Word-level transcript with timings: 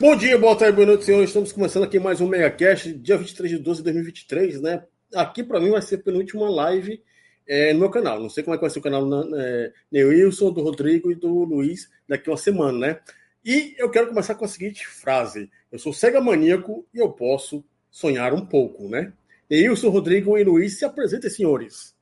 Bom 0.00 0.16
dia, 0.16 0.38
boa 0.38 0.56
tarde, 0.56 0.74
boa 0.74 0.86
noite, 0.86 1.04
senhores. 1.04 1.28
Estamos 1.28 1.52
começando 1.52 1.82
aqui 1.82 1.98
mais 1.98 2.22
um 2.22 2.26
MegaCast, 2.26 2.90
dia 2.94 3.18
23 3.18 3.50
de 3.50 3.58
12 3.58 3.80
de 3.80 3.84
2023, 3.84 4.62
né? 4.62 4.82
Aqui 5.14 5.44
para 5.44 5.60
mim 5.60 5.68
vai 5.68 5.82
ser 5.82 5.96
a 5.96 5.98
penúltima 6.02 6.48
live 6.48 7.04
é, 7.46 7.74
no 7.74 7.80
meu 7.80 7.90
canal. 7.90 8.18
Não 8.18 8.30
sei 8.30 8.42
como 8.42 8.54
é 8.54 8.56
que 8.56 8.62
vai 8.62 8.70
ser 8.70 8.78
o 8.78 8.82
canal 8.82 9.06
é, 9.36 9.70
do 9.92 10.08
Wilson, 10.08 10.52
do 10.52 10.62
Rodrigo 10.62 11.12
e 11.12 11.14
do 11.14 11.44
Luiz 11.44 11.90
daqui 12.08 12.30
uma 12.30 12.38
semana, 12.38 12.78
né? 12.78 13.00
E 13.44 13.74
eu 13.76 13.90
quero 13.90 14.08
começar 14.08 14.34
com 14.36 14.46
a 14.46 14.48
seguinte 14.48 14.88
frase: 14.88 15.50
Eu 15.70 15.78
sou 15.78 15.92
cega 15.92 16.18
maníaco 16.18 16.86
e 16.94 16.98
eu 16.98 17.12
posso 17.12 17.62
sonhar 17.90 18.32
um 18.32 18.46
pouco, 18.46 18.88
né? 18.88 19.12
Neilson, 19.50 19.90
Rodrigo 19.90 20.38
e 20.38 20.44
Luiz 20.44 20.78
se 20.78 20.84
apresentem, 20.86 21.28
senhores. 21.28 21.94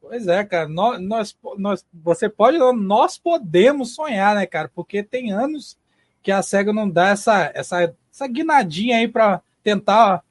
Pois 0.00 0.26
é, 0.26 0.42
cara. 0.42 0.68
Nós, 0.68 1.00
nós, 1.00 1.38
nós, 1.56 1.86
você 1.94 2.28
pode, 2.28 2.58
nós 2.58 3.16
podemos 3.16 3.94
sonhar, 3.94 4.34
né, 4.34 4.44
cara? 4.44 4.68
Porque 4.74 5.04
tem 5.04 5.30
anos 5.30 5.78
que 6.22 6.30
a 6.30 6.42
SEGA 6.42 6.72
não 6.72 6.88
dá 6.88 7.08
essa, 7.08 7.50
essa, 7.54 7.94
essa 8.12 8.26
guinadinha 8.26 8.98
aí 8.98 9.08
para 9.08 9.42
tentar 9.62 10.22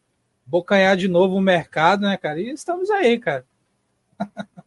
bocanhar 0.46 0.98
de 0.98 1.08
novo 1.08 1.36
o 1.36 1.42
mercado, 1.42 2.02
né, 2.02 2.18
cara? 2.18 2.40
E 2.40 2.50
estamos 2.50 2.90
aí, 2.90 3.20
cara. 3.20 3.46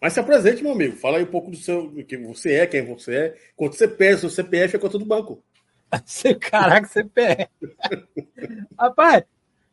Mas 0.00 0.12
se 0.12 0.20
apresente, 0.20 0.62
meu 0.62 0.72
amigo. 0.72 0.96
Fala 0.96 1.16
aí 1.16 1.24
um 1.24 1.30
pouco 1.30 1.50
do 1.50 1.56
seu, 1.56 1.90
que 2.06 2.16
você 2.16 2.54
é, 2.56 2.66
quem 2.66 2.84
você 2.84 3.14
é, 3.14 3.36
quanto 3.56 3.74
você 3.74 3.88
pesa, 3.88 4.26
o 4.26 4.30
CPF 4.30 4.76
é 4.76 4.78
conta 4.78 4.98
do 4.98 5.04
banco. 5.06 5.42
Caraca, 6.40 6.86
CPF. 6.86 7.48
Rapaz, 8.78 9.24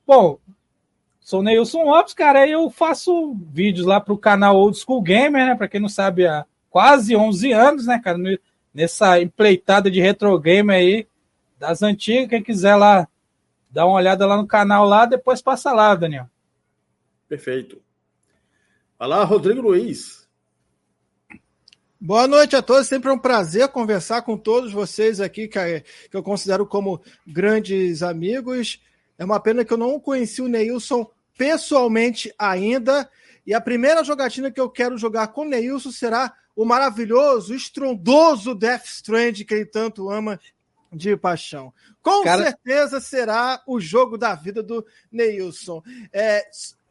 bom, 0.08 0.40
sou 1.20 1.44
Neilson 1.44 1.84
Lopes, 1.84 2.14
cara, 2.14 2.48
eu 2.48 2.70
faço 2.70 3.36
vídeos 3.52 3.86
lá 3.86 4.00
pro 4.00 4.17
canal 4.17 4.55
Old 4.55 4.78
School 4.78 5.02
Gamer, 5.02 5.48
né? 5.48 5.55
Pra 5.55 5.67
quem 5.67 5.82
não 5.82 5.89
sabe, 5.89 6.26
há 6.26 6.45
quase 6.70 7.16
11 7.16 7.52
anos, 7.52 7.86
né, 7.86 8.00
cara? 8.02 8.17
Nessa 8.73 9.20
empleitada 9.21 9.92
de 9.92 9.99
retro 9.99 10.37
game 10.39 10.73
aí, 10.73 11.08
das 11.59 11.82
antigas. 11.82 12.30
Quem 12.30 12.42
quiser 12.42 12.76
lá, 12.76 13.08
dar 13.70 13.86
uma 13.86 13.95
olhada 13.95 14.26
lá 14.26 14.37
no 14.37 14.48
canal 14.48 14.86
lá, 14.86 15.05
depois 15.05 15.42
passa 15.42 15.71
lá, 15.71 15.93
Daniel. 15.93 16.30
Perfeito. 17.27 17.81
Olá, 18.98 19.23
Rodrigo 19.23 19.61
Luiz. 19.61 20.27
Boa 21.99 22.27
noite 22.27 22.55
a 22.55 22.64
todos, 22.64 22.87
sempre 22.87 23.10
é 23.10 23.14
um 23.14 23.20
prazer 23.20 23.67
conversar 23.67 24.23
com 24.23 24.36
todos 24.36 24.71
vocês 24.71 25.20
aqui, 25.20 25.48
que 25.48 25.83
eu 26.11 26.23
considero 26.23 26.65
como 26.65 26.99
grandes 27.27 28.02
amigos. 28.02 28.81
É 29.20 29.23
uma 29.23 29.39
pena 29.39 29.64
que 29.64 29.71
eu 29.71 29.77
não 29.77 29.99
conheci 29.99 30.42
o 30.42 30.48
Neilson 30.48 31.08
pessoalmente 31.37 32.33
ainda. 32.39 33.08
E 33.45 33.54
a 33.54 33.61
primeira 33.61 34.04
jogatina 34.04 34.49
que 34.49 34.60
eu 34.60 34.70
quero 34.70 34.98
jogar 34.98 35.27
com 35.27 35.42
o 35.42 35.49
Neilson 35.49 35.92
será 35.92 36.33
o 36.56 36.66
maravilhoso, 36.66 37.54
estrondoso 37.54 38.56
Death 38.56 38.86
Strand 38.86 39.34
que 39.45 39.54
ele 39.54 39.66
tanto 39.66 40.10
ama 40.10 40.39
de 40.92 41.16
paixão. 41.16 41.73
Com 42.02 42.23
Cara... 42.23 42.44
certeza 42.44 43.00
será 43.00 43.62
o 43.66 43.80
jogo 43.80 44.17
da 44.17 44.36
vida 44.36 44.61
do 44.61 44.86
Neilson. 45.11 45.82
É, 46.11 46.45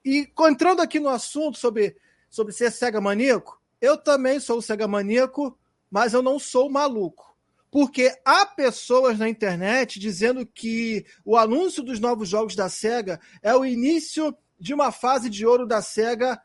e 0.04 0.28
entrando 0.40 0.80
aqui 0.80 0.98
no 0.98 1.08
assunto 1.08 1.58
sobre, 1.58 1.96
sobre 2.28 2.52
ser 2.52 2.70
cega 2.70 3.00
maníaco, 3.00 3.60
eu 3.80 3.96
também 3.96 4.40
sou 4.40 4.62
cega 4.62 4.88
maníaco, 4.88 5.56
mas 5.90 6.14
eu 6.14 6.22
não 6.22 6.38
sou 6.38 6.70
maluco. 6.70 7.30
Porque 7.70 8.12
há 8.24 8.44
pessoas 8.46 9.18
na 9.18 9.28
internet 9.28 10.00
dizendo 10.00 10.44
que 10.44 11.04
o 11.24 11.36
anúncio 11.36 11.82
dos 11.82 12.00
novos 12.00 12.28
jogos 12.28 12.56
da 12.56 12.68
SEGA 12.68 13.20
é 13.42 13.54
o 13.54 13.64
início 13.64 14.36
de 14.58 14.74
uma 14.74 14.90
fase 14.90 15.30
de 15.30 15.46
ouro 15.46 15.66
da 15.66 15.80
SEGA 15.80 16.40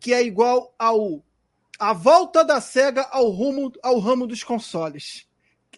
que 0.00 0.12
é 0.12 0.22
igual 0.22 0.74
ao 0.78 1.24
a 1.78 1.92
volta 1.92 2.44
da 2.44 2.60
SEGA 2.60 3.06
ao 3.10 3.30
rumo 3.30 3.72
ao 3.82 3.98
ramo 3.98 4.26
dos 4.26 4.42
consoles. 4.42 5.26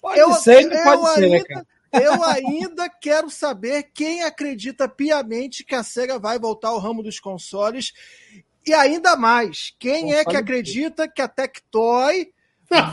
Pode 0.00 0.18
eu, 0.18 0.32
ser, 0.34 0.70
eu 0.70 0.82
pode 0.82 1.14
ser, 1.14 1.28
né, 1.28 1.42
cara? 1.44 1.66
Eu 1.92 2.22
ainda 2.24 2.88
quero 2.88 3.30
saber 3.30 3.84
quem 3.94 4.22
acredita 4.22 4.88
piamente 4.88 5.64
que 5.64 5.74
a 5.74 5.82
SEGA 5.82 6.18
vai 6.18 6.38
voltar 6.38 6.68
ao 6.68 6.78
ramo 6.78 7.02
dos 7.02 7.18
consoles. 7.18 7.92
E 8.66 8.74
ainda 8.74 9.16
mais, 9.16 9.74
quem 9.78 10.12
é 10.12 10.24
que 10.24 10.36
acredita 10.36 11.08
que 11.08 11.22
a 11.22 11.28
Tectoy 11.28 12.32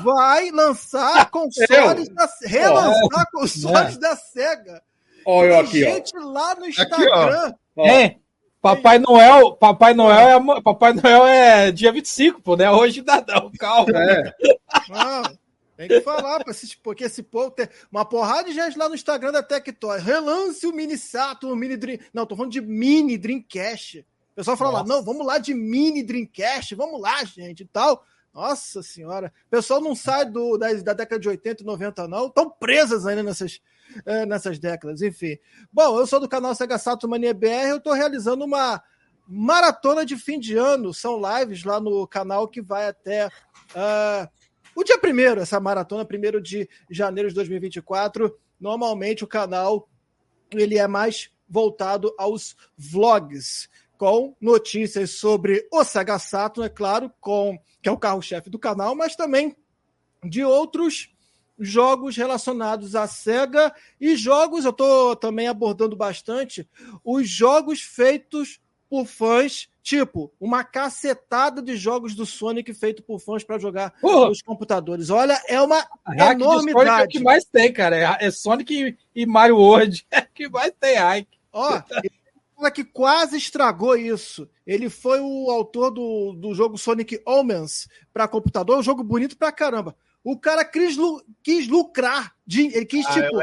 vai 0.03 0.51
lançar 0.51 1.29
consoles, 1.31 2.07
da, 2.09 2.29
relançar 2.45 3.25
oh, 3.33 3.37
consoles 3.37 3.95
é. 3.95 3.99
da 3.99 4.15
SEGA? 4.15 4.83
Olha 5.25 5.47
eu 5.47 5.59
aqui, 5.59 5.79
gente 5.79 6.15
ó. 6.17 6.25
lá 6.25 6.55
no 6.55 6.67
Instagram. 6.67 7.53
Aqui, 7.77 7.89
é, 7.89 8.17
Papai 8.63 8.97
Noel, 8.97 9.57
Papai 9.57 9.93
Noel 9.93 10.55
é 10.55 10.61
Papai 10.61 10.93
Noel 10.93 11.25
é 11.25 11.69
dia 11.69 11.91
25, 11.91 12.41
pô, 12.41 12.55
né? 12.55 12.71
Hoje 12.71 13.01
dá 13.01 13.21
não, 13.27 13.51
calma. 13.59 13.91
É. 13.93 14.33
Tem 15.75 15.89
que 15.89 15.99
falar, 15.99 16.45
porque 16.81 17.03
esse 17.03 17.21
povo 17.21 17.51
tem 17.51 17.67
uma 17.91 18.05
porrada 18.05 18.45
de 18.45 18.55
gente 18.55 18.77
lá 18.77 18.87
no 18.87 18.95
Instagram 18.95 19.33
da 19.33 19.43
Tectoy. 19.43 19.99
Relance 19.99 20.65
o 20.65 20.71
Mini 20.71 20.97
Saturn, 20.97 21.53
o 21.53 21.57
Mini 21.57 21.75
Dream. 21.75 21.99
Não, 22.13 22.25
tô 22.25 22.37
falando 22.37 22.53
de 22.53 22.61
Mini 22.61 23.17
Dreamcast. 23.17 23.99
O 24.31 24.35
pessoal 24.35 24.55
fala 24.55 24.71
Nossa. 24.71 24.83
lá, 24.83 24.95
não, 24.95 25.03
vamos 25.03 25.27
lá 25.27 25.39
de 25.39 25.53
Mini 25.53 26.01
Dreamcast, 26.01 26.73
vamos 26.73 27.01
lá, 27.01 27.21
gente, 27.25 27.63
e 27.63 27.65
tal. 27.65 28.05
Nossa 28.33 28.81
senhora. 28.81 29.33
O 29.47 29.49
pessoal 29.49 29.81
não 29.81 29.93
sai 29.93 30.23
do, 30.23 30.57
da, 30.57 30.71
da 30.71 30.93
década 30.93 31.19
de 31.19 31.27
80 31.27 31.63
e 31.63 31.65
90, 31.65 32.07
não. 32.07 32.27
Estão 32.27 32.49
presas 32.49 33.05
ainda 33.05 33.23
nessas, 33.23 33.59
é, 34.05 34.25
nessas 34.25 34.59
décadas, 34.59 35.01
enfim. 35.01 35.37
Bom, 35.71 35.99
eu 35.99 36.07
sou 36.07 36.19
do 36.19 36.29
canal 36.29 36.55
Sega 36.55 36.77
Saturn 36.77 37.11
Mania 37.11 37.33
BR, 37.33 37.69
eu 37.69 37.77
estou 37.77 37.93
realizando 37.93 38.45
uma 38.45 38.81
maratona 39.27 40.05
de 40.05 40.17
fim 40.17 40.39
de 40.39 40.57
ano. 40.57 40.93
São 40.93 41.19
lives 41.19 41.63
lá 41.63 41.79
no 41.79 42.07
canal 42.07 42.47
que 42.47 42.61
vai 42.61 42.87
até. 42.87 43.27
Uh, 43.27 44.27
o 44.75 44.83
dia 44.83 44.97
primeiro, 44.97 45.41
essa 45.41 45.59
maratona, 45.59 46.05
primeiro 46.05 46.41
de 46.41 46.67
janeiro 46.89 47.29
de 47.29 47.35
2024, 47.35 48.37
normalmente 48.59 49.23
o 49.23 49.27
canal 49.27 49.87
ele 50.51 50.77
é 50.77 50.87
mais 50.87 51.29
voltado 51.47 52.13
aos 52.17 52.55
vlogs, 52.77 53.69
com 53.97 54.35
notícias 54.41 55.11
sobre 55.11 55.67
o 55.71 55.83
Sega 55.83 56.17
Saturn, 56.17 56.65
é 56.65 56.69
claro, 56.69 57.11
com 57.21 57.57
que 57.81 57.87
é 57.87 57.91
o 57.91 57.97
carro-chefe 57.97 58.49
do 58.49 58.57
canal, 58.57 58.95
mas 58.95 59.15
também 59.15 59.55
de 60.23 60.43
outros 60.43 61.12
jogos 61.59 62.15
relacionados 62.15 62.95
à 62.95 63.07
Sega 63.07 63.73
e 63.99 64.15
jogos, 64.15 64.65
eu 64.65 64.71
estou 64.71 65.15
também 65.15 65.47
abordando 65.47 65.95
bastante, 65.95 66.67
os 67.03 67.27
jogos 67.29 67.81
feitos 67.81 68.59
por 68.89 69.05
fãs 69.05 69.69
Tipo, 69.83 70.31
uma 70.39 70.63
cacetada 70.63 71.61
de 71.61 71.75
jogos 71.75 72.15
do 72.15 72.25
Sonic 72.25 72.73
feito 72.73 73.03
por 73.03 73.19
fãs 73.19 73.43
para 73.43 73.59
jogar 73.59 73.93
uh! 74.01 74.29
nos 74.29 74.41
computadores. 74.41 75.09
Olha, 75.09 75.37
é 75.45 75.61
uma 75.61 75.85
hack 76.07 76.39
enormidade. 76.39 77.01
É 77.01 77.03
o 77.03 77.07
que 77.09 77.19
mais 77.19 77.43
tem, 77.43 77.71
cara. 77.73 77.97
É, 77.97 78.27
é 78.27 78.31
Sonic 78.31 78.97
e 79.13 79.25
Mario 79.25 79.57
World. 79.57 80.07
É 80.09 80.19
o 80.19 80.27
que 80.33 80.47
mais 80.47 80.71
tem 80.79 80.95
hack. 80.95 81.27
Ó, 81.51 81.81
que 82.73 82.85
quase 82.85 83.35
estragou 83.35 83.97
isso. 83.97 84.49
Ele 84.65 84.89
foi 84.89 85.19
o 85.19 85.51
autor 85.51 85.91
do, 85.91 86.31
do 86.31 86.53
jogo 86.53 86.77
Sonic 86.77 87.21
Omens 87.25 87.89
para 88.13 88.25
computador, 88.25 88.79
um 88.79 88.83
jogo 88.83 89.03
bonito 89.03 89.37
pra 89.37 89.51
caramba. 89.51 89.93
O 90.23 90.39
cara 90.39 90.63
quis, 90.63 90.95
quis 91.43 91.67
lucrar, 91.67 92.33
ele 92.49 92.85
quis, 92.85 93.05
ah, 93.05 93.13
tipo, 93.13 93.37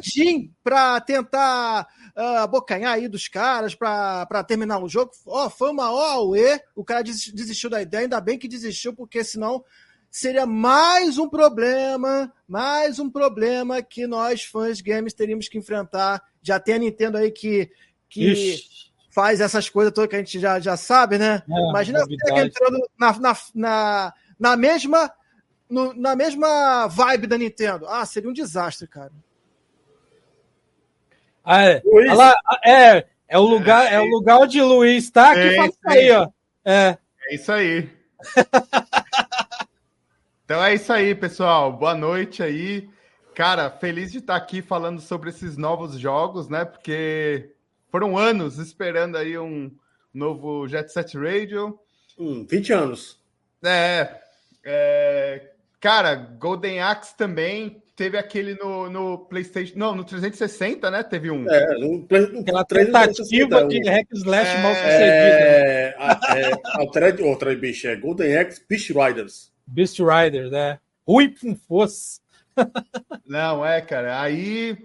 din 0.00 0.50
pra 0.64 0.98
tentar 0.98 1.86
uh, 2.16 2.38
abocanhar 2.38 2.94
aí 2.94 3.06
dos 3.06 3.28
caras 3.28 3.74
para 3.74 4.44
terminar 4.44 4.82
o 4.82 4.88
jogo. 4.88 5.12
Ó, 5.26 5.46
oh, 5.46 5.50
foi 5.50 5.70
uma 5.70 5.92
OAE, 5.92 6.58
o 6.74 6.82
cara 6.82 7.02
desistiu 7.02 7.68
da 7.68 7.82
ideia, 7.82 8.04
ainda 8.04 8.20
bem 8.20 8.38
que 8.38 8.48
desistiu, 8.48 8.94
porque 8.94 9.22
senão 9.22 9.62
seria 10.10 10.46
mais 10.46 11.18
um 11.18 11.28
problema, 11.28 12.32
mais 12.48 12.98
um 12.98 13.10
problema 13.10 13.82
que 13.82 14.06
nós, 14.06 14.42
fãs 14.42 14.80
games, 14.80 15.12
teríamos 15.12 15.48
que 15.48 15.58
enfrentar. 15.58 16.22
Já 16.40 16.58
tem 16.58 16.76
a 16.76 16.78
Nintendo 16.78 17.18
aí 17.18 17.30
que, 17.30 17.70
que 18.08 18.56
faz 19.10 19.42
essas 19.42 19.68
coisas 19.68 19.92
todas 19.92 20.08
que 20.08 20.16
a 20.16 20.18
gente 20.18 20.40
já, 20.40 20.58
já 20.58 20.78
sabe, 20.78 21.18
né? 21.18 21.42
É, 21.46 21.68
Imagina 21.68 22.00
você 22.00 22.40
entrando 22.40 22.88
na, 22.98 23.18
na, 23.18 23.36
na, 23.54 24.14
na 24.38 24.56
mesma 24.56 25.12
no, 25.68 25.92
na 25.94 26.14
mesma 26.14 26.86
vibe 26.86 27.26
da 27.26 27.38
Nintendo. 27.38 27.86
Ah, 27.88 28.06
seria 28.06 28.30
um 28.30 28.32
desastre, 28.32 28.86
cara. 28.86 29.12
Ah, 31.44 31.64
é. 31.64 31.82
Ela, 32.08 32.36
é, 32.64 33.06
é 33.28 33.38
o 33.38 33.42
lugar, 33.42 33.86
é, 33.86 33.96
é 33.96 34.00
o 34.00 34.06
lugar 34.06 34.38
onde 34.38 34.60
o 34.60 34.66
Luiz 34.66 35.04
está 35.04 35.34
que 35.34 35.40
é, 35.40 35.56
faz 35.56 35.70
isso 35.70 35.80
aí, 35.84 36.10
ó. 36.10 36.28
É. 36.64 36.98
é 37.28 37.34
isso 37.34 37.52
aí. 37.52 37.90
então 40.44 40.64
é 40.64 40.74
isso 40.74 40.92
aí, 40.92 41.14
pessoal. 41.14 41.72
Boa 41.72 41.94
noite 41.94 42.42
aí. 42.42 42.88
Cara, 43.34 43.70
feliz 43.70 44.10
de 44.10 44.18
estar 44.18 44.34
aqui 44.34 44.62
falando 44.62 45.00
sobre 45.00 45.30
esses 45.30 45.56
novos 45.56 45.98
jogos, 45.98 46.48
né? 46.48 46.64
Porque 46.64 47.52
foram 47.90 48.16
anos 48.16 48.58
esperando 48.58 49.16
aí 49.16 49.38
um 49.38 49.70
novo 50.12 50.66
Jet 50.66 50.92
Set 50.92 51.16
Radio. 51.16 51.78
Hum, 52.18 52.46
20 52.48 52.72
anos. 52.72 53.20
É, 53.62 54.20
é, 54.64 55.52
Cara, 55.80 56.14
Golden 56.14 56.80
Axe 56.80 57.16
também 57.16 57.82
teve 57.96 58.18
aquele 58.18 58.54
no, 58.54 58.90
no 58.90 59.18
PlayStation. 59.26 59.78
Não, 59.78 59.94
no 59.94 60.04
360, 60.04 60.90
né? 60.90 61.02
Teve 61.02 61.30
um. 61.30 61.50
É, 61.50 61.78
no, 61.78 61.98
no 61.98 62.40
Aquela 62.40 62.64
tentativa 62.64 63.64
de 63.66 63.80
hack 63.88 64.06
slash 64.12 64.50
é... 64.50 64.62
mal 64.62 64.74
sucedida. 64.74 64.98
É, 65.00 65.96
é, 66.34 66.52
outra, 66.80 67.24
outra 67.24 67.54
bicho, 67.56 67.88
é 67.88 67.96
Golden 67.96 68.36
Axe 68.36 68.62
Beast 68.68 68.90
Riders. 68.90 69.52
Beast 69.66 69.98
Riders, 69.98 70.50
né? 70.50 70.78
Ruim 71.06 71.34
com 71.34 71.56
fosse. 71.56 72.20
Não, 73.26 73.64
é, 73.64 73.80
cara. 73.80 74.20
Aí, 74.20 74.76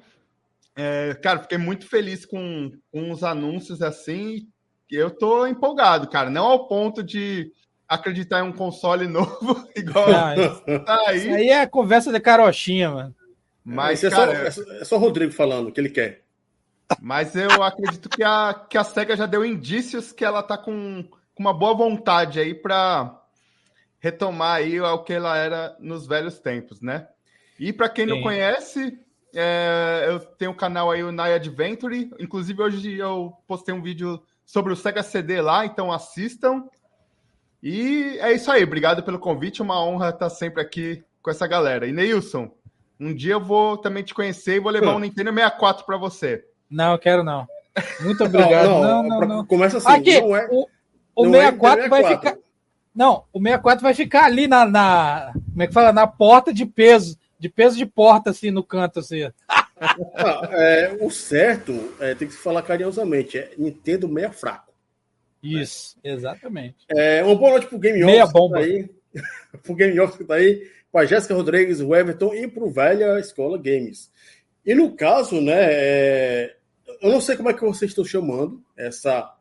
é, 0.75 1.13
cara, 1.21 1.39
fiquei 1.39 1.57
muito 1.57 1.87
feliz 1.87 2.25
com, 2.25 2.71
com 2.91 3.11
os 3.11 3.23
anúncios 3.23 3.81
assim. 3.81 4.47
Eu 4.89 5.09
tô 5.09 5.47
empolgado, 5.47 6.09
cara. 6.09 6.29
Não 6.29 6.45
ao 6.45 6.67
ponto 6.67 7.01
de 7.01 7.51
acreditar 7.91 8.39
em 8.39 8.43
um 8.43 8.53
console 8.53 9.05
novo 9.05 9.67
igual 9.75 10.07
Não, 10.07 10.79
tá 10.85 11.03
aí. 11.07 11.17
Isso 11.17 11.29
aí 11.29 11.49
é 11.49 11.67
conversa 11.67 12.11
de 12.11 12.19
carochinha, 12.19 12.89
mano. 12.89 13.15
Mas, 13.63 14.03
é, 14.03 14.09
cara, 14.09 14.49
só, 14.49 14.61
é 14.71 14.85
só 14.85 14.95
o 14.95 14.99
Rodrigo 14.99 15.31
falando 15.33 15.67
o 15.67 15.71
que 15.71 15.79
ele 15.79 15.89
quer. 15.89 16.23
Mas 17.01 17.35
eu 17.35 17.61
acredito 17.61 18.09
que 18.09 18.23
a, 18.23 18.53
que 18.69 18.77
a 18.77 18.83
SEGA 18.83 19.15
já 19.15 19.25
deu 19.25 19.45
indícios 19.45 20.11
que 20.11 20.25
ela 20.25 20.41
tá 20.41 20.57
com, 20.57 21.03
com 21.03 21.43
uma 21.43 21.53
boa 21.53 21.73
vontade 21.73 22.39
aí 22.39 22.53
para 22.53 23.21
retomar 23.99 24.57
aí 24.57 24.79
o 24.79 24.99
que 24.99 25.13
ela 25.13 25.37
era 25.37 25.75
nos 25.79 26.07
velhos 26.07 26.39
tempos, 26.39 26.81
né? 26.81 27.07
E 27.59 27.71
para 27.71 27.87
quem 27.87 28.05
Sim. 28.05 28.11
não 28.11 28.21
conhece, 28.21 28.99
é, 29.35 30.05
eu 30.07 30.19
tenho 30.19 30.51
um 30.51 30.55
canal 30.55 30.89
aí, 30.89 31.03
o 31.03 31.11
Nai 31.11 31.33
Adventure. 31.33 32.09
Inclusive, 32.19 32.61
hoje 32.61 32.97
eu 32.97 33.33
postei 33.47 33.73
um 33.75 33.81
vídeo 33.81 34.21
sobre 34.45 34.73
o 34.73 34.75
Sega 34.75 35.03
CD 35.03 35.39
lá, 35.41 35.65
então 35.65 35.91
assistam. 35.91 36.63
E 37.61 38.17
é 38.19 38.33
isso 38.33 38.51
aí, 38.51 38.63
obrigado 38.63 39.03
pelo 39.03 39.19
convite, 39.19 39.61
uma 39.61 39.83
honra 39.83 40.09
estar 40.09 40.29
sempre 40.29 40.61
aqui 40.61 41.03
com 41.21 41.29
essa 41.29 41.45
galera. 41.45 41.87
E 41.87 41.91
Neilson, 41.91 42.51
um 42.99 43.13
dia 43.13 43.33
eu 43.33 43.39
vou 43.39 43.77
também 43.77 44.03
te 44.03 44.13
conhecer 44.13 44.55
e 44.55 44.59
vou 44.59 44.71
levar 44.71 44.95
um 44.95 44.99
Nintendo 44.99 45.31
64 45.31 45.85
para 45.85 45.97
você. 45.97 46.43
Não, 46.69 46.93
eu 46.93 46.99
quero 46.99 47.23
não. 47.23 47.47
Muito 48.01 48.23
obrigado. 48.25 48.67
Não, 48.67 49.03
não, 49.03 49.03
não, 49.03 49.27
não. 49.27 49.45
Começa 49.45 49.77
assim. 49.77 49.89
Aqui, 49.89 50.15
é, 50.15 50.47
o, 50.49 50.67
o 51.15 51.25
64 51.25 51.85
é 51.85 51.89
vai 51.89 52.05
ficar. 52.05 52.37
Não, 52.93 53.23
o 53.31 53.39
64 53.39 53.83
vai 53.83 53.93
ficar 53.93 54.25
ali 54.25 54.47
na, 54.47 54.65
na. 54.65 55.31
Como 55.33 55.63
é 55.63 55.67
que 55.67 55.73
fala? 55.73 55.93
Na 55.93 56.07
porta 56.07 56.53
de 56.53 56.65
peso. 56.65 57.17
De 57.39 57.49
peso 57.49 57.75
de 57.75 57.85
porta, 57.85 58.29
assim, 58.29 58.51
no 58.51 58.63
canto, 58.63 58.99
assim. 58.99 59.21
Não, 59.81 60.43
é, 60.51 60.97
o 61.01 61.09
certo 61.09 61.93
é, 61.99 62.13
tem 62.13 62.27
que 62.27 62.35
se 62.35 62.39
falar 62.39 62.61
carinhosamente. 62.61 63.37
É 63.37 63.51
Nintendo 63.57 64.07
meia 64.07 64.31
fraco. 64.31 64.70
Isso, 65.43 65.97
né? 66.03 66.11
exatamente. 66.11 66.77
É, 66.89 67.23
uma 67.23 67.35
boa 67.35 67.51
noite 67.51 67.67
pro 67.67 67.79
Game 67.79 68.03
Meia 68.03 68.23
Office 68.23 68.33
bomba. 68.33 68.57
Tá 68.57 68.63
aí. 68.63 68.89
pro 69.63 69.75
Game 69.75 69.99
Office 69.99 70.17
que 70.17 70.23
tá 70.23 70.35
aí. 70.35 70.67
Para 70.91 71.05
Jéssica 71.05 71.33
Rodrigues, 71.33 71.79
o 71.79 71.95
Everton 71.95 72.33
e 72.35 72.47
pro 72.47 72.69
Velha 72.69 73.19
Escola 73.19 73.57
Games. 73.57 74.11
E 74.65 74.75
no 74.75 74.95
caso, 74.95 75.41
né, 75.41 75.55
é, 75.57 76.55
eu 77.01 77.09
não 77.09 77.21
sei 77.21 77.35
como 77.35 77.49
é 77.49 77.53
que 77.53 77.61
vocês 77.61 77.91
estão 77.91 78.05
chamando 78.05 78.61
essa 78.77 79.35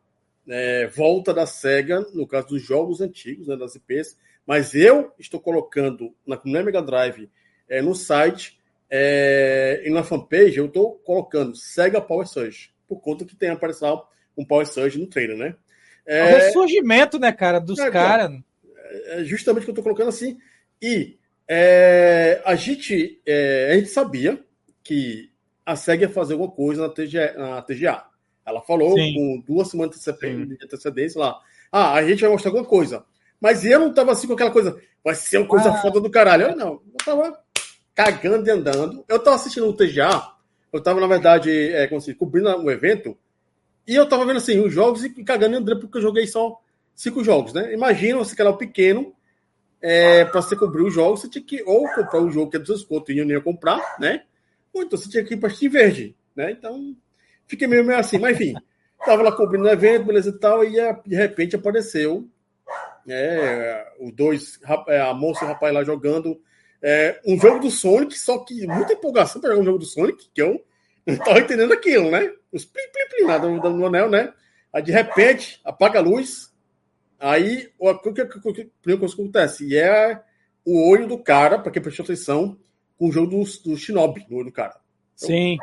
é, 0.47 0.87
volta 0.87 1.33
da 1.33 1.45
SEGA, 1.45 2.01
no 2.13 2.25
caso 2.25 2.47
dos 2.47 2.63
jogos 2.63 3.01
antigos, 3.01 3.47
né, 3.47 3.55
das 3.55 3.75
IPs, 3.75 4.17
mas 4.45 4.73
eu 4.73 5.11
estou 5.19 5.39
colocando 5.39 6.13
na, 6.25 6.39
na 6.43 6.63
Mega 6.63 6.81
Drive, 6.81 7.29
é, 7.69 7.81
no 7.81 7.93
site 7.93 8.59
é, 8.89 9.81
e 9.85 9.89
na 9.89 10.03
fanpage, 10.03 10.57
eu 10.57 10.65
estou 10.65 10.95
colocando 10.99 11.55
SEGA 11.55 12.01
Power 12.01 12.27
Surge, 12.27 12.71
por 12.87 12.99
conta 12.99 13.23
que 13.23 13.35
tem 13.35 13.49
aparecido 13.49 14.03
um 14.35 14.43
Power 14.43 14.65
Surge 14.65 14.99
no 14.99 15.07
trailer, 15.07 15.37
né? 15.37 15.55
É, 16.05 16.23
o 16.23 16.37
ressurgimento, 16.37 17.19
né, 17.19 17.31
cara, 17.31 17.59
dos 17.59 17.79
é, 17.79 17.89
caras. 17.89 18.31
É, 18.75 19.21
é 19.21 19.23
justamente 19.23 19.63
o 19.63 19.65
que 19.65 19.69
eu 19.69 19.73
estou 19.73 19.83
colocando 19.83 20.09
assim. 20.09 20.37
E 20.81 21.17
é, 21.47 22.41
a 22.45 22.55
gente, 22.55 23.21
é, 23.25 23.71
a 23.71 23.75
gente 23.75 23.89
sabia 23.89 24.39
que 24.83 25.29
a 25.65 25.75
SEG 25.75 26.03
ia 26.03 26.09
fazer 26.09 26.33
alguma 26.33 26.51
coisa 26.51 26.83
na 26.83 26.89
TGA. 26.89 27.33
Na 27.37 27.61
TGA. 27.61 28.05
Ela 28.45 28.61
falou 28.61 28.95
Sim. 28.95 29.13
com 29.13 29.43
duas 29.53 29.69
semanas 29.69 29.95
de 29.95 30.57
antecedência 30.63 31.19
lá. 31.19 31.39
Ah, 31.71 31.93
a 31.93 32.03
gente 32.03 32.21
vai 32.21 32.31
mostrar 32.31 32.49
alguma 32.49 32.65
coisa. 32.65 33.05
Mas 33.39 33.63
eu 33.63 33.79
não 33.79 33.93
tava 33.93 34.11
assim 34.11 34.27
com 34.27 34.33
aquela 34.33 34.51
coisa, 34.51 34.79
vai 35.03 35.15
ser 35.15 35.37
uma 35.37 35.47
coisa 35.47 35.69
ah. 35.71 35.77
foda 35.81 35.99
do 35.99 36.09
caralho. 36.09 36.47
Eu 36.47 36.55
não, 36.55 36.73
eu 36.73 36.97
tava 37.03 37.39
cagando 37.93 38.47
e 38.47 38.51
andando. 38.51 39.05
Eu 39.07 39.19
tava 39.19 39.35
assistindo 39.35 39.67
o 39.67 39.73
TGA, 39.73 40.31
eu 40.71 40.81
tava, 40.81 40.99
na 40.99 41.07
verdade, 41.07 41.51
é, 41.51 41.87
como 41.87 41.99
se, 42.01 42.13
cobrindo 42.13 42.49
o 42.49 42.71
evento, 42.71 43.17
e 43.87 43.95
eu 43.95 44.07
tava 44.07 44.25
vendo 44.25 44.37
assim, 44.37 44.59
os 44.59 44.73
jogos 44.73 45.03
e 45.03 45.23
cagando 45.23 45.55
e 45.55 45.57
andando, 45.57 45.79
porque 45.79 45.97
eu 45.97 46.01
joguei 46.01 46.27
só 46.27 46.61
cinco 46.95 47.23
jogos, 47.23 47.53
né? 47.53 47.73
Imagina 47.73 48.19
você 48.19 48.39
era 48.39 48.53
pequeno, 48.53 49.13
é, 49.81 50.25
para 50.25 50.41
você 50.41 50.55
cobrir 50.55 50.83
os 50.83 50.93
jogos, 50.93 51.21
você 51.21 51.29
tinha 51.29 51.43
que 51.43 51.63
ou 51.63 51.89
comprar 51.93 52.21
um 52.21 52.31
jogo 52.31 52.51
que 52.51 52.57
é 52.57 52.59
dos 52.59 52.67
seus 52.67 52.83
contos 52.83 53.13
e 53.13 53.17
eu 53.17 53.25
não 53.25 53.31
ia 53.31 53.41
comprar, 53.41 53.97
né? 53.99 54.23
Ou 54.73 54.83
então 54.83 54.97
você 54.97 55.09
tinha 55.09 55.23
que 55.23 55.33
ir 55.33 55.37
para 55.37 55.49
Verde, 55.49 56.15
né? 56.35 56.51
Então, 56.51 56.95
fiquei 57.47 57.67
meio, 57.67 57.83
meio 57.83 57.99
assim. 57.99 58.19
Mas, 58.19 58.39
enfim, 58.39 58.53
tava 59.05 59.23
lá 59.23 59.31
cobrindo 59.31 59.65
o 59.65 59.69
evento, 59.69 60.05
beleza 60.05 60.29
e 60.29 60.39
tal, 60.39 60.63
e 60.63 60.71
de 61.05 61.15
repente 61.15 61.55
apareceu 61.55 62.27
é, 63.07 63.85
os 63.99 64.11
dois, 64.13 64.59
a 64.63 65.13
moça 65.13 65.43
e 65.43 65.47
o 65.47 65.49
rapaz 65.49 65.73
lá 65.73 65.83
jogando 65.83 66.39
é, 66.81 67.19
um 67.25 67.39
jogo 67.39 67.59
do 67.59 67.69
Sonic, 67.71 68.17
só 68.17 68.39
que 68.39 68.65
muita 68.65 68.93
empolgação 68.93 69.41
para 69.41 69.51
jogar 69.51 69.61
um 69.61 69.65
jogo 69.65 69.79
do 69.79 69.85
Sonic, 69.85 70.29
que 70.33 70.41
eu 70.41 70.63
não 71.05 71.17
tava 71.17 71.39
entendendo 71.39 71.73
aquilo, 71.73 72.09
né? 72.09 72.31
Os 72.51 72.65
plim, 72.65 72.83
plim, 72.91 73.07
plim 73.09 73.27
lá 73.27 73.39
no, 73.39 73.77
no 73.77 73.85
anel, 73.85 74.09
né? 74.09 74.33
Aí, 74.73 74.81
de 74.81 74.91
repente, 74.91 75.59
apaga 75.63 75.99
a 75.99 76.01
luz, 76.01 76.53
aí 77.19 77.69
o 77.77 77.93
que, 77.99 78.13
que, 78.13 78.25
que, 78.25 79.05
acontece? 79.05 79.67
E 79.67 79.77
é 79.77 80.21
o 80.65 80.89
olho 80.89 81.07
do 81.07 81.17
cara, 81.17 81.59
para 81.59 81.71
quem 81.71 81.81
prestou 81.81 82.03
atenção, 82.03 82.57
com 82.97 83.09
o 83.09 83.11
jogo 83.11 83.27
do, 83.27 83.69
do 83.69 83.77
Shinobi 83.77 84.25
no 84.29 84.37
olho 84.37 84.45
do 84.45 84.51
cara. 84.51 84.79
Então, 85.15 85.27
Sim. 85.27 85.57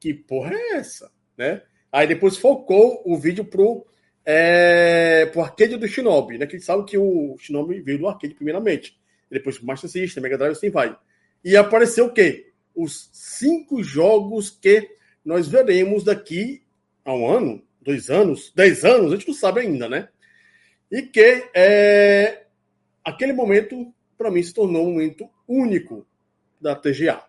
Que 0.00 0.14
porra 0.14 0.52
é 0.54 0.76
essa? 0.76 1.10
Né? 1.36 1.62
Aí 1.90 2.06
depois 2.06 2.36
focou 2.36 3.02
o 3.04 3.18
vídeo 3.18 3.44
pro, 3.44 3.86
é, 4.24 5.26
pro 5.26 5.42
arcade 5.42 5.76
do 5.76 5.88
Shinobi, 5.88 6.38
né? 6.38 6.46
Que 6.46 6.60
sabe 6.60 6.84
que 6.84 6.96
o 6.96 7.36
Shinobi 7.38 7.80
veio 7.80 7.98
do 7.98 8.08
arcade 8.08 8.34
primeiramente. 8.34 8.98
Depois 9.30 9.58
pro 9.58 9.66
Master 9.66 9.90
System, 9.90 10.22
Mega 10.22 10.38
Drive, 10.38 10.52
assim 10.52 10.70
vai. 10.70 10.96
E 11.44 11.56
apareceu 11.56 12.06
o 12.06 12.12
quê? 12.12 12.52
Os 12.74 13.10
cinco 13.12 13.82
jogos 13.82 14.50
que 14.50 14.95
nós 15.26 15.48
veremos 15.48 16.04
daqui 16.04 16.62
a 17.04 17.12
um 17.12 17.28
ano, 17.28 17.62
dois 17.82 18.08
anos, 18.08 18.52
dez 18.54 18.84
anos, 18.84 19.12
a 19.12 19.16
gente 19.16 19.26
não 19.26 19.34
sabe 19.34 19.60
ainda, 19.60 19.88
né? 19.88 20.08
E 20.90 21.02
que 21.02 21.50
é, 21.52 22.44
aquele 23.04 23.32
momento, 23.32 23.92
para 24.16 24.30
mim, 24.30 24.40
se 24.40 24.54
tornou 24.54 24.86
um 24.86 24.92
momento 24.92 25.28
único 25.48 26.06
da 26.60 26.76
TGA. 26.76 27.24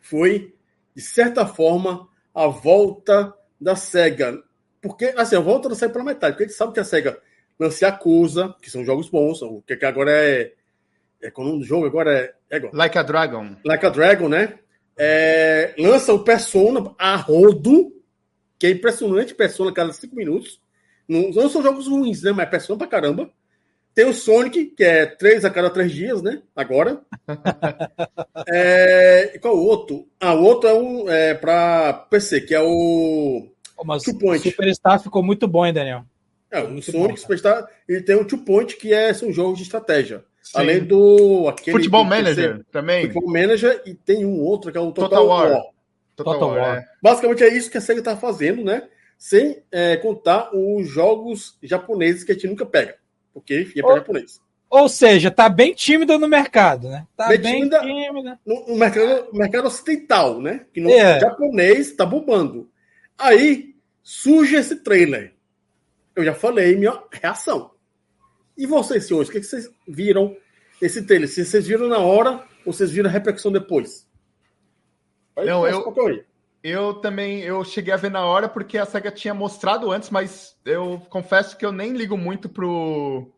Foi, 0.00 0.54
de 0.94 1.02
certa 1.02 1.44
forma, 1.44 2.08
a 2.32 2.46
volta 2.46 3.34
da 3.60 3.74
SEGA. 3.74 4.40
Porque, 4.80 5.12
assim, 5.16 5.34
a 5.34 5.40
volta 5.40 5.68
da 5.68 5.74
SEGA 5.74 5.92
pela 5.92 6.04
metade. 6.04 6.32
Porque 6.34 6.44
a 6.44 6.46
gente 6.46 6.56
sabe 6.56 6.72
que 6.72 6.80
a 6.80 6.84
SEGA 6.84 7.20
se 7.72 7.84
acusa, 7.84 8.54
que 8.62 8.70
são 8.70 8.84
jogos 8.84 9.10
bons, 9.10 9.42
o 9.42 9.60
que 9.62 9.84
agora 9.84 10.12
é. 10.12 10.52
É 11.20 11.32
quando 11.32 11.52
um 11.52 11.64
jogo 11.64 11.84
agora 11.84 12.16
é, 12.48 12.56
é. 12.56 12.70
Like 12.72 12.96
a 12.96 13.02
Dragon. 13.02 13.56
Like 13.64 13.84
a 13.84 13.88
Dragon, 13.88 14.28
né? 14.28 14.60
É, 14.98 15.74
lança 15.78 16.12
o 16.12 16.24
Persona 16.24 16.92
a 16.98 17.14
rodo, 17.14 17.92
que 18.58 18.66
é 18.66 18.70
impressionante, 18.70 19.34
Persona 19.34 19.72
cada 19.72 19.92
cinco 19.92 20.16
minutos. 20.16 20.60
Não, 21.08 21.30
não 21.30 21.48
são 21.48 21.62
jogos 21.62 21.86
ruins, 21.86 22.22
né? 22.22 22.32
Mas 22.32 22.48
é 22.48 22.50
Persona 22.50 22.78
pra 22.78 22.88
caramba. 22.88 23.30
Tem 23.94 24.04
o 24.04 24.14
Sonic, 24.14 24.66
que 24.66 24.84
é 24.84 25.06
três 25.06 25.44
a 25.44 25.50
cada 25.50 25.70
três 25.70 25.90
dias, 25.92 26.22
né? 26.22 26.42
Agora. 26.54 27.00
é, 28.46 29.32
e 29.34 29.38
qual 29.38 29.56
o 29.56 29.64
outro? 29.64 30.08
Ah, 30.20 30.34
o 30.34 30.42
outro 30.42 30.68
é 30.68 30.74
um 30.74 31.08
é, 31.08 31.34
para 31.34 31.92
PC, 32.10 32.42
que 32.42 32.54
é 32.54 32.60
o. 32.60 33.48
Mas 33.84 34.02
Two 34.02 34.18
Point. 34.18 34.50
Superstar 34.50 35.02
ficou 35.02 35.22
muito 35.22 35.48
bom, 35.48 35.64
hein, 35.64 35.72
Daniel? 35.72 36.04
É, 36.50 36.60
o 36.60 36.70
muito 36.70 36.90
Sonic 36.90 37.08
bom, 37.08 37.16
Superstar, 37.16 37.68
ele 37.88 38.02
tem 38.02 38.16
o 38.16 38.24
Two 38.24 38.38
Point, 38.38 38.76
que 38.76 38.92
é, 38.92 39.12
são 39.12 39.32
jogos 39.32 39.58
de 39.58 39.64
estratégia. 39.64 40.24
Sim. 40.50 40.58
Além 40.58 40.84
do. 40.84 41.48
Aquele 41.48 41.76
Futebol 41.76 42.04
Manager 42.04 42.64
também. 42.70 43.06
Futebol 43.06 43.32
Manager 43.32 43.82
e 43.84 43.94
tem 43.94 44.24
um 44.24 44.40
outro 44.40 44.72
que 44.72 44.78
é 44.78 44.80
o 44.80 44.92
Total, 44.92 45.08
Total 45.08 45.26
War. 45.26 45.50
War. 45.50 45.62
Total, 46.16 46.34
Total 46.34 46.48
War. 46.50 46.78
É. 46.78 46.84
Basicamente 47.02 47.44
é 47.44 47.54
isso 47.54 47.70
que 47.70 47.78
a 47.78 47.80
SEGA 47.80 48.00
está 48.00 48.16
fazendo, 48.16 48.64
né? 48.64 48.88
Sem 49.16 49.62
é, 49.70 49.96
contar 49.96 50.50
os 50.54 50.88
jogos 50.88 51.58
japoneses 51.62 52.24
que 52.24 52.32
a 52.32 52.34
gente 52.34 52.46
nunca 52.46 52.64
pega 52.64 52.96
porque 53.38 53.70
ia 53.74 53.82
para 53.82 53.96
japonês. 53.96 54.40
Ou 54.70 54.88
seja, 54.88 55.30
tá 55.30 55.48
bem 55.48 55.72
tímida 55.72 56.18
no 56.18 56.28
mercado, 56.28 56.88
né? 56.88 57.06
Tá 57.16 57.28
bem, 57.28 57.38
bem 57.38 57.54
tímida, 57.54 57.80
tímida. 57.80 58.40
No, 58.44 58.66
no, 58.68 58.76
mercado, 58.76 59.28
mercado 59.32 59.66
ocidental, 59.66 60.40
né? 60.40 60.66
Que 60.72 60.80
no 60.80 60.90
é. 60.90 61.20
japonês 61.20 61.94
tá 61.94 62.04
bombando. 62.04 62.70
Aí 63.16 63.74
surge 64.02 64.56
esse 64.56 64.76
trailer. 64.76 65.34
Eu 66.14 66.24
já 66.24 66.34
falei 66.34 66.76
minha 66.76 67.00
reação. 67.10 67.70
E 68.58 68.66
vocês, 68.66 69.06
senhores, 69.06 69.28
o 69.28 69.32
que, 69.32 69.40
vocês 69.40 69.70
viram 69.86 70.36
esse 70.82 71.06
trailer? 71.06 71.28
Se 71.28 71.44
vocês 71.44 71.64
viram 71.64 71.86
na 71.86 71.98
hora 71.98 72.44
ou 72.66 72.72
vocês 72.72 72.90
viram 72.90 73.08
a 73.08 73.12
repercussão 73.12 73.52
depois? 73.52 74.04
Não, 75.36 75.64
eu, 75.64 75.94
eu 76.64 76.94
também 76.94 77.40
eu 77.42 77.62
cheguei 77.62 77.94
a 77.94 77.96
ver 77.96 78.10
na 78.10 78.24
hora 78.24 78.48
porque 78.48 78.76
a 78.76 78.84
SEGA 78.84 79.12
tinha 79.12 79.32
mostrado 79.32 79.92
antes, 79.92 80.10
mas 80.10 80.56
eu 80.64 81.00
confesso 81.08 81.56
que 81.56 81.64
eu 81.64 81.70
nem 81.70 81.92
ligo 81.92 82.16
muito 82.18 82.48
pro, 82.48 83.32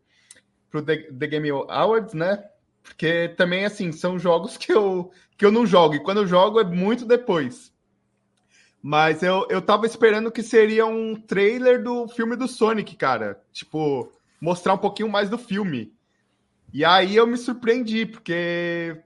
pro 0.71 0.81
The, 0.81 0.97
The 1.11 1.27
Game 1.27 1.51
Awards, 1.51 2.15
né? 2.15 2.43
Porque 2.81 3.29
também, 3.37 3.63
assim, 3.63 3.91
são 3.91 4.17
jogos 4.17 4.57
que 4.57 4.73
eu, 4.73 5.11
que 5.37 5.45
eu 5.45 5.51
não 5.51 5.67
jogo. 5.67 5.93
E 5.93 6.03
quando 6.03 6.21
eu 6.21 6.27
jogo 6.27 6.59
é 6.59 6.63
muito 6.63 7.05
depois. 7.05 7.71
Mas 8.81 9.21
eu, 9.21 9.45
eu 9.51 9.61
tava 9.61 9.85
esperando 9.85 10.31
que 10.31 10.41
seria 10.41 10.87
um 10.87 11.15
trailer 11.15 11.83
do 11.83 12.07
filme 12.07 12.35
do 12.35 12.47
Sonic, 12.47 12.95
cara. 12.95 13.39
Tipo, 13.53 14.11
mostrar 14.41 14.73
um 14.73 14.77
pouquinho 14.79 15.07
mais 15.07 15.29
do 15.29 15.37
filme. 15.37 15.93
E 16.73 16.83
aí 16.83 17.15
eu 17.15 17.27
me 17.27 17.37
surpreendi, 17.37 18.05
porque 18.05 18.97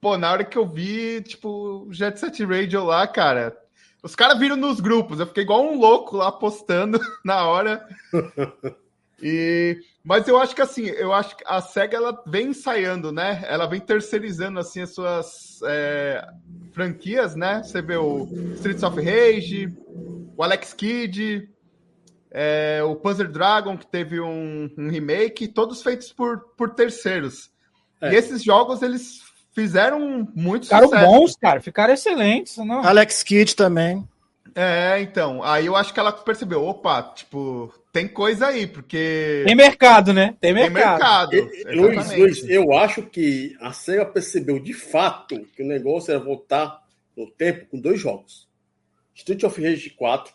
pô, 0.00 0.18
na 0.18 0.30
hora 0.30 0.44
que 0.44 0.58
eu 0.58 0.66
vi, 0.66 1.22
tipo, 1.22 1.88
Jet 1.90 2.20
Set 2.20 2.44
Radio 2.44 2.84
lá, 2.84 3.06
cara, 3.06 3.56
os 4.02 4.14
caras 4.14 4.38
viram 4.38 4.54
nos 4.54 4.78
grupos, 4.78 5.18
eu 5.18 5.26
fiquei 5.26 5.44
igual 5.44 5.64
um 5.64 5.78
louco 5.78 6.18
lá 6.18 6.30
postando 6.30 7.00
na 7.24 7.46
hora. 7.46 7.88
E, 9.22 9.80
mas 10.04 10.28
eu 10.28 10.38
acho 10.38 10.54
que 10.54 10.60
assim, 10.60 10.84
eu 10.84 11.10
acho 11.10 11.34
que 11.34 11.44
a 11.46 11.58
SEGA 11.62 11.96
ela 11.96 12.22
vem 12.26 12.48
ensaiando, 12.48 13.10
né? 13.10 13.42
Ela 13.46 13.66
vem 13.66 13.80
terceirizando 13.80 14.60
assim 14.60 14.82
as 14.82 14.94
suas 14.94 15.60
é, 15.64 16.22
franquias, 16.72 17.34
né? 17.34 17.62
Você 17.62 17.80
vê 17.80 17.96
o 17.96 18.28
Streets 18.56 18.82
of 18.82 19.00
Rage, 19.00 19.74
o 20.36 20.42
Alex 20.42 20.74
Kidd, 20.74 21.48
é, 22.36 22.82
o 22.82 22.96
Panzer 22.96 23.30
Dragon, 23.30 23.78
que 23.78 23.86
teve 23.86 24.20
um, 24.20 24.68
um, 24.76 24.88
remake, 24.90 25.46
todos 25.46 25.80
feitos 25.80 26.12
por, 26.12 26.40
por 26.56 26.74
terceiros. 26.74 27.48
É. 28.00 28.12
E 28.12 28.16
esses 28.16 28.42
jogos, 28.42 28.82
eles 28.82 29.22
fizeram 29.52 30.28
muito 30.34 30.64
ficaram 30.64 30.88
sucesso. 30.88 31.04
Ficaram 31.04 31.20
bons, 31.20 31.36
cara, 31.36 31.60
ficaram 31.60 31.94
excelentes. 31.94 32.56
Não? 32.56 32.84
Alex 32.84 33.22
Kidd 33.22 33.54
também. 33.54 34.06
É, 34.52 35.00
então, 35.00 35.44
aí 35.44 35.66
eu 35.66 35.76
acho 35.76 35.94
que 35.94 36.00
ela 36.00 36.12
percebeu, 36.12 36.64
opa, 36.64 37.02
tipo, 37.14 37.72
tem 37.92 38.08
coisa 38.08 38.48
aí, 38.48 38.66
porque. 38.66 39.44
Tem 39.46 39.54
mercado, 39.54 40.12
né? 40.12 40.34
Tem 40.40 40.52
mercado. 40.52 41.30
Tem 41.30 41.44
mercado. 41.44 41.80
Luiz, 41.80 42.16
Luiz, 42.16 42.48
eu 42.48 42.72
acho 42.72 43.02
que 43.02 43.56
a 43.60 43.72
SEGA 43.72 44.06
percebeu 44.06 44.58
de 44.58 44.74
fato 44.74 45.40
que 45.54 45.62
o 45.62 45.66
negócio 45.66 46.10
era 46.10 46.20
voltar 46.20 46.82
no 47.16 47.30
tempo 47.30 47.66
com 47.66 47.80
dois 47.80 48.00
jogos: 48.00 48.48
Street 49.14 49.44
of 49.44 49.60
Rage 49.62 49.90
4 49.90 50.32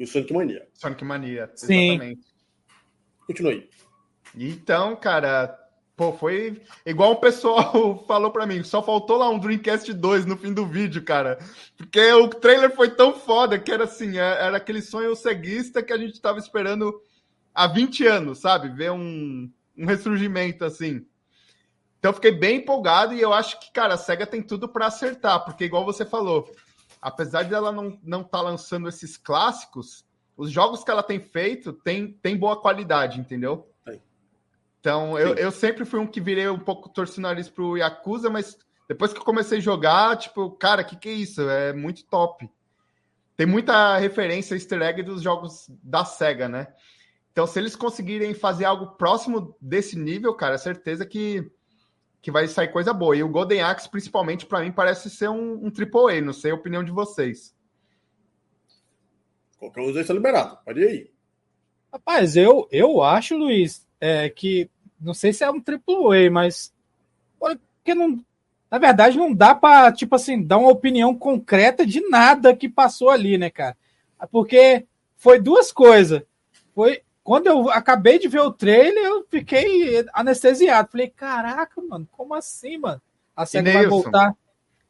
e 0.00 0.04
o 0.04 0.06
Sonic 0.06 0.32
Mania. 0.32 0.66
Sonic 0.72 1.04
Mania, 1.04 1.50
Sim. 1.54 1.90
exatamente. 1.90 2.26
Continue. 3.26 3.70
Então, 4.34 4.96
cara, 4.96 5.60
Pô, 6.00 6.14
foi 6.14 6.62
igual 6.86 7.12
o 7.12 7.20
pessoal 7.20 8.02
falou 8.08 8.30
para 8.30 8.46
mim, 8.46 8.62
só 8.62 8.82
faltou 8.82 9.18
lá 9.18 9.28
um 9.28 9.38
Dreamcast 9.38 9.92
2 9.92 10.24
no 10.24 10.34
fim 10.34 10.50
do 10.50 10.64
vídeo, 10.64 11.04
cara. 11.04 11.38
Porque 11.76 12.00
o 12.14 12.26
trailer 12.26 12.74
foi 12.74 12.88
tão 12.88 13.12
foda 13.12 13.58
que 13.58 13.70
era 13.70 13.84
assim, 13.84 14.16
é, 14.16 14.46
era 14.46 14.56
aquele 14.56 14.80
sonho 14.80 15.14
ceguista 15.14 15.82
que 15.82 15.92
a 15.92 15.98
gente 15.98 16.18
tava 16.18 16.38
esperando 16.38 16.98
há 17.54 17.66
20 17.66 18.06
anos, 18.06 18.38
sabe? 18.38 18.70
Ver 18.70 18.92
um, 18.92 19.52
um 19.76 19.84
ressurgimento 19.84 20.64
assim. 20.64 21.04
Então 21.98 22.14
fiquei 22.14 22.32
bem 22.32 22.60
empolgado 22.60 23.12
e 23.12 23.20
eu 23.20 23.34
acho 23.34 23.60
que, 23.60 23.70
cara, 23.70 23.92
a 23.92 23.98
SEGA 23.98 24.26
tem 24.26 24.40
tudo 24.40 24.70
para 24.70 24.86
acertar, 24.86 25.44
porque 25.44 25.66
igual 25.66 25.84
você 25.84 26.06
falou, 26.06 26.50
apesar 27.00 27.44
de 27.44 27.54
ela 27.54 27.72
não 27.72 27.98
não 28.02 28.22
tá 28.22 28.40
lançando 28.40 28.88
esses 28.88 29.16
clássicos, 29.16 30.04
os 30.36 30.50
jogos 30.50 30.82
que 30.82 30.90
ela 30.90 31.02
tem 31.02 31.20
feito 31.20 31.72
tem, 31.72 32.12
tem 32.22 32.36
boa 32.36 32.60
qualidade, 32.60 33.20
entendeu? 33.20 33.70
Então, 34.80 35.18
eu, 35.18 35.34
eu 35.34 35.50
sempre 35.50 35.84
fui 35.84 36.00
um 36.00 36.06
que 36.06 36.20
virei 36.20 36.48
um 36.48 36.58
pouco 36.58 36.88
torcendo 36.88 37.24
nariz 37.24 37.50
pro 37.50 37.76
Yakuza, 37.76 38.30
mas 38.30 38.58
depois 38.88 39.12
que 39.12 39.18
eu 39.18 39.24
comecei 39.24 39.58
a 39.58 39.60
jogar, 39.60 40.16
tipo, 40.16 40.50
cara, 40.52 40.82
que, 40.82 40.96
que 40.96 41.08
é 41.08 41.12
isso? 41.12 41.42
É 41.42 41.72
muito 41.72 42.04
top. 42.06 42.50
Tem 43.36 43.46
muita 43.46 43.98
referência 43.98 44.54
easter 44.54 44.80
egg 44.80 45.02
dos 45.02 45.22
jogos 45.22 45.66
da 45.82 46.04
SEGA, 46.04 46.48
né? 46.48 46.68
Então, 47.30 47.46
se 47.46 47.58
eles 47.58 47.76
conseguirem 47.76 48.34
fazer 48.34 48.64
algo 48.64 48.96
próximo 48.96 49.54
desse 49.60 49.98
nível, 49.98 50.34
cara, 50.34 50.54
é 50.54 50.58
certeza 50.58 51.04
que, 51.06 51.50
que 52.22 52.30
vai 52.30 52.46
sair 52.48 52.68
coisa 52.68 52.92
boa. 52.92 53.16
E 53.16 53.22
o 53.22 53.28
Golden 53.28 53.62
Axe, 53.62 53.88
principalmente, 53.88 54.46
para 54.46 54.60
mim, 54.60 54.72
parece 54.72 55.08
ser 55.08 55.28
um, 55.28 55.66
um 55.66 55.70
AAA. 55.70 56.20
Não 56.20 56.32
sei 56.32 56.50
a 56.50 56.54
opinião 56.54 56.84
de 56.84 56.90
vocês. 56.90 57.54
Qualquer 59.58 59.80
um 59.80 59.84
dos 59.84 59.94
dois 59.94 60.04
está 60.04 60.14
liberado. 60.14 60.58
Pode 60.64 60.80
ir 60.80 60.88
aí. 60.88 61.10
Rapaz, 61.92 62.36
eu, 62.36 62.68
eu 62.70 63.02
acho, 63.02 63.36
Luiz, 63.36 63.86
é, 64.00 64.28
que 64.28 64.70
não 65.00 65.12
sei 65.12 65.32
se 65.32 65.42
é 65.42 65.50
um 65.50 65.60
AAA, 65.60 66.30
mas 66.30 66.72
porque 67.38 67.94
não, 67.94 68.22
na 68.70 68.78
verdade 68.78 69.16
não 69.16 69.34
dá 69.34 69.54
para 69.54 69.90
tipo 69.90 70.14
assim 70.14 70.42
dar 70.42 70.58
uma 70.58 70.70
opinião 70.70 71.14
concreta 71.14 71.84
de 71.84 72.00
nada 72.08 72.54
que 72.54 72.68
passou 72.68 73.10
ali, 73.10 73.38
né, 73.38 73.50
cara? 73.50 73.76
Porque 74.30 74.86
foi 75.16 75.40
duas 75.40 75.72
coisas. 75.72 76.22
Foi 76.74 77.02
quando 77.30 77.46
eu 77.46 77.70
acabei 77.70 78.18
de 78.18 78.26
ver 78.26 78.40
o 78.40 78.50
trailer, 78.50 79.04
eu 79.04 79.24
fiquei 79.30 80.04
anestesiado. 80.12 80.88
Falei, 80.90 81.08
caraca, 81.08 81.80
mano, 81.80 82.04
como 82.10 82.34
assim, 82.34 82.76
mano? 82.76 83.00
A 83.36 83.46
série 83.46 83.70
vai 83.70 83.86
voltar. 83.86 84.34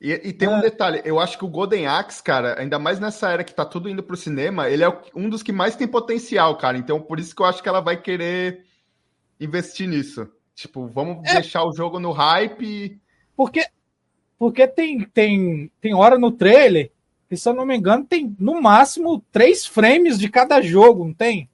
E, 0.00 0.10
e, 0.10 0.32
tem 0.32 0.48
é. 0.48 0.50
um 0.50 0.58
detalhe, 0.58 1.02
eu 1.04 1.20
acho 1.20 1.36
que 1.36 1.44
o 1.44 1.48
Golden 1.48 1.86
Axe, 1.86 2.22
cara, 2.22 2.58
ainda 2.58 2.78
mais 2.78 2.98
nessa 2.98 3.30
era 3.30 3.44
que 3.44 3.52
tá 3.52 3.66
tudo 3.66 3.90
indo 3.90 4.02
pro 4.02 4.16
cinema, 4.16 4.70
ele 4.70 4.82
é 4.82 5.02
um 5.14 5.28
dos 5.28 5.42
que 5.42 5.52
mais 5.52 5.76
tem 5.76 5.86
potencial, 5.86 6.56
cara. 6.56 6.78
Então, 6.78 6.98
por 6.98 7.20
isso 7.20 7.36
que 7.36 7.42
eu 7.42 7.46
acho 7.46 7.62
que 7.62 7.68
ela 7.68 7.82
vai 7.82 8.00
querer 8.00 8.64
investir 9.38 9.86
nisso. 9.86 10.26
Tipo, 10.54 10.86
vamos 10.86 11.28
é. 11.28 11.34
deixar 11.34 11.62
o 11.66 11.74
jogo 11.74 12.00
no 12.00 12.10
hype. 12.10 12.98
Porque, 13.36 13.66
porque 14.38 14.66
tem, 14.66 15.04
tem, 15.12 15.70
tem 15.78 15.94
hora 15.94 16.18
no 16.18 16.32
trailer 16.32 16.90
que, 17.28 17.36
se 17.36 17.46
eu 17.46 17.52
não 17.52 17.66
me 17.66 17.76
engano, 17.76 18.06
tem 18.06 18.34
no 18.38 18.62
máximo 18.62 19.22
três 19.30 19.66
frames 19.66 20.18
de 20.18 20.30
cada 20.30 20.62
jogo, 20.62 21.04
não 21.04 21.12
tem? 21.12 21.49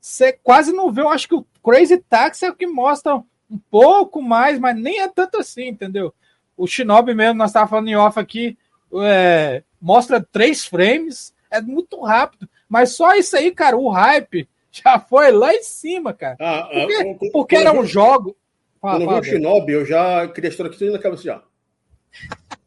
Você 0.00 0.32
quase 0.32 0.72
não 0.72 0.92
vê. 0.92 1.02
Eu 1.02 1.08
acho 1.08 1.28
que 1.28 1.34
o 1.34 1.46
Crazy 1.62 1.98
Taxi 1.98 2.46
é 2.46 2.50
o 2.50 2.54
que 2.54 2.66
mostra 2.66 3.16
um 3.16 3.58
pouco 3.70 4.22
mais, 4.22 4.58
mas 4.58 4.76
nem 4.76 5.00
é 5.00 5.08
tanto 5.08 5.38
assim, 5.38 5.68
entendeu? 5.68 6.14
O 6.56 6.66
Shinobi 6.66 7.14
mesmo, 7.14 7.34
nós 7.34 7.50
estávamos 7.50 7.70
falando 7.70 7.88
em 7.88 7.96
off 7.96 8.18
aqui, 8.18 8.58
é, 9.02 9.62
mostra 9.80 10.20
três 10.20 10.64
frames, 10.64 11.34
é 11.50 11.60
muito 11.60 12.00
rápido. 12.00 12.48
Mas 12.68 12.90
só 12.90 13.14
isso 13.14 13.36
aí, 13.36 13.50
cara, 13.50 13.76
o 13.76 13.88
hype 13.88 14.48
já 14.70 14.98
foi 14.98 15.30
lá 15.30 15.54
em 15.54 15.62
cima, 15.62 16.12
cara. 16.12 16.36
Ah, 16.40 16.60
ah 16.60 16.68
porque, 16.68 16.94
ah, 16.94 17.30
porque 17.32 17.56
era 17.56 17.72
um 17.72 17.84
jogo. 17.84 18.36
Quando 18.80 19.02
eu 19.02 19.08
vi 19.08 19.14
o 19.14 19.24
Shinobi, 19.24 19.72
eu 19.72 19.86
já 19.86 20.28
queria 20.28 20.50
estar 20.50 20.66
aqui 20.66 20.90
na 20.90 20.98
cabeça 20.98 21.22
já. 21.22 21.42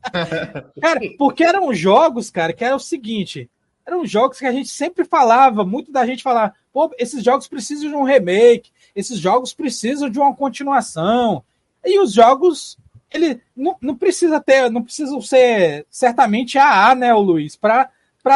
cara, 0.81 0.99
porque 1.17 1.43
eram 1.43 1.73
jogos, 1.73 2.29
cara, 2.29 2.53
que 2.53 2.65
era 2.65 2.75
o 2.75 2.79
seguinte: 2.79 3.49
eram 3.85 4.05
jogos 4.05 4.39
que 4.39 4.45
a 4.45 4.51
gente 4.51 4.69
sempre 4.69 5.05
falava, 5.05 5.63
muito 5.63 5.91
da 5.91 6.05
gente 6.05 6.23
falar, 6.23 6.55
pô, 6.71 6.91
esses 6.97 7.23
jogos 7.23 7.47
precisam 7.47 7.89
de 7.89 7.95
um 7.95 8.03
remake, 8.03 8.71
esses 8.95 9.19
jogos 9.19 9.53
precisam 9.53 10.09
de 10.09 10.19
uma 10.19 10.35
continuação. 10.35 11.43
E 11.83 11.99
os 11.99 12.13
jogos, 12.13 12.77
ele 13.11 13.41
não, 13.55 13.75
não 13.81 13.95
precisa 13.95 14.39
ter, 14.39 14.69
não 14.69 14.83
precisam 14.83 15.21
ser 15.21 15.85
certamente 15.89 16.57
AA, 16.57 16.95
né, 16.95 17.13
o 17.13 17.19
Luiz, 17.19 17.55
para 17.55 17.89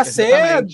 ser, 0.03 0.65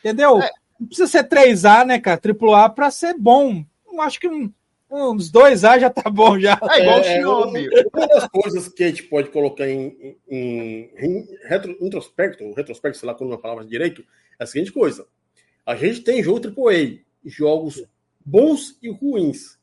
entendeu? 0.00 0.40
É, 0.40 0.50
não 0.78 0.86
precisa 0.86 1.08
ser 1.08 1.28
3A, 1.28 1.84
né, 1.84 1.98
cara? 1.98 2.20
AAA 2.20 2.68
para 2.70 2.90
ser 2.90 3.14
bom. 3.18 3.64
Eu 3.86 4.00
acho 4.00 4.18
que 4.18 4.28
um, 4.28 4.52
uns 4.90 5.30
2A 5.30 5.80
já 5.80 5.90
tá 5.90 6.08
bom 6.08 6.38
já. 6.38 6.58
É 6.70 6.82
igual 6.82 6.98
o 6.98 7.00
é, 7.00 7.04
Shinobi. 7.04 7.68
Uma 7.92 8.06
das 8.06 8.28
coisas 8.28 8.68
que 8.68 8.84
a 8.84 8.88
gente 8.88 9.04
pode 9.04 9.30
colocar 9.30 9.68
em, 9.68 10.16
em, 10.28 10.90
em 10.98 11.28
retro, 11.48 11.76
introspecto, 11.80 12.52
retrospecto, 12.52 12.98
sei 12.98 13.06
lá 13.06 13.14
como 13.14 13.32
é 13.32 13.34
a 13.34 13.38
palavra 13.38 13.64
direito, 13.64 14.04
é 14.38 14.44
a 14.44 14.46
seguinte 14.46 14.72
coisa. 14.72 15.06
A 15.64 15.76
gente 15.76 16.00
tem 16.00 16.22
jogo 16.22 16.40
AAA, 16.46 16.98
jogos 17.24 17.82
bons 18.24 18.78
e 18.82 18.90
ruins. 18.90 19.58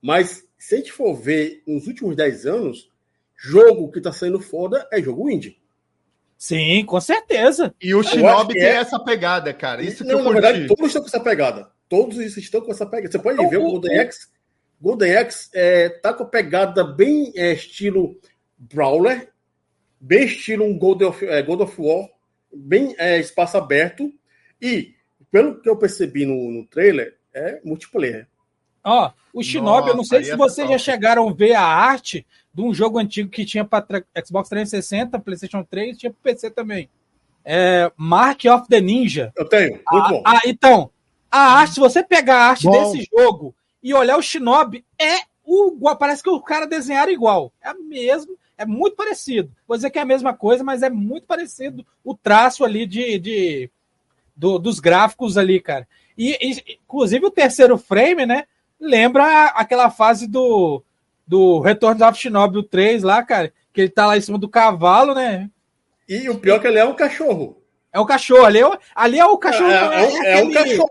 Mas 0.00 0.46
se 0.58 0.74
a 0.74 0.78
gente 0.78 0.92
for 0.92 1.14
ver 1.14 1.62
nos 1.66 1.86
últimos 1.86 2.16
10 2.16 2.46
anos, 2.46 2.90
jogo 3.36 3.90
que 3.90 4.00
tá 4.00 4.12
saindo 4.12 4.40
foda 4.40 4.86
é 4.92 5.02
jogo 5.02 5.30
indie. 5.30 5.58
Sim, 6.36 6.84
com 6.86 7.00
certeza. 7.00 7.74
E 7.80 7.94
o 7.94 8.02
Shinobi 8.02 8.54
tem 8.54 8.62
é... 8.62 8.76
essa 8.76 8.98
pegada, 8.98 9.52
cara. 9.52 9.82
Isso 9.82 10.04
não, 10.04 10.22
na 10.22 10.32
verdade, 10.32 10.66
todos 10.66 10.86
estão 10.86 11.02
com 11.02 11.08
essa 11.08 11.20
pegada. 11.20 11.70
Todos 11.88 12.36
estão 12.36 12.60
com 12.62 12.70
essa 12.70 12.86
pegada. 12.86 13.12
Você 13.12 13.18
pode 13.18 13.46
ver 13.48 13.58
o 13.58 13.62
Golden 13.62 13.98
Axe. 14.00 14.28
Golden 14.80 15.16
Axe 15.16 15.50
é, 15.52 15.90
tá 15.90 16.14
com 16.14 16.22
a 16.22 16.26
pegada 16.26 16.82
bem 16.82 17.30
é, 17.36 17.52
estilo 17.52 18.18
Brawler, 18.56 19.30
bem 20.00 20.24
estilo 20.24 20.64
um 20.64 20.78
God 20.78 21.02
of, 21.02 21.26
é, 21.26 21.42
God 21.42 21.60
of 21.60 21.74
War, 21.78 22.08
bem 22.50 22.94
é, 22.98 23.18
espaço 23.18 23.58
aberto. 23.58 24.10
E, 24.62 24.94
pelo 25.30 25.60
que 25.60 25.68
eu 25.68 25.76
percebi 25.76 26.26
no, 26.26 26.50
no 26.50 26.66
trailer, 26.66 27.16
é 27.32 27.60
multiplayer. 27.64 28.26
Ó, 28.82 29.12
o 29.32 29.42
Shinobi, 29.42 29.80
Nossa, 29.80 29.88
eu 29.90 29.96
não 29.96 30.04
sei 30.04 30.24
se 30.24 30.36
vocês 30.36 30.68
já 30.68 30.78
chegaram 30.78 31.28
a 31.28 31.32
ver 31.32 31.54
a 31.54 31.62
arte 31.62 32.26
de 32.52 32.62
um 32.62 32.74
jogo 32.74 32.98
antigo 32.98 33.30
que 33.30 33.44
tinha 33.44 33.64
para 33.64 34.04
Xbox 34.24 34.48
360, 34.48 35.18
PlayStation 35.18 35.62
3, 35.62 35.98
tinha 35.98 36.10
para 36.10 36.32
PC 36.32 36.50
também. 36.50 36.88
É 37.44 37.90
Mark 37.96 38.44
of 38.46 38.68
the 38.68 38.80
Ninja. 38.80 39.32
Eu 39.36 39.48
tenho, 39.48 39.72
muito 39.72 39.86
ah, 39.88 40.08
bom. 40.08 40.22
Ah, 40.26 40.40
então, 40.46 40.90
a 41.30 41.58
arte, 41.58 41.74
se 41.74 41.80
você 41.80 42.02
pegar 42.02 42.36
a 42.36 42.48
arte 42.50 42.64
bom. 42.64 42.72
desse 42.72 43.08
jogo 43.16 43.54
e 43.82 43.94
olhar 43.94 44.16
o 44.16 44.22
Shinobi, 44.22 44.84
é 44.98 45.20
o 45.44 45.78
parece 45.96 46.22
que 46.22 46.30
o 46.30 46.40
cara 46.40 46.66
desenharam 46.66 47.12
igual. 47.12 47.52
É 47.62 47.72
mesmo, 47.74 48.36
é 48.58 48.64
muito 48.64 48.96
parecido. 48.96 49.50
Vou 49.66 49.76
dizer 49.76 49.90
que 49.90 49.98
é 49.98 50.02
a 50.02 50.06
mesma 50.06 50.34
coisa, 50.34 50.62
mas 50.62 50.82
é 50.82 50.90
muito 50.90 51.26
parecido 51.26 51.84
o 52.04 52.14
traço 52.14 52.64
ali 52.64 52.86
de, 52.86 53.18
de 53.18 53.70
do, 54.40 54.58
dos 54.58 54.80
gráficos 54.80 55.36
ali, 55.36 55.60
cara. 55.60 55.86
E, 56.16 56.30
e, 56.40 56.78
inclusive 56.82 57.26
o 57.26 57.30
terceiro 57.30 57.76
frame, 57.76 58.24
né? 58.24 58.44
Lembra 58.80 59.44
aquela 59.48 59.90
fase 59.90 60.26
do 60.26 60.82
do 61.26 61.60
Retorno 61.60 62.04
of 62.08 62.18
Shinobi 62.18 62.60
3 62.64 63.04
lá, 63.04 63.22
cara, 63.22 63.52
que 63.72 63.82
ele 63.82 63.90
tá 63.90 64.06
lá 64.06 64.16
em 64.16 64.20
cima 64.20 64.36
do 64.36 64.48
cavalo, 64.48 65.14
né? 65.14 65.48
E 66.08 66.28
o 66.28 66.36
pior 66.36 66.56
é 66.56 66.58
que 66.58 66.66
ele 66.66 66.78
é 66.78 66.84
um 66.84 66.94
cachorro. 66.94 67.62
É 67.92 68.00
um 68.00 68.06
cachorro, 68.06 68.44
ali 68.44 68.58
é, 68.58 68.66
o, 68.66 68.78
ali 68.96 69.18
é 69.18 69.24
o 69.24 69.38
cachorro. 69.38 69.70
É, 69.70 70.04
é, 70.04 70.36
é, 70.36 70.40
é 70.40 70.42
um 70.42 70.52
cachorro. 70.52 70.90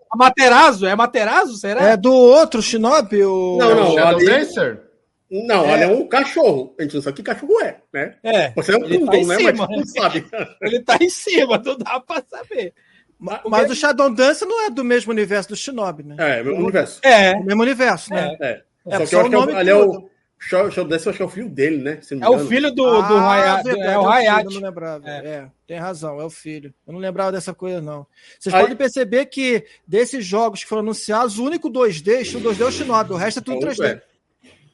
É 0.86 0.96
Materazo, 0.96 1.58
será? 1.58 1.89
É 1.89 1.98
do 1.98 2.13
outro 2.13 2.62
Shinobi? 2.62 3.24
O... 3.24 3.58
Não, 3.58 3.75
não, 3.75 4.08
ali... 4.08 4.25
Dancer? 4.25 4.82
Não, 5.29 5.65
É. 5.65 5.72
olha, 5.72 5.84
é 5.84 5.88
um 5.88 6.08
cachorro. 6.08 6.74
A 6.79 6.84
gente 6.84 6.96
não 6.96 7.01
sabe 7.01 7.18
que 7.18 7.24
cachorro 7.24 7.62
é, 7.62 7.77
né? 7.94 8.15
É, 8.24 8.51
Você 8.51 8.74
é 8.74 8.77
um 8.77 8.86
Ele 8.86 9.06
tá 9.06 9.12
né? 9.12 9.36
cima, 9.36 9.68
Mas 9.68 9.77
não 9.77 9.86
sabe. 9.86 10.25
ele 10.62 10.79
tá 10.82 10.98
em 11.00 11.10
cima, 11.10 11.62
não 11.63 11.77
dá 11.77 12.00
pra 12.00 12.24
saber. 12.27 12.74
Ma- 13.20 13.42
O 13.44 13.50
Mas 13.50 13.66
que- 13.68 13.74
o 13.74 13.76
Shadow 13.76 14.10
Dance 14.10 14.46
não 14.46 14.66
é 14.66 14.70
do 14.70 14.84
mesmo 14.84 15.12
universo 15.12 15.50
do 15.50 15.56
Shinobi, 15.56 16.04
né? 16.04 16.16
É, 16.18 16.42
meu 16.44 16.56
universo. 16.56 17.00
É, 17.04 17.34
O 17.34 17.44
mesmo 17.44 17.62
universo, 17.62 18.14
né? 18.14 18.38
É. 18.40 18.62
É, 18.88 18.92
Só 18.98 19.00
que 19.00 19.06
só 19.08 19.16
eu 19.18 19.20
acho 19.20 19.28
o 19.28 19.30
que 19.30 19.36
é 19.36 19.40
nome 19.40 19.54
o- 19.54 19.58
ali 19.58 19.70
é 19.70 19.76
o. 19.76 20.10
Shaw 20.42 20.70
Dance, 20.86 21.06
eu 21.06 21.10
acho 21.10 21.18
que 21.18 21.22
é 21.22 21.26
o 21.26 21.30
filho 21.30 21.50
dele, 21.50 21.78
né? 21.84 21.98
Se 22.02 22.16
não 22.16 22.26
é 22.26 22.30
o 22.30 22.48
filho 22.48 22.70
do, 22.72 22.76
do 23.02 23.14
Ah, 23.18 23.34
Hayat. 23.34 23.64
verdade, 23.66 23.88
É 23.90 23.98
o 23.98 24.02
filho, 24.04 24.10
Hayat. 24.14 24.46
Eu 24.46 24.52
não 24.52 24.62
lembrava. 24.70 25.10
É. 25.10 25.18
É. 25.28 25.46
tem 25.68 25.78
razão, 25.78 26.18
é 26.22 26.24
o 26.24 26.30
filho. 26.30 26.74
Eu 26.88 26.94
não 26.94 27.00
lembrava 27.02 27.30
dessa 27.34 27.54
coisa, 27.54 27.82
não. 27.82 28.08
Vocês 28.40 28.56
Aí- 28.56 28.62
podem 28.62 28.78
perceber 28.78 29.26
que 29.26 29.66
desses 29.86 30.26
jogos 30.26 30.64
que 30.64 30.70
foram 30.70 30.82
anunciados, 30.82 31.38
o 31.38 31.44
único 31.44 31.70
2D, 31.70 32.22
estilo 32.22 32.42
2D 32.42 32.62
é 32.64 32.66
o 32.68 32.72
Shinobi, 32.72 33.12
o 33.12 33.18
resto 33.18 33.40
é 33.40 33.44
tudo 33.44 33.60
3D. 33.60 33.86
É. 33.86 34.02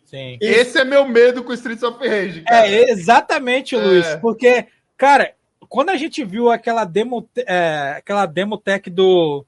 Sim. 0.06 0.38
Esse 0.40 0.78
é 0.78 0.86
meu 0.86 1.04
medo 1.08 1.44
com 1.44 1.52
Streets 1.52 1.82
of 1.84 1.98
Rage, 2.08 2.42
cara. 2.44 2.68
É, 2.68 2.92
exatamente, 2.92 3.76
É. 3.76 3.80
Luiz. 3.80 4.16
Porque, 4.22 4.68
cara, 4.96 5.34
quando 5.70 5.90
a 5.90 5.98
gente 5.98 6.24
viu 6.24 6.50
aquela 6.52 6.86
demo, 6.86 7.28
é, 7.38 7.96
aquela 7.98 8.26
demo 8.26 8.58
tech 8.58 8.90
do 8.90 9.46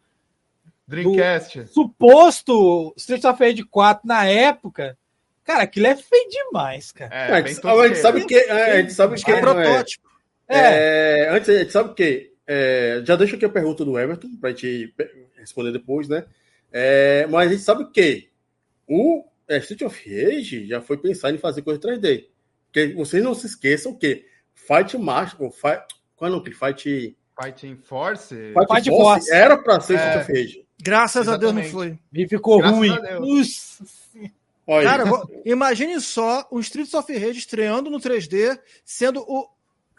Dreamcast. 0.87 1.67
suposto 1.67 2.93
Street 2.97 3.23
of 3.25 3.43
Rage 3.43 3.63
4 3.63 4.07
na 4.07 4.25
época, 4.25 4.97
cara, 5.43 5.63
aquilo 5.63 5.87
é 5.87 5.95
feio 5.95 6.29
demais, 6.29 6.91
cara. 6.91 7.13
É, 7.13 7.31
a, 7.33 7.41
gente, 7.41 7.67
a 7.67 7.87
gente 7.87 7.97
sabe 7.99 8.25
que. 8.25 8.35
é, 8.35 8.71
A 8.71 8.81
gente 8.81 8.93
sabe 8.93 9.21
que. 9.21 9.31
É 9.31 9.35
é- 9.35 9.39
protótipo. 9.41 10.07
É, 10.49 11.27
antes, 11.31 11.49
a 11.49 11.57
gente 11.59 11.71
sabe? 11.71 12.31
É, 12.49 13.01
já 13.03 13.17
deixa 13.17 13.35
aqui 13.35 13.43
a 13.43 13.49
pergunta 13.49 13.83
do 13.83 13.99
Everton, 13.99 14.29
pra 14.39 14.51
gente 14.51 14.93
pe- 14.95 15.27
responder 15.37 15.73
depois, 15.73 16.07
né? 16.07 16.23
É, 16.71 17.27
mas 17.29 17.49
a 17.49 17.51
gente 17.53 17.63
sabe 17.63 17.83
o 17.83 17.91
quê? 17.91 18.29
O 18.87 19.25
é, 19.45 19.57
Street 19.57 19.81
of 19.81 20.09
Rage 20.09 20.65
já 20.65 20.79
foi 20.81 20.97
pensar 20.97 21.31
em 21.31 21.37
fazer 21.37 21.61
coisa 21.63 21.81
3D. 21.81 22.27
Porque 22.67 22.93
vocês 22.93 23.21
não 23.21 23.33
se 23.35 23.47
esqueçam 23.47 23.93
que 23.93 24.25
Fight 24.55 24.97
Master, 24.97 25.41
ou 25.41 25.51
Fight, 25.51 25.83
qual 26.17 26.29
é 26.29 26.33
o 26.33 26.37
nome? 26.37 26.51
Fight, 26.53 27.15
Fighting 27.41 27.77
Force. 27.77 28.35
Fight, 28.35 28.67
Fight 28.73 28.89
Force, 28.89 29.27
Force. 29.27 29.31
era 29.33 29.57
pra 29.57 29.79
ser 29.79 29.93
É. 29.93 29.97
Street 30.07 30.23
of 30.23 30.31
Rage. 30.33 30.65
Graças 30.81 31.27
a 31.29 31.37
Deus 31.37 31.53
não 31.53 31.61
Exatamente. 31.61 31.97
foi. 32.13 32.21
E 32.21 32.27
ficou 32.27 32.57
Graças 32.59 32.77
ruim. 32.77 32.91
a 32.91 32.99
Deus. 32.99 33.19
Nossa. 33.79 33.97
Olha, 34.69 34.89
Cara, 34.89 35.03
imagine 35.45 36.01
só 36.01 36.45
um 36.51 36.59
Streets 36.59 36.93
of 36.93 37.11
Rage 37.17 37.39
estreando 37.39 37.89
no 37.89 37.99
3D, 38.01 38.59
sendo 38.83 39.21
o 39.21 39.47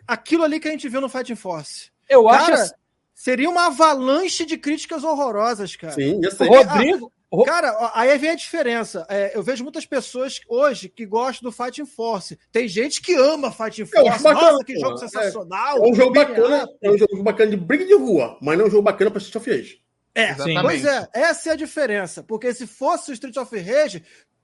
aquilo 0.07 0.45
ali 0.45 0.61
que 0.61 0.69
a 0.69 0.71
gente 0.71 0.89
viu 0.91 1.01
no 1.01 1.09
Fighting 1.09 1.37
Force. 1.37 1.91
Eu 2.09 2.29
acho 2.29 2.47
Cara, 2.47 2.63
assim, 2.63 2.75
seria 3.15 3.49
uma 3.49 3.67
avalanche 3.69 4.45
de 4.45 4.59
críticas 4.59 5.05
horrorosas, 5.05 5.75
cara. 5.75 5.95
sim, 5.95 6.21
ia 6.23 6.31
ser. 6.31 6.49
Rodrigo. 6.49 7.11
Cara, 7.45 7.91
aí 7.95 8.17
vem 8.17 8.31
a 8.31 8.35
diferença. 8.35 9.07
É, 9.09 9.37
eu 9.37 9.43
vejo 9.43 9.63
muitas 9.63 9.85
pessoas 9.85 10.41
hoje 10.49 10.89
que 10.89 11.05
gostam 11.05 11.51
do 11.51 11.55
Fighting 11.55 11.85
Force. 11.85 12.39
Tem 12.51 12.67
gente 12.67 13.03
que 13.03 13.15
ama 13.15 13.53
Fighting 13.53 13.83
Eu 13.95 14.09
acho 14.09 14.21
Force. 14.21 14.23
bacana, 14.23 14.53
Nossa, 14.53 14.65
que 14.65 14.79
jogo 14.79 14.95
É. 14.95 14.99
sensacional. 14.99 15.77
É 15.79 15.81
um 15.89 15.95
jogo 15.95 16.13
bacana, 16.15 16.65
up. 16.65 16.75
é 16.81 16.91
um 16.91 16.97
jogo 16.97 17.23
bacana 17.23 17.51
de 17.51 17.57
briga 17.59 17.85
de 17.85 17.95
rua, 17.95 18.39
mas 18.41 18.57
não 18.57 18.65
é 18.65 18.69
um 18.69 18.71
jogo 18.71 18.83
bacana 18.83 19.11
pra 19.11 19.19
Street 19.21 19.37
of 19.37 19.51
Rage. 19.51 19.83
É, 20.15 20.31
Exatamente. 20.31 20.63
pois 20.63 20.85
é, 20.87 21.09
essa 21.13 21.51
é 21.51 21.53
a 21.53 21.57
diferença. 21.57 22.23
Porque 22.23 22.53
se 22.55 22.67
fosse 22.67 23.11
o 23.11 23.15
Street 23.15 23.37
of 23.37 23.57
Rage, 23.59 24.03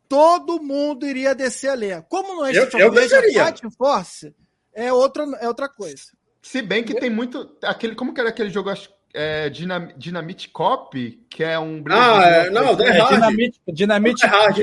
todo 0.08 0.62
mundo 0.62 1.06
iria 1.06 1.34
descer 1.34 1.70
a 1.70 1.74
lenha. 1.74 2.02
Como 2.02 2.34
não 2.36 2.44
é 2.46 2.52
Street 2.52 2.74
eu 2.74 2.88
of 2.90 2.98
Rage, 3.00 3.14
é 3.38 3.44
Fighting 3.46 3.70
Force, 3.70 4.34
é 4.74 4.92
outra, 4.92 5.24
é 5.40 5.48
outra 5.48 5.68
coisa. 5.70 6.12
Se 6.42 6.60
bem 6.60 6.84
que 6.84 6.94
tem 7.00 7.08
muito. 7.08 7.56
Aquele, 7.62 7.94
como 7.94 8.12
que 8.12 8.20
era 8.20 8.28
aquele 8.28 8.50
jogo? 8.50 8.68
acho, 8.68 8.90
É, 9.14 9.48
Dynamite 9.48 10.48
Cop, 10.48 11.24
que 11.30 11.44
é 11.44 11.56
um. 11.56 11.84
Ah, 11.88 12.24
é, 12.24 12.50
não, 12.50 12.70
É, 12.80 12.88
é 12.88 12.98
hard. 12.98 13.14
dinamite, 13.14 13.60
dinamite. 13.68 14.24
É 14.24 14.28
hard. 14.28 14.58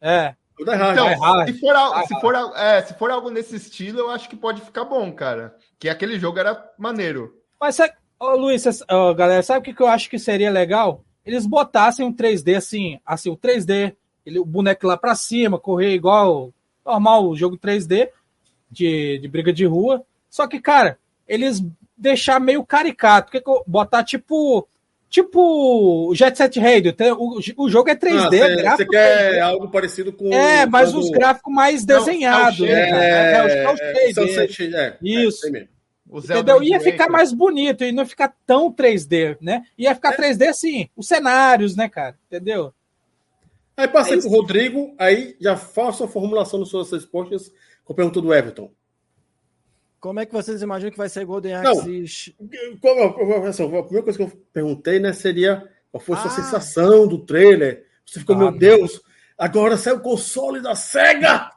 É. 0.00 0.34
O. 0.56 0.62
Então, 0.62 1.46
se 1.46 1.52
for, 1.58 2.06
se, 2.06 2.20
for, 2.20 2.34
é, 2.56 2.82
se 2.82 2.94
for 2.94 3.10
algo 3.10 3.28
nesse 3.28 3.56
estilo, 3.56 3.98
eu 3.98 4.10
acho 4.10 4.28
que 4.28 4.36
pode 4.36 4.60
ficar 4.60 4.84
bom, 4.84 5.10
cara. 5.12 5.56
Que 5.78 5.88
aquele 5.88 6.18
jogo 6.18 6.38
era 6.38 6.64
maneiro. 6.78 7.34
Mas, 7.60 7.74
sabe, 7.74 7.92
ô, 8.18 8.36
Luiz, 8.36 8.64
ô, 8.88 9.14
galera, 9.14 9.42
sabe 9.42 9.60
o 9.60 9.62
que, 9.62 9.74
que 9.74 9.82
eu 9.82 9.88
acho 9.88 10.08
que 10.08 10.18
seria 10.18 10.50
legal? 10.50 11.04
Eles 11.24 11.44
botassem 11.46 12.04
um 12.06 12.12
3D 12.12 12.56
assim, 12.56 13.00
assim, 13.04 13.30
o 13.30 13.36
3D, 13.36 13.94
ele, 14.24 14.38
o 14.38 14.44
boneco 14.44 14.86
lá 14.86 14.96
pra 14.96 15.14
cima, 15.14 15.58
correr 15.58 15.94
igual 15.94 16.52
normal, 16.84 17.28
o 17.28 17.36
jogo 17.36 17.58
3D 17.58 18.08
de, 18.70 19.18
de 19.18 19.28
briga 19.28 19.52
de 19.52 19.64
rua. 19.64 20.04
Só 20.30 20.46
que, 20.46 20.60
cara, 20.60 20.98
eles 21.26 21.62
deixar 21.98 22.38
meio 22.40 22.64
caricato. 22.64 23.30
Que 23.32 23.40
que 23.40 23.48
eu- 23.50 23.62
botar 23.66 24.04
tipo. 24.04 24.66
Tipo 25.10 26.12
Jet 26.14 26.36
Set 26.36 26.60
Radio. 26.60 26.92
tem- 26.92 27.12
O, 27.12 27.38
o 27.56 27.68
jogo 27.70 27.88
é 27.88 27.94
3D, 27.94 28.18
Ah, 28.42 28.46
você- 28.46 28.56
gráfico 28.56 28.76
você 28.76 28.98
quer 28.98 29.28
3D. 29.30 29.40
algo 29.40 29.68
parecido 29.70 30.12
com. 30.12 30.30
É, 30.32 30.66
mas 30.66 30.94
os 30.94 31.08
gráficos 31.10 31.52
mais 31.54 31.84
Não, 31.86 31.98
desenhados. 31.98 32.58
cel 32.58 32.66
né? 32.66 32.90
É, 32.90 32.90
É, 32.90 33.64
é, 33.64 34.12
Sunset, 34.14 34.74
é, 34.74 34.78
é, 34.78 34.96
Isso. 35.02 35.40
Zelda 36.20 36.52
Entendeu? 36.52 36.62
Ia 36.62 36.80
ficar 36.80 37.08
mais 37.08 37.32
bonito 37.32 37.84
e 37.84 37.92
não 37.92 38.06
ficar 38.06 38.34
tão 38.46 38.70
3D, 38.72 39.36
né? 39.40 39.62
Ia 39.78 39.94
ficar 39.94 40.12
3D 40.14 40.46
assim, 40.48 40.88
os 40.96 41.06
cenários, 41.08 41.74
né, 41.76 41.88
cara? 41.88 42.14
Entendeu? 42.26 42.72
Aí 43.76 43.86
passei 43.88 44.18
É 44.18 44.20
pro. 44.20 44.28
Rodrigo, 44.30 44.94
aí 44.98 45.36
já 45.40 45.56
faço 45.56 46.04
a 46.04 46.08
formulação 46.08 46.60
das 46.60 46.68
suas 46.68 46.90
respostas 46.90 47.50
com 47.84 47.92
a 47.92 47.96
pergunta 47.96 48.20
do 48.20 48.34
Everton. 48.34 48.70
Como 50.00 50.20
é 50.20 50.26
que 50.26 50.32
vocês 50.32 50.62
imaginam 50.62 50.92
que 50.92 50.98
vai 50.98 51.08
ser 51.08 51.24
Golden 51.24 51.60
Não. 51.62 51.72
Axe? 51.80 52.34
Qual- 52.80 53.14
qual- 53.14 53.44
assim, 53.46 53.64
a 53.64 53.82
primeira 53.82 54.02
coisa 54.04 54.16
que 54.18 54.24
eu 54.24 54.32
perguntei, 54.52 54.98
né, 55.00 55.12
seria 55.12 55.68
qual 55.90 56.00
foi 56.00 56.16
a 56.16 56.20
sua 56.20 56.30
Ah. 56.30 56.34
sensação 56.34 57.06
do 57.08 57.18
trailer? 57.24 57.84
Você 58.06 58.20
ficou, 58.20 58.36
Ah, 58.36 58.38
meu 58.38 58.50
meu. 58.52 58.58
Deus, 58.60 59.00
agora 59.36 59.76
sai 59.76 59.94
o 59.94 60.00
console 60.00 60.60
da 60.60 60.74
SEGA! 60.74 61.50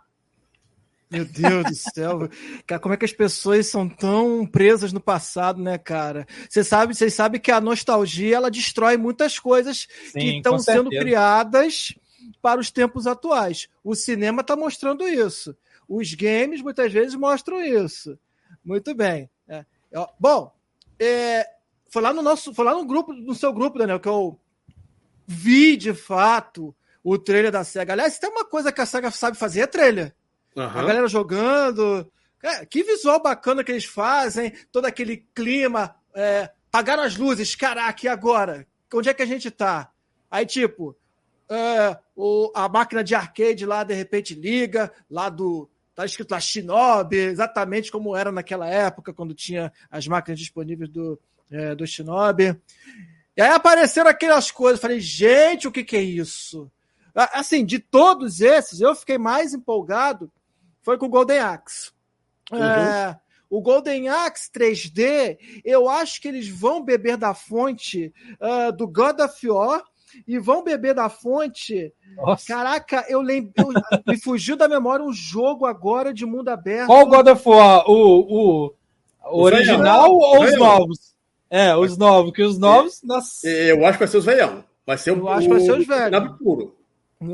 Meu 1.10 1.26
Deus 1.26 1.64
do 1.66 1.76
céu. 1.76 2.30
Cara, 2.66 2.80
como 2.80 2.94
é 2.94 2.98
que 2.98 3.04
as 3.04 3.12
pessoas 3.12 3.68
são 3.68 3.88
tão 3.88 4.46
presas 4.46 4.94
no 4.94 5.02
passado, 5.02 5.62
né, 5.62 5.78
cara? 5.78 6.26
Você 6.50 6.64
sabe, 6.64 6.96
vocês 6.96 7.14
sabem 7.14 7.40
que 7.40 7.52
a 7.52 7.60
nostalgia 7.60 8.38
ela 8.38 8.50
destrói 8.50 8.96
muitas 8.96 9.38
coisas 9.38 9.86
que 9.86 10.22
Sim, 10.22 10.38
estão 10.38 10.54
com 10.54 10.60
sendo 10.60 10.90
criadas 10.90 11.94
para 12.42 12.62
os 12.62 12.72
tempos 12.72 13.06
atuais. 13.08 13.68
O 13.84 13.94
cinema 13.94 14.40
está 14.40 14.56
mostrando 14.56 15.06
isso. 15.06 15.54
Os 15.88 16.14
games 16.14 16.62
muitas 16.62 16.94
vezes 16.94 17.14
mostram 17.16 17.62
isso. 17.62 18.18
Muito 18.64 18.94
bem. 18.94 19.30
É. 19.48 19.66
Bom, 20.20 20.54
é, 21.00 21.46
foi 21.90 22.02
lá 22.02 22.14
no 22.14 22.22
nosso, 22.22 22.54
foi 22.54 22.64
lá 22.64 22.74
no 22.74 22.86
grupo, 22.86 23.14
no 23.14 23.36
seu 23.36 23.52
grupo, 23.52 23.78
Daniel, 23.78 24.00
que 24.00 24.08
eu 24.08 24.40
vi 25.28 25.76
de 25.76 25.94
fato 25.94 26.76
o 27.04 27.18
trailer 27.18 27.52
da 27.52 27.64
SEGA. 27.64 27.94
Aliás, 27.94 28.20
tem 28.20 28.30
uma 28.30 28.46
coisa 28.46 28.72
que 28.72 28.82
a 28.82 28.86
SEGA 28.86 29.12
sabe 29.12 29.38
fazer 29.38 29.62
é 29.62 29.68
trailer. 29.68 30.16
A 30.56 30.62
Aham. 30.64 30.86
galera 30.86 31.08
jogando. 31.08 32.10
Cara, 32.40 32.66
que 32.66 32.84
visual 32.84 33.22
bacana 33.22 33.64
que 33.64 33.72
eles 33.72 33.86
fazem, 33.86 34.54
todo 34.72 34.86
aquele 34.86 35.18
clima. 35.34 35.96
É, 36.14 36.50
apagaram 36.70 37.04
as 37.04 37.16
luzes, 37.16 37.56
caraca, 37.56 38.06
e 38.06 38.10
agora? 38.10 38.68
Onde 38.94 39.10
é 39.10 39.14
que 39.14 39.22
a 39.22 39.26
gente 39.26 39.50
tá? 39.50 39.92
Aí, 40.30 40.46
tipo, 40.46 40.96
é, 41.50 41.98
o, 42.16 42.52
a 42.56 42.70
máquina 42.70 43.04
de 43.04 43.14
arcade 43.16 43.66
lá, 43.66 43.84
de 43.84 43.94
repente, 43.94 44.34
liga, 44.34 44.92
lá 45.10 45.30
do. 45.30 45.70
Tá 46.02 46.06
escrito 46.08 46.32
lá 46.32 46.40
Shinobi, 46.40 47.16
exatamente 47.16 47.92
como 47.92 48.16
era 48.16 48.32
naquela 48.32 48.68
época, 48.68 49.14
quando 49.14 49.36
tinha 49.36 49.72
as 49.88 50.08
máquinas 50.08 50.40
disponíveis 50.40 50.90
do, 50.90 51.20
é, 51.52 51.76
do 51.76 51.86
Shinobi. 51.86 52.60
E 53.38 53.42
aí 53.42 53.52
apareceram 53.52 54.10
aquelas 54.10 54.50
coisas. 54.50 54.82
Falei, 54.82 55.00
gente, 55.00 55.68
o 55.68 55.72
que, 55.72 55.84
que 55.84 55.96
é 55.96 56.02
isso? 56.02 56.72
Assim, 57.14 57.64
de 57.64 57.78
todos 57.78 58.42
esses, 58.42 58.82
eu 58.82 58.96
fiquei 58.96 59.20
mais 59.20 59.54
empolgado 59.54 60.32
foi 60.82 60.98
com 60.98 61.06
o 61.06 61.10
Golden 61.10 61.38
Axe. 61.38 61.92
É, 62.52 63.16
o 63.48 63.62
Golden 63.62 64.10
Axe 64.10 64.50
3D, 64.52 65.38
eu 65.64 65.88
acho 65.88 66.20
que 66.20 66.28
eles 66.28 66.48
vão 66.48 66.84
beber 66.84 67.16
da 67.16 67.36
fonte 67.36 68.12
ah, 68.40 68.72
do 68.72 68.88
God 68.88 69.20
of 69.20 69.48
War 69.48 69.84
e 70.28 70.40
vão 70.40 70.64
beber 70.64 70.94
da 70.94 71.10
fonte. 71.10 71.94
Nossa. 72.16 72.48
Caraca, 72.48 73.06
eu 73.08 73.22
lembro. 73.22 73.54
me 74.08 74.20
fugiu 74.20 74.56
da 74.56 74.68
memória 74.68 75.06
um 75.06 75.14
jogo 75.14 75.66
agora 75.66 76.14
de 76.14 76.26
mundo 76.26 76.50
aberto. 76.50 76.88
Qual 76.88 77.08
God 77.08 77.28
of 77.28 77.48
War? 77.48 77.90
O, 77.90 78.20
o, 78.20 78.74
o 79.32 79.42
original 79.42 80.04
velhão. 80.04 80.14
ou 80.14 80.44
os 80.44 80.58
novos? 80.58 81.12
É, 81.50 81.76
os 81.76 81.98
novos, 81.98 82.32
que 82.32 82.44
os 82.44 82.58
novos. 82.58 83.02
Nossa. 83.04 83.48
Eu 83.48 83.86
acho 83.86 83.94
que 83.94 84.06
vai 84.06 84.08
ser 84.08 84.18
os 84.18 84.26
velhão. 84.26 84.64
Vai 84.86 84.98
ser 84.98 85.12
Eu 85.12 85.24
o, 85.24 85.30
acho 85.30 85.48
que 85.48 85.54
vai 85.54 85.62
ser 85.62 85.72
os 85.74 85.88
velhos. 85.88 86.38
Puro. 86.38 86.76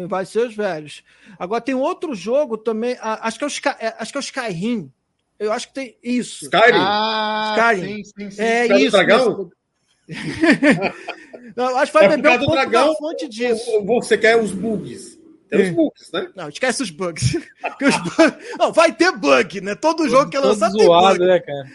Vai 0.07 0.25
ser 0.25 0.47
os 0.47 0.55
velhos. 0.55 1.03
Agora 1.39 1.61
tem 1.61 1.75
outro 1.75 2.13
jogo 2.13 2.57
também. 2.57 2.97
Acho 2.99 3.37
que 3.37 3.43
é 3.43 3.47
o, 3.47 3.49
Sky, 3.49 3.69
é, 3.79 3.95
acho 3.97 4.11
que 4.11 4.17
é 4.17 4.19
o 4.19 4.21
Skyrim. 4.21 4.91
Eu 5.39 5.51
acho 5.51 5.67
que 5.67 5.73
tem 5.75 5.97
isso. 6.03 6.45
Skyrim. 6.45 6.79
Ah, 6.79 7.55
Skyrim. 7.57 8.03
sim, 8.03 8.11
sim, 8.17 8.31
sim. 8.31 8.41
É 8.41 8.67
do 8.67 8.77
isso. 8.77 8.91
dragão? 8.91 9.49
Não, 11.55 11.77
acho 11.77 11.91
que 11.91 11.97
vai 11.97 12.05
É 12.05 12.09
beber 12.15 12.31
um 12.31 12.37
pouco 12.39 12.53
dragão. 12.53 12.87
da 12.89 12.95
fonte 12.95 13.27
disso. 13.27 13.83
Você 13.85 14.17
quer 14.17 14.37
os 14.37 14.51
bugs. 14.51 15.17
Tem 15.49 15.69
os 15.69 15.69
bugs, 15.69 16.11
né? 16.11 16.29
Não, 16.35 16.49
esquece 16.49 16.83
os 16.83 16.89
bugs. 16.89 17.35
os 17.81 17.97
bugs... 17.97 18.37
Não, 18.59 18.73
vai 18.73 18.91
ter 18.93 19.13
bug, 19.13 19.61
né? 19.61 19.75
Todo 19.75 20.09
jogo 20.09 20.29
que 20.29 20.35
é 20.35 20.41
lançado 20.41 20.75
tem 20.75 20.85
zoado, 20.85 21.19
bug. 21.19 21.25
né, 21.25 21.39
cara? 21.39 21.69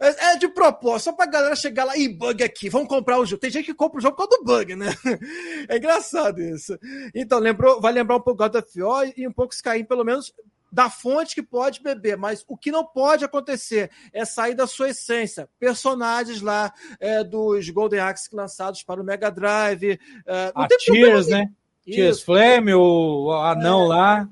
É, 0.00 0.08
é, 0.08 0.32
é 0.32 0.36
de 0.38 0.48
propósito, 0.48 1.04
só 1.04 1.12
pra 1.12 1.26
galera 1.26 1.54
chegar 1.54 1.84
lá 1.84 1.96
e 1.96 2.08
bug 2.08 2.42
aqui, 2.42 2.68
vamos 2.68 2.88
comprar 2.88 3.20
o 3.20 3.24
jogo. 3.24 3.40
Tem 3.40 3.50
gente 3.50 3.66
que 3.66 3.74
compra 3.74 3.98
o 3.98 4.02
jogo 4.02 4.16
por 4.16 4.26
causa 4.28 4.38
do 4.38 4.44
bug, 4.44 4.74
né? 4.74 4.86
É 5.68 5.76
engraçado 5.76 6.40
isso. 6.42 6.76
Então, 7.14 7.38
lembrou, 7.38 7.80
vai 7.80 7.92
lembrar 7.92 8.16
um 8.16 8.20
pouco 8.20 8.42
God 8.42 8.56
of 8.56 8.82
War 8.82 9.12
e 9.16 9.28
um 9.28 9.32
pouco 9.32 9.54
Skyrim, 9.54 9.84
pelo 9.84 10.04
menos 10.04 10.32
da 10.72 10.88
fonte 10.88 11.34
que 11.34 11.42
pode 11.42 11.82
beber, 11.82 12.16
mas 12.16 12.42
o 12.48 12.56
que 12.56 12.72
não 12.72 12.82
pode 12.84 13.24
acontecer 13.24 13.90
é 14.12 14.24
sair 14.24 14.54
da 14.54 14.66
sua 14.66 14.88
essência. 14.88 15.46
Personagens 15.60 16.40
lá 16.40 16.72
é, 16.98 17.22
dos 17.22 17.68
Golden 17.68 18.00
Axe 18.00 18.34
lançados 18.34 18.82
para 18.82 19.00
o 19.00 19.04
Mega 19.04 19.30
Drive. 19.30 20.00
É, 20.26 20.52
a 20.54 20.66
Tears, 20.66 21.26
né? 21.26 21.50
Tears 21.84 22.22
Flame, 22.22 22.72
o 22.72 23.30
anão 23.32 23.84
é. 23.84 23.88
lá. 23.88 24.28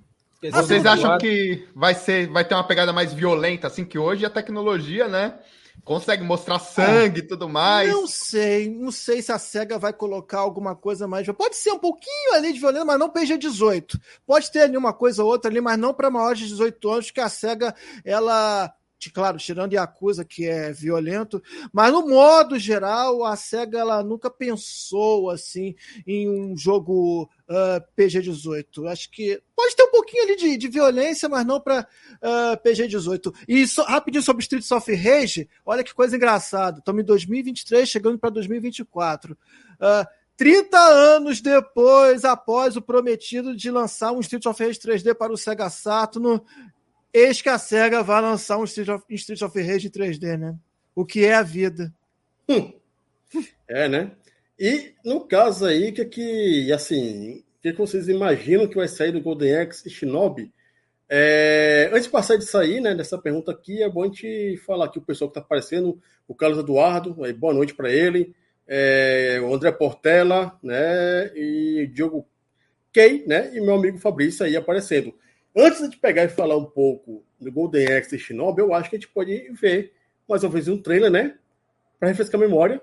Vocês 0.50 0.86
acham 0.86 1.18
que 1.18 1.68
vai 1.74 1.94
ser, 1.94 2.26
vai 2.28 2.44
ter 2.44 2.54
uma 2.54 2.66
pegada 2.66 2.94
mais 2.94 3.12
violenta, 3.12 3.66
assim 3.66 3.84
que 3.84 3.98
hoje 3.98 4.24
a 4.24 4.30
tecnologia, 4.30 5.06
né? 5.06 5.34
Consegue 5.84 6.22
mostrar 6.22 6.58
sangue 6.58 7.20
e 7.20 7.26
tudo 7.26 7.48
mais. 7.48 7.90
Não 7.90 8.06
sei, 8.06 8.68
não 8.68 8.90
sei 8.90 9.22
se 9.22 9.32
a 9.32 9.38
SEGA 9.38 9.78
vai 9.78 9.92
colocar 9.92 10.38
alguma 10.38 10.74
coisa 10.74 11.06
mais. 11.08 11.26
Pode 11.32 11.56
ser 11.56 11.72
um 11.72 11.78
pouquinho 11.78 12.34
ali 12.34 12.52
de 12.52 12.60
violência, 12.60 12.84
mas 12.84 12.98
não 12.98 13.10
PG-18. 13.10 14.00
Pode 14.26 14.50
ter 14.50 14.60
ali 14.60 14.76
uma 14.76 14.92
coisa 14.92 15.22
ou 15.24 15.30
outra 15.30 15.50
ali, 15.50 15.60
mas 15.60 15.78
não 15.78 15.94
para 15.94 16.10
maiores 16.10 16.40
de 16.40 16.48
18 16.48 16.90
anos, 16.90 17.10
que 17.10 17.20
a 17.20 17.28
SEGA, 17.28 17.74
ela 18.04 18.72
claro, 19.08 19.38
tirando 19.38 19.72
Yakuza, 19.72 20.24
que 20.26 20.46
é 20.46 20.72
violento, 20.72 21.42
mas 21.72 21.90
no 21.90 22.06
modo 22.06 22.58
geral, 22.58 23.24
a 23.24 23.34
SEGA 23.34 23.78
ela 23.78 24.02
nunca 24.02 24.28
pensou 24.28 25.30
assim 25.30 25.74
em 26.06 26.28
um 26.28 26.54
jogo 26.54 27.30
uh, 27.50 27.84
PG-18. 27.96 28.90
Acho 28.90 29.10
que 29.10 29.42
pode 29.54 29.76
ter 29.76 29.82
um 29.82 29.90
pouquinho 29.90 30.22
ali 30.22 30.36
de, 30.36 30.56
de 30.56 30.68
violência, 30.68 31.28
mas 31.28 31.44
não 31.44 31.60
para 31.60 31.86
uh, 32.22 32.62
PG-18. 32.62 33.34
E 33.48 33.66
so, 33.66 33.82
rapidinho 33.82 34.22
sobre 34.22 34.42
Streets 34.42 34.70
of 34.70 34.94
Rage, 34.94 35.48
olha 35.66 35.84
que 35.84 35.92
coisa 35.92 36.16
engraçada. 36.16 36.78
Estamos 36.78 37.02
em 37.02 37.06
2023, 37.06 37.88
chegando 37.88 38.18
para 38.18 38.30
2024. 38.30 39.32
Uh, 39.32 40.20
30 40.36 40.78
anos 40.78 41.42
depois, 41.42 42.24
após 42.24 42.74
o 42.74 42.80
prometido 42.80 43.54
de 43.54 43.70
lançar 43.70 44.12
um 44.12 44.20
Street 44.20 44.46
of 44.46 44.64
Rage 44.64 44.78
3D 44.78 45.14
para 45.14 45.32
o 45.32 45.36
Sega 45.36 45.68
Saturn, 45.68 46.40
Eis 47.12 47.42
que 47.42 47.48
a 47.48 47.58
SEGA 47.58 48.02
vai 48.02 48.22
lançar 48.22 48.56
um 48.56 48.64
Street 48.64 48.88
of, 48.88 49.04
Street 49.10 49.42
of 49.42 49.60
Rage 49.60 49.88
em 49.88 49.90
3D, 49.90 50.38
né? 50.38 50.56
O 50.94 51.04
que 51.04 51.24
é 51.24 51.34
a 51.34 51.42
vida. 51.42 51.92
Hum. 52.48 52.72
É, 53.66 53.88
né? 53.88 54.12
E 54.60 54.92
no 55.02 55.20
caso 55.26 55.64
aí, 55.64 55.90
que 55.90 56.04
que, 56.04 56.70
assim, 56.70 57.38
o 57.38 57.62
que, 57.62 57.72
que 57.72 57.78
vocês 57.78 58.08
imaginam 58.08 58.68
que 58.68 58.76
vai 58.76 58.86
sair 58.86 59.10
do 59.10 59.22
Golden 59.22 59.56
Axe 59.56 59.88
e 59.88 59.90
Shinobi? 59.90 60.52
É, 61.08 61.88
antes 61.90 62.04
de 62.04 62.10
passar 62.10 62.36
de 62.36 62.44
sair, 62.44 62.78
né, 62.78 62.94
dessa 62.94 63.16
pergunta 63.16 63.50
aqui, 63.50 63.82
é 63.82 63.88
bom 63.88 64.02
a 64.02 64.06
gente 64.06 64.58
falar 64.58 64.84
aqui 64.84 64.98
o 64.98 65.02
pessoal 65.02 65.30
que 65.30 65.38
está 65.38 65.40
aparecendo, 65.40 65.98
o 66.28 66.34
Carlos 66.34 66.58
Eduardo, 66.58 67.16
boa 67.38 67.54
noite 67.54 67.74
para 67.74 67.90
ele, 67.90 68.34
é, 68.68 69.40
o 69.42 69.54
André 69.54 69.72
Portela, 69.72 70.54
né, 70.62 71.32
e 71.34 71.84
o 71.84 71.94
Diogo 71.94 72.28
Kay, 72.92 73.24
né, 73.26 73.56
e 73.56 73.62
meu 73.62 73.76
amigo 73.76 73.96
Fabrício 73.96 74.44
aí 74.44 74.56
aparecendo. 74.56 75.14
Antes 75.56 75.88
de 75.88 75.96
pegar 75.96 76.24
e 76.24 76.28
falar 76.28 76.58
um 76.58 76.66
pouco 76.66 77.24
do 77.40 77.50
Golden 77.50 77.94
Axe 77.94 78.14
e 78.14 78.18
Shinobi, 78.18 78.60
eu 78.60 78.74
acho 78.74 78.90
que 78.90 78.96
a 78.96 78.98
gente 78.98 79.08
pode 79.08 79.50
ver 79.52 79.94
mais 80.28 80.44
uma 80.44 80.50
vez 80.50 80.68
um 80.68 80.80
trailer, 80.80 81.10
né? 81.10 81.34
Para 81.98 82.10
refrescar 82.10 82.38
a 82.38 82.44
memória. 82.44 82.80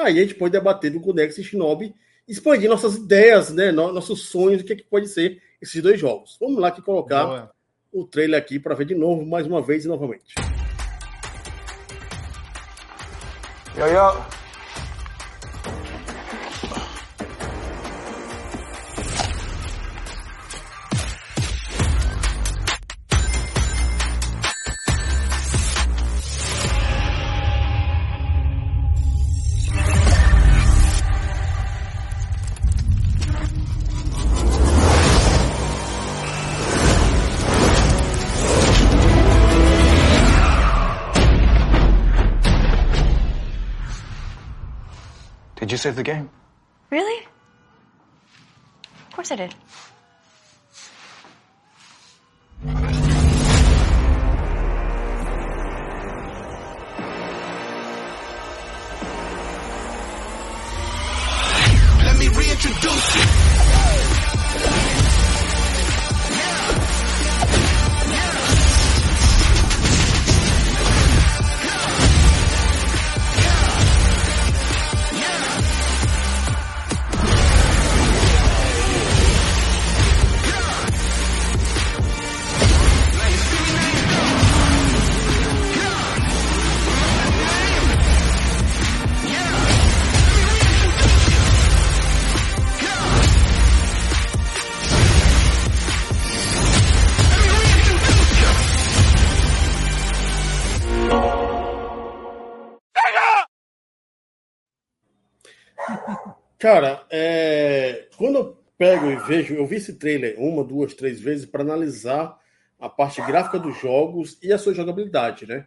Aí 0.00 0.18
a 0.18 0.22
gente 0.22 0.34
pode 0.34 0.52
debater 0.52 0.90
do 0.90 1.22
Axe 1.22 1.40
e 1.40 1.44
Shinobi, 1.44 1.94
expandir 2.26 2.70
nossas 2.70 2.96
ideias, 2.96 3.50
né? 3.50 3.70
Nossos 3.70 4.28
sonhos, 4.28 4.62
do 4.62 4.64
que, 4.66 4.72
é 4.72 4.76
que 4.76 4.84
pode 4.84 5.08
ser 5.08 5.42
esses 5.60 5.82
dois 5.82 6.00
jogos. 6.00 6.36
Vamos 6.40 6.58
lá 6.58 6.70
que 6.70 6.80
colocar 6.80 7.26
Boa. 7.26 7.50
o 7.92 8.04
trailer 8.04 8.40
aqui 8.40 8.58
para 8.58 8.74
ver 8.74 8.86
de 8.86 8.94
novo, 8.94 9.26
mais 9.26 9.46
uma 9.46 9.60
vez 9.60 9.84
e 9.84 9.88
novamente. 9.88 10.34
Yo, 13.76 13.86
yo. 13.86 14.39
Save 45.80 45.96
the 45.96 46.02
game. 46.02 46.28
Really? 46.90 47.26
Of 49.08 49.14
course 49.14 49.32
I 49.32 49.36
did. 49.36 49.54
Let 62.04 62.18
me 62.18 62.28
reintroduce 62.28 63.16
you. 63.16 63.49
Cara, 106.60 107.04
é... 107.10 108.06
quando 108.18 108.36
eu 108.36 108.58
pego 108.76 109.10
e 109.10 109.16
vejo, 109.16 109.54
eu 109.54 109.66
vi 109.66 109.76
esse 109.76 109.94
trailer 109.94 110.38
uma, 110.38 110.62
duas, 110.62 110.92
três 110.94 111.18
vezes 111.18 111.46
para 111.46 111.62
analisar 111.62 112.38
a 112.78 112.88
parte 112.88 113.20
gráfica 113.22 113.58
dos 113.58 113.78
jogos 113.80 114.38
e 114.42 114.52
a 114.52 114.58
sua 114.58 114.74
jogabilidade, 114.74 115.46
né? 115.46 115.66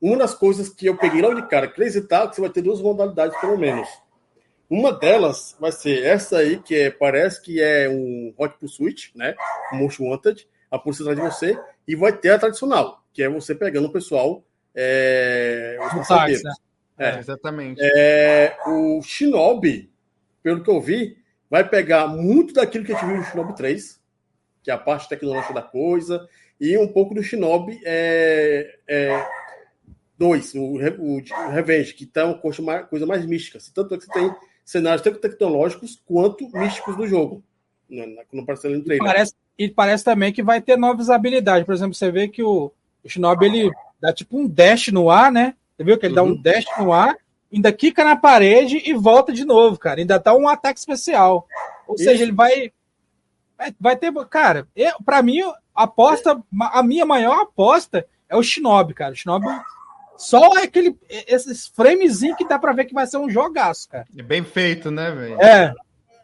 Uma 0.00 0.18
das 0.18 0.34
coisas 0.34 0.68
que 0.68 0.86
eu 0.86 0.96
peguei 0.98 1.22
logo 1.22 1.34
de 1.34 1.48
cara, 1.48 1.66
Crazy 1.66 2.06
Taxi 2.06 2.42
vai 2.42 2.50
ter 2.50 2.60
duas 2.60 2.80
modalidades 2.80 3.38
pelo 3.40 3.56
menos. 3.56 3.88
Uma 4.68 4.92
delas 4.92 5.56
vai 5.58 5.72
ser 5.72 6.04
essa 6.04 6.38
aí, 6.38 6.58
que 6.58 6.74
é, 6.74 6.90
parece 6.90 7.40
que 7.40 7.60
é 7.62 7.88
um 7.88 8.34
Hot 8.36 8.58
Pursuit, 8.58 9.12
né? 9.14 9.34
Um 9.72 9.78
Most 9.78 10.02
Wanted, 10.02 10.46
a 10.70 10.78
polícia 10.78 11.02
atrás 11.04 11.18
de 11.18 11.34
você, 11.34 11.58
e 11.88 11.96
vai 11.96 12.12
ter 12.12 12.30
a 12.30 12.38
tradicional, 12.38 13.02
que 13.14 13.22
é 13.22 13.28
você 13.30 13.54
pegando 13.54 13.88
o 13.88 13.92
pessoal, 13.92 14.44
é, 14.74 15.78
os 15.80 16.08
táxi, 16.08 16.42
né? 16.42 16.52
é. 16.98 17.18
exatamente. 17.18 17.80
É, 17.82 18.56
o 18.66 19.00
Shinobi, 19.02 19.93
pelo 20.44 20.62
que 20.62 20.70
eu 20.70 20.78
vi, 20.78 21.16
vai 21.50 21.66
pegar 21.66 22.06
muito 22.06 22.52
daquilo 22.52 22.84
que 22.84 22.92
a 22.92 22.94
gente 22.94 23.06
viu 23.06 23.16
no 23.16 23.24
Shinobi 23.24 23.56
3, 23.56 24.00
que 24.62 24.70
é 24.70 24.74
a 24.74 24.78
parte 24.78 25.08
tecnológica 25.08 25.54
da 25.54 25.62
coisa, 25.62 26.28
e 26.60 26.76
um 26.76 26.86
pouco 26.86 27.14
do 27.14 27.22
Shinobi 27.22 27.80
é, 27.82 28.78
é 28.86 29.26
2, 30.18 30.54
o, 30.54 30.60
o, 30.60 31.16
o 31.16 31.50
Revenge, 31.50 31.94
que 31.94 32.04
tá 32.04 32.26
uma 32.26 32.38
coisa 32.38 32.60
mais, 32.60 32.86
coisa 32.86 33.06
mais 33.06 33.24
mística. 33.24 33.58
Tanto 33.74 33.94
é 33.94 33.98
que 33.98 34.04
você 34.04 34.12
tem 34.12 34.34
cenários 34.64 35.02
tanto 35.02 35.18
tecnológicos 35.18 36.00
quanto 36.06 36.48
místicos 36.52 36.94
do 36.96 37.06
jogo. 37.06 37.42
No 37.88 38.06
no 38.06 38.46
trailer. 38.46 38.98
Parece, 38.98 39.34
e 39.58 39.68
parece 39.68 40.04
também 40.04 40.32
que 40.32 40.42
vai 40.42 40.60
ter 40.60 40.76
novas 40.76 41.08
habilidades. 41.08 41.64
Por 41.64 41.74
exemplo, 41.74 41.94
você 41.94 42.10
vê 42.10 42.28
que 42.28 42.42
o, 42.42 42.70
o 43.02 43.08
Shinobi 43.08 43.46
ele 43.46 43.70
dá 44.00 44.12
tipo 44.12 44.38
um 44.38 44.46
dash 44.46 44.88
no 44.88 45.08
ar, 45.08 45.32
né? 45.32 45.54
Você 45.76 45.84
viu 45.84 45.98
que 45.98 46.06
ele 46.06 46.12
uhum. 46.12 46.16
dá 46.16 46.22
um 46.22 46.34
uhum. 46.34 46.42
dash 46.42 46.66
no 46.78 46.92
ar 46.92 47.16
ainda 47.54 47.72
quica 47.72 48.04
na 48.04 48.16
parede 48.16 48.82
e 48.84 48.92
volta 48.92 49.32
de 49.32 49.44
novo, 49.44 49.78
cara. 49.78 50.00
Ainda 50.00 50.18
tá 50.18 50.34
um 50.34 50.48
ataque 50.48 50.78
especial. 50.78 51.46
Ou 51.86 51.94
Isso. 51.94 52.04
seja, 52.04 52.22
ele 52.22 52.32
vai. 52.32 52.72
Vai 53.80 53.96
ter. 53.96 54.12
Cara, 54.28 54.66
para 55.04 55.22
mim, 55.22 55.40
a 55.74 55.84
aposta. 55.84 56.42
A 56.60 56.82
minha 56.82 57.06
maior 57.06 57.42
aposta 57.42 58.06
é 58.28 58.36
o 58.36 58.42
Shinobi, 58.42 58.94
cara. 58.94 59.12
O 59.12 59.16
Shinobi. 59.16 59.46
Só 60.16 60.58
é 60.58 60.62
aquele. 60.64 60.96
Esses 61.08 61.66
framezinhos 61.68 62.36
que 62.36 62.46
dá 62.46 62.58
pra 62.58 62.72
ver 62.72 62.84
que 62.84 62.94
vai 62.94 63.06
ser 63.06 63.18
um 63.18 63.30
jogaço, 63.30 63.88
cara. 63.88 64.06
É 64.16 64.22
bem 64.22 64.42
feito, 64.44 64.90
né, 64.90 65.10
velho? 65.10 65.40
É. 65.40 65.74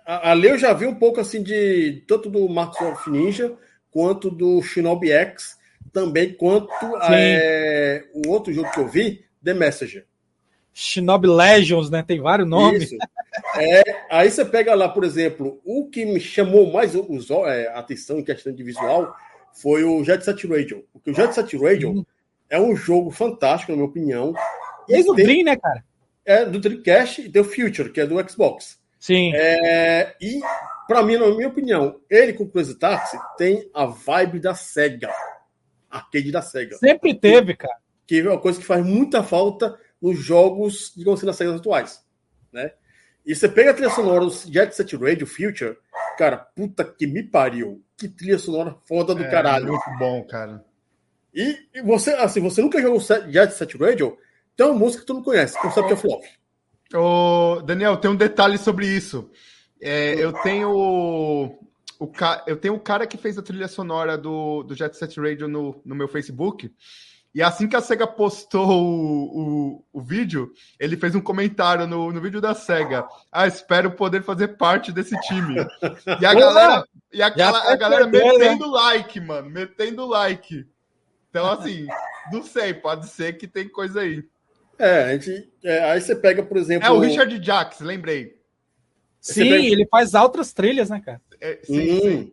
ali 0.06 0.48
eu 0.48 0.58
já 0.58 0.72
vi 0.72 0.86
um 0.86 0.94
pouco 0.94 1.20
assim 1.20 1.42
de 1.42 2.04
tanto 2.06 2.28
do 2.28 2.48
Marcos 2.48 2.80
of 2.80 3.10
Ninja 3.10 3.56
quanto 3.90 4.30
do 4.30 4.62
Shinobi 4.62 5.10
X, 5.10 5.58
também 5.92 6.32
quanto 6.32 6.70
é, 7.10 8.04
o 8.14 8.28
outro 8.28 8.52
jogo 8.52 8.70
que 8.70 8.78
eu 8.78 8.86
vi, 8.86 9.24
The 9.42 9.52
Messenger. 9.52 10.06
Shinobi 10.72 11.28
Legends, 11.28 11.90
né? 11.90 12.02
Tem 12.02 12.20
vários 12.20 12.48
nomes. 12.48 12.90
É, 13.56 13.82
aí 14.10 14.30
você 14.30 14.44
pega 14.44 14.74
lá, 14.74 14.88
por 14.88 15.04
exemplo, 15.04 15.60
o 15.64 15.88
que 15.88 16.04
me 16.04 16.20
chamou 16.20 16.72
mais 16.72 16.94
os, 16.94 17.30
é, 17.30 17.68
atenção 17.74 18.18
em 18.18 18.24
questão 18.24 18.52
de 18.52 18.62
visual 18.62 19.14
foi 19.52 19.84
o 19.84 20.02
Jet 20.04 20.24
Set 20.24 20.46
Radio. 20.46 20.84
Porque 20.92 21.10
o 21.10 21.14
Jet 21.14 21.34
Set 21.34 21.56
Radio 21.56 22.06
é 22.48 22.60
um 22.60 22.74
jogo 22.74 23.10
fantástico, 23.10 23.72
na 23.72 23.76
minha 23.76 23.88
opinião. 23.88 24.34
E 24.88 25.00
o 25.08 25.14
Dream, 25.14 25.44
né, 25.44 25.56
cara? 25.56 25.84
É 26.24 26.44
do 26.44 26.60
Dreamcast 26.60 27.22
e 27.22 27.30
tem 27.30 27.42
o 27.42 27.44
Future, 27.44 27.90
que 27.90 28.00
é 28.00 28.06
do 28.06 28.28
Xbox. 28.28 28.78
Sim. 28.98 29.32
É, 29.34 30.14
e, 30.20 30.40
para 30.86 31.02
mim, 31.02 31.16
na 31.16 31.28
minha 31.28 31.48
opinião, 31.48 31.98
ele 32.08 32.34
com 32.34 32.44
o 32.44 32.48
Crazy 32.48 32.78
Taxi 32.78 33.18
tem 33.38 33.68
a 33.72 33.86
vibe 33.86 34.38
da 34.38 34.54
SEGA. 34.54 35.10
Arcade 35.90 36.30
da 36.30 36.42
SEGA. 36.42 36.76
Sempre 36.76 37.14
teve, 37.14 37.56
cara. 37.56 37.74
Que 38.06 38.20
é 38.20 38.28
uma 38.28 38.38
coisa 38.38 38.60
que 38.60 38.66
faz 38.66 38.84
muita 38.84 39.22
falta 39.22 39.76
nos 40.00 40.18
jogos, 40.18 40.92
digamos 40.96 41.20
assim, 41.20 41.26
das 41.26 41.36
SEGA 41.36 41.56
atuais. 41.56 42.04
Né? 42.52 42.72
E 43.24 43.34
você 43.34 43.48
pega 43.48 43.70
a 43.70 43.74
trilha 43.74 43.90
sonora 43.90 44.24
do 44.24 44.30
Jet 44.30 44.74
Set 44.74 44.96
Radio 44.96 45.26
Future, 45.26 45.76
cara, 46.16 46.38
puta 46.38 46.84
que 46.84 47.06
me 47.06 47.22
pariu. 47.22 47.82
Que 47.96 48.08
trilha 48.08 48.38
sonora 48.38 48.76
foda 48.86 49.14
do 49.14 49.22
é, 49.22 49.30
caralho. 49.30 49.68
Muito 49.68 49.98
bom, 49.98 50.24
cara. 50.24 50.64
E, 51.34 51.56
e, 51.74 51.82
você, 51.82 52.12
assim, 52.14 52.40
você 52.40 52.62
nunca 52.62 52.80
jogou 52.80 53.00
Jet 53.00 53.52
Set 53.52 53.76
Radio, 53.76 54.16
tem 54.56 54.66
uma 54.66 54.78
música 54.78 55.02
que 55.02 55.06
tu 55.06 55.14
não 55.14 55.22
conhece, 55.22 55.60
Concept 55.60 55.92
of 55.92 56.06
Love. 56.06 56.28
Ô, 56.94 57.62
Daniel, 57.62 57.96
tem 57.98 58.10
um 58.10 58.16
detalhe 58.16 58.58
sobre 58.58 58.86
isso. 58.86 59.30
É, 59.80 60.14
eu 60.14 60.32
tenho 60.32 60.70
o, 60.70 61.58
eu 62.46 62.56
tenho 62.56 62.74
o 62.74 62.80
cara 62.80 63.06
que 63.06 63.16
fez 63.16 63.38
a 63.38 63.42
trilha 63.42 63.68
sonora 63.68 64.18
do, 64.18 64.62
do 64.62 64.74
Jet 64.74 64.96
Set 64.96 65.20
Radio 65.20 65.46
no, 65.46 65.80
no 65.84 65.94
meu 65.94 66.08
Facebook. 66.08 66.72
E 67.32 67.42
assim 67.42 67.68
que 67.68 67.76
a 67.76 67.80
SEGA 67.80 68.08
postou 68.08 68.68
o, 68.68 69.38
o, 69.38 69.84
o, 69.92 70.00
vídeo, 70.00 70.52
ele 70.80 70.96
fez 70.96 71.14
um 71.14 71.20
comentário 71.20 71.86
no, 71.86 72.12
no 72.12 72.20
vídeo 72.20 72.40
da 72.40 72.54
SEGA. 72.54 73.06
Ah, 73.30 73.46
espero 73.46 73.92
poder 73.92 74.24
fazer 74.24 74.48
parte 74.56 74.90
desse 74.90 75.18
time. 75.20 75.54
E 76.20 76.26
a 76.26 76.34
galera, 76.34 76.84
e 77.12 77.22
a, 77.22 77.28
a, 77.28 77.72
a 77.72 77.76
galera 77.76 78.06
metendo 78.08 78.68
like, 78.68 79.20
mano, 79.20 79.48
metendo 79.48 80.06
like. 80.06 80.66
Então, 81.28 81.48
assim, 81.48 81.86
não 82.32 82.42
sei, 82.42 82.74
pode 82.74 83.06
ser 83.08 83.34
que 83.34 83.46
tem 83.46 83.68
coisa 83.68 84.00
aí. 84.00 84.24
É, 84.76 85.04
a 85.04 85.12
gente, 85.16 85.52
é, 85.62 85.84
aí 85.90 86.00
você 86.00 86.16
pega, 86.16 86.42
por 86.42 86.56
exemplo. 86.56 86.88
É 86.88 86.90
o 86.90 86.98
Richard 86.98 87.40
Jacks, 87.40 87.80
lembrei. 87.80 88.40
Sim, 89.20 89.50
pega... 89.50 89.64
ele 89.64 89.86
faz 89.86 90.14
outras 90.14 90.52
trilhas, 90.52 90.90
né, 90.90 91.00
cara? 91.04 91.20
É, 91.40 91.60
sim, 91.62 91.92
hum. 91.92 92.00
sim. 92.00 92.32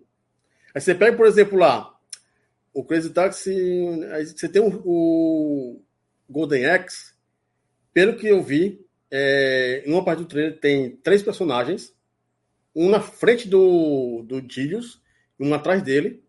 Aí 0.73 0.81
você 0.81 0.95
pega, 0.95 1.15
por 1.15 1.27
exemplo, 1.27 1.59
lá, 1.59 1.93
o 2.77 2.83
Crazy 2.83 3.09
Taxi, 3.09 3.55
você 4.23 4.47
tem 4.47 4.61
o, 4.61 4.81
o 4.85 5.81
Golden 6.29 6.63
X, 6.65 7.15
pelo 7.91 8.15
que 8.15 8.27
eu 8.27 8.43
vi, 8.43 8.85
é, 9.09 9.81
em 9.83 9.91
uma 9.91 10.05
parte 10.05 10.19
do 10.19 10.25
trailer 10.25 10.59
tem 10.59 10.91
três 10.97 11.23
personagens, 11.23 11.91
um 12.75 12.87
na 12.87 13.01
frente 13.01 13.47
do, 13.47 14.21
do 14.27 14.39
Dilius 14.39 15.01
e 15.39 15.43
um 15.43 15.55
atrás 15.55 15.81
dele. 15.81 16.23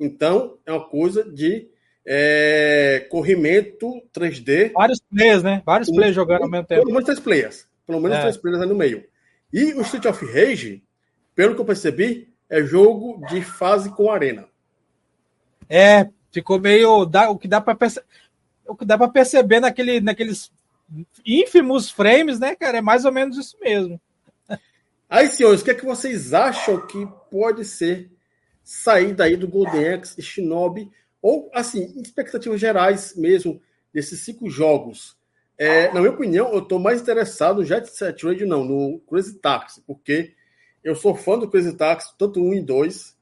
Então, 0.00 0.56
é 0.64 0.72
uma 0.72 0.88
coisa 0.88 1.30
de 1.30 1.68
é, 2.06 3.06
corrimento 3.10 4.02
3D. 4.14 4.72
Vários 4.72 5.00
players, 5.00 5.42
né? 5.42 5.62
Vários 5.66 5.90
um, 5.90 5.94
players 5.94 6.14
jogando 6.14 6.44
ao 6.44 6.50
mesmo 6.50 6.66
tempo. 6.66 6.80
Pelo 6.80 6.92
menos 6.92 7.04
três 7.04 7.20
players. 7.20 7.68
Pelo 7.86 8.00
menos 8.00 8.16
é. 8.16 8.20
três 8.22 8.38
players 8.38 8.62
aí 8.62 8.68
no 8.68 8.74
meio. 8.74 9.04
E 9.52 9.74
o 9.74 9.82
Street 9.82 10.06
of 10.06 10.24
Rage, 10.24 10.82
pelo 11.34 11.54
que 11.54 11.60
eu 11.60 11.66
percebi, 11.66 12.32
é 12.48 12.62
jogo 12.62 13.22
de 13.26 13.42
fase 13.42 13.90
com 13.90 14.10
arena. 14.10 14.48
É, 15.74 16.06
ficou 16.30 16.60
meio. 16.60 17.06
Dá, 17.06 17.30
o 17.30 17.38
que 17.38 17.48
dá 17.48 17.58
para 17.58 17.74
perceber. 17.74 18.06
O 18.66 18.76
que 18.76 18.84
dá 18.84 18.98
para 18.98 19.08
perceber 19.08 19.58
naquele, 19.58 20.02
naqueles 20.02 20.52
ínfimos 21.24 21.90
frames, 21.90 22.38
né, 22.38 22.54
cara? 22.54 22.76
É 22.76 22.82
mais 22.82 23.06
ou 23.06 23.12
menos 23.12 23.38
isso 23.38 23.56
mesmo. 23.58 23.98
Aí, 25.08 25.28
senhores, 25.28 25.62
o 25.62 25.64
que 25.64 25.70
é 25.70 25.74
que 25.74 25.84
vocês 25.84 26.34
acham 26.34 26.86
que 26.86 27.08
pode 27.30 27.64
ser 27.64 28.10
sair 28.62 29.14
daí 29.14 29.34
do 29.34 29.48
Golden 29.48 29.94
Axe 29.94 30.20
e 30.20 30.22
Shinobi? 30.22 30.90
Ou, 31.22 31.50
assim, 31.54 31.90
expectativas 32.02 32.60
gerais 32.60 33.14
mesmo 33.16 33.58
desses 33.94 34.20
cinco 34.20 34.50
jogos. 34.50 35.16
É, 35.56 35.90
na 35.92 36.00
minha 36.00 36.12
opinião, 36.12 36.52
eu 36.52 36.58
estou 36.58 36.78
mais 36.78 37.00
interessado 37.00 37.58
no 37.58 37.64
Jet 37.64 37.88
Set 37.88 38.26
Radio, 38.26 38.46
não, 38.46 38.62
no 38.64 39.00
Crazy 39.08 39.38
Taxi, 39.38 39.82
porque 39.86 40.34
eu 40.84 40.94
sou 40.94 41.14
fã 41.14 41.38
do 41.38 41.48
Crazy 41.48 41.74
Taxi, 41.76 42.12
tanto 42.18 42.42
um 42.42 42.52
e 42.52 42.60
dois, 42.60 43.16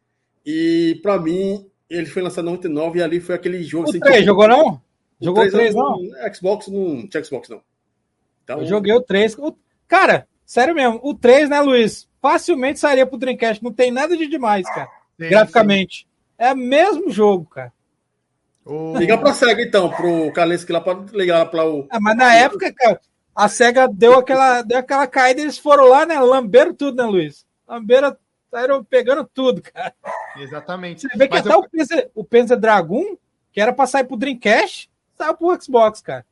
e 0.44 0.98
para 1.02 1.18
mim 1.18 1.69
ele 1.90 2.06
foi 2.06 2.22
lançado 2.22 2.44
em 2.44 2.52
99 2.52 2.98
e 2.98 3.02
ali 3.02 3.20
foi 3.20 3.34
aquele 3.34 3.62
jogo. 3.62 3.86
O 3.86 3.90
assim, 3.90 4.00
3, 4.00 4.24
jogou 4.24 4.46
não? 4.46 4.80
Jogou 5.20 5.44
o 5.44 5.50
3, 5.50 5.74
não? 5.74 5.98
Xbox 6.32 6.68
não 6.68 7.06
tinha 7.08 7.22
Xbox, 7.22 7.48
não. 7.48 7.60
Então, 8.44 8.60
eu 8.60 8.66
joguei 8.66 8.94
o 8.94 9.02
3. 9.02 9.36
O... 9.38 9.56
Cara, 9.86 10.26
sério 10.46 10.74
mesmo, 10.74 11.00
o 11.02 11.12
3, 11.14 11.50
né, 11.50 11.60
Luiz? 11.60 12.08
Facilmente 12.22 12.78
sairia 12.78 13.04
pro 13.04 13.18
Dreamcast. 13.18 13.62
Não 13.62 13.72
tem 13.72 13.90
nada 13.90 14.16
de 14.16 14.26
demais, 14.28 14.66
cara. 14.66 14.88
Sim, 15.18 15.28
graficamente. 15.28 15.98
Sim. 16.00 16.06
É 16.38 16.52
o 16.52 16.56
mesmo 16.56 17.10
jogo, 17.10 17.44
cara. 17.46 17.72
Oh. 18.64 18.96
Liga 18.96 19.18
pra 19.18 19.32
SEGA, 19.32 19.62
então, 19.62 19.90
pro 19.90 20.32
Kalinski 20.32 20.72
lá 20.72 20.80
pra 20.80 20.94
ligar 21.12 21.50
para 21.50 21.66
o. 21.66 21.86
Ah, 21.90 21.98
mas 22.00 22.16
na 22.16 22.34
época, 22.34 22.72
cara, 22.72 23.00
a 23.34 23.48
SEGA 23.48 23.88
deu 23.88 24.14
aquela, 24.14 24.62
deu 24.62 24.78
aquela 24.78 25.06
caída 25.06 25.40
e 25.40 25.44
eles 25.44 25.58
foram 25.58 25.88
lá, 25.88 26.06
né? 26.06 26.20
Lamberam 26.20 26.74
tudo, 26.74 27.02
né, 27.02 27.04
Luiz? 27.04 27.46
Lamberam 27.66 28.16
saíram 28.50 28.82
pegando 28.84 29.24
tudo, 29.24 29.62
cara. 29.62 29.94
Exatamente. 30.36 31.02
Você 31.02 31.16
vê 31.16 31.28
que 31.28 31.34
Mas 31.34 31.46
até 31.46 31.54
eu... 31.54 31.60
o, 31.60 31.68
Panzer, 31.68 32.10
o 32.14 32.24
Panzer 32.24 32.58
Dragon, 32.58 33.16
que 33.52 33.60
era 33.60 33.72
para 33.72 33.86
sair 33.86 34.04
pro 34.04 34.16
Dreamcast, 34.16 34.90
saiu 35.16 35.36
pro 35.36 35.62
Xbox, 35.62 36.00
cara. 36.00 36.26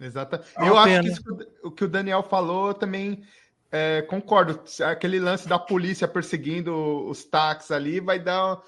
Exato. 0.00 0.40
Eu 0.58 0.76
acho 0.78 0.88
pena. 0.88 1.02
que 1.02 1.08
isso, 1.08 1.22
o 1.62 1.70
que 1.70 1.84
o 1.84 1.88
Daniel 1.88 2.22
falou 2.22 2.72
também 2.72 3.22
é, 3.70 4.02
concordo. 4.02 4.60
Aquele 4.84 5.18
lance 5.18 5.48
da 5.48 5.58
polícia 5.58 6.08
perseguindo 6.08 6.74
os 7.08 7.24
táxis 7.24 7.70
ali 7.70 8.00
vai 8.00 8.18
dar. 8.18 8.60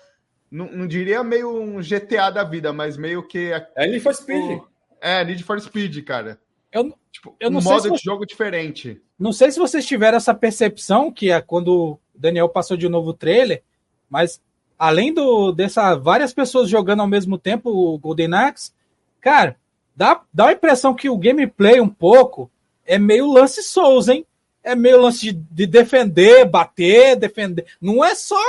Não, 0.51 0.67
não, 0.67 0.87
diria 0.87 1.23
meio 1.23 1.49
um 1.49 1.81
GTA 1.81 2.31
da 2.31 2.45
vida, 2.45 2.73
mas 2.73 2.97
meio 2.97 3.23
que. 3.27 3.51
É 3.77 3.87
Need 3.87 4.01
for 4.01 4.15
Speed. 4.15 4.61
É, 5.01 5.25
Need 5.25 5.43
for 5.45 5.61
Speed, 5.61 6.05
cara. 6.05 6.41
Eu, 6.73 6.93
tipo, 7.11 7.35
eu 7.41 7.51
não 7.51 7.59
um 7.59 7.63
sei 7.63 7.73
modo 7.73 7.91
de 7.93 8.03
jogo 8.03 8.27
diferente. 8.27 9.01
Não 9.19 9.33
sei 9.33 9.51
se 9.51 9.59
vocês 9.59 9.87
tiveram 9.87 10.17
essa 10.17 10.35
percepção 10.35 11.13
que 11.13 11.31
é 11.31 11.41
quando 11.41 11.99
Daniel 12.21 12.49
passou 12.49 12.77
de 12.77 12.89
novo 12.89 13.11
o 13.11 13.15
trailer, 13.15 13.63
mas 14.09 14.41
além 14.79 15.13
do 15.13 15.53
dessa 15.53 15.95
várias 15.95 16.33
pessoas 16.33 16.69
jogando 16.69 17.01
ao 17.01 17.09
mesmo 17.09 17.39
tempo 17.39 17.71
o 17.71 17.99
Golden 17.99 18.35
Axe, 18.35 18.73
cara, 19.21 19.57
dá, 19.97 20.21
dá 20.33 20.49
a 20.49 20.53
impressão 20.53 20.95
que 20.95 21.09
o 21.09 21.19
gameplay 21.19 21.81
um 21.81 21.89
pouco 21.89 22.51
é 22.87 22.99
meio 22.99 23.31
lance 23.31 23.63
Souls, 23.63 24.09
hein? 24.09 24.27
É 24.63 24.75
meio 24.75 25.01
lance 25.01 25.21
de, 25.21 25.33
de 25.33 25.67
defender, 25.67 26.45
bater, 26.45 27.17
defender. 27.17 27.67
Não 27.81 28.05
é 28.05 28.15
só 28.15 28.41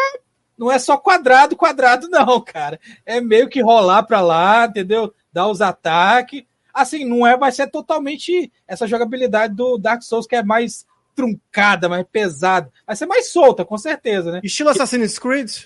não 0.57 0.71
é 0.71 0.77
só 0.77 0.95
quadrado, 0.95 1.55
quadrado 1.55 2.07
não, 2.11 2.39
cara. 2.41 2.79
É 3.05 3.19
meio 3.19 3.49
que 3.49 3.61
rolar 3.61 4.03
para 4.03 4.21
lá, 4.21 4.65
entendeu? 4.65 5.13
Dar 5.33 5.47
os 5.47 5.61
ataques. 5.61 6.43
Assim, 6.73 7.03
não 7.03 7.25
é, 7.25 7.35
vai 7.35 7.51
ser 7.51 7.67
totalmente 7.67 8.51
essa 8.67 8.87
jogabilidade 8.87 9.53
do 9.55 9.77
Dark 9.77 10.01
Souls 10.03 10.27
que 10.27 10.35
é 10.35 10.43
mais 10.43 10.85
truncada, 11.21 11.87
mais 11.87 12.05
pesada. 12.11 12.71
Vai 12.85 12.95
ser 12.95 13.05
mais 13.05 13.31
solta, 13.31 13.63
com 13.63 13.77
certeza, 13.77 14.31
né? 14.31 14.41
Estilo 14.43 14.69
Assassin's 14.69 15.19
Creed? 15.19 15.65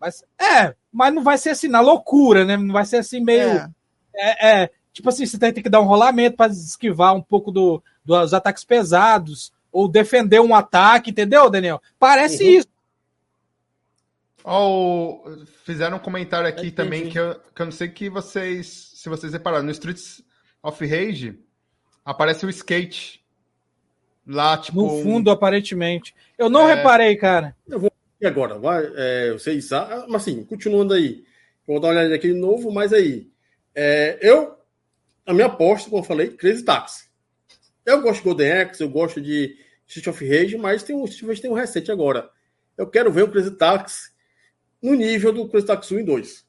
Mas, 0.00 0.24
é, 0.40 0.74
mas 0.92 1.12
não 1.12 1.24
vai 1.24 1.36
ser 1.36 1.50
assim, 1.50 1.66
na 1.66 1.80
loucura, 1.80 2.44
né? 2.44 2.56
Não 2.56 2.72
vai 2.72 2.84
ser 2.84 2.98
assim 2.98 3.20
meio. 3.20 3.50
É, 3.50 3.70
é, 4.14 4.62
é 4.62 4.70
tipo 4.92 5.08
assim, 5.08 5.26
você 5.26 5.36
tem 5.38 5.52
que 5.52 5.68
dar 5.68 5.80
um 5.80 5.86
rolamento 5.86 6.36
para 6.36 6.52
esquivar 6.52 7.14
um 7.14 7.22
pouco 7.22 7.50
do, 7.50 7.82
dos 8.04 8.32
ataques 8.32 8.62
pesados, 8.62 9.52
ou 9.72 9.88
defender 9.88 10.40
um 10.40 10.54
ataque, 10.54 11.10
entendeu, 11.10 11.50
Daniel? 11.50 11.82
Parece 11.98 12.44
uhum. 12.44 12.50
isso. 12.50 12.68
Oh, 14.44 15.36
fizeram 15.64 15.96
um 15.96 16.00
comentário 16.00 16.48
aqui 16.48 16.70
também 16.70 17.10
que 17.10 17.18
eu, 17.18 17.34
que 17.54 17.60
eu 17.60 17.66
não 17.66 17.72
sei 17.72 17.88
que 17.88 18.08
vocês, 18.08 18.92
se 18.94 19.08
vocês 19.08 19.32
repararam, 19.32 19.64
no 19.64 19.72
Streets 19.72 20.22
of 20.62 20.86
Rage 20.86 21.38
aparece 22.04 22.46
o 22.46 22.50
skate 22.50 23.20
Lá, 24.28 24.58
tipo. 24.58 24.82
No 24.82 25.02
fundo, 25.02 25.30
um... 25.30 25.32
aparentemente. 25.32 26.14
Eu 26.36 26.50
não 26.50 26.68
é... 26.68 26.74
reparei, 26.74 27.16
cara. 27.16 27.56
Eu 27.66 27.80
vou 27.80 27.90
e 28.20 28.26
agora, 28.26 28.58
vai, 28.58 28.84
é, 28.96 29.32
vocês, 29.32 29.72
ah, 29.72 30.04
mas 30.08 30.22
assim, 30.22 30.42
continuando 30.42 30.92
aí, 30.92 31.24
vou 31.64 31.78
dar 31.78 31.88
uma 31.88 32.00
olhada 32.00 32.14
aqui 32.16 32.32
de 32.32 32.34
novo, 32.34 32.72
mas 32.72 32.92
aí, 32.92 33.30
é, 33.72 34.18
eu, 34.20 34.56
a 35.24 35.32
minha 35.32 35.46
aposta, 35.46 35.88
como 35.88 36.02
eu 36.02 36.06
falei, 36.06 36.30
Crazy 36.30 36.64
Taxi. 36.64 37.08
Eu 37.86 38.02
gosto 38.02 38.18
de 38.18 38.24
Golden 38.24 38.52
Axe, 38.52 38.82
eu 38.82 38.88
gosto 38.88 39.20
de 39.20 39.56
Street 39.86 40.08
of 40.08 40.28
Rage, 40.28 40.58
mas 40.58 40.82
tem 40.82 40.96
um, 40.96 41.04
tem 41.06 41.50
um 41.50 41.54
recente 41.54 41.92
agora. 41.92 42.28
Eu 42.76 42.88
quero 42.88 43.12
ver 43.12 43.22
o 43.22 43.30
Crazy 43.30 43.52
Taxi 43.52 44.10
no 44.82 44.94
nível 44.94 45.32
do 45.32 45.48
Crazy 45.48 45.66
Taxi 45.66 45.94
1 45.94 46.00
e 46.00 46.02
2. 46.02 46.46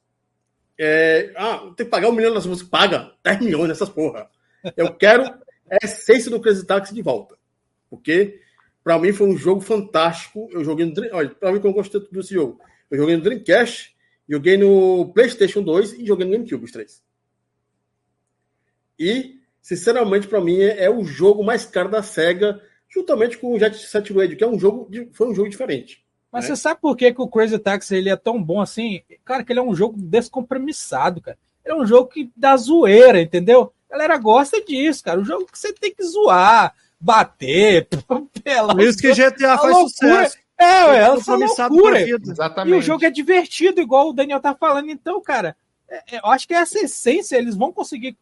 É, 0.76 1.32
ah, 1.36 1.72
tem 1.76 1.86
que 1.86 1.90
pagar 1.90 2.08
um 2.08 2.12
milhão 2.12 2.34
nas 2.34 2.46
músicas, 2.46 2.68
paga 2.68 3.12
10 3.22 3.40
milhões 3.42 3.68
nessas 3.68 3.88
porra. 3.88 4.28
Eu 4.76 4.92
quero 4.92 5.22
a 5.22 5.76
essência 5.84 6.32
do 6.32 6.40
Crazy 6.40 6.66
Taxi 6.66 6.92
de 6.92 7.00
volta. 7.00 7.38
Porque 7.90 8.40
para 8.82 8.98
mim 8.98 9.12
foi 9.12 9.28
um 9.28 9.36
jogo 9.36 9.60
fantástico. 9.60 10.48
Eu 10.52 10.64
joguei 10.64 10.86
no 10.86 10.94
olha, 11.12 11.28
para 11.28 11.52
mim 11.52 11.58
como 11.58 11.72
eu 11.72 11.76
gostei 11.76 12.00
desse 12.10 12.32
jogo. 12.32 12.60
Eu 12.90 12.98
joguei 12.98 13.16
no 13.16 13.22
Dreamcast, 13.22 13.94
joguei 14.28 14.56
no 14.56 15.12
PlayStation 15.12 15.62
2 15.62 15.94
e 15.94 16.06
joguei 16.06 16.24
no 16.24 16.32
GameCube 16.32 16.64
os 16.64 16.72
três. 16.72 17.02
E 18.98 19.40
sinceramente 19.60 20.28
para 20.28 20.40
mim 20.40 20.60
é, 20.60 20.84
é, 20.84 20.90
o 20.90 21.04
jogo 21.04 21.44
mais 21.44 21.64
caro 21.64 21.90
da 21.90 22.02
Sega, 22.02 22.60
juntamente 22.88 23.36
com 23.36 23.54
o 23.54 23.58
Jet 23.58 23.76
Set 23.76 24.12
Radio, 24.12 24.36
que 24.36 24.44
é 24.44 24.48
um 24.48 24.58
jogo 24.58 24.88
de, 24.90 25.08
foi 25.12 25.28
um 25.28 25.34
jogo 25.34 25.48
diferente. 25.48 26.04
Mas 26.32 26.44
né? 26.44 26.54
você 26.54 26.62
sabe 26.62 26.80
por 26.80 26.96
que, 26.96 27.12
que 27.12 27.20
o 27.20 27.28
Crazy 27.28 27.58
Taxi 27.58 27.96
ele 27.96 28.08
é 28.08 28.16
tão 28.16 28.42
bom 28.42 28.60
assim? 28.60 29.02
Cara, 29.24 29.44
que 29.44 29.52
ele 29.52 29.58
é 29.58 29.62
um 29.62 29.74
jogo 29.74 29.96
descompromissado, 29.98 31.20
cara. 31.20 31.36
Ele 31.64 31.74
é 31.74 31.76
um 31.76 31.86
jogo 31.86 32.08
que 32.08 32.30
dá 32.36 32.56
zoeira, 32.56 33.20
entendeu? 33.20 33.72
A 33.88 33.92
galera 33.92 34.16
gosta 34.16 34.64
disso, 34.64 35.02
cara. 35.02 35.20
Um 35.20 35.24
jogo 35.24 35.46
que 35.46 35.58
você 35.58 35.72
tem 35.72 35.92
que 35.92 36.04
zoar, 36.04 36.74
bater, 37.00 37.88
pela. 38.44 38.74
Por 38.74 38.82
isso 38.82 38.98
que 38.98 39.12
GTA 39.12 39.56
faz 39.56 39.72
loucura. 39.72 39.88
sucesso. 39.88 40.38
É, 40.58 40.84
ué, 40.84 40.98
ela 40.98 41.16
é 41.16 41.66
loucura. 41.66 42.00
Exatamente. 42.02 42.74
E 42.74 42.78
o 42.78 42.82
jogo 42.82 43.04
é 43.04 43.10
divertido, 43.10 43.80
igual 43.80 44.10
o 44.10 44.12
Daniel 44.12 44.40
tá 44.40 44.54
falando. 44.54 44.90
Então, 44.90 45.20
cara, 45.22 45.56
é, 45.88 46.16
é, 46.16 46.18
eu 46.18 46.26
acho 46.26 46.46
que 46.46 46.52
essa 46.52 46.78
essência 46.78 47.36
eles 47.36 47.56
vão 47.56 47.72
conseguir 47.72 48.14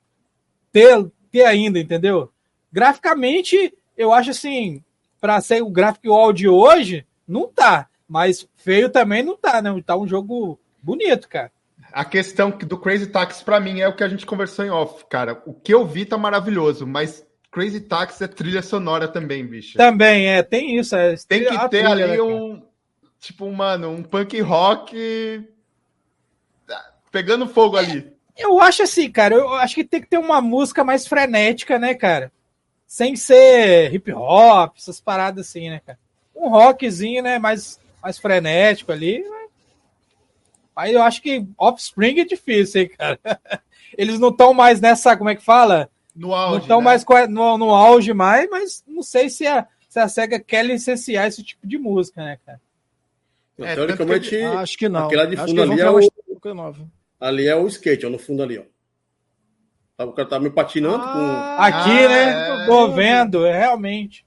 ter, 0.71 1.05
ter 1.33 1.45
ainda, 1.45 1.81
entendeu? 1.81 2.31
Graficamente, 2.73 3.75
eu 3.97 4.13
acho 4.13 4.31
assim, 4.31 4.85
para 5.21 5.41
ser 5.41 5.63
o 5.63 5.71
gráfico 5.71 6.07
e 6.07 6.11
o 6.11 6.15
áudio 6.15 6.55
hoje, 6.55 7.05
não 7.27 7.49
tá. 7.49 7.89
Mas 8.09 8.49
feio 8.57 8.89
também 8.89 9.23
não 9.23 9.37
tá, 9.37 9.61
né? 9.61 9.71
Tá 9.85 9.97
um 9.97 10.07
jogo 10.07 10.59
bonito, 10.81 11.29
cara. 11.29 11.51
A 11.93 12.05
questão 12.05 12.51
do 12.51 12.79
Crazy 12.79 13.07
Taxi 13.09 13.45
para 13.45 13.59
mim 13.59 13.81
é 13.81 13.89
o 13.89 13.97
que 13.97 14.05
a 14.05 14.09
gente 14.09 14.25
conversou 14.25 14.65
em 14.65 14.71
off, 14.71 15.05
cara. 15.07 15.43
O 15.45 15.53
que 15.53 15.75
eu 15.75 15.85
vi 15.85 16.05
tá 16.05 16.17
maravilhoso, 16.17 16.87
mas 16.87 17.27
Crazy 17.59 17.81
Taxi 17.81 18.23
é 18.23 18.29
trilha 18.29 18.63
sonora 18.63 19.09
também, 19.09 19.45
bicho. 19.45 19.77
Também, 19.77 20.29
é, 20.29 20.45
tem 20.45 20.79
isso. 20.79 20.95
É, 20.95 21.17
tem 21.27 21.45
que 21.45 21.59
ter 21.69 21.69
trilha, 21.69 21.89
ali 21.89 22.07
né, 22.07 22.23
um, 22.23 22.63
tipo, 23.19 23.51
mano, 23.51 23.91
um 23.91 24.01
punk 24.01 24.41
rock 24.41 25.45
pegando 27.11 27.49
fogo 27.49 27.77
ali. 27.77 28.13
Eu 28.37 28.61
acho 28.61 28.85
assim, 28.85 29.11
cara, 29.11 29.35
eu 29.35 29.55
acho 29.55 29.75
que 29.75 29.83
tem 29.83 30.01
que 30.01 30.07
ter 30.07 30.19
uma 30.19 30.41
música 30.41 30.85
mais 30.85 31.05
frenética, 31.09 31.81
né, 31.81 31.95
cara? 31.95 32.31
Sem 32.87 33.17
ser 33.17 33.93
hip 33.93 34.13
hop, 34.13 34.77
essas 34.77 35.01
paradas 35.01 35.49
assim, 35.49 35.69
né, 35.69 35.81
cara? 35.85 35.99
Um 36.37 36.49
rockzinho, 36.51 37.25
né, 37.25 37.41
mais, 37.41 37.81
mais 38.01 38.19
frenético 38.19 38.93
ali. 38.93 39.19
Né? 39.19 39.47
Aí 40.77 40.95
eu 40.95 41.03
acho 41.03 41.21
que 41.21 41.45
Offspring 41.59 42.21
é 42.21 42.25
difícil, 42.25 42.83
hein, 42.83 42.91
cara? 42.97 43.19
Eles 43.99 44.21
não 44.21 44.29
estão 44.29 44.55
mais 44.55 44.81
nessa, 44.81 45.17
como 45.17 45.31
é 45.31 45.35
que 45.35 45.43
fala? 45.43 45.91
No 46.19 46.35
auge. 46.35 46.53
Não 46.53 46.59
estão 46.63 46.79
né? 46.79 46.85
mais 46.85 47.05
no, 47.29 47.57
no 47.57 47.71
auge 47.71 48.13
mais, 48.13 48.51
mas 48.51 48.85
não 48.89 49.05
sei 49.05 49.31
se 49.31 49.47
a, 49.47 49.65
se 49.89 50.01
a 50.01 50.09
SEGA 50.09 50.41
quer 50.41 50.67
licenciar 50.67 51.29
esse 51.29 51.45
tipo 51.45 51.65
de 51.65 51.79
música, 51.79 52.25
né, 52.25 52.39
cara? 52.45 52.61
É, 53.57 53.75
Teoricamente, 53.77 54.31
que, 54.31 54.43
acho 54.43 54.77
que 54.77 54.89
não. 54.89 55.07
Aquela 55.07 55.27
de 55.27 55.37
fundo 55.37 55.63
ali 55.63 55.81
é 55.81 55.91
o, 55.91 55.99
ali 57.21 57.47
é 57.47 57.55
o 57.55 57.67
skate, 57.69 58.05
ó, 58.05 58.11
no 58.11 58.19
fundo 58.19 58.43
ali, 58.43 58.59
ó. 58.59 58.63
Tá, 59.97 60.05
o 60.05 60.13
cara 60.13 60.29
tá 60.29 60.41
me 60.41 60.51
patinando 60.51 61.05
ah, 61.05 61.13
com. 61.13 61.63
Aqui, 61.63 62.05
ah, 62.05 62.09
né? 62.09 62.63
É... 62.63 62.67
Tô 62.67 62.91
vendo, 62.91 63.47
é 63.47 63.57
realmente. 63.57 64.27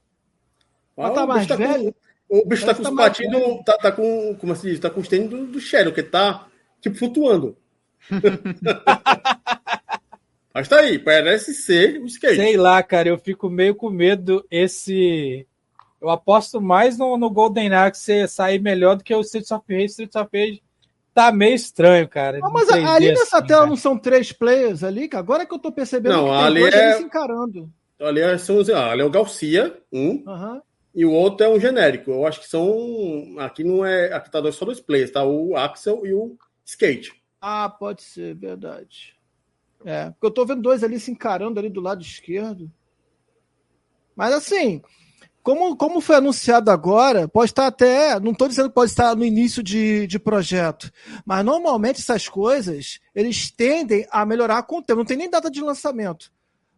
Ah, 0.98 1.10
tá 1.10 1.28
mais 1.28 1.48
tá 1.48 1.56
velho? 1.56 1.94
Com, 2.28 2.40
o 2.40 2.46
bicho 2.46 2.66
tá 2.66 2.74
com 2.74 2.84
tá 2.84 2.90
os 2.90 2.96
patins, 2.96 3.28
tá, 3.66 3.78
tá, 3.78 3.92
com. 3.92 4.36
Como 4.36 4.54
assim? 4.54 4.78
Tá 4.78 4.90
com 4.90 5.02
os 5.02 5.08
tênis 5.10 5.30
do, 5.30 5.46
do 5.46 5.60
Shadow, 5.60 5.94
que 5.94 6.04
tá 6.04 6.48
tipo 6.80 6.98
flutuando. 6.98 7.58
Mas 10.54 10.68
tá 10.68 10.80
aí, 10.80 11.00
parece 11.00 11.54
ser 11.54 12.02
o 12.02 12.06
skate. 12.06 12.36
Sei 12.36 12.58
lá, 12.58 12.82
cara, 12.84 13.10
eu 13.10 13.18
fico 13.18 13.50
meio 13.50 13.74
com 13.74 13.90
medo 13.90 14.46
esse. 14.52 15.48
Eu 16.02 16.10
aposto 16.10 16.60
mais 16.60 16.98
no, 16.98 17.18
no 17.18 17.30
Golden 17.30 17.74
Axe 17.74 18.28
sair 18.28 18.60
melhor 18.60 18.96
do 18.96 19.04
que 19.04 19.14
o 19.14 19.22
Streets 19.22 19.52
of 19.52 19.64
Rage. 19.70 19.86
Streets 19.86 20.16
of 20.16 20.30
Rage 20.34 20.62
tá 21.14 21.32
meio 21.32 21.56
estranho, 21.56 22.08
cara. 22.08 22.40
Não, 22.40 22.52
mas 22.52 22.70
ali 22.70 23.10
nessa 23.10 23.38
assim, 23.38 23.48
tela 23.48 23.62
cara. 23.62 23.70
não 23.70 23.78
são 23.78 23.98
três 23.98 24.32
players 24.32 24.84
ali, 24.84 25.08
que 25.08 25.16
agora 25.16 25.46
que 25.46 25.54
eu 25.54 25.60
tô 25.60 25.72
percebendo 25.72 26.16
não, 26.16 26.26
que 26.26 26.32
tem 26.32 26.44
ali 26.44 26.60
dois 26.62 26.74
é... 26.74 26.94
se 26.98 27.04
encarando. 27.04 27.72
Ali 28.00 28.20
é, 28.20 28.38
são, 28.38 28.58
ah, 28.76 28.92
ali 28.92 29.02
é 29.04 29.06
o 29.06 29.12
Garcia, 29.12 29.78
um, 29.94 30.24
uhum. 30.26 30.62
e 30.94 31.06
o 31.06 31.12
outro 31.12 31.46
é 31.46 31.50
um 31.50 31.60
genérico. 31.60 32.10
Eu 32.10 32.26
acho 32.26 32.40
que 32.40 32.50
são. 32.50 33.36
Aqui 33.38 33.64
não 33.64 33.86
é. 33.86 34.12
Aqui 34.12 34.32
tá 34.32 34.52
só 34.52 34.66
dois 34.66 34.80
players, 34.80 35.12
tá? 35.12 35.24
O 35.24 35.56
Axel 35.56 36.04
e 36.04 36.12
o 36.12 36.36
Skate. 36.66 37.14
Ah, 37.40 37.70
pode 37.70 38.02
ser, 38.02 38.34
verdade. 38.34 39.16
É, 39.86 40.10
porque 40.12 40.26
eu 40.26 40.32
tô 40.32 40.46
vendo 40.46 40.62
dois 40.62 40.84
ali 40.84 41.00
se 41.00 41.12
encarando 41.12 41.60
ali 41.60 41.70
do 41.70 41.82
lado 41.82 42.02
esquerdo. 42.02 42.72
Mas 44.16 44.34
assim, 44.34 44.82
como, 45.44 45.76
como 45.76 46.02
foi 46.02 46.18
anunciado 46.18 46.70
agora, 46.70 47.28
pode 47.28 47.52
estar 47.52 47.68
até. 47.68 48.20
Não 48.20 48.32
estou 48.32 48.48
dizendo 48.48 48.70
que 48.70 48.76
pode 48.76 48.92
estar 48.92 49.16
no 49.16 49.26
início 49.26 49.64
de, 49.64 50.06
de 50.06 50.20
projeto, 50.20 50.92
mas 51.26 51.44
normalmente 51.44 52.00
essas 52.00 52.28
coisas 52.28 53.00
eles 53.16 53.50
tendem 53.50 54.06
a 54.12 54.26
melhorar 54.26 54.64
com 54.64 54.78
o 54.78 54.84
tempo. 54.84 55.00
Não 55.00 55.06
tem 55.06 55.18
nem 55.18 55.30
data 55.30 55.50
de 55.50 55.62
lançamento. 55.62 56.32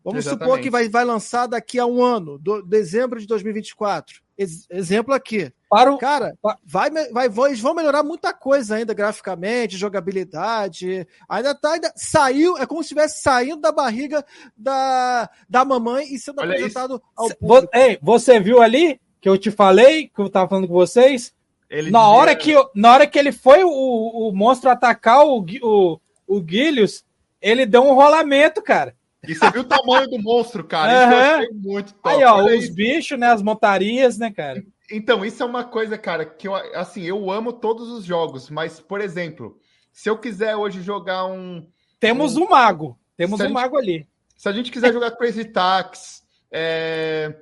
Vamos 0.04 0.26
Exatamente. 0.26 0.46
supor 0.46 0.62
que 0.62 0.70
vai, 0.70 0.90
vai 0.90 1.06
lançar 1.06 1.48
daqui 1.48 1.80
a 1.80 1.86
um 1.86 2.04
ano, 2.04 2.38
do, 2.38 2.62
dezembro 2.62 3.20
de 3.20 3.28
2024. 3.28 4.22
Ex 4.38 4.68
exemplo 4.70 5.14
aqui. 5.14 5.52
Para 5.74 5.92
o... 5.92 5.98
Cara, 5.98 6.38
vai, 6.64 6.92
vai, 7.12 7.28
eles 7.48 7.60
vão 7.60 7.74
melhorar 7.74 8.04
muita 8.04 8.32
coisa 8.32 8.76
ainda 8.76 8.94
graficamente, 8.94 9.76
jogabilidade. 9.76 11.08
Ainda 11.28 11.56
tá. 11.56 11.72
Ainda, 11.72 11.92
saiu, 11.96 12.56
é 12.60 12.68
como 12.68 12.84
se 12.84 12.86
estivesse 12.86 13.24
saindo 13.24 13.60
da 13.60 13.72
barriga 13.72 14.24
da, 14.56 15.28
da 15.50 15.66
mamãe 15.66 16.14
e 16.14 16.20
sendo 16.20 16.42
Olha 16.42 16.52
apresentado 16.52 16.96
isso. 16.96 17.04
ao 17.16 17.30
público. 17.36 17.76
Ei, 17.76 17.98
você 18.04 18.40
viu 18.40 18.62
ali 18.62 19.02
que 19.20 19.28
eu 19.28 19.36
te 19.36 19.50
falei, 19.50 20.10
que 20.10 20.22
eu 20.22 20.30
tava 20.30 20.48
falando 20.48 20.68
com 20.68 20.76
vocês? 20.76 21.34
Ele 21.68 21.90
na, 21.90 22.02
dizia... 22.02 22.14
hora 22.14 22.36
que, 22.36 22.54
na 22.76 22.94
hora 22.94 23.08
que 23.08 23.18
ele 23.18 23.32
foi 23.32 23.64
o, 23.64 23.70
o 23.70 24.32
monstro 24.32 24.70
atacar 24.70 25.26
o, 25.26 25.44
o, 25.64 26.00
o 26.28 26.40
Guilhos, 26.40 27.04
ele 27.42 27.66
deu 27.66 27.84
um 27.84 27.96
rolamento, 27.96 28.62
cara. 28.62 28.96
E 29.28 29.34
você 29.34 29.50
viu 29.50 29.62
o 29.62 29.66
tamanho 29.66 30.08
do 30.08 30.22
monstro, 30.22 30.64
cara. 30.66 30.92
Uhum. 30.92 31.02
Isso 31.02 31.14
eu 31.14 31.36
achei 31.36 31.50
muito 31.54 31.94
top. 31.96 32.16
Aí, 32.16 32.24
ó, 32.26 32.36
Olha 32.36 32.60
os 32.60 32.70
bichos, 32.70 33.18
né? 33.18 33.32
As 33.32 33.42
montarias, 33.42 34.20
né, 34.20 34.32
cara? 34.32 34.64
Então, 34.96 35.26
isso 35.26 35.42
é 35.42 35.46
uma 35.46 35.64
coisa, 35.64 35.98
cara, 35.98 36.24
que 36.24 36.48
eu, 36.48 36.54
assim, 36.54 37.02
eu 37.02 37.32
amo 37.32 37.52
todos 37.52 37.90
os 37.90 38.06
jogos, 38.06 38.50
mas, 38.50 38.80
por 38.80 39.02
exemplo, 39.02 39.58
se 39.92 40.08
eu 40.08 40.18
quiser 40.18 40.56
hoje 40.56 40.84
jogar 40.84 41.26
um. 41.26 41.68
Temos 42.00 42.38
um, 42.38 42.44
um 42.44 42.50
mago. 42.50 43.00
Temos 43.18 43.40
um 43.40 43.44
gente, 43.44 43.54
mago 43.54 43.76
ali. 43.76 44.08
Se 44.38 44.48
a 44.48 44.52
gente 44.52 44.72
quiser 44.72 44.94
jogar 44.94 45.12
Crazy 45.12 45.46
Tax, 45.46 46.24
é, 46.52 47.36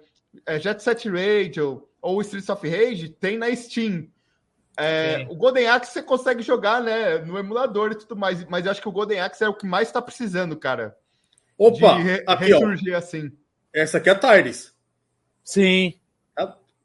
é 0.45 0.59
Jet 0.59 0.81
Set 0.81 1.09
Radio 1.09 1.87
ou 2.01 2.21
Streets 2.21 2.49
of 2.49 2.67
Rage, 2.67 3.09
tem 3.09 3.37
na 3.37 3.53
Steam. 3.53 4.07
É, 4.77 5.27
o 5.29 5.35
Golden 5.35 5.67
Axe 5.67 5.91
você 5.91 6.01
consegue 6.01 6.41
jogar 6.41 6.81
né, 6.81 7.17
no 7.17 7.37
emulador 7.37 7.91
e 7.91 7.95
tudo 7.95 8.15
mais, 8.15 8.43
mas 8.45 8.65
eu 8.65 8.71
acho 8.71 8.81
que 8.81 8.87
o 8.87 8.93
Golden 8.93 9.19
Axe 9.19 9.43
é 9.43 9.49
o 9.49 9.53
que 9.53 9.67
mais 9.67 9.89
está 9.89 10.01
precisando, 10.01 10.55
cara. 10.55 10.95
Opa, 11.57 11.97
re 11.97 12.23
aqui, 12.25 12.45
ressurgir 12.45 12.93
ó. 12.95 12.97
assim. 12.97 13.31
Essa 13.73 13.97
aqui 13.97 14.09
é 14.09 14.13
a 14.13 14.15
Tyrese. 14.15 14.71
Sim. 15.43 16.00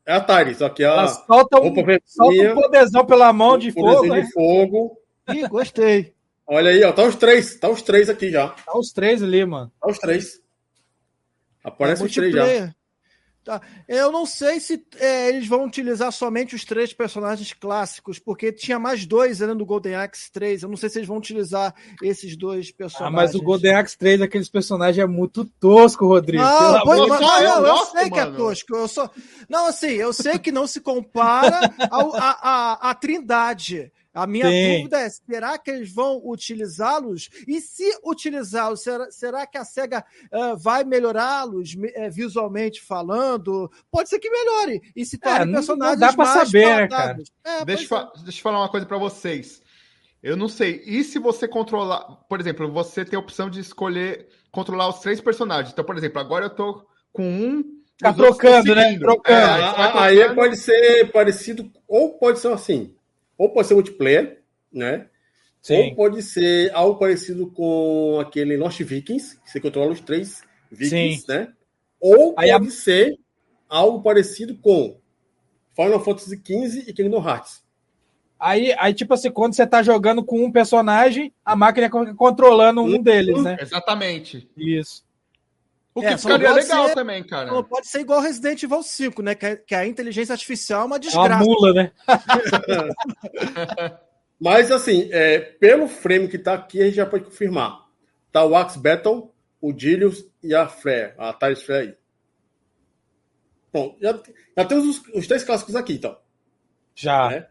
É, 0.06 0.12
a 0.14 0.20
Tyrese, 0.20 0.64
aqui 0.64 0.84
a. 0.84 0.88
Ela 0.88 1.08
solta 1.08 1.60
um, 1.60 1.74
solta 2.04 2.52
um 2.52 2.54
poderzão 2.54 3.04
pela 3.04 3.32
mão 3.32 3.58
de 3.58 3.72
fogo. 3.72 4.14
de 4.14 4.32
fogo. 4.32 4.98
Ih, 5.28 5.48
gostei. 5.48 6.14
Olha 6.46 6.70
aí, 6.70 6.84
ó, 6.84 6.92
tá 6.92 7.02
os 7.02 7.16
três, 7.16 7.56
tá 7.56 7.68
os 7.68 7.82
três 7.82 8.08
aqui 8.08 8.30
já. 8.30 8.48
Tá 8.50 8.78
os 8.78 8.92
três 8.92 9.20
ali, 9.20 9.44
mano. 9.44 9.72
Tá 9.80 9.88
os 9.90 9.98
três. 9.98 10.40
Aparece 11.64 12.02
é 12.02 12.06
os 12.06 12.14
três 12.14 12.32
já. 12.32 12.72
Tá. 13.46 13.60
Eu 13.86 14.10
não 14.10 14.26
sei 14.26 14.58
se 14.58 14.84
é, 14.98 15.28
eles 15.28 15.46
vão 15.46 15.64
utilizar 15.64 16.10
somente 16.10 16.56
os 16.56 16.64
três 16.64 16.92
personagens 16.92 17.52
clássicos, 17.52 18.18
porque 18.18 18.50
tinha 18.50 18.76
mais 18.76 19.06
dois 19.06 19.40
além 19.40 19.56
do 19.56 19.64
Golden 19.64 19.94
Axe 19.94 20.32
3. 20.32 20.64
Eu 20.64 20.68
não 20.68 20.76
sei 20.76 20.88
se 20.88 20.98
eles 20.98 21.06
vão 21.06 21.18
utilizar 21.18 21.72
esses 22.02 22.36
dois 22.36 22.72
personagens. 22.72 23.08
Ah, 23.08 23.22
mas 23.22 23.36
o 23.36 23.40
Golden 23.40 23.76
Axe 23.76 23.96
3, 23.96 24.22
aqueles 24.22 24.48
personagens, 24.48 24.98
é 24.98 25.06
muito 25.06 25.44
tosco, 25.60 26.08
Rodrigo. 26.08 26.42
Não, 26.42 26.82
pois, 26.82 26.98
não, 26.98 27.40
eu, 27.40 27.66
eu 27.66 27.86
sei 27.86 28.10
que 28.10 28.18
é 28.18 28.26
tosco. 28.32 28.74
Eu 28.74 28.88
só... 28.88 29.08
Não, 29.48 29.66
assim, 29.66 29.92
eu 29.92 30.12
sei 30.12 30.40
que 30.40 30.50
não 30.50 30.66
se 30.66 30.80
compara 30.80 31.72
ao, 31.88 32.16
a, 32.16 32.30
a, 32.42 32.90
a 32.90 32.94
Trindade. 32.96 33.92
A 34.16 34.26
minha 34.26 34.48
Sim. 34.48 34.78
dúvida 34.78 35.00
é: 35.00 35.10
será 35.10 35.58
que 35.58 35.70
eles 35.70 35.92
vão 35.92 36.22
utilizá-los? 36.24 37.28
E 37.46 37.60
se 37.60 37.84
utilizá-los, 38.02 38.82
será, 38.82 39.10
será, 39.10 39.46
que 39.46 39.58
a 39.58 39.64
SEGA 39.64 40.02
uh, 40.32 40.56
vai 40.56 40.84
melhorá-los 40.84 41.74
uh, 41.74 42.10
visualmente 42.10 42.80
falando? 42.80 43.70
Pode 43.90 44.08
ser 44.08 44.18
que 44.18 44.30
melhore. 44.30 44.80
E 44.96 45.04
se 45.04 45.18
torne 45.18 45.52
é, 45.52 45.54
personagens 45.54 46.00
não 46.00 46.08
dá 46.08 46.14
para 46.14 46.46
saber, 46.46 46.64
né, 46.64 46.88
cara? 46.88 47.18
É, 47.44 47.64
deixa, 47.66 47.94
é. 47.94 48.22
deixa 48.22 48.38
eu 48.38 48.42
falar 48.42 48.60
uma 48.60 48.70
coisa 48.70 48.86
para 48.86 48.96
vocês. 48.96 49.60
Eu 50.22 50.34
não 50.34 50.48
sei. 50.48 50.82
E 50.86 51.04
se 51.04 51.18
você 51.18 51.46
controlar, 51.46 52.00
por 52.26 52.40
exemplo, 52.40 52.72
você 52.72 53.04
tem 53.04 53.18
a 53.18 53.20
opção 53.20 53.50
de 53.50 53.60
escolher 53.60 54.28
controlar 54.50 54.88
os 54.88 55.00
três 55.00 55.20
personagens. 55.20 55.74
Então, 55.74 55.84
por 55.84 55.94
exemplo, 55.94 56.18
agora 56.18 56.46
eu 56.46 56.50
tô 56.50 56.86
com 57.12 57.22
um. 57.22 57.64
Tá 57.98 58.14
trocando, 58.14 58.74
né? 58.74 58.98
Trocando. 58.98 59.30
É, 59.30 59.98
aí 59.98 60.34
pode 60.34 60.56
ser 60.56 61.12
parecido, 61.12 61.70
ou 61.86 62.18
pode 62.18 62.38
ser 62.38 62.48
assim 62.48 62.95
ou 63.38 63.50
pode 63.50 63.68
ser 63.68 63.74
multiplayer, 63.74 64.42
né? 64.72 65.08
Sim. 65.60 65.90
Ou 65.90 65.94
pode 65.96 66.22
ser 66.22 66.72
algo 66.72 66.98
parecido 66.98 67.50
com 67.50 68.18
aquele 68.20 68.56
Lost 68.56 68.80
Vikings, 68.80 69.40
que 69.40 69.50
você 69.50 69.60
controla 69.60 69.92
os 69.92 70.00
três 70.00 70.42
Vikings, 70.70 71.22
Sim. 71.22 71.32
né? 71.32 71.52
Ou 72.00 72.34
Aí 72.36 72.50
pode 72.52 72.68
a... 72.68 72.70
ser 72.70 73.18
algo 73.68 74.02
parecido 74.02 74.56
com 74.56 75.00
Final 75.74 76.02
Fantasy 76.04 76.36
XV 76.36 76.84
e 76.86 76.92
Kingdom 76.92 77.26
Hearts. 77.26 77.64
Aí, 78.38 78.74
aí, 78.78 78.92
tipo 78.92 79.14
assim, 79.14 79.30
quando 79.30 79.54
você 79.54 79.66
tá 79.66 79.82
jogando 79.82 80.22
com 80.22 80.44
um 80.44 80.52
personagem, 80.52 81.32
a 81.44 81.56
máquina 81.56 81.88
controlando 82.14 82.82
um 82.82 83.02
deles, 83.02 83.42
né? 83.42 83.56
Exatamente. 83.58 84.48
Isso. 84.56 85.05
O 85.96 86.00
que 86.02 86.06
é, 86.08 86.18
ficaria 86.18 86.52
legal 86.52 86.88
ser, 86.88 86.94
também, 86.94 87.24
cara. 87.24 87.50
Não 87.50 87.64
pode 87.64 87.88
ser 87.88 88.00
igual 88.00 88.20
Resident 88.20 88.62
Evil 88.62 88.82
5, 88.82 89.22
né? 89.22 89.34
Que, 89.34 89.56
que 89.56 89.74
a 89.74 89.86
inteligência 89.86 90.34
artificial 90.34 90.82
é 90.82 90.84
uma 90.84 90.98
desgraça. 90.98 91.32
É 91.32 91.36
uma 91.36 91.42
mula, 91.42 91.72
né? 91.72 91.90
Mas, 94.38 94.70
assim, 94.70 95.08
é, 95.10 95.38
pelo 95.38 95.88
frame 95.88 96.28
que 96.28 96.36
tá 96.36 96.52
aqui, 96.52 96.82
a 96.82 96.84
gente 96.84 96.96
já 96.96 97.06
pode 97.06 97.24
confirmar. 97.24 97.86
Tá 98.30 98.44
o 98.44 98.54
Axe 98.54 98.78
Battle, 98.78 99.32
o 99.58 99.72
Dilius 99.72 100.22
e 100.42 100.54
a 100.54 100.68
Flare, 100.68 101.14
a 101.16 101.32
Thales 101.32 101.62
Flare 101.62 101.88
aí. 101.88 101.96
Bom, 103.72 103.96
já, 103.98 104.20
já 104.54 104.64
temos 104.66 104.86
os, 104.86 105.14
os, 105.14 105.26
três 105.26 105.44
clássicos 105.44 105.74
aqui, 105.74 105.94
então. 105.94 106.14
Já. 106.94 107.30
Né? 107.30 107.46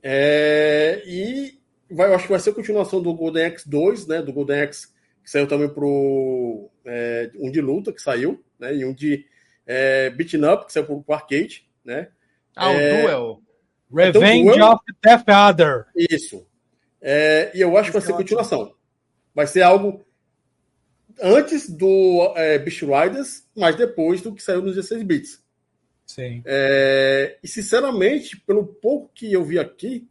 É, 0.00 1.02
e 1.04 1.58
vai, 1.90 2.08
eu 2.08 2.14
acho 2.14 2.26
que 2.26 2.30
vai 2.30 2.38
ser 2.38 2.50
a 2.50 2.54
continuação 2.54 3.02
do 3.02 3.12
Golden 3.12 3.46
Axe 3.46 3.68
2, 3.68 4.06
né? 4.06 4.22
Do 4.22 4.32
Golden 4.32 4.62
Axe 4.62 4.92
que 5.22 5.30
saiu 5.30 5.46
também 5.46 5.68
pro 5.68 6.70
é, 6.84 7.30
um 7.36 7.50
de 7.50 7.60
luta 7.60 7.92
que 7.92 8.02
saiu, 8.02 8.42
né? 8.58 8.74
E 8.74 8.84
um 8.84 8.92
de 8.92 9.24
é, 9.66 10.10
beating 10.10 10.44
up 10.44 10.66
que 10.66 10.72
saiu 10.72 10.84
pro, 10.84 11.02
pro 11.02 11.14
arcade, 11.14 11.68
né? 11.84 12.08
Ah, 12.56 12.72
é, 12.72 12.98
o 12.98 13.02
Duel. 13.02 13.42
Revenge 13.94 14.40
então, 14.40 14.56
duel, 14.56 14.72
of 14.72 14.84
the 14.86 15.08
Death 15.08 15.28
Other. 15.28 15.86
Isso. 15.96 16.46
É, 17.00 17.50
e 17.54 17.60
eu 17.60 17.76
acho 17.76 17.90
que 17.90 17.98
vai 17.98 18.06
ser 18.06 18.12
continuação. 18.14 18.74
Vai 19.34 19.46
ser 19.46 19.62
algo 19.62 20.04
antes 21.20 21.68
do 21.68 22.32
é, 22.36 22.58
Beast 22.58 22.82
Riders, 22.82 23.46
mas 23.56 23.76
depois 23.76 24.22
do 24.22 24.34
que 24.34 24.42
saiu 24.42 24.62
nos 24.62 24.74
16 24.76 25.02
bits. 25.02 25.42
Sim. 26.06 26.42
É, 26.44 27.38
e 27.42 27.48
sinceramente, 27.48 28.38
pelo 28.40 28.66
pouco 28.66 29.10
que 29.14 29.32
eu 29.32 29.44
vi 29.44 29.58
aqui, 29.58 30.08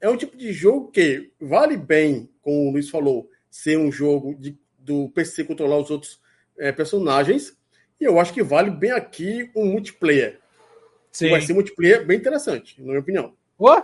é 0.00 0.08
um 0.08 0.16
tipo 0.16 0.36
de 0.36 0.52
jogo 0.52 0.90
que 0.90 1.32
vale 1.40 1.76
bem, 1.76 2.28
como 2.40 2.68
o 2.68 2.72
Luiz 2.72 2.88
falou, 2.88 3.28
ser 3.50 3.78
um 3.78 3.90
jogo 3.90 4.34
de, 4.34 4.56
do 4.78 5.08
PC 5.10 5.44
controlar 5.44 5.78
os 5.78 5.90
outros 5.90 6.20
é, 6.58 6.70
personagens. 6.70 7.56
E 8.00 8.04
eu 8.04 8.18
acho 8.20 8.32
que 8.32 8.42
vale 8.42 8.70
bem 8.70 8.92
aqui 8.92 9.50
um 9.54 9.66
multiplayer. 9.66 10.40
Sim. 11.10 11.30
Vai 11.30 11.40
ser 11.40 11.52
multiplayer 11.52 12.06
bem 12.06 12.18
interessante, 12.18 12.80
na 12.80 12.86
minha 12.86 13.00
opinião. 13.00 13.34
Oh? 13.58 13.82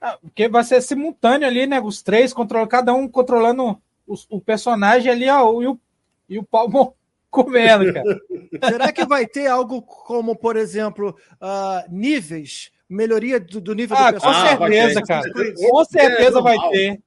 Ah, 0.00 0.18
porque 0.20 0.48
vai 0.48 0.62
ser 0.64 0.80
simultâneo 0.80 1.46
ali, 1.46 1.66
né? 1.66 1.80
Os 1.80 2.02
três, 2.02 2.32
controla, 2.32 2.66
cada 2.66 2.92
um 2.92 3.08
controlando 3.08 3.80
o, 4.06 4.14
o 4.30 4.40
personagem 4.40 5.10
ali, 5.10 5.28
ó, 5.28 5.62
e 5.62 5.66
o, 5.66 5.80
e 6.28 6.38
o 6.38 6.44
pau 6.44 6.68
comendo, 7.30 7.92
cara. 7.92 8.20
Será 8.70 8.92
que 8.92 9.04
vai 9.04 9.26
ter 9.26 9.46
algo 9.46 9.82
como, 9.82 10.36
por 10.36 10.56
exemplo, 10.56 11.16
uh, 11.34 11.90
níveis? 11.90 12.70
Melhoria 12.88 13.38
do, 13.38 13.60
do 13.60 13.74
nível 13.74 13.96
ah, 13.98 14.10
do 14.10 14.12
personagem? 14.12 14.56
Com 14.56 14.66
certeza, 14.66 15.00
ah, 15.00 15.06
cara. 15.06 15.32
Com 15.54 15.84
certeza 15.84 16.40
vai 16.40 16.56
ter. 16.70 17.02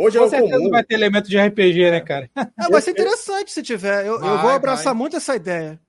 Hoje 0.00 0.16
é 0.16 0.20
Com 0.20 0.26
é 0.26 0.30
certeza 0.30 0.58
comum. 0.58 0.70
vai 0.70 0.84
ter 0.84 0.94
elemento 0.94 1.28
de 1.28 1.36
RPG, 1.36 1.90
né, 1.90 2.00
cara? 2.00 2.30
É, 2.36 2.70
vai 2.70 2.80
ser 2.80 2.92
interessante 2.92 3.50
se 3.50 3.64
tiver. 3.64 4.06
Eu, 4.06 4.20
vai, 4.20 4.30
eu 4.30 4.38
vou 4.38 4.50
abraçar 4.50 4.94
vai. 4.94 4.94
muito 4.94 5.16
essa 5.16 5.34
ideia. 5.34 5.80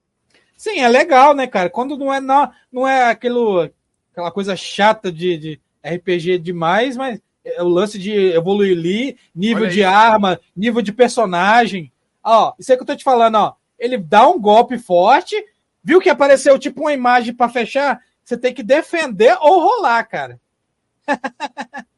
Sim, 0.58 0.80
é 0.80 0.88
legal, 0.88 1.36
né, 1.36 1.46
cara? 1.46 1.70
Quando 1.70 1.96
não 1.96 2.12
é, 2.12 2.20
não, 2.20 2.52
não 2.72 2.88
é 2.88 3.12
aquilo, 3.12 3.70
aquela 4.12 4.32
coisa 4.32 4.56
chata 4.56 5.12
de, 5.12 5.38
de 5.38 5.62
RPG 5.86 6.40
demais, 6.40 6.98
mas 6.98 7.22
é 7.46 7.62
o 7.62 7.68
lance 7.68 8.00
de 8.00 8.12
evoluir 8.34 8.76
ali, 8.76 9.16
nível 9.34 9.66
Olha 9.66 9.72
de 9.72 9.82
isso. 9.82 9.90
arma, 9.90 10.40
nível 10.58 10.82
de 10.82 10.92
personagem. 10.92 11.92
Ó, 12.24 12.54
isso 12.58 12.72
aí 12.72 12.78
que 12.80 12.82
eu 12.82 12.88
tô 12.88 12.96
te 12.96 13.04
falando, 13.04 13.36
ó. 13.36 13.54
Ele 13.78 13.96
dá 13.96 14.28
um 14.28 14.42
golpe 14.42 14.80
forte, 14.80 15.36
viu 15.84 16.02
que 16.02 16.10
apareceu 16.10 16.58
tipo 16.58 16.82
uma 16.82 16.94
imagem 16.94 17.32
para 17.32 17.48
fechar? 17.48 18.02
Você 18.24 18.36
tem 18.36 18.56
que 18.56 18.64
defender 18.64 19.38
ou 19.40 19.60
rolar, 19.62 20.04
cara. 20.06 20.42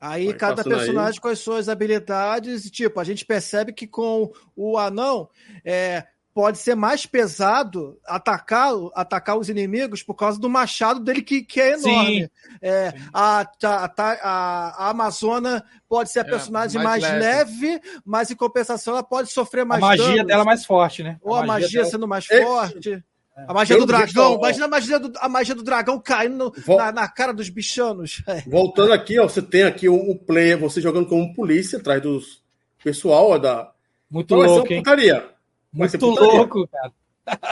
Aí 0.00 0.26
Vai 0.26 0.34
cada 0.34 0.64
personagem 0.64 1.18
aí. 1.18 1.20
com 1.20 1.28
as 1.28 1.38
suas 1.38 1.68
habilidades, 1.68 2.64
e 2.64 2.70
tipo, 2.70 2.98
a 2.98 3.04
gente 3.04 3.26
percebe 3.26 3.72
que 3.72 3.86
com 3.86 4.32
o 4.56 4.78
anão 4.78 5.28
é, 5.64 6.06
pode 6.32 6.58
ser 6.58 6.74
mais 6.74 7.04
pesado 7.04 7.98
atacar, 8.06 8.72
atacar 8.94 9.36
os 9.36 9.48
inimigos 9.48 10.02
por 10.02 10.14
causa 10.14 10.40
do 10.40 10.48
machado 10.48 11.00
dele 11.00 11.22
que, 11.22 11.42
que 11.42 11.60
é 11.60 11.72
enorme. 11.74 12.30
É, 12.62 12.94
a, 13.12 13.40
a, 13.62 13.92
a, 13.96 14.86
a, 14.86 14.90
Amazona 14.90 15.62
pode 15.88 16.10
ser 16.10 16.20
a 16.20 16.22
é, 16.22 16.30
personagem 16.30 16.80
é, 16.80 16.84
mais, 16.84 17.02
mais 17.02 17.20
leve. 17.20 17.66
leve. 17.66 17.82
mas 18.04 18.30
em 18.30 18.36
compensação 18.36 18.94
ela 18.94 19.02
pode 19.02 19.30
sofrer 19.30 19.66
mais 19.66 19.82
A 19.82 19.86
magia 19.86 20.06
danos. 20.06 20.26
dela 20.26 20.42
é 20.42 20.46
mais 20.46 20.64
forte, 20.64 21.02
né? 21.02 21.18
Ou 21.20 21.34
a, 21.34 21.44
magia, 21.44 21.66
magia 21.66 21.84
sendo 21.84 22.08
mais 22.08 22.24
forte. 22.26 23.04
A 23.46 23.54
magia 23.54 23.78
do 23.78 23.86
dragão, 23.86 24.34
imagina 24.36 24.64
a 24.64 24.68
magia 24.68 24.98
do, 24.98 25.12
a 25.18 25.28
magia 25.28 25.54
do 25.54 25.62
dragão 25.62 26.00
caindo 26.00 26.52
Vol... 26.64 26.78
na, 26.78 26.92
na, 26.92 27.08
cara 27.08 27.32
dos 27.32 27.48
bichanos. 27.48 28.22
É. 28.30 28.42
Voltando 28.42 28.92
aqui, 28.92 29.18
ó, 29.18 29.28
você 29.28 29.42
tem 29.42 29.64
aqui 29.64 29.88
o, 29.88 29.94
o 29.94 30.16
player, 30.16 30.58
você 30.58 30.80
jogando 30.80 31.08
como 31.08 31.34
polícia 31.34 31.78
atrás 31.78 32.00
dos 32.00 32.42
pessoal 32.82 33.30
ó, 33.30 33.38
da. 33.38 33.72
Muito 34.10 34.34
então, 34.34 34.46
louco, 34.46 34.72
hein? 34.72 34.82
Putaria. 34.82 35.28
Muito 35.72 36.06
louco, 36.06 36.68
cara. 36.68 36.92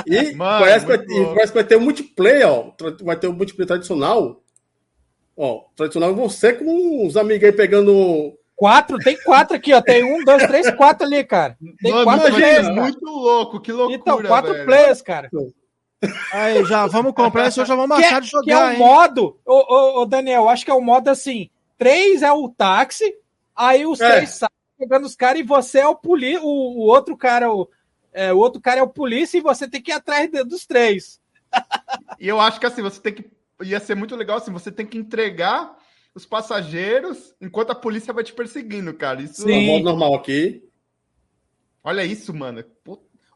E, 0.07 0.34
Mano, 0.36 0.61
parece, 0.61 0.86
que 0.86 0.97
vai, 0.97 1.07
e 1.07 1.24
parece 1.26 1.53
que 1.53 1.59
vai 1.59 1.64
ter 1.64 1.76
um 1.76 1.80
multiplayer, 1.80 2.49
ó. 2.49 2.72
Vai 3.03 3.16
ter 3.16 3.28
um 3.28 3.32
multiplayer 3.32 3.66
tradicional. 3.66 4.43
Ó, 5.36 5.64
tradicional 5.76 6.14
você 6.14 6.53
com 6.53 7.07
os 7.07 7.16
amigos 7.16 7.45
aí 7.45 7.53
pegando 7.53 8.36
Quatro, 8.59 8.99
tem 8.99 9.16
quatro 9.22 9.55
aqui, 9.55 9.72
ó. 9.72 9.80
Tem 9.80 10.03
um, 10.03 10.24
dois, 10.24 10.45
três, 10.49 10.68
quatro 10.72 11.07
ali, 11.07 11.22
cara. 11.22 11.57
Tem 11.80 11.93
Mano, 11.93 12.03
quatro 12.03 12.34
players. 12.34 12.66
É 12.66 12.72
muito 12.72 13.05
louco, 13.05 13.61
que 13.61 13.70
loucura. 13.70 13.97
Então, 13.97 14.20
quatro 14.20 14.53
velho. 14.53 14.66
players, 14.66 15.01
cara. 15.01 15.30
Aí, 16.32 16.64
já 16.64 16.86
vamos 16.86 17.12
comprar 17.12 17.49
isso, 17.49 17.64
já 17.64 17.74
vamos 17.74 17.88
marcar 17.88 18.18
é, 18.18 18.20
de 18.20 18.28
jogar. 18.28 18.44
Que 18.44 18.53
é 18.53 18.59
o 18.59 18.70
hein? 18.70 18.78
modo, 18.78 19.38
ô, 19.44 19.55
ô, 19.55 20.03
ô, 20.03 20.07
Daniel, 20.07 20.49
acho 20.49 20.64
que 20.64 20.70
é 20.70 20.74
o 20.74 20.80
modo 20.80 21.09
assim: 21.09 21.51
três 21.76 22.22
é 22.22 22.32
o 22.32 22.49
táxi, 22.49 23.12
aí 23.55 23.84
os 23.84 24.01
é. 24.01 24.12
três 24.12 24.30
saem 24.30 24.51
pegando 24.78 25.07
os 25.07 25.16
caras 25.16 25.40
e 25.40 25.44
você 25.44 25.80
é 25.80 25.86
o 25.88 25.96
polícia, 25.96 26.40
o, 26.40 26.46
o, 26.46 26.80
outro 26.86 27.16
cara, 27.16 27.53
o, 27.53 27.68
é, 28.12 28.32
o 28.32 28.38
outro 28.38 28.61
cara 28.61 28.78
é 28.80 28.82
o 28.82 28.88
polícia 28.88 29.38
e 29.38 29.42
você 29.42 29.68
tem 29.68 29.82
que 29.82 29.90
ir 29.90 29.94
atrás 29.94 30.30
dos 30.46 30.66
três. 30.66 31.20
E 32.20 32.28
eu 32.28 32.40
acho 32.40 32.61
que 32.61 32.66
assim, 32.66 32.82
você 32.82 33.01
tem 33.01 33.14
que. 33.14 33.30
Ia 33.62 33.80
ser 33.80 33.96
muito 33.96 34.14
legal 34.14 34.36
assim, 34.36 34.53
você 34.53 34.70
tem 34.70 34.86
que 34.86 34.99
entregar 34.99 35.76
os 36.14 36.24
passageiros 36.24 37.34
enquanto 37.40 37.70
a 37.70 37.74
polícia 37.74 38.12
vai 38.12 38.22
te 38.22 38.32
perseguindo, 38.32 38.94
cara. 38.94 39.20
Isso 39.20 39.42
Sim. 39.42 39.53
é 39.53 39.66
modo 39.66 39.84
normal 39.84 40.14
aqui. 40.14 40.62
Olha 41.82 42.05
isso, 42.05 42.32
mano. 42.32 42.64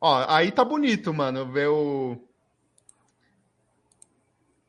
Ó, 0.00 0.24
aí 0.28 0.52
tá 0.52 0.64
bonito, 0.64 1.12
mano, 1.12 1.50
ver 1.50 1.68
o 1.68 2.18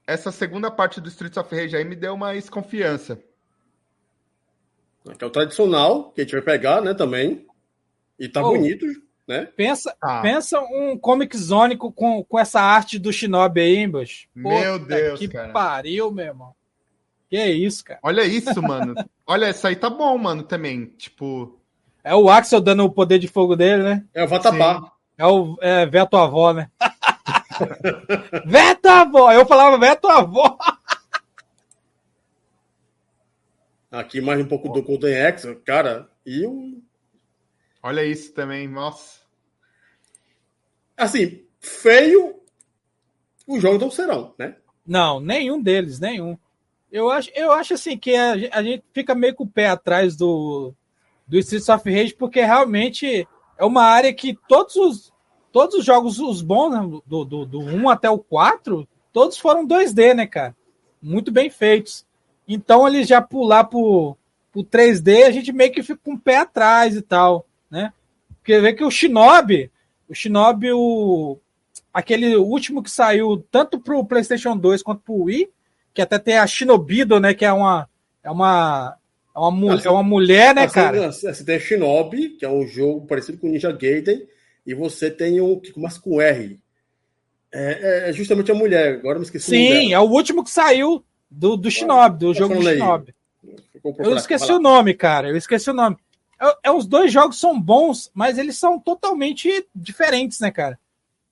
essa 0.06 0.32
segunda 0.32 0.70
parte 0.70 1.00
do 1.00 1.10
Streets 1.10 1.38
of 1.38 1.56
Rage 1.56 1.76
aí 1.76 1.84
me 1.84 1.96
deu 1.96 2.18
mais 2.18 2.50
confiança. 2.50 3.20
Que 5.18 5.24
é 5.24 5.28
o 5.28 5.30
tradicional, 5.30 6.12
que 6.12 6.22
a 6.22 6.24
gente 6.24 6.34
vai 6.34 6.42
pegar, 6.42 6.82
né, 6.82 6.94
também. 6.94 7.46
E 8.18 8.30
tá 8.30 8.42
oh, 8.42 8.52
bonito, 8.52 8.86
né? 9.28 9.50
Pensa, 9.56 9.96
ah. 10.02 10.22
pensa 10.22 10.60
um 10.62 10.98
Comic 10.98 11.38
Zone 11.38 11.76
com, 11.76 11.92
com 12.24 12.40
essa 12.40 12.62
arte 12.62 12.98
do 12.98 13.12
Shinobi 13.12 13.62
aí, 13.62 13.78
embaixo. 13.80 14.28
Meu 14.34 14.80
Deus, 14.80 15.20
que 15.20 15.28
cara. 15.28 15.52
pariu, 15.52 16.12
meu 16.12 16.26
irmão. 16.26 16.56
Que 17.30 17.38
é 17.38 17.50
isso, 17.50 17.84
cara. 17.84 18.00
Olha 18.04 18.24
isso, 18.24 18.62
mano. 18.62 18.94
Olha, 19.26 19.50
isso 19.50 19.66
aí 19.68 19.76
tá 19.76 19.90
bom, 19.90 20.18
mano, 20.18 20.44
também. 20.44 20.86
Tipo... 20.98 21.60
É 22.04 22.14
o 22.14 22.30
Axel 22.30 22.62
dando 22.62 22.84
o 22.84 22.92
poder 22.92 23.18
de 23.18 23.28
fogo 23.28 23.56
dele, 23.56 23.84
né? 23.84 24.06
É 24.14 24.24
o 24.24 24.28
Vatapá. 24.28 24.92
É 25.18 25.26
o 25.26 25.58
é, 25.62 25.86
Veto 25.86 26.18
Avó, 26.18 26.54
né? 26.54 26.70
Veto 28.46 28.86
avó! 28.88 29.32
Eu 29.32 29.46
falava 29.46 29.78
Veto 29.78 30.08
avó! 30.08 30.58
Aqui 33.92 34.20
mais 34.22 34.42
um 34.42 34.48
pouco 34.48 34.70
do 34.70 34.82
Golden 34.82 35.22
Axe, 35.22 35.56
cara, 35.58 36.10
e 36.26 36.48
o. 36.48 36.82
Olha 37.82 38.04
isso 38.04 38.34
também, 38.34 38.68
nossa. 38.68 39.22
Assim, 40.98 41.46
feio, 41.60 42.42
os 43.48 43.62
jogos 43.62 43.80
não 43.80 43.92
serão, 43.92 44.34
né? 44.38 44.56
Não, 44.86 45.20
nenhum 45.20 45.62
deles, 45.62 46.00
nenhum. 46.00 46.38
Eu 46.92 47.12
acho, 47.12 47.30
eu 47.36 47.52
acho 47.52 47.76
assim 47.76 47.98
que 47.98 48.16
a, 48.16 48.34
a 48.52 48.64
gente 48.64 48.84
fica 48.94 49.14
meio 49.14 49.36
com 49.36 49.44
o 49.44 49.50
pé 49.50 49.68
atrás 49.68 50.16
do, 50.16 50.74
do 51.28 51.38
Streets 51.38 51.70
of 51.70 51.90
Rage, 51.90 52.16
porque 52.16 52.42
realmente 52.42 53.28
é 53.58 53.66
uma 53.66 53.84
área 53.84 54.14
que 54.14 54.38
todos 54.48 54.76
os, 54.76 55.13
todos 55.54 55.76
os 55.76 55.86
jogos, 55.86 56.20
os 56.20 56.42
bons, 56.42 56.72
né, 56.72 57.02
do, 57.06 57.24
do, 57.24 57.46
do 57.46 57.60
1 57.60 57.88
até 57.88 58.10
o 58.10 58.18
4, 58.18 58.86
todos 59.14 59.38
foram 59.38 59.66
2D, 59.66 60.16
né, 60.16 60.26
cara? 60.26 60.56
Muito 61.00 61.32
bem 61.32 61.50
feitos. 61.50 62.06
Então, 62.48 62.88
ele 62.88 63.04
já 63.04 63.22
pular 63.22 63.66
pro, 63.66 64.18
pro 64.52 64.64
3D, 64.64 65.24
a 65.24 65.32
gente 65.32 65.54
meio 65.54 65.72
que 65.72 65.84
fica 65.84 66.00
com 66.04 66.16
o 66.16 66.20
pé 66.20 66.38
atrás 66.38 66.96
e 66.96 67.02
tal, 67.02 67.46
né? 67.70 67.94
Porque 68.40 68.60
vê 68.60 68.74
que 68.74 68.84
o 68.84 68.92
Shinobi, 68.92 69.72
o 70.10 70.16
Shinobi, 70.16 70.72
o, 70.74 71.38
aquele 71.94 72.36
último 72.36 72.82
que 72.82 72.90
saiu 72.90 73.46
tanto 73.52 73.80
pro 73.80 74.04
PlayStation 74.04 74.58
2 74.58 74.82
quanto 74.82 75.04
pro 75.04 75.24
Wii, 75.24 75.50
que 75.94 76.02
até 76.02 76.18
tem 76.18 76.38
a 76.38 76.48
Shinobido, 76.48 77.20
né? 77.20 77.34
Que 77.34 77.46
é 77.46 77.54
uma. 77.54 77.88
É 78.24 78.32
uma. 78.32 78.98
É 79.36 79.40
uma, 79.40 79.82
é 79.82 79.90
uma 79.90 80.04
mulher, 80.04 80.54
né, 80.54 80.68
cara? 80.68 81.12
Você 81.12 81.44
tem 81.44 81.56
a 81.56 81.60
Shinobi, 81.60 82.30
que 82.30 82.46
é 82.46 82.50
um 82.50 82.68
jogo 82.68 83.08
parecido 83.08 83.38
com 83.40 83.48
Ninja 83.48 83.72
Gaiden, 83.72 84.28
e 84.66 84.74
você 84.74 85.12
tem 85.12 85.42
um 85.42 85.60
que 85.60 85.72
começa 85.72 86.00
com 86.00 86.22
R. 86.22 86.60
É, 87.52 88.10
é, 88.10 88.14
justamente 88.14 88.52
a 88.52 88.56
mulher, 88.56 88.96
agora 88.96 89.20
me 89.20 89.26
esqueci. 89.26 89.52
Sim, 89.52 89.94
é 89.94 90.00
o 90.00 90.10
último 90.10 90.44
que 90.44 90.50
saiu 90.50 91.04
do, 91.30 91.56
do 91.56 91.70
Shinobi, 91.70 92.18
do 92.18 92.34
tá 92.34 92.40
jogo 92.40 92.56
do 92.56 92.64
Shinobi. 92.64 93.14
Eu 94.00 94.16
esqueci 94.16 94.52
o 94.52 94.60
nome, 94.60 94.94
cara. 94.94 95.30
Eu 95.30 95.38
esqueci 95.38 95.70
o 95.70 95.74
nome. 95.74 95.98
É, 96.42 96.58
é, 96.64 96.72
os 96.72 96.88
dois 96.88 97.12
jogos 97.12 97.40
são 97.40 97.60
bons, 97.60 98.10
mas 98.14 98.38
eles 98.38 98.58
são 98.58 98.80
totalmente 98.80 99.68
diferentes, 99.76 100.40
né, 100.40 100.50
cara? 100.50 100.80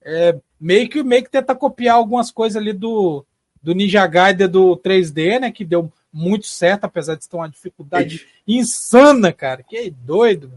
É, 0.03 0.37
meio 0.59 0.89
que 0.89 1.01
meio 1.03 1.23
que 1.23 1.29
tenta 1.29 1.55
copiar 1.55 1.95
algumas 1.95 2.31
coisas 2.31 2.55
ali 2.55 2.73
do, 2.73 3.25
do 3.61 3.73
Ninja 3.73 4.05
Gaiden 4.05 4.47
do 4.47 4.77
3D, 4.77 5.39
né? 5.39 5.51
Que 5.51 5.65
deu 5.65 5.91
muito 6.13 6.45
certo, 6.45 6.85
apesar 6.85 7.15
de 7.15 7.27
ter 7.27 7.35
uma 7.35 7.49
dificuldade 7.49 8.27
insana, 8.47 9.31
cara. 9.31 9.63
Que 9.63 9.89
doido. 9.89 10.51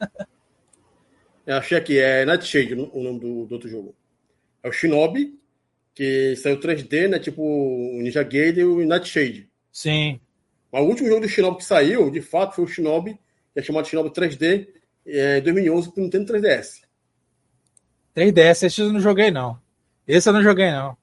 Eu 1.50 1.56
achei 1.56 1.76
aqui, 1.76 1.98
é 1.98 2.24
Nightshade 2.24 2.74
o 2.74 3.02
nome 3.02 3.18
do, 3.18 3.44
do, 3.44 3.54
outro 3.54 3.68
jogo. 3.68 3.92
É 4.62 4.68
o 4.68 4.72
Shinobi, 4.72 5.36
que 5.92 6.36
saiu 6.36 6.60
3D, 6.60 7.08
né? 7.08 7.18
Tipo 7.18 7.42
o 7.42 8.00
Ninja 8.00 8.22
Gaiden 8.22 8.62
e 8.62 8.66
o 8.66 8.86
Nightshade. 8.86 9.50
Sim. 9.72 10.20
Mas 10.70 10.80
o 10.80 10.86
último 10.86 11.08
jogo 11.08 11.22
do 11.22 11.28
Shinobi 11.28 11.56
que 11.56 11.64
saiu, 11.64 12.08
de 12.08 12.20
fato, 12.20 12.54
foi 12.54 12.64
o 12.64 12.68
Shinobi, 12.68 13.18
que 13.52 13.58
é 13.58 13.62
chamado 13.64 13.88
Shinobi 13.88 14.10
3D, 14.10 14.68
é, 15.04 15.40
2011, 15.40 15.92
pro 15.92 16.04
Nintendo 16.04 16.32
3DS. 16.32 16.82
3DS, 18.14 18.66
esse 18.66 18.80
eu 18.80 18.92
não 18.92 19.00
joguei, 19.00 19.32
não. 19.32 19.60
Esse 20.06 20.28
eu 20.28 20.32
não 20.32 20.44
joguei, 20.44 20.70
não. 20.70 20.96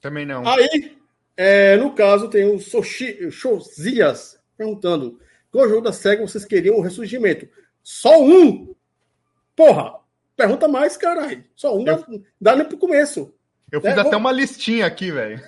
Também 0.00 0.26
não. 0.26 0.44
Aí, 0.48 0.96
é, 1.36 1.76
no 1.76 1.94
caso, 1.94 2.28
tem 2.28 2.44
o 2.44 2.58
Soshi, 2.58 3.30
Shozias 3.30 4.36
perguntando: 4.58 5.20
qual 5.52 5.68
jogo 5.68 5.82
da 5.82 5.92
SEGA 5.92 6.26
vocês 6.26 6.44
queriam 6.44 6.78
o 6.78 6.82
ressurgimento? 6.82 7.46
Só 7.84 8.20
um? 8.20 8.74
Porra, 9.56 9.94
pergunta 10.36 10.68
mais, 10.68 10.96
caralho. 10.96 11.44
Só 11.54 11.76
um 11.76 11.86
eu... 11.86 11.96
dá, 11.96 12.06
dá 12.40 12.56
nem 12.56 12.64
pro 12.66 12.78
começo. 12.78 13.34
Eu 13.70 13.80
fiz 13.80 13.90
é, 13.90 14.00
até 14.00 14.10
vou... 14.10 14.18
uma 14.18 14.32
listinha 14.32 14.86
aqui, 14.86 15.10
velho. 15.10 15.40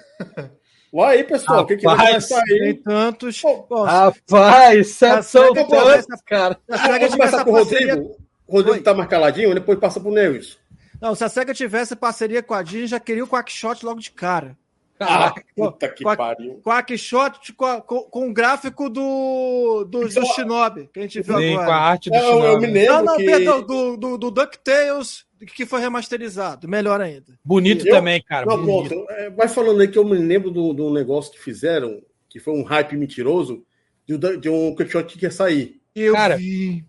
Vai 0.93 1.17
aí, 1.17 1.25
pessoal. 1.25 1.63
O 1.63 1.67
que, 1.67 1.77
que 1.77 1.85
vai 1.85 2.21
sair? 2.21 2.61
Tem 2.61 2.75
tantos. 2.77 3.41
Pô, 3.41 3.83
Rapaz, 3.83 4.97
são 5.25 5.53
tantos, 5.53 6.23
cara. 6.25 6.57
Vamos 6.69 7.17
começar 7.17 7.45
com 7.45 7.51
o 7.51 7.55
Rodrigo. 7.55 8.17
O 8.47 8.57
Rodrigo 8.57 8.77
Oi. 8.77 8.83
tá 8.83 8.95
mais 8.95 9.09
caladinho, 9.09 9.55
depois 9.55 9.79
passa 9.79 9.99
pro 9.99 10.13
Neus. 10.13 10.59
Não, 11.01 11.15
se 11.15 11.25
a 11.25 11.29
SEGA 11.29 11.53
tivesse 11.53 11.97
parceria 11.97 12.43
com 12.43 12.55
a 12.55 12.63
Disney, 12.63 12.87
já 12.87 13.01
queria 13.01 13.25
o 13.25 13.29
Quackshot 13.29 13.85
logo 13.85 14.01
de 14.01 14.13
cara. 14.13 14.57
Ah, 14.99 15.35
puta 15.57 15.89
que 15.89 16.05
Quack, 16.05 16.17
pariu. 16.17 16.61
Quackshot 16.63 17.53
com, 17.55 17.81
com, 17.81 18.03
com 18.03 18.29
o 18.29 18.33
gráfico 18.33 18.89
do, 18.89 19.85
do, 19.85 20.09
do 20.09 20.27
Shinobi, 20.27 20.89
que 20.93 21.01
a 21.01 21.03
gente 21.03 21.21
viu 21.21 21.37
Sim, 21.37 21.53
agora. 21.53 21.67
com 21.67 21.73
a 21.73 21.77
arte 21.77 22.11
do 22.11 22.17
eu, 22.17 22.23
Shinobi. 22.23 22.47
Eu 22.47 22.61
me 22.61 22.67
lembro 22.69 22.95
não, 22.95 23.05
não, 23.05 23.17
que... 23.17 23.25
perdão, 23.25 23.63
do, 23.63 23.97
do, 23.97 24.19
do 24.19 24.31
DuckTales, 24.31 25.27
que 25.55 25.67
foi 25.67 25.81
remasterizado. 25.81 26.69
Melhor 26.69 27.01
ainda. 27.01 27.39
Bonito 27.45 27.87
eu, 27.87 27.95
também, 27.95 28.23
cara. 28.23 28.47
Não, 28.47 28.65
bonito. 28.65 28.95
Pronto, 28.95 29.11
é, 29.11 29.31
vai 29.31 29.49
falando 29.49 29.81
aí 29.81 29.89
que 29.89 29.99
eu 29.99 30.05
me 30.05 30.17
lembro 30.17 30.51
do, 30.51 30.73
do 30.73 30.91
negócio 30.93 31.33
que 31.33 31.41
fizeram, 31.41 32.01
que 32.29 32.39
foi 32.39 32.55
um 32.55 32.63
hype 32.63 32.97
mentiroso, 32.97 33.65
de, 34.07 34.17
de 34.37 34.49
um 34.49 34.75
Quackshot 34.77 35.19
que 35.19 35.25
ia 35.25 35.31
sair. 35.31 35.81
Eu 35.95 36.15
cara, 36.15 36.37
vi. 36.37 36.85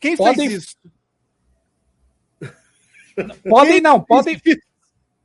Quem 0.00 0.16
podem... 0.16 0.48
fez 0.48 0.64
isso? 0.64 0.76
Podem 3.48 3.80
não, 3.80 4.00
podem, 4.00 4.40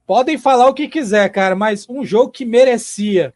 podem 0.10 0.39
falar 0.39 0.68
o 0.68 0.74
que 0.74 0.88
quiser, 0.88 1.30
cara, 1.30 1.55
mas 1.55 1.88
um 1.88 2.03
jogo 2.03 2.32
que 2.32 2.43
merecia, 2.43 3.32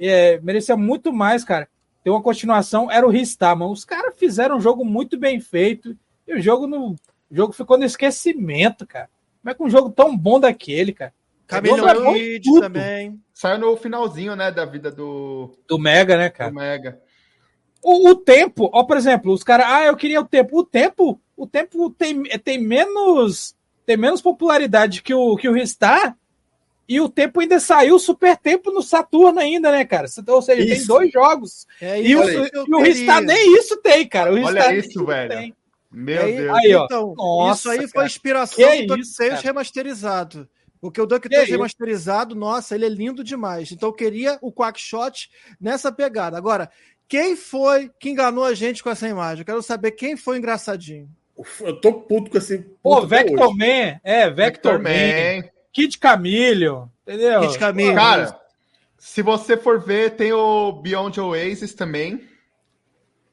é, 0.00 0.40
merecia 0.40 0.74
muito 0.74 1.12
mais, 1.12 1.44
cara, 1.44 1.68
ter 2.02 2.08
uma 2.08 2.22
continuação 2.22 2.90
era 2.90 3.06
o 3.06 3.10
Ristar, 3.10 3.54
mano. 3.54 3.70
Os 3.70 3.84
caras 3.84 4.14
fizeram 4.16 4.56
um 4.56 4.60
jogo 4.60 4.82
muito 4.82 5.18
bem 5.18 5.38
feito 5.40 5.94
e 6.26 6.34
o 6.34 6.40
jogo 6.40 6.66
no 6.66 6.92
o 7.30 7.36
jogo 7.36 7.52
ficou 7.52 7.76
no 7.76 7.84
esquecimento, 7.84 8.86
cara. 8.86 9.10
Como 9.42 9.50
é 9.50 9.54
que 9.54 9.62
um 9.62 9.68
jogo 9.68 9.90
tão 9.90 10.16
bom 10.16 10.40
daquele, 10.40 10.94
cara? 10.94 11.12
Camilão 11.46 11.86
é 11.86 12.40
tudo. 12.40 12.62
também. 12.62 13.20
Saiu 13.34 13.58
no 13.58 13.76
finalzinho, 13.76 14.34
né, 14.34 14.50
da 14.50 14.64
vida 14.64 14.90
do 14.90 15.52
do 15.68 15.78
Mega, 15.78 16.16
né, 16.16 16.30
cara? 16.30 16.48
Do 16.50 16.56
Mega. 16.56 16.98
O, 17.82 18.08
o 18.08 18.14
tempo, 18.14 18.70
ó, 18.72 18.84
por 18.84 18.96
exemplo, 18.96 19.34
os 19.34 19.44
caras, 19.44 19.66
ah, 19.68 19.84
eu 19.84 19.94
queria 19.94 20.22
o 20.22 20.26
tempo. 20.26 20.60
O 20.60 20.64
tempo, 20.64 21.20
o 21.36 21.46
tempo 21.46 21.90
tem, 21.90 22.22
tem 22.42 22.58
menos 22.58 23.54
tem 23.86 23.96
menos 23.96 24.20
popularidade 24.20 25.00
que 25.00 25.14
o, 25.14 25.36
que 25.36 25.48
o 25.48 25.52
Ristar, 25.52 26.16
e 26.88 27.00
o 27.00 27.08
tempo 27.08 27.40
ainda 27.40 27.58
saiu 27.58 27.98
super 27.98 28.36
tempo 28.36 28.70
no 28.70 28.82
Saturno 28.82 29.40
ainda, 29.40 29.70
né, 29.72 29.84
cara? 29.84 30.06
Ou 30.28 30.42
seja, 30.42 30.62
isso. 30.62 30.76
tem 30.76 30.86
dois 30.86 31.12
jogos. 31.12 31.66
É 31.80 32.00
e, 32.00 32.14
o, 32.14 32.22
e 32.22 32.74
o 32.74 32.82
Ristar 32.82 33.22
nem 33.22 33.56
isso 33.58 33.76
tem, 33.78 34.06
cara. 34.06 34.32
O 34.32 34.44
Olha 34.44 34.74
isso, 34.74 35.04
velho. 35.04 35.30
Tem. 35.30 35.54
Meu 35.90 36.22
aí, 36.22 36.36
Deus. 36.36 36.58
Aí, 36.58 36.74
ó. 36.74 36.84
Então, 36.84 37.14
Nossa, 37.16 37.60
isso 37.60 37.70
aí 37.70 37.78
cara. 37.78 37.88
foi 37.88 38.06
inspiração 38.06 38.70
que 38.70 38.82
do 38.86 38.96
DuckTales 38.96 39.40
remasterizado. 39.40 40.48
Porque 40.80 41.00
o 41.00 41.06
DuckTales 41.06 41.48
remasterizado, 41.48 42.34
nossa, 42.34 42.74
ele 42.74 42.84
é 42.84 42.88
lindo 42.88 43.24
demais. 43.24 43.72
Então 43.72 43.88
eu 43.88 43.92
queria 43.92 44.38
o 44.42 44.52
Quackshot 44.52 45.30
nessa 45.60 45.90
pegada. 45.90 46.36
Agora, 46.36 46.70
quem 47.08 47.34
foi 47.34 47.90
que 47.98 48.10
enganou 48.10 48.44
a 48.44 48.54
gente 48.54 48.82
com 48.82 48.90
essa 48.90 49.08
imagem? 49.08 49.40
Eu 49.40 49.46
quero 49.46 49.62
saber 49.62 49.92
quem 49.92 50.16
foi 50.16 50.38
engraçadinho. 50.38 51.08
Eu 51.60 51.80
tô 51.80 51.92
puto 51.92 52.30
com 52.30 52.38
esse. 52.38 52.58
Pô, 52.82 53.06
Vector 53.06 53.54
Man, 53.56 54.00
é, 54.02 54.30
Vector, 54.30 54.78
Vector 54.78 54.82
Man. 54.82 55.42
Man. 55.42 55.48
Kid 55.72 55.98
Camilho, 55.98 56.90
entendeu? 57.02 57.40
Kid 57.42 57.58
Camilho. 57.58 57.94
Cara, 57.94 58.40
se 58.96 59.20
você 59.20 59.56
for 59.56 59.78
ver, 59.78 60.16
tem 60.16 60.32
o 60.32 60.72
Beyond 60.72 61.20
Oasis 61.20 61.74
também, 61.74 62.26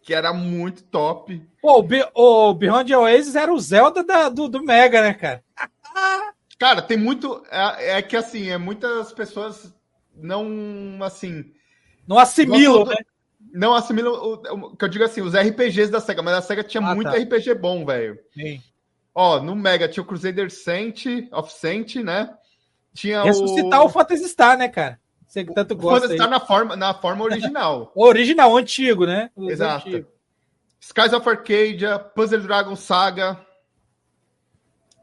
que 0.02 0.14
era 0.14 0.34
muito 0.34 0.84
top. 0.84 1.42
Pô, 1.62 1.80
o, 1.80 1.84
Be 1.84 2.06
o 2.14 2.54
Beyond 2.54 2.94
Oasis 2.94 3.36
era 3.36 3.54
o 3.54 3.60
Zelda 3.60 4.04
da, 4.04 4.28
do, 4.28 4.50
do 4.50 4.62
Mega, 4.62 5.02
né, 5.02 5.14
cara? 5.14 5.44
cara, 6.60 6.82
tem 6.82 6.98
muito. 6.98 7.42
É, 7.50 7.98
é, 7.98 8.02
que 8.02 8.18
assim, 8.18 8.50
é 8.50 8.58
muitas 8.58 9.14
pessoas 9.14 9.74
não 10.14 11.00
assim. 11.02 11.46
Não 12.06 12.20
assimilam, 12.20 12.86
né? 12.86 12.98
Não 13.54 13.76
assimila 13.76 14.10
o, 14.10 14.34
o, 14.34 14.76
que 14.76 14.84
eu 14.84 14.90
digo 14.90 15.04
assim, 15.04 15.22
os 15.22 15.36
RPGs 15.36 15.92
da 15.92 16.00
SEGA, 16.00 16.24
mas 16.24 16.34
a 16.34 16.42
SEGA 16.42 16.64
tinha 16.64 16.86
ah, 16.86 16.96
muito 16.96 17.12
tá. 17.12 17.18
RPG 17.18 17.54
bom, 17.54 17.86
velho. 17.86 18.18
Ó, 19.14 19.40
no 19.40 19.56
Mega 19.56 19.88
tinha 19.88 20.04
o 20.04 20.08
Crusader 20.08 20.50
Saint, 20.50 21.06
of 21.32 21.54
Saint, 21.54 21.96
né? 21.98 22.34
Tinha 22.96 23.22
Ressuscitar 23.22 23.82
o... 23.84 23.86
o 23.86 23.90
Phantasy 23.90 24.28
Star, 24.28 24.58
né, 24.58 24.68
cara? 24.68 25.00
Você 25.28 25.46
tanto 25.46 25.76
gosta. 25.76 25.88
O 25.88 26.02
Phantasy 26.02 26.16
Star 26.16 26.30
na 26.30 26.40
forma, 26.40 26.76
na 26.76 26.94
forma 26.96 27.24
original. 27.24 27.92
o 27.96 28.04
original, 28.04 28.52
o 28.52 28.58
antigo, 28.58 29.06
né? 29.06 29.30
Os 29.36 29.52
Exato. 29.52 29.88
Antigo. 29.88 30.08
Skies 30.80 31.14
of 31.14 31.30
Arcadia, 31.30 32.00
Puzzle 32.00 32.42
Dragon 32.42 32.76
Saga. 32.76 33.40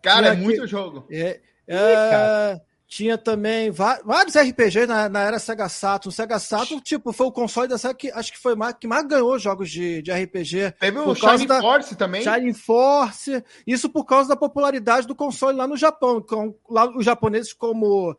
Cara, 0.02 0.28
é 0.28 0.34
muito 0.34 0.66
jogo. 0.66 1.06
É, 1.10 1.40
é, 1.68 2.60
tinha 2.90 3.16
também 3.16 3.70
vários 3.70 4.36
RPGs 4.36 4.84
na, 4.84 5.08
na 5.08 5.20
era 5.20 5.38
Sega 5.38 5.68
Saturn. 5.68 6.12
Sega 6.12 6.40
Saturn, 6.40 6.82
tipo, 6.82 7.12
foi 7.12 7.28
o 7.28 7.32
console 7.32 7.68
da 7.68 7.78
Sega 7.78 7.94
que 7.94 8.10
acho 8.10 8.32
que 8.32 8.38
foi 8.38 8.56
mais, 8.56 8.74
que 8.74 8.88
mais 8.88 9.06
ganhou 9.06 9.38
jogos 9.38 9.70
de, 9.70 10.02
de 10.02 10.10
RPG. 10.10 10.72
Teve 10.72 10.98
o 10.98 11.14
Shining 11.14 11.46
da, 11.46 11.60
Force 11.60 11.94
também. 11.94 12.20
Shining 12.20 12.52
Force. 12.52 13.44
Isso 13.64 13.88
por 13.88 14.04
causa 14.04 14.30
da 14.30 14.34
popularidade 14.34 15.06
do 15.06 15.14
console 15.14 15.56
lá 15.56 15.68
no 15.68 15.76
Japão. 15.76 16.20
Com, 16.20 16.52
lá 16.68 16.90
os 16.90 17.04
japoneses, 17.04 17.52
como 17.52 18.16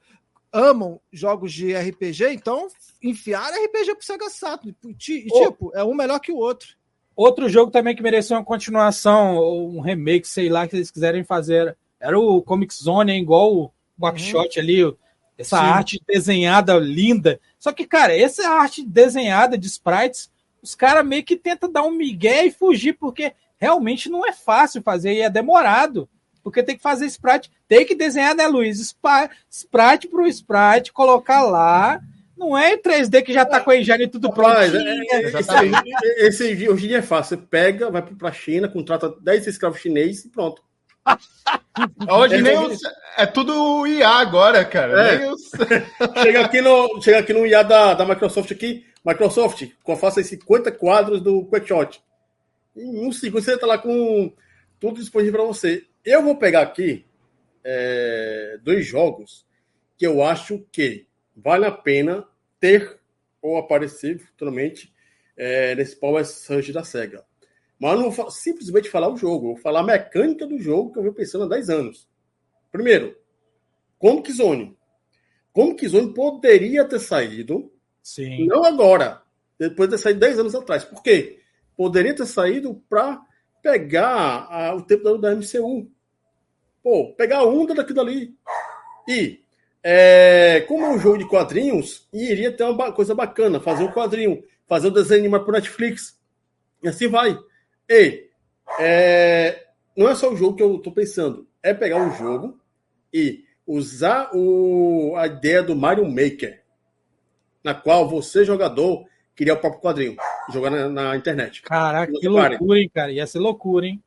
amam 0.53 1.01
jogos 1.11 1.51
de 1.51 1.75
RPG, 1.75 2.29
então 2.31 2.69
enfiaram 3.03 3.65
RPG 3.65 3.95
pro 3.95 4.05
Sega 4.05 4.29
Saturn. 4.29 4.73
E, 4.85 4.93
tipo, 4.95 5.73
é 5.75 5.83
um 5.83 5.93
melhor 5.93 6.19
que 6.21 6.31
o 6.31 6.37
outro. 6.37 6.69
Outro 7.13 7.49
jogo 7.49 7.71
também 7.71 7.93
que 7.93 8.01
merecia 8.01 8.37
uma 8.37 8.45
continuação, 8.45 9.35
ou 9.35 9.69
um 9.69 9.81
remake, 9.81 10.29
sei 10.29 10.47
lá, 10.47 10.65
que 10.65 10.77
eles 10.77 10.89
quiserem 10.89 11.25
fazer, 11.25 11.77
era 11.99 12.17
o 12.17 12.41
Comic 12.41 12.73
Zone, 12.73 13.19
igual 13.19 13.73
backshot 14.01 14.59
uhum. 14.59 14.63
ali, 14.63 14.97
essa 15.37 15.57
Sim. 15.57 15.63
arte 15.63 16.01
desenhada 16.07 16.75
linda. 16.77 17.39
Só 17.57 17.71
que, 17.71 17.85
cara, 17.85 18.15
essa 18.15 18.47
arte 18.49 18.85
desenhada 18.85 19.57
de 19.57 19.67
sprites, 19.67 20.29
os 20.61 20.75
caras 20.75 21.05
meio 21.05 21.23
que 21.23 21.35
tentam 21.35 21.71
dar 21.71 21.83
um 21.83 21.91
migué 21.91 22.45
e 22.45 22.51
fugir, 22.51 22.93
porque 22.93 23.33
realmente 23.57 24.09
não 24.09 24.25
é 24.25 24.31
fácil 24.31 24.81
fazer 24.81 25.13
e 25.13 25.21
é 25.21 25.29
demorado. 25.29 26.07
Porque 26.43 26.63
tem 26.63 26.75
que 26.75 26.81
fazer 26.81 27.05
sprite, 27.05 27.51
tem 27.67 27.85
que 27.85 27.95
desenhar, 27.95 28.35
né, 28.35 28.47
Luiz? 28.47 28.79
Sprite 29.49 30.07
pro 30.07 30.27
sprite, 30.27 30.91
colocar 30.91 31.43
lá. 31.43 32.01
Não 32.35 32.57
é 32.57 32.75
3D 32.75 33.21
que 33.21 33.31
já 33.31 33.45
tá 33.45 33.59
com 33.59 33.69
a 33.69 33.77
engine 33.77 34.07
tudo 34.07 34.33
pronto. 34.33 34.57
É, 34.57 34.65
é, 35.11 36.27
esse, 36.27 36.43
esse, 36.43 36.69
hoje 36.69 36.85
em 36.85 36.87
dia 36.87 36.97
é 36.97 37.03
fácil. 37.03 37.37
Você 37.37 37.43
pega, 37.45 37.91
vai 37.91 38.01
pra 38.01 38.31
China, 38.31 38.67
contrata 38.67 39.13
10 39.21 39.45
escravos 39.45 39.79
chineses 39.79 40.25
e 40.25 40.29
pronto. 40.29 40.63
Hoje 42.09 42.35
é, 42.35 42.41
nem 42.41 42.57
os, 42.57 42.79
é 43.17 43.25
tudo 43.25 43.87
IA 43.87 44.09
agora, 44.09 44.63
cara. 44.65 45.13
É. 45.13 45.31
Os... 45.31 45.49
chega, 46.21 46.45
aqui 46.45 46.61
no, 46.61 47.01
chega 47.01 47.19
aqui 47.19 47.33
no 47.33 47.45
IA 47.45 47.63
da, 47.63 47.93
da 47.93 48.05
Microsoft 48.05 48.51
aqui. 48.51 48.85
Microsoft, 49.03 49.67
faça 49.99 50.21
50 50.21 50.71
quadros 50.73 51.21
do 51.21 51.45
QuickShot. 51.45 52.01
Em 52.75 53.07
um 53.07 53.11
segundo 53.11 53.41
você 53.41 53.55
está 53.55 53.65
lá 53.65 53.77
com 53.77 54.31
tudo 54.79 54.99
disponível 54.99 55.39
para 55.39 55.47
você. 55.47 55.85
Eu 56.05 56.23
vou 56.23 56.37
pegar 56.37 56.61
aqui 56.61 57.05
é, 57.63 58.59
dois 58.61 58.85
jogos 58.85 59.45
que 59.97 60.05
eu 60.05 60.23
acho 60.23 60.65
que 60.71 61.07
vale 61.35 61.65
a 61.65 61.71
pena 61.71 62.25
ter 62.59 62.99
ou 63.41 63.57
aparecer 63.57 64.19
futuramente 64.19 64.93
é, 65.35 65.73
nesse 65.75 65.95
Power 65.95 66.25
Surge 66.25 66.71
da 66.71 66.83
SEGA. 66.83 67.23
Mas 67.81 67.93
eu 67.93 67.99
não 67.99 68.11
vou 68.11 68.29
simplesmente 68.29 68.91
falar 68.91 69.11
o 69.11 69.17
jogo, 69.17 69.47
eu 69.47 69.53
vou 69.53 69.57
falar 69.57 69.79
a 69.79 69.83
mecânica 69.83 70.45
do 70.45 70.59
jogo 70.59 70.93
que 70.93 70.99
eu 70.99 71.01
venho 71.01 71.15
pensando 71.15 71.45
há 71.45 71.47
10 71.47 71.69
anos. 71.71 72.07
Primeiro, 72.71 73.17
Comic 73.97 74.31
Zone. 74.31 74.77
como 75.51 75.75
Kizone 75.75 76.13
poderia 76.13 76.85
ter 76.85 76.99
saído. 76.99 77.73
Sim. 78.03 78.45
Não 78.45 78.63
agora, 78.63 79.23
depois 79.57 79.89
de 79.89 79.95
ter 79.95 80.01
saído 80.03 80.19
10 80.19 80.39
anos 80.39 80.53
atrás. 80.53 80.83
Por 80.85 81.01
quê? 81.01 81.39
Poderia 81.75 82.15
ter 82.15 82.27
saído 82.27 82.75
para 82.87 83.19
pegar 83.63 84.47
a, 84.51 84.75
o 84.75 84.83
tempo 84.83 85.03
da, 85.03 85.29
da 85.29 85.35
MCU. 85.35 85.89
Pô, 86.83 87.15
pegar 87.15 87.39
a 87.39 87.45
onda 87.45 87.73
daqui 87.73 87.93
dali. 87.93 88.35
E, 89.07 89.39
é, 89.83 90.63
como 90.67 90.85
é 90.85 90.89
um 90.89 90.99
jogo 90.99 91.17
de 91.17 91.27
quadrinhos, 91.27 92.07
iria 92.13 92.55
ter 92.55 92.63
uma 92.63 92.91
coisa 92.91 93.15
bacana, 93.15 93.59
fazer 93.59 93.83
um 93.83 93.91
quadrinho, 93.91 94.43
fazer 94.67 94.89
um 94.89 94.93
desenho 94.93 95.21
animado 95.21 95.45
por 95.45 95.53
Netflix. 95.53 96.15
E 96.83 96.87
assim 96.87 97.07
vai. 97.07 97.35
E, 97.89 98.29
é, 98.79 99.67
não 99.95 100.09
é 100.09 100.15
só 100.15 100.31
o 100.31 100.35
jogo 100.35 100.55
que 100.55 100.63
eu 100.63 100.75
estou 100.75 100.93
pensando, 100.93 101.47
é 101.61 101.73
pegar 101.73 101.97
um 101.97 102.15
jogo 102.15 102.59
e 103.13 103.43
usar 103.67 104.29
o, 104.33 105.15
a 105.15 105.27
ideia 105.27 105.61
do 105.61 105.75
Mario 105.75 106.07
Maker, 106.07 106.63
na 107.63 107.73
qual 107.73 108.09
você, 108.09 108.43
jogador, 108.43 109.05
criar 109.35 109.55
o 109.55 109.59
próprio 109.59 109.81
quadrinho, 109.81 110.17
jogar 110.51 110.69
na, 110.69 110.89
na 110.89 111.15
internet. 111.15 111.61
Caraca, 111.61 112.11
que 112.11 112.27
loucura, 112.27 112.79
hein, 112.79 112.91
cara? 112.93 113.11
Ia 113.11 113.27
ser 113.27 113.39
loucura, 113.39 113.85
hein? 113.85 114.03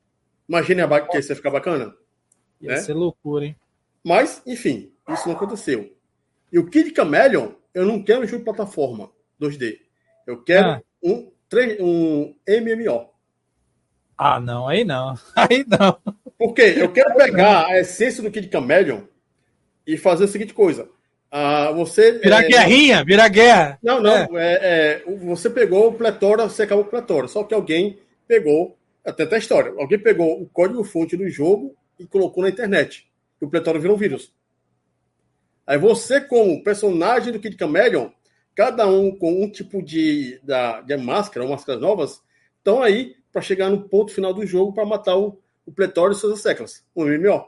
Imagina 0.49 1.01
que 1.07 1.19
isso 1.19 1.33
ia 1.33 1.37
ficar 1.37 1.51
bacana. 1.51 1.95
Ia 2.61 2.71
né? 2.71 2.77
ser 2.79 2.95
loucura, 2.95 3.47
hein? 3.47 3.57
Mas, 4.03 4.43
enfim, 4.47 4.93
isso 5.09 5.29
não 5.29 5.35
aconteceu. 5.35 5.95
E 6.53 6.59
o 6.59 6.69
Kid 6.69 6.95
Chameleon, 6.95 7.53
eu 7.73 7.87
não 7.87 8.03
quero 8.03 8.23
um 8.23 8.27
jogo 8.27 8.39
de 8.39 8.45
plataforma 8.45 9.11
2D. 9.41 9.79
Eu 10.27 10.43
quero 10.43 10.69
ah. 10.69 10.83
um, 11.03 11.33
um 11.81 12.37
MMO. 12.47 13.14
Ah, 14.17 14.39
não, 14.41 14.69
aí 14.69 14.85
não. 14.85 15.19
Aí 15.35 15.65
não. 15.67 15.99
Por 16.39 16.55
quê? 16.55 16.75
Eu 16.77 16.93
quero 16.93 17.15
pegar 17.17 17.67
a 17.67 17.81
essência 17.81 18.23
do 18.23 18.31
Kid 18.31 18.49
Chameleon 18.51 19.01
e 19.87 19.97
fazer 19.97 20.25
a 20.25 20.29
seguinte 20.29 20.55
coisa. 20.55 20.89
Ah, 21.31 21.73
você. 21.73 22.13
Virar 22.19 22.45
é, 22.45 22.49
guerrinha, 22.49 23.05
virar 23.05 23.29
guerra. 23.29 23.79
Não, 23.83 24.01
não. 24.01 24.15
É. 24.15 24.29
É, 24.37 25.03
é 25.07 25.17
você 25.25 25.51
pegou 25.51 25.89
o 25.89 25.95
Pletora, 25.95 26.49
você 26.49 26.63
acabou 26.63 26.85
o 26.85 26.89
Pletora. 26.89 27.27
Só 27.27 27.43
que 27.43 27.55
alguém 27.55 27.99
pegou. 28.27 28.79
Até 29.05 29.33
a 29.35 29.39
história. 29.39 29.75
Alguém 29.77 29.99
pegou 29.99 30.41
o 30.41 30.49
código-fonte 30.49 31.15
do 31.15 31.29
jogo 31.29 31.77
e 31.99 32.07
colocou 32.07 32.43
na 32.43 32.49
internet. 32.49 33.07
E 33.41 33.45
o 33.45 33.51
Pletora 33.51 33.79
virou 33.79 33.97
um 33.97 33.99
vírus. 33.99 34.33
Aí 35.67 35.77
você, 35.77 36.21
como 36.21 36.63
personagem 36.63 37.33
do 37.33 37.39
Kid 37.39 37.57
Chameleon, 37.59 38.09
cada 38.55 38.87
um 38.87 39.15
com 39.15 39.43
um 39.43 39.51
tipo 39.51 39.83
de, 39.83 40.41
da, 40.43 40.81
de 40.81 40.97
máscara, 40.97 41.45
ou 41.45 41.51
máscaras 41.51 41.81
novas, 41.81 42.23
estão 42.59 42.83
aí 42.83 43.15
para 43.35 43.43
chegar 43.43 43.69
no 43.69 43.89
ponto 43.89 44.13
final 44.13 44.33
do 44.33 44.47
jogo 44.47 44.73
para 44.73 44.87
matar 44.87 45.17
o, 45.17 45.37
o 45.67 45.73
Pletório 45.73 46.15
e 46.15 46.17
suas 46.17 46.41
seclas. 46.41 46.85
Um 46.95 47.05
MMO. 47.05 47.45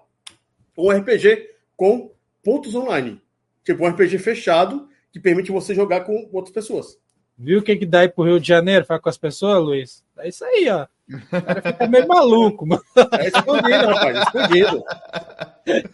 Um 0.76 0.91
RPG 0.91 1.49
com 1.76 2.11
pontos 2.43 2.74
online. 2.74 3.22
Tipo 3.64 3.84
um 3.84 3.89
RPG 3.89 4.18
fechado 4.18 4.89
que 5.12 5.20
permite 5.20 5.53
você 5.53 5.76
jogar 5.76 6.01
com 6.01 6.28
outras 6.32 6.53
pessoas. 6.53 6.99
Viu 7.39 7.61
o 7.61 7.62
que, 7.62 7.76
que 7.76 7.87
dá 7.87 8.01
aí 8.01 8.09
pro 8.09 8.24
Rio 8.24 8.41
de 8.41 8.49
Janeiro? 8.49 8.84
Fala 8.84 8.99
com 8.99 9.09
as 9.09 9.16
pessoas, 9.16 9.62
Luiz? 9.62 10.05
É 10.18 10.28
isso 10.28 10.45
aí, 10.45 10.68
ó. 10.68 10.87
O 11.09 11.41
cara 11.41 11.62
fica 11.62 11.87
meio 11.87 12.09
maluco, 12.09 12.66
mano. 12.66 12.82
É 13.20 13.28
escondido, 13.28 13.87
rapaz, 13.87 14.18
escondido. 14.22 14.84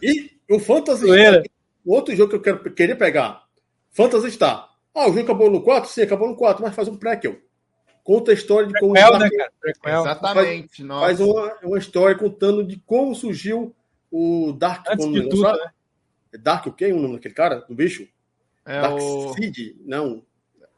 E 0.01 0.31
o 0.49 0.59
Fantasy 0.59 1.05
o 1.85 1.93
outro 1.93 2.15
jogo 2.15 2.29
que 2.29 2.35
eu 2.37 2.41
quero, 2.41 2.73
queria 2.73 2.95
pegar, 2.95 3.43
Phantasy 3.91 4.31
Star. 4.31 4.69
Ah, 4.95 5.03
o 5.03 5.07
jogo 5.07 5.19
acabou 5.19 5.51
no 5.51 5.61
4? 5.61 5.89
Sim, 5.89 6.01
acabou 6.03 6.29
no 6.29 6.35
4, 6.35 6.63
mas 6.63 6.73
faz 6.73 6.87
um 6.87 6.95
prequel. 6.95 7.37
Conta 8.03 8.31
a 8.31 8.33
história 8.33 8.67
de 8.67 8.77
como. 8.79 8.93
Prequel, 8.93 9.17
né, 9.17 9.29
cara? 9.29 10.01
Exatamente. 10.01 10.85
Faz, 10.85 10.99
faz 10.99 11.19
uma, 11.21 11.53
uma, 11.63 11.77
história 11.77 12.17
contando 12.17 12.63
de 12.63 12.77
como 12.85 13.15
surgiu 13.15 13.73
o 14.11 14.51
Dark. 14.51 14.85
Antes 14.89 15.09
de 15.09 15.29
tudo, 15.29 15.43
né? 15.43 15.71
É 16.33 16.37
Dark 16.37 16.65
o 16.67 16.73
quê? 16.73 16.91
O 16.91 16.99
nome 16.99 17.15
daquele 17.15 17.33
cara? 17.33 17.61
Do 17.61 17.73
bicho? 17.73 18.07
É 18.65 18.81
Dark 18.81 19.01
o... 19.01 19.33
Seed? 19.33 19.77
Não. 19.85 20.21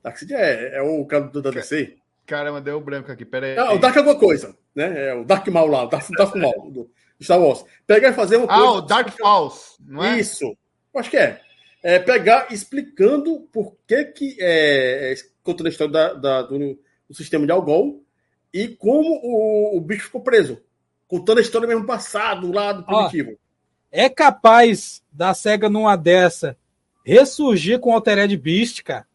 Dark 0.03 0.17
Seed 0.17 0.31
é, 0.31 0.77
é 0.77 0.81
o 0.81 1.03
cara 1.05 1.25
do, 1.25 1.41
da 1.41 1.49
DC. 1.49 1.97
Caramba, 2.27 2.61
deu 2.61 2.79
branco 2.79 3.11
aqui, 3.11 3.25
pera 3.25 3.47
aí. 3.47 3.57
Ah, 3.57 3.73
o 3.73 3.79
Dark 3.79 3.95
é 3.95 3.99
alguma 3.99 4.19
coisa, 4.19 4.55
né? 4.75 5.09
É 5.09 5.13
o 5.15 5.23
Dark 5.23 5.47
Mal 5.47 5.67
lá, 5.67 5.83
o 5.83 5.87
Dark, 5.87 6.07
Dark 6.11 6.35
Mal 6.35 6.71
do 6.71 6.89
Star 7.21 7.39
Wars. 7.39 7.65
Pegar 7.87 8.09
e 8.09 8.13
fazer 8.13 8.37
uma 8.37 8.45
ah, 8.45 8.55
coisa. 8.55 8.65
Ah, 8.65 8.71
o 8.71 8.81
Dark 8.81 9.09
Falls, 9.09 9.77
não 9.79 10.03
é? 10.03 10.19
Isso. 10.19 10.55
Acho 10.95 11.09
que 11.09 11.17
é. 11.17 11.41
é 11.83 11.99
pegar 11.99 12.47
explicando 12.51 13.41
por 13.51 13.75
que 13.87 14.05
que 14.05 14.37
é, 14.39 15.11
é 15.11 15.15
contando 15.43 15.67
a 15.67 15.69
história 15.69 15.93
da, 15.93 16.13
da 16.13 16.41
do, 16.43 16.79
do, 17.09 17.15
sistema 17.15 17.45
de 17.45 17.51
Algol 17.51 18.03
e 18.53 18.67
como 18.67 19.19
o, 19.23 19.77
o, 19.77 19.81
bicho 19.81 20.05
ficou 20.05 20.21
preso. 20.21 20.61
Contando 21.07 21.37
a 21.37 21.41
história 21.41 21.67
mesmo 21.67 21.85
passado, 21.85 22.51
lá 22.51 22.73
do 22.73 22.83
primitivo. 22.83 23.31
Ó, 23.31 23.35
é 23.91 24.09
capaz 24.09 25.03
da 25.11 25.33
SEGA 25.33 25.69
numa 25.69 25.95
dessa 25.95 26.57
ressurgir 27.05 27.79
com 27.79 27.91
o 27.91 27.93
Altered 27.93 28.35
Beast, 28.37 28.81
cara? 28.81 29.07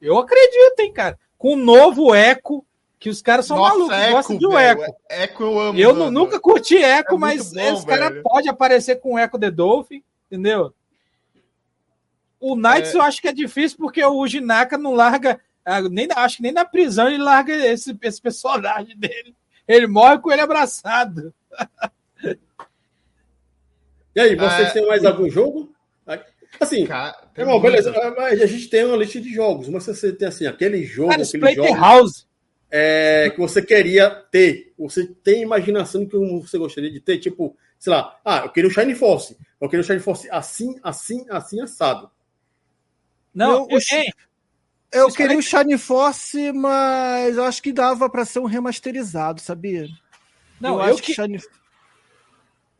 Eu 0.00 0.18
acredito, 0.18 0.80
hein, 0.80 0.92
cara. 0.92 1.18
Com 1.38 1.54
um 1.54 1.64
novo 1.64 2.12
eco, 2.12 2.66
que 2.98 3.08
os 3.08 3.22
caras 3.22 3.46
são 3.46 3.56
Nossa, 3.56 3.74
malucos, 3.74 3.96
eco, 3.96 4.12
gostam 4.12 4.38
de 4.38 4.46
um 4.46 4.58
eco. 4.58 4.96
Eco 5.08 5.42
eu 5.42 5.60
amo. 5.60 5.78
Eu 5.78 5.94
mano. 5.94 6.10
nunca 6.10 6.38
curti 6.40 6.76
eco, 6.76 7.14
é 7.14 7.18
mas 7.18 7.52
bom, 7.52 7.60
esse 7.60 7.86
cara 7.86 8.22
pode 8.22 8.48
aparecer 8.48 9.00
com 9.00 9.14
o 9.14 9.18
eco 9.18 9.38
The 9.38 9.50
Dolphin, 9.50 10.02
entendeu? 10.26 10.74
O 12.38 12.56
Knights 12.56 12.94
é... 12.94 12.98
eu 12.98 13.02
acho 13.02 13.20
que 13.20 13.28
é 13.28 13.32
difícil 13.32 13.78
porque 13.78 14.04
o 14.04 14.26
Jinaka 14.26 14.76
não 14.76 14.94
larga. 14.94 15.40
Ah, 15.64 15.80
nem, 15.82 16.08
acho 16.14 16.38
que 16.38 16.42
nem 16.42 16.52
na 16.52 16.64
prisão 16.64 17.08
ele 17.08 17.22
larga 17.22 17.54
esse, 17.54 17.96
esse 18.02 18.20
personagem 18.20 18.96
dele. 18.96 19.34
Ele 19.66 19.86
morre 19.86 20.18
com 20.18 20.32
ele 20.32 20.40
abraçado. 20.40 21.32
E 24.14 24.20
aí, 24.20 24.36
vocês 24.36 24.68
é... 24.68 24.72
têm 24.72 24.86
mais 24.86 25.04
algum 25.04 25.28
jogo? 25.30 25.72
Assim, 26.60 26.86
Cara, 26.86 27.16
irmão, 27.36 27.60
beleza, 27.60 27.92
mas 28.16 28.40
a 28.40 28.46
gente 28.46 28.68
tem 28.68 28.84
uma 28.84 28.96
lista 28.96 29.20
de 29.20 29.32
jogos, 29.32 29.68
mas 29.68 29.84
você 29.84 30.12
tem 30.12 30.28
assim, 30.28 30.46
aquele 30.46 30.84
jogo, 30.84 31.10
Cara, 31.10 31.22
aquele 31.22 31.54
jogo 31.54 31.74
House. 31.74 32.26
É, 32.74 33.28
que 33.30 33.38
você 33.38 33.60
queria 33.60 34.08
ter, 34.10 34.72
você 34.78 35.06
tem 35.06 35.42
imaginação 35.42 36.06
que 36.06 36.16
você 36.16 36.56
gostaria 36.56 36.90
de 36.90 37.00
ter, 37.00 37.18
tipo, 37.18 37.54
sei 37.78 37.92
lá, 37.92 38.18
ah, 38.24 38.42
eu 38.44 38.50
queria 38.50 38.68
o 38.68 38.72
Shine 38.72 38.94
Force, 38.94 39.36
eu 39.60 39.68
queria 39.68 39.82
o 39.82 39.84
Shine 39.84 40.00
Force 40.00 40.26
assim, 40.30 40.78
assim, 40.82 41.26
assim, 41.28 41.60
assado. 41.60 42.10
Não, 43.34 43.66
eu, 43.68 43.78
eu, 43.78 43.80
eu 44.92 45.08
queria 45.08 45.38
o 45.38 45.42
Shine 45.42 45.78
Force, 45.78 46.52
mas 46.52 47.36
eu 47.36 47.44
acho 47.44 47.62
que 47.62 47.72
dava 47.72 48.08
para 48.08 48.24
ser 48.24 48.38
um 48.40 48.46
remasterizado, 48.46 49.40
sabia? 49.40 49.88
Não, 50.60 50.80
eu, 50.80 50.86
eu 50.86 50.94
acho 50.94 51.02
que, 51.02 51.14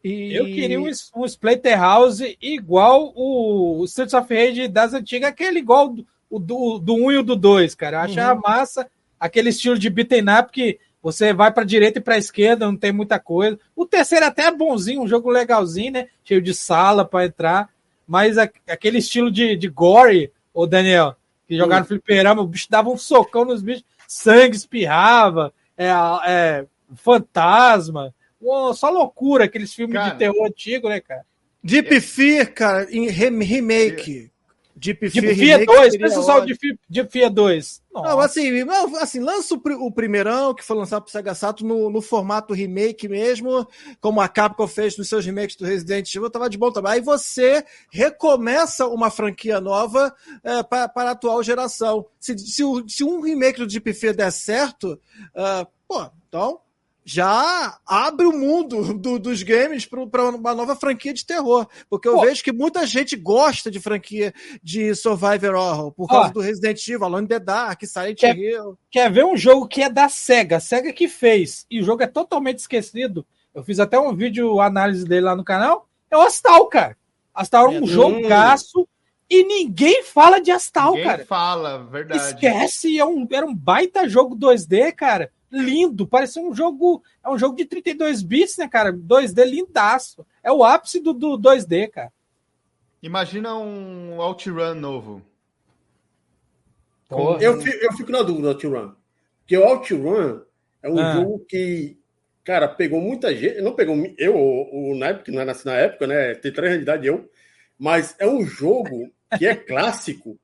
e... 0.05 0.35
Eu 0.35 0.45
queria 0.47 0.81
um, 0.81 0.91
um 1.17 1.25
Splatterhouse 1.25 2.37
igual 2.41 3.13
o, 3.15 3.81
o 3.81 3.85
Streets 3.85 4.15
of 4.15 4.35
Rage 4.35 4.69
das 4.69 4.95
antigas, 4.95 5.31
aquele 5.31 5.61
igual 5.61 5.89
do, 5.89 6.05
do, 6.31 6.79
do 6.79 6.95
1 6.95 7.13
e 7.13 7.23
do 7.23 7.37
2, 7.37 7.75
cara. 7.75 7.99
Eu 7.99 8.01
achava 8.01 8.35
uhum. 8.35 8.43
massa 8.45 8.89
aquele 9.19 9.51
estilo 9.51 9.79
de 9.79 9.89
beaten 9.89 10.25
up 10.39 10.51
que 10.53 10.81
você 11.01 11.33
vai 11.33 11.53
para 11.53 11.65
direita 11.65 11.99
e 11.99 12.03
para 12.03 12.19
esquerda, 12.19 12.67
não 12.67 12.77
tem 12.77 12.93
muita 12.93 13.19
coisa. 13.19 13.59
O 13.75 13.87
terceiro 13.87 14.27
até 14.27 14.47
é 14.47 14.51
bonzinho, 14.51 15.03
um 15.03 15.09
jogo 15.09 15.31
legalzinho, 15.31 15.93
né? 15.93 16.09
Cheio 16.25 16.43
de 16.43 16.55
sala 16.55 17.05
para 17.05 17.27
entrar. 17.27 17.69
Mas 18.07 18.39
a, 18.39 18.49
aquele 18.69 18.99
estilo 18.99 19.31
de, 19.31 19.57
de 19.57 19.69
gore, 19.69 20.33
Ô, 20.55 20.67
Daniel, 20.67 21.17
que 21.53 21.59
jogaram 21.59 21.83
no 21.83 21.89
fliperama, 21.89 22.43
o 22.43 22.47
bicho 22.47 22.67
dava 22.71 22.89
um 22.89 22.97
socão 22.97 23.45
nos 23.45 23.63
bichos, 23.63 23.85
sangue 24.09 24.57
espirrava, 24.57 25.53
é, 25.77 25.89
é 26.27 26.67
fantasma, 26.97 28.15
só 28.75 28.91
loucura, 28.91 29.45
aqueles 29.45 29.75
filmes 29.75 29.95
cara, 29.95 30.11
de 30.11 30.19
terror 30.19 30.47
antigo, 30.47 30.89
né, 30.89 31.01
cara? 31.01 31.25
Deep 31.63 32.01
Fear, 32.01 32.53
cara, 32.53 32.89
em 32.91 33.09
remake. 33.09 34.32
Deep 34.83 35.11
Fear, 35.11 35.25
Deep 35.25 35.37
Fear 35.37 35.65
2, 35.65 35.97
pensa 35.97 36.23
só 36.23 36.39
o 36.39 36.41
Deep, 36.45 36.59
Deep 36.91 37.13
Fear 37.13 37.31
2. 37.31 37.83
Nossa. 37.95 38.09
Não, 38.09 38.19
assim, 38.19 38.65
não, 38.65 38.97
assim, 38.97 39.21
lança 39.21 39.55
o, 39.55 39.61
o 39.87 39.93
primeirão, 39.93 40.53
que 40.53 40.65
foi 40.65 40.77
lançado 40.77 41.03
pro 41.03 41.13
Sega 41.13 41.35
Sato 41.35 41.65
no, 41.65 41.89
no, 41.89 42.03
formato 42.03 42.53
remake 42.53 43.07
mesmo, 43.09 43.67
como 44.01 44.21
a 44.21 44.29
Capcom 44.29 44.67
fez 44.67 44.99
nos 44.99 45.09
seus 45.09 45.25
remakes 45.25 45.55
do 45.55 45.65
Resident 45.65 46.13
Evil, 46.13 46.31
tava 46.31 46.51
de 46.51 46.59
bom 46.59 46.73
tamanho. 46.73 46.95
Aí 46.95 47.01
você 47.01 47.65
recomeça 47.93 48.89
uma 48.89 49.09
franquia 49.09 49.61
nova 49.61 50.13
é, 50.43 50.63
para, 50.65 50.89
para 50.89 51.11
a 51.11 51.13
atual 51.13 51.43
geração. 51.45 52.05
Se, 52.19 52.37
se, 52.37 52.63
se 52.89 53.05
um 53.05 53.21
remake 53.21 53.61
do 53.61 53.67
Deep 53.67 53.93
Fear 53.93 54.17
der 54.17 54.33
certo, 54.33 54.99
uh, 55.37 55.67
pô, 55.87 56.11
então 56.29 56.61
já 57.05 57.79
abre 57.87 58.27
o 58.27 58.33
mundo 58.33 58.95
do, 58.95 59.19
dos 59.19 59.43
games 59.43 59.87
para 59.87 60.31
uma 60.31 60.55
nova 60.55 60.77
franquia 60.77 61.13
de 61.13 61.27
terror. 61.27 61.67
Porque 61.91 62.09
eu 62.09 62.15
Pô. 62.15 62.21
vejo 62.23 62.43
que 62.43 62.53
muita 62.53 62.87
gente 62.87 63.17
gosta 63.17 63.71
de 63.71 63.81
franquia 63.81 64.33
de 64.63 64.95
Survivor 64.95 65.55
Horror, 65.55 65.93
por 65.93 66.09
causa 66.09 66.29
Ó, 66.29 66.33
do 66.33 66.41
Resident 66.41 66.87
Evil, 66.87 67.05
Alone 67.05 67.25
in 67.25 67.29
the 67.29 67.41
Dark, 67.41 67.85
Silent 67.85 68.19
quer, 68.19 68.37
Hill. 68.37 68.79
Quer 68.91 69.11
ver 69.11 69.25
um 69.25 69.37
jogo 69.37 69.67
que 69.67 69.83
é 69.83 69.91
da 69.91 70.09
SEGA, 70.09 70.57
a 70.57 70.61
SEGA 70.61 70.93
que 70.93 71.09
fez, 71.09 71.67
e 71.71 71.81
o 71.81 71.85
jogo 71.85 72.03
é 72.03 72.07
totalmente 72.07 72.59
esquecido. 72.59 73.27
Eu 73.55 73.63
fiz 73.63 73.81
até 73.81 73.99
um 73.99 74.15
vídeo 74.15 74.61
análise 74.61 75.05
dele 75.05 75.23
lá 75.23 75.37
no 75.37 75.45
canal. 75.45 75.89
É 76.11 76.17
o 76.17 76.23
Astal, 76.23 76.67
cara. 76.69 76.97
Astal 77.35 77.67
é 77.67 77.81
um 77.81 77.85
é, 77.85 77.87
jogaço 77.87 78.89
e 79.29 79.45
ninguém 79.45 80.03
fala 80.05 80.41
de 80.41 80.51
Astal, 80.51 80.91
ninguém 80.91 81.05
cara. 81.05 81.25
fala, 81.27 81.85
verdade. 81.85 82.23
Esquece, 82.23 82.99
é 82.99 83.05
um, 83.05 83.27
era 83.31 83.45
um 83.45 83.55
baita 83.55 84.09
jogo 84.09 84.37
2D, 84.37 84.93
cara 84.93 85.31
lindo, 85.53 86.07
parecia 86.07 86.43
um 86.43 86.55
jogo, 86.55 87.03
é 87.23 87.29
um 87.29 87.39
jogo 87.39 87.55
de 87.57 87.67
32 87.67 88.23
bits, 88.23 88.57
né, 88.57 88.67
cara? 88.67 88.93
2D 88.93 89.45
lindaço. 89.45 90.27
É 90.43 90.51
o 90.51 90.65
ápice 90.65 90.99
do, 91.01 91.13
do 91.13 91.39
2D, 91.39 91.91
cara. 91.91 92.13
Imagina 93.03 93.55
um 93.57 94.19
OutRun 94.19 94.75
novo. 94.75 95.23
Eu 97.41 97.61
fico, 97.61 97.85
eu 97.85 97.93
fico 97.93 98.11
na 98.11 98.23
dúvida 98.23 98.43
do 98.43 98.49
OutRun. 98.55 98.95
Porque 99.41 99.57
o 99.57 99.65
OutRun 99.65 100.41
é 100.83 100.89
um 100.89 100.99
ah. 100.99 101.13
jogo 101.13 101.45
que, 101.47 101.99
cara, 102.43 102.67
pegou 102.67 103.01
muita 103.01 103.35
gente. 103.35 103.61
Não 103.61 103.75
pegou 103.75 103.95
eu, 104.17 104.35
o, 104.35 104.93
o 104.93 104.97
na 104.97 105.09
época, 105.09 105.31
não 105.31 105.45
nasci 105.45 105.67
na 105.67 105.75
época, 105.75 106.07
né? 106.07 106.35
Tem 106.37 106.53
três 106.53 106.73
anos 106.73 106.85
de 106.85 106.91
idade 106.91 107.07
eu. 107.07 107.29
Mas 107.79 108.15
é 108.19 108.27
um 108.27 108.47
jogo 108.47 109.11
que 109.37 109.47
é 109.47 109.55
clássico 109.55 110.39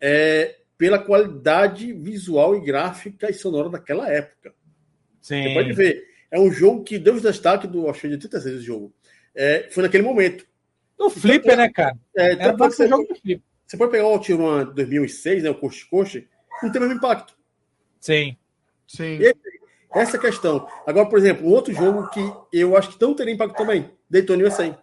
é, 0.00 0.56
pela 0.80 0.98
qualidade 0.98 1.92
visual 1.92 2.56
e 2.56 2.60
gráfica 2.64 3.28
e 3.28 3.34
sonora 3.34 3.68
daquela 3.68 4.10
época. 4.10 4.54
Sim. 5.20 5.42
Você 5.42 5.52
pode 5.52 5.72
ver. 5.74 6.02
É 6.30 6.40
um 6.40 6.50
jogo 6.50 6.82
que 6.82 6.98
deu 6.98 7.16
os 7.16 7.20
destaque 7.20 7.66
do, 7.66 7.92
que 7.92 8.08
de 8.08 8.16
36 8.16 8.54
esse 8.54 8.64
jogo. 8.64 8.90
É, 9.34 9.68
foi 9.70 9.82
naquele 9.82 10.02
momento. 10.02 10.46
No 10.98 11.10
Flipper, 11.10 11.54
né, 11.54 11.68
cara? 11.68 11.94
É, 12.16 12.32
Era 12.32 12.56
pra 12.56 12.70
ser 12.70 12.88
jogo 12.88 13.06
do 13.06 13.14
Flipper. 13.14 13.44
Você 13.66 13.76
pode 13.76 13.90
pegar 13.90 14.06
o 14.06 14.12
Outrun 14.12 14.72
2006, 14.72 15.42
né, 15.42 15.50
o 15.50 15.54
Coast 15.54 15.86
Coast, 15.90 16.26
não 16.62 16.72
tem 16.72 16.80
o 16.80 16.84
mesmo 16.86 16.96
impacto. 16.96 17.36
Sim. 18.00 18.34
Sim. 18.86 19.18
E, 19.20 19.36
essa 19.94 20.16
é 20.16 20.20
questão. 20.20 20.66
Agora, 20.86 21.10
por 21.10 21.18
exemplo, 21.18 21.46
um 21.46 21.50
outro 21.50 21.74
jogo 21.74 22.08
que 22.08 22.20
eu 22.54 22.74
acho 22.74 22.96
que 22.96 23.04
não 23.04 23.12
teria 23.12 23.34
impacto 23.34 23.54
também, 23.54 23.90
Daytona 24.08 24.44
USA. 24.44 24.78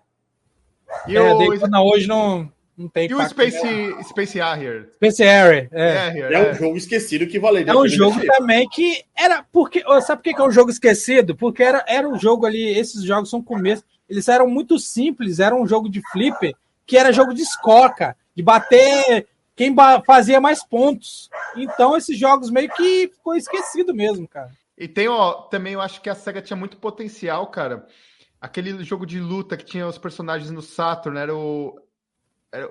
E 1.07 1.17
é, 1.17 1.21
o 1.21 1.37
Daytona 1.39 1.81
hoje 1.81 2.07
não, 2.07 2.51
não 2.77 2.87
tem 2.87 3.09
E 3.09 3.13
o 3.13 3.27
Space, 3.27 4.03
Space 4.03 4.37
Harrier? 4.37 4.91
Space 4.95 5.23
Harrier, 5.23 5.69
é. 5.71 6.13
é. 6.15 6.33
é 6.33 6.51
um 6.51 6.53
jogo 6.53 6.77
esquecido 6.77 7.27
que 7.27 7.39
valeria. 7.39 7.71
É 7.71 7.75
um 7.75 7.87
jogo 7.87 8.19
também 8.25 8.67
que 8.69 9.03
era... 9.15 9.43
porque 9.51 9.83
Sabe 10.01 10.21
por 10.21 10.35
que 10.35 10.41
é 10.41 10.45
um 10.45 10.51
jogo 10.51 10.69
esquecido? 10.69 11.35
Porque 11.35 11.63
era, 11.63 11.83
era 11.87 12.07
um 12.07 12.19
jogo 12.19 12.45
ali, 12.45 12.77
esses 12.77 13.03
jogos 13.03 13.29
são 13.29 13.41
começo, 13.41 13.83
eles 14.09 14.27
eram 14.27 14.47
muito 14.47 14.77
simples, 14.77 15.39
era 15.39 15.55
um 15.55 15.67
jogo 15.67 15.89
de 15.89 16.01
flipper, 16.11 16.53
que 16.85 16.97
era 16.97 17.11
jogo 17.11 17.33
de 17.33 17.43
cara 17.61 18.15
de 18.35 18.43
bater 18.43 19.27
quem 19.55 19.75
fazia 20.05 20.39
mais 20.39 20.63
pontos. 20.63 21.29
Então, 21.55 21.97
esses 21.97 22.17
jogos 22.17 22.51
meio 22.51 22.69
que 22.69 23.07
ficou 23.07 23.35
esquecido 23.35 23.93
mesmo, 23.93 24.27
cara. 24.27 24.51
E 24.77 24.87
tem, 24.87 25.07
ó, 25.07 25.33
também 25.33 25.73
eu 25.73 25.81
acho 25.81 25.99
que 25.99 26.09
a 26.09 26.13
SEGA 26.13 26.39
tinha 26.39 26.55
muito 26.55 26.77
potencial, 26.77 27.47
cara. 27.47 27.87
Aquele 28.39 28.83
jogo 28.83 29.07
de 29.07 29.19
luta 29.19 29.57
que 29.57 29.65
tinha 29.65 29.87
os 29.87 29.97
personagens 29.97 30.51
no 30.51 30.61
Saturn, 30.61 31.17
era 31.17 31.35
o. 31.35 31.75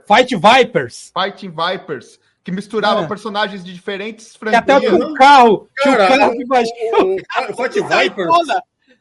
Fight 0.06 0.34
Vipers. 0.36 1.12
Fighting 1.12 1.50
Vipers. 1.50 2.18
Que 2.42 2.52
misturava 2.52 3.02
é. 3.02 3.08
personagens 3.08 3.64
de 3.64 3.74
diferentes 3.74 4.36
franquias. 4.36 4.64
E 4.66 4.72
até 4.72 4.94
o 4.94 5.14
carro. 5.14 5.68
Cara, 5.74 6.04
o 6.04 6.08
carro 6.08 6.32
o, 6.32 7.04
o, 7.04 7.14
o, 7.14 7.56
Fight 7.56 7.80
Vipers. 7.80 8.30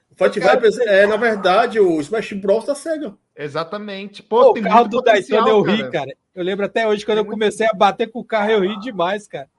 O 0.10 0.16
Fight 0.16 0.40
Vipers 0.40 0.80
é, 0.80 1.06
na 1.06 1.18
verdade, 1.18 1.80
o 1.80 2.00
Smash 2.02 2.34
Bros 2.34 2.66
da 2.66 2.74
SEGA. 2.74 3.16
Exatamente. 3.36 4.24
Pô, 4.24 4.54
Pô 4.54 4.60
o 4.60 4.64
carro 4.64 4.88
do 4.88 5.02
Daytona 5.02 5.50
eu 5.50 5.62
ri, 5.62 5.90
cara. 5.92 6.12
Eu 6.34 6.44
lembro 6.44 6.66
até 6.66 6.88
hoje, 6.88 7.06
quando 7.06 7.20
eu 7.20 7.26
comecei 7.26 7.68
a 7.68 7.74
bater 7.74 8.12
com 8.12 8.20
o 8.20 8.26
carro, 8.26 8.52
eu 8.52 8.62
ri 8.62 8.80
demais, 8.80 9.28
cara. 9.28 9.50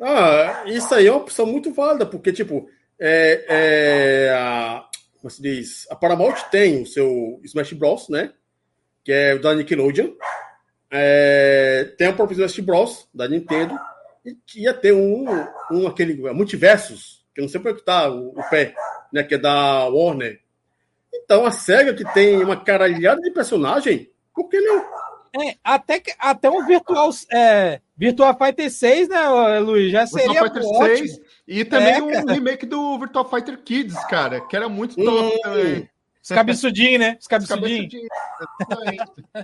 Ah, 0.00 0.62
isso 0.66 0.94
aí 0.94 1.08
é 1.08 1.10
uma 1.10 1.20
opção 1.20 1.44
muito 1.44 1.72
válida, 1.72 2.06
porque, 2.06 2.32
tipo, 2.32 2.68
é, 3.00 3.44
é 3.48 4.32
a, 4.32 4.84
como 5.20 5.30
se 5.30 5.42
diz? 5.42 5.86
A 5.90 5.96
Paramount 5.96 6.36
tem 6.50 6.82
o 6.82 6.86
seu 6.86 7.40
Smash 7.42 7.72
Bros, 7.72 8.08
né? 8.08 8.32
Que 9.08 9.12
é 9.14 9.32
o 9.32 9.40
da 9.40 9.54
Nickelodeon. 9.54 10.10
É, 10.90 11.94
tem 11.96 12.08
o 12.08 12.14
próprio 12.14 12.34
Smash 12.34 12.58
Bros 12.58 13.08
da 13.14 13.26
Nintendo. 13.26 13.74
E 14.22 14.36
ia 14.62 14.74
ter 14.74 14.92
um, 14.92 15.24
um 15.72 15.86
aquele 15.86 16.14
Multiversos, 16.34 17.24
que 17.34 17.40
eu 17.40 17.44
não 17.44 17.48
sei 17.48 17.58
para 17.58 17.72
que 17.72 17.82
tá 17.82 18.10
o, 18.10 18.38
o 18.38 18.50
pé, 18.50 18.74
né? 19.10 19.22
Que 19.22 19.36
é 19.36 19.38
da 19.38 19.88
Warner. 19.88 20.38
Então 21.14 21.46
a 21.46 21.50
SEGA 21.50 21.94
que 21.94 22.04
tem 22.12 22.44
uma 22.44 22.62
caralhada 22.62 23.22
de 23.22 23.30
personagem, 23.30 24.10
por 24.34 24.46
que 24.50 24.60
não? 24.60 24.84
É, 25.40 25.56
até, 25.64 26.02
até 26.18 26.50
um 26.50 26.66
Virtual, 26.66 27.08
é, 27.32 27.80
Virtual 27.96 28.36
Fighter 28.36 28.70
6, 28.70 29.08
né, 29.08 29.58
Luiz? 29.60 29.90
Já 29.90 30.06
seria 30.06 30.42
Virtual 30.42 30.52
Fighter 30.52 30.82
ótimo. 30.82 31.08
6 31.08 31.20
e 31.48 31.64
também 31.64 31.94
é, 31.94 32.02
um 32.02 32.26
remake 32.26 32.66
do 32.66 32.98
Virtual 32.98 33.26
Fighter 33.30 33.56
Kids, 33.62 33.96
cara, 34.04 34.46
que 34.46 34.54
era 34.54 34.68
muito 34.68 34.96
top 35.02 35.34
hum. 35.34 35.38
também. 35.42 35.88
Os 36.28 36.36
cabeçudinhos, 36.36 37.00
né? 37.00 37.16
Os 37.18 37.26
cabeçudinhos. 37.26 37.92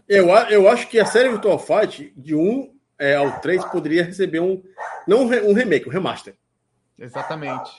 eu, 0.06 0.28
eu 0.28 0.68
acho 0.68 0.86
que 0.88 1.00
a 1.00 1.06
série 1.06 1.30
Virtual 1.30 1.58
Fight, 1.58 2.12
de 2.14 2.34
1 2.34 2.74
é, 2.98 3.16
ao 3.16 3.40
3, 3.40 3.64
poderia 3.66 4.04
receber 4.04 4.40
um. 4.40 4.62
Não 5.06 5.22
um 5.22 5.54
remake, 5.54 5.88
um 5.88 5.92
remaster. 5.92 6.36
Exatamente. 6.98 7.70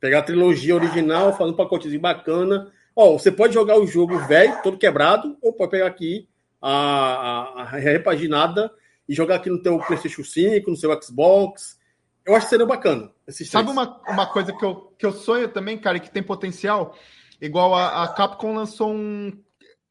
Pegar 0.00 0.20
a 0.20 0.22
trilogia 0.22 0.74
original, 0.74 1.36
fazer 1.36 1.50
um 1.50 1.56
pacotezinho 1.56 2.00
bacana. 2.00 2.72
Ó, 2.96 3.12
você 3.12 3.30
pode 3.30 3.52
jogar 3.52 3.78
o 3.78 3.86
jogo 3.86 4.18
velho, 4.20 4.62
todo 4.62 4.78
quebrado, 4.78 5.36
ou 5.42 5.52
pode 5.52 5.70
pegar 5.70 5.86
aqui 5.86 6.26
a, 6.60 6.70
a, 6.70 7.62
a 7.62 7.64
repaginada 7.76 8.72
e 9.06 9.14
jogar 9.14 9.36
aqui 9.36 9.50
no 9.50 9.62
teu 9.62 9.78
PlayStation 9.80 10.24
5, 10.24 10.70
no 10.70 10.76
seu 10.76 10.90
Xbox. 11.02 11.78
Eu 12.24 12.34
acho 12.34 12.46
que 12.46 12.50
seria 12.50 12.66
bacana. 12.66 13.10
Sabe 13.28 13.70
uma, 13.70 14.00
uma 14.08 14.26
coisa 14.26 14.52
que 14.52 14.64
eu, 14.64 14.94
que 14.98 15.04
eu 15.04 15.12
sonho 15.12 15.48
também, 15.48 15.76
cara, 15.76 15.98
e 15.98 16.00
que 16.00 16.10
tem 16.10 16.22
potencial? 16.22 16.96
Igual 17.40 17.74
a, 17.74 18.04
a 18.04 18.08
Capcom 18.08 18.54
lançou 18.54 18.92
um 18.92 19.32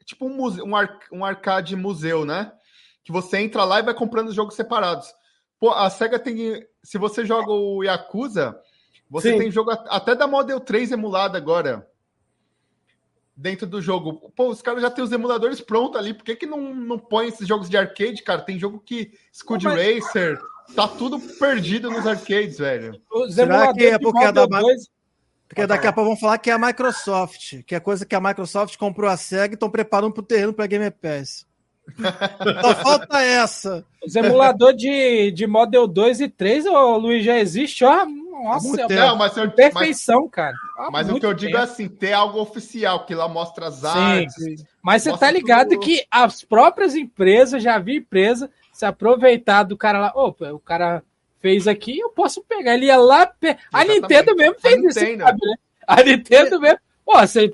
tipo 0.05 0.25
um, 0.25 0.35
museu, 0.35 0.65
um, 0.65 0.75
ar, 0.75 0.99
um 1.11 1.23
arcade 1.23 1.75
museu, 1.75 2.25
né? 2.25 2.51
Que 3.03 3.11
você 3.11 3.37
entra 3.37 3.63
lá 3.63 3.79
e 3.79 3.83
vai 3.83 3.93
comprando 3.93 4.33
jogos 4.33 4.55
separados. 4.55 5.13
Pô, 5.59 5.71
a 5.71 5.89
SEGA 5.89 6.17
tem. 6.17 6.65
Se 6.83 6.97
você 6.97 7.25
joga 7.25 7.51
o 7.51 7.83
Yakuza, 7.83 8.59
você 9.09 9.33
Sim. 9.33 9.39
tem 9.39 9.51
jogo 9.51 9.71
até 9.71 10.15
da 10.15 10.27
Model 10.27 10.59
3 10.59 10.91
emulado 10.91 11.35
agora 11.35 11.87
dentro 13.35 13.67
do 13.67 13.81
jogo. 13.81 14.31
Pô, 14.35 14.49
os 14.49 14.61
caras 14.61 14.81
já 14.81 14.89
têm 14.89 15.03
os 15.03 15.11
emuladores 15.11 15.61
prontos 15.61 15.99
ali, 15.99 16.13
por 16.13 16.23
que, 16.23 16.35
que 16.35 16.45
não, 16.45 16.73
não 16.73 16.99
põe 16.99 17.27
esses 17.27 17.47
jogos 17.47 17.69
de 17.69 17.77
arcade, 17.77 18.23
cara? 18.23 18.41
Tem 18.41 18.59
jogo 18.59 18.79
que. 18.79 19.11
Scud 19.33 19.63
mas... 19.63 19.75
Racer, 19.75 20.39
tá 20.75 20.87
tudo 20.87 21.19
perdido 21.19 21.89
nos 21.89 22.05
arcades, 22.05 22.57
velho. 22.57 23.01
Os 23.11 23.35
Será 23.35 23.73
que 23.73 23.85
é 23.85 23.99
porque 23.99 24.23
é 24.23 24.31
da 24.31 24.45
dois... 24.45 24.89
Porque 25.49 25.65
daqui 25.65 25.87
a 25.87 25.91
pouco 25.91 26.11
vão 26.11 26.17
falar 26.17 26.37
que 26.37 26.51
é 26.51 26.53
a 26.53 26.59
Microsoft, 26.59 27.63
que 27.65 27.73
é 27.73 27.79
coisa 27.79 28.05
que 28.05 28.15
a 28.15 28.21
Microsoft 28.21 28.77
comprou 28.77 29.09
a 29.09 29.17
SEGA 29.17 29.53
e 29.53 29.55
estão 29.55 29.69
preparando 29.69 30.13
para 30.13 30.21
o 30.21 30.25
terreno 30.25 30.53
para 30.53 30.67
Game 30.67 30.89
Pass. 30.91 31.47
Só 32.61 32.75
falta 32.75 33.19
essa. 33.19 33.83
Os 34.05 34.15
emuladores 34.15 34.77
de, 34.77 35.31
de 35.31 35.47
Model 35.47 35.87
2 35.87 36.21
e 36.21 36.29
3, 36.29 36.67
ô, 36.67 36.97
Luiz, 36.97 37.25
já 37.25 37.39
existe, 37.39 37.83
ó. 37.83 38.05
Nossa, 38.05 38.81
é 38.83 38.87
não, 38.95 39.17
mas 39.17 39.35
eu, 39.35 39.51
perfeição, 39.51 40.21
mas, 40.21 40.31
cara. 40.31 40.55
Ah, 40.77 40.89
mas 40.91 41.09
o 41.09 41.19
que 41.19 41.25
eu 41.25 41.33
digo 41.33 41.57
é 41.57 41.61
assim, 41.61 41.89
ter 41.89 42.13
algo 42.13 42.39
oficial, 42.39 43.05
que 43.05 43.13
lá 43.13 43.27
mostra 43.27 43.67
as 43.67 43.83
artes. 43.83 44.35
Sim, 44.35 44.55
mas 44.81 45.03
você 45.03 45.17
tá 45.17 45.29
ligado 45.29 45.69
tudo... 45.69 45.81
que 45.81 46.05
as 46.09 46.43
próprias 46.43 46.95
empresas, 46.95 47.61
já 47.61 47.79
vi 47.79 47.97
empresa 47.97 48.49
se 48.71 48.85
aproveitar 48.85 49.63
do 49.63 49.75
cara 49.75 49.99
lá. 49.99 50.11
Opa, 50.15 50.53
o 50.53 50.59
cara 50.59 51.03
fez 51.39 51.67
aqui, 51.67 51.99
eu 51.99 52.09
posso 52.09 52.43
pegar. 52.43 52.75
Ele 52.75 52.85
ia 52.85 52.97
lá. 52.97 53.25
Pe... 53.25 53.57
A 53.71 53.83
Nintendo 53.83 54.35
mesmo 54.35 54.55
fez 54.59 54.83
isso, 54.83 54.99
sabe, 54.99 55.39
né? 55.45 55.55
A 55.87 56.03
Nintendo 56.03 56.59
mesmo. 56.59 56.79
Pô, 57.09 57.19
você, 57.21 57.51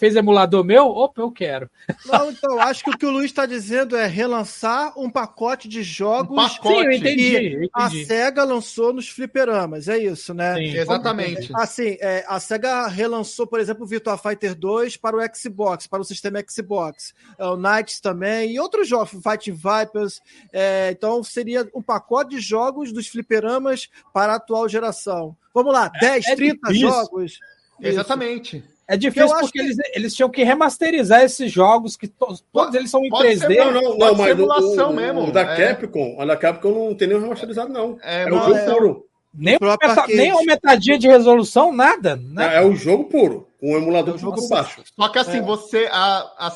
fez 0.00 0.16
emulador 0.16 0.64
meu? 0.64 0.88
Opa, 0.88 1.20
eu 1.20 1.30
quero. 1.30 1.70
Não, 2.06 2.28
então, 2.28 2.60
acho 2.60 2.82
que 2.82 2.90
o 2.90 2.98
que 2.98 3.06
o 3.06 3.10
Luiz 3.10 3.26
está 3.26 3.46
dizendo 3.46 3.96
é 3.96 4.04
relançar 4.04 4.98
um 4.98 5.08
pacote 5.08 5.68
de 5.68 5.80
jogos 5.80 6.32
um 6.32 6.34
pacote. 6.34 6.74
Sim, 6.74 6.84
eu 6.84 6.90
entendi, 6.90 7.30
que 7.30 7.36
eu 7.36 7.62
entendi. 7.62 7.70
a 7.72 7.88
SEGA 7.88 8.42
lançou 8.42 8.92
nos 8.92 9.08
fliperamas, 9.08 9.86
é 9.86 9.96
isso, 9.96 10.34
né? 10.34 10.56
Sim, 10.56 10.76
exatamente. 10.76 11.52
Assim, 11.54 11.96
é, 12.00 12.24
a 12.26 12.40
SEGA 12.40 12.88
relançou, 12.88 13.46
por 13.46 13.60
exemplo, 13.60 13.84
o 13.84 13.86
Virtua 13.86 14.18
Fighter 14.18 14.56
2 14.56 14.96
para 14.96 15.16
o 15.16 15.36
Xbox, 15.36 15.86
para 15.86 16.00
o 16.00 16.04
sistema 16.04 16.42
Xbox. 16.44 17.14
É, 17.38 17.44
o 17.44 17.56
Knights 17.56 18.00
também, 18.00 18.54
e 18.54 18.58
outros 18.58 18.88
jogos, 18.88 19.10
Fight 19.10 19.52
Vipers. 19.52 20.20
É, 20.52 20.90
então, 20.90 21.22
seria 21.22 21.64
um 21.72 21.80
pacote 21.80 22.30
de 22.30 22.40
jogos 22.40 22.92
dos 22.92 23.06
fliperamas 23.06 23.88
para 24.12 24.32
a 24.32 24.36
atual 24.36 24.68
geração. 24.68 25.36
Vamos 25.54 25.72
lá, 25.72 25.92
10, 26.00 26.26
é, 26.26 26.34
30 26.34 26.66
difícil. 26.66 26.88
jogos. 26.88 27.38
Exatamente. 27.80 28.56
Isso. 28.56 28.75
É 28.88 28.96
difícil 28.96 29.36
porque 29.40 29.58
que... 29.58 29.64
eles, 29.64 29.76
eles 29.94 30.14
tinham 30.14 30.30
que 30.30 30.44
remasterizar 30.44 31.22
esses 31.22 31.50
jogos, 31.50 31.96
que 31.96 32.06
to, 32.06 32.36
todos 32.52 32.74
eles 32.74 32.90
são 32.90 33.04
em 33.04 33.10
3D. 33.10 33.38
Ser, 33.38 33.56
não, 33.56 33.72
não, 33.72 33.98
não 33.98 34.14
mas 34.14 34.38
o, 34.38 34.92
mesmo. 34.92 35.28
O 35.28 35.32
da 35.32 35.40
é. 35.40 35.74
Capcom, 35.74 36.20
a 36.20 36.24
da 36.24 36.36
Capcom 36.36 36.70
não 36.70 36.94
tem 36.94 37.08
nenhum 37.08 37.20
remasterizado, 37.20 37.72
não. 37.72 37.98
É, 38.02 38.22
é 38.22 38.26
o 38.26 38.38
jogo 38.38 38.54
é... 38.54 38.64
puro. 38.64 39.06
Nem, 39.38 39.58
meta, 39.60 40.06
nem 40.08 40.32
uma 40.32 40.44
metadinha 40.44 40.98
de 40.98 41.06
resolução, 41.08 41.70
nada. 41.70 42.16
Né? 42.16 42.54
É, 42.54 42.58
é 42.58 42.64
o 42.64 42.74
jogo 42.74 43.04
puro, 43.04 43.46
o 43.60 43.76
emulador 43.76 44.14
é 44.14 44.18
jogo 44.18 44.48
baixo. 44.48 44.82
Só 44.98 45.08
que 45.10 45.18
assim, 45.18 45.38
é. 45.38 45.42
você, 45.42 45.88
a, 45.92 46.46
a, 46.46 46.52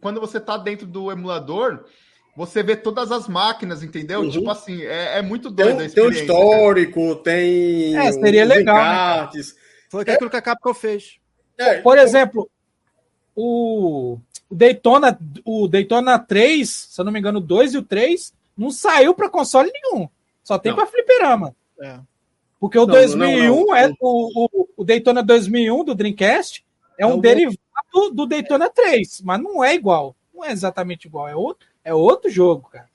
quando 0.00 0.20
você 0.20 0.40
tá 0.40 0.56
dentro 0.56 0.88
do 0.88 1.12
emulador, 1.12 1.84
você 2.36 2.64
vê 2.64 2.74
todas 2.74 3.12
as 3.12 3.28
máquinas, 3.28 3.84
entendeu? 3.84 4.22
Uhum. 4.22 4.30
Tipo 4.30 4.50
assim, 4.50 4.82
é, 4.82 5.18
é 5.18 5.22
muito 5.22 5.50
doido 5.50 5.78
tem, 5.78 5.88
tem 5.88 6.04
o 6.04 6.10
histórico, 6.10 7.00
cara. 7.00 7.22
tem. 7.22 7.96
É, 7.96 8.12
seria 8.12 8.44
legal. 8.44 9.30
Né? 9.32 9.42
Foi 9.88 10.02
aquilo 10.02 10.28
que 10.28 10.36
a 10.36 10.42
Capcom 10.42 10.74
fez. 10.74 11.20
É, 11.58 11.80
Por 11.80 11.98
exemplo, 11.98 12.48
o 13.34 14.18
Daytona, 14.50 15.18
o 15.44 15.68
Daytona 15.68 16.18
3, 16.18 16.68
se 16.68 17.00
eu 17.00 17.04
não 17.04 17.12
me 17.12 17.18
engano, 17.18 17.38
o 17.38 17.42
2 17.42 17.74
e 17.74 17.78
o 17.78 17.82
3, 17.82 18.32
não 18.56 18.70
saiu 18.70 19.14
para 19.14 19.28
console 19.28 19.70
nenhum. 19.72 20.08
Só 20.42 20.58
tem 20.58 20.74
para 20.74 20.86
fliperama. 20.86 21.54
É. 21.80 21.98
Porque 22.58 22.78
o 22.78 22.86
não, 22.86 22.94
2001 22.94 23.48
não, 23.48 23.66
não, 23.66 23.76
é 23.76 23.92
o, 24.00 24.48
o, 24.50 24.68
o, 24.78 24.84
Daytona 24.84 25.22
2001 25.22 25.84
do 25.84 25.94
Dreamcast 25.94 26.64
é 26.98 27.06
um 27.06 27.18
derivado 27.18 27.58
do 28.12 28.26
Daytona 28.26 28.70
3, 28.70 29.20
mas 29.22 29.42
não 29.42 29.62
é 29.62 29.74
igual. 29.74 30.16
Não 30.32 30.44
é 30.44 30.52
exatamente 30.52 31.06
igual, 31.06 31.28
é 31.28 31.36
outro, 31.36 31.68
É 31.84 31.92
outro 31.92 32.30
jogo, 32.30 32.70
cara. 32.70 32.88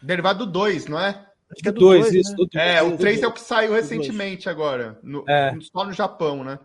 Derivado 0.00 0.46
do 0.46 0.52
2, 0.52 0.86
não 0.86 0.98
é? 0.98 1.10
Acho 1.50 1.62
que 1.62 1.68
é 1.68 1.72
do 1.72 1.80
2, 1.80 2.12
isso. 2.14 2.34
Né? 2.54 2.78
É, 2.78 2.82
o 2.82 2.96
3 2.96 3.22
é 3.22 3.26
o 3.26 3.32
que 3.32 3.40
saiu 3.40 3.72
recentemente 3.72 4.48
agora. 4.48 4.98
No, 5.02 5.24
é. 5.28 5.54
Só 5.60 5.84
no 5.84 5.92
Japão, 5.92 6.42
né? 6.42 6.58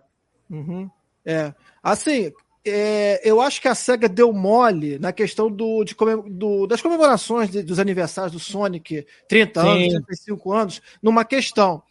Uhum. 0.49 0.89
É. 1.25 1.53
Assim, 1.83 2.31
é, 2.65 3.21
eu 3.23 3.41
acho 3.41 3.61
que 3.61 3.67
a 3.67 3.75
SEGA 3.75 4.09
deu 4.09 4.31
mole 4.33 4.99
na 4.99 5.11
questão 5.11 5.49
do, 5.49 5.83
de 5.83 5.95
do, 6.29 6.67
das 6.67 6.81
comemorações 6.81 7.49
de, 7.49 7.63
dos 7.63 7.79
aniversários 7.79 8.33
do 8.33 8.39
Sonic, 8.39 9.05
30 9.27 9.61
Sim. 9.61 9.67
anos, 9.67 9.93
35 10.05 10.51
anos, 10.51 10.81
numa 11.01 11.23
questão. 11.23 11.81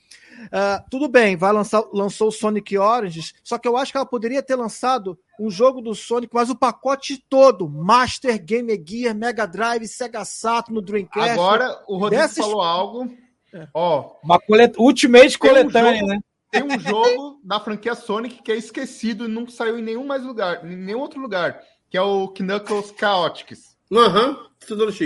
Uh, 0.47 0.85
tudo 0.91 1.09
bem, 1.09 1.35
vai 1.35 1.51
lançar, 1.51 1.83
lançou 1.93 2.29
o 2.29 2.33
Sonic 2.33 2.77
Origins, 2.77 3.33
só 3.43 3.59
que 3.59 3.67
eu 3.67 3.77
acho 3.77 3.91
que 3.91 3.97
ela 3.97 4.05
poderia 4.05 4.43
ter 4.43 4.55
lançado 4.55 5.19
um 5.41 5.51
jogo 5.51 5.81
do 5.81 5.95
Sonic, 5.95 6.33
mas 6.35 6.51
o 6.51 6.57
pacote 6.57 7.25
todo: 7.29 7.69
Master, 7.69 8.43
Game 8.45 8.85
Gear, 8.87 9.15
Mega 9.15 9.47
Drive, 9.47 9.89
Sega 9.89 10.25
Saturn, 10.25 10.83
Dreamcast. 10.83 11.31
Agora 11.31 11.83
o 11.89 11.97
Rodrigo 11.97 12.23
dessas... 12.23 12.45
falou 12.45 12.61
algo. 12.61 13.11
É. 13.55 13.67
Ó, 13.73 14.13
Uma 14.23 14.39
colet... 14.39 14.75
Ultimate 14.79 15.39
coletânea, 15.39 16.05
um 16.05 16.07
né? 16.07 16.21
Tem 16.51 16.63
um 16.63 16.79
jogo 16.79 17.41
da 17.45 17.61
franquia 17.61 17.95
Sonic 17.95 18.43
que 18.43 18.53
é 18.53 18.57
esquecido 18.57 19.25
e 19.25 19.29
não 19.29 19.49
saiu 19.49 19.79
em 19.79 19.83
nenhum 19.83 20.07
mais 20.07 20.23
lugar, 20.25 20.65
em 20.65 20.77
nenhum 20.77 21.01
outro 21.01 21.21
lugar, 21.21 21.61
que 21.91 21.97
é 21.97 22.03
o 22.03 22.29
Knuckles 22.29 22.95
Chaotix. 22.99 23.77
Aham. 23.93 24.31
Uhum. 24.31 24.47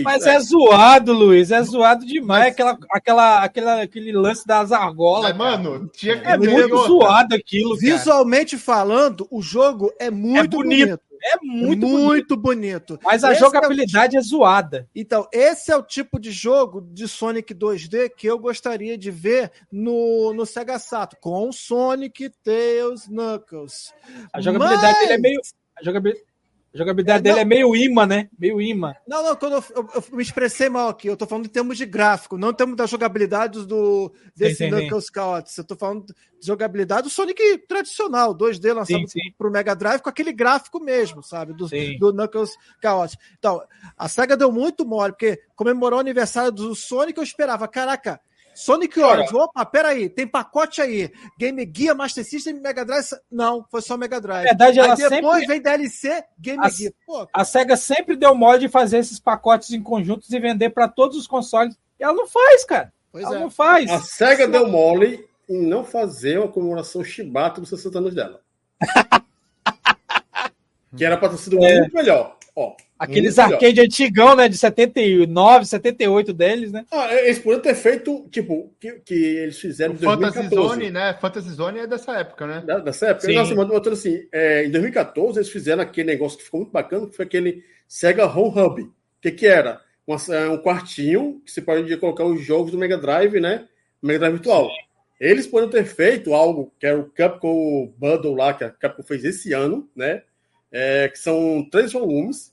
Mas 0.04 0.26
é. 0.26 0.36
é. 0.36 0.40
zoado, 0.40 1.12
Luiz. 1.12 1.50
É 1.50 1.62
zoado 1.62 2.06
demais. 2.06 2.44
Mas... 2.44 2.52
Aquela, 2.52 2.78
aquela, 2.90 3.44
aquela, 3.44 3.82
aquele 3.82 4.12
lance 4.12 4.46
das 4.46 4.72
argolas. 4.72 5.36
mano, 5.36 5.86
tinha 5.92 6.18
que 6.18 6.26
É 6.26 6.38
muito 6.38 6.74
outra. 6.74 6.88
zoado 6.88 7.34
aquilo. 7.34 7.76
Cara. 7.76 7.92
Visualmente 7.92 8.56
falando, 8.56 9.28
o 9.30 9.42
jogo 9.42 9.92
é 9.98 10.10
muito 10.10 10.56
é 10.56 10.62
bonito. 10.62 10.86
bonito. 10.86 11.09
É 11.22 11.36
muito, 11.42 11.86
muito 11.86 12.36
bonito. 12.36 12.36
bonito. 12.36 13.00
Mas 13.04 13.24
a 13.24 13.32
esse 13.32 13.40
jogabilidade 13.40 14.16
é, 14.16 14.18
o... 14.18 14.20
é, 14.20 14.22
zoada. 14.22 14.88
Então, 14.94 15.28
esse 15.32 15.70
é 15.70 15.76
o 15.76 15.82
tipo 15.82 16.18
de 16.18 16.30
jogo 16.30 16.80
de 16.80 17.06
Sonic 17.06 17.54
2D 17.54 18.10
que 18.16 18.26
eu 18.26 18.38
gostaria 18.38 18.96
de 18.96 19.10
ver 19.10 19.50
no, 19.70 20.32
no 20.32 20.46
Sega 20.46 20.78
Sato, 20.78 21.16
com 21.20 21.52
Sonic, 21.52 22.30
Tails, 22.42 23.06
Knuckles. 23.06 23.92
A 24.32 24.40
jogabilidade 24.40 24.82
Mas... 24.82 24.98
dele 24.98 25.12
é 25.12 25.18
meio. 25.18 25.40
A 25.78 25.84
jogabilidade, 25.84 26.29
a 26.72 26.78
jogabilidade 26.78 27.18
é, 27.18 27.22
dele 27.22 27.40
é 27.40 27.44
meio 27.44 27.74
imã, 27.74 28.06
né? 28.06 28.28
Meio 28.38 28.60
imã. 28.60 28.94
Não, 29.06 29.24
não, 29.24 29.34
quando 29.34 29.54
eu, 29.54 29.64
eu, 29.74 29.88
eu, 29.92 30.16
me 30.16 30.22
expressei 30.22 30.68
mal 30.68 30.88
aqui, 30.88 31.08
eu 31.08 31.16
tô 31.16 31.26
falando 31.26 31.46
em 31.46 31.50
termos 31.50 31.76
de 31.76 31.84
gráfico, 31.84 32.38
não 32.38 32.50
em 32.50 32.54
termos 32.54 32.76
da 32.76 32.86
jogabilidade 32.86 33.66
do 33.66 34.12
desse 34.36 34.56
sim, 34.56 34.70
Knuckles 34.70 35.06
Chaos. 35.12 35.58
Eu 35.58 35.64
tô 35.64 35.74
falando 35.74 36.06
de 36.06 36.46
jogabilidade 36.46 37.02
do 37.02 37.10
Sonic 37.10 37.58
tradicional, 37.66 38.32
2D 38.32 38.72
lançado 38.72 39.00
sim, 39.00 39.06
sim. 39.08 39.34
pro 39.36 39.50
Mega 39.50 39.74
Drive 39.74 40.00
com 40.00 40.08
aquele 40.08 40.32
gráfico 40.32 40.78
mesmo, 40.78 41.24
sabe? 41.24 41.52
Do, 41.54 41.68
do 41.98 42.12
Knuckles 42.12 42.56
Chaos. 42.80 43.16
Então, 43.36 43.60
a 43.98 44.08
SEGA 44.08 44.36
deu 44.36 44.52
muito 44.52 44.86
mole, 44.86 45.12
porque 45.12 45.42
comemorou 45.56 45.98
o 45.98 46.00
aniversário 46.00 46.52
do 46.52 46.72
Sonic, 46.76 47.18
eu 47.18 47.24
esperava, 47.24 47.66
caraca, 47.66 48.20
Sonic 48.60 49.00
Orange, 49.00 49.34
opa, 49.34 49.64
peraí, 49.64 50.10
tem 50.10 50.26
pacote 50.26 50.82
aí. 50.82 51.10
Game 51.38 51.72
Gear, 51.74 51.96
Master 51.96 52.22
System, 52.22 52.60
Mega 52.60 52.84
Drive. 52.84 53.06
Não, 53.30 53.64
foi 53.70 53.80
só 53.80 53.96
Mega 53.96 54.20
Drive. 54.20 54.44
Na 54.44 54.50
verdade, 54.50 54.78
ela 54.78 54.92
aí 54.92 54.96
depois 54.96 55.40
sempre... 55.40 55.46
vem 55.46 55.62
DLC, 55.62 56.24
Game 56.38 56.62
a, 56.62 56.68
Gear. 56.68 56.92
Pô, 57.06 57.26
a 57.32 57.42
SEGA 57.42 57.74
sempre 57.74 58.16
deu 58.16 58.34
mole 58.34 58.58
de 58.58 58.68
fazer 58.68 58.98
esses 58.98 59.18
pacotes 59.18 59.70
em 59.70 59.82
conjuntos 59.82 60.30
e 60.30 60.38
vender 60.38 60.68
para 60.70 60.88
todos 60.88 61.16
os 61.16 61.26
consoles. 61.26 61.74
E 61.98 62.04
ela 62.04 62.12
não 62.12 62.26
faz, 62.26 62.62
cara. 62.66 62.92
Pois 63.10 63.24
ela 63.24 63.36
é. 63.36 63.40
não 63.40 63.50
faz. 63.50 63.90
A 63.90 63.98
SEGA 63.98 64.46
deu 64.46 64.68
mole 64.68 65.26
em 65.48 65.66
não 65.66 65.82
fazer 65.82 66.38
uma 66.38 66.48
comemoração 66.48 67.02
Shibata 67.02 67.62
dos 67.62 67.70
60 67.70 67.98
anos 67.98 68.14
dela. 68.14 68.42
que 70.94 71.02
era 71.02 71.16
para 71.16 71.30
ter 71.30 71.38
sido 71.38 71.64
é. 71.64 71.80
muito 71.80 71.94
melhor. 71.94 72.36
Ó, 72.54 72.76
Aqueles 73.00 73.38
arcade 73.38 73.80
antigão, 73.80 74.36
né? 74.36 74.46
De 74.46 74.58
79, 74.58 75.64
78 75.64 76.34
deles, 76.34 76.70
né? 76.70 76.84
Ah, 76.92 77.08
eles 77.14 77.38
poderiam 77.38 77.62
ter 77.62 77.74
feito, 77.74 78.28
tipo, 78.30 78.74
que, 78.78 78.92
que 79.00 79.14
eles 79.14 79.58
fizeram 79.58 79.94
em 79.94 79.96
2014. 79.96 80.50
Fantasy 80.50 80.54
Zone, 80.54 80.90
né? 80.90 81.18
Fantasy 81.18 81.48
Zone 81.48 81.78
é 81.78 81.86
dessa 81.86 82.18
época, 82.18 82.46
né? 82.46 82.60
Da, 82.60 82.78
dessa 82.78 83.06
época. 83.06 83.26
Sim. 83.26 83.34
Nossa, 83.36 83.54
mas 83.54 83.86
assim, 83.86 84.28
é, 84.30 84.66
em 84.66 84.70
2014 84.70 85.38
eles 85.38 85.48
fizeram 85.48 85.82
aquele 85.82 86.08
negócio 86.08 86.36
que 86.36 86.44
ficou 86.44 86.60
muito 86.60 86.72
bacana, 86.72 87.06
que 87.06 87.16
foi 87.16 87.24
aquele 87.24 87.64
Sega 87.88 88.26
Home 88.26 88.60
Hub. 88.60 88.82
O 88.82 88.92
que 89.22 89.30
que 89.30 89.46
era? 89.46 89.80
Uma, 90.06 90.18
é, 90.36 90.48
um 90.50 90.58
quartinho 90.58 91.40
que 91.42 91.50
você 91.50 91.62
pode 91.62 91.96
colocar 91.96 92.26
os 92.26 92.44
jogos 92.44 92.70
do 92.70 92.76
Mega 92.76 92.98
Drive, 92.98 93.40
né? 93.40 93.66
Mega 94.02 94.18
Drive 94.18 94.34
virtual. 94.34 94.68
Sim. 94.68 94.74
Eles 95.18 95.46
poderiam 95.46 95.70
ter 95.70 95.86
feito 95.86 96.34
algo 96.34 96.70
que 96.78 96.86
era 96.86 96.98
o 96.98 97.08
Capcom 97.08 97.94
Bundle 97.96 98.34
lá, 98.34 98.52
que 98.52 98.64
a 98.64 98.68
Capcom 98.68 99.02
fez 99.02 99.24
esse 99.24 99.54
ano, 99.54 99.88
né? 99.96 100.22
É, 100.70 101.08
que 101.08 101.18
são 101.18 101.66
três 101.70 101.94
volumes 101.94 102.49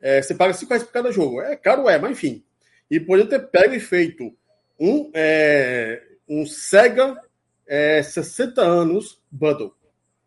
é, 0.00 0.22
você 0.22 0.34
paga 0.34 0.54
5 0.54 0.68
reais 0.68 0.82
por 0.84 0.92
cada 0.92 1.12
jogo. 1.12 1.40
É 1.42 1.56
caro, 1.56 1.88
é, 1.88 1.98
mas 1.98 2.12
enfim. 2.12 2.44
E 2.90 2.98
podia 2.98 3.26
ter 3.26 3.50
pego 3.50 3.74
e 3.74 3.80
feito 3.80 4.32
um, 4.78 5.10
é, 5.14 6.02
um 6.28 6.46
Sega 6.46 7.20
é, 7.66 8.02
60 8.02 8.62
anos 8.62 9.20
bundle. 9.30 9.74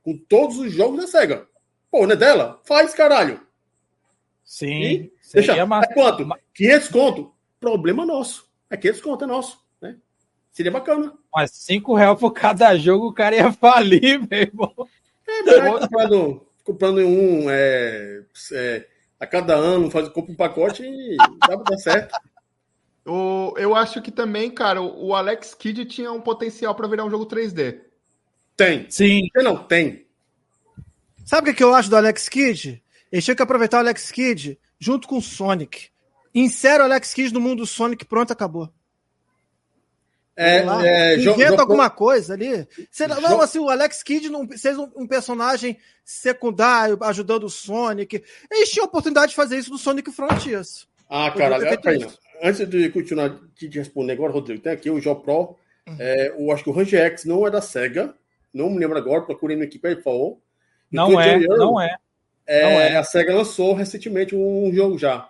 Com 0.03 0.17
todos 0.17 0.57
os 0.59 0.71
jogos 0.71 1.01
da 1.01 1.07
Sega. 1.07 1.47
Pô, 1.89 2.05
não 2.05 2.13
é 2.13 2.15
dela? 2.15 2.61
Faz, 2.63 2.93
caralho. 2.93 3.41
Sim. 4.43 4.81
E, 4.81 5.13
deixa, 5.33 5.53
é 5.53 5.93
quanto? 5.93 6.27
500 6.53 6.87
conto? 6.89 7.33
Problema 7.59 8.05
nosso. 8.05 8.49
É 8.69 8.77
500 8.77 9.01
conto, 9.01 9.23
é 9.23 9.27
nosso. 9.27 9.63
Né? 9.81 9.97
Seria 10.51 10.71
bacana. 10.71 11.13
Mas 11.33 11.51
5 11.51 11.95
reais 11.95 12.19
por 12.19 12.31
cada 12.31 12.75
jogo, 12.77 13.07
o 13.07 13.13
cara 13.13 13.35
ia 13.35 13.51
falir, 13.51 14.19
meu 14.29 14.39
irmão. 14.39 14.73
É, 15.27 15.41
mas 15.43 15.79
comprando, 15.79 16.47
comprando 16.63 16.97
um 16.99 17.49
é, 17.49 18.23
é, 18.51 18.87
a 19.23 19.27
cada 19.27 19.55
ano, 19.55 19.89
faz, 19.89 20.09
compra 20.09 20.33
um 20.33 20.35
pacote 20.35 20.83
e 20.83 21.15
dá 21.17 21.57
pra 21.57 21.63
dar 21.63 21.77
certo. 21.77 22.13
O, 23.05 23.53
eu 23.57 23.75
acho 23.75 24.01
que 24.01 24.11
também, 24.11 24.51
cara, 24.51 24.81
o 24.81 25.13
Alex 25.15 25.53
Kidd 25.53 25.85
tinha 25.85 26.11
um 26.11 26.21
potencial 26.21 26.75
para 26.75 26.87
virar 26.87 27.05
um 27.05 27.09
jogo 27.09 27.25
3D. 27.25 27.79
Tem. 28.55 28.85
Sim. 28.89 29.29
Ele 29.35 29.43
não 29.43 29.57
tem. 29.57 30.05
Sabe 31.25 31.51
o 31.51 31.55
que 31.55 31.63
eu 31.63 31.73
acho 31.73 31.89
do 31.89 31.97
Alex 31.97 32.29
Kidd? 32.29 32.81
Eles 33.11 33.23
tinham 33.23 33.35
que 33.35 33.41
aproveitar 33.41 33.77
o 33.77 33.79
Alex 33.79 34.11
Kidd 34.11 34.59
junto 34.79 35.07
com 35.07 35.17
o 35.17 35.21
Sonic. 35.21 35.89
Insere 36.35 36.81
o 36.81 36.85
Alex 36.85 37.13
Kidd 37.13 37.33
no 37.33 37.39
mundo 37.39 37.59
do 37.59 37.65
Sonic, 37.65 38.05
pronto, 38.05 38.31
acabou. 38.31 38.69
É, 40.35 40.57
é, 40.57 41.15
Inventa 41.19 41.61
alguma 41.61 41.89
coisa 41.89 42.33
ali. 42.33 42.67
Você, 42.89 43.07
não, 43.07 43.39
assim, 43.39 43.59
o 43.59 43.69
Alex 43.69 44.01
Kidd 44.01 44.29
não 44.29 44.47
seja 44.57 44.79
um, 44.79 44.91
um, 44.95 45.07
personagem 45.07 45.77
secundário 46.03 46.97
ajudando 47.01 47.43
o 47.43 47.49
Sonic. 47.49 48.23
Eles 48.49 48.71
tinham 48.71 48.85
a 48.85 48.87
oportunidade 48.87 49.29
de 49.29 49.35
fazer 49.35 49.57
isso 49.57 49.69
no 49.69 49.77
Sonic 49.77 50.11
Frontiers. 50.11 50.87
Ah, 51.07 51.29
cara, 51.29 51.57
antes 52.41 52.67
de 52.67 52.89
continuar 52.89 53.39
de 53.55 53.67
responder 53.77 54.13
agora, 54.13 54.33
Rodrigo, 54.33 54.61
tem 54.61 54.73
aqui 54.73 54.89
o 54.89 54.99
Jó 54.99 55.13
Pro. 55.13 55.55
Uhum. 55.87 55.95
É, 55.99 56.29
eu 56.29 56.51
acho 56.51 56.63
que 56.63 56.69
o 56.69 56.73
Range 56.73 56.95
X 56.95 57.25
não 57.25 57.45
é 57.45 57.51
da 57.51 57.61
SEGA. 57.61 58.15
Não 58.51 58.69
me 58.69 58.79
lembro 58.79 58.97
agora, 58.97 59.21
procurei 59.21 59.55
no 59.55 59.63
equipe 59.63 59.87
aí 59.87 60.01
falou. 60.01 60.41
Não 60.91 61.19
é, 61.19 61.39
não 61.39 61.81
é, 61.81 61.95
é, 62.45 62.63
não 62.63 62.81
é. 62.81 62.97
A 62.97 63.03
SEGA 63.03 63.35
lançou 63.35 63.73
recentemente 63.73 64.35
um 64.35 64.71
jogo 64.73 64.97
já. 64.97 65.29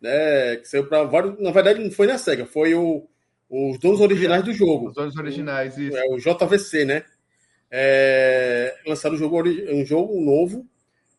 Né, 0.00 0.56
que 0.56 0.66
saiu 0.66 0.88
para 0.88 1.04
vários. 1.04 1.38
Na 1.38 1.50
verdade, 1.50 1.82
não 1.82 1.90
foi 1.90 2.06
na 2.06 2.18
SEGA, 2.18 2.46
foi 2.46 2.74
o 2.74 3.06
os 3.52 3.78
donos 3.78 4.00
originais 4.00 4.42
do 4.42 4.54
jogo. 4.54 4.88
Os 4.88 4.94
donos 4.94 5.14
originais, 5.14 5.76
isso. 5.76 5.94
É 5.94 6.04
o 6.06 6.16
JVC, 6.16 6.86
né? 6.86 7.04
É, 7.70 8.74
lançaram 8.86 9.14
um 9.14 9.18
jogo, 9.18 9.42
um 9.70 9.84
jogo 9.84 10.18
novo. 10.18 10.66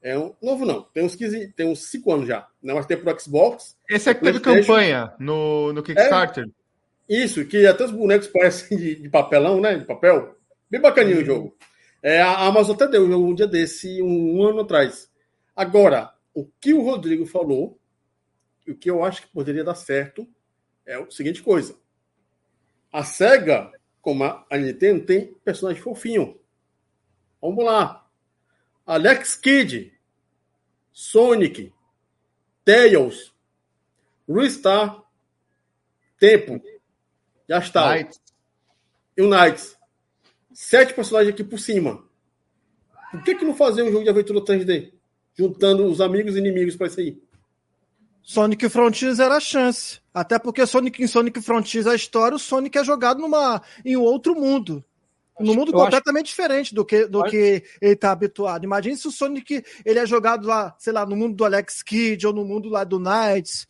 É 0.02 0.18
um, 0.18 0.34
novo 0.42 0.66
não, 0.66 0.82
tem 0.82 1.06
uns 1.06 1.16
15, 1.16 1.54
tem 1.54 1.68
uns 1.68 1.86
5 1.92 2.12
anos 2.12 2.28
já. 2.28 2.48
Não, 2.62 2.76
mas 2.76 2.88
tem 2.88 2.98
pro 2.98 3.20
Xbox. 3.20 3.78
Esse 3.88 4.10
é 4.10 4.14
que 4.16 4.22
teve 4.22 4.40
campanha 4.40 5.14
no, 5.20 5.72
no 5.74 5.84
Kickstarter. 5.84 6.46
É, 6.46 7.24
isso, 7.24 7.46
que 7.46 7.68
até 7.68 7.86
os 7.86 7.92
bonecos 7.92 8.28
parecem 8.28 8.78
de, 8.78 8.96
de 8.96 9.10
papelão, 9.10 9.62
né? 9.62 9.76
De 9.76 9.86
papel. 9.86 10.36
Bem 10.70 10.82
bacaninho 10.82 11.18
uhum. 11.18 11.24
o 11.24 11.26
jogo. 11.26 11.58
É, 12.02 12.20
a 12.20 12.48
Amazon 12.48 12.76
até 12.76 12.88
deu 12.88 13.06
um 13.06 13.36
dia 13.36 13.48
desse, 13.48 14.02
um, 14.02 14.40
um 14.40 14.44
ano 14.44 14.62
atrás. 14.62 15.08
Agora, 15.56 16.12
o 16.34 16.46
que 16.60 16.74
o 16.74 16.82
Rodrigo 16.82 17.28
falou, 17.28 17.80
o 18.68 18.74
que 18.74 18.90
eu 18.90 19.04
acho 19.04 19.22
que 19.22 19.28
poderia 19.28 19.64
dar 19.64 19.76
certo, 19.76 20.28
é 20.86 20.98
o 20.98 21.12
seguinte 21.12 21.44
coisa. 21.44 21.76
A 22.94 23.04
SEGA, 23.04 23.72
como 24.02 24.24
a 24.24 24.46
Nintendo, 24.56 25.04
tem 25.04 25.34
personagem 25.44 25.82
fofinho. 25.82 26.40
Vamos 27.42 27.66
lá. 27.66 28.08
Alex 28.86 29.36
Kidd, 29.36 29.92
Sonic, 30.92 31.74
Tails, 32.64 33.34
Ristar, 34.30 35.04
Tempo, 36.20 36.62
já 37.50 37.58
está. 37.58 37.96
Knights. 37.96 38.22
E 39.18 39.22
o 39.22 39.28
Knights. 39.28 39.76
Sete 40.54 40.94
personagens 40.94 41.34
aqui 41.34 41.44
por 41.44 41.60
cima. 41.60 42.08
Por 43.10 43.24
que, 43.24 43.36
que 43.36 43.46
não 43.46 43.56
fazer 43.56 43.84
um 43.84 43.92
jogo 43.92 44.04
de 44.04 44.10
aventura 44.10 44.40
3D? 44.40 44.94
Juntando 45.34 45.86
os 45.86 46.00
amigos 46.00 46.36
e 46.36 46.40
inimigos 46.40 46.76
para 46.76 46.88
isso 46.88 47.00
aí. 47.00 47.23
Sonic 48.24 48.70
Frontiers 48.70 49.20
era 49.20 49.36
a 49.36 49.40
chance. 49.40 50.00
Até 50.14 50.40
porque 50.40 50.66
Sonic 50.66 51.04
em 51.04 51.08
Sonic 51.08 51.42
Frontiers 51.42 51.86
a 51.86 51.94
história, 51.94 52.36
o 52.36 52.40
Sonic 52.40 52.78
é 52.78 52.84
jogado 52.84 53.20
numa 53.20 53.62
em 53.84 53.98
um 53.98 54.02
outro 54.02 54.34
mundo. 54.34 54.84
num 55.40 55.54
mundo 55.54 55.74
completamente 55.74 56.28
acho... 56.28 56.36
diferente 56.36 56.74
do 56.74 56.86
que, 56.86 57.06
do 57.06 57.24
que 57.26 57.64
ele 57.82 57.94
está 57.94 58.12
habituado. 58.12 58.64
Imagine 58.64 58.96
se 58.96 59.08
o 59.08 59.12
Sonic 59.12 59.64
ele 59.86 60.00
é 60.00 60.06
jogado 60.06 60.48
lá, 60.48 60.74
sei 60.80 60.94
lá, 60.94 61.06
no 61.06 61.16
mundo 61.16 61.36
do 61.36 61.44
Alex 61.44 61.84
Kidd 61.84 62.26
ou 62.26 62.34
no 62.34 62.46
mundo 62.46 62.70
lá 62.70 62.84
do 62.84 62.98
Knights. 62.98 63.68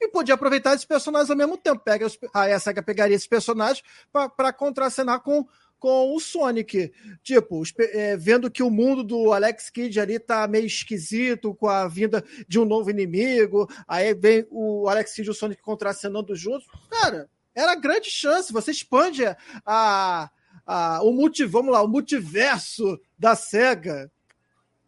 E 0.00 0.08
podia 0.08 0.34
aproveitar 0.34 0.74
esses 0.74 0.84
personagens 0.84 1.30
ao 1.30 1.36
mesmo 1.36 1.56
tempo. 1.56 1.82
Pega 1.82 2.06
os, 2.06 2.18
aí 2.34 2.52
a 2.52 2.58
SEGA 2.58 2.82
pegaria 2.82 3.14
esses 3.14 3.28
personagens 3.28 3.82
para 4.12 4.52
contracenar 4.52 5.20
com, 5.20 5.46
com 5.86 6.16
o 6.16 6.18
Sonic. 6.18 6.92
Tipo, 7.22 7.62
é, 7.78 8.16
vendo 8.16 8.50
que 8.50 8.60
o 8.60 8.68
mundo 8.68 9.04
do 9.04 9.32
Alex 9.32 9.70
Kidd 9.70 10.00
ali 10.00 10.18
tá 10.18 10.48
meio 10.48 10.66
esquisito 10.66 11.54
com 11.54 11.68
a 11.68 11.86
vinda 11.86 12.24
de 12.48 12.58
um 12.58 12.64
novo 12.64 12.90
inimigo. 12.90 13.68
Aí 13.86 14.12
vem 14.12 14.44
o 14.50 14.88
Alex 14.88 15.14
Kidd 15.14 15.28
e 15.28 15.30
o 15.30 15.34
Sonic 15.34 15.62
contracenando 15.62 16.34
juntos. 16.34 16.66
Cara, 16.90 17.30
era 17.54 17.76
grande 17.76 18.10
chance. 18.10 18.52
Você 18.52 18.72
expande 18.72 19.22
a, 19.64 20.28
a, 20.66 21.00
o 21.04 21.12
multi, 21.12 21.44
vamos 21.44 21.72
lá, 21.72 21.80
o 21.84 21.88
multiverso 21.88 22.98
da 23.16 23.36
SEGA. 23.36 24.10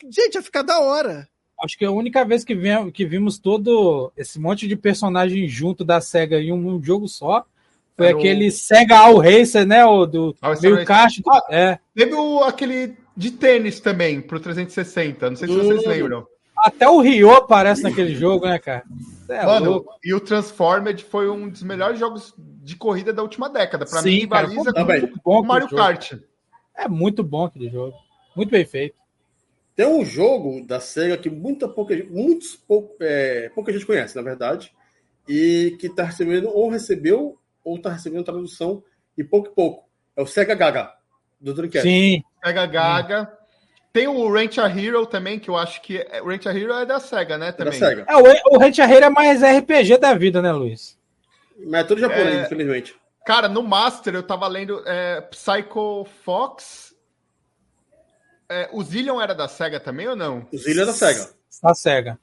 Gente, 0.02 0.34
ia 0.34 0.42
ficar 0.42 0.62
da 0.62 0.80
hora. 0.80 1.28
Acho 1.62 1.78
que 1.78 1.84
a 1.84 1.92
única 1.92 2.24
vez 2.24 2.42
que, 2.42 2.56
vim, 2.56 2.90
que 2.90 3.06
vimos 3.06 3.38
todo 3.38 4.12
esse 4.16 4.40
monte 4.40 4.66
de 4.66 4.74
personagem 4.74 5.46
junto 5.46 5.84
da 5.84 6.00
SEGA 6.00 6.40
em 6.40 6.52
um, 6.52 6.74
um 6.74 6.82
jogo 6.82 7.06
só 7.06 7.46
foi 7.98 8.06
Era 8.06 8.16
aquele 8.16 8.46
o... 8.46 8.52
Sega 8.52 8.96
All 8.96 9.18
Racer, 9.18 9.66
né? 9.66 9.84
O 9.84 10.06
do 10.06 10.36
All 10.40 10.54
meio 10.62 10.84
caixa. 10.84 11.20
Ah, 11.28 11.42
é. 11.50 11.78
Teve 11.92 12.14
o, 12.14 12.44
aquele 12.44 12.96
de 13.16 13.32
tênis 13.32 13.80
também, 13.80 14.20
pro 14.20 14.38
360. 14.38 15.30
Não 15.30 15.36
sei 15.36 15.48
se 15.48 15.54
vocês 15.54 15.84
hum. 15.84 15.88
lembram. 15.88 16.26
Até 16.56 16.88
o 16.88 17.00
Rio 17.00 17.30
aparece 17.32 17.82
naquele 17.82 18.14
jogo, 18.14 18.46
né, 18.46 18.58
cara? 18.58 18.84
É 19.28 19.44
Mano, 19.44 19.70
louco. 19.70 19.94
e 20.02 20.14
o 20.14 20.20
Transformed 20.20 21.04
foi 21.04 21.28
um 21.28 21.48
dos 21.48 21.62
melhores 21.62 21.98
jogos 21.98 22.34
de 22.36 22.76
corrida 22.76 23.12
da 23.12 23.22
última 23.22 23.48
década. 23.48 23.84
Para 23.84 24.02
mim, 24.02 24.20
rivaliza 24.20 24.72
com 25.22 25.40
o 25.40 25.42
Mario 25.42 25.68
Kart. 25.68 26.14
É 26.76 26.88
muito 26.88 27.24
bom 27.24 27.44
aquele 27.44 27.68
jogo. 27.68 27.96
Muito 28.34 28.50
bem 28.50 28.64
feito. 28.64 28.96
Tem 29.74 29.86
um 29.86 30.04
jogo 30.04 30.64
da 30.64 30.80
SEGA 30.80 31.16
que 31.16 31.30
muita 31.30 31.68
pouca, 31.68 31.94
muitos, 32.10 32.56
pouco, 32.56 32.96
é, 33.00 33.48
pouca 33.54 33.72
gente 33.72 33.86
conhece, 33.86 34.16
na 34.16 34.22
verdade, 34.22 34.72
e 35.28 35.76
que 35.78 35.86
está 35.86 36.04
recebendo, 36.04 36.48
ou 36.48 36.68
recebeu, 36.68 37.38
ou 37.68 37.76
está 37.76 37.90
recebendo 37.90 38.24
tradução 38.24 38.82
e 39.16 39.24
pouco 39.24 39.48
e 39.48 39.54
pouco. 39.54 39.88
É 40.16 40.22
o 40.22 40.26
Sega 40.26 40.54
Gaga, 40.54 40.92
do 41.40 41.54
Dreamcast. 41.54 41.88
Sim. 41.88 42.22
Sega 42.44 42.66
Gaga. 42.66 43.38
Tem 43.92 44.06
o 44.06 44.30
Rent 44.30 44.58
a 44.58 44.68
Hero 44.68 45.06
também, 45.06 45.38
que 45.38 45.48
eu 45.48 45.56
acho 45.56 45.80
que. 45.80 45.98
É, 45.98 46.22
o 46.22 46.28
Rent 46.28 46.46
a 46.46 46.56
Hero 46.56 46.72
é 46.74 46.86
da 46.86 47.00
SEGA, 47.00 47.38
né? 47.38 47.52
Também. 47.52 47.76
É 47.76 47.80
da 47.80 47.86
SEGA. 47.86 48.06
É, 48.08 48.16
o, 48.16 48.54
o 48.54 48.58
Rent 48.58 48.78
a 48.78 48.84
Hero 48.84 49.06
é 49.06 49.10
mais 49.10 49.42
RPG 49.42 49.98
da 49.98 50.14
vida, 50.14 50.42
né, 50.42 50.52
Luiz? 50.52 50.98
Mas 51.58 51.80
é 51.80 51.84
tudo 51.84 52.00
japonês, 52.00 52.36
é... 52.36 52.42
infelizmente. 52.42 52.94
Cara, 53.24 53.48
no 53.48 53.62
Master 53.62 54.14
eu 54.14 54.22
tava 54.22 54.46
lendo 54.46 54.82
é, 54.86 55.20
Psycho 55.22 56.06
Fox 56.24 56.88
é, 58.48 58.68
o 58.72 58.82
Zillion 58.82 59.20
era 59.20 59.34
da 59.34 59.46
SEGA 59.46 59.78
também 59.78 60.08
ou 60.08 60.16
não? 60.16 60.46
O 60.50 60.56
Zillion 60.56 60.82
é 60.82 60.86
da 60.86 60.92
SEGA. 60.92 61.30
Da 61.62 61.74
SEGA. 61.74 62.18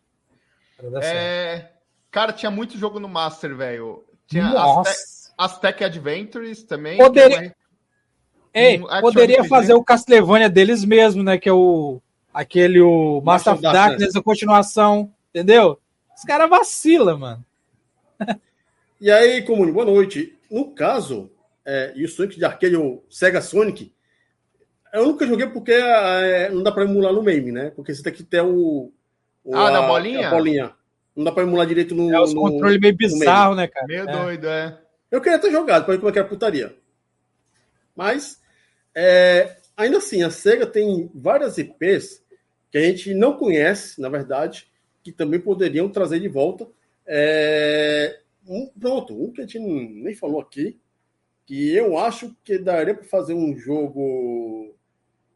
Da 0.92 1.00
é... 1.04 1.72
Cara, 2.10 2.34
tinha 2.34 2.50
muito 2.50 2.78
jogo 2.78 3.00
no 3.00 3.08
Master, 3.08 3.56
velho. 3.56 4.04
Tinha 4.26 4.50
Nossa. 4.50 4.92
Aztec 5.38 5.84
Adventures 5.84 6.64
também. 6.64 6.98
Poderia, 6.98 7.56
Ei, 8.56 8.80
um 8.82 9.02
poderia 9.02 9.44
fazer 9.44 9.74
o 9.74 9.84
Castlevania 9.84 10.50
deles 10.50 10.86
mesmo, 10.86 11.22
né? 11.22 11.38
Que 11.38 11.50
é 11.50 11.54
o 11.54 12.02
aquele 12.34 12.82
o 12.82 13.22
Master, 13.22 13.54
of 13.54 13.62
Darkness, 13.62 14.16
a 14.16 14.24
continuação, 14.24 15.14
entendeu? 15.30 15.78
Os 16.16 16.24
caras 16.24 16.50
vacilam, 16.50 17.18
mano. 17.18 17.46
e 19.00 19.12
aí, 19.12 19.42
Comune, 19.42 19.74
boa 19.74 19.86
noite. 19.86 20.38
No 20.50 20.72
caso, 20.72 21.30
é, 21.66 21.92
e 21.96 22.06
o 22.06 22.08
Sonic 22.08 22.38
de 22.38 22.46
arcade, 22.46 22.78
o 22.78 23.04
Sega 23.10 23.42
Sonic, 23.42 23.92
eu 24.94 25.06
nunca 25.06 25.28
joguei 25.28 25.48
porque 25.48 25.74
é, 25.74 26.50
não 26.50 26.64
dá 26.64 26.72
para 26.72 26.86
emular 26.86 27.12
no 27.12 27.24
meme, 27.24 27.52
né? 27.52 27.72
Porque 27.76 27.94
você 27.94 28.02
tem 28.02 28.14
que 28.14 28.24
ter 28.24 28.42
o. 28.42 28.90
o 29.44 29.56
ah, 29.56 29.68
a, 29.68 29.72
da 29.72 29.82
bolinha? 29.82 30.28
A 30.28 30.32
bolinha. 30.32 30.72
Não 31.14 31.26
dá 31.26 31.32
para 31.34 31.44
emular 31.44 31.68
direito 31.68 31.94
no. 31.94 32.14
É 32.14 32.22
os 32.22 32.34
controles 32.34 32.80
meio 32.80 32.96
bizarro, 32.96 33.54
né, 33.54 33.68
cara? 33.68 33.86
Meio 33.86 34.10
é. 34.10 34.12
doido, 34.12 34.48
é. 34.48 34.78
Eu 35.12 35.22
queria 35.22 35.40
ter 35.40 35.52
jogado 35.52 35.86
para 35.86 35.94
ver 35.94 36.00
como 36.00 36.10
é 36.10 36.12
que 36.12 36.20
era 36.20 36.28
a 36.28 36.30
putaria. 36.30 36.76
Mas, 37.96 38.42
é, 38.94 39.58
ainda 39.78 39.98
assim, 39.98 40.24
a 40.24 40.30
SEGA 40.30 40.66
tem 40.66 41.10
várias 41.14 41.58
IPs 41.58 42.24
que 42.72 42.78
a 42.78 42.82
gente 42.82 43.14
não 43.14 43.38
conhece, 43.38 44.02
na 44.02 44.10
verdade, 44.10 44.68
que 45.04 45.12
também 45.12 45.40
poderiam 45.40 45.90
trazer 45.90 46.20
de 46.20 46.28
volta. 46.28 46.68
É, 47.06 48.20
um, 48.48 48.68
pronto, 48.80 49.14
um 49.14 49.32
que 49.32 49.42
a 49.42 49.46
gente 49.46 49.60
nem 49.60 50.16
falou 50.16 50.42
aqui, 50.42 50.80
que 51.46 51.74
eu 51.74 51.98
acho 51.98 52.36
que 52.44 52.58
daria 52.58 52.96
para 52.96 53.06
fazer 53.06 53.34
um 53.34 53.56
jogo 53.56 54.76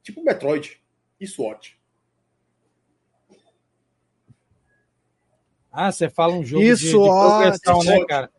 Tipo 0.02 0.24
Metroid 0.24 0.82
e 1.20 1.28
SWAT. 1.28 1.78
Ah, 5.72 5.92
você 5.92 6.10
fala 6.10 6.34
um 6.34 6.44
jogo 6.44 6.64
Isso, 6.64 6.86
de, 6.86 6.92
de 6.92 6.98
progressão, 6.98 7.84
né, 7.84 8.06
cara? 8.06 8.32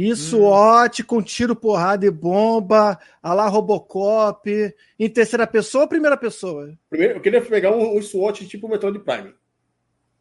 Isso, 0.00 0.38
hum. 0.38 0.44
ótimo, 0.44 1.08
com 1.08 1.20
tiro, 1.20 1.56
porrada 1.56 2.06
e 2.06 2.10
bomba, 2.10 2.96
a 3.20 3.34
lá 3.34 3.48
Robocop, 3.48 4.48
em 4.96 5.10
terceira 5.10 5.44
pessoa 5.44 5.82
ou 5.82 5.88
primeira 5.88 6.16
pessoa? 6.16 6.72
Primeiro, 6.88 7.14
eu 7.14 7.20
queria 7.20 7.44
pegar 7.44 7.72
um, 7.72 7.96
um 7.96 8.00
SWAT 8.00 8.46
tipo 8.46 8.68
Metroid 8.68 9.00
Prime. 9.00 9.34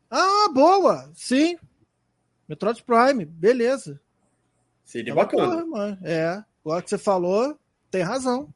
Ah, 0.09 0.49
boa! 0.51 1.11
Sim. 1.13 1.59
Metroid 2.49 2.83
Prime, 2.83 3.23
beleza. 3.23 4.01
Seria 4.83 5.13
é 5.13 5.15
bacana. 5.15 5.63
Porra, 5.63 5.99
é, 6.03 6.43
agora 6.65 6.81
que 6.81 6.89
você 6.89 6.97
falou, 6.97 7.55
tem 7.91 8.01
razão. 8.01 8.51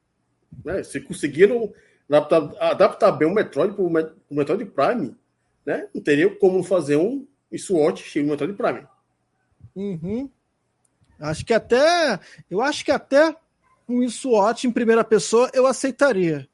É, 0.65 0.81
se 0.81 0.99
conseguiram 1.01 1.71
adaptar, 2.09 2.51
adaptar 2.59 3.11
bem 3.11 3.27
o 3.27 3.33
Metroid 3.33 3.75
para 3.75 3.83
o 3.85 4.35
Metroid 4.35 4.65
Prime, 4.65 5.15
né? 5.63 5.87
Não 5.93 6.01
teria 6.01 6.35
como 6.37 6.63
fazer 6.63 6.95
um 6.95 7.27
SWAT 7.55 8.01
estilo 8.01 8.27
Metroid 8.27 8.53
Prime. 8.53 8.87
Uhum. 9.75 10.27
Acho 11.21 11.45
que 11.45 11.53
até. 11.53 12.19
Eu 12.49 12.61
acho 12.61 12.83
que 12.83 12.91
até 12.91 13.35
um 13.87 14.07
SWAT 14.09 14.65
em 14.65 14.71
primeira 14.71 15.03
pessoa 15.03 15.49
eu 15.53 15.67
aceitaria. 15.67 16.47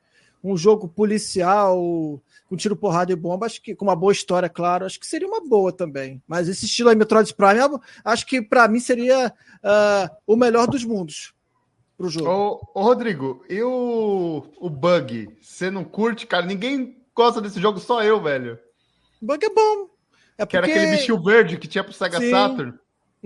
Um 0.43 0.55
jogo 0.55 0.87
policial 0.87 2.21
com 2.47 2.55
tiro, 2.55 2.75
porrada 2.75 3.11
e 3.11 3.15
bomba, 3.15 3.45
acho 3.45 3.61
que 3.61 3.75
com 3.75 3.85
uma 3.85 3.95
boa 3.95 4.11
história, 4.11 4.47
claro, 4.47 4.85
acho 4.85 4.99
que 4.99 5.05
seria 5.05 5.27
uma 5.27 5.41
boa 5.41 5.71
também. 5.71 6.21
Mas 6.25 6.47
esse 6.47 6.65
estilo 6.65 6.89
aí, 6.89 6.95
Metroid 6.95 7.33
Prime, 7.33 7.79
acho 8.05 8.25
que 8.25 8.41
para 8.41 8.67
mim 8.67 8.79
seria 8.79 9.27
uh, 9.27 10.15
o 10.25 10.35
melhor 10.35 10.67
dos 10.67 10.85
mundos 10.85 11.33
pro 11.97 12.09
jogo. 12.09 12.29
Ô, 12.29 12.79
ô, 12.79 12.83
Rodrigo, 12.83 13.43
e 13.49 13.61
o, 13.61 14.45
o 14.59 14.69
Bug? 14.69 15.27
Você 15.41 15.69
não 15.69 15.83
curte, 15.83 16.25
cara? 16.25 16.45
Ninguém 16.45 16.97
gosta 17.13 17.41
desse 17.41 17.59
jogo, 17.59 17.79
só 17.79 18.01
eu, 18.01 18.21
velho. 18.21 18.57
O 19.21 19.25
Bug 19.25 19.45
é 19.45 19.49
bom. 19.49 19.89
É 20.37 20.45
porque... 20.45 20.47
Que 20.47 20.57
era 20.57 20.67
aquele 20.67 20.91
bichinho 20.91 21.21
verde 21.21 21.57
que 21.57 21.67
tinha 21.67 21.83
pro 21.83 21.91
Sega 21.91 22.19
Sim. 22.19 22.31
Saturn. 22.31 22.73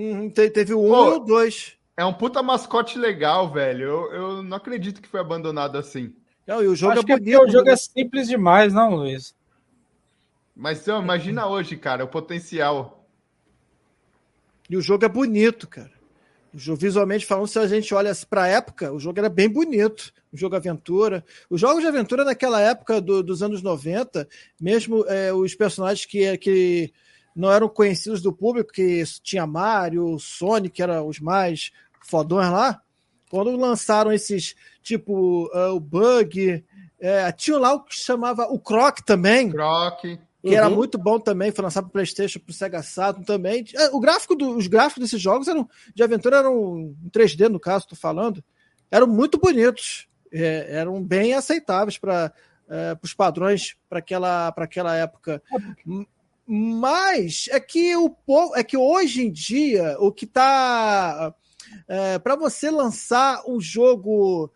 Uhum, 0.01 0.29
teve 0.31 0.73
o 0.73 0.79
1 0.79 0.83
um 0.83 1.13
e 1.13 1.17
o 1.17 1.19
2. 1.19 1.77
É 1.95 2.03
um 2.03 2.13
puta 2.13 2.41
mascote 2.41 2.97
legal, 2.97 3.51
velho. 3.51 3.83
Eu, 3.83 4.13
eu 4.13 4.43
não 4.43 4.57
acredito 4.57 4.99
que 4.99 5.07
foi 5.07 5.19
abandonado 5.19 5.77
assim. 5.77 6.15
Não, 6.47 6.63
e 6.63 6.67
o 6.67 6.75
jogo 6.75 6.93
Acho 6.93 7.11
é 7.11 7.17
bonito. 7.19 7.43
o 7.43 7.51
jogo 7.51 7.65
né? 7.65 7.73
é 7.73 7.75
simples 7.75 8.27
demais, 8.27 8.73
não, 8.73 8.95
Luiz? 8.95 9.35
Mas 10.55 10.81
então, 10.81 11.03
imagina 11.03 11.47
hoje, 11.47 11.77
cara, 11.77 12.03
o 12.03 12.07
potencial. 12.07 13.07
E 14.67 14.75
o 14.75 14.81
jogo 14.81 15.05
é 15.05 15.09
bonito, 15.09 15.67
cara. 15.67 15.91
Visualmente 16.51 17.25
falando, 17.25 17.47
se 17.47 17.59
a 17.59 17.67
gente 17.67 17.93
olha 17.93 18.11
para 18.27 18.43
a 18.43 18.47
época, 18.47 18.91
o 18.91 18.99
jogo 18.99 19.19
era 19.19 19.29
bem 19.29 19.47
bonito, 19.47 20.11
o 20.33 20.37
jogo 20.37 20.55
aventura. 20.55 21.23
Os 21.47 21.61
jogos 21.61 21.81
de 21.81 21.87
aventura 21.87 22.25
naquela 22.25 22.59
época 22.59 22.99
do, 22.99 23.21
dos 23.21 23.43
anos 23.43 23.61
90, 23.61 24.27
mesmo 24.59 25.05
é, 25.07 25.31
os 25.31 25.53
personagens 25.53 26.05
que, 26.05 26.37
que 26.39 26.91
não 27.35 27.51
eram 27.51 27.69
conhecidos 27.69 28.21
do 28.21 28.33
público, 28.33 28.71
que 28.71 29.03
tinha 29.21 29.47
Mario, 29.47 30.17
Sonic, 30.19 30.75
que 30.75 30.83
eram 30.83 31.07
os 31.07 31.19
mais 31.19 31.71
fodões 32.01 32.49
lá, 32.49 32.81
quando 33.29 33.55
lançaram 33.55 34.11
esses, 34.11 34.55
tipo, 34.81 35.45
uh, 35.55 35.75
o 35.75 35.79
Bug, 35.79 36.63
é, 36.99 37.31
tinha 37.31 37.57
lá 37.57 37.73
o 37.73 37.83
que 37.83 37.95
chamava 37.95 38.43
o 38.45 38.59
Croc 38.59 38.99
também. 39.05 39.49
Croc 39.49 40.01
que 40.41 40.49
uhum. 40.49 40.55
era 40.55 40.69
muito 40.69 40.97
bom 40.97 41.19
também, 41.19 41.51
foi 41.51 41.63
lançado 41.63 41.83
para 41.83 41.93
PlayStation, 41.93 42.39
para 42.39 42.49
o 42.49 42.53
Sega 42.53 42.81
Saturn 42.81 43.23
também. 43.25 43.63
É, 43.75 43.89
o 43.89 43.99
gráfico 43.99 44.35
do, 44.35 44.57
os 44.57 44.65
gráficos 44.65 45.03
desses 45.03 45.21
jogos 45.21 45.47
eram 45.47 45.69
de 45.93 46.03
aventura 46.03 46.37
eram 46.37 46.95
em 47.03 47.09
3D 47.09 47.47
no 47.47 47.59
caso, 47.59 47.85
estou 47.85 47.97
falando, 47.97 48.43
eram 48.89 49.05
muito 49.05 49.37
bonitos, 49.37 50.07
é, 50.33 50.67
eram 50.77 51.01
bem 51.03 51.35
aceitáveis 51.35 51.99
para 51.99 52.33
é, 52.67 52.97
os 53.03 53.13
padrões 53.13 53.75
para 53.87 53.99
aquela 53.99 54.51
para 54.51 54.65
aquela 54.65 54.95
época. 54.95 55.43
Mas 56.53 57.47
é 57.49 57.61
que 57.61 57.95
o 57.95 58.13
é 58.55 58.61
que 58.61 58.75
hoje 58.75 59.25
em 59.25 59.31
dia 59.31 59.95
o 59.99 60.11
que 60.11 60.25
está 60.25 61.33
é, 61.87 62.19
para 62.19 62.35
você 62.35 62.69
lançar 62.69 63.41
um 63.47 63.61
jogo 63.61 64.51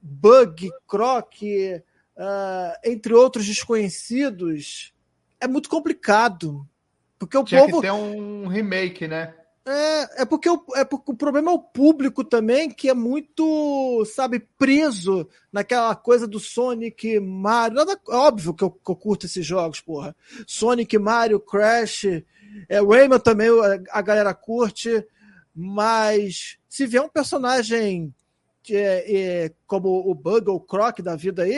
bug, 0.00 0.70
croc, 0.86 1.34
uh, 1.42 2.78
entre 2.84 3.12
outros 3.12 3.44
desconhecidos, 3.44 4.94
é 5.40 5.48
muito 5.48 5.68
complicado. 5.68 6.64
Porque 7.18 7.36
o 7.36 7.42
Tinha 7.42 7.62
povo. 7.62 7.80
que 7.80 7.88
ter 7.88 7.92
um 7.92 8.46
remake, 8.46 9.08
né? 9.08 9.34
É, 9.64 10.22
é, 10.22 10.24
porque 10.24 10.50
o, 10.50 10.64
é 10.74 10.84
porque 10.84 11.12
o 11.12 11.16
problema 11.16 11.50
é 11.50 11.54
o 11.54 11.58
público 11.58 12.24
também, 12.24 12.68
que 12.68 12.88
é 12.88 12.94
muito, 12.94 14.04
sabe, 14.06 14.40
preso 14.58 15.28
naquela 15.52 15.94
coisa 15.94 16.26
do 16.26 16.40
Sonic, 16.40 17.20
Mario. 17.20 17.76
Nada, 17.76 18.00
óbvio 18.08 18.54
que 18.54 18.64
eu, 18.64 18.70
que 18.70 18.90
eu 18.90 18.96
curto 18.96 19.26
esses 19.26 19.46
jogos, 19.46 19.80
porra. 19.80 20.16
Sonic, 20.48 20.98
Mario, 20.98 21.38
Crash, 21.38 22.06
é, 22.68 22.80
Rayman 22.80 23.20
também 23.20 23.48
a 23.90 24.02
galera 24.02 24.34
curte, 24.34 25.06
mas 25.54 26.58
se 26.68 26.86
vier 26.86 27.02
um 27.02 27.08
personagem 27.08 28.12
que 28.64 28.76
é, 28.76 29.44
é 29.44 29.52
como 29.66 29.88
o 29.88 30.14
Bug 30.14 30.50
ou 30.50 30.56
o 30.56 30.60
Croc 30.60 31.00
da 31.00 31.14
vida 31.14 31.44
aí, 31.44 31.54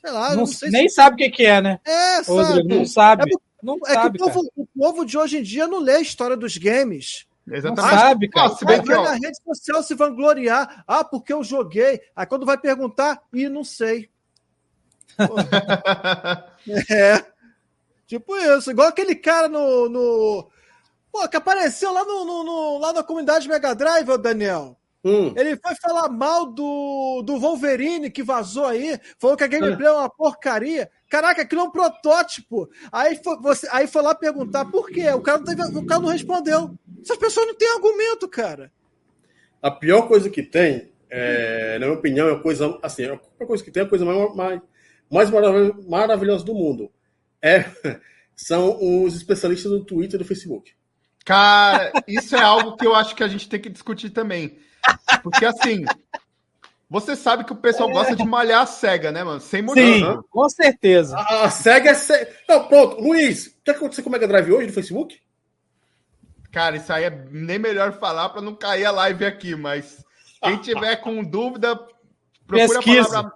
sei 0.00 0.10
lá, 0.10 0.30
não, 0.30 0.38
não 0.38 0.46
sei 0.46 0.70
nem 0.70 0.88
se... 0.88 0.96
sabe 0.96 1.14
o 1.14 1.18
que, 1.18 1.30
que 1.30 1.46
é, 1.46 1.60
né? 1.60 1.80
É, 1.84 2.22
sabe. 2.22 2.38
Rodrigo, 2.42 2.68
não 2.68 2.84
sabe. 2.84 3.22
É 3.32 3.45
não 3.66 3.80
é 3.84 3.94
sabe, 3.94 4.16
que 4.16 4.24
o 4.24 4.30
povo, 4.30 4.52
o 4.54 4.66
povo, 4.66 5.04
de 5.04 5.18
hoje 5.18 5.38
em 5.38 5.42
dia 5.42 5.66
não 5.66 5.80
lê 5.80 5.96
a 5.96 6.00
história 6.00 6.36
dos 6.36 6.56
games. 6.56 7.26
Exatamente. 7.50 7.94
Não 7.94 8.00
sabe, 8.00 8.28
cara. 8.28 8.54
Se 8.54 8.64
bem 8.64 8.80
que, 8.80 8.86
vai 8.86 9.02
na 9.02 9.14
rede 9.14 9.38
social 9.42 9.82
se 9.82 9.94
vangloriar. 9.94 10.84
Ah, 10.86 11.02
porque 11.02 11.32
eu 11.32 11.42
joguei. 11.42 12.00
Aí 12.14 12.24
quando 12.26 12.46
vai 12.46 12.56
perguntar, 12.56 13.20
e 13.32 13.48
não 13.48 13.64
sei. 13.64 14.08
é. 16.90 17.24
Tipo 18.06 18.36
isso. 18.36 18.70
Igual 18.70 18.88
aquele 18.88 19.16
cara 19.16 19.48
no. 19.48 19.88
no... 19.88 20.48
Pô, 21.10 21.26
que 21.28 21.36
apareceu 21.36 21.92
lá, 21.92 22.04
no, 22.04 22.24
no, 22.24 22.44
no 22.44 22.78
lá 22.78 22.92
na 22.92 23.02
comunidade 23.02 23.48
Mega 23.48 23.74
Drive, 23.74 24.08
o 24.08 24.18
Daniel. 24.18 24.76
Hum. 25.06 25.32
Ele 25.36 25.56
foi 25.56 25.72
falar 25.76 26.08
mal 26.08 26.46
do, 26.46 27.22
do 27.24 27.38
Wolverine 27.38 28.10
que 28.10 28.24
vazou 28.24 28.66
aí, 28.66 28.98
falou 29.20 29.36
que 29.36 29.44
a 29.44 29.46
gameplay 29.46 29.86
é 29.86 29.92
uma 29.92 30.10
porcaria. 30.10 30.90
Caraca, 31.08 31.42
aquilo 31.42 31.60
é 31.60 31.64
um 31.64 31.70
protótipo. 31.70 32.68
Aí 32.90 33.14
foi, 33.22 33.36
você, 33.40 33.68
aí 33.70 33.86
foi 33.86 34.02
lá 34.02 34.16
perguntar 34.16 34.64
por 34.64 34.90
quê. 34.90 35.08
O 35.10 35.20
cara, 35.20 35.38
não 35.38 35.44
teve, 35.44 35.62
o 35.62 35.86
cara 35.86 36.00
não 36.00 36.08
respondeu. 36.08 36.76
Essas 37.00 37.18
pessoas 37.18 37.46
não 37.46 37.54
têm 37.54 37.72
argumento, 37.72 38.28
cara. 38.28 38.72
A 39.62 39.70
pior 39.70 40.08
coisa 40.08 40.28
que 40.28 40.42
tem, 40.42 40.90
é, 41.08 41.78
na 41.78 41.86
minha 41.86 41.98
opinião, 41.98 42.28
é 42.28 42.32
a 42.32 42.40
coisa 42.40 42.76
assim, 42.82 43.04
a 43.04 43.16
pior 43.16 43.46
coisa 43.46 43.62
que 43.62 43.70
tem 43.70 43.84
é 43.84 43.86
a 43.86 43.88
coisa 43.88 44.04
mais, 44.04 44.34
mais, 44.34 44.60
mais 45.08 45.30
maravilhosa 45.86 46.44
do 46.44 46.52
mundo. 46.52 46.90
É, 47.40 47.64
são 48.34 49.04
os 49.04 49.14
especialistas 49.14 49.70
do 49.70 49.84
Twitter 49.84 50.16
e 50.16 50.22
do 50.24 50.26
Facebook. 50.26 50.72
Cara, 51.24 51.92
isso 52.08 52.34
é 52.34 52.42
algo 52.42 52.76
que 52.76 52.84
eu 52.84 52.94
acho 52.94 53.14
que 53.14 53.22
a 53.22 53.28
gente 53.28 53.48
tem 53.48 53.60
que 53.60 53.70
discutir 53.70 54.10
também. 54.10 54.65
Porque 55.22 55.44
assim, 55.44 55.84
você 56.88 57.16
sabe 57.16 57.44
que 57.44 57.52
o 57.52 57.56
pessoal 57.56 57.90
gosta 57.90 58.14
de 58.14 58.24
malhar 58.24 58.62
a 58.62 58.66
SEGA, 58.66 59.10
né, 59.10 59.24
mano? 59.24 59.40
Sem 59.40 59.60
motivo. 59.60 59.86
Sim, 59.86 60.04
né? 60.04 60.20
com 60.30 60.48
certeza. 60.48 61.16
A, 61.16 61.44
a 61.44 61.50
SEGA 61.50 61.90
é. 61.90 61.94
Se... 61.94 62.28
Não, 62.48 62.68
pronto. 62.68 63.00
Luiz, 63.00 63.48
o 63.48 63.62
que 63.64 63.70
aconteceu 63.72 64.04
com 64.04 64.10
o 64.10 64.12
Mega 64.12 64.28
Drive 64.28 64.52
hoje 64.52 64.68
no 64.68 64.72
Facebook? 64.72 65.20
Cara, 66.52 66.76
isso 66.76 66.92
aí 66.92 67.04
é 67.04 67.10
nem 67.30 67.58
melhor 67.58 67.92
falar 67.98 68.28
para 68.28 68.40
não 68.40 68.54
cair 68.54 68.84
a 68.84 68.90
live 68.90 69.26
aqui, 69.26 69.56
mas 69.56 70.04
quem 70.42 70.56
tiver 70.62 70.96
com 70.96 71.22
dúvida, 71.24 71.76
procura, 72.46 72.80
palavra, 72.82 73.32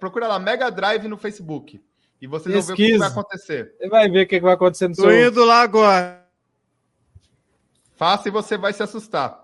procura 0.00 0.26
lá 0.26 0.38
Mega 0.38 0.70
Drive 0.70 1.06
no 1.08 1.18
Facebook. 1.18 1.80
E 2.20 2.26
vocês 2.26 2.54
Pesquisa. 2.54 2.68
vão 2.68 2.76
ver 2.76 2.82
o 2.82 2.92
que 2.92 2.98
vai 2.98 3.08
acontecer. 3.08 3.74
Você 3.78 3.88
vai 3.88 4.08
ver 4.08 4.22
o 4.22 4.28
que 4.28 4.40
vai 4.40 4.54
acontecer 4.54 4.88
no 4.88 4.94
Tô 4.94 5.02
seu... 5.02 5.28
indo 5.28 5.44
lá 5.44 5.60
agora. 5.60 6.24
Faça 7.96 8.28
e 8.28 8.32
você 8.32 8.56
vai 8.56 8.72
se 8.72 8.82
assustar. 8.82 9.40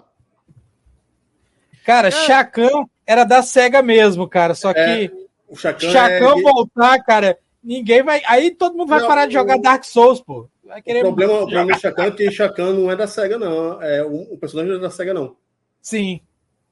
Cara, 1.89 2.09
é. 2.09 2.11
Chacão 2.11 2.86
era 3.07 3.24
da 3.24 3.43
SEGA 3.43 3.80
mesmo, 3.80 4.28
cara. 4.28 4.55
Só 4.55 4.72
é, 4.72 4.74
que 4.74 4.80
é, 5.07 5.11
o 5.49 5.57
Chacão, 5.57 5.91
Chacão 5.91 6.39
é... 6.39 6.43
voltar, 6.43 7.03
cara, 7.03 7.39
ninguém 7.64 8.03
vai. 8.03 8.20
Aí 8.26 8.51
todo 8.51 8.76
mundo 8.76 8.91
vai 8.91 9.01
não, 9.01 9.09
parar 9.09 9.24
de 9.24 9.32
jogar 9.32 9.57
o... 9.57 9.62
Dark 9.62 9.84
Souls, 9.84 10.20
pô. 10.20 10.51
Vai 10.62 10.82
querer 10.82 10.99
o 10.99 11.05
problema, 11.05 11.32
o 11.32 11.39
problema 11.39 11.72
do 11.72 11.80
Chacão 11.80 12.05
é 12.05 12.11
que 12.11 12.30
Chacão 12.30 12.74
não 12.74 12.91
é 12.91 12.97
da 12.97 13.07
SEGA, 13.07 13.39
não. 13.39 13.82
É, 13.82 14.05
o, 14.05 14.34
o, 14.34 14.36
personagem 14.36 14.72
não 14.72 14.78
é 14.78 14.82
da 14.82 14.91
SEGA, 14.91 15.14
não. 15.14 15.34
Sim. 15.80 16.20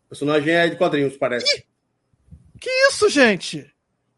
O 0.05 0.09
personagem 0.11 0.53
é 0.53 0.69
de 0.69 0.77
quadrinhos, 0.77 1.17
parece. 1.17 1.47
Que, 1.47 1.65
que 2.61 2.71
isso, 2.91 3.09
gente? 3.09 3.67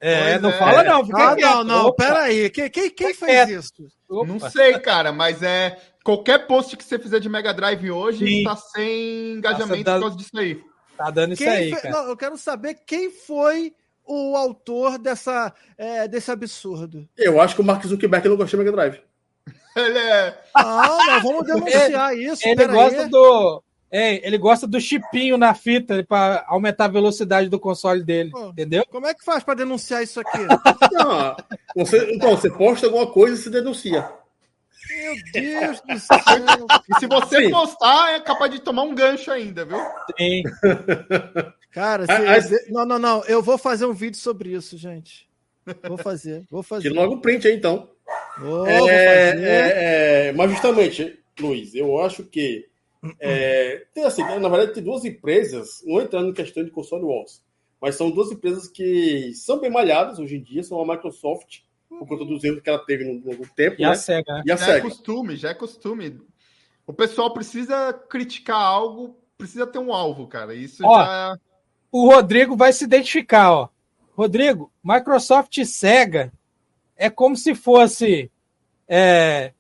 É, 0.00 0.30
pois 0.30 0.42
não 0.42 0.50
é. 0.50 0.52
fala 0.54 0.82
não. 0.82 1.06
Fica 1.06 1.30
ah, 1.30 1.36
quieto. 1.36 1.48
não, 1.48 1.64
não, 1.64 1.86
Opa. 1.86 2.04
peraí. 2.04 2.50
Quem, 2.50 2.68
quem, 2.68 2.90
quem 2.90 3.14
fez 3.14 3.30
quieto. 3.30 3.50
isso? 3.50 3.72
Opa. 4.08 4.26
Não 4.26 4.40
sei, 4.50 4.76
cara, 4.80 5.12
mas 5.12 5.44
é. 5.44 5.78
Qualquer 6.02 6.48
post 6.48 6.76
que 6.76 6.82
você 6.82 6.98
fizer 6.98 7.20
de 7.20 7.28
Mega 7.28 7.54
Drive 7.54 7.88
hoje 7.88 8.26
Sim. 8.26 8.42
tá 8.42 8.56
sem 8.56 9.34
engajamento 9.34 9.84
Nossa, 9.84 9.98
por 9.98 10.00
causa 10.00 10.16
disso 10.16 10.36
aí. 10.36 10.60
Tá 10.98 11.10
dando 11.10 11.36
quem 11.36 11.46
isso 11.46 11.56
aí, 11.56 11.74
fe... 11.76 11.88
Não, 11.90 12.08
eu 12.08 12.16
quero 12.16 12.36
saber 12.36 12.74
quem 12.84 13.08
foi 13.08 13.72
o 14.04 14.34
autor 14.34 14.98
dessa, 14.98 15.54
é, 15.76 16.08
desse 16.08 16.28
absurdo. 16.28 17.08
Eu 17.16 17.40
acho 17.40 17.54
que 17.54 17.60
o 17.60 17.64
Mark 17.64 17.86
Zuckerberg 17.86 18.28
não 18.28 18.36
gostou 18.36 18.58
do 18.58 18.64
Mega 18.64 18.76
Drive. 18.76 19.00
Ele 19.76 19.98
é. 19.98 20.36
Não, 20.56 21.06
não 21.06 21.22
vamos 21.22 21.46
denunciar 21.46 22.12
ele, 22.12 22.32
isso. 22.32 22.48
Ele 22.48 22.66
gosta 22.66 23.02
aí. 23.02 23.08
do. 23.08 23.62
É, 23.90 24.26
ele 24.26 24.36
gosta 24.36 24.66
do 24.66 24.78
chipinho 24.78 25.38
na 25.38 25.54
fita 25.54 26.04
para 26.06 26.44
aumentar 26.46 26.84
a 26.86 26.88
velocidade 26.88 27.48
do 27.48 27.58
console 27.58 28.04
dele, 28.04 28.30
Pô, 28.30 28.48
entendeu? 28.48 28.84
Como 28.90 29.06
é 29.06 29.14
que 29.14 29.24
faz 29.24 29.42
para 29.42 29.54
denunciar 29.54 30.02
isso 30.02 30.20
aqui? 30.20 30.36
Não, 30.92 31.34
você, 31.74 32.12
então, 32.12 32.36
você 32.36 32.50
posta 32.50 32.84
alguma 32.84 33.06
coisa 33.06 33.34
e 33.34 33.38
se 33.38 33.48
denuncia. 33.48 34.06
Meu 34.88 35.14
Deus 35.32 35.80
do 35.82 35.98
céu. 35.98 36.18
E 36.88 37.00
se 37.00 37.06
você 37.06 37.44
Sim. 37.44 37.50
postar, 37.50 38.14
é 38.14 38.20
capaz 38.20 38.50
de 38.50 38.60
tomar 38.60 38.82
um 38.82 38.94
gancho 38.94 39.30
ainda, 39.30 39.64
viu? 39.64 39.78
Sim. 40.18 40.42
Cara, 41.72 42.06
se... 42.40 42.70
não, 42.70 42.84
não, 42.84 42.98
não. 42.98 43.24
Eu 43.24 43.42
vou 43.42 43.58
fazer 43.58 43.86
um 43.86 43.92
vídeo 43.92 44.18
sobre 44.18 44.50
isso, 44.50 44.76
gente. 44.76 45.28
Vou 45.86 45.98
fazer, 45.98 46.44
vou 46.50 46.62
fazer. 46.62 46.88
Tira 46.88 47.00
logo 47.00 47.16
o 47.16 47.20
print 47.20 47.46
aí, 47.46 47.54
então. 47.54 47.90
Oh, 48.42 48.66
é, 48.66 49.30
é, 49.36 50.28
é, 50.28 50.32
mas 50.32 50.50
justamente, 50.50 51.18
Luiz, 51.38 51.74
eu 51.74 52.00
acho 52.00 52.24
que 52.24 52.66
é, 53.20 53.84
tem 53.92 54.04
assim, 54.04 54.22
na 54.22 54.48
verdade, 54.48 54.74
tem 54.74 54.82
duas 54.82 55.04
empresas, 55.04 55.82
não 55.84 56.00
entrando 56.00 56.30
em 56.30 56.34
questão 56.34 56.64
de 56.64 56.70
console 56.70 57.04
wars, 57.04 57.42
mas 57.80 57.96
são 57.96 58.10
duas 58.10 58.30
empresas 58.30 58.68
que 58.68 59.32
são 59.34 59.60
bem 59.60 59.70
malhadas 59.70 60.18
hoje 60.18 60.36
em 60.36 60.42
dia, 60.42 60.62
são 60.62 60.80
a 60.80 60.86
Microsoft 60.86 61.60
por 61.88 62.06
conta 62.06 62.24
dos 62.24 62.44
erros 62.44 62.60
que 62.60 62.68
ela 62.68 62.78
teve 62.78 63.04
no 63.04 63.24
longo 63.24 63.46
tempo. 63.54 63.76
E 63.78 63.82
né? 63.82 63.88
a 63.88 63.94
SEGA. 63.94 64.34
Né? 64.34 64.42
E 64.46 64.52
a 64.52 64.56
já 64.56 64.64
é 64.64 64.66
SEGA. 64.66 64.78
é 64.78 64.80
costume, 64.80 65.36
já 65.36 65.50
é 65.50 65.54
costume. 65.54 66.20
O 66.86 66.92
pessoal 66.92 67.32
precisa 67.32 67.92
criticar 67.92 68.60
algo, 68.60 69.18
precisa 69.36 69.66
ter 69.66 69.78
um 69.78 69.92
alvo, 69.92 70.26
cara. 70.26 70.54
Isso 70.54 70.84
ó, 70.84 71.04
já. 71.04 71.38
O 71.90 72.06
Rodrigo 72.06 72.56
vai 72.56 72.72
se 72.72 72.84
identificar, 72.84 73.52
ó. 73.52 73.68
Rodrigo, 74.16 74.72
Microsoft 74.82 75.56
e 75.58 75.64
SEGA 75.64 76.32
é 76.96 77.08
como 77.08 77.36
se 77.36 77.54
fosse 77.54 78.30
é, 78.88 79.52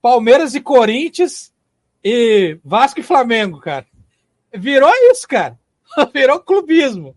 Palmeiras 0.00 0.54
e 0.54 0.60
Corinthians 0.60 1.52
e 2.02 2.58
Vasco 2.64 3.00
e 3.00 3.02
Flamengo, 3.02 3.60
cara. 3.60 3.86
Virou 4.52 4.90
isso, 5.10 5.28
cara. 5.28 5.58
Virou 6.12 6.40
clubismo. 6.40 7.14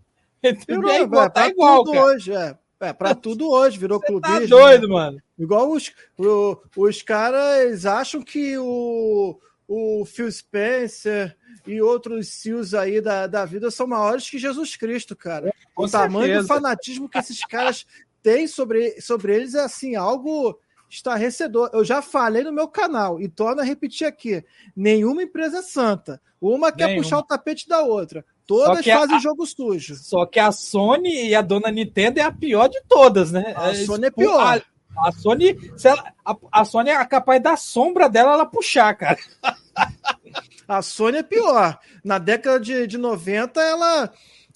Virou, 0.66 0.90
é 0.90 1.00
igual, 1.00 1.30
tá 1.30 1.48
igual, 1.48 1.84
cara. 1.84 2.04
hoje, 2.04 2.32
é. 2.32 2.56
É, 2.80 2.92
pra 2.92 3.14
tudo 3.14 3.50
hoje, 3.50 3.78
virou 3.78 4.00
clube 4.00 4.22
Tá 4.22 4.38
doido, 4.40 4.88
mano. 4.88 5.20
Igual 5.36 5.72
os, 5.72 5.92
o, 6.16 6.56
os 6.76 7.02
caras 7.02 7.84
acham 7.84 8.22
que 8.22 8.56
o, 8.56 9.38
o 9.66 10.04
Phil 10.04 10.30
Spencer 10.30 11.36
e 11.66 11.82
outros 11.82 12.28
CEOs 12.28 12.74
aí 12.74 13.00
da, 13.00 13.26
da 13.26 13.44
vida 13.44 13.70
são 13.70 13.86
maiores 13.86 14.30
que 14.30 14.38
Jesus 14.38 14.76
Cristo, 14.76 15.16
cara. 15.16 15.52
Com 15.74 15.84
o 15.84 15.88
certeza. 15.88 16.12
tamanho 16.12 16.40
do 16.40 16.46
fanatismo 16.46 17.08
que 17.08 17.18
esses 17.18 17.40
caras 17.44 17.84
têm 18.22 18.46
sobre, 18.46 19.00
sobre 19.00 19.34
eles 19.34 19.54
é 19.54 19.60
assim, 19.60 19.96
algo 19.96 20.58
estarrecedor. 20.88 21.70
Eu 21.72 21.84
já 21.84 22.00
falei 22.00 22.42
no 22.42 22.52
meu 22.52 22.68
canal 22.68 23.20
e 23.20 23.28
torno 23.28 23.60
a 23.60 23.64
repetir 23.64 24.06
aqui: 24.06 24.44
nenhuma 24.76 25.22
empresa 25.22 25.58
é 25.58 25.62
santa. 25.62 26.20
Uma 26.40 26.70
quer 26.70 26.86
Nenhuma. 26.86 27.02
puxar 27.02 27.18
o 27.18 27.22
tapete 27.22 27.68
da 27.68 27.82
outra. 27.82 28.24
Todas 28.46 28.84
fazem 28.86 29.16
a, 29.16 29.18
jogo 29.18 29.44
sujo. 29.44 29.94
Só 29.96 30.24
que 30.24 30.40
a 30.40 30.50
Sony 30.50 31.28
e 31.28 31.34
a 31.34 31.42
dona 31.42 31.70
Nintendo 31.70 32.18
é 32.18 32.22
a 32.22 32.32
pior 32.32 32.68
de 32.68 32.80
todas, 32.88 33.30
né? 33.30 33.52
A 33.56 33.70
é, 33.70 33.74
Sony 33.74 34.06
é 34.06 34.10
pior. 34.10 34.62
A, 34.96 35.08
a 35.08 35.12
Sony, 35.12 35.54
ela, 35.84 36.12
a, 36.24 36.36
a, 36.50 36.64
Sony 36.64 36.90
é 36.90 37.04
capaz 37.04 37.42
da 37.42 37.56
sombra 37.56 38.08
dela 38.08 38.32
ela 38.32 38.46
puxar, 38.46 38.94
cara. 38.94 39.18
a 40.66 40.80
Sony 40.80 41.18
é 41.18 41.22
pior. 41.22 41.78
Na 42.02 42.18
década 42.18 42.58
de, 42.58 42.86
de 42.86 42.96
90, 42.96 43.60
ela 43.60 44.10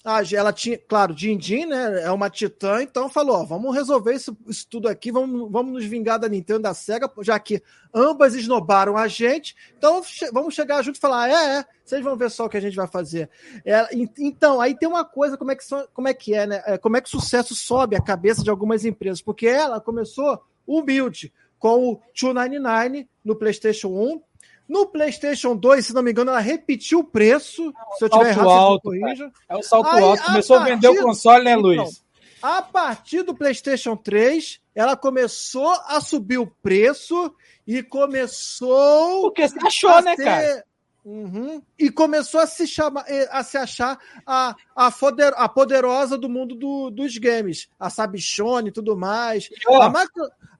ah, 0.05 0.21
ela 0.33 0.51
tinha, 0.51 0.77
claro, 0.77 1.15
Din 1.15 1.37
Din, 1.37 1.65
né? 1.65 2.03
É 2.03 2.11
uma 2.11 2.29
titã, 2.29 2.83
então 2.83 3.07
falou: 3.07 3.37
ó, 3.37 3.45
vamos 3.45 3.73
resolver 3.73 4.13
isso, 4.13 4.35
isso, 4.47 4.67
tudo 4.69 4.89
aqui, 4.89 5.13
vamos, 5.13 5.49
vamos 5.49 5.71
nos 5.71 5.85
vingar 5.85 6.19
da 6.19 6.27
Nintendo 6.27 6.59
da 6.59 6.73
Sega, 6.73 7.09
já 7.21 7.39
que 7.39 7.63
ambas 7.93 8.35
esnobaram 8.35 8.97
a 8.97 9.07
gente. 9.07 9.55
Então 9.77 10.01
vamos 10.33 10.53
chegar 10.53 10.81
junto 10.81 10.97
e 10.97 10.99
falar: 10.99 11.29
é, 11.29 11.59
é, 11.59 11.65
vocês 11.85 12.03
vão 12.03 12.17
ver 12.17 12.29
só 12.29 12.45
o 12.45 12.49
que 12.49 12.57
a 12.57 12.59
gente 12.59 12.75
vai 12.75 12.87
fazer. 12.87 13.29
É, 13.63 13.87
então, 14.19 14.59
aí 14.59 14.77
tem 14.77 14.89
uma 14.89 15.05
coisa: 15.05 15.37
como 15.37 15.51
é, 15.51 15.55
que, 15.55 15.63
como 15.93 16.07
é 16.09 16.13
que 16.13 16.33
é, 16.33 16.47
né? 16.47 16.61
É, 16.65 16.77
como 16.77 16.97
é 16.97 17.01
que 17.01 17.07
o 17.07 17.11
sucesso 17.11 17.55
sobe 17.55 17.95
a 17.95 18.03
cabeça 18.03 18.43
de 18.43 18.49
algumas 18.49 18.83
empresas? 18.83 19.21
Porque 19.21 19.47
ela 19.47 19.79
começou 19.79 20.41
humilde, 20.67 21.31
com 21.57 21.91
o 21.91 22.01
299 22.13 23.07
no 23.23 23.37
PlayStation 23.37 23.87
1 23.87 24.21
no 24.67 24.85
PlayStation 24.87 25.55
2, 25.55 25.85
se 25.85 25.93
não 25.93 26.01
me 26.01 26.11
engano, 26.11 26.31
ela 26.31 26.39
repetiu 26.39 26.99
o 26.99 27.03
preço. 27.03 27.69
É 27.69 27.95
se 27.97 28.05
eu 28.05 28.09
tiver 28.09 28.29
errado, 28.29 28.49
alto, 28.49 28.83
corrija. 28.83 29.31
É 29.49 29.55
o 29.55 29.61
salto 29.63 29.87
Aí, 29.89 30.03
alto. 30.03 30.23
Começou 30.23 30.57
a, 30.57 30.63
vender 30.63 30.87
o 30.87 31.01
console, 31.01 31.43
né, 31.43 31.55
Luiz? 31.55 32.03
Então, 32.37 32.51
A 32.51 32.61
partir 32.61 33.23
do 33.23 33.35
PlayStation 33.35 33.95
3, 33.95 34.61
ela 34.73 34.95
começou 34.95 35.71
a 35.85 35.99
subir 35.99 36.37
o 36.37 36.47
preço 36.47 37.33
e 37.67 37.83
começou. 37.83 39.23
Porque 39.23 39.47
você 39.47 39.59
achou, 39.65 40.01
né, 40.01 40.15
ser... 40.15 40.23
cara? 40.23 40.65
Uhum. 41.05 41.61
E 41.77 41.91
começou 41.91 42.39
a 42.39 42.47
se, 42.47 42.65
chamar, 42.65 43.03
eh, 43.09 43.27
a 43.29 43.43
se 43.43 43.57
achar 43.57 43.99
a, 44.25 44.55
a, 44.73 44.89
foder, 44.89 45.33
a 45.35 45.49
poderosa 45.49 46.17
do 46.17 46.29
mundo 46.29 46.55
do, 46.55 46.89
dos 46.89 47.17
games. 47.17 47.67
A 47.77 47.89
Sabichone 47.89 48.69
e 48.69 48.71
tudo 48.71 48.95
mais. 48.95 49.49
Oh. 49.67 49.81
A, 49.81 49.91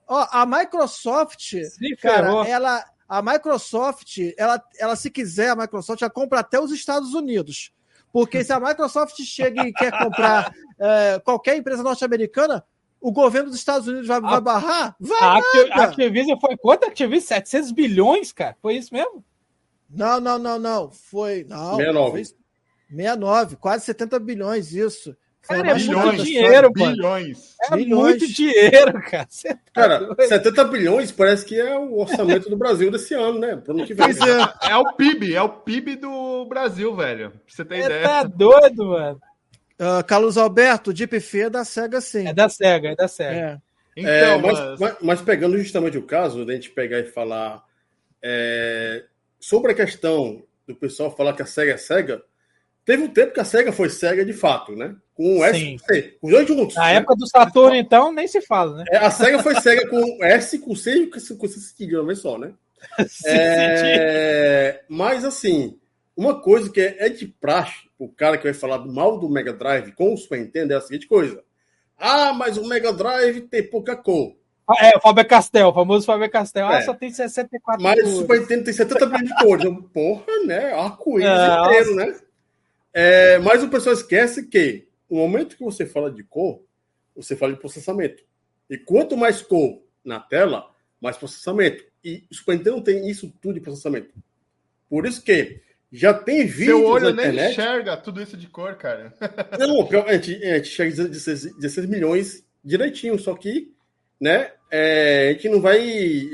oh, 0.10 0.28
a 0.32 0.46
Microsoft, 0.46 1.40
Sim, 1.40 1.96
cara, 1.96 2.46
ela, 2.46 2.84
a 3.14 3.22
Microsoft, 3.22 4.18
ela, 4.35 4.60
ela, 4.80 4.95
se 4.95 5.11
quiser, 5.11 5.52
a 5.52 5.56
Microsoft 5.56 5.99
já 5.99 6.10
compra 6.10 6.40
até 6.40 6.60
os 6.60 6.72
Estados 6.72 7.14
Unidos. 7.14 7.72
Porque 8.11 8.44
se 8.44 8.52
a 8.52 8.60
Microsoft 8.60 9.22
chega 9.22 9.68
e 9.68 9.72
quer 9.72 9.91
comprar 9.91 10.52
é, 10.80 11.19
qualquer 11.23 11.56
empresa 11.56 11.84
norte-americana, 11.84 12.65
o 12.99 13.11
governo 13.11 13.52
dos 13.52 13.60
Estados 13.60 13.88
Unidos 13.88 14.07
vai, 14.07 14.18
a, 14.18 14.19
vai 14.19 14.41
barrar? 14.41 14.95
Vai 14.99 15.19
a, 15.22 15.84
Activision 15.84 16.40
foi 16.40 16.57
quanto? 16.57 16.85
Activision? 16.85 17.27
700 17.27 17.72
bilhões, 17.72 18.31
cara? 18.31 18.57
Foi 18.60 18.76
isso 18.77 18.91
mesmo? 18.91 19.23
Não, 19.88 20.19
não, 20.19 20.40
não, 20.40 20.57
não. 20.57 20.91
Foi. 20.91 21.45
Não, 21.48 21.76
69. 21.76 22.11
Foi 22.11 22.23
69, 22.90 23.56
quase 23.57 23.85
70 23.85 24.19
bilhões, 24.19 24.73
isso. 24.73 25.15
Cara, 25.48 25.72
é 25.72 25.74
bilhões, 25.74 26.06
muito 26.06 26.24
dinheiro, 26.24 26.72
bilhões. 26.72 27.56
É 27.61 27.76
bilhões. 27.76 28.18
muito 28.22 28.34
dinheiro, 28.34 28.94
cara. 29.03 29.28
Tá 29.28 29.57
cara, 29.74 29.98
doido. 29.99 30.24
70 30.24 30.64
bilhões 30.65 31.11
parece 31.11 31.45
que 31.45 31.60
é 31.60 31.78
o 31.78 31.99
orçamento 31.99 32.49
do 32.49 32.56
Brasil 32.56 32.90
desse 32.90 33.14
ano, 33.14 33.40
né? 33.40 33.57
Pro 33.57 33.74
ano 33.74 33.86
que 33.86 33.94
vem. 33.94 34.06
É, 34.06 34.72
é, 34.72 34.78
o 34.78 34.94
PIB, 34.94 35.36
é 35.36 35.41
o 35.41 35.49
PIB 35.49 35.98
do 35.98 36.45
Brasil, 36.45 36.95
velho. 36.95 37.32
Pra 37.32 37.40
você 37.48 37.65
ter 37.65 37.76
é, 37.76 37.86
ideia. 37.86 38.03
Tá 38.03 38.24
doido, 38.24 38.86
mano. 38.86 39.20
Uh, 39.74 40.03
Carlos 40.07 40.38
Alberto, 40.38 40.94
Deep 40.94 41.20
Fee 41.20 41.41
é 41.41 41.49
da 41.49 41.65
SEGA, 41.65 41.99
sim. 41.99 42.28
É 42.28 42.34
da 42.34 42.48
SEGA, 42.48 42.90
é 42.90 42.95
da 42.95 43.07
SEGA. 43.07 43.36
É. 43.36 43.57
Então, 43.98 44.11
é, 44.11 44.38
mas, 44.38 44.80
mas... 44.80 44.95
mas, 45.02 45.22
pegando 45.22 45.57
justamente 45.57 45.98
o 45.98 46.03
caso 46.03 46.45
da 46.45 46.53
gente 46.53 46.70
pegar 46.70 46.99
e 46.99 47.06
falar 47.06 47.64
é, 48.22 49.03
sobre 49.40 49.74
a 49.74 49.76
questão 49.76 50.41
do 50.65 50.74
pessoal 50.74 51.15
falar 51.15 51.34
que 51.34 51.41
a 51.41 51.45
SEGA 51.45 51.74
é 51.74 51.78
SEGA, 51.78 52.24
teve 52.86 53.04
um 53.04 53.08
tempo 53.08 53.34
que 53.34 53.40
a 53.40 53.46
SEGA 53.46 53.72
foi 53.72 53.90
SEGA 53.90 54.26
de 54.26 54.34
fato, 54.34 54.76
né? 54.76 54.96
Com 55.14 55.40
o 55.40 55.44
S 55.44 55.78
C. 55.86 56.18
Os 56.22 56.32
dois 56.32 56.48
juntos. 56.48 56.76
Na 56.76 56.86
né? 56.86 56.96
época 56.96 57.16
do 57.16 57.28
Saturno, 57.28 57.76
então, 57.76 58.12
nem 58.12 58.28
se 58.28 58.42
fala, 58.42 58.78
né? 58.78 58.86
É, 58.92 58.98
a 58.98 59.12
SEGA 59.12 59.42
foi 59.42 59.56
SEGA 59.56 59.88
com 59.88 60.24
S, 60.24 60.60
com 60.60 60.76
C 60.76 60.96
e 60.96 61.08
com 61.08 61.20
C 61.20 61.60
cedilha, 61.60 62.00
uma 62.00 62.08
vez 62.08 62.20
só, 62.20 62.38
né? 62.38 62.54
é, 63.26 64.82
mas, 64.90 65.24
assim, 65.24 65.78
uma 66.16 66.42
coisa 66.42 66.70
que 66.70 66.82
é, 66.82 67.06
é 67.06 67.10
de 67.10 67.28
praxe, 67.28 67.90
o 67.98 68.10
cara 68.10 68.38
que 68.38 68.44
vai 68.44 68.54
falar 68.54 68.80
mal 68.80 69.20
do 69.20 69.30
Mega 69.30 69.54
Drive 69.54 69.94
com 69.94 70.14
o 70.14 70.18
Super 70.18 70.40
Nintendo 70.40 70.74
é 70.74 70.76
a 70.78 70.82
seguinte 70.82 71.08
coisa. 71.08 71.44
Ah, 71.98 72.34
mas 72.34 72.58
o 72.58 72.68
Mega 72.68 72.92
Drive 72.92 73.42
tem 73.42 73.64
pouca 73.64 73.96
cor. 73.96 74.36
Ah, 74.68 74.88
é, 74.88 74.98
o 74.98 75.02
Faber 75.02 75.28
Castell, 75.28 75.68
o 75.68 75.74
famoso 75.74 76.06
Faber 76.06 76.30
Castell. 76.30 76.68
Ah, 76.68 76.78
é. 76.78 76.82
só 76.82 76.94
tem 76.94 77.12
64 77.12 77.84
Mas 77.84 78.00
o 78.04 78.18
Super 78.20 78.40
Nintendo 78.40 78.64
tem 78.64 78.74
70 78.74 79.06
milhões 79.08 79.28
de 79.28 79.36
cores. 79.36 79.66
Porra, 79.94 80.24
né? 80.46 80.74
Arco-íris 80.74 81.30
é, 81.30 81.66
inteiro, 81.66 81.96
né? 81.96 82.16
É, 82.94 83.40
mas 83.40 83.64
o 83.64 83.70
pessoal 83.70 83.94
esquece 83.94 84.48
que 84.48 84.88
no 85.10 85.18
momento 85.18 85.57
que 85.57 85.64
você 85.64 85.86
fala 85.86 86.11
de 86.11 86.24
cor, 86.24 86.64
você 87.15 87.36
fala 87.36 87.53
de 87.53 87.60
processamento. 87.60 88.24
E 88.70 88.78
quanto 88.78 89.18
mais 89.18 89.41
cor 89.41 89.82
na 90.03 90.20
tela, 90.20 90.70
mais 91.02 91.18
processamento. 91.18 91.84
E 92.03 92.24
o 92.32 92.36
Super 92.36 92.57
Nintendo 92.57 92.82
tem 92.82 93.10
isso 93.10 93.34
tudo 93.41 93.56
de 93.56 93.61
processamento. 93.61 94.14
Por 94.90 95.06
isso 95.06 95.24
que 95.24 95.61
já 95.91 96.14
tem 96.14 96.45
vídeos 96.45 96.80
Seu 96.80 96.86
olho 96.86 97.14
nem 97.14 97.26
internet... 97.26 97.52
enxerga 97.52 97.98
tudo 97.98 98.22
isso 98.22 98.36
de 98.36 98.48
cor, 98.48 98.76
cara. 98.76 99.14
Não, 99.60 99.88
a 100.07 100.14
gente, 100.14 100.44
a 100.44 100.57
gente 100.57 100.70
chega 100.70 101.03
a 101.03 101.07
16, 101.07 101.56
16 101.57 101.88
milhões 101.88 102.45
direitinho, 102.64 103.18
só 103.20 103.36
que 103.36 103.74
né? 104.24 104.52
É, 104.72 105.30
a 105.30 105.34
gente 105.34 105.49
não 105.49 105.60
vai. 105.60 105.80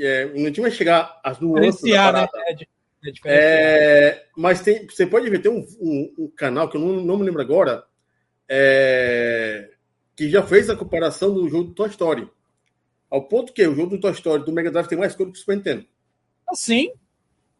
É, 0.00 0.22
a 0.22 0.36
gente 0.36 0.60
vai 0.60 0.70
chegar 0.70 1.20
às 1.24 1.40
nuances 1.40 1.82
da 1.90 1.96
parada. 1.96 2.30
Né? 2.48 2.56
É, 3.02 3.12
é, 3.24 4.26
mas 4.36 4.60
tem, 4.60 4.86
você 4.86 5.06
pode 5.06 5.28
ver, 5.30 5.40
tem 5.40 5.50
um, 5.50 5.66
um, 5.80 6.14
um 6.18 6.28
canal 6.28 6.68
que 6.68 6.76
eu 6.76 6.80
não, 6.80 7.02
não, 7.02 7.16
me 7.16 7.24
lembro 7.24 7.40
agora, 7.40 7.84
é, 8.48 9.70
que 10.14 10.28
já 10.28 10.42
fez 10.42 10.68
a 10.68 10.76
comparação 10.76 11.32
do 11.32 11.48
jogo 11.48 11.64
do 11.64 11.74
Toy 11.74 11.88
Story. 11.88 12.28
Ao 13.10 13.22
ponto 13.22 13.52
que 13.52 13.66
o 13.66 13.74
jogo 13.74 13.96
do 13.96 14.00
Toy 14.00 14.12
Story 14.12 14.44
do 14.44 14.52
Mega 14.52 14.70
Drive 14.70 14.86
tem 14.86 14.98
mais 14.98 15.16
cor 15.16 15.26
que 15.26 15.32
o 15.32 15.36
Super 15.36 15.56
Nintendo. 15.56 15.86
Sim. 16.52 16.92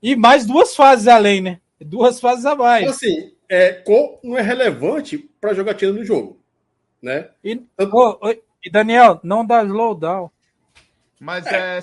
E 0.02 0.14
mais 0.14 0.46
duas 0.46 0.76
fases 0.76 1.08
além, 1.08 1.40
né? 1.40 1.60
Duas 1.80 2.20
fases 2.20 2.44
a 2.44 2.54
mais. 2.54 2.82
Então, 2.82 2.94
assim, 2.94 3.34
é, 3.48 3.72
cor 3.72 4.20
não 4.22 4.36
é 4.36 4.42
relevante 4.42 5.18
para 5.40 5.54
jogar 5.54 5.74
tiro 5.74 5.94
no 5.94 6.04
jogo. 6.04 6.40
Né? 7.02 7.30
E, 7.42 7.56
Tanto... 7.76 7.96
oh, 7.96 8.30
e 8.62 8.70
Daniel, 8.70 9.18
não 9.22 9.44
dá 9.44 9.64
slowdown. 9.64 10.30
Mas 11.18 11.46
é 11.46 11.80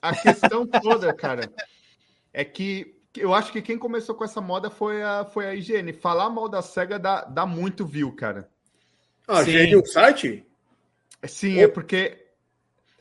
a 0.00 0.14
questão 0.14 0.66
toda, 0.66 1.12
cara, 1.14 1.50
é 2.32 2.44
que 2.44 2.93
eu 3.16 3.34
acho 3.34 3.52
que 3.52 3.62
quem 3.62 3.78
começou 3.78 4.14
com 4.14 4.24
essa 4.24 4.40
moda 4.40 4.70
foi 4.70 5.02
a, 5.02 5.24
foi 5.24 5.46
a 5.46 5.54
IGN. 5.54 5.92
Falar 5.92 6.30
mal 6.30 6.48
da 6.48 6.62
SEGA 6.62 6.98
dá, 6.98 7.24
dá 7.24 7.46
muito 7.46 7.86
view, 7.86 8.12
cara. 8.12 8.48
Ah, 9.26 9.38
a 9.38 9.42
IGN 9.42 9.76
o 9.76 9.86
site? 9.86 10.44
Sim, 11.24 11.58
é 11.58 11.68
porque 11.68 12.26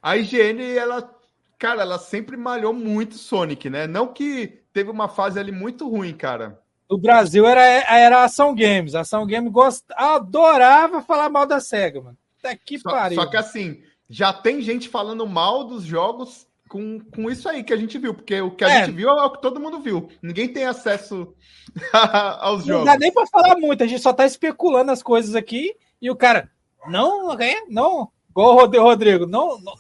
a 0.01 0.15
IGN, 0.17 0.61
ela, 0.75 1.13
cara, 1.57 1.81
ela 1.81 1.97
sempre 1.97 2.37
malhou 2.37 2.73
muito 2.73 3.15
Sonic, 3.15 3.69
né? 3.69 3.87
Não 3.87 4.07
que 4.07 4.61
teve 4.71 4.89
uma 4.89 5.07
fase 5.07 5.39
ali 5.39 5.51
muito 5.51 5.89
ruim, 5.89 6.13
cara. 6.13 6.61
No 6.89 6.97
Brasil 6.97 7.45
era, 7.47 7.61
era 7.61 8.19
a 8.19 8.23
Ação 8.25 8.53
Games. 8.53 8.95
A 8.95 9.01
Ação 9.01 9.25
Games 9.25 9.51
gost... 9.51 9.83
adorava 9.95 11.01
falar 11.01 11.29
mal 11.29 11.45
da 11.45 11.59
SEGA, 11.59 12.01
mano. 12.01 12.17
Até 12.39 12.55
que 12.55 12.77
só, 12.77 12.91
pariu. 12.91 13.19
Só 13.19 13.27
que 13.27 13.37
assim, 13.37 13.81
já 14.09 14.31
tem 14.31 14.61
gente 14.61 14.89
falando 14.89 15.25
mal 15.25 15.63
dos 15.63 15.83
jogos 15.83 16.47
com, 16.73 16.99
com 16.99 17.29
isso 17.29 17.47
aí 17.47 17.63
que 17.63 17.71
a 17.71 17.77
gente 17.77 17.99
viu, 17.99 18.15
porque 18.15 18.41
o 18.41 18.49
que 18.49 18.65
a 18.65 18.69
é. 18.69 18.85
gente 18.85 18.95
viu 18.95 19.07
é 19.07 19.23
o 19.23 19.29
que 19.29 19.39
todo 19.43 19.59
mundo 19.59 19.79
viu. 19.79 20.09
Ninguém 20.23 20.51
tem 20.51 20.65
acesso 20.65 21.35
aos 22.39 22.61
não 22.61 22.65
jogos. 22.65 22.85
Não 22.87 22.93
dá 22.93 22.97
nem 22.97 23.13
para 23.13 23.27
falar 23.27 23.55
muito, 23.59 23.83
a 23.83 23.87
gente 23.87 24.01
só 24.01 24.11
tá 24.11 24.25
especulando 24.25 24.91
as 24.91 25.03
coisas 25.03 25.35
aqui 25.35 25.75
e 26.01 26.09
o 26.09 26.15
cara, 26.15 26.49
não, 26.87 27.31
é, 27.39 27.63
não, 27.69 28.11
igual 28.27 28.55
o 28.55 28.81
Rodrigo, 28.81 29.27
não, 29.27 29.59
não 29.61 29.75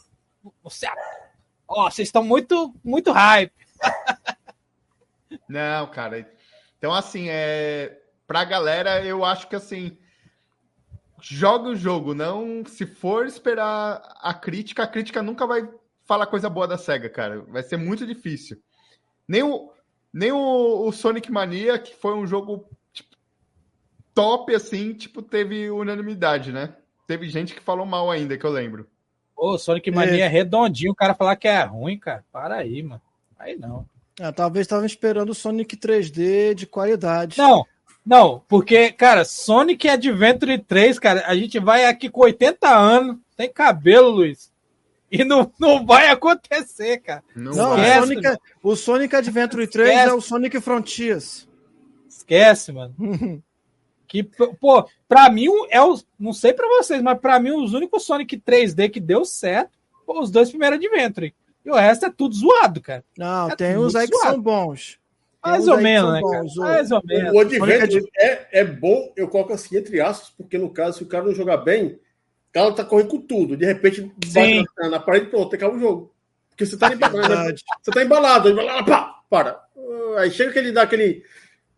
você, 0.61 0.85
ó, 1.67 1.89
vocês 1.89 2.09
estão 2.09 2.23
muito, 2.23 2.71
muito 2.83 3.11
hype. 3.11 3.51
não, 5.49 5.87
cara. 5.87 6.31
Então, 6.77 6.93
assim, 6.93 7.25
é, 7.27 7.97
pra 8.27 8.45
galera, 8.45 9.03
eu 9.03 9.25
acho 9.25 9.47
que 9.47 9.55
assim, 9.55 9.97
joga 11.19 11.69
o 11.69 11.75
jogo, 11.75 12.13
não. 12.13 12.63
Se 12.67 12.85
for 12.85 13.25
esperar 13.25 13.99
a 14.21 14.31
crítica, 14.31 14.83
a 14.83 14.87
crítica 14.87 15.23
nunca 15.23 15.47
vai 15.47 15.67
falar 16.13 16.27
coisa 16.27 16.49
boa 16.49 16.67
da 16.67 16.77
SEGA, 16.77 17.09
cara. 17.09 17.41
Vai 17.41 17.63
ser 17.63 17.77
muito 17.77 18.05
difícil. 18.05 18.57
Nem 19.27 19.41
o, 19.41 19.71
nem 20.13 20.31
o, 20.31 20.87
o 20.87 20.91
Sonic 20.91 21.31
Mania, 21.31 21.79
que 21.79 21.95
foi 21.95 22.13
um 22.13 22.27
jogo 22.27 22.69
tipo, 22.93 23.15
top, 24.13 24.53
assim, 24.53 24.93
tipo, 24.93 25.21
teve 25.23 25.71
unanimidade, 25.71 26.51
né? 26.51 26.75
Teve 27.07 27.27
gente 27.29 27.55
que 27.55 27.61
falou 27.61 27.85
mal 27.85 28.11
ainda, 28.11 28.37
que 28.37 28.45
eu 28.45 28.51
lembro. 28.51 28.87
Ô, 29.35 29.57
Sonic 29.57 29.89
Mania 29.89 30.25
é. 30.25 30.27
redondinho, 30.27 30.91
o 30.91 30.95
cara 30.95 31.15
falar 31.15 31.35
que 31.35 31.47
é 31.47 31.63
ruim, 31.63 31.97
cara. 31.97 32.23
Para 32.31 32.57
aí, 32.57 32.83
mano. 32.83 33.01
Aí 33.39 33.57
não. 33.57 33.85
Ah, 34.21 34.31
talvez 34.31 34.65
estavam 34.65 34.85
esperando 34.85 35.31
o 35.31 35.35
Sonic 35.35 35.75
3D 35.75 36.53
de 36.53 36.67
qualidade. 36.67 37.39
Não, 37.39 37.65
não, 38.05 38.43
porque, 38.47 38.91
cara, 38.91 39.25
Sonic 39.25 39.89
Adventure 39.89 40.59
3, 40.59 40.99
cara, 40.99 41.23
a 41.25 41.35
gente 41.35 41.57
vai 41.57 41.85
aqui 41.85 42.07
com 42.07 42.21
80 42.21 42.69
anos, 42.69 43.17
tem 43.35 43.51
cabelo, 43.51 44.09
Luiz. 44.09 44.52
E 45.13 45.23
não, 45.23 45.53
não 45.59 45.85
vai 45.85 46.07
acontecer, 46.09 46.97
cara. 46.97 47.23
Não, 47.35 47.51
não 47.51 47.75
o, 47.75 48.07
Sonic, 48.07 48.37
o 48.63 48.75
Sonic 48.75 49.15
Adventure 49.15 49.67
3 49.67 49.89
Esquece. 49.89 50.09
é 50.09 50.13
o 50.13 50.19
Sonic 50.19 50.59
Frontiers. 50.59 51.47
Esquece, 52.09 52.71
mano. 52.71 52.95
que, 54.07 54.23
pô, 54.23 54.89
pra 55.07 55.29
mim 55.29 55.49
é 55.69 55.79
o. 55.83 55.95
Não 56.19 56.33
sei 56.33 56.51
pra 56.51 56.67
vocês, 56.67 56.99
mas 57.03 57.19
pra 57.19 57.39
mim 57.39 57.51
os 57.51 57.75
únicos 57.75 58.03
Sonic 58.03 58.37
3D 58.39 58.89
que 58.89 58.99
deu 58.99 59.23
certo 59.23 59.77
foram 60.03 60.21
os 60.21 60.31
dois 60.31 60.49
primeiros 60.49 60.79
Adventure. 60.79 61.35
E 61.63 61.69
o 61.69 61.75
resto 61.75 62.07
é 62.07 62.09
tudo 62.09 62.33
zoado, 62.33 62.81
cara. 62.81 63.05
Não, 63.15 63.51
é 63.51 63.55
tem 63.55 63.77
uns 63.77 63.95
aí 63.95 64.09
que 64.09 64.17
são 64.17 64.41
bons. 64.41 64.97
Mais 65.45 65.67
ou 65.67 65.77
menos, 65.77 66.11
né, 66.11 66.21
cara? 66.21 66.43
Mais 66.57 66.89
ou 66.91 67.01
menos. 67.05 67.33
O 67.33 67.39
Adventure 67.39 68.09
é, 68.17 68.61
é 68.61 68.65
bom, 68.65 69.13
eu 69.15 69.27
coloco 69.27 69.53
assim, 69.53 69.77
entre 69.77 70.01
aspas, 70.01 70.31
porque 70.35 70.57
no 70.57 70.71
caso, 70.71 70.97
se 70.97 71.03
o 71.03 71.07
cara 71.07 71.25
não 71.25 71.35
jogar 71.35 71.57
bem, 71.57 71.99
o 72.59 72.65
cara 72.65 72.71
tá 72.73 72.85
correndo 72.85 73.09
com 73.09 73.21
tudo. 73.21 73.57
De 73.57 73.65
repente, 73.65 74.11
bate 74.33 74.63
na, 74.89 74.99
parede 74.99 75.25
pronto, 75.27 75.55
acaba 75.55 75.75
o 75.75 75.79
jogo. 75.79 76.13
Porque 76.49 76.65
você 76.65 76.77
tá 76.77 76.93
embalado. 76.93 77.55
você 77.81 77.91
tá 77.91 78.03
embalado, 78.03 78.49
embalado 78.49 78.85
pá, 78.85 79.21
para. 79.29 79.59
Aí 80.17 80.29
chega 80.29 80.51
que 80.53 80.59
ele 80.59 80.71
dá 80.71 80.83
aquele. 80.83 81.23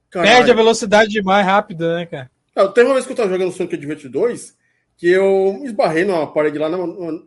Caralho. 0.10 0.36
Perde 0.36 0.52
a 0.52 0.56
velocidade 0.56 1.10
demais 1.10 1.46
rápida, 1.46 1.96
né, 1.96 2.06
cara? 2.06 2.32
Não, 2.56 2.72
teve 2.72 2.88
uma 2.88 2.96
vez 2.96 3.06
que 3.06 3.12
eu 3.14 3.16
tava 3.16 3.30
jogando 3.30 3.52
Sonic 3.52 3.76
Adventure 3.76 4.10
2 4.10 4.56
que 4.98 5.10
eu 5.10 5.62
esbarrei 5.64 6.06
numa 6.06 6.28
parede 6.28 6.58
lá, 6.58 6.70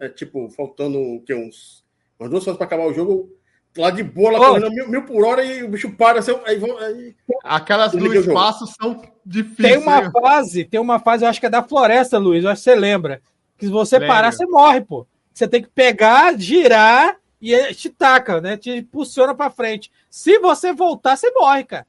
é, 0.01 0.09
tipo, 0.09 0.49
faltando 0.51 0.99
o 0.99 1.23
quê, 1.23 1.35
uns, 1.35 1.85
umas 2.19 2.31
duas 2.31 2.47
horas 2.47 2.57
pra 2.57 2.67
acabar 2.67 2.87
o 2.87 2.95
jogo 2.95 3.31
lá 3.77 3.91
de 3.91 4.03
boa, 4.03 4.33
lá 4.33 4.39
correndo 4.39 4.71
mil, 4.71 4.89
mil, 4.89 5.05
por 5.05 5.25
hora 5.25 5.45
e 5.45 5.63
o 5.63 5.69
bicho 5.69 5.93
para. 5.93 6.21
Assim, 6.21 6.33
aí, 6.47 6.61
aí, 6.81 7.15
Aquelas 7.45 7.93
do 7.93 8.15
espaços 8.15 8.75
são 8.81 9.03
difíceis. 9.25 9.75
Tem 9.75 9.79
uma 9.79 10.11
fase, 10.11 10.65
tem 10.65 10.81
uma 10.81 10.99
fase, 10.99 11.25
eu 11.25 11.29
acho 11.29 11.41
que 11.41 11.47
é 11.47 11.51
da 11.51 11.63
floresta, 11.63 12.19
Luiz, 12.19 12.45
eu 12.45 12.51
acho 12.51 12.63
que 12.63 12.71
você 12.71 12.75
lembra. 12.75 13.21
Que 13.59 13.67
se 13.67 13.73
você 13.73 13.99
Lembro. 13.99 14.15
parar, 14.15 14.33
você 14.33 14.47
morre, 14.47 14.81
pô. 14.81 15.07
Você 15.35 15.47
tem 15.47 15.63
que 15.63 15.69
pegar, 15.69 16.39
girar 16.39 17.19
e 17.41 17.75
te 17.75 17.91
taca, 17.91 18.41
né? 18.41 18.57
Te 18.57 18.71
impulsiona 18.71 19.35
pra 19.35 19.51
frente. 19.51 19.91
Se 20.09 20.39
você 20.39 20.73
voltar, 20.73 21.17
você 21.17 21.31
morre, 21.33 21.65
cara. 21.65 21.87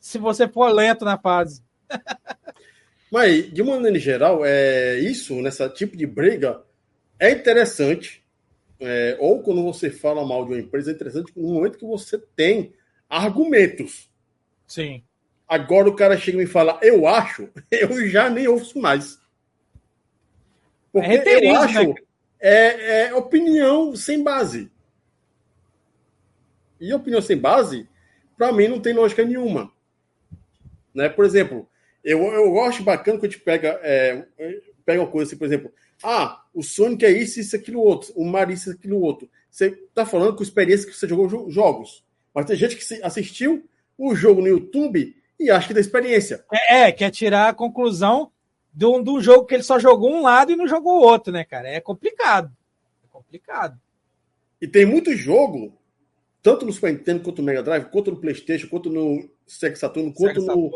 Se 0.00 0.18
você 0.18 0.48
for 0.48 0.72
lento 0.72 1.04
na 1.04 1.18
fase. 1.18 1.62
Mas, 3.10 3.50
de 3.52 3.62
uma 3.62 3.76
maneira 3.76 3.98
geral, 3.98 4.44
é, 4.44 4.98
isso, 4.98 5.40
nessa 5.40 5.68
tipo 5.68 5.96
de 5.96 6.06
briga, 6.06 6.62
é 7.18 7.30
interessante. 7.30 8.22
é, 8.80 9.16
ou 9.18 9.42
quando 9.42 9.62
você 9.62 9.90
fala 9.90 10.24
mal 10.26 10.44
de 10.44 10.52
uma 10.52 10.60
empresa, 10.60 10.90
é 10.90 10.94
interessante 10.94 11.32
no 11.36 11.54
momento 11.54 11.78
que 11.78 11.86
você 11.86 12.18
tem 12.36 12.72
argumentos. 13.08 14.08
Sim. 14.66 15.02
Agora 15.48 15.88
o 15.88 15.96
cara 15.96 16.16
chega 16.18 16.36
e 16.36 16.40
me 16.42 16.46
fala, 16.46 16.78
eu 16.82 17.06
acho, 17.08 17.48
eu 17.72 18.08
já 18.08 18.28
nem 18.28 18.46
ouço 18.46 18.78
mais. 18.78 19.18
Porque 21.00 21.28
É 21.28 21.50
eu 21.52 21.56
acho 21.56 21.88
né? 21.88 21.94
é, 22.40 23.06
é 23.08 23.14
opinião 23.14 23.94
sem 23.96 24.22
base. 24.22 24.70
E 26.80 26.92
opinião 26.94 27.20
sem 27.20 27.36
base, 27.36 27.88
para 28.36 28.52
mim, 28.52 28.68
não 28.68 28.80
tem 28.80 28.92
lógica 28.92 29.24
nenhuma. 29.24 29.72
Né? 30.94 31.08
Por 31.08 31.24
exemplo, 31.24 31.68
eu, 32.04 32.20
eu 32.22 32.60
acho 32.62 32.82
bacana 32.82 33.18
que 33.18 33.26
a 33.26 33.28
gente 33.28 33.40
pega, 33.42 33.80
é, 33.82 34.24
pega 34.84 35.00
uma 35.02 35.10
coisa 35.10 35.28
assim, 35.28 35.36
por 35.36 35.46
exemplo, 35.46 35.72
ah, 36.02 36.42
o 36.54 36.62
Sonic 36.62 37.04
é 37.04 37.10
isso, 37.10 37.40
isso, 37.40 37.56
aquilo, 37.56 37.80
outro, 37.80 38.12
o 38.14 38.24
Mario, 38.24 38.54
isso, 38.54 38.70
aquilo, 38.70 39.00
outro. 39.00 39.28
Você 39.50 39.70
tá 39.94 40.06
falando 40.06 40.36
com 40.36 40.42
experiência 40.42 40.86
que 40.88 40.94
você 40.96 41.08
jogou 41.08 41.26
jo- 41.26 41.50
jogos. 41.50 42.04
Mas 42.32 42.46
tem 42.46 42.54
gente 42.56 42.76
que 42.76 43.02
assistiu 43.02 43.68
o 43.96 44.14
jogo 44.14 44.40
no 44.40 44.46
YouTube 44.46 45.16
e 45.40 45.50
acha 45.50 45.66
que 45.66 45.74
tem 45.74 45.80
experiência. 45.80 46.44
É, 46.52 46.82
é, 46.82 46.92
quer 46.92 47.10
tirar 47.10 47.48
a 47.48 47.54
conclusão 47.54 48.30
de 48.78 48.86
um, 48.86 49.02
de 49.02 49.10
um 49.10 49.20
jogo 49.20 49.44
que 49.44 49.54
ele 49.56 49.64
só 49.64 49.76
jogou 49.76 50.08
um 50.14 50.22
lado 50.22 50.52
e 50.52 50.56
não 50.56 50.68
jogou 50.68 51.00
o 51.00 51.02
outro, 51.02 51.32
né, 51.32 51.42
cara? 51.42 51.68
É 51.68 51.80
complicado. 51.80 52.48
É 53.04 53.08
complicado. 53.10 53.76
E 54.62 54.68
tem 54.68 54.86
muito 54.86 55.12
jogo, 55.16 55.76
tanto 56.40 56.64
no 56.64 56.72
Super 56.72 56.92
Nintendo, 56.92 57.24
quanto 57.24 57.42
no 57.42 57.46
Mega 57.46 57.60
Drive, 57.62 57.86
quanto 57.86 58.12
no 58.12 58.20
PlayStation, 58.20 58.68
quanto 58.68 58.88
no 58.88 59.28
Sega 59.48 59.74
Saturn, 59.74 60.12
quanto 60.14 60.40
Sega 60.40 60.54
no, 60.54 60.70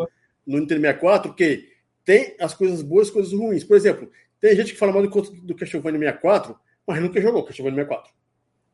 no 0.44 0.58
Nintendo 0.58 0.80
64, 0.80 1.32
que 1.32 1.68
tem 2.04 2.34
as 2.40 2.52
coisas 2.54 2.82
boas 2.82 3.06
e 3.06 3.10
as 3.10 3.14
coisas 3.14 3.32
ruins. 3.32 3.62
Por 3.62 3.76
exemplo, 3.76 4.10
tem 4.40 4.56
gente 4.56 4.72
que 4.72 4.78
fala 4.80 4.90
mal 4.92 5.06
do, 5.06 5.08
do 5.20 5.54
Castlevania 5.54 6.00
64, 6.00 6.58
mas 6.84 7.00
nunca 7.00 7.20
jogou 7.20 7.44
Castlevania 7.44 7.84
64. 7.84 8.12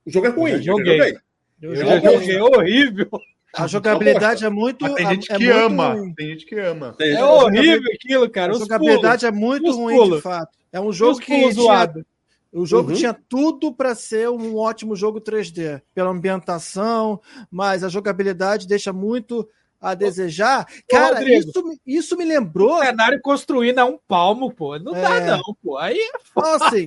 O 0.06 0.10
jogo 0.10 0.26
é 0.26 0.30
ruim, 0.30 0.50
eu 0.52 0.62
joguei. 0.62 0.96
joguei. 0.98 1.18
Eu 1.60 1.70
Eu 1.70 1.76
jogo- 1.76 1.90
já 1.90 2.12
joguei 2.12 2.40
horrível. 2.40 3.10
A 3.55 3.66
jogabilidade 3.66 4.45
é 4.45 4.49
muito. 4.51 4.83
Mas 4.83 4.95
tem 4.95 5.07
gente 5.11 5.33
é 5.33 5.37
que 5.39 5.45
muito 5.47 5.59
ama. 5.59 5.93
ruim. 5.95 6.15
Tem 6.15 6.29
gente 6.29 6.47
que 6.47 6.59
ama. 6.59 6.95
É 7.01 7.25
horrível 7.25 7.91
aquilo, 7.95 8.31
cara. 8.31 8.53
A 8.53 8.55
Os 8.55 8.61
jogabilidade 8.61 9.27
é 9.27 9.31
muito 9.31 9.70
Os 9.70 9.77
ruim, 9.77 9.97
pulos. 9.97 10.16
de 10.16 10.23
fato. 10.23 10.57
É 10.73 10.79
um 10.79 10.83
pulos, 10.85 10.97
jogo 10.97 11.12
os 11.12 11.19
que 11.20 11.27
pulos 11.27 11.55
tinha, 11.55 11.65
zoado. 11.65 12.07
o 12.53 12.66
jogo 12.66 12.91
Uhum. 12.91 12.97
tinha 12.97 13.15
tudo 13.29 13.73
para 13.73 13.95
ser 13.95 14.29
um 14.29 14.57
ótimo 14.57 14.95
jogo 14.95 15.20
3D, 15.20 15.81
pela 15.95 16.11
ambientação, 16.11 17.20
mas 17.51 17.83
a 17.83 17.89
jogabilidade 17.89 18.66
deixa 18.69 18.93
muito 18.93 19.49
a 19.81 19.95
desejar. 19.95 20.66
Cara, 20.91 21.19
Rodrigo. 21.19 21.49
isso, 21.49 21.65
me- 21.66 21.79
isso 21.87 22.16
me 22.16 22.25
lembrou. 22.25 22.79
O 22.81 22.85
cenário 22.85 23.20
construído 23.23 23.79
a 23.79 23.85
um 23.85 23.97
palmo, 24.09 24.53
pô. 24.53 24.79
Não 24.79 24.93
dá, 24.93 25.15
É. 25.16 25.27
não, 25.31 25.41
pô. 25.62 25.79
Aí 25.79 25.97
é 25.97 26.11
Então, 26.31 26.53
assim, 26.55 26.87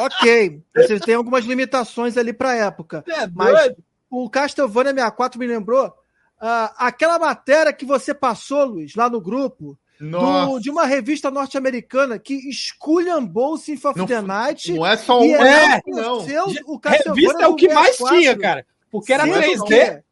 ok. 0.00 0.62
Você 0.76 1.00
tem 1.00 1.14
algumas 1.14 1.44
limitações 1.44 2.16
ali 2.16 2.32
para 2.32 2.54
época. 2.54 3.02
é 3.08 3.26
Mas 3.34 3.52
doido. 3.58 3.76
O 4.24 4.30
Castlevania 4.30 4.92
64 4.92 5.38
me 5.38 5.46
lembrou 5.46 5.92
ah, 6.40 6.74
aquela 6.78 7.18
matéria 7.18 7.72
que 7.72 7.84
você 7.84 8.12
passou, 8.14 8.64
Luiz, 8.64 8.94
lá 8.94 9.08
no 9.08 9.20
grupo, 9.20 9.78
do- 9.98 10.58
de 10.60 10.70
uma 10.70 10.84
revista 10.84 11.30
norte-americana 11.30 12.18
que 12.18 12.34
esculhambou 12.48 13.54
o 13.54 13.58
Symphony 13.58 13.92
of 13.92 13.98
Não 14.00 14.06
the 14.06 14.20
Night. 14.26 14.72
não 14.74 14.86
é 14.86 14.96
só 14.96 15.20
um, 15.20 15.34
é, 15.36 15.80
não. 15.86 16.20
seu- 16.24 16.44
o 16.66 16.78
Revista 17.14 17.42
é 17.44 17.48
o 17.48 17.54
que 17.56 17.68
mais 17.72 17.96
64, 17.96 18.18
tinha, 18.18 18.38
cara. 18.38 18.66
Porque 18.90 19.12
era 19.12 19.24
sendo 19.24 19.64
3D. 19.64 20.02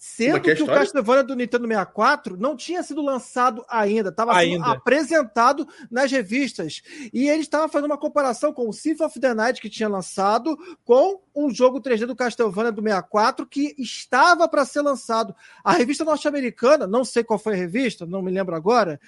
Que- 0.00 0.06
Sendo 0.06 0.36
é 0.38 0.40
que 0.40 0.50
é 0.52 0.54
que 0.54 0.62
o? 0.62 0.66
Castlevania 0.66 1.22
do 1.22 1.36
Nintendo 1.36 1.66
64 1.68 2.34
não 2.38 2.56
tinha 2.56 2.82
sido 2.82 3.02
lançado 3.02 3.62
ainda, 3.68 4.08
estava 4.08 4.32
sendo 4.32 4.64
apresentado 4.72 5.68
nas 5.90 6.10
revistas. 6.10 6.80
E 7.12 7.28
ele 7.28 7.42
estava 7.42 7.68
fazendo 7.68 7.84
uma 7.90 7.98
comparação 7.98 8.50
com 8.50 8.66
o 8.66 8.72
Symphony 8.72 9.06
of 9.08 9.20
the 9.20 9.34
Night 9.34 9.60
que 9.60 9.68
tinha 9.68 9.90
lançado 9.90 10.56
com 10.86 11.20
um 11.36 11.50
jogo 11.50 11.80
3D 11.82 12.06
do 12.06 12.16
Castlevania 12.16 12.72
do 12.72 12.80
64 12.82 13.46
que 13.46 13.74
estava 13.78 14.48
para 14.48 14.64
ser 14.64 14.80
lançado. 14.80 15.34
A 15.62 15.72
revista 15.72 16.02
norte-americana, 16.02 16.86
não 16.86 17.04
sei 17.04 17.22
qual 17.22 17.38
foi 17.38 17.52
a 17.52 17.56
revista, 17.58 18.06
não 18.06 18.22
me 18.22 18.30
lembro 18.30 18.56
agora, 18.56 18.98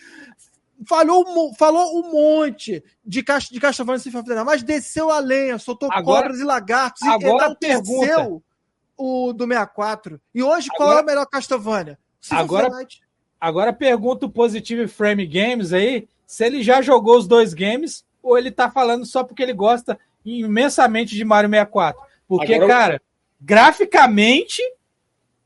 falou, 0.87 1.25
um 1.27 1.55
falou 1.55 2.01
um 2.01 2.13
monte 2.13 2.85
de, 3.05 3.25
de 3.51 3.61
Castlevania 3.61 3.99
Symphony 3.99 4.21
of 4.21 4.29
the 4.29 4.35
Night, 4.35 4.47
mas 4.47 4.63
desceu 4.63 5.11
a 5.11 5.21
lenha, 5.21 5.59
soltou 5.59 5.89
Agora- 5.91 6.23
cobras 6.25 6.39
e 6.41 6.45
lagartos 6.45 7.03
agora 7.09 7.53
e 7.53 7.57
pergunta. 7.57 8.43
O 9.03 9.33
do 9.33 9.47
64. 9.47 10.21
E 10.35 10.43
hoje, 10.43 10.69
qual 10.77 10.89
Agora- 10.91 11.01
é 11.01 11.03
o 11.03 11.07
melhor 11.07 11.27
Castlevania? 11.27 11.99
Agora-. 12.31 12.71
Agora 13.41 13.73
pergunta 13.73 14.27
o 14.27 14.31
Positive 14.31 14.87
Frame 14.87 15.27
Games 15.27 15.73
aí 15.73 16.07
se 16.27 16.45
ele 16.47 16.63
já 16.63 16.81
jogou 16.81 17.19
os 17.19 17.27
dois 17.27 17.53
games 17.53 18.05
ou 18.23 18.39
ele 18.39 18.51
tá 18.51 18.71
falando 18.71 19.05
só 19.05 19.25
porque 19.25 19.43
ele 19.43 19.53
gosta 19.53 19.99
imensamente 20.25 21.17
de 21.17 21.25
Mario 21.25 21.51
64. 21.51 22.01
Porque, 22.29 22.55
Agora- 22.55 22.69
cara, 22.73 23.03
graficamente, 23.41 24.63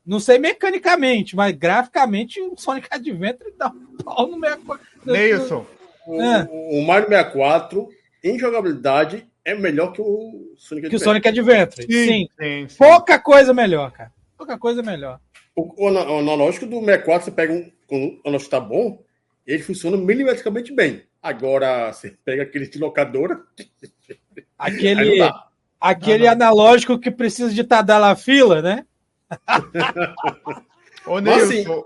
não 0.05 0.19
sei 0.19 0.37
mecanicamente, 0.37 1.35
mas 1.35 1.53
graficamente 1.55 2.39
o 2.41 2.55
Sonic 2.55 2.87
Adventure 2.91 3.53
dá 3.57 3.69
um 3.69 3.97
pau 4.03 4.27
no 4.27 4.39
64. 4.39 4.85
Neilson, 5.05 5.65
O, 6.05 6.21
É. 6.21 6.47
o 6.51 6.85
Mario 6.85 7.07
64, 7.09 7.89
em 8.23 8.39
jogabilidade, 8.39 9.27
é 9.47 9.55
melhor 9.55 9.93
que 9.93 10.01
o 10.01 10.53
Sonic 10.57 10.89
Que 10.89 10.95
o 10.95 10.97
Adventure. 10.97 11.03
Sonic 11.03 11.27
Adventure. 11.29 11.83
Sim. 11.83 12.27
sim, 12.39 12.67
sim. 12.69 12.77
Pouca 12.77 13.17
coisa 13.17 13.53
melhor, 13.53 13.91
cara. 13.91 14.11
Pouca 14.37 14.57
coisa 14.57 14.83
melhor. 14.83 15.19
O, 15.55 15.61
o, 15.61 15.91
o 15.91 16.19
analógico 16.19 16.65
do 16.65 16.79
64, 16.81 17.25
você 17.25 17.31
pega 17.31 17.53
um. 17.53 17.71
Quando 17.87 18.03
o 18.03 18.19
analógico 18.25 18.51
tá 18.51 18.59
bom, 18.59 19.01
ele 19.45 19.63
funciona 19.63 19.95
milimetricamente 19.97 20.73
bem. 20.73 21.03
Agora, 21.23 21.91
você 21.93 22.11
pega 22.25 22.43
aquele 22.43 22.67
de 22.67 22.77
locadora, 22.77 23.41
Aquele, 24.59 25.21
aquele 25.79 26.27
analógico 26.27 26.99
que 26.99 27.09
precisa 27.09 27.53
de 27.53 27.63
Tadala 27.63 28.15
fila, 28.15 28.61
né? 28.61 28.85
Ô, 31.05 31.21
Mas, 31.21 31.49
Neilson. 31.49 31.71
assim- 31.73 31.83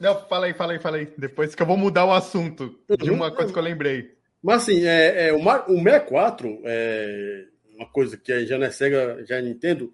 Não, 0.00 0.18
fala 0.28 0.46
aí, 0.46 0.54
fala 0.54 0.72
aí, 0.72 0.78
fala 0.78 0.96
aí. 0.96 1.08
Depois 1.16 1.54
que 1.54 1.62
eu 1.62 1.66
vou 1.66 1.76
mudar 1.76 2.04
o 2.04 2.12
assunto 2.12 2.74
de 2.98 3.10
Uhum. 3.10 3.16
uma 3.16 3.30
coisa 3.30 3.52
que 3.52 3.58
eu 3.58 3.62
lembrei. 3.62 4.10
Mas 4.42 4.62
assim, 4.62 4.84
é, 4.84 5.28
é, 5.28 5.32
o, 5.32 5.42
Mar- 5.42 5.70
o 5.70 5.74
64, 5.76 6.60
é, 6.64 7.44
uma 7.76 7.86
coisa 7.86 8.16
que 8.16 8.46
já 8.46 8.58
não 8.58 8.66
é 8.66 8.70
Sega, 8.70 9.24
já 9.26 9.36
é 9.36 9.42
Nintendo, 9.42 9.92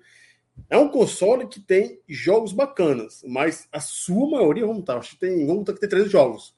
é 0.70 0.78
um 0.78 0.88
console 0.88 1.46
que 1.48 1.60
tem 1.60 2.00
jogos 2.08 2.52
bacanas, 2.52 3.22
mas 3.26 3.68
a 3.72 3.80
sua 3.80 4.30
maioria, 4.30 4.66
vamos 4.66 4.80
estar, 4.80 4.96
acho 4.96 5.10
que 5.10 5.20
tem, 5.20 5.46
vamos 5.46 5.62
estar 5.62 5.72
que 5.74 5.80
tem 5.80 5.88
13 5.88 6.08
jogos. 6.08 6.54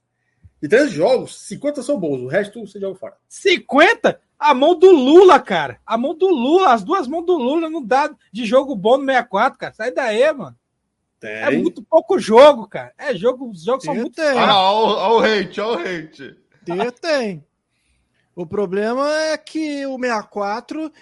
De 0.61 0.69
13 0.69 0.91
jogos, 0.91 1.39
50 1.47 1.83
são 1.83 1.99
bons, 1.99 2.21
o 2.21 2.27
resto 2.27 2.61
você 2.67 2.81
joga 2.81 2.99
fora. 2.99 3.17
50? 3.29 4.21
A 4.39 4.55
mão 4.55 4.79
do 4.79 4.91
Lula, 4.91 5.41
cara. 5.41 5.81
A 5.85 5.97
mão 5.99 6.15
do 6.15 6.29
Lula, 6.29 6.73
as 6.73 6.85
duas 6.85 7.09
mãos 7.09 7.25
do 7.27 7.37
Lula 7.37 7.69
não 7.69 7.85
dá 7.85 8.09
de 8.33 8.45
jogo 8.45 8.75
bom 8.77 8.97
no 8.97 9.05
64, 9.05 9.59
cara. 9.59 9.75
Sai 9.75 9.91
daí, 9.91 10.33
mano. 10.33 10.57
Tem. 11.19 11.31
É 11.31 11.51
muito 11.51 11.83
pouco 11.83 12.19
jogo, 12.21 12.69
cara. 12.69 12.93
É 12.97 13.15
jogo, 13.17 13.51
os 13.51 13.65
jogos 13.65 13.85
são 13.85 13.95
muito 13.95 14.15
tem. 14.15 14.39
Ah, 14.39 14.61
ó 14.63 15.19
o 15.19 15.23
hate, 15.25 15.61
ó 15.61 15.75
o 15.75 15.79
hate. 15.79 16.37
Tem, 16.65 16.91
tem. 16.93 17.45
O 18.41 18.47
problema 18.47 19.13
é 19.21 19.37
que 19.37 19.85
o 19.87 19.99
64 19.99 20.93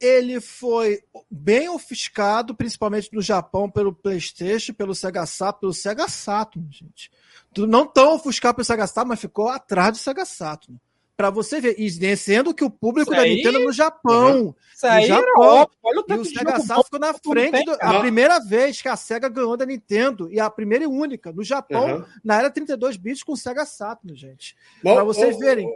ele 0.00 0.40
foi 0.40 1.02
bem 1.28 1.68
ofuscado, 1.68 2.54
principalmente 2.54 3.10
no 3.12 3.20
Japão, 3.20 3.68
pelo 3.68 3.92
PlayStation, 3.92 4.72
pelo 4.72 4.94
Sega 4.94 5.26
Saturn, 5.26 5.60
pelo 5.60 5.72
Sega 5.74 6.06
Saturn, 6.08 6.68
gente. 6.70 7.10
Não 7.58 7.84
tão 7.84 8.14
ofuscado 8.14 8.54
pelo 8.54 8.64
Sega 8.64 8.86
Saturn, 8.86 9.08
mas 9.08 9.20
ficou 9.20 9.48
atrás 9.48 9.90
do 9.92 9.98
Sega 9.98 10.24
Saturn. 10.24 10.78
Pra 11.16 11.30
você 11.30 11.60
ver, 11.60 11.76
e 11.78 12.16
sendo 12.16 12.52
que 12.52 12.64
o 12.64 12.70
público 12.70 13.10
Isso 13.12 13.16
da 13.20 13.24
aí- 13.24 13.36
Nintendo 13.36 13.58
é 13.58 13.64
no 13.64 13.72
Japão. 13.72 14.54
Isso 14.74 14.84
aí 14.86 15.08
No 15.08 15.14
era 15.14 15.26
Japão. 15.26 15.70
Olha 15.84 15.98
o 15.98 16.00
E 16.00 16.06
tanto 16.06 16.20
o 16.20 16.24
de 16.24 16.28
Sega 16.36 16.58
Saturn 16.60 16.84
ficou 16.84 16.98
na 17.00 17.14
frente 17.14 17.64
do- 17.64 17.76
a 17.80 18.00
primeira 18.00 18.40
vez 18.40 18.82
que 18.82 18.88
a 18.88 18.96
Sega 18.96 19.28
ganhou 19.28 19.56
da 19.56 19.64
Nintendo 19.64 20.28
e 20.32 20.40
a 20.40 20.50
primeira 20.50 20.82
e 20.82 20.86
única 20.88 21.30
no 21.32 21.44
Japão 21.44 21.84
Aham. 21.88 22.06
na 22.24 22.36
era 22.38 22.50
32 22.50 22.96
bits 22.96 23.22
com 23.22 23.32
o 23.32 23.36
Sega 23.36 23.64
Saturn, 23.64 24.16
gente. 24.16 24.56
Mas, 24.82 24.94
Pra 24.94 25.04
vocês 25.04 25.38
verem. 25.38 25.68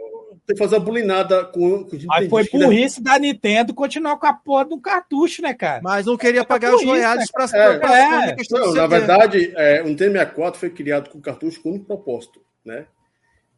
Tem 0.45 0.55
que 0.55 0.57
fazer 0.57 0.75
uma 0.75 0.85
bulinada 0.85 1.45
com, 1.45 1.87
Aí 2.11 2.29
foi 2.29 2.43
né? 2.43 2.49
burrice 2.51 3.01
da 3.01 3.17
Nintendo 3.17 3.73
continuar 3.73 4.17
com 4.17 4.27
a 4.27 4.33
porra 4.33 4.65
do 4.65 4.79
cartucho, 4.79 5.41
né, 5.41 5.53
cara? 5.53 5.81
Mas 5.83 6.05
não 6.05 6.15
queria 6.17 6.43
pagar 6.45 6.73
os 6.73 6.81
isso, 6.81 6.89
royalties 6.89 7.31
para 7.31 7.45
É. 7.53 8.29
É. 8.31 8.35
Não, 8.51 8.73
na 8.73 8.87
verdade, 8.87 9.53
é, 9.55 9.81
o 9.81 9.85
Nintendo 9.85 10.11
64 10.13 10.59
foi 10.59 10.69
criado 10.69 11.09
com 11.09 11.19
cartucho 11.19 11.61
com 11.61 11.71
um 11.71 11.83
propósito, 11.83 12.41
né? 12.63 12.85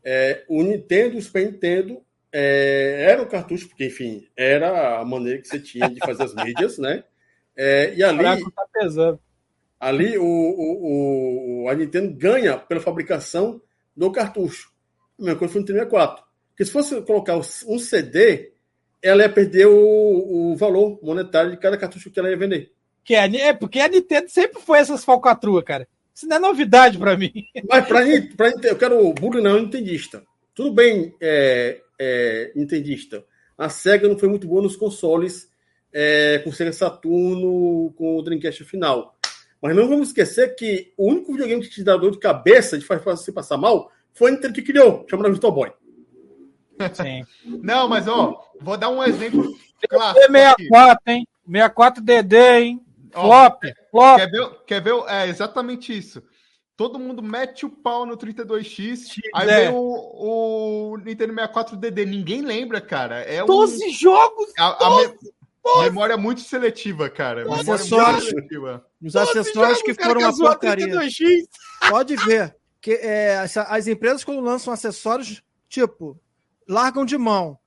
É, 0.04 0.44
o 0.48 0.64
Nintendo, 0.64 1.18
o 1.18 1.22
Super 1.22 1.46
Nintendo, 1.46 2.02
é, 2.32 3.06
era 3.10 3.22
o 3.22 3.28
cartucho, 3.28 3.68
porque, 3.68 3.86
enfim, 3.88 4.26
era 4.36 5.00
a 5.00 5.06
maneira 5.06 5.42
que 5.42 5.48
você 5.48 5.60
tinha 5.60 5.90
de 5.90 6.00
fazer 6.00 6.24
as 6.24 6.34
mídias, 6.34 6.78
né? 6.78 7.04
É, 7.56 7.94
e 7.94 8.04
ali, 8.04 8.24
tá 8.56 8.66
pesando. 8.74 9.20
ali 9.80 10.18
o, 10.18 10.24
o, 10.24 11.64
o- 11.66 11.70
a 11.70 11.76
Nintendo 11.76 12.14
ganha 12.16 12.58
pela 12.58 12.80
fabricação 12.80 13.62
do 13.96 14.12
cartucho. 14.12 14.72
A 15.20 15.24
mesma 15.24 15.38
coisa 15.38 15.52
foi 15.54 15.62
no 15.62 15.68
Nintendo 15.68 15.80
64. 15.90 16.24
Porque 16.52 16.66
se 16.66 16.72
fosse 16.72 17.02
colocar 17.02 17.36
um 17.38 17.80
CD, 17.80 18.52
ela 19.02 19.24
ia 19.24 19.30
perder 19.30 19.68
o, 19.68 20.52
o 20.52 20.56
valor 20.56 21.00
monetário 21.02 21.52
de 21.52 21.58
cada 21.58 21.78
cartucho 21.78 22.12
que 22.12 22.20
ela 22.20 22.30
ia 22.30 22.38
vender. 22.38 22.72
Que 23.04 23.16
é, 23.16 23.26
é 23.48 23.54
porque 23.54 23.80
a 23.80 23.88
Nintendo 23.88 24.30
sempre 24.30 24.62
foi 24.62 24.78
essas 24.78 25.04
falcatruas, 25.04 25.64
cara. 25.64 25.88
Isso 26.14 26.28
não 26.28 26.38
é 26.38 26.40
novidade 26.40 26.98
para 26.98 27.18
mim. 27.18 27.32
Mas 27.68 27.88
para 27.88 28.50
eu 28.64 28.78
quero 28.78 29.08
o 29.08 29.14
burro 29.14 29.42
não 29.42 29.58
entendista. 29.58 30.24
Tudo 30.54 30.72
bem, 30.72 31.16
é, 31.20 31.82
é, 31.98 32.52
entendista. 32.56 33.24
A 33.58 33.70
Sega 33.70 34.08
não 34.08 34.18
foi 34.18 34.30
muito 34.30 34.48
boa 34.48 34.62
nos 34.62 34.76
consoles 34.76 35.50
é, 35.92 36.40
com 36.40 36.50
o 36.50 36.54
Sega 36.54 36.74
Saturno, 36.74 37.94
com 37.96 38.18
o 38.18 38.22
Dreamcast 38.22 38.64
final. 38.66 39.16
Mas 39.62 39.76
não 39.76 39.88
vamos 39.88 40.10
esquecer 40.10 40.56
que 40.56 40.92
o 40.98 41.10
único 41.10 41.32
videogame 41.32 41.62
que 41.62 41.70
te 41.70 41.84
dá 41.84 41.96
dor 41.96 42.12
de 42.12 42.20
cabeça, 42.20 42.78
de 42.78 42.86
fazer 42.86 43.04
você 43.04 43.32
passar 43.32 43.58
mal, 43.58 43.92
foi 44.14 44.30
a 44.30 44.34
Nintendo 44.34 44.54
que 44.54 44.62
criou, 44.62 45.06
chamado 45.10 45.32
Virtual 45.32 45.54
Boy. 45.54 45.72
Sim. 46.94 47.26
Não, 47.46 47.88
mas 47.88 48.08
ó, 48.08 48.42
vou 48.60 48.78
dar 48.78 48.90
um 48.90 49.04
exemplo 49.04 49.56
clássico. 49.90 50.32
64, 50.32 51.02
hein? 51.08 51.28
64DD, 51.48 52.60
hein? 52.60 52.86
Flop, 53.12 53.64
flop. 53.90 54.18
Quer 54.18 54.32
ver, 54.32 54.50
quer 54.66 54.82
ver? 54.82 55.04
É 55.08 55.28
exatamente 55.28 55.98
isso. 55.98 56.24
Todo 56.78 56.98
mundo 56.98 57.22
mete 57.22 57.66
o 57.66 57.70
pau 57.70 58.06
no 58.06 58.18
32X, 58.18 59.20
aí 59.36 59.50
é. 59.50 59.66
vem 59.66 59.70
o, 59.70 60.94
o 60.94 60.98
Nintendo 60.98 61.34
64DD. 61.34 62.08
Ninguém 62.08 62.42
lembra, 62.42 62.82
cara. 62.82 63.20
É 63.20 63.44
12 63.46 63.86
um... 63.86 63.90
jogos! 63.92 64.52
A, 64.58 64.72
12, 64.72 65.06
a 65.06 65.78
me... 65.78 65.84
memória 65.84 66.18
muito 66.18 66.42
seletiva, 66.42 67.10
cara. 67.10 67.48
Os 67.48 67.70
acessórios, 67.70 68.26
seletiva. 68.30 68.86
os 69.02 69.16
acessórios 69.16 69.82
que 69.84 69.94
foram 69.94 70.22
uma 70.22 70.36
porcaria. 70.36 70.88
Pode 71.90 72.16
ver 72.16 72.56
que 72.82 72.94
é, 72.94 73.38
as 73.68 73.88
empresas, 73.88 74.24
quando 74.24 74.42
lançam 74.42 74.74
acessórios, 74.74 75.44
tipo, 75.70 76.20
largam 76.68 77.06
de 77.06 77.18
mão. 77.18 77.58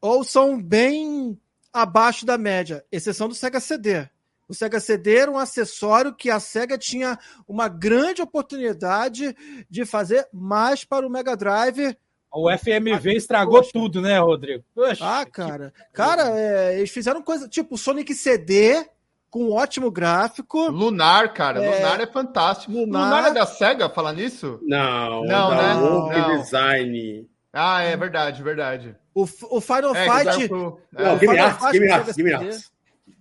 Ou 0.00 0.22
são 0.22 0.60
bem 0.60 1.38
abaixo 1.72 2.24
da 2.24 2.38
média, 2.38 2.84
exceção 2.92 3.28
do 3.28 3.34
Sega 3.34 3.58
CD. 3.58 4.08
O 4.46 4.54
Sega 4.54 4.78
CD 4.78 5.16
era 5.16 5.30
um 5.30 5.38
acessório 5.38 6.14
que 6.14 6.30
a 6.30 6.38
Sega 6.38 6.76
tinha 6.76 7.18
uma 7.48 7.66
grande 7.68 8.20
oportunidade 8.20 9.34
de 9.70 9.84
fazer 9.84 10.28
mais 10.32 10.84
para 10.84 11.06
o 11.06 11.10
Mega 11.10 11.36
Drive. 11.36 11.96
O 12.30 12.50
FMV 12.50 13.10
ah, 13.10 13.14
estragou 13.14 13.60
poxa. 13.60 13.70
tudo, 13.72 14.02
né, 14.02 14.18
Rodrigo? 14.18 14.62
Poxa, 14.74 15.20
ah, 15.20 15.24
cara. 15.24 15.72
Que... 15.74 15.92
Cara, 15.92 16.38
é, 16.38 16.78
eles 16.78 16.90
fizeram 16.90 17.22
coisa 17.22 17.48
tipo 17.48 17.78
Sonic 17.78 18.12
CD 18.12 18.84
com 19.30 19.44
um 19.44 19.52
ótimo 19.52 19.90
gráfico. 19.90 20.68
Lunar, 20.70 21.32
cara. 21.32 21.64
É... 21.64 21.76
Lunar 21.76 22.00
é 22.00 22.06
fantástico. 22.06 22.72
Lunar... 22.72 23.04
Lunar 23.04 23.30
é 23.30 23.34
da 23.34 23.46
SEGA, 23.46 23.88
falar 23.88 24.12
nisso? 24.12 24.60
Não, 24.62 25.24
não, 25.24 25.50
né? 25.50 25.74
Não. 25.74 26.40
Design. 26.40 27.28
Ah, 27.54 27.82
é 27.82 27.96
verdade, 27.96 28.42
verdade. 28.42 28.96
O, 29.14 29.22
o 29.22 29.60
Final 29.60 29.94
é, 29.94 30.04
Fight. 30.08 30.48
Pro... 30.48 30.80
É. 30.96 31.04
Não, 31.04 31.18
Game 31.18 31.38
Arts, 31.38 31.70
Game 31.70 31.92
Arts, 31.92 32.18
Arts. 32.18 32.72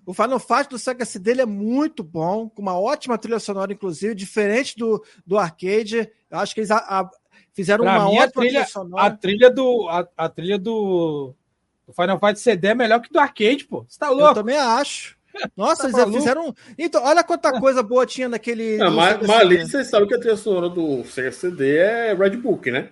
O 0.05 0.13
Final 0.13 0.39
Fight 0.39 0.69
do 0.69 0.79
Sega 0.79 1.05
CD 1.05 1.31
dele 1.31 1.41
é 1.41 1.45
muito 1.45 2.03
bom, 2.03 2.49
com 2.49 2.61
uma 2.61 2.77
ótima 2.77 3.17
trilha 3.17 3.39
sonora, 3.39 3.71
inclusive, 3.71 4.15
diferente 4.15 4.75
do, 4.75 5.03
do 5.25 5.37
arcade. 5.37 6.09
Eu 6.31 6.39
acho 6.39 6.53
que 6.53 6.61
eles 6.61 6.71
a, 6.71 6.77
a, 6.77 7.09
fizeram 7.53 7.85
pra 7.85 7.99
uma 7.99 8.09
mim, 8.09 8.17
ótima 8.17 8.31
trilha, 8.31 8.49
trilha 8.49 8.65
sonora. 8.65 9.05
A 9.05 9.11
trilha 9.11 9.49
do, 9.51 9.87
a, 9.87 10.07
a 10.17 10.29
trilha 10.29 10.57
do, 10.57 11.33
do, 11.87 11.93
Final 11.93 12.19
Fight 12.19 12.39
CD 12.39 12.69
é 12.69 12.75
melhor 12.75 13.01
que 13.01 13.13
do 13.13 13.19
arcade, 13.19 13.65
pô. 13.65 13.85
Você 13.87 13.99
tá 13.99 14.09
louco? 14.09 14.31
Eu 14.31 14.33
também 14.33 14.57
acho. 14.57 15.15
Nossa, 15.55 15.91
tá 15.91 16.01
eles 16.01 16.15
fizeram. 16.15 16.53
Então, 16.77 17.03
olha 17.03 17.23
quanta 17.23 17.59
coisa 17.59 17.83
boa 17.83 18.05
tinha 18.05 18.27
naquele. 18.27 18.77
Não, 18.77 18.91
mas, 18.91 19.25
mas 19.25 19.29
ali 19.29 19.61
vocês 19.61 19.87
sabem 19.87 20.07
que 20.07 20.15
a 20.15 20.19
trilha 20.19 20.37
sonora 20.37 20.69
do 20.69 21.03
Sega 21.05 21.31
CD 21.31 21.77
é 21.77 22.13
Red 22.13 22.37
Book, 22.37 22.69
né? 22.71 22.89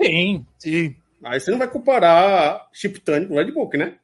Sim. 0.00 0.46
Sim. 0.58 0.94
Aí 1.24 1.40
você 1.40 1.50
não 1.50 1.58
vai 1.58 1.68
comparar 1.68 2.68
Chip 2.72 3.00
Tune 3.00 3.26
com 3.26 3.34
Red 3.34 3.50
Book, 3.50 3.76
né? 3.76 3.94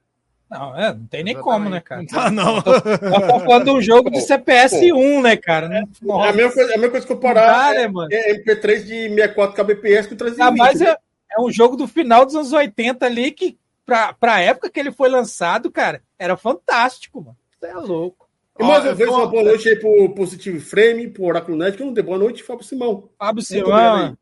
Não, 0.50 0.76
é, 0.76 0.92
não 0.92 1.06
tem 1.06 1.24
nem 1.24 1.34
como, 1.34 1.68
né, 1.68 1.80
cara? 1.80 2.04
Ah, 2.12 2.30
não. 2.30 2.60
Tô, 2.60 2.80
tô 2.80 3.40
falando 3.40 3.64
de 3.64 3.70
um 3.70 3.80
jogo 3.80 4.10
de 4.10 4.20
CPS 4.20 4.78
pô, 4.78 4.96
1, 4.96 5.22
né, 5.22 5.36
cara? 5.36 5.66
É, 5.66 5.78
a, 5.80 6.32
mesma 6.32 6.52
coisa, 6.52 6.74
a 6.74 6.76
mesma 6.76 6.90
coisa 6.90 7.06
que 7.06 7.14
comparar 7.14 7.74
é, 7.74 7.84
é, 7.84 8.36
MP3 8.36 8.84
de 8.84 9.08
64 9.08 9.56
kbps 9.56 10.06
com 10.06 10.16
320. 10.16 10.40
Ah, 10.40 10.50
mas 10.50 10.80
é, 10.80 10.96
é 11.36 11.40
um 11.40 11.50
jogo 11.50 11.76
do 11.76 11.88
final 11.88 12.24
dos 12.24 12.34
anos 12.34 12.52
80 12.52 13.06
ali 13.06 13.30
que, 13.30 13.56
pra, 13.86 14.12
pra 14.12 14.40
época 14.40 14.70
que 14.70 14.78
ele 14.78 14.92
foi 14.92 15.08
lançado, 15.08 15.70
cara, 15.70 16.02
era 16.18 16.36
fantástico, 16.36 17.20
mano. 17.20 17.36
Você 17.58 17.66
é 17.66 17.74
louco. 17.74 18.28
E 18.58 18.62
mais 18.62 18.84
uma 18.84 18.94
vez, 18.94 19.10
uma 19.10 19.26
boa 19.26 19.42
noite 19.42 19.68
aí 19.68 19.76
pro 19.76 20.14
Positivo 20.14 20.60
Frame, 20.60 21.08
pro 21.08 21.24
Oráculo 21.24 21.56
Net, 21.56 21.76
que 21.76 21.82
não 21.82 21.92
dei 21.92 22.04
boa 22.04 22.18
noite, 22.18 22.42
Fábio 22.44 22.64
Simão. 22.64 23.08
Fábio 23.18 23.42
Simão. 23.42 24.16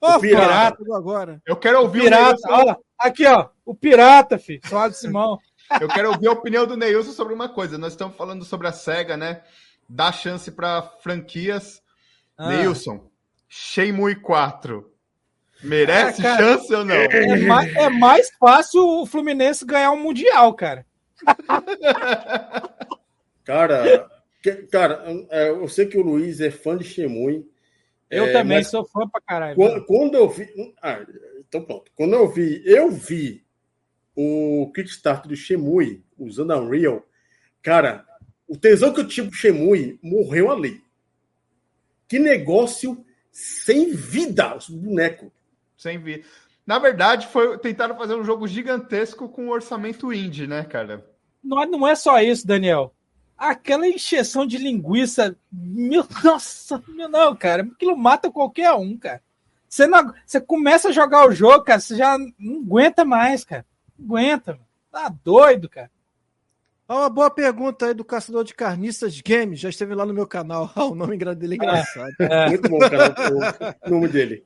Ô, 0.00 0.14
oh, 0.14 0.20
pirata. 0.20 0.78
agora. 0.94 1.42
Eu 1.46 1.56
quero 1.56 1.80
ouvir 1.80 2.02
pirata, 2.02 2.36
o 2.48 2.56
Neilson. 2.56 2.76
Aqui, 2.98 3.26
ó. 3.26 3.48
O 3.64 3.74
pirata, 3.74 4.38
filho. 4.38 4.60
Suave 4.66 4.94
Simão. 4.94 5.38
Eu 5.80 5.88
quero 5.88 6.10
ouvir 6.10 6.28
a 6.28 6.32
opinião 6.32 6.66
do 6.66 6.76
Neilson 6.76 7.12
sobre 7.12 7.34
uma 7.34 7.48
coisa. 7.48 7.76
Nós 7.76 7.92
estamos 7.92 8.16
falando 8.16 8.44
sobre 8.44 8.68
a 8.68 8.72
SEGA, 8.72 9.16
né? 9.16 9.42
Dá 9.88 10.10
chance 10.10 10.50
para 10.50 10.82
franquias. 11.02 11.82
Ah. 12.36 12.48
Neilson, 12.48 13.10
Shenmue 13.48 14.16
4. 14.16 14.90
Merece 15.62 16.20
ah, 16.20 16.24
cara, 16.24 16.38
chance 16.38 16.74
ou 16.74 16.84
não? 16.84 16.94
É 16.94 17.36
mais, 17.36 17.76
é 17.76 17.90
mais 17.90 18.30
fácil 18.38 18.80
o 18.80 19.06
Fluminense 19.06 19.64
ganhar 19.64 19.90
um 19.90 20.00
Mundial, 20.00 20.54
cara. 20.54 20.86
cara, 23.44 24.08
que, 24.40 24.52
cara, 24.68 25.04
é, 25.30 25.50
eu 25.50 25.68
sei 25.68 25.86
que 25.86 25.98
o 25.98 26.02
Luiz 26.02 26.40
é 26.40 26.50
fã 26.50 26.76
de 26.76 26.84
Shenmue. 26.84 27.44
Eu 28.10 28.26
é, 28.26 28.32
também 28.32 28.62
sou 28.64 28.84
fã 28.84 29.06
pra 29.06 29.20
caralho. 29.20 29.56
Quando, 29.56 29.84
quando 29.84 30.14
eu 30.14 30.28
vi. 30.28 30.48
Ah, 30.82 31.04
então 31.40 31.62
pronto. 31.62 31.90
Quando 31.94 32.14
eu 32.14 32.28
vi, 32.28 32.62
eu 32.64 32.90
vi 32.90 33.44
o 34.16 34.70
Kickstarter 34.74 35.28
do 35.28 35.36
Shemui 35.36 36.02
usando 36.18 36.52
a 36.52 36.58
Unreal. 36.58 37.04
Cara, 37.62 38.06
o 38.46 38.56
tesão 38.56 38.92
que 38.92 39.00
eu 39.00 39.08
tinha 39.08 39.26
pro 39.26 39.36
Shemui 39.36 39.98
morreu 40.02 40.50
ali. 40.50 40.82
Que 42.06 42.18
negócio 42.18 43.04
sem 43.30 43.92
vida, 43.92 44.56
os 44.56 44.68
bonecos. 44.68 45.30
Sem 45.76 45.98
vida. 45.98 46.24
Na 46.66 46.78
verdade, 46.78 47.26
foi 47.26 47.58
tentaram 47.58 47.96
fazer 47.96 48.14
um 48.14 48.24
jogo 48.24 48.48
gigantesco 48.48 49.28
com 49.28 49.46
um 49.46 49.50
orçamento 49.50 50.12
indie, 50.12 50.46
né, 50.46 50.64
cara? 50.64 51.06
Não, 51.44 51.64
não 51.66 51.86
é 51.86 51.94
só 51.94 52.20
isso, 52.20 52.46
Daniel 52.46 52.94
aquela 53.38 53.86
encheção 53.86 54.44
de 54.44 54.58
linguiça. 54.58 55.36
Meu, 55.50 56.04
nossa, 56.24 56.82
meu, 56.88 57.08
não, 57.08 57.36
cara, 57.36 57.62
aquilo 57.62 57.96
mata 57.96 58.30
qualquer 58.30 58.72
um, 58.72 58.98
cara. 58.98 59.22
Você, 59.68 59.86
não, 59.86 60.12
você 60.26 60.40
começa 60.40 60.88
a 60.88 60.92
jogar 60.92 61.28
o 61.28 61.32
jogo, 61.32 61.64
cara, 61.64 61.78
você 61.78 61.96
já 61.96 62.18
não 62.38 62.60
aguenta 62.60 63.04
mais, 63.04 63.44
cara. 63.44 63.64
Não 63.98 64.16
aguenta, 64.16 64.58
tá 64.90 65.14
doido, 65.24 65.68
cara. 65.68 65.90
Uma 66.88 67.10
boa 67.10 67.30
pergunta 67.30 67.86
aí 67.86 67.94
do 67.94 68.02
Caçador 68.02 68.44
de 68.44 68.54
Carniças 68.54 69.20
Games, 69.20 69.60
já 69.60 69.68
esteve 69.68 69.94
lá 69.94 70.06
no 70.06 70.14
meu 70.14 70.26
canal. 70.26 70.72
o 70.74 70.94
nome 70.94 71.18
dele 71.18 71.54
é 71.54 71.56
engraçado. 71.56 72.14
É. 72.18 72.48
Muito 72.48 72.68
bom, 72.68 72.78
cara, 72.78 73.14
o 73.86 73.90
nome 73.90 74.08
dele. 74.08 74.44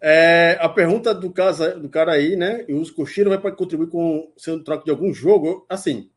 É, 0.00 0.56
a 0.60 0.68
pergunta 0.68 1.14
do, 1.14 1.30
casa, 1.30 1.78
do 1.78 1.88
cara 1.88 2.12
aí, 2.12 2.34
né? 2.34 2.64
E 2.66 2.72
os 2.72 2.90
Koshiro 2.90 3.28
vai 3.28 3.52
contribuir 3.52 3.88
com 3.88 4.32
sendo 4.36 4.64
troco 4.64 4.84
de 4.84 4.90
algum 4.90 5.12
jogo. 5.12 5.66
Assim, 5.68 6.10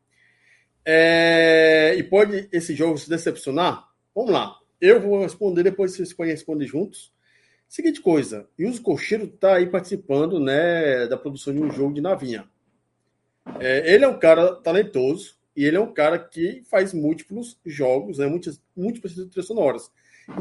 é, 0.92 1.94
e 1.96 2.02
pode 2.02 2.48
esse 2.50 2.74
jogo 2.74 2.98
se 2.98 3.08
decepcionar? 3.08 3.88
Vamos 4.12 4.32
lá. 4.32 4.58
Eu 4.80 5.00
vou 5.00 5.22
responder, 5.22 5.62
depois 5.62 5.94
vocês 5.94 6.12
podem 6.12 6.32
responder 6.32 6.66
juntos. 6.66 7.12
Seguinte 7.68 8.00
coisa, 8.00 8.48
Yuzo 8.58 8.82
Koshiro 8.82 9.26
está 9.26 9.54
aí 9.54 9.68
participando 9.68 10.40
né, 10.40 11.06
da 11.06 11.16
produção 11.16 11.54
de 11.54 11.62
um 11.62 11.70
jogo 11.70 11.94
de 11.94 12.00
navinha. 12.00 12.44
É, 13.60 13.94
ele 13.94 14.04
é 14.04 14.08
um 14.08 14.18
cara 14.18 14.56
talentoso 14.56 15.36
e 15.54 15.64
ele 15.64 15.76
é 15.76 15.80
um 15.80 15.94
cara 15.94 16.18
que 16.18 16.64
faz 16.68 16.92
múltiplos 16.92 17.56
jogos, 17.64 18.18
né, 18.18 18.26
muitas, 18.26 18.60
múltiplas 18.76 19.12
trilhas 19.14 19.46
sonoras. 19.46 19.92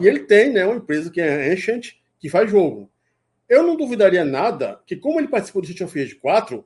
E 0.01 0.07
ele 0.07 0.21
tem 0.21 0.51
né, 0.51 0.65
uma 0.65 0.77
empresa 0.77 1.11
que 1.11 1.21
é 1.21 1.53
Ancient, 1.53 1.91
que 2.19 2.27
faz 2.27 2.49
jogo. 2.49 2.89
Eu 3.47 3.61
não 3.61 3.77
duvidaria 3.77 4.25
nada 4.25 4.81
que, 4.87 4.95
como 4.95 5.19
ele 5.19 5.27
participou 5.27 5.61
do 5.61 5.67
City 5.67 5.83
of 5.83 6.01
Age 6.01 6.15
4, 6.15 6.65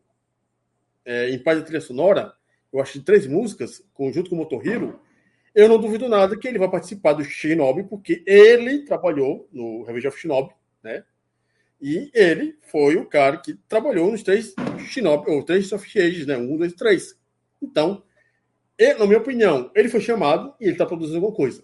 é, 1.03 1.30
em 1.31 1.39
parte 1.39 1.60
da 1.60 1.65
trilha 1.65 1.81
sonora, 1.81 2.34
eu 2.74 2.82
acho, 2.82 2.98
de 2.98 3.06
três 3.06 3.28
músicas, 3.28 3.84
conjunto 3.94 4.32
com 4.32 4.36
o 4.36 4.40
Motohiro, 4.40 5.00
eu 5.54 5.70
não 5.70 5.80
duvido 5.80 6.10
nada 6.10 6.36
que 6.36 6.48
ele 6.48 6.58
vai 6.58 6.70
participar 6.70 7.14
do 7.14 7.24
Shinobi, 7.24 7.84
porque 7.84 8.24
ele 8.26 8.80
trabalhou 8.80 9.48
no 9.52 9.84
Revenge 9.84 10.08
of 10.08 10.20
Shinobi, 10.20 10.52
né? 10.84 11.04
E 11.80 12.10
ele 12.14 12.58
foi 12.64 12.95
o 12.95 13.06
cara 13.06 13.38
que 13.38 13.54
trabalhou 13.68 14.10
nos 14.10 14.24
três 14.24 14.56
Shinobi, 14.90 15.30
ou 15.30 15.44
três 15.44 15.68
Soft 15.68 15.95
Ages, 15.95 16.26
né? 16.26 16.36
Um, 16.36 16.58
dois, 16.58 16.74
três. 16.74 17.16
Então, 17.62 18.04
ele, 18.78 18.95
na 18.95 19.06
minha 19.06 19.20
opinião, 19.20 19.70
ele 19.76 19.90
foi 19.90 20.02
chamado 20.02 20.56
e 20.60 20.64
ele 20.64 20.72
está 20.72 20.86
produzindo 20.86 21.18
alguma 21.18 21.36
coisa. 21.36 21.64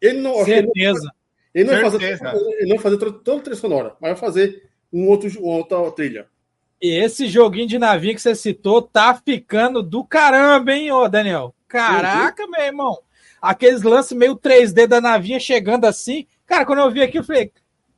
Ele 0.00 0.20
não. 0.20 0.44
Certeza. 0.44 1.12
Ele 1.54 1.64
não, 1.64 1.74
vai 1.74 1.90
fazer, 1.90 2.20
ele 2.60 2.68
não 2.68 2.76
vai 2.76 2.78
fazer 2.78 2.98
toda 2.98 3.38
a 3.38 3.40
trilha 3.40 3.56
sonora, 3.56 3.96
mas 4.00 4.12
vai 4.12 4.16
fazer 4.16 4.70
um 4.92 5.08
outro, 5.08 5.28
uma 5.40 5.56
outra 5.56 5.90
trilha. 5.92 6.28
E 6.80 6.90
esse 6.90 7.26
joguinho 7.26 7.66
de 7.66 7.78
navio 7.78 8.14
que 8.14 8.20
você 8.20 8.34
citou 8.34 8.80
tá 8.80 9.14
ficando 9.14 9.82
do 9.82 10.04
caramba, 10.04 10.72
hein, 10.72 10.92
ô 10.92 11.08
Daniel? 11.08 11.54
Caraca, 11.66 12.46
meu 12.46 12.62
irmão. 12.62 12.98
Aqueles 13.42 13.82
lances 13.82 14.16
meio 14.16 14.36
3D 14.36 14.86
da 14.86 15.00
navinha 15.00 15.40
chegando 15.40 15.84
assim. 15.84 16.26
Cara, 16.46 16.64
quando 16.64 16.80
eu 16.80 16.90
vi 16.90 17.02
aqui, 17.02 17.18
eu 17.18 17.24
falei, 17.24 17.52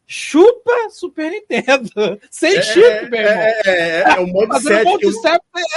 chupa 0.07 0.73
Super 0.90 1.31
Nintendo. 1.31 2.20
Sem 2.31 2.57
é, 2.57 2.62
chip, 2.62 2.85
é, 2.85 3.09
meu 3.09 3.20
irmão. 3.20 3.43
É, 3.43 3.62
é, 3.65 4.01
é, 4.01 4.20
o 4.20 4.27
mod 4.27 4.61
7 4.61 4.98
que, 4.98 5.07
o, 5.07 5.27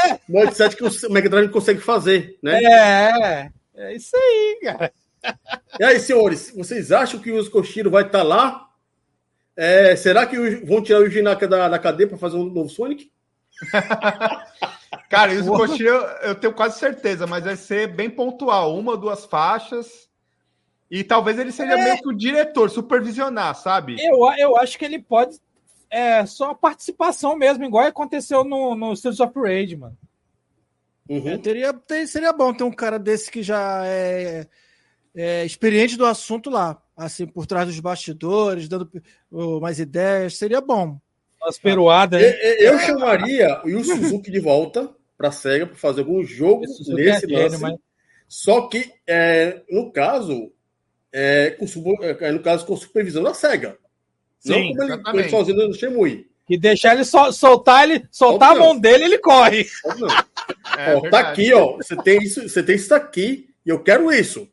é. 0.08 0.20
mod 0.28 0.56
7 0.56 0.76
que 0.76 0.84
o 0.84 1.12
Mega 1.12 1.30
Drive 1.30 1.52
consegue 1.52 1.80
fazer, 1.82 2.38
né? 2.42 2.64
É, 2.64 3.50
é 3.76 3.96
isso 3.96 4.16
aí, 4.16 4.60
cara. 4.64 4.94
E 5.80 5.84
aí, 5.84 6.00
senhores, 6.00 6.52
vocês 6.56 6.92
acham 6.92 7.20
que 7.20 7.32
o 7.32 7.52
Koshiro 7.52 7.92
vai 7.92 8.04
estar 8.04 8.20
tá 8.20 8.24
lá? 8.24 8.70
É, 9.56 9.96
será 9.96 10.26
que 10.26 10.38
vão 10.66 10.82
tirar 10.82 11.00
o 11.00 11.10
Jinaka 11.10 11.48
da, 11.48 11.70
da 11.70 11.80
cadeia 11.80 12.08
para 12.08 12.18
fazer 12.18 12.38
um 12.38 12.46
novo 12.46 12.70
Sonic? 12.70 13.12
Cara, 15.10 15.32
o 15.32 15.36
Yuzo 15.36 15.52
Koshiro 15.52 15.96
eu 16.24 16.36
tenho 16.36 16.54
quase 16.54 16.80
certeza, 16.80 17.28
mas 17.28 17.44
vai 17.44 17.56
ser 17.56 17.88
bem 17.88 18.10
pontual. 18.10 18.76
Uma 18.78 18.94
ou 18.94 18.98
duas 18.98 19.26
faixas. 19.26 20.10
E 20.90 21.04
talvez 21.04 21.38
ele 21.38 21.52
seja 21.52 21.74
é... 21.74 21.84
meio 21.84 21.98
que 21.98 22.10
o 22.10 22.18
diretor, 22.18 22.70
supervisionar, 22.70 23.56
sabe? 23.56 23.96
Eu, 24.00 24.20
eu 24.38 24.58
acho 24.58 24.78
que 24.78 24.86
ele 24.86 25.00
pode. 25.00 25.38
É 25.90 26.26
só 26.26 26.52
a 26.52 26.56
participação 26.56 27.36
mesmo, 27.36 27.64
igual 27.64 27.86
aconteceu 27.86 28.44
no, 28.44 28.76
no 28.76 28.94
Streets 28.94 29.20
of 29.20 29.40
Rage, 29.40 29.76
mano. 29.76 29.98
Uhum. 31.08 31.30
É, 31.30 31.38
teria, 31.38 31.76
seria 32.08 32.34
bom 32.34 32.54
ter 32.54 32.64
um 32.64 32.72
cara 32.72 32.98
desse 32.98 33.30
que 33.30 33.44
já 33.44 33.84
é 33.86 34.48
é, 35.16 35.46
experiente 35.46 35.96
do 35.98 36.06
assunto 36.06 36.50
lá, 36.50 36.82
assim, 36.96 37.26
por 37.26 37.46
trás 37.46 37.68
dos 37.68 37.80
bastidores, 37.80 38.68
dando 38.68 38.90
mais 39.62 39.80
ideias, 39.80 40.38
seria 40.38 40.62
bom. 40.62 41.00
Umas 41.42 41.58
peruadas. 41.58 42.22
Eu, 42.22 42.72
eu, 42.74 42.80
chamaria 42.80 43.62
o 43.66 43.70
Yu 43.70 43.84
Suzuki 43.84 44.32
de 44.32 44.40
volta 44.40 44.90
para 45.18 45.28
a 45.28 45.32
SEGA 45.32 45.68
para 45.68 45.76
fazer 45.76 46.02
algum 46.02 46.24
jogo 46.24 46.62
nesse 46.62 47.34
é 47.34 47.38
lance. 47.38 47.58
Mas... 47.58 47.76
Só 48.28 48.68
que, 48.68 48.92
é, 49.06 49.62
no 49.70 49.92
caso, 49.92 50.52
é, 51.12 51.52
com, 51.52 51.66
é, 52.02 52.32
no 52.32 52.40
caso, 52.40 52.66
com 52.66 52.76
supervisão 52.76 53.24
da 53.24 53.34
SEGA. 53.34 53.78
Sim, 54.40 54.74
não 54.74 55.02
como 55.04 55.18
ele, 55.18 55.24
ele 55.24 55.30
sozinho 55.30 55.68
no 55.68 55.74
Shemui. 55.74 56.28
Que 56.46 56.58
deixar 56.58 56.94
ele 56.94 57.06
sol, 57.06 57.32
soltar 57.32 57.90
ele, 57.90 58.06
soltar 58.12 58.52
a 58.52 58.60
mão 58.60 58.78
dele, 58.78 59.06
ele 59.06 59.20
corre. 59.20 59.66
É, 60.78 60.96
ó, 60.96 61.10
tá 61.10 61.20
aqui, 61.20 61.54
ó. 61.54 61.78
Você 61.78 61.96
tem 61.96 62.18
isso, 62.22 62.42
você 62.50 62.62
tem 62.62 62.76
isso 62.76 62.94
aqui 62.94 63.50
e 63.66 63.70
eu 63.70 63.82
quero 63.82 64.12
isso. 64.12 64.46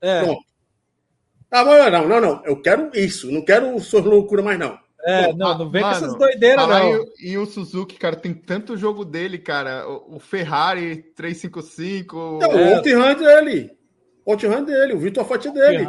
É. 0.00 0.22
Pronto. 0.22 0.42
Ah, 1.52 1.64
mas 1.66 1.92
não, 1.92 2.08
não, 2.08 2.20
não. 2.20 2.42
Eu 2.46 2.62
quero 2.62 2.90
isso. 2.94 3.30
Não 3.30 3.44
quero 3.44 3.78
suas 3.78 4.04
loucuras 4.04 4.42
mais, 4.42 4.58
não. 4.58 4.78
É, 5.04 5.26
Pô, 5.26 5.36
não, 5.36 5.58
não 5.58 5.70
vem 5.70 5.82
mano, 5.82 5.98
com 5.98 6.04
essas 6.06 6.18
doideiras, 6.18 6.66
não. 6.66 7.04
E, 7.20 7.36
o 7.36 7.44
Suzuki, 7.44 7.96
cara, 7.96 8.16
tem 8.16 8.32
tanto 8.32 8.76
jogo 8.76 9.04
dele, 9.04 9.36
cara. 9.36 9.86
O, 9.86 10.16
o 10.16 10.18
Ferrari 10.18 11.02
355. 11.14 12.38
Não, 12.40 12.52
é. 12.52 12.54
o 12.54 12.76
Outrun 12.76 13.14
dele. 13.14 13.70
O 14.24 14.30
Outrun 14.30 14.64
dele, 14.64 14.94
o 14.94 14.98
Vitor 14.98 15.24
Fight 15.26 15.50
dele. 15.50 15.86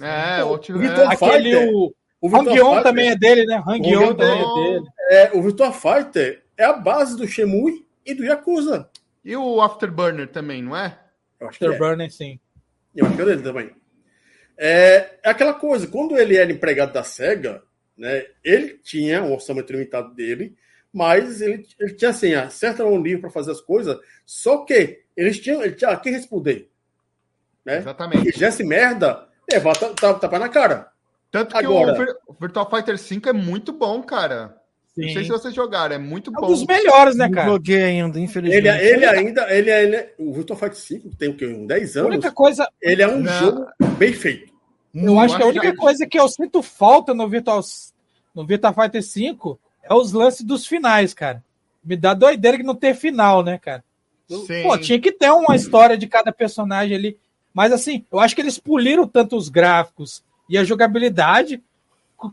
É, 0.00 0.44
o 0.44 0.48
Outrun. 0.48 0.80
Aquele, 1.08 1.56
o, 1.56 1.92
o 2.20 2.28
Hang-On 2.28 2.82
também 2.82 3.08
é 3.08 3.16
dele, 3.16 3.46
né? 3.46 3.62
Hang-On 3.66 4.14
também 4.14 4.42
é 4.42 4.54
dele. 4.54 4.86
É, 5.10 5.30
o 5.34 5.42
Victor 5.42 5.72
Fighter 5.72 6.44
é 6.56 6.64
a 6.64 6.74
base 6.74 7.16
do 7.16 7.26
Shemui 7.26 7.86
e 8.06 8.14
do 8.14 8.22
Yakuza. 8.22 8.88
E 9.24 9.34
o 9.34 9.60
Afterburner 9.60 10.28
também, 10.28 10.62
não 10.62 10.76
é? 10.76 10.96
Afterburner, 11.40 12.06
é. 12.06 12.10
sim. 12.10 12.38
Eu 12.94 13.06
acho 13.06 13.16
que 13.16 13.22
é 13.22 13.24
dele 13.24 13.42
também. 13.42 13.70
É, 14.62 15.12
é 15.22 15.30
aquela 15.30 15.54
coisa, 15.54 15.86
quando 15.86 16.18
ele 16.18 16.36
era 16.36 16.52
empregado 16.52 16.92
da 16.92 17.02
SEGA, 17.02 17.62
né, 17.96 18.26
ele 18.44 18.78
tinha 18.82 19.22
um 19.22 19.32
orçamento 19.32 19.72
limitado 19.72 20.14
dele, 20.14 20.54
mas 20.92 21.40
ele, 21.40 21.66
ele 21.78 21.94
tinha 21.94 22.10
assim, 22.10 22.34
a 22.34 22.50
certa 22.50 22.84
mão 22.84 23.00
livre 23.00 23.22
para 23.22 23.30
fazer 23.30 23.52
as 23.52 23.60
coisas, 23.62 23.96
só 24.26 24.58
que 24.58 25.00
eles 25.16 25.40
tinham, 25.40 25.62
ele 25.62 25.74
tinha 25.74 25.90
a 25.90 25.96
quem 25.96 26.12
responder. 26.12 26.68
Né? 27.64 27.78
Exatamente. 27.78 28.28
E 28.28 28.32
fizesse 28.32 28.62
merda, 28.62 29.26
levar 29.50 29.74
tapa, 29.76 30.14
tapa 30.14 30.38
na 30.38 30.50
cara. 30.50 30.88
Tanto 31.30 31.54
que 31.54 31.64
Agora, 31.64 32.18
o 32.26 32.34
Virtual 32.34 32.68
Fighter 32.68 32.98
5 32.98 33.30
é 33.30 33.32
muito 33.32 33.72
bom, 33.72 34.02
cara. 34.02 34.60
Sim. 34.94 35.06
Não 35.06 35.12
sei 35.14 35.24
se 35.24 35.30
vocês 35.30 35.54
jogaram, 35.54 35.94
é 35.94 35.98
muito 35.98 36.30
bom. 36.30 36.42
É 36.42 36.44
um 36.44 36.48
dos 36.48 36.66
melhores, 36.66 37.16
né, 37.16 37.30
cara? 37.30 37.46
Não 37.46 37.54
joguei 37.54 37.82
ainda, 37.82 38.18
infelizmente. 38.18 38.66
Ele, 38.66 38.88
ele 38.88 39.06
ainda, 39.06 39.54
ele, 39.54 39.70
ele, 39.70 40.08
o 40.18 40.34
Virtua 40.34 40.56
Fighter 40.56 40.76
5 40.76 41.16
tem 41.16 41.30
o 41.30 41.36
quê? 41.36 41.46
Uns 41.46 41.66
10 41.66 41.96
anos. 41.96 42.10
A 42.10 42.14
única 42.14 42.32
coisa. 42.32 42.68
Ele 42.82 43.00
é 43.00 43.08
um 43.08 43.20
Não. 43.20 43.32
jogo 43.32 43.66
bem 43.96 44.12
feito. 44.12 44.49
Eu 44.94 45.18
acho 45.18 45.36
que 45.36 45.42
a 45.42 45.46
única 45.46 45.76
coisa 45.76 46.06
que 46.06 46.18
eu 46.18 46.28
sinto 46.28 46.62
falta 46.62 47.14
no 47.14 47.28
Virtual, 47.28 47.60
no 48.34 48.44
Virtua 48.44 48.72
Fighter 48.72 49.02
5 49.02 49.58
é 49.82 49.94
os 49.94 50.12
lances 50.12 50.42
dos 50.42 50.66
finais, 50.66 51.14
cara. 51.14 51.42
Me 51.82 51.96
dá 51.96 52.12
doideira 52.12 52.56
que 52.56 52.62
não 52.62 52.74
tem 52.74 52.92
final, 52.94 53.42
né, 53.42 53.58
cara? 53.58 53.84
Sim. 54.28 54.62
Pô, 54.62 54.76
tinha 54.78 55.00
que 55.00 55.12
ter 55.12 55.30
uma 55.30 55.56
história 55.56 55.96
de 55.96 56.06
cada 56.06 56.32
personagem 56.32 56.96
ali. 56.96 57.18
Mas 57.52 57.72
assim, 57.72 58.04
eu 58.12 58.20
acho 58.20 58.34
que 58.34 58.40
eles 58.40 58.58
poliram 58.58 59.06
tanto 59.06 59.36
os 59.36 59.48
gráficos 59.48 60.22
e 60.48 60.56
a 60.56 60.64
jogabilidade. 60.64 61.62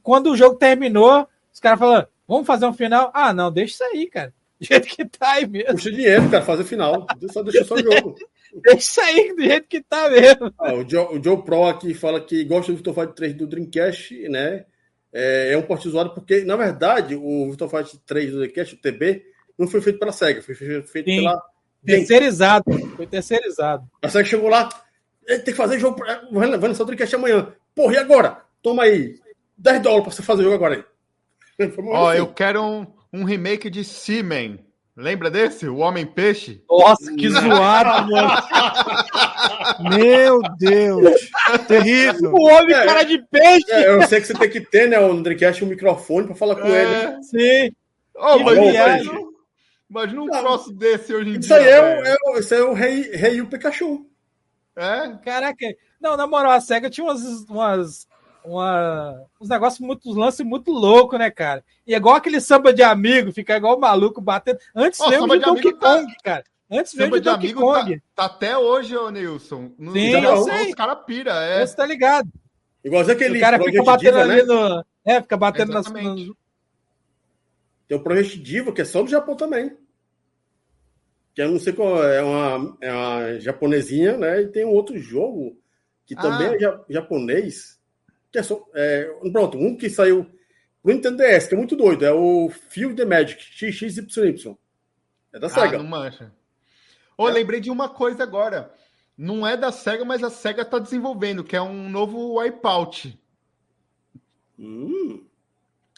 Quando 0.04 0.32
o 0.32 0.38
jogo 0.38 0.56
terminou, 0.56 1.28
os 1.52 1.60
caras 1.60 1.80
falaram: 1.80 2.08
Vamos 2.28 2.46
fazer 2.46 2.66
um 2.66 2.74
final? 2.74 3.10
Ah, 3.14 3.34
não, 3.34 3.52
deixa 3.52 3.74
isso 3.74 3.84
aí, 3.84 4.08
cara. 4.08 4.34
Do 4.60 4.66
jeito 4.66 4.88
que 4.88 5.06
tá 5.06 5.34
aí 5.34 5.48
mesmo. 5.48 5.72
Puxa 5.72 5.92
dinheiro, 5.92 6.30
cara, 6.30 6.44
fazer 6.44 6.64
final. 6.64 7.08
Só 7.32 7.42
deixa 7.44 7.64
só 7.64 7.76
o 7.76 7.82
jogo. 7.82 8.16
deixa 8.64 8.78
isso 8.78 9.02
aí 9.02 9.36
do 9.36 9.42
jeito 9.44 9.68
que 9.68 9.82
tá 9.82 10.10
mesmo. 10.10 10.54
Ah, 10.60 10.74
o, 10.74 10.90
Joe, 10.90 11.18
o 11.18 11.24
Joe 11.24 11.44
Pro 11.44 11.66
aqui 11.66 11.94
fala 11.94 12.22
que 12.22 12.44
gosta 12.44 12.72
do 12.72 12.76
Virtua 12.76 12.94
Fighter 12.94 13.14
3 13.14 13.34
do 13.34 13.48
Dreamcast, 13.48 14.30
né? 14.30 14.66
É, 15.12 15.54
é 15.54 15.58
um 15.58 15.62
porte 15.62 15.88
usuário 15.88 16.14
porque, 16.14 16.42
na 16.42 16.56
verdade, 16.56 17.16
o 17.16 17.48
Virtua 17.48 17.70
Fighter 17.70 18.00
3 18.06 18.32
do 18.32 18.38
Dreamcast, 18.40 18.76
o 18.76 18.78
TB, 18.78 19.26
não 19.58 19.68
foi 19.68 19.82
feito 19.82 20.00
pela 20.00 20.12
SEGA, 20.12 20.42
foi 20.42 20.56
feito 20.56 21.10
Sim. 21.10 21.18
pela. 21.18 21.42
Terceirizado. 21.86 22.66
Foi 22.96 23.08
terceirizado. 23.08 23.88
A 24.02 24.10
SEGA 24.10 24.26
chegou 24.26 24.50
lá, 24.50 24.68
tem 25.26 25.40
que 25.44 25.54
fazer 25.54 25.80
jogo. 25.80 26.04
Vai 26.32 26.50
lançar 26.50 26.84
o 26.84 26.86
Dreamcast 26.86 27.16
amanhã. 27.16 27.54
Porra, 27.74 27.94
e 27.94 27.98
agora? 27.98 28.42
Toma 28.62 28.84
aí. 28.84 29.16
10 29.58 29.82
dólares 29.82 30.04
pra 30.04 30.14
você 30.14 30.22
fazer 30.22 30.42
o 30.42 30.44
jogo 30.44 30.56
agora 30.56 30.76
aí. 30.76 30.84
Ó, 31.88 32.10
assim. 32.10 32.20
eu 32.20 32.28
quero 32.34 32.62
um, 32.62 32.88
um 33.12 33.24
remake 33.24 33.70
de 33.70 33.84
Seaman. 33.84 34.60
Lembra 34.98 35.30
desse? 35.30 35.68
O 35.68 35.78
Homem-Peixe? 35.78 36.64
Nossa, 36.68 37.14
que 37.14 37.30
zoado, 37.30 38.10
mano. 38.10 38.30
Meu 39.96 40.42
Deus. 40.58 41.30
Terrível. 41.68 42.34
O 42.34 42.48
homem 42.48 42.76
é, 42.76 42.84
cara 42.84 43.04
de 43.04 43.22
peixe. 43.30 43.72
É, 43.72 43.90
eu 43.92 44.02
sei 44.08 44.20
que 44.20 44.26
você 44.26 44.34
tem 44.34 44.50
que 44.50 44.60
ter, 44.60 44.90
né, 44.90 45.00
o 45.00 45.22
Dreamcast, 45.22 45.64
um 45.64 45.68
microfone 45.68 46.26
para 46.26 46.36
falar 46.36 46.56
com 46.56 46.66
é, 46.68 46.82
ele. 46.82 47.24
Sim. 47.24 47.76
Oh, 48.16 48.40
imagina, 48.40 49.22
imagina 49.88 50.22
um 50.24 50.26
Não, 50.26 50.40
troço 50.40 50.74
desse 50.74 51.14
hoje 51.14 51.30
em 51.30 51.34
isso 51.34 51.48
dia. 51.48 51.58
Aí 51.58 51.68
é, 51.68 52.14
é, 52.14 52.16
o, 52.26 52.40
isso 52.40 52.56
aí 52.56 52.60
é 52.60 52.64
o 52.64 52.74
Rei, 52.74 53.02
Rei 53.16 53.40
o 53.40 53.46
Pikachu. 53.46 54.04
É? 54.76 55.16
Caraca. 55.24 55.76
Não, 56.02 56.18
na 56.18 56.26
moral, 56.26 56.54
a 56.54 56.60
SEGA 56.60 56.90
tinha 56.90 57.06
umas, 57.06 57.22
umas 57.48 58.08
uma, 58.48 59.26
uns 59.40 59.50
negócios 59.50 59.80
muito, 59.80 60.10
uns 60.10 60.16
lances 60.16 60.46
muito 60.46 60.72
louco, 60.72 61.18
né, 61.18 61.30
cara? 61.30 61.64
E 61.86 61.94
é 61.94 61.98
igual 61.98 62.16
aquele 62.16 62.40
samba 62.40 62.74
de 62.74 62.82
amigo, 62.82 63.32
fica 63.32 63.58
igual 63.58 63.80
maluco 63.80 64.22
batendo. 64.22 64.60
Antes 64.76 65.00
oh, 65.00 65.10
mesmo 65.10 65.28
de 65.28 65.40
Donkey 65.40 65.74
tá- 65.74 65.80
Kong, 65.80 66.14
tá... 66.14 66.24
cara. 66.24 66.44
Antes 66.70 66.94
mesmo 66.96 67.14
de, 67.16 67.22
de 67.22 67.30
Donkey 67.30 67.54
Kong. 67.54 67.96
Tá, 68.16 68.28
tá, 68.28 68.36
até 68.36 68.58
hoje, 68.58 68.96
ô 68.96 69.10
Nilson. 69.10 69.72
No, 69.78 69.94
Sim, 69.94 70.12
eu 70.12 70.44
sei. 70.44 70.70
Os 70.70 70.76
caras 70.76 70.98
pira, 71.06 71.34
é. 71.34 71.66
Você 71.66 71.76
tá 71.76 71.86
ligado. 71.86 72.30
Igualzinho 72.84 73.16
aquele. 73.16 73.38
O 73.38 73.42
cara 73.42 73.64
fica 73.64 73.84
batendo 73.84 74.18
Diva, 74.18 74.22
ali 74.22 74.36
né? 74.36 74.44
no. 74.44 74.86
É, 75.06 75.22
fica 75.22 75.38
batendo 75.38 75.74
nas. 75.74 75.88
Tem 77.88 77.98
o 77.98 78.04
Project 78.04 78.38
Diva, 78.40 78.74
que 78.74 78.82
é 78.82 78.86
só 78.86 79.02
do 79.02 79.10
Japão 79.10 79.36
também. 79.36 79.78
Que 81.34 81.42
eu 81.42 81.52
não 81.52 81.60
sei 81.60 81.72
qual 81.72 82.04
é, 82.04 82.22
uma, 82.22 82.78
é 82.82 82.92
uma 82.92 83.40
japonesinha, 83.40 84.18
né? 84.18 84.42
E 84.42 84.48
tem 84.48 84.66
um 84.66 84.72
outro 84.72 84.98
jogo 85.00 85.58
que 86.06 86.16
também 86.16 86.48
ah. 86.48 86.56
é 86.90 86.94
japonês 86.94 87.77
que 88.38 88.40
é, 88.40 88.44
só, 88.44 88.64
é, 88.76 89.04
pronto, 89.32 89.58
um 89.58 89.76
que 89.76 89.90
saiu 89.90 90.30
pro 90.84 90.94
Nintendo 90.94 91.18
DS, 91.18 91.48
que 91.48 91.56
é 91.56 91.58
muito 91.58 91.76
doido, 91.76 92.06
é 92.06 92.12
o 92.12 92.50
Field 92.70 92.96
the 92.96 93.04
Magic 93.04 93.42
XXYY. 93.44 94.56
É 95.34 95.40
da 95.40 95.50
SEGA. 95.50 95.78
Ah, 95.78 95.80
não 95.80 95.86
mancha. 95.86 96.32
Oh, 97.18 97.28
é. 97.28 97.32
lembrei 97.32 97.60
de 97.60 97.72
uma 97.72 97.90
coisa 97.90 98.22
agora. 98.22 98.72
Não 99.18 99.46
é 99.46 99.58
da 99.58 99.72
SEGA, 99.72 100.06
mas 100.06 100.24
a 100.24 100.30
SEGA 100.30 100.62
está 100.62 100.78
desenvolvendo, 100.78 101.44
que 101.44 101.56
é 101.56 101.62
um 101.62 101.90
novo 101.90 102.40
Wipeout. 102.40 103.20
Hum. 104.60 105.26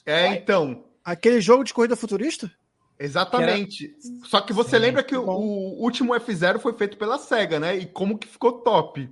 É, 0.06 0.28
então. 0.28 0.86
Aquele 1.04 1.42
jogo 1.42 1.66
de 1.66 1.74
corrida 1.74 1.98
futurista? 1.98 2.50
Exatamente. 2.98 3.90
Que 3.90 4.08
era... 4.08 4.28
Só 4.28 4.40
que 4.40 4.54
você 4.54 4.78
Sim, 4.78 4.84
lembra 4.84 5.04
que 5.04 5.16
o, 5.16 5.28
o, 5.28 5.84
último 5.84 6.14
F0 6.14 6.60
foi 6.60 6.74
feito 6.74 6.98
pela 6.98 7.18
SEGA, 7.18 7.60
né? 7.60 7.76
E 7.76 7.86
como 7.86 8.18
que 8.18 8.28
ficou 8.28 8.62
top. 8.62 9.10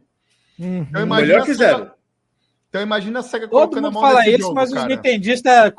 Uhum. 0.58 0.88
Então, 0.90 1.06
Melhor 1.06 1.44
que 1.44 1.54
zero. 1.54 1.97
Então 2.78 2.86
imagina 2.86 3.20
a 3.20 3.24
SEGA 3.24 3.48
Todo 3.48 3.60
colocando 3.60 3.88
a 3.88 3.92
mão 3.92 4.02
fala 4.04 4.28
isso, 4.28 4.40
jogo, 4.40 4.54
mas 4.54 4.72
cara. 4.72 4.82
os 4.82 4.88
nintendistas 4.88 5.74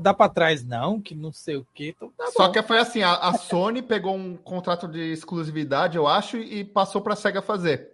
dá 0.00 0.14
para 0.14 0.32
trás. 0.32 0.64
Não, 0.64 1.00
que 1.00 1.12
não 1.12 1.32
sei 1.32 1.56
o 1.56 1.66
que. 1.74 1.88
Então 1.88 2.12
tá 2.16 2.26
Só 2.28 2.48
que 2.50 2.62
foi 2.62 2.78
assim, 2.78 3.02
a, 3.02 3.14
a 3.14 3.32
Sony 3.32 3.82
pegou 3.82 4.14
um 4.14 4.36
contrato 4.36 4.86
de 4.86 5.12
exclusividade, 5.12 5.96
eu 5.96 6.06
acho, 6.06 6.36
e 6.36 6.64
passou 6.64 7.00
para 7.00 7.14
a 7.14 7.16
SEGA 7.16 7.42
fazer. 7.42 7.90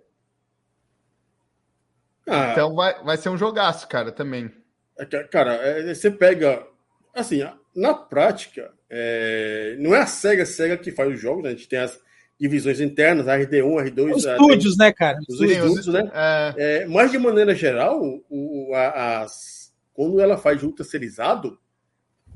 Ah, 2.28 2.52
então 2.52 2.74
vai, 2.74 3.02
vai 3.02 3.16
ser 3.16 3.30
um 3.30 3.38
jogaço, 3.38 3.88
cara, 3.88 4.12
também. 4.12 4.50
É 4.98 5.06
cara, 5.06 5.54
é, 5.54 5.94
você 5.94 6.10
pega... 6.10 6.66
Assim, 7.14 7.40
na 7.74 7.94
prática, 7.94 8.70
é, 8.90 9.76
não 9.78 9.94
é 9.94 10.00
a 10.00 10.06
SEGA, 10.06 10.42
a 10.42 10.46
SEGA 10.46 10.76
que 10.76 10.92
faz 10.92 11.10
os 11.10 11.20
jogos, 11.20 11.42
né? 11.42 11.50
A 11.50 11.52
gente 11.52 11.68
tem 11.68 11.78
as 11.78 11.98
divisões 12.42 12.80
internas, 12.80 13.26
RD1, 13.26 13.92
R2. 13.92 14.16
Os 14.16 14.24
estúdios, 14.24 14.76
tem, 14.76 14.86
né, 14.88 14.92
cara? 14.92 15.18
Os 15.28 15.40
estúdios, 15.40 15.86
né? 15.86 16.10
É... 16.12 16.54
É, 16.56 16.86
mas 16.86 17.12
de 17.12 17.18
maneira 17.18 17.54
geral, 17.54 18.02
o, 18.28 18.74
a, 18.74 19.20
as, 19.22 19.72
quando 19.94 20.20
ela 20.20 20.36
faz 20.36 20.60
jogo 20.60 20.74
terceirizado, 20.74 21.56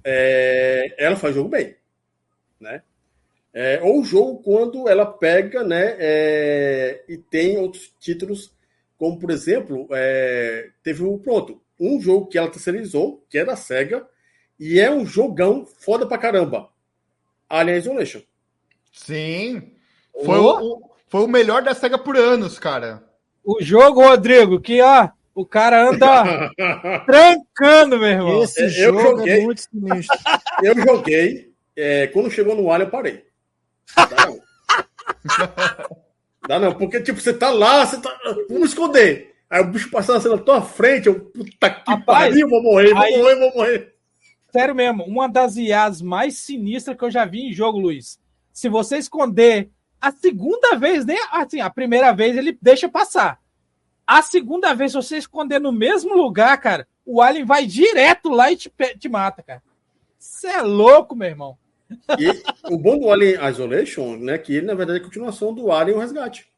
é, 0.05 0.95
ela 0.97 1.17
faz 1.17 1.35
jogo 1.35 1.49
bem, 1.49 1.75
né? 2.61 2.83
É, 3.53 3.81
ou 3.83 4.01
o 4.01 4.05
jogo 4.05 4.41
quando 4.45 4.89
ela 4.89 5.07
pega, 5.07 5.65
né, 5.65 5.97
é, 5.99 7.03
e 7.09 7.17
tem 7.17 7.59
outros 7.59 7.93
títulos, 7.99 8.55
como 8.97 9.19
por 9.19 9.33
exemplo, 9.33 9.89
é, 9.91 10.69
teve 10.85 11.03
o 11.03 11.19
pronto, 11.19 11.61
um 11.81 12.01
jogo 12.01 12.29
que 12.29 12.39
ela 12.39 12.51
terceirizou, 12.51 13.25
que 13.29 13.39
é 13.39 13.45
da 13.45 13.57
Sega, 13.57 14.07
e 14.61 14.79
é 14.79 14.89
um 14.89 15.05
jogão 15.05 15.67
foda 15.67 16.07
pra 16.07 16.17
caramba. 16.17 16.69
Alien 17.49 17.79
Isolation. 17.79 18.21
Sim. 18.93 19.76
Foi, 20.25 20.39
o, 20.39 20.83
foi 21.09 21.25
o 21.25 21.29
melhor 21.29 21.63
da 21.63 21.75
SEGA 21.75 21.99
por 21.99 22.17
anos, 22.17 22.59
cara. 22.59 23.03
O 23.45 23.63
jogo, 23.63 24.03
Rodrigo, 24.03 24.61
que 24.61 24.81
ó, 24.81 25.09
o 25.35 25.45
cara 25.45 25.91
anda 25.91 26.51
trancando, 27.05 27.99
meu 27.99 28.09
irmão. 28.09 28.43
Esse 28.43 28.63
eu 28.63 28.69
jogo 28.71 28.99
é 28.99 29.03
joguei, 29.03 29.35
é 29.35 29.45
muito 29.45 29.61
sinistro. 29.61 30.19
Eu 30.63 30.75
joguei, 30.75 31.53
é, 31.77 32.07
quando 32.07 32.31
chegou 32.31 32.57
no 32.57 32.73
Alien, 32.73 32.87
eu 32.87 32.91
parei. 32.91 33.25
Dá 33.95 34.27
não. 34.27 34.41
Dá 36.49 36.59
não, 36.59 36.73
porque 36.75 37.03
tipo, 37.03 37.21
você 37.21 37.35
tá 37.35 37.51
lá, 37.51 37.85
você 37.85 38.01
tá. 38.01 38.11
Vamos 38.49 38.71
esconder. 38.71 39.35
Aí 39.51 39.61
o 39.61 39.67
bicho 39.67 39.91
passando 39.91 40.17
assim 40.17 40.29
na 40.31 40.39
tua 40.39 40.63
frente, 40.63 41.07
eu, 41.07 41.21
puta 41.21 41.71
que 41.71 41.91
Rapaz, 41.91 42.31
pariu, 42.31 42.49
vou 42.49 42.63
morrer, 42.63 42.95
vou 42.95 43.03
aí, 43.03 43.19
morrer, 43.19 43.37
vou 43.37 43.55
morrer. 43.55 43.95
Sério 44.51 44.75
mesmo, 44.75 45.05
uma 45.05 45.29
das 45.29 45.57
IAs 45.57 46.01
mais 46.01 46.39
sinistras 46.39 46.97
que 46.97 47.05
eu 47.05 47.11
já 47.11 47.27
vi 47.27 47.49
em 47.49 47.53
jogo, 47.53 47.79
Luiz. 47.79 48.19
Se 48.53 48.69
você 48.69 48.97
esconder 48.97 49.71
a 50.07 50.13
segunda 50.13 50.77
vez, 50.77 51.05
nem 51.05 51.19
assim, 51.33 51.61
a 51.61 51.69
primeira 51.69 52.13
vez 52.13 52.37
ele 52.37 52.57
deixa 52.63 52.89
passar. 52.89 53.41
A 54.07 54.23
segunda 54.23 54.73
vez, 54.73 54.93
se 54.93 54.97
você 54.97 55.17
esconder 55.17 55.59
no 55.59 55.73
mesmo 55.73 56.15
lugar, 56.15 56.57
cara, 56.61 56.87
o 57.05 57.21
Alien 57.21 57.45
vai 57.45 57.67
direto 57.67 58.29
lá 58.29 58.53
e 58.53 58.57
te, 58.57 58.73
te 58.99 59.09
mata, 59.09 59.43
cara. 59.43 59.61
Você 60.17 60.47
é 60.47 60.63
louco, 60.63 61.17
meu 61.17 61.29
irmão. 61.29 61.59
E 62.17 62.29
o 62.73 62.79
bom 62.79 62.99
do 62.99 63.11
Alien 63.11 63.45
Isolation, 63.49 64.17
né, 64.17 64.39
que 64.39 64.55
ele, 64.55 64.67
na 64.67 64.75
verdade, 64.75 65.01
é 65.01 65.03
a 65.03 65.05
continuação 65.05 65.53
do 65.53 65.73
Alien 65.73 65.97
o 65.97 66.01
Resgate. 66.01 66.49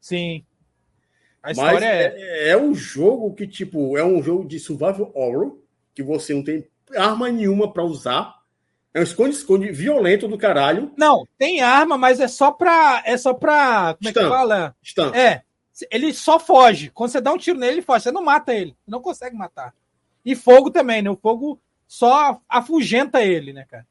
Sim. 0.00 0.42
A 1.42 1.50
história 1.50 1.74
Mas 1.74 1.82
é... 1.82 2.14
é... 2.16 2.48
é 2.48 2.56
um 2.56 2.74
jogo 2.74 3.34
que, 3.34 3.46
tipo, 3.46 3.98
é 3.98 4.04
um 4.04 4.22
jogo 4.22 4.48
de 4.48 4.58
survival 4.58 5.12
horror, 5.14 5.58
que 5.94 6.02
você 6.02 6.32
não 6.32 6.42
tem 6.42 6.66
arma 6.96 7.30
nenhuma 7.30 7.70
para 7.70 7.84
usar. 7.84 8.34
É 8.94 9.00
um 9.00 9.02
esconde-esconde 9.02 9.72
violento 9.72 10.28
do 10.28 10.38
caralho. 10.38 10.92
Não, 10.96 11.26
tem 11.36 11.60
arma, 11.60 11.98
mas 11.98 12.20
é 12.20 12.28
só 12.28 12.52
pra. 12.52 13.02
É 13.04 13.16
só 13.16 13.34
pra. 13.34 13.96
Como 13.98 14.08
Stan. 14.08 14.20
é 14.20 14.24
que 14.24 14.30
fala? 14.30 14.76
Stan. 14.80 15.12
É. 15.12 15.42
Ele 15.90 16.14
só 16.14 16.38
foge. 16.38 16.90
Quando 16.94 17.10
você 17.10 17.20
dá 17.20 17.32
um 17.32 17.38
tiro 17.38 17.58
nele, 17.58 17.72
ele 17.72 17.82
foge. 17.82 18.04
Você 18.04 18.12
não 18.12 18.22
mata 18.22 18.54
ele. 18.54 18.76
Não 18.86 19.00
consegue 19.00 19.34
matar. 19.36 19.74
E 20.24 20.36
fogo 20.36 20.70
também, 20.70 21.02
né? 21.02 21.10
O 21.10 21.16
fogo 21.16 21.60
só 21.88 22.40
afugenta 22.48 23.20
ele, 23.20 23.52
né, 23.52 23.66
cara? 23.68 23.84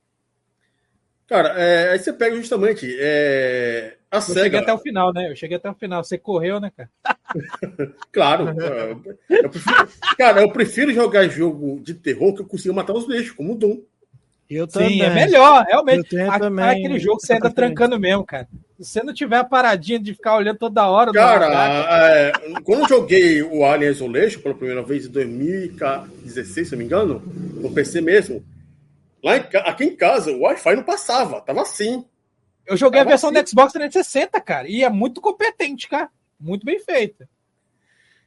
Cara, 1.27 1.49
é, 1.59 1.91
aí 1.91 1.99
você 1.99 2.13
pega 2.13 2.37
justamente. 2.37 2.95
É, 2.97 3.97
a 4.09 4.17
eu 4.17 4.21
SEGA... 4.21 4.43
cheguei 4.43 4.59
até 4.59 4.73
o 4.73 4.77
final, 4.77 5.11
né? 5.11 5.29
Eu 5.29 5.35
cheguei 5.35 5.57
até 5.57 5.69
o 5.69 5.75
final. 5.75 6.01
Você 6.01 6.17
correu, 6.17 6.61
né, 6.61 6.71
cara? 6.75 6.89
claro. 8.09 8.55
Eu 9.29 9.49
prefiro, 9.49 9.89
cara, 10.17 10.41
eu 10.41 10.51
prefiro 10.51 10.93
jogar 10.93 11.27
jogo 11.27 11.81
de 11.81 11.93
terror 11.93 12.33
que 12.33 12.41
eu 12.41 12.47
consiga 12.47 12.73
matar 12.73 12.93
os 12.93 13.05
bichos, 13.05 13.31
como 13.31 13.53
o 13.53 13.57
Doom. 13.57 13.81
Eu 14.55 14.69
Sim, 14.69 15.01
é 15.01 15.09
melhor, 15.09 15.65
realmente. 15.65 16.17
A, 16.19 16.39
também. 16.39 16.65
Aquele 16.65 16.99
jogo 16.99 17.17
que 17.17 17.27
você 17.27 17.33
anda 17.33 17.49
trancando 17.49 17.99
mesmo, 17.99 18.23
cara. 18.23 18.47
Se 18.79 18.85
você 18.85 19.03
não 19.03 19.13
tiver 19.13 19.37
a 19.37 19.43
paradinha 19.43 19.99
de 19.99 20.13
ficar 20.13 20.35
olhando 20.35 20.57
toda 20.57 20.87
hora. 20.87 21.11
Cara, 21.11 22.07
é, 22.07 22.31
quando 22.63 22.81
eu 22.81 22.87
joguei 22.87 23.41
o 23.41 23.65
Alien 23.65 23.91
Isolation 23.91 24.41
pela 24.41 24.55
primeira 24.55 24.83
vez 24.83 25.05
em 25.05 25.09
2016, 25.09 26.67
se 26.67 26.71
não 26.71 26.79
me 26.79 26.85
engano, 26.85 27.21
no 27.55 27.71
PC 27.71 28.01
mesmo, 28.01 28.43
lá 29.23 29.37
em, 29.37 29.45
aqui 29.65 29.85
em 29.85 29.95
casa 29.95 30.31
o 30.31 30.41
Wi-Fi 30.41 30.75
não 30.75 30.83
passava, 30.83 31.41
tava 31.41 31.61
assim. 31.61 32.05
Eu 32.65 32.77
joguei 32.77 32.99
tava 32.99 33.09
a 33.09 33.13
versão 33.13 33.29
assim. 33.31 33.41
do 33.41 33.49
Xbox 33.49 33.73
360, 33.73 34.39
cara, 34.41 34.67
e 34.67 34.83
é 34.83 34.89
muito 34.89 35.19
competente, 35.19 35.87
cara. 35.87 36.09
Muito 36.39 36.65
bem 36.65 36.79
feita. 36.79 37.27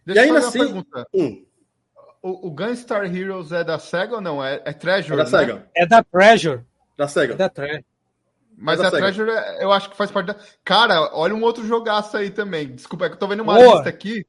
Deixa 0.05 0.21
e 0.21 0.25
ainda 0.25 0.39
assim, 0.39 0.59
pergunta. 0.59 1.07
Hum 1.15 1.46
o, 2.27 2.49
o 2.49 2.51
Gunstar 2.51 3.05
Heroes 3.05 3.53
é 3.53 3.63
da 3.63 3.79
SEGA 3.79 4.17
ou 4.17 4.21
não? 4.21 4.45
É, 4.45 4.61
é 4.65 4.73
Treasure? 4.73 5.15
É 5.15 5.17
da 5.17 5.25
né? 5.25 5.31
SEGA. 5.31 5.69
É 5.75 5.87
da 5.87 6.03
Treasure. 6.03 6.61
Da 6.97 7.07
SEGA. 7.07 7.35
É 7.35 7.37
da 7.37 7.49
Treasure. 7.49 7.85
Mas 8.59 8.81
é 8.81 8.87
a 8.87 8.91
Treasure, 8.91 9.31
eu 9.61 9.71
acho 9.71 9.91
que 9.91 9.97
faz 9.97 10.11
parte 10.11 10.29
da. 10.29 10.37
Cara, 10.65 11.15
olha 11.15 11.35
um 11.35 11.43
outro 11.43 11.65
jogaço 11.65 12.17
aí 12.17 12.31
também. 12.31 12.75
Desculpa, 12.75 13.05
é 13.07 13.09
que 13.09 13.15
eu 13.15 13.19
tô 13.19 13.29
vendo 13.29 13.43
uma 13.43 13.55
Boa. 13.55 13.75
lista 13.75 13.89
aqui. 13.89 14.27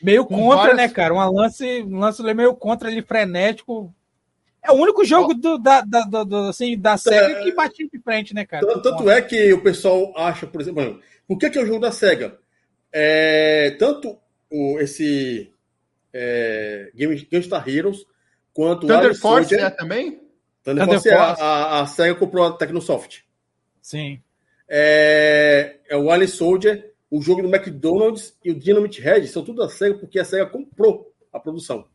Meio 0.00 0.24
contra, 0.24 0.56
várias... 0.56 0.76
né, 0.76 0.88
cara? 0.88 1.14
Um 1.14 1.32
lance, 1.32 1.82
um 1.82 1.98
lance 1.98 2.22
meio 2.34 2.54
contra 2.54 2.88
ali, 2.88 3.02
frenético. 3.02 3.92
É 4.62 4.70
o 4.70 4.76
único 4.76 5.04
jogo 5.04 5.34
do, 5.34 5.58
da, 5.58 5.80
da, 5.80 6.02
do, 6.22 6.36
assim, 6.48 6.78
da 6.78 6.96
SEGA 6.96 7.40
é... 7.40 7.42
que 7.42 7.52
batia 7.52 7.88
de 7.88 7.98
frente, 7.98 8.34
né, 8.34 8.44
cara? 8.44 8.64
Tanto, 8.64 8.82
tanto 8.82 9.10
é 9.10 9.20
que 9.20 9.52
o 9.52 9.62
pessoal 9.62 10.12
acha, 10.16 10.46
por 10.46 10.60
exemplo, 10.60 11.00
por 11.26 11.38
que, 11.38 11.50
que 11.50 11.58
é 11.58 11.62
o 11.62 11.66
jogo 11.66 11.80
da 11.80 11.90
SEGA? 11.90 12.38
É, 12.92 13.74
tanto 13.78 14.18
o, 14.50 14.78
esse 14.78 15.52
é, 16.12 16.90
Gunstar 17.30 17.68
Heroes, 17.68 18.04
quanto 18.52 18.86
Thunder 18.86 19.14
Force 19.18 19.48
Soldier, 19.48 19.66
é 19.66 19.70
também? 19.70 20.20
Thunder, 20.62 20.84
Thunder 20.84 21.00
Force, 21.00 21.08
é 21.08 21.16
Force. 21.16 21.40
É 21.40 21.44
a, 21.44 21.80
a, 21.80 21.86
SEGA 21.86 22.14
comprou 22.14 22.46
a 22.46 22.52
Tecnosoft. 22.52 23.24
Sim. 23.80 24.22
É, 24.68 25.80
é 25.88 25.96
o 25.96 26.10
Alien 26.10 26.28
Soldier, 26.28 26.92
o 27.10 27.20
jogo 27.20 27.42
do 27.42 27.54
McDonald's 27.54 28.36
e 28.44 28.50
o 28.50 28.58
Dynamite 28.58 29.00
Head 29.00 29.26
são 29.28 29.44
tudo 29.44 29.62
da 29.62 29.68
SEGA 29.68 29.98
porque 29.98 30.18
a 30.18 30.24
SEGA 30.24 30.46
comprou 30.46 31.12
a 31.32 31.40
produção. 31.40 31.86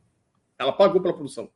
Ela 0.60 0.74
pagou 0.74 1.02
pela 1.02 1.14
produção. 1.14 1.50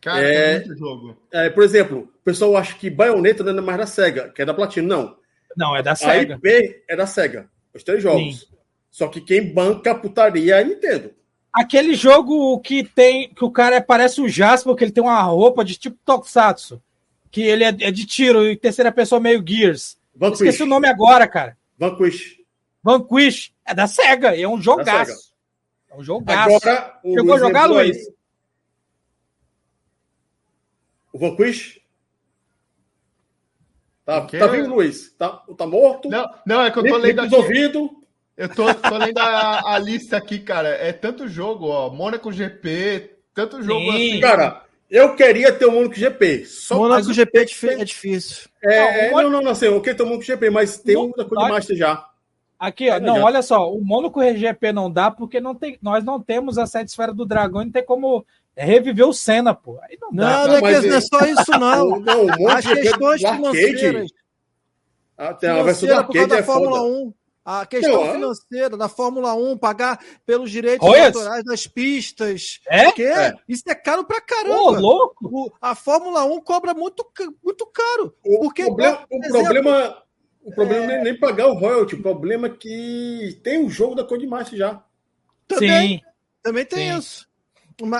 Cara, 0.00 0.20
é, 0.22 0.58
muito 0.58 0.78
jogo. 0.78 1.16
É, 1.32 1.50
por 1.50 1.64
exemplo, 1.64 2.12
o 2.20 2.24
pessoal 2.24 2.56
acha 2.56 2.76
que 2.76 2.88
Bayonetta 2.88 3.42
não 3.42 3.58
é 3.58 3.60
mais 3.60 3.78
da 3.78 3.86
SEGA, 3.86 4.28
que 4.30 4.42
é 4.42 4.44
da 4.44 4.54
Platinum. 4.54 4.86
Não. 4.86 5.18
Não, 5.56 5.76
é 5.76 5.82
da 5.82 5.94
SEGA. 5.94 6.34
A 6.34 6.36
IP 6.36 6.84
é 6.88 6.96
da 6.96 7.06
SEGA. 7.06 7.50
Os 7.74 7.82
três 7.82 8.02
jogos. 8.02 8.40
Sim. 8.40 8.57
Só 8.98 9.06
que 9.06 9.20
quem 9.20 9.54
banca 9.54 9.92
a 9.92 9.94
putaria 9.94 10.56
é 10.56 10.60
a 10.60 10.64
Nintendo. 10.64 11.14
Aquele 11.52 11.94
jogo 11.94 12.58
que 12.58 12.82
tem. 12.82 13.32
que 13.32 13.44
o 13.44 13.50
cara 13.50 13.80
parece 13.80 14.20
o 14.20 14.28
Jasper, 14.28 14.74
que 14.74 14.82
ele 14.82 14.90
tem 14.90 15.04
uma 15.04 15.22
roupa 15.22 15.64
de 15.64 15.76
tipo 15.76 15.96
Tokusatsu. 16.04 16.82
Que 17.30 17.42
ele 17.42 17.62
é, 17.62 17.68
é 17.68 17.90
de 17.92 18.04
tiro 18.04 18.44
e 18.44 18.56
terceira 18.56 18.90
pessoa 18.90 19.20
meio 19.20 19.40
Gears. 19.46 19.96
Vanquish. 20.16 20.40
Esqueci 20.40 20.64
o 20.64 20.66
nome 20.66 20.88
agora, 20.88 21.28
cara. 21.28 21.56
Vanquish. 21.78 22.40
Vanquish. 22.82 23.52
É 23.64 23.72
da 23.72 23.86
SEGA, 23.86 24.36
é 24.36 24.48
um 24.48 24.60
jogaço. 24.60 25.32
É 25.88 25.94
um 25.94 26.02
jogaço. 26.02 26.56
Agora, 26.56 26.98
Chegou 27.00 27.22
Luiz 27.22 27.42
a 27.42 27.46
jogar, 27.46 27.66
Luiz? 27.66 27.96
Aí. 27.96 28.14
O 31.12 31.18
Vanquish? 31.20 31.80
Tá, 34.04 34.22
tá 34.22 34.46
vindo, 34.48 34.74
Luiz? 34.74 35.12
Tá, 35.12 35.44
tá 35.56 35.68
morto? 35.68 36.08
Não, 36.08 36.28
não, 36.44 36.62
é 36.62 36.70
que 36.72 36.80
eu 36.80 36.82
tô 36.82 36.96
lendo 36.96 37.20
aqui. 37.20 37.34
Ouvido. 37.36 37.97
Eu 38.38 38.48
tô, 38.48 38.72
tô 38.72 38.96
lendo 38.96 39.18
a, 39.18 39.74
a, 39.74 39.78
lista 39.80 40.16
aqui, 40.16 40.38
cara. 40.38 40.68
É 40.68 40.92
tanto 40.92 41.26
jogo, 41.26 41.66
ó. 41.66 41.90
Mônaco 41.90 42.30
GP, 42.30 43.10
tanto 43.34 43.60
jogo 43.60 43.90
Sim. 43.90 44.10
assim. 44.12 44.20
Cara, 44.20 44.62
eu 44.88 45.16
queria 45.16 45.52
ter 45.52 45.66
o 45.66 45.72
Mônaco 45.72 45.96
GP. 45.96 46.46
Só 46.46 46.76
Mônaco 46.76 47.12
GP 47.12 47.36
é, 47.36 47.42
é 47.72 47.84
difícil. 47.84 48.48
É, 48.62 49.10
não, 49.10 49.28
não, 49.28 49.42
não, 49.42 49.54
sei. 49.56 49.68
Eu 49.68 49.80
queria 49.80 49.96
ter 49.96 50.04
o 50.04 50.06
Mônaco 50.06 50.24
GP, 50.24 50.50
mas 50.50 50.78
tem 50.78 50.96
um 50.96 51.10
da 51.10 51.24
Codemaster 51.24 51.76
já. 51.76 52.08
Aqui, 52.56 52.88
ó, 52.88 53.00
não, 53.00 53.22
olha 53.22 53.42
só, 53.42 53.72
o 53.72 53.84
Mônaco 53.84 54.20
GP 54.20 54.72
não 54.72 54.90
dá 54.90 55.10
porque 55.10 55.40
não 55.40 55.54
tem, 55.54 55.76
nós 55.82 56.04
não 56.04 56.20
temos 56.20 56.58
a 56.58 56.66
sete 56.66 56.88
esfera 56.88 57.12
do 57.12 57.26
dragão 57.26 57.62
e 57.62 57.64
não 57.66 57.72
tem 57.72 57.84
como 57.84 58.24
reviver 58.56 59.06
o 59.06 59.12
Senna, 59.12 59.52
pô. 59.52 59.80
Aí 59.82 59.98
não, 60.00 60.12
dá. 60.12 60.46
Não, 60.46 60.60
não, 60.60 60.68
é, 60.68 60.80
não 60.80 60.96
é 60.96 61.00
só 61.00 61.20
isso, 61.24 61.50
não. 61.52 61.98
não 62.00 62.26
o 62.26 62.48
As 62.48 62.64
questões 62.64 63.20
financeiras. 63.20 64.10
Ah, 65.16 65.34
tem 65.34 65.50
a 65.50 65.62
versão 65.64 65.88
do 65.88 65.94
arcade 65.94 66.34
é 66.34 66.42
Fórmula 66.44 66.78
foda. 66.78 66.88
1. 66.88 67.12
A 67.50 67.64
questão 67.64 68.04
Não, 68.04 68.12
financeira 68.12 68.76
da 68.76 68.90
Fórmula 68.90 69.32
1, 69.32 69.56
pagar 69.56 69.98
pelos 70.26 70.50
direitos 70.50 70.86
autorais 70.86 71.42
das 71.42 71.66
pistas. 71.66 72.60
É? 72.68 72.84
Porque 72.84 73.04
é. 73.04 73.32
isso 73.48 73.62
é 73.66 73.74
caro 73.74 74.04
pra 74.04 74.20
caramba. 74.20 74.54
Ô, 74.54 74.70
louco! 74.72 75.26
O, 75.26 75.50
a 75.58 75.74
Fórmula 75.74 76.24
1 76.26 76.42
cobra 76.42 76.74
muito, 76.74 77.10
muito 77.42 77.64
caro. 77.68 78.14
O, 78.22 78.40
porque, 78.40 78.66
problema, 78.66 79.06
o 79.10 79.24
exemplo, 79.24 79.44
problema, 79.44 80.02
o 80.42 80.54
problema 80.54 80.84
é... 80.84 80.86
não 80.88 80.94
é 80.96 81.04
nem 81.04 81.18
pagar 81.18 81.46
o 81.46 81.54
royalty, 81.54 81.94
o 81.94 82.02
problema 82.02 82.48
é 82.48 82.50
que 82.50 83.40
tem 83.42 83.64
um 83.64 83.70
jogo 83.70 83.94
da 83.94 84.04
Codemaster 84.04 84.58
já. 84.58 84.84
Também, 85.46 85.88
Sim. 85.88 86.00
Também 86.42 86.66
tem 86.66 86.92
Sim. 86.92 86.98
isso. 86.98 87.28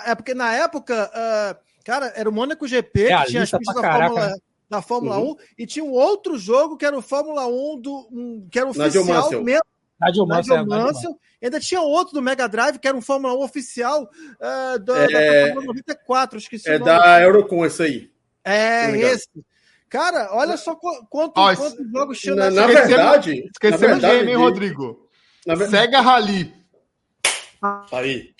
É 0.05 0.15
porque 0.15 0.35
na 0.35 0.55
época, 0.57 1.11
uh, 1.11 1.83
cara, 1.87 2.13
era 2.15 2.29
o 2.29 2.33
Mônaco 2.33 2.69
GP, 2.69 3.05
é, 3.05 3.23
que 3.23 3.31
tinha 3.31 3.45
as 3.45 3.51
pistas 3.51 3.81
da 3.81 3.93
Fórmula 3.93 4.27
né? 4.27 4.35
Da 4.69 4.83
Fórmula 4.83 5.19
uhum. 5.19 5.33
1 5.33 5.37
e 5.59 5.67
tinha 5.67 5.85
um 5.85 5.93
outro 5.93 6.39
jogo 6.39 6.77
que 6.77 6.85
era 6.85 6.97
o 6.97 7.03
Fórmula 7.03 7.47
1 7.47 7.81
do 7.81 8.09
um, 8.13 8.49
que 8.51 8.59
era 8.59 8.69
oficial 8.69 9.05
mesmo. 9.43 9.63
Nigel 10.01 10.27
Mansell, 10.27 10.67
Mansell. 10.67 11.19
Ainda 11.43 11.59
tinha 11.59 11.81
outro 11.81 12.15
do 12.15 12.23
Mega 12.23 12.49
Drive 12.49 12.79
que 12.79 12.87
era 12.87 12.97
um 12.97 13.01
Fórmula 13.01 13.35
1 13.35 13.43
oficial 13.43 14.03
uh, 14.05 14.79
da, 14.79 14.99
é, 15.11 15.55
da 15.55 15.61
94, 15.61 16.39
esqueci 16.39 16.69
É 16.69 16.79
da 16.79 17.21
Eurocon 17.21 17.65
esse 17.67 17.83
aí. 17.83 18.11
É, 18.45 18.97
esse. 18.97 19.29
Cara, 19.89 20.29
olha 20.33 20.57
só 20.57 20.75
quanto, 20.75 21.33
oh, 21.41 21.57
quantos 21.57 21.91
jogos 21.91 22.19
tinha 22.19 22.35
na, 22.35 22.51
na 22.51 22.67
verdade. 22.67 23.49
Esquecemos 23.51 23.99
o 23.99 24.01
game, 24.01 24.31
hein, 24.31 24.37
Rodrigo? 24.37 25.09
Na 25.47 25.57
Sega 25.57 26.01
Rally. 26.01 26.55
Aí. 27.91 28.35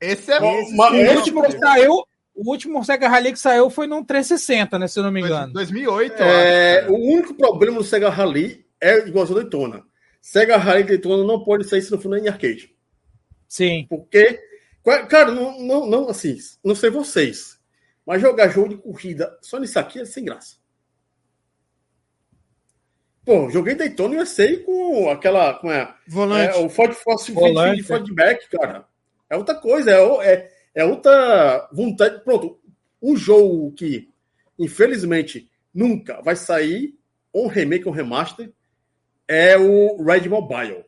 Esse 0.00 0.32
é 0.32 0.40
bom. 0.40 0.54
O 0.54 1.16
último 1.16 1.42
que 1.42 1.58
saiu, 1.58 2.04
o 2.34 2.50
último 2.50 2.84
Sega 2.84 3.08
Rally 3.08 3.32
que 3.32 3.38
saiu 3.38 3.70
foi 3.70 3.86
num 3.86 4.04
360, 4.04 4.78
né? 4.78 4.88
Se 4.88 4.98
eu 4.98 5.04
não 5.04 5.12
me 5.12 5.20
engano. 5.20 5.52
2008. 5.52 6.22
É, 6.22 6.86
o 6.88 6.94
único 6.94 7.34
problema 7.34 7.78
do 7.78 7.84
Sega 7.84 8.10
Rally 8.10 8.66
é 8.80 9.06
igual 9.06 9.24
a 9.24 9.34
Daytona. 9.34 9.82
Sega 10.20 10.56
Rally 10.56 10.84
Daytona 10.84 11.24
não 11.24 11.44
pode 11.44 11.68
sair 11.68 11.82
se 11.82 11.92
não 11.92 12.00
for 12.00 12.16
em 12.18 12.28
arcade. 12.28 12.74
Sim. 13.46 13.86
Porque, 13.88 14.40
cara, 15.08 15.30
não, 15.30 15.60
não, 15.60 15.86
não, 15.86 16.08
assim, 16.08 16.36
não 16.64 16.74
sei 16.74 16.90
vocês, 16.90 17.58
mas 18.04 18.20
jogar 18.20 18.48
jogo 18.48 18.70
de 18.70 18.76
corrida 18.76 19.38
só 19.40 19.60
nisso 19.60 19.78
aqui 19.78 20.00
é 20.00 20.04
sem 20.04 20.24
graça. 20.24 20.56
Pô, 23.24 23.48
joguei 23.48 23.74
Daytona 23.74 24.20
USA 24.20 24.56
com 24.58 25.08
aquela. 25.08 25.54
Com 25.54 25.70
a, 25.70 25.96
Volante. 26.06 26.58
É, 26.58 26.60
o 26.60 26.68
Ford 26.68 26.94
de 27.76 27.82
feedback, 27.82 28.48
cara. 28.50 28.86
É 29.30 29.36
outra 29.36 29.54
coisa, 29.54 29.90
é, 29.90 30.32
é, 30.32 30.53
é 30.74 30.84
outra 30.84 31.68
vontade. 31.72 32.22
Pronto, 32.24 32.58
um 33.00 33.16
jogo 33.16 33.72
que, 33.72 34.10
infelizmente, 34.58 35.50
nunca 35.72 36.20
vai 36.22 36.36
sair, 36.36 36.94
um 37.34 37.46
remake 37.46 37.86
ou 37.86 37.92
um 37.92 37.96
remaster, 37.96 38.52
é 39.28 39.56
o 39.56 40.02
Red 40.02 40.28
Mobile. 40.28 40.84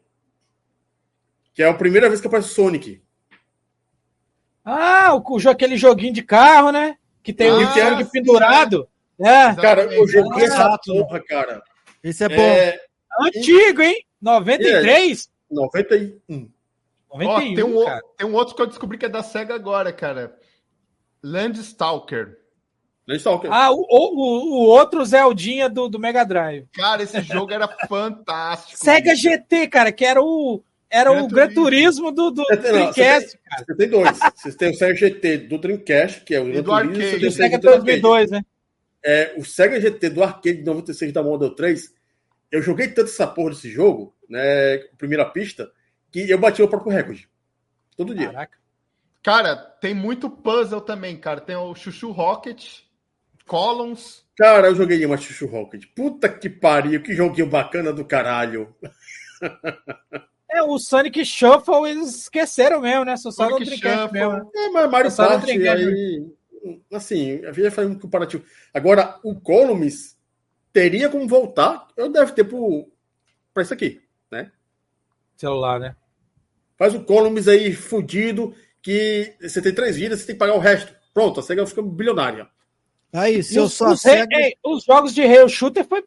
Que 1.55 1.63
é 1.63 1.69
a 1.69 1.75
primeira 1.75 2.09
vez 2.09 2.21
que 2.21 2.27
aparece 2.27 2.51
o 2.51 2.55
Sonic. 2.55 3.03
Ah, 4.65 5.15
o, 5.15 5.49
aquele 5.49 5.77
joguinho 5.77 6.13
de 6.13 6.23
carro, 6.23 6.73
né? 6.73 6.99
Que 7.23 7.33
tem 7.33 7.49
ah, 7.49 7.57
o 7.57 7.67
Sonic 7.67 8.11
pendurado. 8.11 8.89
É. 9.19 9.55
Cara, 9.55 9.85
eu 9.85 10.07
joguei 10.07 10.45
essa 10.45 10.79
porra, 10.85 11.23
cara. 11.25 11.63
Esse 12.03 12.25
é 12.25 12.29
bom. 12.29 12.43
É... 12.43 12.79
Antigo, 13.21 13.81
hein? 13.81 14.05
93? 14.21 15.31
91. 15.51 16.51
91 17.13 17.29
Ó, 17.29 17.39
tem, 17.39 17.65
um, 17.65 18.01
tem 18.17 18.27
um 18.27 18.35
outro 18.35 18.55
que 18.55 18.63
eu 18.63 18.67
descobri 18.67 18.99
que 18.99 19.07
é 19.07 19.09
da 19.09 19.23
SEGA 19.23 19.55
agora, 19.55 19.93
cara. 19.93 20.37
Landstalker. 21.23 22.39
Landstalker. 23.07 23.53
Ah, 23.53 23.71
o, 23.71 23.87
o, 23.89 24.65
o 24.65 24.67
outro 24.67 25.05
Zeldinha 25.05 25.69
do, 25.69 25.89
do 25.89 25.99
Mega 25.99 26.25
Drive. 26.25 26.67
Cara, 26.73 27.03
esse 27.03 27.21
jogo 27.21 27.53
era 27.53 27.69
fantástico. 27.89 28.79
SEGA 28.79 29.15
GT, 29.15 29.69
cara, 29.69 29.93
que 29.93 30.05
era 30.05 30.21
o, 30.21 30.63
era 30.91 31.13
Gran 31.13 31.23
o 31.23 31.29
Gran 31.29 31.55
Turismo 31.55 32.11
do, 32.11 32.31
do 32.31 32.43
não, 32.49 32.57
Dreamcast, 32.57 33.39
cara. 33.45 33.65
Você 33.65 33.75
tem 33.77 33.89
dois. 33.89 34.19
Você 34.37 34.53
tem 34.57 34.71
o 34.71 34.75
SEGA 34.75 34.95
GT 34.95 35.39
do 35.39 35.59
Dreamcast, 35.59 36.23
que 36.23 36.35
é 36.35 36.41
o 36.41 36.45
Gran 36.45 36.63
Turismo. 36.63 36.73
Arcade. 36.73 37.25
E 37.25 37.29
o 37.29 37.33
SEGA 37.33 37.59
2002, 37.59 38.31
né? 38.31 38.43
É, 39.07 39.35
o 39.37 39.45
Sega 39.45 39.81
GT 39.81 40.11
do 40.11 40.21
arcade 40.21 40.59
de 40.59 40.65
96 40.65 41.13
da 41.13 41.23
Model 41.23 41.51
3, 41.51 41.95
eu 42.51 42.61
joguei 42.61 42.89
tanto 42.89 43.09
essa 43.09 43.25
porra 43.25 43.51
desse 43.51 43.71
jogo, 43.71 44.13
né, 44.29 44.79
primeira 44.99 45.25
pista, 45.25 45.71
que 46.25 46.31
eu 46.31 46.39
bati 46.39 46.63
o 46.63 46.69
próprio 46.69 46.93
recorde. 46.93 47.29
Todo 47.97 48.15
dia. 48.15 48.33
Caraca. 48.33 48.59
Cara, 49.23 49.57
tem 49.57 49.93
muito 49.93 50.31
puzzle 50.31 50.81
também, 50.81 51.17
cara. 51.17 51.41
Tem 51.41 51.57
o 51.57 51.75
Chuchu 51.75 52.11
Rocket, 52.11 52.81
Columns. 53.47 54.25
Cara, 54.37 54.69
eu 54.69 54.75
joguei 54.75 55.05
uma 55.05 55.17
Chuchu 55.17 55.47
Rocket. 55.47 55.85
Puta 55.95 56.29
que 56.29 56.49
pariu, 56.49 57.03
que 57.03 57.15
joguinho 57.15 57.49
bacana 57.49 57.93
do 57.93 58.05
caralho. 58.05 58.75
É, 60.49 60.63
o 60.63 60.79
Sonic 60.79 61.23
Shuffle 61.23 61.87
eles 61.87 62.15
esqueceram 62.21 62.81
mesmo, 62.81 63.05
né? 63.05 63.17
Só 63.17 63.31
Sonic 63.31 63.59
no 63.59 63.67
Dreamcast 63.67 64.13
mesmo. 64.13 64.51
É, 64.55 64.69
mas 64.71 64.91
Mario 64.91 65.15
Party 65.15 65.69
aí... 65.69 66.27
Assim, 66.91 67.45
a 67.45 67.53
gente 67.53 67.71
faz 67.73 67.87
um 67.87 67.99
comparativo. 67.99 68.43
Agora, 68.73 69.19
o 69.23 69.39
Columns 69.39 70.17
teria 70.73 71.11
como 71.11 71.29
voltar, 71.29 71.89
eu 71.95 72.09
deve 72.09 72.33
ter 72.33 72.47
para 73.53 73.63
isso 73.63 73.75
aqui, 73.75 74.01
né? 74.31 74.51
Celular, 75.37 75.79
né? 75.79 75.97
Faz 76.79 76.95
o 76.95 77.01
Columns 77.01 77.49
aí 77.49 77.73
fudido, 77.73 78.55
que 78.83 79.35
você 79.41 79.63
tem 79.63 79.73
três 79.73 79.97
vidas, 79.97 80.21
você 80.21 80.27
tem 80.27 80.35
que 80.35 80.39
pagar 80.39 80.55
o 80.55 80.61
resto. 80.61 80.95
Pronto, 81.13 81.41
a 81.41 81.43
SEGA 81.43 81.67
fica 81.67 81.83
bilionária. 81.83 82.47
Aí, 83.13 83.43
se 83.43 83.57
eu 83.57 83.69
só 83.69 83.93
os, 83.93 84.01
SEGA... 84.01 84.37
os 84.65 84.85
jogos 84.85 85.15
de 85.15 85.25
Rail 85.25 85.49
Shooter 85.49 85.87
foi... 85.87 86.05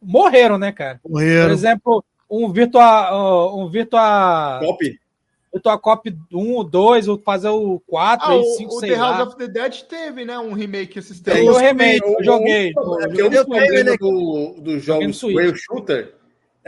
morreram, 0.00 0.58
né, 0.58 0.72
cara? 0.72 1.00
Morreram. 1.08 1.46
Por 1.46 1.52
exemplo, 1.52 2.04
um 2.30 2.52
Virtua... 2.52 3.54
Um 3.56 3.70
Virtua... 3.70 4.60
Copy. 4.62 5.00
Virtua 5.52 5.78
Cop 5.78 6.16
1, 6.32 6.64
2, 6.64 7.06
vou 7.06 7.18
fazer 7.18 7.48
o 7.48 7.80
4, 7.86 8.26
ah, 8.26 8.42
5, 8.56 8.72
o, 8.72 8.78
6 8.78 8.92
O 8.92 8.94
The 8.94 8.94
House 8.94 9.28
of 9.28 9.36
the 9.36 9.48
Dead 9.48 9.82
teve, 9.82 10.24
né? 10.24 10.38
Um 10.38 10.52
remake 10.52 10.98
esses 10.98 11.20
tempos. 11.20 11.40
Tem 11.40 11.50
o 11.50 11.56
remake, 11.56 12.06
eu 12.06 12.24
joguei. 12.24 12.72
É 12.76 13.40
o 13.40 13.46
problema 13.46 13.96
do, 13.96 14.60
do 14.60 14.78
jogos 14.78 15.20
Rail 15.22 15.56
Shooter 15.56 16.19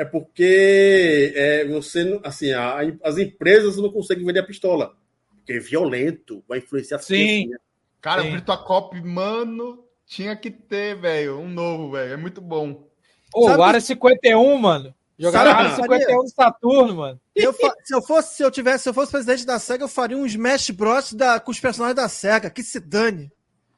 é 0.02 0.04
porque 0.04 1.32
é, 1.34 1.64
você, 1.66 2.20
assim, 2.24 2.52
a, 2.52 2.80
as 3.02 3.18
empresas 3.18 3.76
não 3.76 3.90
conseguem 3.90 4.24
vender 4.24 4.40
a 4.40 4.46
pistola. 4.46 4.94
Porque 5.36 5.54
é 5.54 5.58
violento, 5.58 6.42
vai 6.48 6.58
influenciar 6.58 6.98
Sim. 6.98 7.48
Né? 7.48 7.56
Cara, 8.00 8.22
Sim. 8.22 8.28
o 8.28 8.32
Virtua 8.32 8.58
Cop, 8.58 9.00
mano, 9.00 9.84
tinha 10.06 10.36
que 10.36 10.50
ter, 10.50 10.96
velho, 10.96 11.38
um 11.38 11.48
novo, 11.48 11.92
velho. 11.92 12.12
É 12.12 12.16
muito 12.16 12.40
bom. 12.40 12.88
Ô, 13.34 13.48
o 13.48 13.62
Área 13.62 13.80
51, 13.80 14.58
mano. 14.58 14.94
Jogaram 15.18 15.52
Área 15.52 15.76
51 15.76 16.22
do 16.22 16.28
Saturno, 16.28 16.96
mano. 16.96 17.20
Eu, 17.34 17.52
se 17.52 17.94
eu 17.94 18.02
fosse, 18.02 18.34
se 18.34 18.42
eu 18.42 18.50
tivesse, 18.50 18.82
se 18.82 18.88
eu 18.88 18.94
fosse 18.94 19.12
presidente 19.12 19.46
da 19.46 19.58
SEGA, 19.58 19.84
eu 19.84 19.88
faria 19.88 20.16
um 20.16 20.26
Smash 20.26 20.70
Bros 20.70 21.12
da, 21.12 21.38
com 21.38 21.50
os 21.50 21.60
personagens 21.60 21.96
da 21.96 22.08
SEGA, 22.08 22.50
que 22.50 22.62
se 22.62 22.80
dane. 22.80 23.30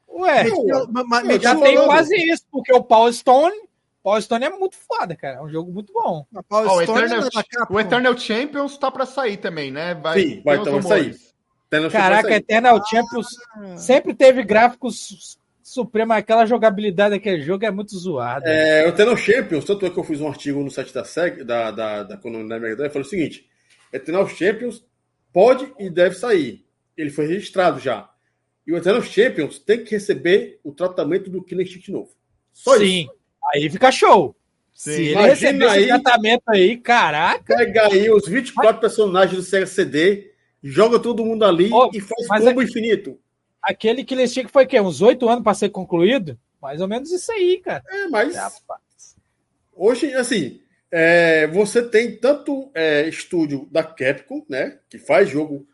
Ué, 0.09 0.47
eu, 0.47 0.65
eu 0.67 1.41
já 1.41 1.55
tem 1.55 1.75
quase 1.75 2.15
isso, 2.15 2.45
porque 2.51 2.73
o 2.73 2.83
Power 2.83 3.13
Stone 3.13 3.64
Power 4.05 4.21
Stone 4.21 4.45
é 4.45 4.49
muito 4.51 4.75
foda, 4.75 5.15
cara. 5.15 5.37
É 5.37 5.41
um 5.41 5.49
jogo 5.49 5.71
muito 5.71 5.91
bom. 5.91 6.27
Oh, 6.47 6.75
o, 6.75 6.81
Eternal, 6.83 7.23
é 7.23 7.73
o 7.73 7.79
Eternal 7.79 8.15
Champions 8.15 8.77
tá 8.77 8.91
pra 8.91 9.03
sair 9.03 9.37
também, 9.37 9.71
né? 9.71 9.95
Vai, 9.95 10.19
Sim, 10.19 10.41
vai, 10.45 10.57
então 10.57 10.79
sair. 10.83 11.15
Caraca, 11.91 12.35
Eternal 12.35 12.79
Champions 12.85 13.29
sempre 13.77 14.13
teve 14.13 14.43
gráficos 14.43 15.39
supremos. 15.63 16.15
Aquela 16.15 16.45
jogabilidade 16.45 17.15
daquele 17.15 17.41
jogo 17.41 17.65
é 17.65 17.71
muito 17.71 17.97
zoada. 17.97 18.47
É, 18.47 18.85
o 18.85 18.89
Eternal 18.89 19.17
Champions, 19.17 19.65
tanto 19.65 19.87
é 19.87 19.89
que 19.89 19.97
eu 19.97 20.03
fiz 20.03 20.21
um 20.21 20.27
artigo 20.27 20.61
no 20.61 20.69
site 20.69 20.93
da 20.93 21.03
SEG, 21.03 21.43
da, 21.43 21.71
da, 21.71 22.03
da, 22.03 22.15
da 22.15 22.59
Mega 22.59 22.75
Drive, 22.75 22.93
falou 22.93 23.07
o 23.07 23.09
seguinte: 23.09 23.49
Eternal 23.91 24.27
Champions 24.27 24.85
pode 25.33 25.73
e 25.79 25.89
deve 25.89 26.13
sair. 26.13 26.63
Ele 26.95 27.09
foi 27.09 27.25
registrado 27.25 27.79
já. 27.79 28.07
E 28.67 28.71
o 28.71 28.77
Eternal 28.77 29.01
Champions 29.01 29.57
tem 29.57 29.83
que 29.83 29.95
receber 29.95 30.59
o 30.63 30.71
tratamento 30.71 31.27
do 31.27 31.39
Instinct 31.39 31.91
novo. 31.91 32.11
Só 32.53 32.77
Sim. 32.77 33.01
isso. 33.01 33.14
Aí 33.53 33.69
fica 33.69 33.91
show. 33.91 34.35
Sim. 34.73 34.91
Se 34.91 35.01
ele 35.03 35.21
receber 35.21 35.69
aí, 35.69 35.79
esse 35.83 35.87
tratamento 35.87 36.43
aí, 36.47 36.77
caraca. 36.77 37.55
Pega 37.55 37.87
aí 37.87 38.09
os 38.09 38.27
24 38.27 38.71
mas... 38.71 38.79
personagens 38.79 39.37
do 39.37 39.49
CSD, 39.49 40.31
joga 40.61 40.99
todo 40.99 41.23
mundo 41.23 41.45
ali 41.45 41.69
oh, 41.71 41.89
e 41.93 42.01
faz 42.01 42.43
combo 42.43 42.61
é... 42.61 42.65
infinito. 42.65 43.17
Aquele 43.61 44.03
que 44.03 44.13
eles 44.13 44.33
tinham 44.33 44.45
que 44.45 44.51
foi 44.51 44.65
que 44.65 44.79
uns 44.79 45.01
oito 45.01 45.27
anos 45.27 45.43
para 45.43 45.53
ser 45.53 45.69
concluído? 45.69 46.37
Mais 46.61 46.81
ou 46.81 46.87
menos 46.87 47.11
isso 47.11 47.31
aí, 47.31 47.59
cara. 47.63 47.83
É, 47.89 48.07
mas. 48.07 48.35
Hoje, 49.73 50.13
assim, 50.13 50.61
é, 50.91 51.47
você 51.47 51.81
tem 51.81 52.15
tanto 52.17 52.69
é, 52.73 53.07
estúdio 53.07 53.67
da 53.71 53.83
Capcom, 53.83 54.45
né? 54.49 54.79
Que 54.89 54.97
faz 54.97 55.29
jogo. 55.29 55.67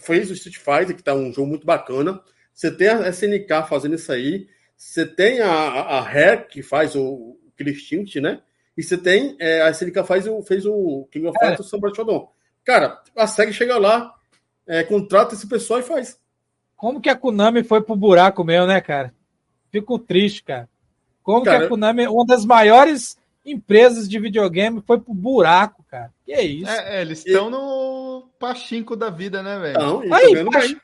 Fez 0.00 0.30
o 0.30 0.32
Street 0.34 0.56
Fighter, 0.56 0.96
que 0.96 1.02
tá 1.02 1.14
um 1.14 1.32
jogo 1.32 1.48
muito 1.48 1.66
bacana. 1.66 2.20
Você 2.54 2.70
tem 2.70 2.88
a 2.88 3.08
SNK 3.08 3.68
fazendo 3.68 3.94
isso 3.94 4.10
aí. 4.10 4.48
Você 4.82 5.06
tem 5.06 5.40
a, 5.40 5.48
a, 5.48 6.00
Rare, 6.00 6.48
que 6.48 6.60
faz 6.60 6.96
o, 6.96 7.38
Instinct, 7.58 8.20
né? 8.20 8.40
E 8.76 8.82
você 8.82 8.98
tem 8.98 9.36
é, 9.38 9.62
a 9.62 9.70
SNK 9.70 10.02
faz 10.04 10.26
o, 10.26 10.42
fez 10.42 10.66
o 10.66 11.06
King 11.10 11.28
of 11.28 11.38
é. 11.40 11.46
Fighters 11.46 11.68
Sombra 11.68 11.94
Shodown. 11.94 12.28
Cara, 12.64 13.00
a 13.16 13.26
SEG 13.28 13.52
chega 13.52 13.78
lá, 13.78 14.12
é, 14.66 14.82
contrata 14.82 15.34
esse 15.34 15.46
pessoal 15.46 15.78
e 15.78 15.84
faz. 15.84 16.20
Como 16.76 17.00
que 17.00 17.08
a 17.08 17.16
Konami 17.16 17.62
foi 17.62 17.80
pro 17.80 17.94
buraco 17.94 18.42
meu, 18.42 18.66
né, 18.66 18.80
cara? 18.80 19.14
Fico 19.70 20.00
triste, 20.00 20.42
cara. 20.42 20.68
Como 21.22 21.44
cara, 21.44 21.60
que 21.60 21.64
a 21.66 21.68
Konami, 21.68 22.08
uma 22.08 22.26
das 22.26 22.44
maiores 22.44 23.16
empresas 23.46 24.08
de 24.08 24.18
videogame, 24.18 24.82
foi 24.84 25.00
pro 25.00 25.14
buraco, 25.14 25.84
cara? 25.88 26.12
Que 26.24 26.32
é 26.32 26.42
isso? 26.42 26.70
É, 26.70 26.98
é 26.98 27.02
eles 27.02 27.24
estão 27.24 27.48
e... 27.48 27.50
no 27.52 28.28
pachinko 28.38 28.96
da 28.96 29.10
vida, 29.10 29.44
né, 29.44 29.58
velho? 29.60 29.78
Não, 29.78 30.00
Aí, 30.12 30.34
bem. 30.34 30.80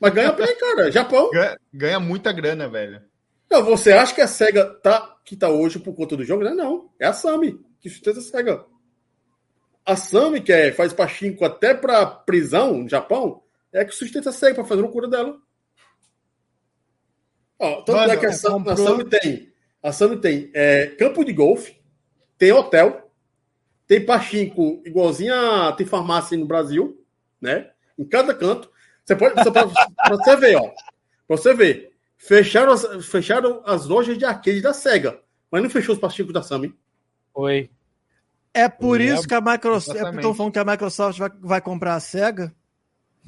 Mas 0.00 0.14
ganha 0.14 0.32
bem, 0.32 0.56
cara. 0.56 0.90
Japão. 0.92 1.30
Ganha, 1.30 1.58
ganha 1.72 2.00
muita 2.00 2.32
grana, 2.32 2.68
velho. 2.68 3.02
Não, 3.50 3.64
você 3.64 3.92
acha 3.92 4.14
que 4.14 4.20
a 4.20 4.28
SEGA 4.28 4.64
tá, 4.82 5.16
que 5.24 5.36
tá 5.36 5.48
hoje 5.48 5.78
por 5.78 5.94
conta 5.94 6.16
do 6.16 6.24
jogo? 6.24 6.44
Não, 6.44 6.54
não. 6.54 6.90
É 6.98 7.06
a 7.06 7.12
Sami 7.12 7.64
que 7.84 7.90
sustenta 7.90 8.18
a 8.18 8.22
SEGA. 8.22 8.64
A 9.84 9.94
Sami, 9.94 10.40
que 10.40 10.50
é, 10.50 10.72
faz 10.72 10.94
pachinko 10.94 11.44
até 11.44 11.74
pra 11.74 12.06
prisão 12.06 12.78
no 12.78 12.88
Japão, 12.88 13.42
é 13.70 13.84
que 13.84 13.94
sustenta 13.94 14.30
a 14.30 14.32
SEGA 14.32 14.54
pra 14.54 14.64
fazer 14.64 14.80
loucura 14.80 15.06
dela. 15.06 15.38
Ó, 17.58 17.82
tanto 17.82 17.98
Mano, 17.98 18.12
é 18.12 18.16
que 18.16 18.24
a, 18.24 18.32
Sam, 18.32 18.64
a 18.66 18.74
Sami 18.74 19.04
tem, 19.04 19.52
a 19.82 19.92
Sami 19.92 20.16
tem 20.16 20.50
é, 20.54 20.86
campo 20.98 21.22
de 21.22 21.34
golfe, 21.34 21.78
tem 22.38 22.52
hotel, 22.52 23.12
tem 23.86 24.04
pachinko 24.04 24.82
igualzinho 24.86 25.34
a, 25.34 25.72
tem 25.72 25.86
farmácia 25.86 26.38
no 26.38 26.46
Brasil, 26.46 27.04
né? 27.38 27.70
Em 27.98 28.04
cada 28.04 28.34
canto. 28.34 28.70
Você 29.04 29.14
pode, 29.14 29.34
você 29.34 29.52
pode 29.52 29.74
pra 29.94 30.16
você 30.16 30.36
ver, 30.36 30.56
ó. 30.56 30.70
Pra 31.28 31.36
você 31.36 31.52
ver. 31.52 31.93
Fecharam 32.26 32.72
as, 32.72 33.06
fecharam 33.06 33.62
as 33.66 33.84
lojas 33.86 34.16
de 34.16 34.24
arcade 34.24 34.62
da 34.62 34.72
SEGA, 34.72 35.20
mas 35.50 35.62
não 35.62 35.68
fechou 35.68 35.94
os 35.94 36.00
pastincos 36.00 36.32
da 36.32 36.42
Sami. 36.42 36.74
Oi. 37.34 37.68
É 38.54 38.66
por 38.66 38.98
isso 39.00 39.28
que 39.28 39.34
a 39.34 39.40
Microsoft. 39.42 40.00
É 40.00 40.10
estão 40.10 40.32
falando 40.32 40.52
que 40.52 40.58
a 40.58 40.64
Microsoft 40.64 41.18
vai, 41.18 41.30
vai 41.40 41.60
comprar 41.60 41.96
a 41.96 42.00
SEGA? 42.00 42.52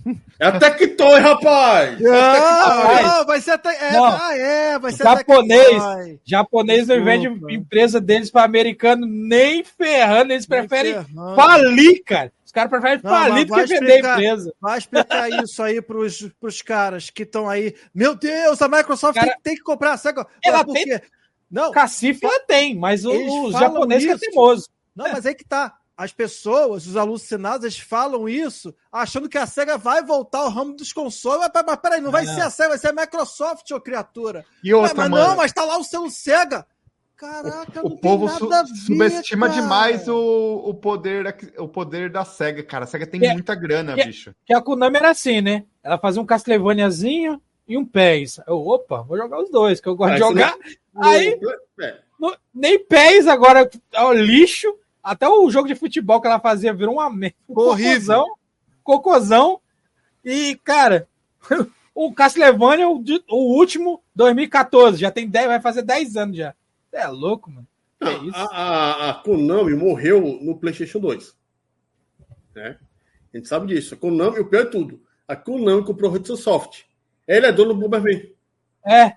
É 0.39 0.47
a 0.47 0.59
Tectoy, 0.59 1.19
rapaz! 1.21 1.99
Ah, 2.07 3.01
não, 3.03 3.27
vai 3.27 3.41
ser 3.41 3.53
até. 3.53 3.75
É, 3.89 3.93
Não. 3.93 4.05
ah, 4.05 4.37
é, 4.37 4.79
vai 4.79 4.93
ser 4.93 5.03
Japonês. 5.03 5.69
Tectoy. 5.69 6.21
Japonês 6.25 6.89
não 6.89 7.03
vende 7.05 7.27
empresa 7.55 7.99
deles 8.01 8.31
para 8.31 8.45
americano 8.45 9.07
nem 9.07 9.65
ferrando, 9.65 10.33
eles 10.33 10.47
Nem 10.47 10.61
preferem 10.61 10.93
ferrando. 10.93 11.35
falir, 11.35 12.03
cara. 12.05 12.33
Caras 12.57 12.71
preferem 12.71 13.01
Não, 13.05 13.11
falir 13.11 13.47
mas 13.51 13.69
do 13.69 13.75
que 13.75 13.81
vender 13.81 14.07
a 14.07 14.13
empresa. 14.15 14.55
Vai 14.59 14.79
explicar 14.79 15.29
isso 15.31 15.63
aí 15.63 15.83
pros, 15.83 16.23
pros 16.41 16.63
caras 16.63 17.11
que 17.11 17.23
estão 17.23 17.47
aí. 17.47 17.77
Meu 17.95 18.15
Deus, 18.15 18.63
a 18.63 18.67
Microsoft 18.69 19.15
Cara, 19.15 19.33
tem, 19.33 19.41
tem 19.43 19.55
que 19.57 19.63
comprar 19.63 19.93
a 19.93 19.97
SEGA. 19.99 20.27
ela 20.43 20.65
por 20.65 20.73
tem-? 20.73 20.99
Não, 21.51 21.71
Cacife 21.71 22.25
ela 22.25 22.41
tem, 22.41 22.75
mas 22.75 23.05
o- 23.05 23.11
que 23.11 23.17
é 23.17 23.97
isso. 23.99 24.19
teimoso. 24.21 24.69
não, 24.95 25.13
mas 25.13 25.27
aí 25.27 25.35
que 25.35 25.45
tá. 25.45 25.77
As 25.99 26.13
pessoas, 26.13 26.87
os 26.87 26.97
alucinados, 26.97 27.65
eles 27.65 27.79
falam 27.79 28.27
isso 28.29 28.75
achando 28.93 29.29
que 29.31 29.37
a 29.39 29.47
SEGA 29.47 29.77
vai 29.79 30.03
voltar 30.03 30.39
ao 30.41 30.51
ramo 30.51 30.75
dos 30.75 30.93
consoles. 30.93 31.49
Mas, 31.55 31.65
mas 31.67 31.77
peraí, 31.77 32.01
não 32.01 32.11
vai 32.11 32.25
Não. 32.25 32.35
ser 32.35 32.41
a 32.43 32.51
SEGA, 32.51 32.69
vai 32.71 32.79
ser 32.79 32.89
a 32.89 32.93
Microsoft, 32.93 33.71
ô 33.71 33.81
criatura. 33.81 34.45
E 34.65 34.73
Mas, 34.73 34.81
outra, 34.81 34.95
mas 34.97 35.11
mano. 35.11 35.29
não, 35.29 35.37
mas 35.37 35.53
tá 35.53 35.65
lá 35.65 35.77
o 35.79 35.85
selo 35.85 36.11
SEGA. 36.11 36.67
Caraca, 37.17 37.81
O 37.87 37.89
não 37.91 37.97
povo 37.97 38.29
tem 38.29 38.37
su- 38.39 38.49
ver, 38.49 38.67
subestima 38.67 39.49
cara. 39.49 39.61
demais 39.61 40.07
o, 40.07 40.63
o, 40.67 40.75
poder, 40.75 41.35
o 41.59 41.67
poder 41.67 42.11
da 42.11 42.25
SEGA, 42.27 42.63
cara. 42.63 42.85
A 42.85 42.87
SEGA 42.87 43.07
tem 43.07 43.19
Que- 43.21 43.33
muita 43.33 43.55
grana, 43.55 43.95
que- 43.95 44.05
bicho. 44.05 44.35
Que 44.45 44.53
a 44.53 44.61
Konami 44.61 44.99
era 44.99 45.11
assim, 45.11 45.41
né? 45.41 45.65
Ela 45.83 45.97
fazia 45.99 46.21
um 46.21 46.27
Castlevaniazinho 46.27 47.41
e 47.67 47.79
um 47.79 47.87
PES. 47.87 48.41
Eu, 48.47 48.59
opa, 48.67 49.01
vou 49.03 49.17
jogar 49.17 49.41
os 49.43 49.51
dois, 49.51 49.81
que 49.81 49.89
eu 49.89 49.97
gosto 49.97 50.11
de 50.15 50.19
isso 50.19 50.29
jogar. 50.29 50.55
Aí, 50.95 51.39
É, 51.81 51.99
no- 52.21 52.37
nem 52.55 52.79
PES 52.79 53.27
agora 53.29 53.69
é 53.93 54.03
o 54.03 54.13
lixo. 54.13 54.69
Até 55.03 55.27
o 55.29 55.49
jogo 55.51 55.69
de 55.69 55.75
futebol 55.75 56.21
que 56.21 56.27
ela 56.27 56.41
fazia 56.41 56.75
virou 56.75 56.95
uma 56.97 57.09
merda. 57.09 57.37
Um 57.49 57.59
Horrível. 57.61 58.25
Cocôzão. 58.25 58.37
Cocôzão. 58.85 59.61
E, 60.25 60.59
cara, 60.65 61.09
o 61.95 62.13
Castlevania, 62.13 62.89
o, 62.89 63.03
o 63.31 63.57
último, 63.57 64.03
2014. 64.15 64.99
Já 64.99 65.11
tem 65.11 65.27
10, 65.29 65.47
vai 65.47 65.61
fazer 65.61 65.83
10 65.83 66.17
anos 66.17 66.37
já. 66.37 66.55
Você 66.97 67.03
é 67.03 67.09
louco, 67.09 67.51
mano. 67.51 67.67
Não, 68.01 68.25
isso? 68.25 68.37
a, 68.37 68.45
a, 68.45 69.11
a 69.11 69.15
Konami 69.15 69.75
morreu 69.75 70.39
no 70.41 70.59
PlayStation 70.59 70.99
2. 70.99 71.37
Né? 72.55 72.79
A 73.33 73.37
gente 73.37 73.49
sabe 73.49 73.67
disso. 73.67 73.95
A 73.95 73.99
Konami, 73.99 74.39
o 74.39 74.47
pior 74.47 74.63
é 74.63 74.71
tudo. 74.71 75.03
A 75.29 75.37
Konami 75.37 75.85
comprou 75.85 76.11
o 76.11 76.15
Hudson 76.15 76.37
Soft. 76.37 76.85
Ele 77.29 77.47
é 77.47 77.53
dono 77.53 77.75
do 77.75 77.81
Bomberman. 77.81 78.33
É, 78.87 79.17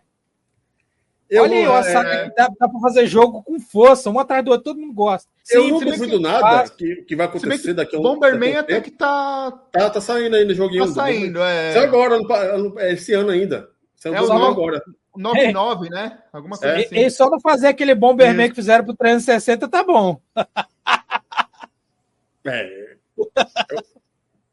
Eu, 1.29 1.43
olha 1.43 1.55
aí, 1.55 1.67
ó, 1.67 1.77
é, 1.79 1.83
sabe 1.83 2.09
que 2.09 2.35
dá, 2.35 2.49
dá 2.59 2.67
pra 2.67 2.79
fazer 2.81 3.05
jogo 3.05 3.43
com 3.43 3.59
força, 3.59 4.09
um 4.09 4.19
atrás 4.19 4.43
do 4.43 4.49
outro, 4.51 4.63
todo 4.63 4.79
mundo 4.81 4.93
gosta. 4.93 5.29
eu 5.51 5.63
Sim, 5.63 5.71
não 5.71 5.79
bem 5.79 5.91
duvido 5.93 6.19
nada 6.19 6.67
que, 6.69 7.03
que 7.03 7.15
vai 7.15 7.27
acontecer 7.27 7.73
daqui 7.73 7.95
a 7.95 7.99
um 7.99 8.01
Bomberman 8.01 8.57
até 8.57 8.81
que 8.81 8.89
tá, 8.91 9.51
Tá, 9.71 9.89
tá 9.89 10.01
saindo 10.01 10.35
ainda 10.35 10.51
o 10.51 10.55
joguinho. 10.55 10.87
tá 10.87 10.91
saindo. 10.91 11.39
É, 11.39 11.77
agora, 11.77 12.17
é 12.79 12.93
esse 12.93 13.13
ano 13.13 13.29
ainda. 13.29 13.69
Saiu 13.99 14.15
É 14.15 14.17
é 14.17 14.21
o 14.21 14.27
nome- 14.27 14.45
agora. 14.47 14.81
99, 15.15 15.89
né? 15.89 16.19
Alguma 16.31 16.57
coisa 16.57 16.75
É, 16.75 16.81
E, 16.81 16.85
assim. 16.85 16.95
e 16.99 17.09
só 17.11 17.29
não 17.29 17.39
fazer 17.41 17.67
aquele 17.67 17.93
Bomberman 17.93 18.45
Isso. 18.45 18.49
que 18.55 18.61
fizeram 18.61 18.85
pro 18.85 18.95
360 18.95 19.67
tá 19.67 19.83
bom. 19.83 20.21
É. 22.45 22.95
Eu- 23.17 23.83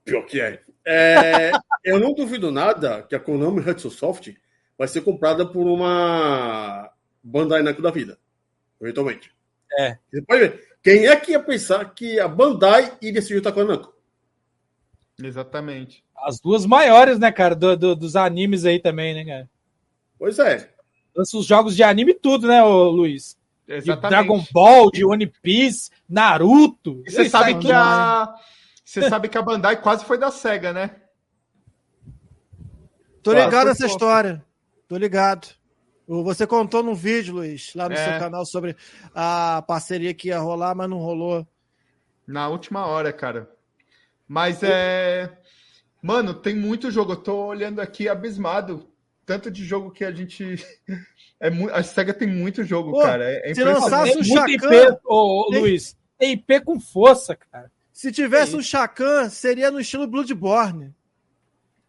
Pior 0.04 0.22
que 0.26 0.40
é. 0.40 0.60
É, 0.84 1.52
Eu 1.84 1.98
não 2.00 2.12
duvido 2.14 2.50
nada 2.50 3.02
que 3.02 3.14
a 3.14 3.20
Konami 3.20 3.60
Hudson 3.60 3.90
Soft 3.90 4.28
vai 4.76 4.86
ser 4.88 5.00
comprada 5.02 5.46
por 5.46 5.66
uma 5.66 6.90
Bandai 7.22 7.62
Namco 7.62 7.80
da 7.82 7.90
vida. 7.90 8.18
Eventualmente. 8.80 9.32
É. 9.78 9.96
Você 10.12 10.22
pode 10.22 10.40
ver. 10.40 10.68
Quem 10.82 11.06
é 11.06 11.16
que 11.16 11.32
ia 11.32 11.40
pensar 11.40 11.84
que 11.94 12.20
a 12.20 12.28
Bandai 12.28 12.92
iria 13.00 13.22
se 13.22 13.34
juntar 13.34 13.52
com 13.52 13.60
a 13.60 13.64
Namco? 13.64 13.94
Exatamente. 15.22 16.04
As 16.16 16.40
duas 16.40 16.66
maiores, 16.66 17.18
né, 17.18 17.30
cara, 17.32 17.54
do- 17.54 17.76
do- 17.76 17.96
dos 17.96 18.16
animes 18.16 18.64
aí 18.64 18.78
também, 18.78 19.14
né, 19.14 19.24
cara? 19.24 19.50
Pois 20.18 20.38
é. 20.38 20.70
Lança 21.14 21.36
os 21.38 21.46
jogos 21.46 21.74
de 21.74 21.82
anime 21.82 22.12
e 22.12 22.14
tudo, 22.14 22.46
né, 22.48 22.62
ô, 22.62 22.90
Luiz? 22.90 23.36
De 23.66 23.74
Exatamente. 23.74 24.10
Dragon 24.10 24.44
Ball, 24.52 24.90
de 24.90 25.04
One 25.04 25.26
Piece, 25.42 25.90
Naruto. 26.08 27.02
E 27.06 27.10
você 27.10 27.28
sabe 27.28 27.54
aí, 27.54 27.58
que 27.58 27.72
a. 27.72 28.32
Você 28.84 29.08
sabe 29.08 29.28
que 29.28 29.36
a 29.36 29.42
Bandai 29.42 29.80
quase 29.82 30.04
foi 30.04 30.16
da 30.18 30.30
SEGA, 30.30 30.72
né? 30.72 30.96
Tô 33.22 33.32
ligado 33.32 33.68
fofo. 33.74 33.86
história. 33.86 34.44
Tô 34.88 34.96
ligado. 34.96 35.48
O- 36.06 36.22
Você 36.22 36.46
contou 36.46 36.82
num 36.82 36.94
vídeo, 36.94 37.34
Luiz, 37.34 37.72
lá 37.74 37.88
no 37.88 37.94
É. 37.96 38.10
seu 38.10 38.18
canal 38.20 38.46
sobre 38.46 38.76
a 39.14 39.62
parceria 39.66 40.14
que 40.14 40.28
ia 40.28 40.38
rolar, 40.38 40.74
mas 40.74 40.88
não 40.88 40.98
rolou. 40.98 41.44
Na 42.26 42.48
última 42.48 42.86
hora, 42.86 43.12
cara. 43.12 43.50
Mas 44.28 44.62
é. 44.62 45.30
Mano, 46.02 46.34
tem 46.34 46.54
muito 46.54 46.90
jogo. 46.90 47.12
Eu 47.12 47.16
tô 47.16 47.46
olhando 47.46 47.80
aqui 47.80 48.08
abismado. 48.08 48.88
Tanto 49.24 49.50
de 49.50 49.64
jogo 49.64 49.90
que 49.90 50.04
a 50.04 50.12
gente. 50.12 50.64
É 51.38 51.50
mu... 51.50 51.68
A 51.70 51.82
SEGA 51.82 52.14
tem 52.14 52.26
muito 52.26 52.64
jogo, 52.64 52.92
Pô, 52.92 53.02
cara. 53.02 53.30
É, 53.30 53.50
é 53.50 53.54
se 53.54 53.62
lançasse 53.62 54.16
um 54.16 54.24
Chacan. 54.24 54.48
IP, 54.48 54.98
ô, 55.04 55.48
Tem- 55.50 55.60
Luiz. 55.60 55.94
Tem 56.18 56.32
IP 56.32 56.60
com 56.62 56.80
força, 56.80 57.36
cara. 57.36 57.70
Se 57.92 58.10
tivesse 58.10 58.52
Que 58.52 58.56
um 58.56 58.62
Chacan, 58.62 59.28
seria 59.28 59.70
no 59.70 59.78
estilo 59.78 60.06
Bloodborne. 60.06 60.94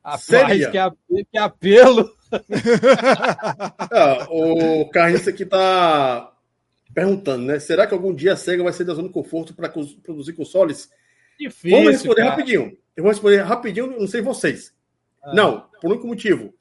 Rapaz, 0.03 0.23
Seria. 0.23 0.69
que, 0.69 0.77
ap- 0.77 0.97
que 1.31 1.37
apelo. 1.37 2.11
Ah, 3.89 4.27
o 4.31 4.89
Carlinhos 4.89 5.27
aqui 5.27 5.45
tá 5.45 6.33
perguntando, 6.93 7.45
né? 7.45 7.59
Será 7.59 7.87
que 7.87 7.93
algum 7.93 8.13
dia 8.13 8.33
a 8.33 8.37
SEGA 8.37 8.63
vai 8.63 8.73
sair 8.73 8.85
da 8.85 8.93
zona 8.93 9.07
de 9.07 9.13
conforto 9.13 9.53
para 9.53 9.69
produzir 9.69 10.33
consoles? 10.33 10.89
Difícil, 11.39 11.77
Vamos 11.77 11.91
responder 11.93 12.15
cara. 12.21 12.29
rapidinho. 12.31 12.77
Eu 12.95 13.03
vou 13.03 13.11
responder 13.11 13.37
rapidinho, 13.41 13.99
não 13.99 14.07
sei 14.07 14.21
vocês. 14.21 14.73
Ah. 15.23 15.33
Não, 15.33 15.61
por 15.81 15.87
um 15.87 15.91
único 15.91 16.07
motivo. 16.07 16.53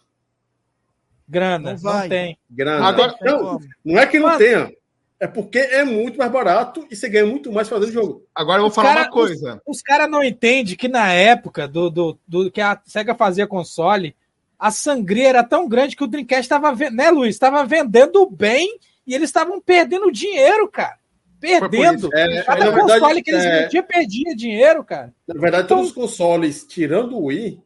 Grana, 1.28 1.59
Não 1.59 1.73
não, 1.73 1.78
vai. 1.78 2.09
tem. 2.09 2.39
Grana. 2.51 2.86
Agora- 2.86 3.16
não, 3.23 3.59
não 3.85 3.98
é 3.98 4.07
que 4.07 4.19
não 4.19 4.27
Mas- 4.28 4.39
tenha. 4.39 4.73
É 5.19 5.27
porque 5.27 5.59
é 5.59 5.82
muito 5.82 6.19
mais 6.19 6.31
barato 6.31 6.86
e 6.90 6.94
você 6.94 7.09
ganha 7.09 7.24
muito 7.24 7.51
mais 7.51 7.66
fazendo 7.70 7.90
jogo. 7.90 8.27
Agora 8.35 8.59
eu 8.59 8.65
vou 8.65 8.69
Os 8.69 8.74
falar 8.74 8.89
cara- 8.90 9.01
uma 9.07 9.11
coisa. 9.11 9.62
Os 9.66 9.81
caras 9.81 10.11
não 10.11 10.23
entendem 10.23 10.77
que 10.77 10.89
na 10.89 11.11
época 11.11 11.66
do, 11.66 11.89
do, 11.89 12.19
do 12.28 12.51
que 12.51 12.61
a 12.61 12.78
SEGA 12.85 13.15
fazia 13.15 13.47
console, 13.47 14.15
a 14.59 14.70
sangria 14.70 15.31
era 15.31 15.43
tão 15.43 15.66
grande 15.66 15.97
que 15.97 16.05
o 16.05 16.07
Dreamcast 16.07 16.43
estava 16.43 16.70
né, 16.90 17.11
Luiz? 17.11 17.35
Estava 17.35 17.65
vendendo 17.65 18.28
bem 18.28 18.78
e 19.07 19.15
eles 19.15 19.31
estavam 19.31 19.59
perdendo 19.59 20.12
dinheiro, 20.12 20.69
cara. 20.69 20.98
Perdendo. 21.41 22.09
É, 22.15 22.43
Cada 22.43 22.71
verdade, 22.71 22.81
console 23.01 23.23
que 23.23 23.31
eles 23.31 23.45
é, 23.45 23.63
vendiam 23.65 23.85
perdia 23.85 24.35
dinheiro, 24.37 24.83
cara. 24.85 25.13
na 25.29 25.41
verdade, 25.41 25.65
Então- 25.65 25.77
todos 25.79 25.91
os 25.91 25.95
consoles, 25.95 26.65
tirando 26.65 27.17
o 27.17 27.25
Wii, 27.27 27.61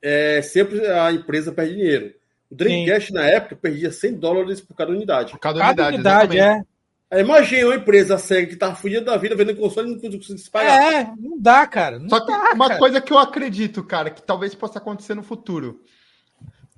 é, 0.00 0.42
sempre 0.42 0.86
a 0.86 1.12
empresa 1.12 1.52
perde 1.52 1.74
dinheiro. 1.74 2.14
O 2.50 2.54
Dreamcast, 2.54 3.12
na 3.12 3.24
época, 3.26 3.56
perdia 3.56 3.90
100 3.90 4.14
dólares 4.14 4.60
por 4.60 4.74
cada 4.76 4.90
unidade. 4.92 5.32
Por 5.32 5.38
cada 5.38 5.58
Cada 5.60 5.88
unidade, 5.88 6.36
unidade, 6.36 6.38
é. 6.38 6.62
Aí, 7.10 7.20
imagina 7.20 7.66
uma 7.66 7.76
empresa 7.76 8.16
SEGA 8.18 8.46
que 8.48 8.56
tava 8.56 8.74
fudida 8.74 9.02
da 9.02 9.16
vida 9.16 9.34
vendendo 9.36 9.58
console 9.58 9.88
e 9.88 9.92
não 9.92 10.00
conseguia 10.00 10.38
se 10.38 10.50
pagar. 10.50 10.92
É, 10.92 11.04
não 11.18 11.38
dá, 11.38 11.66
cara. 11.66 11.98
Não 11.98 12.08
Só 12.08 12.20
que 12.20 12.26
dá, 12.32 12.52
uma 12.54 12.68
cara. 12.68 12.78
coisa 12.78 13.00
que 13.00 13.12
eu 13.12 13.18
acredito, 13.18 13.82
cara, 13.84 14.10
que 14.10 14.22
talvez 14.22 14.54
possa 14.54 14.78
acontecer 14.78 15.14
no 15.14 15.22
futuro. 15.22 15.82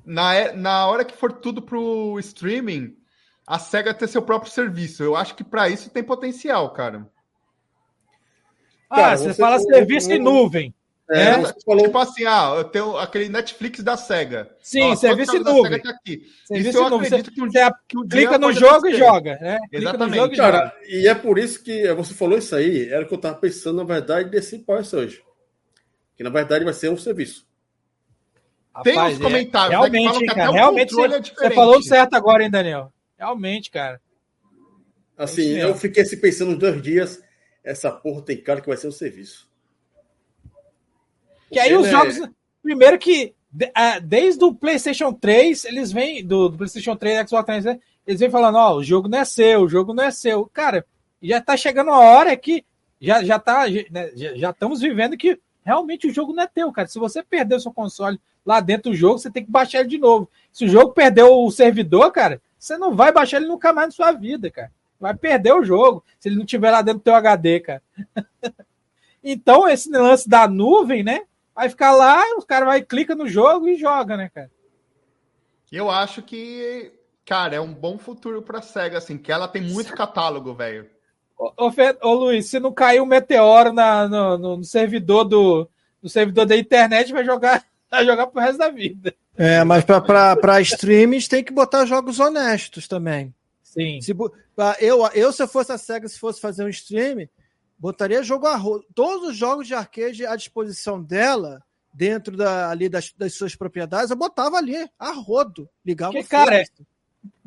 Na, 0.05 0.37
e- 0.39 0.53
na 0.57 0.87
hora 0.87 1.05
que 1.05 1.17
for 1.17 1.33
tudo 1.33 1.63
pro 1.63 2.19
streaming, 2.21 2.97
a 3.47 3.59
SEGA 3.59 3.93
ter 3.95 4.09
seu 4.09 4.23
próprio 4.23 4.51
serviço. 4.51 5.03
Eu 5.03 5.17
acho 5.17 5.35
que 5.35 5.45
pra 5.45 5.69
isso 5.69 5.91
tem 5.91 6.03
potencial, 6.03 6.71
cara. 6.73 7.07
Ah, 8.91 8.97
Cara, 8.97 9.17
você, 9.17 9.33
você- 9.33 9.41
fala 9.43 9.59
serviço 9.59 10.13
em 10.13 10.19
nuvem. 10.19 10.75
É, 11.11 11.21
É? 11.23 11.39
você 11.39 11.55
falou 11.67 11.85
Tipo 11.85 11.99
assim, 11.99 12.25
ah, 12.25 12.55
eu 12.57 12.65
tenho 12.65 12.97
aquele 12.97 13.29
Netflix 13.29 13.81
da 13.83 13.95
SEGA. 13.95 14.51
Sim, 14.63 14.93
Ó, 14.93 14.97
serviço 14.97 15.37
em 15.37 15.41
os 15.41 15.45
nuvem. 15.45 15.73
SEGA 15.73 15.83
tá 15.83 15.91
aqui. 15.91 16.23
Serviço 16.47 16.69
Isso 16.71 16.79
eu 16.79 16.87
em 16.87 16.91
nuvem. 16.91 17.07
acredito 17.09 17.27
Você, 17.27 17.35
que 17.35 17.43
um 17.43 17.51
você 17.51 17.71
Que 17.87 17.99
um 17.99 18.07
dia 18.07 18.21
clica 18.21 18.39
no 18.39 18.53
jogo 18.53 18.87
e 18.87 18.95
joga. 18.95 19.37
Né? 19.39 19.59
Clica 19.69 19.77
no 19.79 19.83
Exatamente. 19.83 20.17
jogo 20.17 20.33
e 20.33 20.37
joga. 20.37 20.53
Cara, 20.53 20.75
e 20.89 21.07
é 21.07 21.15
por 21.15 21.39
isso 21.39 21.63
que 21.63 21.93
você 21.93 22.15
falou 22.15 22.39
isso 22.39 22.57
aí, 22.57 22.89
era 22.89 23.05
o 23.05 23.09
que 23.09 23.13
eu 23.13 23.19
tava 23.19 23.35
pensando, 23.37 23.77
na 23.77 23.85
verdade, 23.85 24.31
desse 24.31 24.59
Power 24.61 24.83
Surge. 24.85 25.23
Que 26.17 26.23
na 26.25 26.31
verdade 26.31 26.65
vai 26.65 26.73
ser 26.73 26.89
um 26.89 26.97
serviço. 26.97 27.47
Tem 28.83 28.95
Rapaz, 28.95 29.17
uns 29.19 29.23
comentários, 29.23 29.79
né, 29.81 29.91
que 29.91 29.97
realmente, 29.99 30.05
falam 30.07 30.19
que 30.19 30.25
hein, 30.25 30.31
até 30.31 30.41
cara, 30.41 30.51
o 30.51 30.55
realmente 30.55 30.89
controle 30.91 31.13
você, 31.13 31.17
é 31.19 31.21
diferente. 31.21 31.49
você 31.51 31.55
falou 31.55 31.83
certo 31.83 32.15
agora, 32.15 32.43
hein, 32.45 32.51
Daniel? 32.51 32.93
Realmente, 33.25 33.71
cara. 33.71 34.01
Assim, 35.17 35.55
É 35.55 35.65
eu 35.65 35.75
fiquei 35.75 36.03
assim 36.03 36.21
pensando 36.21 36.53
uns 36.53 36.59
dois 36.59 36.83
dias, 36.83 37.23
essa 37.63 37.91
porra 37.91 38.23
tem 38.23 38.37
cara 38.37 38.61
que 38.61 38.69
vai 38.69 38.77
ser 38.77 38.89
um 38.89 38.93
serviço. 38.93 39.49
Que 41.51 41.59
aí 41.59 41.75
os 41.75 41.87
é- 41.87 41.91
jogos. 41.91 42.21
Primeiro 42.63 42.99
que 42.99 43.35
ah, 43.75 43.99
desde 43.99 44.45
o 44.45 44.55
PlayStation 44.55 45.13
3, 45.13 45.65
eles 45.65 45.93
vêm. 45.93 46.25
Do, 46.25 46.49
do 46.49 46.59
PlayStation 46.59 46.97
3 46.97 47.29
Xbox 47.29 47.47
3, 47.47 47.65
né, 47.65 47.81
eles 48.07 48.21
vêm 48.21 48.31
falando: 48.31 48.57
ó, 48.57 48.77
o 48.77 48.85
jogo 48.85 49.09
não 49.09 49.19
é 49.19 49.25
seu, 49.25 49.63
o 49.63 49.69
jogo 49.69 49.95
não 49.95 50.05
é 50.05 50.11
seu. 50.11 50.47
Cara, 50.47 50.85
já 51.23 51.41
tá 51.41 51.57
chegando 51.57 51.89
uma 51.89 52.01
hora 52.01 52.37
que 52.37 52.65
já, 53.01 53.23
já 53.23 53.39
tá. 53.39 53.67
né, 53.91 54.11
já, 54.15 54.35
já 54.35 54.51
estamos 54.51 54.81
vivendo 54.81 55.17
que 55.17 55.39
realmente 55.65 56.07
o 56.07 56.13
jogo 56.13 56.33
não 56.33 56.43
é 56.43 56.47
teu, 56.47 56.71
cara. 56.73 56.89
Se 56.89 56.99
você 56.99 57.23
perder 57.23 57.55
o 57.55 57.61
seu 57.61 57.73
console 57.73 58.21
lá 58.45 58.61
dentro 58.61 58.91
do 58.91 58.97
jogo, 58.97 59.19
você 59.19 59.31
tem 59.31 59.45
que 59.45 59.51
baixar 59.51 59.81
ele 59.81 59.89
de 59.89 59.99
novo. 59.99 60.29
Se 60.53 60.65
o 60.65 60.69
jogo 60.69 60.93
perdeu 60.93 61.33
o 61.33 61.51
servidor, 61.51 62.11
cara, 62.13 62.41
você 62.65 62.79
não 62.79 62.95
vai 62.97 63.13
baixar 63.13 63.37
ele 63.37 63.47
nunca 63.47 63.73
mais 63.73 63.89
na 63.89 63.93
sua 63.93 64.13
vida, 64.13 64.51
cara. 64.51 64.73
Vai 64.99 65.15
perder 65.15 65.53
o 65.53 65.65
jogo 65.65 66.03
se 66.19 66.29
ele 66.29 66.37
não 66.37 66.47
tiver 66.47 66.71
lá 66.71 66.81
dentro 66.81 67.01
do 67.01 67.05
teu 67.05 67.15
HD, 67.15 67.61
cara. 67.61 67.83
então, 69.23 69.69
esse 69.69 69.91
lance 69.91 70.27
da 70.27 70.49
nuvem, 70.49 71.03
né? 71.03 71.27
Vai 71.55 71.69
ficar 71.69 71.93
lá, 71.93 72.23
os 72.39 72.45
caras 72.45 72.67
vai 72.67 72.83
clica 72.83 73.15
no 73.15 73.29
jogo 73.29 73.69
e 73.69 73.77
joga, 73.77 74.17
né, 74.17 74.31
cara? 74.35 74.51
Eu 75.71 75.91
acho 75.91 76.23
que, 76.23 76.91
cara, 77.27 77.57
é 77.57 77.61
um 77.61 77.73
bom 77.73 77.99
futuro 77.99 78.41
pra 78.41 78.63
SEGA, 78.63 78.97
assim, 78.97 79.19
que 79.19 79.31
ela 79.31 79.47
tem 79.47 79.61
muito 79.61 79.93
catálogo, 79.93 80.55
velho. 80.55 80.89
Ô, 81.37 81.53
ô, 81.67 81.73
ô, 82.03 82.15
Luiz, 82.15 82.47
se 82.47 82.59
não 82.59 82.73
cair 82.73 83.01
um 83.01 83.07
meteoro 83.07 83.73
na, 83.73 84.09
no, 84.09 84.39
no, 84.57 84.65
servidor 84.65 85.25
do 85.25 85.69
no 86.03 86.09
servidor 86.09 86.47
da 86.47 86.57
internet, 86.57 87.13
vai 87.13 87.25
jogar, 87.25 87.65
vai 87.91 88.07
jogar 88.07 88.27
pro 88.29 88.41
resto 88.41 88.59
da 88.59 88.71
vida. 88.71 89.15
É, 89.37 89.65
mas 89.65 89.85
para 89.85 90.61
streams 90.61 91.29
tem 91.29 91.43
que 91.43 91.53
botar 91.53 91.87
jogos 91.87 92.21
honestos 92.21 92.87
também. 92.87 93.35
Sim. 93.63 94.01
Se, 94.01 94.13
eu, 94.81 95.09
eu, 95.13 95.33
se 95.33 95.43
eu 95.43 95.49
fosse 95.49 95.73
a 95.73 95.79
SEGA, 95.79 96.09
se 96.09 96.19
fosse 96.19 96.41
fazer 96.41 96.65
um 96.65 96.69
stream, 96.69 97.29
botaria 97.79 98.23
jogo 98.23 98.47
a 98.47 98.57
rodo. 98.57 98.85
Todos 98.95 99.31
os 99.31 99.37
jogos 99.37 99.67
de 99.67 99.75
arcade 99.75 100.25
à 100.25 100.37
disposição 100.37 101.03
dela, 101.03 101.61
dentro 101.93 102.37
da, 102.37 102.71
ali 102.71 102.89
das, 102.89 103.13
das 103.17 103.35
suas 103.35 103.57
propriedades, 103.57 104.11
eu 104.11 104.17
botava 104.17 104.57
ali, 104.57 104.89
a 104.99 105.11
rodo. 105.11 105.69
Ligava 105.85 106.13
Porque, 106.13 106.29
cara, 106.29 106.63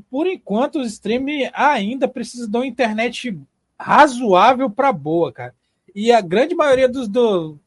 por 0.09 0.27
enquanto, 0.27 0.79
o 0.79 0.83
stream 0.83 1.25
ainda 1.53 2.07
precisa 2.07 2.47
de 2.47 2.57
uma 2.57 2.67
internet 2.67 3.37
razoável 3.79 4.69
para 4.69 4.91
boa, 4.91 5.31
cara. 5.31 5.55
E 5.95 6.11
a 6.11 6.21
grande 6.21 6.53
maioria 6.53 6.89
dos 6.89 7.07
do 7.07 7.57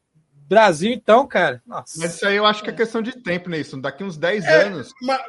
Brasil, 0.51 0.91
então, 0.91 1.25
cara. 1.25 1.63
Nossa. 1.65 1.97
Mas 1.97 2.15
isso 2.15 2.27
aí 2.27 2.35
eu 2.35 2.45
acho 2.45 2.61
que 2.61 2.69
é 2.69 2.73
questão 2.73 3.01
de 3.01 3.13
tempo, 3.23 3.49
né? 3.49 3.59
Isso 3.59 3.79
daqui 3.79 4.03
uns 4.03 4.17
10 4.17 4.43
é, 4.43 4.63
anos. 4.63 4.91
Mas... 5.01 5.21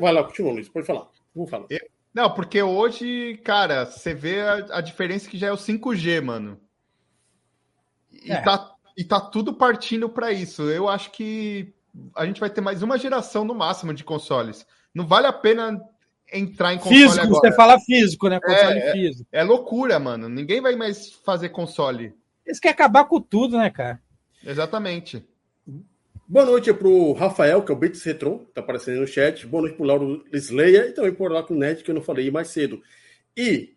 Vai 0.00 0.10
lá, 0.10 0.24
continua, 0.24 0.52
Luiz, 0.52 0.70
pode 0.70 0.86
falar. 0.86 1.06
Vamos 1.34 1.50
falar. 1.50 1.66
Eu... 1.68 1.78
Não, 2.14 2.32
porque 2.32 2.62
hoje, 2.62 3.38
cara, 3.44 3.84
você 3.84 4.14
vê 4.14 4.40
a, 4.40 4.78
a, 4.78 4.80
diferença 4.80 5.28
que 5.28 5.36
já 5.36 5.48
é 5.48 5.52
o 5.52 5.58
5G, 5.58 6.22
mano. 6.22 6.58
E, 8.10 8.32
é. 8.32 8.40
tá, 8.40 8.74
e 8.96 9.04
tá 9.04 9.20
tudo 9.20 9.52
partindo 9.52 10.08
para 10.08 10.32
isso. 10.32 10.62
Eu 10.62 10.88
acho 10.88 11.10
que 11.10 11.74
a 12.16 12.24
gente 12.24 12.40
vai 12.40 12.48
ter 12.48 12.62
mais 12.62 12.82
uma 12.82 12.96
geração 12.96 13.44
no 13.44 13.54
máximo 13.54 13.92
de 13.92 14.02
consoles. 14.02 14.66
Não 14.94 15.06
vale 15.06 15.26
a 15.26 15.32
pena 15.32 15.78
entrar 16.32 16.72
em 16.72 16.78
console 16.78 16.96
físico, 17.02 17.22
agora. 17.22 17.40
você 17.40 17.52
fala 17.54 17.78
físico, 17.80 18.28
né? 18.30 18.40
Console 18.40 18.78
é, 18.78 18.92
físico. 18.92 19.28
É, 19.30 19.40
é 19.40 19.44
loucura, 19.44 19.98
mano. 19.98 20.26
Ninguém 20.26 20.62
vai 20.62 20.74
mais 20.74 21.12
fazer 21.12 21.50
console. 21.50 22.14
Eles 22.46 22.58
querem 22.58 22.72
acabar 22.72 23.04
com 23.04 23.20
tudo, 23.20 23.58
né, 23.58 23.68
cara? 23.68 24.00
Exatamente. 24.44 25.24
Boa 26.26 26.44
noite 26.44 26.72
para 26.74 26.88
o 26.88 27.12
Rafael, 27.12 27.62
que 27.62 27.72
é 27.72 27.74
o 27.74 27.78
Betis 27.78 28.02
Retro, 28.02 28.44
está 28.48 28.60
aparecendo 28.60 29.00
no 29.00 29.06
chat. 29.06 29.46
Boa 29.46 29.62
noite 29.62 29.76
para 29.76 29.82
o 29.82 29.86
Lauro 29.86 30.24
Slayer 30.32 30.88
e 30.88 30.92
também 30.92 31.14
com 31.14 31.24
o 31.24 31.56
Ned, 31.56 31.82
que 31.82 31.90
eu 31.90 31.94
não 31.94 32.02
falei 32.02 32.30
mais 32.30 32.48
cedo. 32.48 32.82
E, 33.34 33.74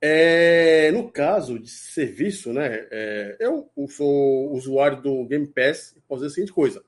é, 0.00 0.90
no 0.90 1.10
caso 1.12 1.58
de 1.58 1.70
serviço, 1.70 2.52
né, 2.52 2.88
é, 2.90 3.36
eu 3.38 3.70
sou 3.88 4.52
usuário 4.52 5.00
do 5.00 5.24
Game 5.26 5.46
Pass 5.46 5.94
posso 6.08 6.22
dizer 6.22 6.32
a 6.32 6.34
seguinte 6.34 6.52
coisa. 6.52 6.82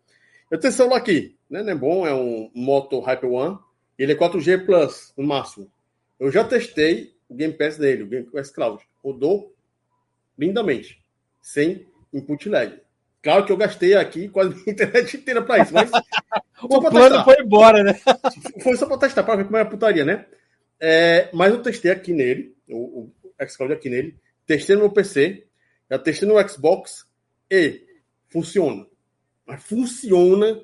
Eu 0.51 0.59
tenho 0.59 0.73
celular 0.73 0.97
aqui, 0.97 1.37
né, 1.49 1.63
não 1.63 1.71
é 1.71 1.75
bom, 1.77 2.07
é 2.07 2.13
um 2.13 2.51
Moto 2.53 2.99
Hyper 2.99 3.31
One, 3.31 3.59
ele 3.97 4.13
é 4.13 4.17
4G 4.17 4.67
Plus, 4.67 5.13
no 5.17 5.25
máximo. 5.25 5.71
Eu 6.19 6.31
já 6.33 6.43
testei 6.43 7.15
o 7.29 7.35
Game 7.35 7.55
Pass 7.55 7.79
dele, 7.79 8.03
o 8.03 8.07
Game 8.09 8.27
Pass 8.27 8.51
Cloud. 8.51 8.83
Rodou 9.03 9.55
lindamente, 10.37 11.01
sem 11.41 11.87
input 12.13 12.49
lag. 12.49 12.84
Claro 13.25 13.47
que 13.47 13.51
eu 13.51 13.57
gastei 13.57 13.95
aqui 13.95 14.29
quase 14.29 14.55
a 14.69 14.71
internet 14.71 15.17
inteira 15.17 15.43
para 15.43 15.63
isso, 15.63 15.73
mas. 15.73 15.91
o 16.63 16.69
plano 16.69 16.93
testar. 16.93 17.25
foi 17.25 17.37
embora, 17.41 17.83
né? 17.83 17.99
foi 18.63 18.77
só 18.77 18.87
para 18.87 18.99
testar, 18.99 19.23
para 19.25 19.37
ver 19.37 19.45
como 19.47 19.57
é 19.57 19.63
a 19.63 19.67
putaria, 19.67 20.05
né? 20.05 20.27
É, 20.79 21.31
mas 21.33 21.51
eu 21.51 21.63
testei 21.63 21.91
aqui 21.91 22.13
nele, 22.13 22.55
o, 22.69 23.11
o 23.39 23.47
xCloud 23.49 23.73
aqui 23.73 23.89
nele, 23.89 24.15
testei 24.47 24.77
no 24.77 24.83
meu 24.83 24.91
PC, 24.91 25.47
já 25.91 25.99
testei 25.99 26.29
no 26.29 26.49
Xbox 26.49 27.07
e 27.51 27.83
funciona. 28.29 28.87
Mas 29.47 29.63
funciona 29.65 30.61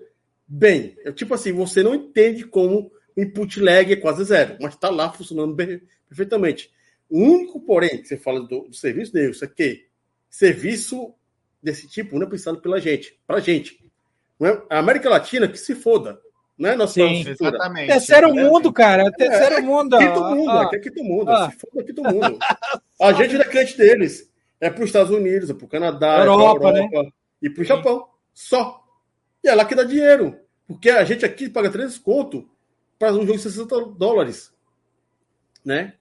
bem. 0.47 0.99
É 1.03 1.12
tipo 1.12 1.32
assim, 1.32 1.53
você 1.53 1.82
não 1.82 1.95
entende 1.95 2.45
como 2.45 2.93
o 3.16 3.23
input 3.23 3.59
lag 3.59 3.91
é 3.91 3.97
quase 3.97 4.24
zero, 4.24 4.59
mas 4.61 4.74
está 4.74 4.91
lá 4.91 5.11
funcionando 5.11 5.55
bem, 5.55 5.81
perfeitamente. 6.07 6.70
O 7.09 7.19
único, 7.23 7.61
porém, 7.61 8.03
que 8.03 8.05
você 8.07 8.19
fala 8.19 8.41
do, 8.41 8.69
do 8.69 8.74
serviço 8.74 9.15
deles 9.15 9.43
é 9.43 9.47
que 9.47 9.87
serviço 10.28 11.15
desse 11.62 11.89
tipo 11.89 12.19
não 12.19 12.27
é 12.27 12.31
pensado 12.31 12.61
pela 12.61 12.81
gente, 12.81 13.19
pra 13.27 13.41
gente. 13.41 13.78
Não 14.39 14.49
é? 14.49 14.62
A 14.70 14.78
América 14.78 15.09
Latina 15.11 15.49
que 15.49 15.59
se 15.59 15.74
foda. 15.74 16.19
Não 16.59 16.69
é 16.69 16.77
nossa 16.77 16.93
Sim, 16.93 17.27
exatamente. 17.27 17.89
Terceiro 17.89 18.35
mundo, 18.35 18.70
cara. 18.70 19.11
Terceiro 19.12 19.55
é, 19.57 19.61
mundo. 19.61 19.97
Quinto 19.97 20.24
mundo, 20.24 20.51
ah, 20.51 20.70
é 20.73 20.78
quinto 20.78 21.05
mundo. 21.05 21.31
Ah. 21.31 21.51
Se 21.51 21.59
foda 21.59 21.85
quinto 21.85 22.03
mundo. 22.03 22.39
A 23.01 23.12
gente 23.15 23.35
não 23.35 23.41
é 23.41 23.45
cliente 23.45 23.78
deles. 23.78 24.31
É 24.61 24.69
para 24.69 24.82
os 24.82 24.91
Estados 24.91 25.11
Unidos, 25.11 25.49
é 25.49 25.55
para 25.55 25.65
o 25.65 25.69
Canadá, 25.69 26.19
Europa, 26.19 26.69
é 26.69 26.81
Europa 26.81 27.03
né? 27.03 27.11
e 27.41 27.49
para 27.49 27.62
o 27.62 27.65
Japão. 27.65 28.07
Só. 28.35 28.85
E 29.43 29.49
é 29.49 29.55
lá 29.55 29.65
que 29.65 29.74
dá 29.74 29.85
dinheiro. 29.85 30.39
Porque 30.69 30.91
a 30.91 31.03
gente 31.03 31.24
aqui 31.24 31.49
paga 31.49 31.70
3 31.70 31.97
conto 31.97 32.47
para 32.99 33.12
um 33.15 33.27
jogo 33.27 33.39
de 33.39 33.43
60 33.43 33.87
dólares. 33.97 34.53
Né? 35.65 35.95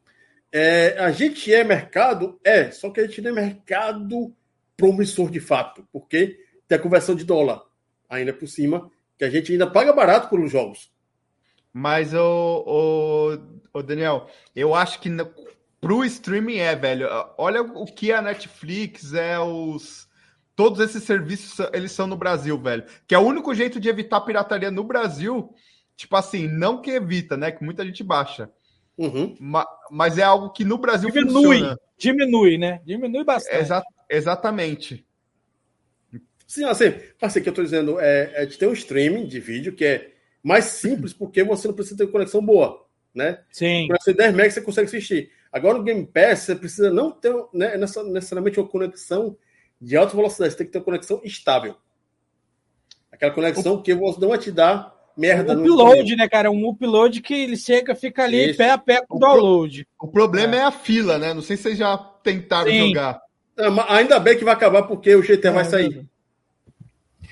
É, 0.51 0.99
a 0.99 1.11
gente 1.11 1.53
é 1.53 1.63
mercado? 1.63 2.37
É, 2.43 2.69
só 2.69 2.89
que 2.89 2.99
a 2.99 3.05
gente 3.05 3.21
não 3.21 3.31
é 3.31 3.33
mercado 3.33 4.35
promissor 4.79 5.29
de 5.29 5.41
fato, 5.41 5.85
porque 5.91 6.39
tem 6.67 6.77
a 6.77 6.81
conversão 6.81 7.13
de 7.13 7.25
dólar 7.25 7.61
ainda 8.09 8.33
por 8.33 8.47
cima, 8.47 8.89
que 9.17 9.25
a 9.25 9.29
gente 9.29 9.51
ainda 9.51 9.67
paga 9.67 9.91
barato 9.91 10.29
pelos 10.29 10.49
jogos. 10.49 10.89
Mas, 11.71 12.13
o, 12.13 12.17
o, 12.65 13.79
o 13.79 13.83
Daniel, 13.83 14.27
eu 14.55 14.73
acho 14.73 14.99
que 14.99 15.09
para 15.79 15.93
o 15.93 16.03
streaming 16.03 16.57
é, 16.57 16.75
velho. 16.75 17.07
Olha 17.37 17.61
o 17.61 17.85
que 17.85 18.11
a 18.11 18.21
Netflix 18.21 19.13
é 19.13 19.39
os. 19.39 20.07
Todos 20.55 20.79
esses 20.81 21.03
serviços 21.03 21.65
eles 21.71 21.91
são 21.91 22.05
no 22.05 22.17
Brasil, 22.17 22.57
velho. 22.59 22.83
Que 23.07 23.15
é 23.15 23.17
o 23.17 23.25
único 23.25 23.53
jeito 23.53 23.79
de 23.79 23.87
evitar 23.87 24.21
pirataria 24.21 24.69
no 24.69 24.83
Brasil. 24.83 25.53
Tipo 25.95 26.17
assim, 26.17 26.47
não 26.47 26.81
que 26.81 26.91
evita, 26.91 27.37
né? 27.37 27.51
Que 27.51 27.63
muita 27.63 27.85
gente 27.85 28.03
baixa. 28.03 28.49
Uhum. 28.97 29.35
Mas, 29.39 29.65
mas 29.89 30.17
é 30.17 30.23
algo 30.23 30.49
que 30.49 30.65
no 30.65 30.77
Brasil 30.77 31.09
diminui, 31.09 31.59
funciona. 31.59 31.79
Diminui, 31.97 32.57
né? 32.57 32.81
Diminui 32.85 33.23
bastante. 33.23 33.55
Exa 33.55 33.81
exatamente. 34.09 35.05
Sim, 36.47 36.65
assim, 36.65 36.95
assim 37.21 37.41
que 37.41 37.49
eu 37.49 37.51
estou 37.51 37.63
dizendo, 37.63 37.99
é, 37.99 38.31
é 38.43 38.45
de 38.45 38.57
ter 38.57 38.67
um 38.67 38.73
streaming 38.73 39.27
de 39.27 39.39
vídeo 39.39 39.73
que 39.73 39.85
é 39.85 40.11
mais 40.41 40.65
simples 40.65 41.13
porque 41.13 41.43
você 41.43 41.67
não 41.67 41.75
precisa 41.75 41.97
ter 41.97 42.11
conexão 42.11 42.43
boa, 42.43 42.85
né? 43.13 43.39
Sim. 43.51 43.87
Com 43.87 43.95
essa 43.95 44.13
10 44.13 44.33
MB 44.33 44.49
você 44.49 44.61
consegue 44.61 44.87
assistir. 44.87 45.31
Agora 45.51 45.77
no 45.77 45.83
Game 45.83 46.05
Pass 46.05 46.39
você 46.39 46.55
precisa 46.55 46.91
não 46.91 47.11
ter 47.11 47.33
né, 47.53 47.77
necessariamente 47.77 48.59
uma 48.59 48.67
conexão 48.67 49.37
de 49.79 49.95
alta 49.95 50.15
velocidade, 50.15 50.51
você 50.51 50.57
tem 50.57 50.67
que 50.67 50.73
ter 50.73 50.79
uma 50.79 50.85
conexão 50.85 51.21
estável. 51.23 51.75
Aquela 53.11 53.31
conexão 53.31 53.75
o... 53.75 53.81
que 53.81 53.93
não 53.93 54.29
vai 54.29 54.37
te 54.37 54.51
dar 54.51 54.95
merda. 55.15 55.57
Um 55.57 55.61
upload, 55.61 56.15
né, 56.15 56.27
cara? 56.27 56.49
Um 56.49 56.67
upload 56.67 57.21
que 57.21 57.33
ele 57.33 57.57
chega, 57.57 57.93
fica 57.93 58.23
ali 58.23 58.49
Isso. 58.49 58.57
pé 58.57 58.71
a 58.71 58.77
pé 58.77 59.05
com 59.05 59.17
o 59.17 59.19
download. 59.19 59.87
O 59.99 60.07
problema 60.07 60.55
é. 60.55 60.59
é. 60.59 60.63
a 60.63 60.71
fila, 60.71 61.17
né? 61.17 61.33
Não 61.33 61.41
sei 61.41 61.57
se 61.57 61.63
vocês 61.63 61.77
já 61.77 61.97
tentaram 61.97 62.71
Sim. 62.71 62.87
jogar. 62.87 63.21
É, 63.59 63.65
ainda 63.93 64.19
bem 64.19 64.37
que 64.37 64.45
vai 64.45 64.53
acabar 64.53 64.83
porque 64.83 65.13
o 65.15 65.21
GTA 65.21 65.49
é, 65.49 65.51
vai 65.51 65.65
sair. 65.65 66.05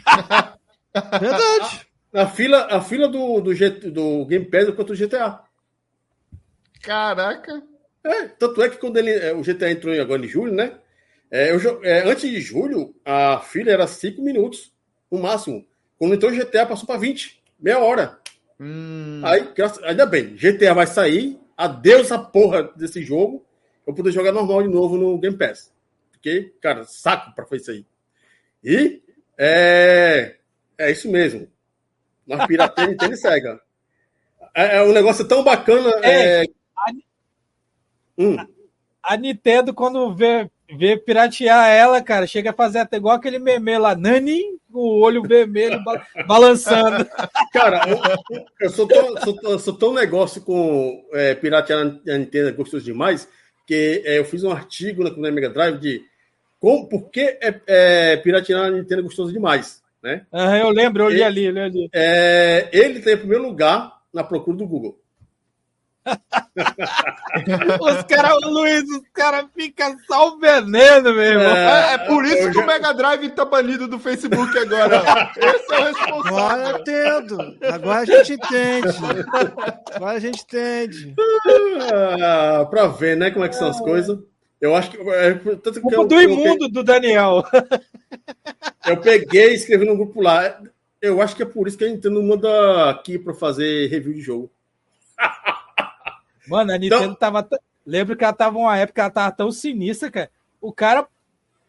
Verdade. 1.20 1.88
A 2.14 2.28
fila, 2.28 2.68
a 2.70 2.82
fila 2.82 3.08
do, 3.08 3.40
do, 3.42 3.54
G, 3.54 3.70
do 3.70 4.26
Game 4.26 4.46
Pass 4.46 4.68
é 4.68 4.72
quanto 4.72 4.94
o 4.94 4.96
GTA. 4.96 5.42
Caraca. 6.82 7.64
É, 8.04 8.28
tanto 8.28 8.62
é 8.62 8.70
que 8.70 8.78
quando 8.78 8.98
ele, 8.98 9.12
é, 9.12 9.34
o 9.34 9.42
GTA 9.42 9.72
entrou 9.72 9.94
agora 10.00 10.24
em 10.24 10.28
julho, 10.28 10.54
né? 10.54 10.74
É, 11.30 11.52
eu, 11.52 11.84
é, 11.84 12.10
antes 12.10 12.30
de 12.30 12.42
julho, 12.42 12.96
a 13.06 13.40
fila 13.40 13.72
era 13.72 13.86
5 13.86 14.22
minutos, 14.22 14.72
no 15.12 15.20
máximo. 15.20 15.66
Quando 15.98 16.16
entrou 16.16 16.32
o 16.32 16.36
GTA, 16.36 16.66
passou 16.66 16.86
para 16.86 17.00
20 17.00 17.42
meia 17.60 17.80
hora. 17.80 18.20
Hum. 18.60 19.22
Aí, 19.24 19.52
graças, 19.56 19.84
ainda 19.84 20.06
bem, 20.06 20.36
GTA 20.36 20.74
vai 20.74 20.88
sair, 20.88 21.40
adeus 21.56 22.12
a 22.12 22.20
porra 22.20 22.64
desse 22.76 23.02
jogo, 23.04 23.46
eu 23.86 23.94
poder 23.94 24.12
jogar 24.12 24.32
normal 24.32 24.64
de 24.64 24.70
novo 24.70 24.98
no 24.98 25.18
Game 25.18 25.38
Pass. 25.38 25.72
Porque, 26.18 26.54
cara, 26.62 26.84
saco 26.84 27.34
pra 27.34 27.46
fazer 27.46 27.62
isso 27.62 27.72
aí. 27.72 27.86
E 28.64 29.02
é, 29.38 30.36
é 30.78 30.92
isso 30.92 31.10
mesmo. 31.10 31.48
Na 32.26 32.46
pirateria 32.46 32.92
Nintendo 32.92 33.16
cega. 33.18 33.62
É, 34.54 34.78
é 34.78 34.84
um 34.84 34.92
negócio 34.92 35.28
tão 35.28 35.44
bacana. 35.44 35.90
É, 36.04 36.44
é... 36.44 36.46
A, 36.76 36.92
hum. 38.18 38.36
a, 38.38 39.14
a 39.14 39.18
Nintendo, 39.18 39.74
quando 39.74 40.14
vê 40.14 40.50
Ver 40.76 40.98
piratear 41.06 41.70
ela, 41.70 42.02
cara, 42.02 42.28
chega 42.28 42.50
a 42.50 42.54
fazer 42.54 42.80
até 42.80 42.98
igual 42.98 43.16
aquele 43.16 43.40
meme 43.40 43.78
lá, 43.78 43.96
Nani, 43.96 44.42
o 44.70 45.00
olho 45.00 45.22
vermelho 45.22 45.82
balançando. 46.28 47.08
Cara, 47.54 47.90
eu, 47.90 48.46
eu 48.60 48.70
sou, 48.70 48.86
tão, 48.86 49.18
sou, 49.22 49.60
sou 49.60 49.74
tão 49.78 49.94
negócio 49.94 50.42
com 50.42 51.06
é, 51.14 51.34
piratear 51.36 51.80
a 51.80 52.18
Nintendo, 52.18 52.54
gostoso 52.54 52.84
demais, 52.84 53.30
que 53.68 54.02
é, 54.06 54.18
eu 54.18 54.26
fiz 54.26 54.44
um 54.44 54.52
artigo 54.52 55.04
na, 55.04 55.30
Mega 55.30 55.50
Drive 55.50 55.78
de 55.78 56.02
como, 56.58 56.88
por 56.88 57.12
que 57.12 57.20
é, 57.20 57.62
é, 57.68 58.18
piratear 58.18 58.64
a 58.64 58.72
Nintendo 58.72 59.04
gostoso 59.04 59.32
demais, 59.32 59.84
né? 60.02 60.26
Ah, 60.32 60.58
eu 60.58 60.70
lembro, 60.70 61.04
eu 61.04 61.10
li 61.10 61.22
ali, 61.22 61.44
eu 61.44 61.52
li 61.52 61.60
ali. 61.60 61.90
É, 61.94 62.70
ele 62.72 63.02
tem 63.02 63.14
em 63.14 63.18
primeiro 63.18 63.44
lugar 63.44 64.02
na 64.12 64.24
procura 64.24 64.58
do 64.58 64.66
Google. 64.66 64.98
Os 67.82 68.04
caras, 68.04 68.40
Luiz, 68.44 68.84
os 68.84 69.02
caras 69.14 69.46
ficam 69.56 69.96
só 70.08 70.30
o 70.30 70.40
veneno, 70.40 71.14
meu 71.14 71.22
irmão. 71.22 71.56
É, 71.56 71.94
é 71.94 71.98
por 72.00 72.26
isso 72.26 72.52
que 72.52 72.58
o 72.58 72.66
Mega 72.66 72.94
Drive 72.94 73.30
tá 73.30 73.46
banido 73.46 73.88
do 73.88 74.00
Facebook 74.00 74.58
agora. 74.58 75.32
Esse 75.38 75.74
é 75.74 75.80
o 75.80 75.84
responsável. 75.84 76.38
Agora 76.38 76.70
eu 76.70 76.78
entendo. 76.80 77.58
Agora 77.62 78.00
a 78.00 78.06
gente 78.06 78.34
entende. 78.34 78.88
Agora 79.94 80.18
a 80.18 80.20
gente 80.20 80.42
entende. 80.44 81.16
Ah, 82.22 82.66
pra 82.70 82.88
ver, 82.88 83.16
né, 83.18 83.32
como 83.32 83.46
é 83.46 83.50
que 83.50 83.56
são 83.56 83.70
as 83.70 83.80
coisas. 83.80 84.18
Eu 84.60 84.76
acho 84.76 84.92
que. 84.92 84.98
É, 84.98 85.36
tanto 85.36 85.82
que 85.82 85.96
eu, 85.96 86.08
do 86.08 86.22
imundo 86.22 86.68
do 86.68 86.84
Daniel. 86.84 87.44
Eu 88.88 88.98
peguei 88.98 89.52
e 89.52 89.56
escrevi 89.56 89.86
no 89.86 89.96
grupo 89.96 90.22
lá. 90.22 90.60
Eu 91.00 91.22
acho 91.22 91.36
que 91.36 91.44
é 91.44 91.46
por 91.46 91.68
isso 91.68 91.78
que 91.78 91.86
a 91.86 91.90
Nintendo 91.90 92.22
manda 92.24 92.90
aqui 92.90 93.20
pra 93.20 93.34
fazer 93.34 93.88
review 93.88 94.14
de 94.14 94.22
jogo. 94.22 94.52
Mano, 96.48 96.74
a 96.74 96.78
Nintendo 96.78 97.04
então... 97.04 97.16
tava. 97.16 97.48
Lembro 97.86 98.18
que 98.18 98.24
ela 98.24 98.34
tava 98.34 98.58
uma 98.58 98.78
época, 98.78 99.02
ela 99.02 99.12
tava 99.12 99.32
tão 99.32 99.52
sinistra, 99.52 100.12
cara. 100.12 100.32
O 100.60 100.74
cara 100.74 101.08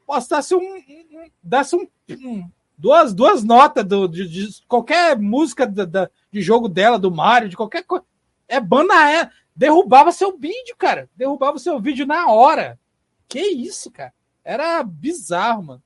postasse 0.07 0.55
um. 0.55 0.59
um 0.59 1.31
dasse 1.43 1.77
um, 1.77 1.87
um, 2.11 2.49
duas, 2.77 3.13
duas 3.13 3.45
notas 3.45 3.85
do, 3.85 4.09
de, 4.09 4.27
de 4.29 4.63
qualquer 4.67 5.19
música 5.19 5.67
da, 5.67 5.85
da, 5.85 6.11
de 6.33 6.41
jogo 6.41 6.69
dela, 6.69 6.99
do 6.99 7.11
Mario, 7.11 7.49
de 7.49 7.57
qualquer 7.57 7.83
coisa. 7.85 8.05
É 8.49 8.61
bana, 8.61 9.11
é. 9.13 9.31
Derrubava 9.55 10.13
seu 10.13 10.37
vídeo, 10.37 10.77
cara. 10.77 11.11
Derrubava 11.17 11.59
seu 11.59 11.81
vídeo 11.81 12.07
na 12.07 12.31
hora. 12.31 12.79
Que 13.29 13.41
isso, 13.41 13.91
cara? 13.91 14.13
Era 14.45 14.83
bizarro, 14.83 15.63
mano. 15.63 15.83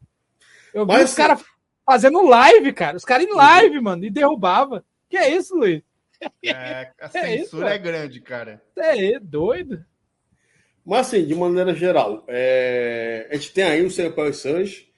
Eu 0.73 0.87
vi 0.87 0.93
Mas, 0.93 1.11
os 1.11 1.17
caras 1.17 1.43
fazendo 1.85 2.23
live, 2.23 2.73
cara. 2.73 2.97
Os 2.97 3.05
caras 3.05 3.27
em 3.27 3.35
live, 3.35 3.81
mano, 3.81 4.05
e 4.05 4.11
derrubava. 4.11 4.85
Que 5.09 5.17
é 5.17 5.35
isso, 5.35 5.57
Luiz? 5.57 5.83
É, 6.45 6.91
a 7.01 7.09
censura 7.09 7.27
é, 7.29 7.37
isso, 7.37 7.65
é 7.65 7.79
grande, 7.79 8.21
cara. 8.21 8.63
É 8.77 9.19
doido. 9.19 9.85
Mas 10.85 11.09
assim, 11.09 11.25
de 11.25 11.35
maneira 11.35 11.75
geral, 11.75 12.25
é... 12.29 13.29
a 13.31 13.35
gente 13.35 13.53
tem 13.53 13.65
aí 13.65 13.85
o 13.85 13.91
seu 13.91 14.13
Power 14.13 14.35
Surge. 14.35 14.93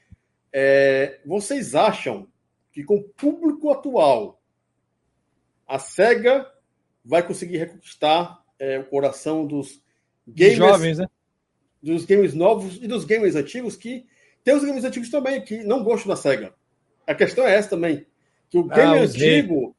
É... 0.52 1.20
Vocês 1.24 1.74
acham 1.74 2.26
que 2.72 2.82
com 2.82 2.96
o 2.96 3.02
público 3.02 3.70
atual 3.70 4.42
a 5.66 5.78
SEGA 5.78 6.50
vai 7.04 7.26
conseguir 7.26 7.58
reconquistar 7.58 8.42
é, 8.58 8.78
o 8.78 8.84
coração 8.84 9.46
dos 9.46 9.82
gamers, 10.26 10.56
jovens, 10.56 10.98
né? 10.98 11.06
dos 11.82 12.04
games 12.04 12.34
novos 12.34 12.76
e 12.82 12.86
dos 12.86 13.04
games 13.04 13.36
antigos 13.36 13.76
que 13.76 14.06
tem 14.42 14.54
os 14.54 14.64
games 14.64 14.84
antigos 14.84 15.10
também 15.10 15.42
que 15.42 15.62
não 15.64 15.82
gostam 15.84 16.08
da 16.08 16.16
SEGA. 16.16 16.54
A 17.06 17.14
questão 17.14 17.46
é 17.46 17.54
essa 17.54 17.70
também, 17.70 18.06
que 18.50 18.58
o 18.58 18.68
ah, 18.70 18.74
game 18.74 18.98
ah, 18.98 19.02
antigo 19.02 19.76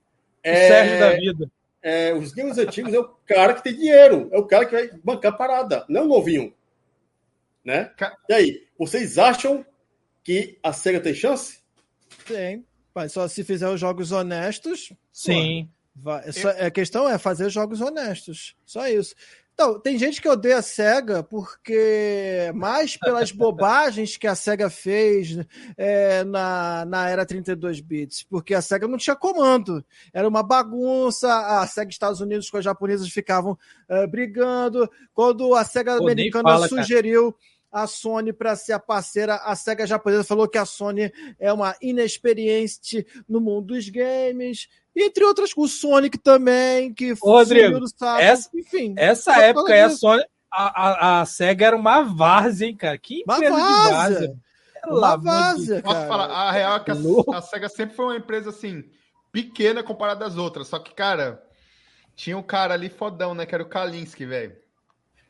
é, 0.51 0.67
Sérgio 0.67 0.99
da 0.99 1.15
vida. 1.15 1.51
É, 1.81 2.13
os 2.13 2.31
games 2.31 2.57
antigos 2.57 2.93
é 2.93 2.99
o 2.99 3.07
cara 3.25 3.53
que 3.53 3.63
tem 3.63 3.75
dinheiro, 3.75 4.29
é 4.31 4.37
o 4.37 4.45
cara 4.45 4.65
que 4.65 4.71
vai 4.71 4.89
bancar 5.03 5.33
a 5.33 5.35
parada, 5.35 5.85
não 5.87 6.05
o 6.05 6.07
novinho. 6.07 6.53
Né? 7.63 7.91
E 8.29 8.33
aí, 8.33 8.67
vocês 8.77 9.17
acham 9.17 9.65
que 10.23 10.57
a 10.63 10.71
SEGA 10.71 10.99
tem 10.99 11.13
chance? 11.13 11.59
Tem, 12.27 12.65
mas 12.93 13.11
só 13.11 13.27
se 13.27 13.43
fizer 13.43 13.69
os 13.69 13.79
jogos 13.79 14.11
honestos. 14.11 14.93
Sim. 15.11 15.69
Vai, 15.95 16.31
só, 16.31 16.49
a 16.49 16.69
questão 16.69 17.09
é 17.09 17.17
fazer 17.17 17.49
jogos 17.49 17.81
honestos. 17.81 18.55
Só 18.65 18.87
isso. 18.87 19.15
Então, 19.55 19.79
tem 19.79 19.97
gente 19.97 20.21
que 20.21 20.27
odeia 20.27 20.57
a 20.57 20.61
SEGA 20.61 21.23
porque 21.23 22.51
mais 22.53 22.97
pelas 22.97 23.31
bobagens 23.33 24.17
que 24.17 24.27
a 24.27 24.35
SEGA 24.35 24.69
fez 24.69 25.39
é, 25.77 26.25
na, 26.25 26.83
na 26.85 27.09
era 27.09 27.25
32 27.25 27.79
bits, 27.79 28.21
porque 28.23 28.53
a 28.53 28.61
SEGA 28.61 28.85
não 28.85 28.97
tinha 28.97 29.15
comando, 29.15 29.83
era 30.13 30.27
uma 30.27 30.43
bagunça, 30.43 31.33
a 31.61 31.65
SEGA 31.65 31.89
Estados 31.89 32.19
Unidos 32.19 32.49
com 32.49 32.57
as 32.57 32.65
japonesas 32.65 33.07
ficavam 33.07 33.57
uh, 33.89 34.05
brigando, 34.09 34.91
quando 35.13 35.55
a 35.55 35.63
SEGA 35.63 35.99
Pô, 35.99 36.03
americana 36.03 36.49
fala, 36.49 36.67
sugeriu 36.67 37.31
cara. 37.71 37.85
a 37.85 37.87
Sony 37.87 38.33
para 38.33 38.57
ser 38.57 38.73
a 38.73 38.79
parceira, 38.79 39.35
a 39.35 39.55
SEGA 39.55 39.87
japonesa 39.87 40.25
falou 40.25 40.49
que 40.49 40.57
a 40.57 40.65
Sony 40.65 41.09
é 41.39 41.53
uma 41.53 41.77
inexperiente 41.81 43.07
no 43.25 43.39
mundo 43.39 43.67
dos 43.67 43.87
games, 43.87 44.67
entre 45.03 45.25
outras, 45.25 45.51
o 45.55 45.67
Sonic 45.67 46.17
também, 46.17 46.93
que 46.93 47.13
Ô, 47.21 47.31
Rodrigo, 47.31 47.79
essa, 48.19 48.49
enfim. 48.53 48.93
Essa 48.97 49.41
época 49.41 49.73
aí 49.73 49.81
a 49.81 49.89
Sony, 49.89 50.23
a, 50.51 50.63
a, 50.83 51.21
a, 51.21 51.25
SEGA 51.25 51.67
era 51.67 51.75
uma 51.75 52.01
várzea, 52.01 52.67
hein, 52.67 52.75
cara? 52.75 52.97
Que 52.97 53.21
empresa 53.21 53.53
uma 53.53 53.67
de 53.67 53.91
várzea. 53.91 54.35
Uma 54.87 55.17
várzea, 55.17 55.81
Posso 55.81 56.07
falar, 56.07 56.27
a 56.27 56.51
real 56.51 56.77
é 56.77 56.79
que 56.79 56.91
a, 56.91 56.95
a, 57.37 57.41
SEGA 57.41 57.67
sempre 57.67 57.95
foi 57.95 58.05
uma 58.05 58.17
empresa, 58.17 58.51
assim, 58.51 58.83
pequena 59.31 59.83
comparada 59.83 60.25
às 60.25 60.37
outras. 60.37 60.67
Só 60.67 60.79
que, 60.79 60.93
cara, 60.93 61.43
tinha 62.15 62.37
um 62.37 62.43
cara 62.43 62.73
ali 62.73 62.89
fodão, 62.89 63.33
né? 63.33 63.45
Que 63.45 63.53
era 63.53 63.63
o 63.63 63.69
Kalinski, 63.69 64.25
velho. 64.25 64.55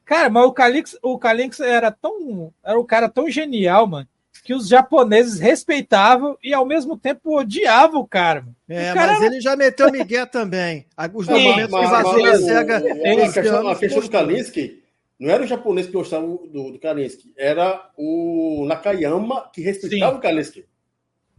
Cara, 0.06 0.30
mas 0.30 0.46
o 0.46 0.54
Kalinski, 0.54 1.00
o 1.02 1.18
Kalinski 1.18 1.64
era 1.64 1.90
tão... 1.90 2.54
Era 2.64 2.80
um 2.80 2.86
cara 2.86 3.10
tão 3.10 3.28
genial, 3.30 3.88
mano 3.88 4.08
que 4.46 4.54
os 4.54 4.68
japoneses 4.68 5.40
respeitavam 5.40 6.38
e 6.42 6.54
ao 6.54 6.68
mesmo 6.68 6.96
tempo 6.96 7.36
odiavam 7.36 8.02
o 8.02 8.08
cara. 8.08 8.46
É, 8.70 8.92
o 8.92 8.94
cara 8.94 9.14
mas 9.14 9.22
era... 9.24 9.34
ele 9.34 9.42
já 9.42 9.56
meteu 9.56 9.92
Miguel 9.92 10.28
também. 10.28 10.86
Os 11.16 11.28
momentos 11.28 11.80
que 11.80 11.88
vazou 11.88 12.26
a 12.26 12.38
SEGA. 12.38 12.78
A 12.78 13.34
questão, 13.34 13.68
a 13.68 13.76
questão 13.76 14.02
do 14.04 14.10
Kalinski 14.10 14.84
não 15.20 15.32
era 15.32 15.44
o 15.44 15.48
japonês 15.48 15.88
que 15.88 15.94
gostava 15.94 16.28
do, 16.28 16.72
do 16.72 16.80
Kalinski, 16.80 17.34
era 17.36 17.90
o 17.98 18.66
Nakayama 18.68 19.50
que 19.52 19.62
respeitava 19.62 20.12
Sim. 20.12 20.18
o 20.20 20.22
Kalinski. 20.22 20.66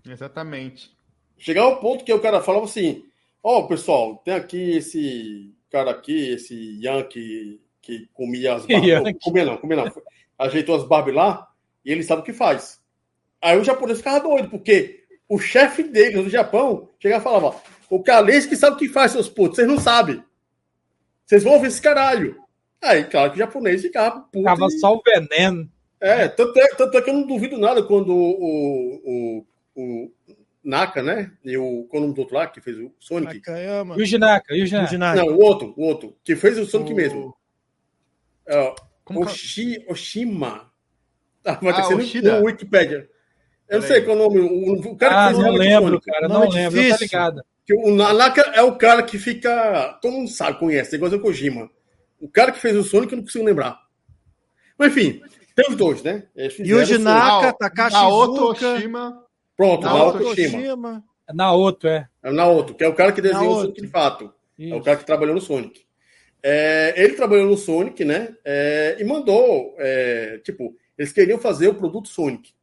Exatamente. 0.04 0.90
Chegar 1.38 1.62
ao 1.62 1.78
ponto 1.78 2.04
que 2.04 2.12
o 2.12 2.20
cara 2.20 2.42
falava 2.42 2.64
assim: 2.64 3.04
Ó, 3.40 3.60
oh, 3.60 3.68
pessoal, 3.68 4.16
tem 4.24 4.34
aqui 4.34 4.78
esse 4.78 5.54
cara 5.70 5.92
aqui, 5.92 6.30
esse 6.30 6.84
Yankee 6.84 7.60
que 7.80 8.08
comia 8.12 8.54
as 8.54 8.66
barbas. 8.66 9.14
comia 9.22 9.44
não, 9.44 9.56
comia 9.58 9.76
não. 9.76 9.92
Ajeitou 10.36 10.74
as 10.74 10.82
barbas 10.82 11.14
lá 11.14 11.48
e 11.84 11.92
ele 11.92 12.02
sabe 12.02 12.22
o 12.22 12.24
que 12.24 12.32
faz. 12.32 12.84
Aí 13.42 13.58
o 13.58 13.64
japonês 13.64 13.98
ficava 13.98 14.20
doido, 14.20 14.48
porque 14.48 15.04
o 15.28 15.38
chefe 15.38 15.82
dele 15.82 16.16
no 16.16 16.30
Japão 16.30 16.88
chegava 16.98 17.22
e 17.22 17.24
falava: 17.24 17.56
O 17.90 18.02
que 18.02 18.56
sabe 18.56 18.76
o 18.76 18.78
que 18.78 18.88
faz, 18.88 19.12
seus 19.12 19.28
putos, 19.28 19.56
vocês 19.56 19.68
não 19.68 19.78
sabem. 19.78 20.22
Vocês 21.24 21.42
vão 21.42 21.54
ouvir 21.54 21.68
esse 21.68 21.82
caralho. 21.82 22.40
Aí, 22.82 23.04
claro 23.04 23.30
que 23.30 23.36
o 23.36 23.38
japonês 23.38 23.82
ficava 23.82 24.20
puto. 24.20 24.38
Ficava 24.38 24.66
e... 24.66 24.78
só 24.78 24.94
o 24.94 25.02
veneno. 25.02 25.68
É, 26.00 26.28
tanto 26.28 26.58
é, 26.58 26.68
tanto 26.68 26.96
é 26.96 27.02
que 27.02 27.10
eu 27.10 27.14
não 27.14 27.26
duvido 27.26 27.58
nada 27.58 27.82
quando 27.82 28.14
o, 28.14 29.00
o, 29.04 29.46
o 29.74 30.12
Naka, 30.62 31.02
né? 31.02 31.32
E 31.44 31.56
o 31.56 31.84
qual 31.88 31.94
é 31.94 31.98
o 31.98 32.02
nome 32.02 32.14
do 32.14 32.20
outro 32.20 32.36
lá 32.36 32.46
que 32.46 32.60
fez 32.60 32.78
o 32.78 32.92
Sonic? 33.00 33.36
Nakayama. 33.36 33.96
Yuji 33.96 34.18
Naka, 34.18 34.54
Yuji 34.54 34.98
Naka. 34.98 35.24
Não, 35.24 35.28
o 35.28 35.40
outro, 35.40 35.74
o 35.76 35.82
outro, 35.82 36.16
que 36.22 36.36
fez 36.36 36.58
o 36.58 36.66
Sonic 36.66 36.92
o... 36.92 36.96
mesmo. 36.96 37.36
Uh, 38.46 39.20
Oshi, 39.20 39.84
Oshima. 39.88 40.70
Ah, 41.44 41.58
vai 41.62 41.72
ah, 41.72 41.88
ter 41.88 42.22
no 42.22 42.44
Wikipedia. 42.44 43.08
Eu 43.68 43.80
não 43.80 43.86
sei 43.86 44.00
qual 44.02 44.16
é 44.16 44.20
o 44.20 44.22
nome. 44.22 44.40
O, 44.88 44.96
cara 44.96 45.26
ah, 45.26 45.28
que 45.28 45.34
fez 45.34 45.46
não 45.46 45.54
lembro, 45.54 46.00
cara. 46.00 46.28
Não 46.28 46.48
lembro, 46.48 46.80
difícil. 46.80 46.98
tá 46.98 47.04
ligado. 47.04 47.42
Que 47.64 47.74
o 47.74 47.94
Nanaka 47.94 48.42
é 48.54 48.62
o 48.62 48.76
cara 48.76 49.02
que 49.02 49.18
fica. 49.18 49.98
Todo 50.00 50.12
mundo 50.12 50.30
sabe, 50.30 50.58
conhece, 50.58 50.94
igual 50.94 51.12
o 51.12 51.20
Kojima. 51.20 51.68
O 52.20 52.28
cara 52.28 52.52
que 52.52 52.60
fez 52.60 52.76
o 52.76 52.84
Sonic 52.84 53.12
eu 53.12 53.16
não 53.16 53.24
consigo 53.24 53.44
lembrar. 53.44 53.80
Mas 54.78 54.92
enfim, 54.92 55.20
tem 55.54 55.66
os 55.68 55.76
dois, 55.76 56.02
né? 56.02 56.24
Yuji 56.58 56.98
Naka, 56.98 57.52
Takashi 57.54 57.94
Naoto 57.94 58.44
Oshima. 58.50 59.24
Pronto, 59.56 59.84
Naoto, 59.84 60.18
Naoto 60.18 60.30
Oshima. 60.30 61.04
É 61.28 61.32
Naoto, 61.32 61.88
é. 61.88 62.08
É 62.22 62.30
o 62.30 62.32
Naoto, 62.32 62.74
que 62.74 62.84
é 62.84 62.88
o 62.88 62.94
cara 62.94 63.10
que 63.10 63.20
desenhou 63.20 63.56
o 63.56 63.60
Sonic 63.62 63.80
de 63.80 63.88
fato. 63.88 64.32
Isso. 64.58 64.74
É 64.74 64.76
o 64.76 64.82
cara 64.82 64.96
que 64.96 65.04
trabalhou 65.04 65.34
no 65.34 65.40
Sonic. 65.40 65.84
É, 66.42 66.94
ele 66.96 67.14
trabalhou 67.14 67.46
no 67.46 67.56
Sonic, 67.56 68.04
né? 68.04 68.36
É, 68.44 68.96
e 69.00 69.04
mandou, 69.04 69.74
é, 69.78 70.38
tipo, 70.44 70.76
eles 70.96 71.12
queriam 71.12 71.38
fazer 71.38 71.68
o 71.68 71.74
produto 71.74 72.08
Sonic. 72.08 72.54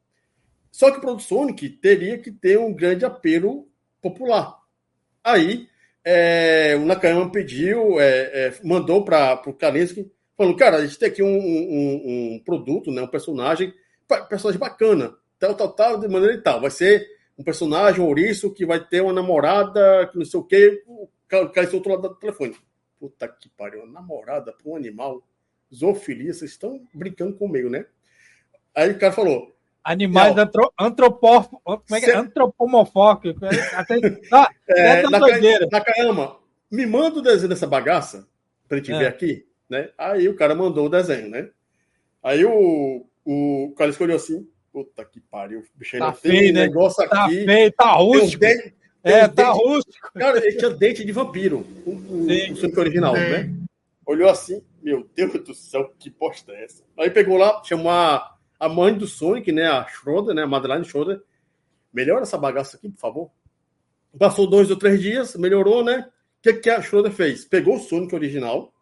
Só 0.73 0.89
que 0.89 0.97
o 0.97 1.01
produto 1.01 1.21
Sonic 1.21 1.69
teria 1.69 2.17
que 2.17 2.31
ter 2.31 2.57
um 2.57 2.73
grande 2.73 3.05
apelo 3.05 3.69
popular. 4.01 4.57
Aí, 5.23 5.69
é, 6.03 6.75
o 6.75 6.83
Nakayama 6.83 7.31
pediu, 7.31 7.99
é, 7.99 8.47
é, 8.47 8.53
mandou 8.63 9.05
para 9.05 9.39
o 9.45 9.53
Kalinski, 9.53 10.11
falando, 10.35 10.57
cara, 10.57 10.77
a 10.77 10.85
gente 10.85 10.97
tem 10.97 11.09
aqui 11.09 11.21
um, 11.21 11.27
um, 11.27 12.33
um, 12.33 12.39
produto, 12.43 12.91
né, 12.91 13.03
um 13.03 13.07
personagem, 13.07 13.71
personagem 14.27 14.59
bacana, 14.59 15.15
tal, 15.37 15.53
tal, 15.53 15.71
tal, 15.73 15.99
de 15.99 16.07
maneira 16.07 16.33
e 16.33 16.41
tal. 16.41 16.59
Vai 16.59 16.71
ser 16.71 17.07
um 17.37 17.43
personagem, 17.43 18.01
um 18.01 18.07
ouriço, 18.07 18.51
que 18.51 18.65
vai 18.65 18.83
ter 18.83 19.01
uma 19.01 19.13
namorada, 19.13 20.07
que 20.07 20.17
não 20.17 20.25
sei 20.25 20.39
o 20.39 20.43
quê, 20.43 20.83
cara 21.29 21.67
do 21.67 21.75
outro 21.75 21.91
lado 21.91 22.09
do 22.09 22.15
telefone. 22.15 22.57
Puta 22.99 23.27
que 23.27 23.47
pariu, 23.49 23.85
namorada 23.85 24.51
para 24.51 24.71
um 24.71 24.75
animal, 24.75 25.21
zoofilia, 25.71 26.33
vocês 26.33 26.49
estão 26.49 26.83
brincando 26.91 27.35
comigo, 27.35 27.69
né? 27.69 27.85
Aí 28.75 28.89
o 28.89 28.97
cara 28.97 29.13
falou, 29.13 29.52
Animais 29.83 30.37
antro, 30.37 30.71
antropó, 30.79 31.43
como 31.43 31.83
é 31.91 31.99
que 31.99 32.09
é? 32.09 32.15
antropomorfóficos. 32.15 33.43
Até, 33.73 33.95
ah, 34.31 34.47
é, 34.69 34.99
é 35.01 35.09
Nakayama, 35.09 35.67
Nakayama, 35.71 36.37
me 36.71 36.85
manda 36.85 37.19
o 37.19 37.21
desenho 37.21 37.49
dessa 37.49 37.67
bagaça 37.67 38.25
pra 38.67 38.77
gente 38.77 38.93
é. 38.93 38.99
ver 38.99 39.07
aqui, 39.07 39.45
né? 39.69 39.89
Aí 39.97 40.29
o 40.29 40.35
cara 40.35 40.55
mandou 40.55 40.85
o 40.85 40.89
desenho, 40.89 41.29
né? 41.29 41.49
Aí 42.23 42.45
o, 42.45 43.05
o 43.25 43.73
cara 43.77 43.91
escolheu 43.91 44.15
assim, 44.15 44.47
puta 44.71 45.03
que 45.03 45.19
pariu, 45.19 45.59
o 45.59 45.63
bicho 45.75 45.97
tá 45.97 46.13
feio, 46.13 46.53
né? 46.53 46.61
negócio 46.61 47.07
tá 47.09 47.25
aqui. 47.25 47.43
Feio, 47.43 47.71
tá 47.73 47.91
rústico. 47.91 48.39
Dente, 48.39 48.73
é, 49.03 49.27
tá 49.27 49.51
dente, 49.51 49.57
rústico. 49.59 50.11
Cara, 50.13 50.37
ele 50.37 50.55
tinha 50.57 50.71
dente 50.71 51.03
de 51.03 51.11
vampiro, 51.11 51.65
o, 51.85 51.91
o, 51.91 52.25
o 52.25 52.79
original, 52.79 53.13
né? 53.13 53.53
olhou 54.05 54.29
assim, 54.29 54.61
meu 54.81 55.09
Deus 55.15 55.33
do 55.43 55.53
céu, 55.53 55.93
que 55.97 56.09
bosta 56.09 56.51
é 56.51 56.63
essa? 56.65 56.83
Aí 56.97 57.09
pegou 57.09 57.37
lá, 57.37 57.61
chamou 57.63 57.91
a, 57.91 58.32
a 58.63 58.69
mãe 58.69 58.97
do 58.97 59.05
Sonic, 59.05 59.51
né, 59.51 59.67
a 59.67 59.85
Schroeder, 59.85 60.33
né, 60.33 60.43
a 60.43 60.47
Madeline 60.47 60.85
Schroeder, 60.85 61.21
melhora 61.91 62.21
essa 62.21 62.37
bagaça 62.37 62.77
aqui, 62.77 62.89
por 62.89 62.97
favor. 62.97 63.31
Passou 64.17 64.49
dois 64.49 64.71
ou 64.71 64.77
três 64.77 65.01
dias, 65.01 65.35
melhorou, 65.35 65.83
né? 65.83 66.09
O 66.39 66.41
que, 66.41 66.53
que 66.53 66.69
a 66.69 66.81
Schroeder 66.81 67.11
fez? 67.11 67.43
Pegou 67.43 67.75
o 67.75 67.79
Sonic 67.79 68.15
original 68.15 68.73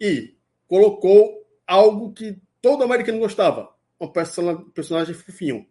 e 0.00 0.36
colocou 0.68 1.44
algo 1.66 2.12
que 2.12 2.38
todo 2.62 2.84
americano 2.84 3.18
gostava, 3.18 3.74
um 4.00 4.06
personagem 4.72 5.14
fofinho. 5.14 5.66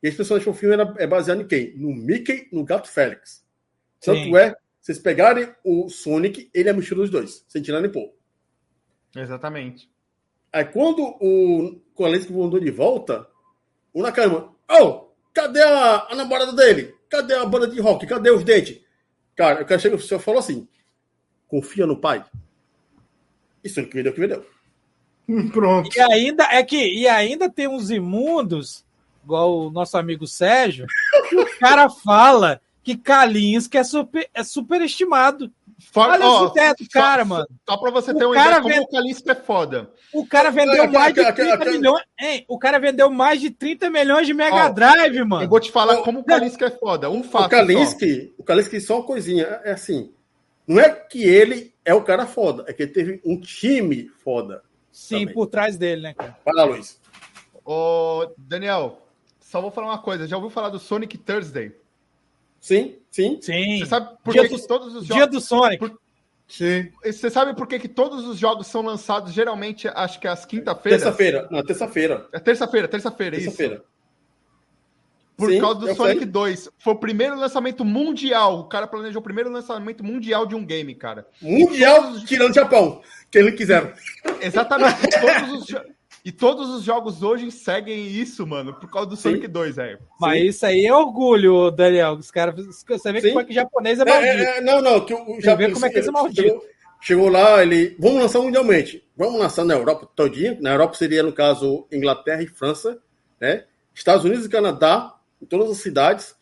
E 0.00 0.06
esse 0.06 0.16
personagem 0.16 0.44
fofinho 0.44 0.72
era, 0.72 0.94
é 0.98 1.06
baseado 1.06 1.42
em 1.42 1.46
quem? 1.48 1.76
No 1.76 1.92
Mickey, 1.92 2.48
no 2.52 2.64
Gato 2.64 2.88
Félix. 2.88 3.44
Tanto 4.00 4.22
Sim. 4.22 4.36
é, 4.36 4.54
vocês 4.80 5.00
pegarem 5.00 5.52
o 5.64 5.88
Sonic, 5.88 6.48
ele 6.54 6.68
é 6.68 6.72
a 6.72 6.74
mistura 6.74 7.00
dos 7.00 7.10
dois, 7.10 7.44
sem 7.48 7.62
tirar 7.62 7.80
nem 7.80 7.90
pôr. 7.90 8.14
Exatamente. 9.16 9.91
Aí 10.52 10.64
quando 10.64 11.02
o 11.20 11.80
Koleski 11.94 12.32
voltou 12.32 12.60
de 12.60 12.70
volta, 12.70 13.26
o 13.92 14.02
Nakama, 14.02 14.54
oh, 14.70 15.08
cadê 15.32 15.62
a, 15.62 16.08
a, 16.10 16.14
namorada 16.14 16.52
dele? 16.52 16.94
Cadê 17.08 17.34
a 17.34 17.44
banda 17.46 17.66
de 17.66 17.80
rock? 17.80 18.06
Cadê 18.06 18.30
os 18.30 18.44
dentes? 18.44 18.80
Cara, 19.34 19.62
o 19.62 19.66
cara 19.66 19.80
chega, 19.80 19.96
o 19.96 20.00
senhor 20.00 20.20
falou 20.20 20.40
assim: 20.40 20.68
confia 21.48 21.86
no 21.86 21.96
pai. 21.96 22.24
Isso 23.64 23.80
é 23.80 23.82
o 23.82 23.88
que 23.88 23.96
me 23.96 24.02
deu, 24.02 24.12
que 24.12 24.20
me 24.20 24.28
deu. 24.28 24.44
Pronto. 25.52 25.88
E 25.96 26.00
ainda, 26.00 26.44
é 26.44 26.62
que, 26.62 26.76
e 26.76 27.08
ainda 27.08 27.48
tem 27.48 27.68
uns 27.68 27.90
imundos, 27.90 28.84
igual 29.24 29.66
o 29.66 29.70
nosso 29.70 29.96
amigo 29.96 30.26
Sérgio, 30.26 30.86
que 31.28 31.36
o 31.36 31.58
cara 31.58 31.88
fala 31.88 32.60
que 32.82 32.96
Kalinski 32.96 33.78
é, 33.78 33.84
super, 33.84 34.28
é 34.34 34.42
superestimado. 34.42 35.50
Fora, 35.90 36.12
Olha 36.12 36.26
ó, 36.26 36.44
esse 36.44 36.54
teto, 36.54 36.84
só, 36.84 37.00
cara, 37.00 37.24
mano. 37.24 37.46
Só 37.68 37.76
pra 37.76 37.90
você 37.90 38.14
ter 38.14 38.24
uma 38.24 38.36
ideia 38.36 38.60
vende... 38.60 38.74
como 38.74 38.82
o 38.82 38.88
Kalinski 38.88 39.30
é 39.30 39.34
foda. 39.34 39.90
O 40.12 40.26
cara 40.26 40.50
vendeu 40.50 40.90
mais 40.90 41.14
de 41.14 41.32
30 41.32 41.56
milhões. 41.64 42.04
Hein, 42.20 42.44
o 42.48 42.58
cara 42.58 42.78
vendeu 42.78 43.10
mais 43.10 43.40
de 43.40 43.50
30 43.50 43.90
milhões 43.90 44.26
de 44.26 44.34
Mega 44.34 44.66
ó, 44.66 44.68
Drive, 44.70 45.24
mano. 45.24 45.44
Eu 45.44 45.48
vou 45.48 45.60
te 45.60 45.70
falar 45.70 45.98
como 45.98 46.20
o 46.20 46.24
Kalinski 46.24 46.64
é 46.64 46.70
foda. 46.70 47.10
Um 47.10 47.22
fato. 47.22 47.46
O 47.46 47.48
Kalinski, 47.48 48.26
só. 48.26 48.32
o 48.38 48.44
Kalinski 48.44 48.80
só 48.80 48.96
uma 48.96 49.06
coisinha. 49.06 49.44
É 49.64 49.72
assim. 49.72 50.12
Não 50.66 50.80
é 50.80 50.90
que 50.90 51.24
ele 51.24 51.74
é 51.84 51.92
o 51.92 52.02
cara 52.02 52.26
foda, 52.26 52.64
é 52.68 52.72
que 52.72 52.84
ele 52.84 52.92
teve 52.92 53.20
um 53.24 53.38
time 53.40 54.08
foda. 54.22 54.62
Sim, 54.90 55.20
também. 55.20 55.34
por 55.34 55.46
trás 55.46 55.76
dele, 55.76 56.02
né, 56.02 56.14
cara? 56.14 56.36
Vai 56.44 56.54
lá, 56.54 56.64
Luiz. 56.64 57.00
Ô, 57.64 58.32
Daniel, 58.36 59.02
só 59.40 59.60
vou 59.60 59.70
falar 59.70 59.88
uma 59.88 60.02
coisa. 60.02 60.26
Já 60.26 60.36
ouviu 60.36 60.50
falar 60.50 60.68
do 60.68 60.78
Sonic 60.78 61.18
Thursday? 61.18 61.72
Sim, 62.62 62.94
sim. 63.10 63.40
Sim. 63.42 63.80
Você 63.80 63.86
sabe 63.86 64.16
por 64.22 64.32
dia 64.32 64.48
que, 64.48 64.56
do, 64.56 64.66
todos 64.68 64.94
os 64.94 65.04
jogos. 65.04 65.16
Dia 65.16 65.26
do 65.26 65.40
Sonic. 65.40 65.78
Por... 65.78 66.00
Sim. 66.46 66.92
Você 67.04 67.28
sabe 67.28 67.56
por 67.56 67.66
que, 67.66 67.76
que 67.80 67.88
todos 67.88 68.24
os 68.24 68.38
jogos 68.38 68.68
são 68.68 68.82
lançados 68.82 69.32
geralmente, 69.32 69.88
acho 69.88 70.20
que 70.20 70.28
às 70.28 70.46
quinta-feiras? 70.46 71.02
Terça-feira. 71.02 71.48
Não, 71.50 71.64
terça-feira. 71.64 72.28
É 72.32 72.38
terça-feira, 72.38 72.86
terça-feira, 72.86 73.36
terça-feira. 73.36 73.74
isso. 73.74 73.84
Por 75.36 75.50
Sim, 75.50 75.60
causa 75.60 75.80
do 75.80 75.94
Sonic 75.96 76.18
sei. 76.18 76.26
2. 76.26 76.68
Foi 76.78 76.92
o 76.92 76.98
primeiro 76.98 77.36
lançamento 77.36 77.84
mundial. 77.84 78.60
O 78.60 78.64
cara 78.64 78.86
planejou 78.86 79.20
o 79.20 79.24
primeiro 79.24 79.50
lançamento 79.50 80.04
mundial 80.04 80.46
de 80.46 80.54
um 80.54 80.64
game, 80.64 80.94
cara. 80.94 81.26
Mundial, 81.40 82.20
tirando 82.24 82.52
o 82.52 82.54
Japão, 82.54 83.02
que 83.28 83.38
eles 83.38 83.56
quiseram. 83.56 83.92
Exatamente. 84.40 85.00
todos 85.20 85.62
os... 85.62 85.82
E 86.24 86.30
todos 86.30 86.70
os 86.70 86.84
jogos 86.84 87.20
hoje 87.22 87.50
seguem 87.50 88.06
isso, 88.06 88.46
mano, 88.46 88.72
por 88.74 88.88
causa 88.88 89.08
do 89.08 89.16
Sim. 89.16 89.30
Sonic 89.30 89.48
2, 89.48 89.76
velho. 89.76 89.98
Mas 90.20 90.40
Sim. 90.40 90.46
isso 90.46 90.66
aí 90.66 90.86
é 90.86 90.94
orgulho, 90.94 91.70
Daniel. 91.72 92.12
Os 92.12 92.30
caras, 92.30 92.54
você 92.86 93.12
vê 93.12 93.20
que 93.20 93.50
o 93.50 93.52
japonês 93.52 93.98
é 93.98 94.04
maldito. 94.04 94.28
É, 94.28 94.58
é, 94.58 94.60
não, 94.60 94.80
não, 94.80 95.04
que 95.04 95.12
o, 95.12 95.40
japonês 95.40 95.72
como 95.74 95.86
é 95.86 95.90
que 95.90 95.98
é 95.98 96.10
maldito. 96.12 96.42
Chegou, 96.42 96.64
chegou, 97.00 97.28
lá, 97.28 97.60
ele, 97.60 97.96
vamos 97.98 98.22
lançar 98.22 98.38
mundialmente. 98.38 99.04
Vamos 99.16 99.40
lançar 99.40 99.64
na 99.64 99.74
Europa 99.74 100.08
todinha. 100.14 100.56
Na 100.60 100.70
Europa 100.70 100.94
seria, 100.94 101.24
no 101.24 101.32
caso, 101.32 101.88
Inglaterra 101.90 102.42
e 102.42 102.46
França, 102.46 103.00
né? 103.40 103.64
Estados 103.92 104.24
Unidos 104.24 104.46
e 104.46 104.48
Canadá, 104.48 105.16
em 105.42 105.46
todas 105.46 105.72
as 105.72 105.78
cidades. 105.78 106.36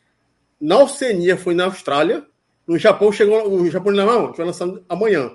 Na 0.60 0.78
Oceania 0.78 1.38
foi 1.38 1.54
na 1.54 1.64
Austrália. 1.64 2.26
No 2.66 2.78
Japão 2.78 3.10
chegou, 3.10 3.50
o 3.50 3.70
Japão 3.70 3.92
não, 3.92 4.30
vai 4.32 4.44
lançar 4.44 4.68
amanhã. 4.90 5.30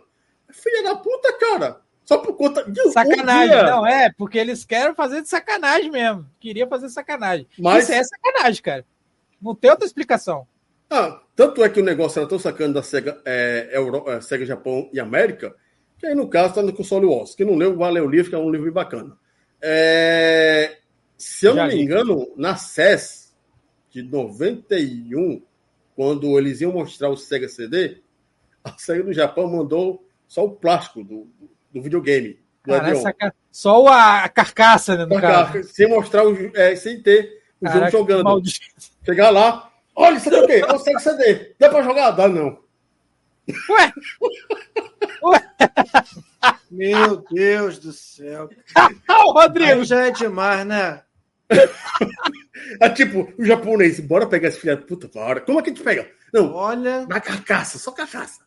Filha 0.51 0.83
da 0.83 0.95
puta, 0.95 1.33
cara. 1.33 1.81
Só 2.05 2.19
por 2.19 2.37
conta 2.37 2.63
de 2.69 2.91
Sacanagem, 2.91 3.57
um 3.57 3.63
não 3.63 3.87
é, 3.87 4.11
porque 4.15 4.37
eles 4.37 4.63
querem 4.63 4.93
fazer 4.93 5.23
de 5.23 5.27
sacanagem 5.27 5.89
mesmo. 5.89 6.29
Queria 6.39 6.67
fazer 6.67 6.87
sacanagem. 6.89 7.47
Mas... 7.57 7.83
Isso 7.83 7.93
é 7.93 8.03
sacanagem, 8.03 8.61
cara. 8.61 8.85
Não 9.41 9.55
tem 9.55 9.71
outra 9.71 9.85
explicação. 9.85 10.47
Ah, 10.89 11.19
tanto 11.35 11.63
é 11.63 11.69
que 11.69 11.81
o 11.81 11.83
negócio 11.83 12.19
era 12.19 12.29
tão 12.29 12.37
sacana 12.37 12.75
da 12.75 12.83
SEGA, 12.83 13.19
é, 13.25 13.69
Euro, 13.73 14.07
é, 14.07 14.21
SEGA 14.21 14.45
Japão 14.45 14.87
e 14.93 14.99
América, 14.99 15.55
que 15.97 16.05
aí 16.05 16.13
no 16.13 16.29
caso 16.29 16.49
está 16.49 16.61
no 16.61 16.73
console 16.73 17.07
Wars. 17.07 17.33
Quem 17.33 17.45
não 17.45 17.55
leu, 17.55 17.75
valeu 17.75 18.05
o 18.05 18.09
livro, 18.09 18.29
que 18.29 18.35
é 18.35 18.39
um 18.39 18.51
livro 18.51 18.71
bacana. 18.71 19.17
É, 19.59 20.77
se 21.17 21.47
eu 21.47 21.55
Já 21.55 21.63
não 21.63 21.73
me 21.73 21.81
engano, 21.81 22.31
na 22.37 22.55
CES 22.55 23.35
de 23.89 24.03
91, 24.03 25.41
quando 25.95 26.37
eles 26.37 26.61
iam 26.61 26.71
mostrar 26.71 27.09
o 27.09 27.17
Sega 27.17 27.47
CD, 27.47 28.01
a 28.63 28.77
SEGA 28.77 29.03
do 29.03 29.13
Japão 29.13 29.49
mandou 29.49 30.07
só 30.27 30.45
o 30.45 30.51
plástico 30.51 31.03
do, 31.03 31.27
do 31.75 31.81
videogame. 31.81 32.39
Do 32.65 32.71
Cara, 32.71 33.35
Só 33.51 33.85
a 33.87 34.29
carcaça, 34.29 34.95
né, 34.95 35.05
do 35.05 35.19
carro. 35.19 35.63
Sem 35.65 35.89
mostrar, 35.89 36.25
o, 36.25 36.51
é, 36.55 36.75
sem 36.75 37.01
ter 37.01 37.43
o 37.61 37.65
Caraca, 37.65 37.91
jogo 37.91 38.09
jogando. 38.09 38.23
Maldito. 38.23 38.65
Chegar 39.05 39.29
lá, 39.29 39.69
olha, 39.95 40.15
isso 40.15 40.29
aqui 40.29 40.37
é 40.37 40.41
o 40.41 40.47
quê? 40.47 40.65
É 40.67 40.73
o 40.73 40.79
Sega 40.79 40.99
CD. 40.99 41.55
Dá 41.59 41.69
pra 41.69 41.83
jogar? 41.83 42.11
Dá 42.11 42.27
não. 42.27 42.57
Ué? 43.69 43.93
Ué? 45.23 45.51
Meu 46.71 47.17
Deus 47.29 47.77
do 47.77 47.91
céu. 47.91 48.49
o 49.09 49.31
Rodrigo. 49.33 49.81
Aí 49.81 49.83
já 49.83 50.07
é 50.07 50.11
demais, 50.11 50.65
né? 50.65 51.01
é 52.81 52.89
tipo, 52.89 53.31
o 53.37 53.45
japonês, 53.45 53.99
bora 53.99 54.25
pegar 54.25 54.47
esse 54.47 54.59
filho 54.59 54.75
da 54.75 54.81
puta, 54.81 55.07
bora. 55.07 55.41
Como 55.41 55.59
é 55.59 55.61
que 55.61 55.69
a 55.69 55.73
gente 55.73 55.83
pega? 55.83 56.09
Não, 56.33 56.51
olha. 56.53 57.05
Na 57.05 57.19
carcaça, 57.19 57.77
só 57.77 57.91
carcaça. 57.91 58.39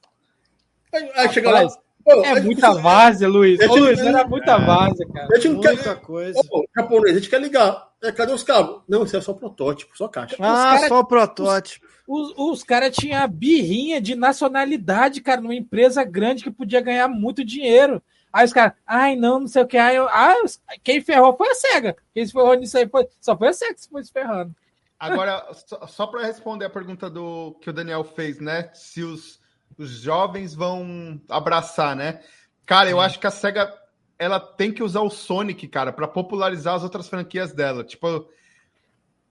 Aí, 0.93 1.11
aí 1.15 1.29
chega 1.33 1.51
lá. 1.51 1.69
Pô, 2.09 2.25
é 2.25 2.41
muita 2.41 2.73
várzea, 2.73 3.29
Luiz. 3.29 3.61
Ô, 3.61 3.77
Luiz, 3.77 4.01
era 4.01 4.27
muita 4.27 4.57
várzea, 4.57 5.07
cara. 5.13 5.29
A 5.31 5.35
gente 5.37 5.49
não 5.49 5.55
muita 5.57 5.77
quer... 5.77 6.01
coisa. 6.01 6.41
Ô, 6.51 6.65
japonês, 6.75 7.15
a 7.15 7.19
gente 7.19 7.29
quer 7.29 7.41
ligar. 7.41 7.87
É, 8.03 8.11
cadê 8.11 8.33
os 8.33 8.43
cabos? 8.43 8.81
Não, 8.89 9.05
isso 9.05 9.15
é 9.15 9.21
só 9.21 9.35
protótipo, 9.35 9.97
só 9.97 10.09
caixa. 10.09 10.37
Ah, 10.39 10.77
cara, 10.77 10.89
só 10.89 11.03
protótipo. 11.03 11.87
Os, 12.07 12.31
os, 12.31 12.35
os 12.39 12.65
caras 12.65 12.97
tinham 12.97 13.23
a 13.23 13.27
birrinha 13.27 14.01
de 14.01 14.15
nacionalidade, 14.15 15.21
cara, 15.21 15.43
numa 15.43 15.55
empresa 15.55 16.03
grande 16.03 16.43
que 16.43 16.51
podia 16.51 16.81
ganhar 16.81 17.09
muito 17.09 17.45
dinheiro. 17.45 18.03
Aí 18.33 18.47
os 18.47 18.55
caras, 18.55 18.73
ai, 18.87 19.15
não, 19.15 19.41
não 19.41 19.47
sei 19.47 19.63
o 19.63 19.67
que. 19.67 19.77
Aí 19.77 19.97
eu, 19.97 20.09
ah, 20.09 20.35
quem 20.83 21.03
ferrou 21.03 21.37
foi 21.37 21.51
a 21.51 21.55
SEGA. 21.55 21.97
Quem 22.15 22.25
se 22.25 22.33
ferrou 22.33 22.55
nisso 22.55 22.79
aí 22.79 22.89
foi, 22.89 23.07
só 23.21 23.37
foi 23.37 23.49
a 23.49 23.53
SEGA 23.53 23.75
que 23.75 23.83
se 23.83 23.89
foi 23.91 24.03
se 24.03 24.13
ferrando. 24.13 24.55
Agora, 24.99 25.47
só, 25.67 25.87
só 25.87 26.07
para 26.07 26.25
responder 26.25 26.65
a 26.65 26.71
pergunta 26.71 27.11
do 27.11 27.55
que 27.61 27.69
o 27.69 27.73
Daniel 27.73 28.03
fez, 28.03 28.41
né? 28.41 28.71
Se 28.73 29.03
os 29.03 29.38
os 29.79 29.91
jovens 30.01 30.55
vão 30.55 31.21
abraçar, 31.29 31.95
né? 31.95 32.21
Cara, 32.67 32.91
eu 32.91 33.01
acho 33.01 33.19
que 33.19 33.27
a 33.27 33.31
SEGA 33.31 33.73
ela 34.19 34.41
tem 34.41 34.73
que 34.73 34.83
usar 34.83 35.01
o 35.01 35.11
Sonic, 35.11 35.69
cara, 35.69 35.93
para 35.93 36.09
popularizar 36.09 36.75
as 36.75 36.83
outras 36.83 37.09
franquias 37.09 37.53
dela. 37.53 37.85
Tipo, 37.85 38.29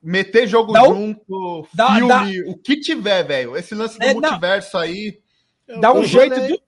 meter 0.02 0.48
jogo 0.48 0.72
dá 0.72 0.86
junto, 0.86 1.68
dá, 1.74 1.96
filme, 1.96 2.08
dá, 2.08 2.52
o 2.52 2.58
que 2.58 2.80
tiver, 2.80 3.24
velho. 3.24 3.58
Esse 3.58 3.76
lance 3.76 4.00
do 4.00 4.06
é, 4.06 4.14
multiverso 4.14 4.78
aí. 4.78 5.20
Dá 5.82 5.94
um 5.94 6.06
jeito 6.06 6.40
de, 6.48 6.62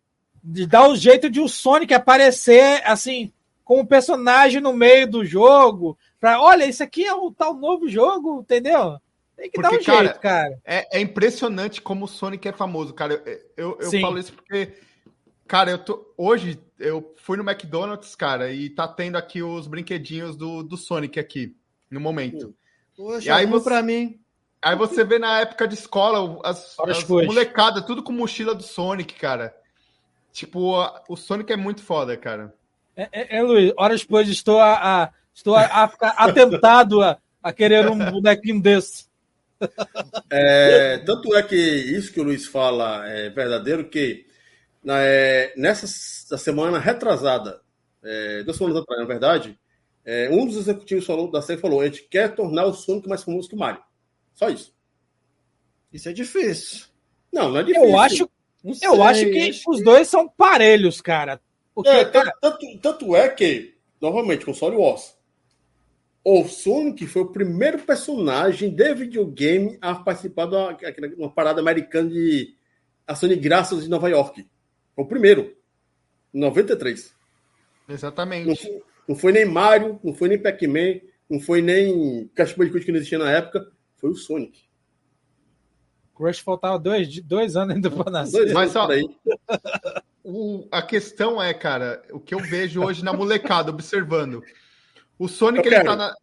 de 0.44 0.68
dar 0.68 0.90
um 0.90 0.96
jeito 0.96 1.30
de 1.30 1.40
o 1.40 1.48
Sonic 1.48 1.94
aparecer 1.94 2.82
assim 2.86 3.32
com 3.64 3.80
um 3.80 3.86
personagem 3.86 4.60
no 4.60 4.74
meio 4.74 5.10
do 5.10 5.24
jogo. 5.24 5.98
Pra, 6.20 6.42
olha, 6.42 6.66
isso 6.66 6.84
aqui 6.84 7.06
é 7.06 7.14
o 7.14 7.32
tal 7.32 7.54
novo 7.54 7.88
jogo, 7.88 8.42
entendeu? 8.42 9.00
Tem 9.40 9.50
que 9.50 9.62
porque, 9.62 9.78
dar 9.78 9.82
um 9.82 9.84
cara, 9.84 10.04
jeito, 10.04 10.20
cara. 10.20 10.60
É, 10.66 10.98
é, 10.98 11.02
impressionante 11.02 11.82
como 11.82 12.04
o 12.04 12.08
Sonic 12.08 12.46
é 12.46 12.52
famoso, 12.52 12.94
cara. 12.94 13.14
Eu, 13.14 13.40
eu, 13.56 13.78
eu 13.80 14.02
falo 14.02 14.20
isso 14.20 14.34
porque, 14.34 14.74
cara, 15.48 15.72
eu 15.72 15.78
tô. 15.78 16.14
Hoje 16.18 16.60
eu 16.78 17.16
fui 17.16 17.38
no 17.38 17.50
McDonald's, 17.50 18.16
cara, 18.16 18.52
e 18.52 18.70
tá 18.70 18.86
tendo 18.86 19.16
aqui 19.16 19.42
os 19.42 19.66
brinquedinhos 19.66 20.36
do, 20.36 20.62
do 20.62 20.76
Sonic 20.76 21.18
aqui, 21.18 21.56
no 21.90 22.02
momento. 22.02 22.54
Poxa, 22.98 23.28
e 23.28 23.32
aí 23.32 23.46
você, 23.46 23.64
pra 23.64 23.82
mim. 23.82 24.20
Aí 24.62 24.76
você 24.76 25.06
vê 25.06 25.18
na 25.18 25.40
época 25.40 25.66
de 25.66 25.76
escola 25.76 26.42
as, 26.44 26.78
as 26.78 27.08
molecadas, 27.08 27.86
tudo 27.86 28.04
com 28.04 28.12
mochila 28.12 28.54
do 28.54 28.64
Sonic, 28.64 29.14
cara. 29.14 29.56
Tipo, 30.34 30.86
o 31.08 31.16
Sonic 31.16 31.54
é 31.54 31.56
muito 31.56 31.82
foda, 31.82 32.18
cara. 32.18 32.54
É, 32.94 33.10
é, 33.14 33.38
é 33.38 33.42
Luiz, 33.42 33.72
horas 33.78 34.02
depois 34.02 34.28
estou 34.28 34.60
a, 34.60 35.04
a 35.04 35.10
estou 35.34 35.56
a, 35.56 35.62
a 35.62 35.88
ficar 35.88 36.10
atentado 36.10 37.02
a, 37.02 37.18
a 37.42 37.54
querer 37.54 37.90
um 37.90 38.12
bonequinho 38.12 38.62
desse. 38.62 39.09
É, 40.32 41.00
tanto 41.00 41.36
é 41.36 41.44
que 41.44 41.56
isso 41.56 42.14
que 42.14 42.20
o 42.20 42.24
Luiz 42.24 42.46
fala 42.46 43.08
é 43.08 43.30
verdadeiro, 43.30 43.90
que 43.90 44.26
é, 44.88 45.54
nessa 45.58 46.38
semana 46.38 46.80
retrasada, 46.80 47.62
é, 48.04 48.44
duas 48.44 48.58
semanas 48.58 48.82
atrás, 48.82 49.02
na 49.02 49.08
verdade, 49.08 49.60
é, 50.06 50.30
um 50.32 50.46
dos 50.46 50.58
executivos 50.58 51.06
falou, 51.06 51.30
da 51.30 51.42
série 51.42 51.60
falou: 51.60 51.82
a 51.82 51.86
gente 51.86 52.04
quer 52.04 52.34
tornar 52.34 52.66
o 52.66 52.74
Sonic 52.74 53.08
mais 53.08 53.24
famoso 53.24 53.50
que 53.50 53.56
o 53.56 53.60
Mario. 53.60 53.82
Só 54.34 54.50
isso. 54.50 54.74
Isso 55.92 56.08
é 56.08 56.14
difícil. 56.14 56.86
Não, 57.32 57.50
não 57.50 57.60
é 57.60 57.64
difícil. 57.64 57.90
Eu 57.90 58.00
acho, 58.00 58.30
eu 58.82 59.04
acho 59.04 59.26
que 59.26 59.62
os 59.68 59.84
dois 59.84 60.08
são 60.08 60.28
parelhos, 60.28 61.02
cara. 61.02 61.42
Porque, 61.76 61.90
é, 61.90 62.06
cara... 62.06 62.34
tanto, 62.42 62.80
tanto 62.82 63.16
é 63.16 63.28
que, 63.30 63.76
novamente, 64.00 64.46
console 64.46 64.76
Wars. 64.76 65.16
O 66.32 66.48
Sonic 66.48 67.08
foi 67.08 67.24
o 67.24 67.32
primeiro 67.32 67.80
personagem 67.80 68.70
de 68.70 68.94
videogame 68.94 69.80
a 69.82 69.96
participar 69.96 70.46
de 70.46 70.56
uma, 70.56 70.78
uma 71.18 71.32
parada 71.32 71.60
americana 71.60 72.08
de 72.08 72.54
ação 73.08 73.28
de 73.28 73.36
graças 73.36 73.84
de 73.84 73.90
Nova 73.90 74.08
York. 74.08 74.48
Foi 74.96 75.06
o 75.06 75.08
primeiro. 75.08 75.58
Em 76.32 76.40
93. 76.40 77.16
Exatamente. 77.90 78.48
Não 78.48 78.56
foi, 78.56 78.84
não 79.08 79.16
foi 79.16 79.32
nem 79.32 79.46
Mario, 79.46 80.00
não 80.04 80.14
foi 80.14 80.30
nem 80.30 80.40
Pac-Man, 80.40 81.00
não 81.28 81.40
foi 81.40 81.64
nem 81.64 82.28
Crash 82.36 82.54
Bandicoot 82.54 82.86
que 82.86 82.92
não 82.92 82.98
existia 82.98 83.18
na 83.18 83.32
época. 83.32 83.68
Foi 83.96 84.12
o 84.12 84.16
Sonic. 84.16 84.70
Crush 86.16 86.42
faltava 86.42 86.78
dois, 86.78 87.24
dois 87.24 87.56
anos 87.56 87.74
ainda 87.74 87.90
para 87.90 88.12
nascer. 88.12 88.54
Mas 88.54 88.72
só, 88.72 88.88
o, 90.24 90.68
a 90.72 90.84
questão 90.84 91.42
é, 91.42 91.56
cara, 91.56 92.04
o 92.12 92.20
que 92.20 92.36
eu 92.36 92.40
vejo 92.40 92.84
hoje 92.84 93.04
na 93.04 93.14
molecada, 93.14 93.72
observando. 93.72 94.44
O 95.20 95.28
Sonic, 95.28 95.68
ele 95.68 95.84
tá 95.84 95.96
na, 95.96 96.16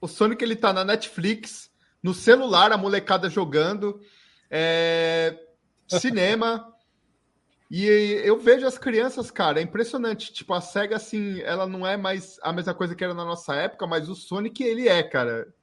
o 0.00 0.06
Sonic 0.06 0.44
ele 0.44 0.54
tá 0.54 0.72
na 0.72 0.84
Netflix, 0.84 1.70
no 2.02 2.12
celular, 2.12 2.70
a 2.70 2.76
molecada 2.76 3.28
jogando, 3.30 4.00
é, 4.50 5.36
cinema. 5.88 6.66
E 7.72 7.86
eu 8.24 8.36
vejo 8.36 8.66
as 8.66 8.76
crianças, 8.76 9.30
cara, 9.30 9.60
é 9.60 9.62
impressionante. 9.62 10.32
Tipo, 10.32 10.54
a 10.54 10.60
SEGA, 10.60 10.96
assim, 10.96 11.40
ela 11.42 11.68
não 11.68 11.86
é 11.86 11.96
mais 11.96 12.36
a 12.42 12.52
mesma 12.52 12.74
coisa 12.74 12.96
que 12.96 13.04
era 13.04 13.14
na 13.14 13.24
nossa 13.24 13.54
época, 13.54 13.86
mas 13.86 14.08
o 14.08 14.16
Sonic, 14.16 14.60
ele 14.64 14.88
é, 14.88 15.04
cara. 15.04 15.54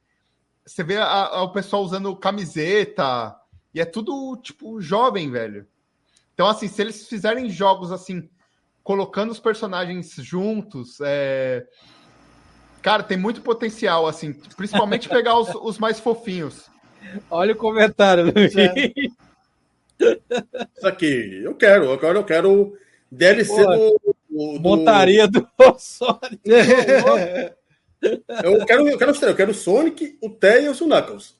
Você 0.66 0.86
vê 0.86 0.96
a, 0.96 1.06
a, 1.06 1.44
o 1.44 1.52
pessoal 1.52 1.84
usando 1.84 2.16
camiseta, 2.16 3.36
e 3.74 3.82
é 3.82 3.86
tudo, 3.86 4.38
tipo, 4.42 4.80
jovem, 4.80 5.30
velho. 5.30 5.68
Então, 6.34 6.48
assim, 6.48 6.70
se 6.70 6.82
eles 6.82 7.10
fizerem 7.10 7.50
jogos 7.50 7.92
assim, 7.92 8.30
colocando 8.84 9.32
os 9.32 9.40
personagens 9.40 10.16
juntos, 10.16 11.00
é... 11.02 11.68
cara, 12.88 13.04
tem 13.04 13.18
muito 13.18 13.42
potencial, 13.42 14.08
assim, 14.08 14.32
principalmente 14.56 15.10
pegar 15.10 15.38
os, 15.38 15.50
os, 15.62 15.78
mais 15.78 16.00
fofinhos. 16.00 16.70
Olha 17.30 17.52
o 17.52 17.58
comentário, 17.58 18.32
Luiz. 18.34 18.56
É. 18.56 18.94
Isso 20.74 20.88
aqui, 20.88 21.42
eu 21.44 21.54
quero, 21.54 21.84
eu 21.84 21.98
quero, 21.98 22.20
eu 22.20 22.24
quero 22.24 22.78
DLC 23.12 23.62
do, 23.62 24.16
do, 24.30 24.60
Montaria 24.62 25.28
do 25.28 25.46
Sonic. 25.78 26.40
eu 28.44 28.66
quero, 28.66 28.88
eu 28.88 28.98
quero, 28.98 29.16
eu 29.22 29.36
quero 29.36 29.52
o 29.52 29.56
Sonic, 29.56 30.18
o 30.22 30.30
Tails 30.30 30.80
e 30.80 30.84
o 30.84 30.88
Knuckles. 30.88 31.36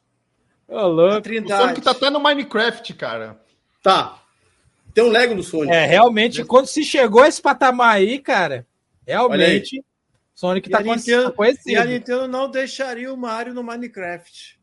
Ô, 0.68 0.86
louco. 0.86 1.30
O 1.30 1.48
Sonic 1.48 1.82
tá 1.82 1.92
até 1.92 2.10
no 2.10 2.20
Minecraft, 2.20 2.94
cara. 2.96 3.40
Tá. 3.82 4.22
Tem 4.94 5.02
um 5.02 5.10
Lego 5.10 5.34
do 5.34 5.44
Sonic. 5.44 5.74
É, 5.74 5.86
realmente, 5.86 6.44
quando 6.44 6.68
se 6.68 6.84
chegou 6.84 7.22
a 7.22 7.28
esse 7.30 7.42
patamar 7.42 7.96
aí, 7.96 8.20
cara, 8.20 8.68
realmente, 9.06 9.82
Sonic 10.38 10.70
tá 10.70 10.82
Nintendo, 10.84 11.34
conhecido. 11.34 11.72
E 11.72 11.76
a 11.76 11.84
Nintendo 11.84 12.28
não 12.28 12.48
deixaria 12.48 13.12
o 13.12 13.18
Mario 13.18 13.56
no 13.56 13.64
Minecraft. 13.64 14.60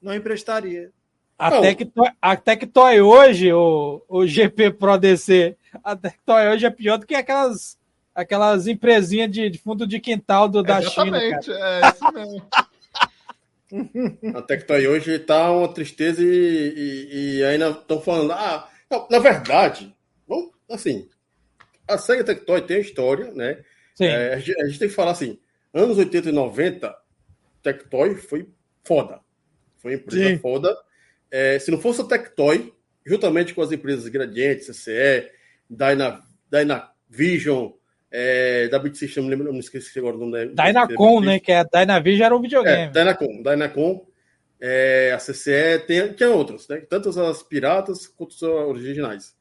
Não 0.00 0.14
emprestaria. 0.14 0.90
Até 1.38 1.74
que, 1.74 1.92
a 2.22 2.34
Tectoy 2.34 3.02
hoje, 3.02 3.52
o, 3.52 4.02
o 4.08 4.26
GP 4.26 4.70
Pro 4.70 4.96
DC, 4.96 5.58
a 5.82 5.94
Tectoy 5.94 6.48
hoje 6.48 6.64
é 6.64 6.70
pior 6.70 6.96
do 6.96 7.06
que 7.06 7.14
aquelas, 7.14 7.78
aquelas 8.14 8.66
empresinhas 8.66 9.30
de, 9.30 9.50
de 9.50 9.58
fundo 9.58 9.86
de 9.86 10.00
quintal 10.00 10.48
do, 10.48 10.62
da 10.62 10.80
Exatamente, 10.80 11.44
China. 11.44 11.58
Cara. 11.58 11.86
É 11.86 11.90
isso 11.90 12.12
mesmo. 12.14 12.42
a 14.38 14.42
Tectoy 14.42 14.86
hoje 14.86 15.18
tá 15.18 15.52
uma 15.52 15.68
tristeza 15.68 16.22
e, 16.22 16.26
e, 16.26 17.36
e 17.36 17.44
ainda 17.44 17.72
estão 17.72 18.00
falando, 18.00 18.32
ah, 18.32 18.70
não, 18.90 19.06
na 19.10 19.18
verdade, 19.18 19.94
vamos, 20.26 20.52
assim, 20.70 21.06
a 21.86 21.98
SEGA 21.98 22.24
Tectoy 22.24 22.62
tem 22.62 22.78
a 22.78 22.80
história, 22.80 23.30
né? 23.32 23.62
É, 24.00 24.34
a, 24.34 24.38
gente, 24.38 24.60
a, 24.60 24.66
gente, 24.66 24.78
tem 24.78 24.88
que 24.88 24.94
falar 24.94 25.12
assim, 25.12 25.38
anos 25.72 25.98
80 25.98 26.28
e 26.28 26.32
90, 26.32 26.94
Tectoy 27.62 28.16
foi 28.16 28.48
foda. 28.82 29.20
Foi 29.76 29.94
empresa 29.94 30.28
Sim. 30.28 30.38
foda. 30.38 30.76
É, 31.30 31.58
se 31.58 31.70
não 31.70 31.80
fosse 31.80 32.00
a 32.00 32.04
Tectoy, 32.04 32.72
juntamente 33.04 33.54
com 33.54 33.62
as 33.62 33.72
empresas 33.72 34.08
Gradiente, 34.08 34.64
CCE, 34.64 35.30
Dyna, 35.68 36.22
Dynavision, 36.50 37.70
é, 38.10 38.68
da 38.68 38.78
Bit 38.78 38.96
System, 38.96 39.24
não, 39.24 39.30
lembro, 39.30 39.52
não 39.52 39.58
esqueci 39.58 39.98
agora 39.98 40.16
o 40.16 40.20
nome 40.20 40.54
da 40.54 40.64
Dynacon, 40.66 41.20
né? 41.20 41.40
Que 41.40 41.52
a 41.52 41.64
Dynavision 41.64 42.26
era 42.26 42.36
um 42.36 42.40
videogame. 42.40 42.82
É, 42.82 42.90
Dynacon, 42.90 43.42
Dynacon 43.42 44.06
é, 44.60 45.12
a 45.12 45.18
CCE, 45.18 45.80
tem, 45.86 46.12
tem 46.14 46.26
outros, 46.28 46.68
né? 46.68 46.80
tanto 46.88 47.08
as 47.20 47.42
piratas 47.42 48.06
quanto 48.06 48.34
as 48.34 48.42
originais. 48.42 49.34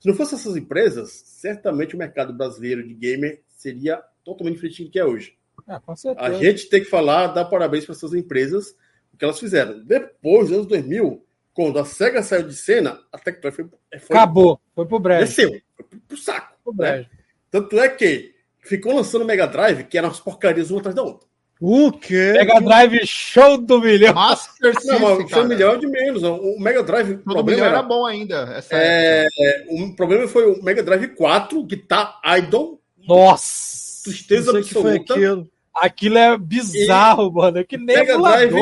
Se 0.00 0.08
não 0.08 0.16
fossem 0.16 0.38
essas 0.38 0.56
empresas, 0.56 1.10
certamente 1.26 1.94
o 1.94 1.98
mercado 1.98 2.32
brasileiro 2.32 2.86
de 2.86 2.92
gamer 2.92 3.40
seria 3.64 4.02
totalmente 4.22 4.56
diferente 4.56 4.84
do 4.84 4.90
que 4.90 4.98
é 4.98 5.04
hoje. 5.04 5.34
Ah, 5.66 5.80
a 6.18 6.32
gente 6.34 6.68
tem 6.68 6.82
que 6.82 6.90
falar, 6.90 7.28
dar 7.28 7.46
parabéns 7.46 7.86
para 7.86 7.94
essas 7.94 8.12
empresas, 8.12 8.76
o 9.12 9.16
que 9.16 9.24
elas 9.24 9.40
fizeram. 9.40 9.82
Depois, 9.82 10.48
dos 10.48 10.58
anos 10.58 10.66
2000, 10.66 11.24
quando 11.54 11.78
a 11.78 11.84
SEGA 11.84 12.22
saiu 12.22 12.46
de 12.46 12.54
cena, 12.54 13.00
a 13.10 13.18
Tectoy 13.18 13.50
foi, 13.50 13.64
foi. 14.00 14.16
Acabou, 14.16 14.60
foi 14.74 14.86
pro 14.86 14.98
brejo. 14.98 15.24
Desceu, 15.24 15.50
foi 15.74 15.86
pro, 15.86 16.00
pro 16.00 16.16
saco. 16.18 16.58
Pro 16.62 16.74
né? 16.76 17.06
Tanto 17.50 17.78
é 17.78 17.88
que 17.88 18.34
ficou 18.60 18.94
lançando 18.94 19.24
Mega 19.24 19.46
Drive, 19.46 19.84
que 19.84 19.96
eram 19.96 20.10
as 20.10 20.20
porcarias 20.20 20.70
uma 20.70 20.80
atrás 20.80 20.94
da 20.94 21.02
outra. 21.02 21.26
O 21.60 21.92
quê? 21.92 22.32
Mega 22.32 22.60
Drive 22.60 23.06
show 23.06 23.56
do 23.56 23.80
milhão. 23.80 24.12
Master 24.12 24.74
System, 24.74 25.00
não, 25.00 25.28
show 25.28 25.44
milhão 25.44 25.72
é 25.72 25.76
de 25.78 25.86
menos. 25.86 26.22
O 26.22 26.58
Mega 26.58 26.82
Drive. 26.82 27.20
O 27.24 27.42
milhão 27.42 27.64
era, 27.64 27.78
era 27.78 27.82
bom 27.82 28.04
ainda. 28.04 28.62
É, 28.70 29.26
é, 29.26 29.64
o 29.70 29.94
problema 29.94 30.28
foi 30.28 30.44
o 30.46 30.62
Mega 30.62 30.82
Drive 30.82 31.14
4, 31.14 31.62
Guitar 31.64 32.20
Idol. 32.38 32.83
Nossa! 33.06 34.04
Tristeza 34.04 34.58
absoluta. 34.58 35.14
Aquilo. 35.14 35.50
aquilo 35.74 36.18
é 36.18 36.38
bizarro, 36.38 37.28
e 37.28 37.32
mano. 37.32 37.64
Que 37.64 37.76
nem 37.76 37.96
Mega 37.96 38.18
Drive, 38.18 38.54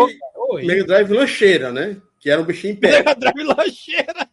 Mega 0.64 0.84
Drive 0.84 1.12
lancheira, 1.12 1.72
né? 1.72 1.96
Que 2.20 2.30
era 2.30 2.40
um 2.40 2.44
bichinho 2.44 2.74
em 2.74 2.76
pé. 2.76 2.90
Mega 2.90 3.14
Drive 3.14 3.42
lancheira. 3.42 4.28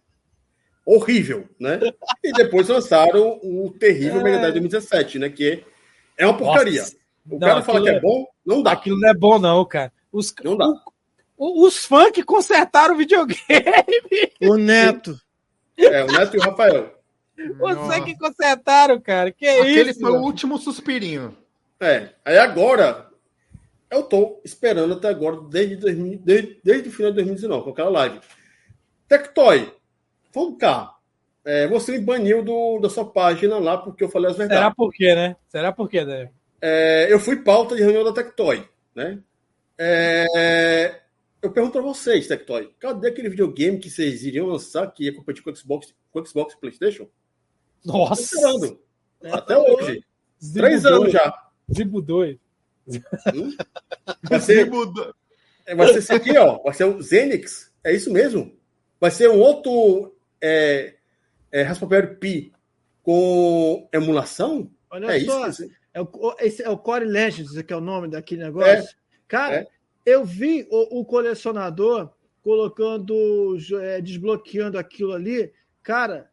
Horrível, 0.85 1.47
né? 1.59 1.79
E 2.23 2.31
depois 2.33 2.67
lançaram 2.67 3.39
o 3.41 3.73
terrível 3.79 4.21
é... 4.21 4.23
Mega 4.23 4.37
Drive 4.37 4.53
2017, 4.53 5.19
né? 5.19 5.29
Que 5.29 5.63
é 6.17 6.25
uma 6.25 6.37
porcaria. 6.37 6.81
Nossa. 6.81 6.99
O 7.29 7.39
não, 7.39 7.47
cara 7.47 7.61
fala 7.61 7.81
que 7.81 7.89
é, 7.89 7.95
é 7.95 7.99
bom, 7.99 8.25
não 8.45 8.63
dá. 8.63 8.71
Aquilo 8.71 8.99
não 8.99 9.09
é 9.09 9.13
bom, 9.13 9.39
não, 9.39 9.65
cara. 9.65 9.91
Os, 10.11 10.33
não 10.43 10.57
dá. 10.57 10.67
O, 11.37 11.65
os 11.65 11.85
fãs 11.85 12.11
que 12.11 12.23
consertaram 12.23 12.95
o 12.95 12.97
videogame. 12.97 13.39
O 14.41 14.57
Neto. 14.57 15.19
É, 15.77 16.03
o 16.03 16.07
Neto 16.07 16.35
e 16.35 16.39
o 16.39 16.41
Rafael. 16.41 16.98
Você 17.59 18.01
que 18.01 18.17
consertaram, 18.17 18.99
cara. 18.99 19.31
Que 19.31 19.47
Aquele 19.47 19.91
isso? 19.91 19.99
foi 19.99 20.11
o 20.11 20.21
último 20.21 20.57
suspirinho. 20.57 21.35
É. 21.79 22.09
Aí 22.25 22.37
agora, 22.37 23.07
eu 23.89 24.03
tô 24.03 24.41
esperando 24.43 24.93
até 24.93 25.07
agora, 25.07 25.41
desde, 25.49 25.77
2000, 25.77 26.19
desde, 26.23 26.59
desde 26.63 26.89
o 26.89 26.91
final 26.91 27.11
de 27.11 27.15
2019, 27.15 27.63
com 27.63 27.69
aquela 27.69 27.89
live. 27.89 28.19
Tectoy, 29.07 29.71
vamos 30.33 30.57
cá. 30.57 30.95
É, 31.45 31.67
você 31.67 31.93
me 31.93 31.99
baniu 31.99 32.43
do, 32.43 32.79
da 32.79 32.89
sua 32.89 33.05
página 33.05 33.57
lá 33.57 33.77
porque 33.77 34.03
eu 34.03 34.09
falei 34.09 34.29
as 34.29 34.37
verdades. 34.37 34.61
Será 34.61 34.75
por 34.75 34.91
quê, 34.91 35.15
né? 35.15 35.35
Será 35.47 35.71
por 35.71 35.89
quê, 35.89 36.05
Dave? 36.05 36.29
É, 36.61 37.07
eu 37.09 37.19
fui 37.19 37.37
pauta 37.37 37.75
de 37.75 37.81
reunião 37.81 38.03
da 38.03 38.11
Tectoy, 38.11 38.63
né? 38.93 39.19
É, 39.77 40.99
eu 41.41 41.51
pergunto 41.51 41.73
para 41.73 41.81
vocês, 41.81 42.27
Tectoy, 42.27 42.69
cadê 42.77 43.07
aquele 43.07 43.29
videogame 43.29 43.79
que 43.79 43.89
vocês 43.89 44.23
iriam 44.23 44.47
lançar 44.47 44.91
que 44.91 45.05
ia 45.05 45.15
competir 45.15 45.41
com 45.41 45.49
o 45.49 45.55
Xbox, 45.55 45.95
com 46.11 46.19
o 46.19 46.25
Xbox 46.25 46.53
e 46.53 46.59
PlayStation? 46.59 47.07
Nossa! 47.85 48.21
esperando. 48.21 48.79
É, 49.21 49.31
Até 49.31 49.57
hoje. 49.57 50.03
Zibo 50.41 50.59
Três 50.59 50.83
dois. 50.83 50.95
anos 50.95 51.11
já. 51.11 51.49
Zibo 51.73 52.01
2. 52.01 52.37
Hum? 52.87 53.55
Vai 54.23 54.39
ser, 54.39 54.69
é, 55.65 55.75
vai 55.75 55.87
ser 55.87 55.99
isso 55.99 56.13
aqui, 56.13 56.37
ó. 56.37 56.61
Vai 56.63 56.73
ser 56.73 56.85
o 56.85 57.01
Zenix. 57.01 57.71
É 57.83 57.93
isso 57.93 58.11
mesmo. 58.11 58.57
Vai 58.99 59.11
ser 59.11 59.29
um 59.29 59.39
outro 59.39 60.15
é, 60.41 60.95
é, 61.51 61.61
Raspberry 61.61 62.15
Pi 62.15 62.53
com 63.03 63.87
emulação? 63.93 64.71
Olha 64.89 65.15
é 65.15 65.19
só, 65.19 65.47
isso, 65.47 65.69
é 65.93 66.01
o, 66.01 66.35
esse 66.39 66.63
é 66.63 66.69
o 66.69 66.77
Core 66.77 67.05
Legends, 67.05 67.61
que 67.61 67.71
é 67.71 67.75
o 67.75 67.81
nome 67.81 68.07
daquele 68.07 68.43
negócio. 68.43 68.69
É, 68.71 68.87
Cara, 69.27 69.55
é. 69.55 69.67
eu 70.05 70.25
vi 70.25 70.67
o, 70.71 70.99
o 70.99 71.05
colecionador 71.05 72.11
colocando, 72.41 73.55
é, 73.81 74.01
desbloqueando 74.01 74.77
aquilo 74.79 75.13
ali. 75.13 75.53
Cara, 75.83 76.31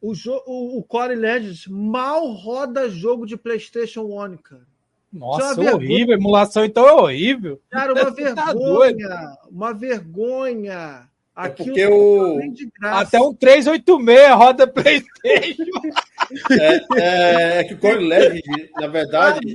o, 0.00 0.12
o, 0.46 0.78
o, 0.78 0.82
Core 0.82 1.14
Legends 1.14 1.66
mal 1.66 2.26
roda 2.32 2.88
jogo 2.88 3.26
de 3.26 3.36
PlayStation 3.36 4.02
One, 4.02 4.38
cara. 4.38 4.66
Nossa, 5.12 5.62
é 5.62 5.74
horrível. 5.74 6.14
A 6.14 6.18
emulação 6.18 6.64
então 6.64 6.86
é 6.86 6.92
horrível. 6.92 7.60
Cara, 7.70 7.92
uma 7.94 8.10
vergonha. 8.10 9.36
uma 9.50 9.72
vergonha. 9.72 11.08
É 11.38 11.48
porque 11.50 11.86
o... 11.86 12.38
Até 12.82 13.20
um 13.20 13.34
386 13.34 14.30
roda 14.34 14.66
PlayStation. 14.66 15.64
É, 16.50 17.00
é, 17.00 17.58
é 17.60 17.64
que 17.64 17.74
o 17.74 17.78
Core 17.78 18.04
Legend, 18.04 18.42
na 18.74 18.88
verdade. 18.88 19.54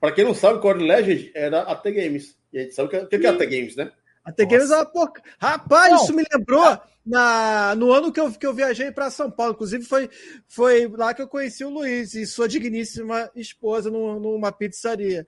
Para 0.00 0.10
quem 0.10 0.24
não 0.24 0.34
sabe, 0.34 0.58
o 0.58 0.60
Core 0.60 0.84
Legend 0.84 1.30
era 1.32 1.60
a 1.60 1.76
T 1.76 1.92
Games. 1.92 2.36
E 2.52 2.58
a 2.58 2.62
gente 2.62 2.74
sabe 2.74 2.88
o 2.88 3.06
que, 3.06 3.18
que 3.18 3.24
é 3.24 3.30
a 3.30 3.36
T 3.36 3.46
Games, 3.46 3.76
né? 3.76 3.92
A 4.24 4.32
T 4.32 4.46
Games 4.46 4.70
é 4.70 4.76
uma 4.76 4.86
porca. 4.86 5.22
Rapaz, 5.38 5.92
não. 5.92 6.02
isso 6.02 6.14
me 6.14 6.24
lembrou. 6.32 6.80
na, 7.04 7.74
no 7.74 7.92
ano 7.92 8.10
que 8.10 8.18
eu, 8.18 8.32
que 8.32 8.46
eu 8.46 8.54
viajei 8.54 8.90
para 8.90 9.10
São 9.10 9.30
Paulo. 9.30 9.52
Inclusive, 9.52 9.84
foi, 9.84 10.08
foi 10.48 10.88
lá 10.88 11.12
que 11.12 11.20
eu 11.20 11.28
conheci 11.28 11.64
o 11.64 11.68
Luiz 11.68 12.14
e 12.14 12.24
sua 12.24 12.48
digníssima 12.48 13.30
esposa 13.36 13.90
no, 13.90 14.18
numa 14.18 14.50
pizzaria. 14.50 15.26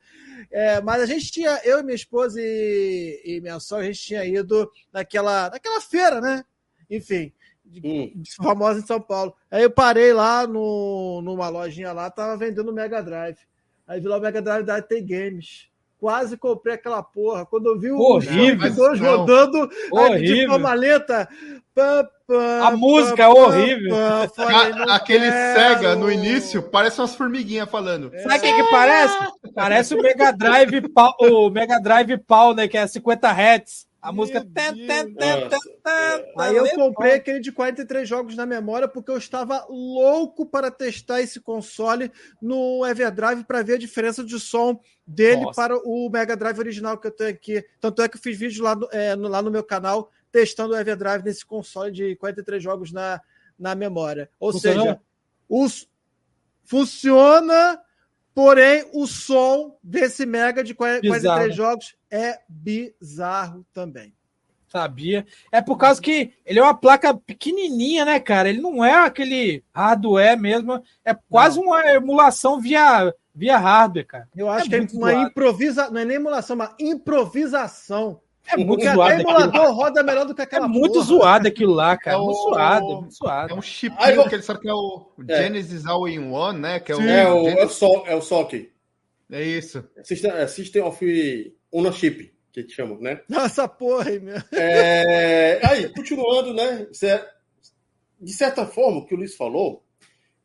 É, 0.50 0.80
mas 0.80 1.02
a 1.02 1.06
gente 1.06 1.30
tinha, 1.30 1.60
eu 1.64 1.80
e 1.80 1.82
minha 1.82 1.94
esposa 1.94 2.40
e, 2.40 3.22
e 3.24 3.40
minha 3.40 3.60
sogra, 3.60 3.84
a 3.84 3.88
gente 3.88 4.02
tinha 4.02 4.24
ido 4.24 4.70
naquela, 4.92 5.50
naquela 5.50 5.80
feira, 5.80 6.20
né? 6.20 6.44
Enfim, 6.88 7.32
hum. 7.84 8.22
famosa 8.42 8.80
em 8.80 8.86
São 8.86 9.00
Paulo. 9.00 9.34
Aí 9.50 9.62
eu 9.62 9.70
parei 9.70 10.12
lá 10.14 10.46
no, 10.46 11.20
numa 11.22 11.48
lojinha 11.48 11.92
lá, 11.92 12.10
tava 12.10 12.36
vendendo 12.38 12.70
o 12.70 12.74
Mega 12.74 13.02
Drive. 13.02 13.38
Aí 13.86 14.00
vi 14.00 14.08
lá 14.08 14.16
o 14.16 14.20
Mega 14.20 14.40
Drive 14.40 14.64
da 14.64 14.76
AT 14.76 15.00
Games 15.02 15.68
quase 16.00 16.36
comprei 16.36 16.74
aquela 16.74 17.02
porra. 17.02 17.46
Quando 17.46 17.66
eu 17.66 17.78
vi 17.78 17.90
o 17.90 17.98
dois 17.98 19.00
rodando 19.00 19.68
de 20.20 20.46
forma 20.46 20.74
lenta. 20.74 21.28
Pá, 21.74 22.08
pá, 22.26 22.68
a 22.68 22.70
música 22.70 23.24
é 23.24 23.28
horrível. 23.28 23.94
Falei, 24.34 24.72
aquele 24.88 25.30
cega 25.30 25.94
no 25.94 26.10
início 26.10 26.62
parece 26.62 27.00
umas 27.00 27.14
formiguinhas 27.14 27.70
falando. 27.70 28.10
É. 28.14 28.20
Sabe 28.20 28.38
o 28.38 28.40
que, 28.40 28.52
que 28.54 28.70
parece? 28.70 29.16
Parece 29.54 29.94
o 29.94 30.02
Mega 30.02 30.32
Drive 30.32 30.82
o 31.20 31.50
Mega 31.50 31.78
Drive 31.78 32.16
Pau, 32.18 32.54
né? 32.54 32.66
Que 32.66 32.78
é 32.78 32.86
50 32.86 33.30
Hz. 33.30 33.86
A 34.06 34.12
música. 34.12 34.46
Aí 36.38 36.56
eu 36.56 36.70
comprei 36.76 37.14
aquele 37.14 37.40
de 37.40 37.50
43 37.50 38.08
jogos 38.08 38.36
na 38.36 38.46
memória 38.46 38.86
porque 38.86 39.10
eu 39.10 39.18
estava 39.18 39.66
louco 39.68 40.46
para 40.46 40.70
testar 40.70 41.20
esse 41.20 41.40
console 41.40 42.12
no 42.40 42.86
Everdrive 42.86 43.42
para 43.42 43.62
ver 43.62 43.74
a 43.74 43.78
diferença 43.78 44.22
de 44.22 44.38
som 44.38 44.78
dele 45.04 45.42
Nossa. 45.42 45.60
para 45.60 45.76
o 45.76 46.08
Mega 46.08 46.36
Drive 46.36 46.60
original 46.60 46.96
que 46.96 47.08
eu 47.08 47.10
tenho 47.10 47.30
aqui. 47.30 47.66
Tanto 47.80 48.00
é 48.00 48.08
que 48.08 48.16
eu 48.16 48.20
fiz 48.20 48.38
vídeo 48.38 48.62
lá 48.62 48.76
no, 48.76 48.88
é, 48.92 49.16
no, 49.16 49.26
lá 49.28 49.42
no 49.42 49.50
meu 49.50 49.64
canal 49.64 50.08
testando 50.30 50.74
o 50.74 50.76
Everdrive 50.76 51.24
nesse 51.24 51.44
console 51.44 51.90
de 51.90 52.14
43 52.14 52.62
jogos 52.62 52.92
na, 52.92 53.20
na 53.58 53.74
memória. 53.74 54.30
Ou 54.38 54.52
Funcionou? 54.52 54.84
seja, 54.84 55.00
os, 55.48 55.88
funciona 56.64 57.80
Porém, 58.36 58.84
o 58.92 59.06
som 59.06 59.78
desse 59.82 60.26
Mega 60.26 60.62
de 60.62 60.74
43 60.74 61.22
bizarro. 61.22 61.52
jogos 61.52 61.96
é 62.10 62.38
bizarro 62.46 63.64
também. 63.72 64.12
Sabia. 64.68 65.26
É 65.50 65.62
por 65.62 65.78
causa 65.78 66.02
que 66.02 66.34
ele 66.44 66.58
é 66.58 66.62
uma 66.62 66.76
placa 66.76 67.14
pequenininha, 67.14 68.04
né, 68.04 68.20
cara? 68.20 68.50
Ele 68.50 68.60
não 68.60 68.84
é 68.84 68.92
aquele 68.92 69.64
hardware 69.74 70.38
mesmo. 70.38 70.82
É 71.02 71.14
quase 71.30 71.56
não. 71.56 71.68
uma 71.68 71.80
emulação 71.86 72.60
via, 72.60 73.10
via 73.34 73.56
hardware, 73.56 74.06
cara. 74.06 74.28
Eu 74.36 74.50
acho 74.50 74.66
é 74.66 74.68
que 74.68 74.74
é 74.74 74.98
uma 74.98 75.14
improvisação. 75.14 75.94
Não 75.94 76.00
é 76.02 76.04
nem 76.04 76.16
emulação, 76.16 76.56
é 76.56 76.58
uma 76.58 76.76
improvisação 76.78 78.20
é 78.48 78.56
muito 78.56 78.84
zoado. 78.84 79.16
O 79.16 79.20
emulador 79.20 79.74
roda 79.74 80.02
melhor 80.02 80.26
do 80.26 80.34
que 80.34 80.42
aquela 80.42 80.66
É 80.66 80.68
muito 80.68 80.94
porra. 80.94 81.04
zoado 81.04 81.48
aquilo 81.48 81.72
lá, 81.72 81.96
cara. 81.96 82.16
É 82.16 82.20
muito 82.20 82.42
zoado, 82.42 82.86
muito 82.86 83.14
zoado. 83.14 83.52
É 83.52 83.56
um 83.56 83.62
chip 83.62 83.96
que 83.96 84.34
ele 84.34 84.42
sabe 84.42 84.60
que 84.60 84.68
é 84.68 84.74
o 84.74 85.10
é. 85.28 85.42
Genesis 85.42 85.86
All-in-One, 85.86 86.60
né? 86.60 86.80
Que 86.80 86.92
é, 86.92 86.96
o, 86.96 87.02
é, 87.02 87.32
o, 87.32 87.48
é, 87.48 87.64
o 87.64 87.68
so, 87.68 88.04
é 88.06 88.14
o 88.14 88.20
SOC. 88.20 88.70
É 89.30 89.42
isso. 89.42 89.84
System, 90.04 90.30
é 90.30 90.46
System 90.46 90.82
of 90.82 91.54
Ownership, 91.72 92.32
que 92.52 92.62
te 92.62 92.74
chamam, 92.74 92.98
né? 93.00 93.20
Nossa 93.28 93.66
porra 93.66 94.10
aí, 94.10 94.20
meu. 94.20 94.36
É... 94.52 95.60
Aí, 95.66 95.88
continuando, 95.92 96.54
né? 96.54 96.86
De 98.20 98.32
certa 98.32 98.64
forma, 98.64 98.98
o 98.98 99.06
que 99.06 99.14
o 99.14 99.18
Luiz 99.18 99.34
falou, 99.34 99.84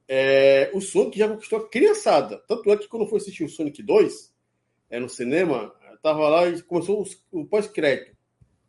é... 0.08 0.72
o 0.74 0.82
Sonic 0.82 1.18
já 1.18 1.28
conquistou 1.28 1.60
a 1.60 1.70
criançada. 1.70 2.42
Tanto 2.48 2.72
é 2.72 2.78
que 2.78 2.88
quando 2.88 3.08
foi 3.08 3.20
assistir 3.20 3.44
o 3.44 3.50
Sonic 3.50 3.84
2, 3.84 4.32
é, 4.90 5.00
no 5.00 5.08
cinema, 5.08 5.74
tava 6.02 6.28
lá 6.28 6.48
e 6.48 6.62
começou 6.62 7.06
o, 7.32 7.46
pós-crédito. 7.46 8.16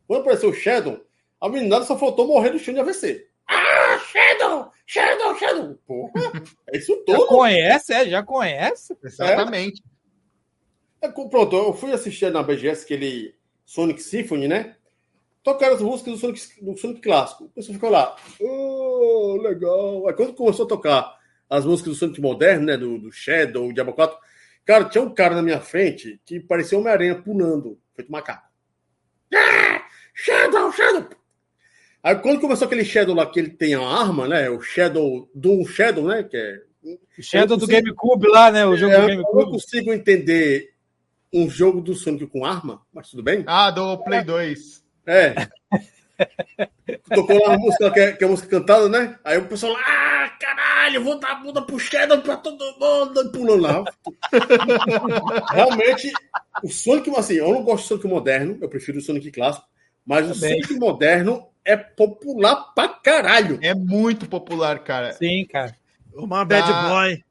Quando 0.07 0.21
apareceu 0.21 0.49
o 0.49 0.53
Shadow, 0.53 1.05
a 1.39 1.49
meninada 1.49 1.85
só 1.85 1.97
faltou 1.97 2.27
morrer 2.27 2.51
do 2.51 2.59
chão 2.59 2.73
de 2.73 2.79
AVC. 2.79 3.27
Ah, 3.47 3.99
Shadow! 3.99 4.71
Shadow, 4.85 5.37
Shadow! 5.37 5.79
Porra, 5.85 6.31
é 6.71 6.77
isso 6.77 6.95
tudo. 7.05 7.21
Já 7.21 7.27
conhece, 7.27 7.93
é? 7.93 8.09
Já 8.09 8.23
conhece? 8.23 8.97
Exatamente. 9.03 9.81
É. 9.89 9.93
É, 11.03 11.09
pronto, 11.09 11.53
eu 11.53 11.73
fui 11.73 11.91
assistir 11.91 12.31
na 12.31 12.41
BGS 12.41 12.85
aquele 12.85 13.35
Sonic 13.65 14.01
Symphony, 14.01 14.47
né? 14.47 14.77
Tocaram 15.43 15.75
as 15.75 15.81
músicas 15.81 16.13
do 16.13 16.19
Sonic, 16.19 16.63
do 16.63 16.77
Sonic 16.77 17.01
clássico. 17.01 17.43
O 17.43 17.49
pessoal 17.49 17.73
ficou 17.73 17.89
lá, 17.89 18.15
oh, 18.39 19.37
legal. 19.41 20.07
Aí 20.07 20.13
quando 20.13 20.33
começou 20.33 20.65
a 20.65 20.69
tocar 20.69 21.19
as 21.49 21.65
músicas 21.65 21.93
do 21.93 21.99
Sonic 21.99 22.21
moderno, 22.21 22.65
né? 22.67 22.77
Do, 22.77 22.97
do 22.97 23.11
Shadow, 23.11 23.73
Diablo 23.73 23.93
4, 23.93 24.17
Cara, 24.65 24.85
tinha 24.85 25.03
um 25.03 25.13
cara 25.13 25.35
na 25.35 25.41
minha 25.41 25.59
frente 25.59 26.19
que 26.25 26.39
parecia 26.39 26.77
Homem-Aranha 26.77 27.21
pulando, 27.21 27.77
feito 27.95 28.11
macaco. 28.11 28.47
Ah, 29.33 29.85
Shadow, 30.13 30.71
Shadow! 30.71 31.09
Aí 32.01 32.15
quando 32.15 32.41
começou 32.41 32.65
aquele 32.65 32.83
Shadow 32.83 33.15
lá 33.15 33.25
que 33.25 33.39
ele 33.39 33.49
tem 33.49 33.75
a 33.75 33.81
arma, 33.81 34.27
né? 34.27 34.49
O 34.49 34.61
Shadow 34.61 35.29
do 35.33 35.65
Shadow, 35.65 36.07
né? 36.07 36.23
Que 36.23 36.37
é. 36.37 36.61
Shadow 37.21 37.55
do 37.55 37.65
GameCube 37.65 38.27
lá, 38.27 38.51
né? 38.51 38.65
O 38.65 38.75
jogo 38.75 38.93
é, 38.93 39.01
do 39.01 39.07
GameCube. 39.07 39.39
Eu 39.39 39.45
não 39.45 39.51
consigo 39.51 39.93
entender 39.93 40.73
um 41.33 41.49
jogo 41.49 41.81
do 41.81 41.95
Sonic 41.95 42.27
com 42.27 42.45
arma, 42.45 42.81
mas 42.93 43.09
tudo 43.09 43.23
bem. 43.23 43.43
Ah, 43.47 43.71
do 43.71 43.97
Play 44.03 44.23
2. 44.23 44.83
É. 45.07 45.33
Tocou 47.13 47.41
lá 47.41 47.49
uma 47.49 47.57
música 47.57 47.91
que 47.91 47.99
é, 47.99 48.11
que 48.13 48.23
é 48.23 48.27
música 48.27 48.49
cantada, 48.49 48.89
né? 48.89 49.17
Aí 49.23 49.37
o 49.37 49.47
pessoal 49.47 49.73
lá, 49.73 49.79
ah, 49.79 50.29
caralho, 50.39 51.03
vou 51.03 51.19
dar 51.19 51.31
a 51.31 51.35
bunda 51.35 51.61
pro 51.61 51.79
Shadow 51.79 52.21
pra 52.21 52.37
todo 52.37 52.63
mundo, 52.79 53.31
pulando 53.31 53.61
lá. 53.61 53.83
Realmente, 55.51 56.11
o 56.63 56.69
Sonic, 56.69 57.09
assim, 57.17 57.35
eu 57.35 57.53
não 57.53 57.63
gosto 57.63 57.83
do 57.83 57.87
Sonic 57.87 58.07
moderno, 58.07 58.57
eu 58.61 58.69
prefiro 58.69 58.99
o 58.99 59.01
Sonic 59.01 59.31
clássico, 59.31 59.65
mas 60.05 60.29
o 60.29 60.35
Sonic 60.35 60.73
moderno 60.75 61.47
é 61.65 61.77
popular 61.77 62.73
pra 62.73 62.87
caralho. 62.87 63.59
É 63.61 63.73
muito 63.73 64.27
popular, 64.27 64.79
cara. 64.79 65.13
Sim, 65.13 65.45
cara. 65.45 65.75
Uma 66.13 66.45
bad 66.45 66.71
ah, 66.71 66.89
boy. 66.89 67.23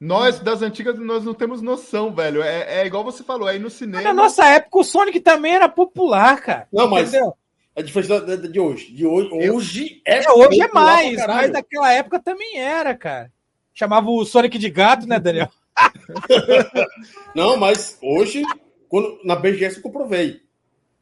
Nós, 0.00 0.38
das 0.38 0.62
antigas, 0.62 0.96
nós 0.98 1.24
não 1.24 1.34
temos 1.34 1.60
noção, 1.60 2.14
velho. 2.14 2.40
É, 2.40 2.82
é 2.82 2.86
igual 2.86 3.02
você 3.02 3.24
falou, 3.24 3.48
aí 3.48 3.58
no 3.58 3.68
cinema. 3.68 3.96
Mas 3.96 4.04
na 4.04 4.12
nossa 4.12 4.44
época, 4.46 4.78
o 4.78 4.84
Sonic 4.84 5.18
também 5.18 5.54
era 5.54 5.68
popular, 5.68 6.40
cara. 6.40 6.68
Não, 6.72 6.88
mas. 6.88 7.08
Entendeu? 7.08 7.34
A 7.78 7.82
diferença 7.82 8.36
de 8.36 8.58
hoje. 8.58 8.92
De 8.92 9.06
hoje, 9.06 9.30
hoje 9.32 10.02
é. 10.04 10.24
é 10.24 10.32
hoje 10.32 10.60
é 10.60 10.66
mais, 10.66 11.16
mas 11.28 11.52
naquela 11.52 11.92
época 11.92 12.18
também 12.18 12.58
era, 12.58 12.92
cara. 12.92 13.32
Chamava 13.72 14.10
o 14.10 14.24
Sonic 14.24 14.58
de 14.58 14.68
gato, 14.68 15.06
né, 15.06 15.20
Daniel? 15.20 15.48
Não, 17.36 17.56
mas 17.56 17.96
hoje, 18.02 18.42
quando, 18.88 19.20
na 19.22 19.36
BGS 19.36 19.76
eu 19.76 19.82
comprovei. 19.84 20.42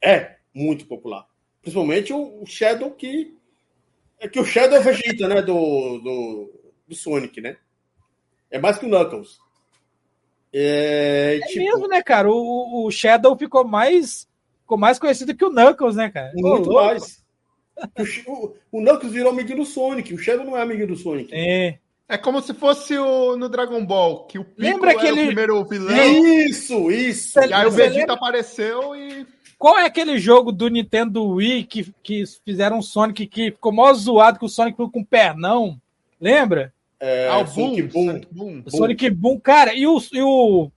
É 0.05 0.37
muito 0.53 0.85
popular. 0.85 1.27
Principalmente 1.63 2.13
o, 2.13 2.43
o 2.43 2.47
Shadow 2.47 2.91
que. 2.91 3.35
É 4.21 4.29
que 4.29 4.39
o 4.39 4.45
Shadow 4.45 4.77
é 4.77 4.83
Vegeta, 4.83 5.27
né? 5.29 5.41
Do, 5.41 5.99
do, 6.01 6.53
do 6.87 6.95
Sonic, 6.95 7.41
né? 7.41 7.57
É 8.51 8.59
mais 8.59 8.77
que 8.77 8.85
o 8.85 8.91
Knuckles. 8.91 9.39
É, 10.53 11.41
é 11.43 11.47
tipo... 11.47 11.65
mesmo, 11.65 11.89
né, 11.89 12.03
cara? 12.03 12.31
O, 12.31 12.85
o 12.85 12.91
Shadow 12.91 13.35
ficou 13.35 13.67
mais 13.67 14.29
ficou 14.67 14.77
mais 14.77 14.99
conhecido 14.99 15.35
que 15.35 15.45
o 15.45 15.51
Knuckles, 15.51 15.95
né, 15.95 16.11
cara? 16.11 16.33
Muito 16.35 16.73
mais. 16.73 17.25
O, 18.27 18.55
o, 18.73 18.81
Knuckles 18.81 19.13
virou 19.13 19.31
amiguinho 19.31 19.59
do 19.59 19.65
Sonic, 19.65 20.13
o 20.13 20.19
Shadow 20.19 20.45
não 20.45 20.57
é 20.57 20.63
amiguinho 20.63 20.89
do 20.89 20.97
Sonic. 20.97 21.31
É. 21.33 21.79
É 22.09 22.17
como 22.17 22.41
se 22.41 22.55
fosse 22.55 22.97
o, 22.97 23.37
no 23.37 23.49
Dragon 23.49 23.85
Ball, 23.85 24.27
que 24.27 24.39
o 24.39 24.45
Piccolo 24.45 24.69
Lembra 24.69 24.91
aquele... 24.93 25.23
o 25.23 25.27
primeiro 25.27 25.65
vilão. 25.65 25.97
Isso, 25.97 26.91
isso. 26.91 27.39
E 27.41 27.53
aí 27.53 27.67
o 27.67 27.71
Vegeta 27.71 27.99
lembra... 27.99 28.15
apareceu 28.15 28.95
e... 28.95 29.27
Qual 29.59 29.79
é 29.79 29.87
aquele 29.87 30.19
jogo 30.19 30.53
do 30.53 30.69
Nintendo 30.69 31.27
Wii 31.27 31.65
que, 31.65 31.93
que 32.03 32.25
fizeram 32.45 32.79
um 32.79 32.83
Sonic 32.83 33.27
que 33.27 33.51
ficou 33.51 33.73
mó 33.73 33.93
zoado 33.93 34.39
que 34.39 34.45
o 34.45 34.49
Sonic 34.49 34.75
ficou 34.75 34.91
com 34.91 35.03
pernão? 35.03 35.81
Lembra? 36.21 36.73
É, 37.01 37.29
ah, 37.29 37.39
o 37.39 37.47
Sonic 37.47 37.83
Boom. 37.83 38.07
Sonic 38.07 38.29
Boom. 38.31 38.63
Sonic 38.69 39.11
Boom. 39.11 39.41
Cara, 39.41 39.75
e 39.75 39.87
o, 39.87 39.99
e 40.13 40.23
o 40.23 40.71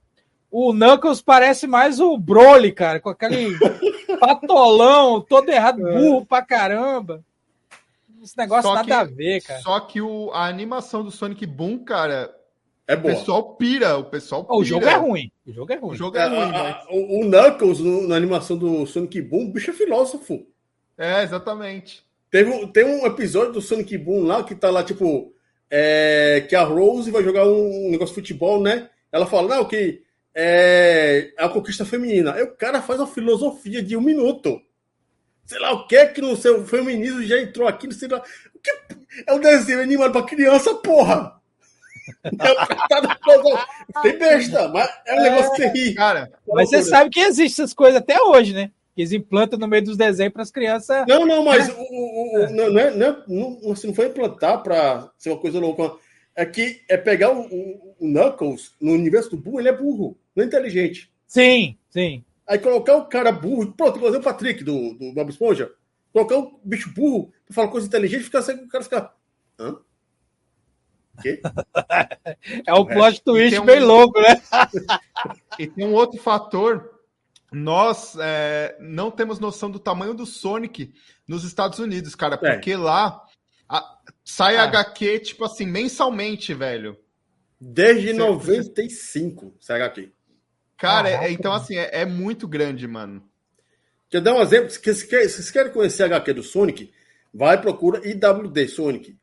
o 0.50 0.72
Knuckles 0.72 1.22
parece 1.22 1.66
mais 1.66 2.00
o 2.00 2.18
Broly, 2.18 2.72
cara, 2.72 3.00
com 3.00 3.10
aquele 3.10 3.56
patolão 4.18 5.20
todo 5.20 5.48
errado, 5.48 5.86
é. 5.86 5.98
burro 5.98 6.26
pra 6.26 6.42
caramba. 6.42 7.24
Esse 8.22 8.36
negócio 8.36 8.64
só 8.64 8.74
nada 8.74 8.86
que, 8.86 8.92
a 8.92 9.04
ver, 9.04 9.42
cara. 9.42 9.60
Só 9.60 9.80
que 9.80 10.00
o, 10.00 10.30
a 10.32 10.46
animação 10.46 11.02
do 11.02 11.10
Sonic 11.10 11.46
Boom, 11.46 11.78
cara, 11.78 12.34
é 12.86 12.96
boa. 12.96 13.14
O 13.14 13.16
pessoal 13.16 13.54
pira, 13.54 13.96
o 13.96 14.04
pessoal 14.04 14.44
pira. 14.44 14.58
O 14.58 14.64
jogo 14.64 14.86
é 14.86 14.94
ruim. 14.96 15.32
O 15.46 15.52
jogo 15.52 15.72
é 15.72 15.76
ruim. 15.76 15.92
O, 15.92 15.96
jogo 15.96 16.18
é, 16.18 16.22
é 16.22 16.26
ruim, 16.26 16.52
mas... 16.52 16.84
o, 16.90 17.20
o 17.20 17.24
Knuckles, 17.24 17.78
no, 17.78 18.08
na 18.08 18.16
animação 18.16 18.58
do 18.58 18.84
Sonic 18.84 19.22
Boom, 19.22 19.44
o 19.44 19.52
bicho 19.52 19.70
é 19.70 19.74
filósofo. 19.74 20.44
É, 20.98 21.22
exatamente. 21.22 22.04
Teve, 22.30 22.66
tem 22.68 22.84
um 22.84 23.06
episódio 23.06 23.52
do 23.52 23.62
Sonic 23.62 23.96
Boom 23.96 24.24
lá 24.24 24.42
que 24.44 24.54
tá 24.54 24.70
lá, 24.70 24.84
tipo, 24.84 25.32
é, 25.70 26.44
que 26.48 26.54
a 26.54 26.62
Rose 26.62 27.10
vai 27.10 27.22
jogar 27.22 27.46
um 27.46 27.90
negócio 27.90 28.14
de 28.14 28.20
futebol, 28.20 28.60
né? 28.60 28.90
Ela 29.10 29.24
fala, 29.24 29.56
não, 29.56 29.64
que 29.64 30.02
é 30.34 31.32
a 31.38 31.48
conquista 31.48 31.84
feminina. 31.84 32.34
Aí 32.34 32.42
o 32.42 32.54
cara 32.56 32.82
faz 32.82 33.00
uma 33.00 33.06
filosofia 33.06 33.82
de 33.82 33.96
um 33.96 34.00
minuto. 34.00 34.60
Sei 35.44 35.58
lá 35.58 35.72
o 35.72 35.86
que 35.86 35.96
é 35.96 36.06
que 36.06 36.20
no 36.20 36.36
seu 36.36 36.64
feminismo 36.66 37.22
já 37.22 37.40
entrou 37.40 37.66
aqui, 37.66 37.86
não 37.86 37.94
sei 37.94 38.08
lá. 38.08 38.22
O 38.54 38.58
que 38.58 38.70
é 39.26 39.32
um 39.32 39.40
desenho 39.40 39.82
animado 39.82 40.12
para 40.12 40.26
criança, 40.26 40.74
porra! 40.76 41.38
É 43.92 44.02
Tem 44.02 44.18
besta, 44.18 44.68
mas 44.68 44.90
é 45.06 45.14
um 45.14 45.22
negócio 45.22 45.50
que 45.52 45.56
você 45.56 45.68
ri. 45.68 45.94
Cara, 45.94 46.30
mas 46.48 46.68
você 46.68 46.82
sabe 46.82 47.08
que 47.08 47.20
existe 47.20 47.60
essas 47.60 47.72
coisas 47.72 47.96
até 47.96 48.20
hoje, 48.20 48.52
né? 48.52 48.70
que 48.94 49.02
eles 49.02 49.12
implantam 49.12 49.58
no 49.58 49.68
meio 49.68 49.84
dos 49.84 49.96
desenhos 49.96 50.32
para 50.32 50.42
as 50.42 50.50
crianças. 50.50 51.04
Não, 51.06 51.24
não, 51.26 51.44
mas 51.44 51.68
o, 51.70 51.80
o, 51.80 52.34
o, 52.34 52.50
não, 52.50 52.70
não, 52.70 52.80
é, 52.80 52.90
não, 52.90 53.06
é, 53.06 53.16
não, 53.26 53.72
assim, 53.72 53.88
não 53.88 53.94
foi 53.94 54.06
implantar 54.06 54.62
para 54.62 55.10
ser 55.16 55.30
uma 55.30 55.38
coisa 55.40 55.58
louca. 55.58 55.92
É 56.34 56.46
que 56.46 56.82
é 56.88 56.96
pegar 56.96 57.32
o, 57.32 57.42
o, 57.42 57.96
Knuckles 58.00 58.74
no 58.80 58.92
universo 58.92 59.30
do 59.30 59.36
burro, 59.36 59.60
ele 59.60 59.68
é 59.68 59.76
burro, 59.76 60.16
não 60.34 60.44
é 60.44 60.46
inteligente. 60.46 61.12
Sim, 61.26 61.76
sim. 61.90 62.24
Aí 62.46 62.58
colocar 62.58 62.96
o 62.96 63.06
cara 63.06 63.30
burro, 63.30 63.72
pronto, 63.72 63.96
igual 63.96 64.12
o 64.12 64.22
Patrick 64.22 64.64
do, 64.64 64.94
do 64.94 65.12
Bob 65.12 65.30
Esponja, 65.30 65.72
colocar 66.12 66.38
o 66.38 66.60
bicho 66.64 66.92
burro 66.94 67.32
pra 67.46 67.54
falar 67.54 67.68
coisa 67.68 67.86
inteligente, 67.86 68.24
fica 68.24 68.38
assim, 68.38 68.54
o 68.54 68.68
cara 68.68 68.84
fica. 68.84 69.12
Hã? 69.58 69.76
Quê? 71.20 71.40
é 72.66 72.74
um 72.74 72.84
plot 72.84 73.22
twist 73.22 73.58
um... 73.58 73.64
bem 73.64 73.80
louco, 73.80 74.20
né? 74.20 74.40
e 75.58 75.66
tem 75.66 75.86
um 75.86 75.92
outro 75.94 76.20
fator. 76.20 76.98
Nós 77.52 78.16
é, 78.20 78.76
não 78.80 79.10
temos 79.10 79.40
noção 79.40 79.70
do 79.70 79.80
tamanho 79.80 80.14
do 80.14 80.24
Sonic 80.24 80.94
nos 81.26 81.44
Estados 81.44 81.80
Unidos, 81.80 82.14
cara, 82.14 82.36
é. 82.36 82.38
porque 82.38 82.72
é. 82.72 82.76
lá 82.76 83.24
a, 83.68 83.98
sai 84.30 84.56
ah. 84.56 84.64
HQ, 84.64 85.18
tipo 85.20 85.44
assim, 85.44 85.66
mensalmente, 85.66 86.54
velho. 86.54 86.96
Desde 87.60 88.12
Você 88.12 88.18
95, 88.18 89.54
sai 89.60 89.82
HQ. 89.82 90.12
Cara, 90.76 91.08
ah, 91.08 91.24
é, 91.24 91.32
então 91.32 91.52
assim, 91.52 91.76
é, 91.76 92.00
é, 92.00 92.06
muito 92.06 92.48
grande, 92.48 92.86
mano. 92.86 93.22
Quer 94.08 94.20
dar 94.20 94.34
um 94.34 94.40
exemplo? 94.40 94.70
Se 94.70 94.80
vocês 94.80 95.50
querem 95.50 95.72
conhecer 95.72 96.04
a 96.04 96.06
HQ 96.06 96.32
do 96.32 96.42
Sonic, 96.42 96.92
vai 97.34 97.60
procura 97.60 98.00
IWD 98.08 98.68
Sonic. 98.68 99.18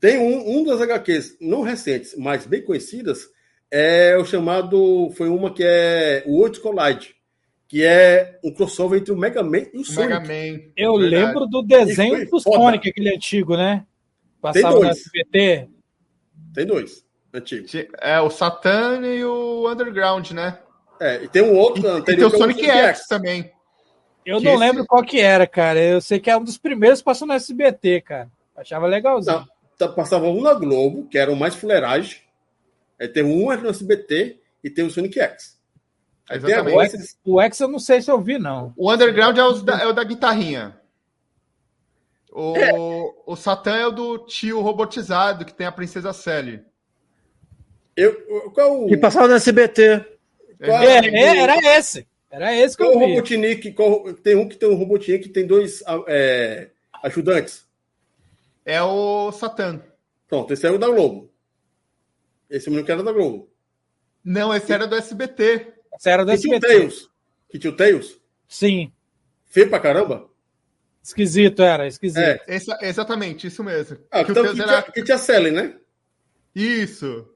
Tem 0.00 0.18
um, 0.18 0.58
um 0.58 0.64
das 0.64 0.80
HQs 0.80 1.36
não 1.40 1.62
recentes, 1.62 2.14
mas 2.16 2.46
bem 2.46 2.62
conhecidas, 2.62 3.28
é 3.70 4.16
o 4.16 4.24
chamado. 4.24 5.10
Foi 5.16 5.28
uma 5.28 5.52
que 5.52 5.62
é 5.64 6.24
o 6.26 6.36
World 6.38 6.60
Collide, 6.60 7.14
que 7.68 7.84
é 7.84 8.38
um 8.42 8.50
crossover 8.50 8.98
entre 8.98 9.12
o 9.12 9.16
Mega 9.16 9.42
Man 9.42 9.66
e 9.72 9.76
o, 9.76 9.80
o 9.82 9.84
Sonic. 9.84 10.08
Mega 10.08 10.20
Man, 10.20 10.62
Eu 10.74 10.96
verdade. 10.96 11.24
lembro 11.24 11.46
do 11.46 11.62
desenho 11.62 12.28
do 12.28 12.40
Sonic, 12.40 12.88
aquele 12.88 13.14
antigo, 13.14 13.56
né? 13.56 13.84
Passava 14.40 14.72
Tem 14.72 14.80
dois. 14.80 14.84
no 14.84 14.90
SBT. 14.90 15.68
Tem 16.54 16.66
dois, 16.66 17.04
antigo. 17.32 17.66
É 18.00 18.18
o 18.20 18.30
Satan 18.30 19.06
e 19.06 19.22
o 19.22 19.70
Underground, 19.70 20.30
né? 20.30 20.58
É, 20.98 21.22
e 21.22 21.28
tem 21.28 21.42
um 21.42 21.54
outro 21.54 21.98
e, 21.98 22.02
tem 22.02 22.24
o 22.24 22.30
Sonic 22.30 22.64
X, 22.64 22.74
X 22.74 23.06
também. 23.06 23.52
Eu 24.24 24.40
não 24.40 24.52
esse... 24.52 24.60
lembro 24.60 24.86
qual 24.86 25.02
que 25.02 25.20
era, 25.20 25.46
cara. 25.46 25.78
Eu 25.78 26.00
sei 26.00 26.18
que 26.18 26.30
é 26.30 26.36
um 26.36 26.42
dos 26.42 26.58
primeiros 26.58 27.00
que 27.00 27.04
passou 27.04 27.28
no 27.28 27.34
SBT, 27.34 28.00
cara. 28.00 28.30
Achava 28.56 28.86
legalzinho. 28.86 29.38
Não. 29.38 29.46
Tá, 29.76 29.88
passava 29.88 30.26
um 30.26 30.42
na 30.42 30.54
Globo, 30.54 31.06
que 31.08 31.16
era 31.16 31.30
o 31.30 31.36
mais 31.36 31.54
fuleiragem. 31.54 32.20
Aí 33.00 33.06
tem 33.06 33.22
um 33.22 33.54
no 33.56 33.68
SBT 33.68 34.40
e 34.64 34.68
tem 34.68 34.84
o 34.84 34.90
Sonic 34.90 35.20
X. 35.20 35.57
O 36.30 36.82
X, 36.82 37.18
o 37.24 37.40
X 37.40 37.60
eu 37.60 37.68
não 37.68 37.78
sei 37.78 38.02
se 38.02 38.10
eu 38.10 38.20
vi, 38.20 38.38
não. 38.38 38.72
O 38.76 38.92
Underground 38.92 39.38
é 39.38 39.44
o 39.44 39.52
da, 39.54 39.82
é 39.82 39.86
o 39.86 39.92
da 39.92 40.04
guitarrinha. 40.04 40.78
O, 42.30 42.56
é. 42.56 42.72
o 43.26 43.34
Satã 43.34 43.74
é 43.74 43.86
o 43.86 43.90
do 43.90 44.18
tio 44.26 44.60
robotizado, 44.60 45.44
que 45.44 45.54
tem 45.54 45.66
a 45.66 45.72
Princesa 45.72 46.12
Sally. 46.12 46.62
Eu, 47.96 48.50
qual 48.52 48.84
o... 48.84 49.00
passava 49.00 49.26
no 49.26 49.34
SBT. 49.34 50.04
Qual, 50.62 50.82
é, 50.82 50.98
é, 51.06 51.38
era 51.38 51.56
esse. 51.78 52.06
Era 52.30 52.54
esse 52.54 52.76
que 52.76 52.84
qual 52.84 52.92
eu 52.92 52.98
vi. 52.98 53.06
Robotnik, 53.06 53.72
qual, 53.72 54.14
tem 54.14 54.36
um 54.36 54.48
que 54.48 54.56
tem 54.56 54.68
um 54.68 54.74
Robotnik 54.74 55.24
que 55.24 55.28
tem 55.30 55.46
dois 55.46 55.82
é, 56.06 56.68
ajudantes. 57.02 57.66
É 58.64 58.82
o 58.82 59.32
Satã. 59.32 59.80
Pronto, 60.28 60.52
esse 60.52 60.66
é 60.66 60.70
o 60.70 60.78
da 60.78 60.88
Globo. 60.88 61.30
Esse 62.50 62.68
menino 62.68 62.84
que 62.84 62.92
era 62.92 63.02
da 63.02 63.12
Globo. 63.12 63.50
Não, 64.22 64.54
esse 64.54 64.72
era 64.72 64.86
do 64.86 64.94
SBT. 64.94 65.77
Esse 65.98 66.10
era 66.10 66.24
do 66.24 66.28
que 66.28 66.34
SBT. 66.34 66.66
Tinha 66.66 66.76
o 66.76 66.78
Tails. 66.78 67.10
Que 67.50 67.58
tinha 67.58 67.72
o 67.72 67.76
Tails? 67.76 68.20
Sim. 68.46 68.92
Feio 69.46 69.68
pra 69.68 69.80
caramba? 69.80 70.28
Esquisito, 71.02 71.62
era, 71.62 71.86
esquisito. 71.86 72.22
É. 72.22 72.40
Essa, 72.46 72.78
exatamente, 72.82 73.46
isso 73.46 73.64
mesmo. 73.64 73.98
Ah, 74.10 74.24
que, 74.24 74.30
então, 74.30 74.44
que, 74.44 74.60
era... 74.60 74.82
tinha, 74.82 74.92
que 74.92 75.02
tinha 75.02 75.18
Sally, 75.18 75.50
né? 75.50 75.76
Isso. 76.54 77.26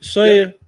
Isso 0.00 0.20
aí. 0.20 0.58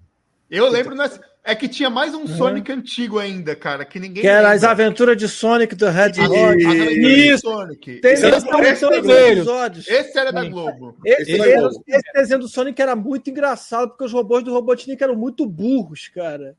Eu 0.51 0.69
lembro, 0.69 0.95
nessa... 0.95 1.21
É 1.51 1.55
que 1.57 1.69
tinha 1.69 1.91
mais 1.91 2.15
um 2.15 2.21
uhum. 2.21 2.29
Sonic 2.29 2.71
antigo 2.71 3.19
ainda, 3.19 3.57
cara, 3.57 3.85
que 3.85 3.99
ninguém. 3.99 4.23
Que 4.23 4.29
era 4.29 4.53
as 4.53 4.63
aventuras 4.63 5.17
de 5.17 5.29
Sonic 5.29 5.75
do 5.75 5.89
Red 5.89 6.11
Hedgehog. 6.11 6.63
Isso. 6.63 7.41
Sonic. 7.41 8.01
Tem, 8.01 8.13
esse, 8.13 8.25
esse, 8.25 9.93
esse 9.93 10.17
era 10.17 10.31
da 10.31 10.45
Globo. 10.45 10.97
Esse, 11.05 11.33
esse, 11.33 11.43
esse, 11.43 11.81
esse, 11.89 12.13
desenho 12.15 12.39
do 12.39 12.49
Sonic 12.49 12.81
era 12.81 12.95
muito 12.95 13.31
engraçado, 13.31 13.89
porque 13.89 14.05
os 14.05 14.13
robôs 14.13 14.45
do 14.45 14.53
Robotnik 14.53 15.03
eram 15.03 15.17
muito 15.17 15.45
burros, 15.45 16.07
cara. 16.07 16.57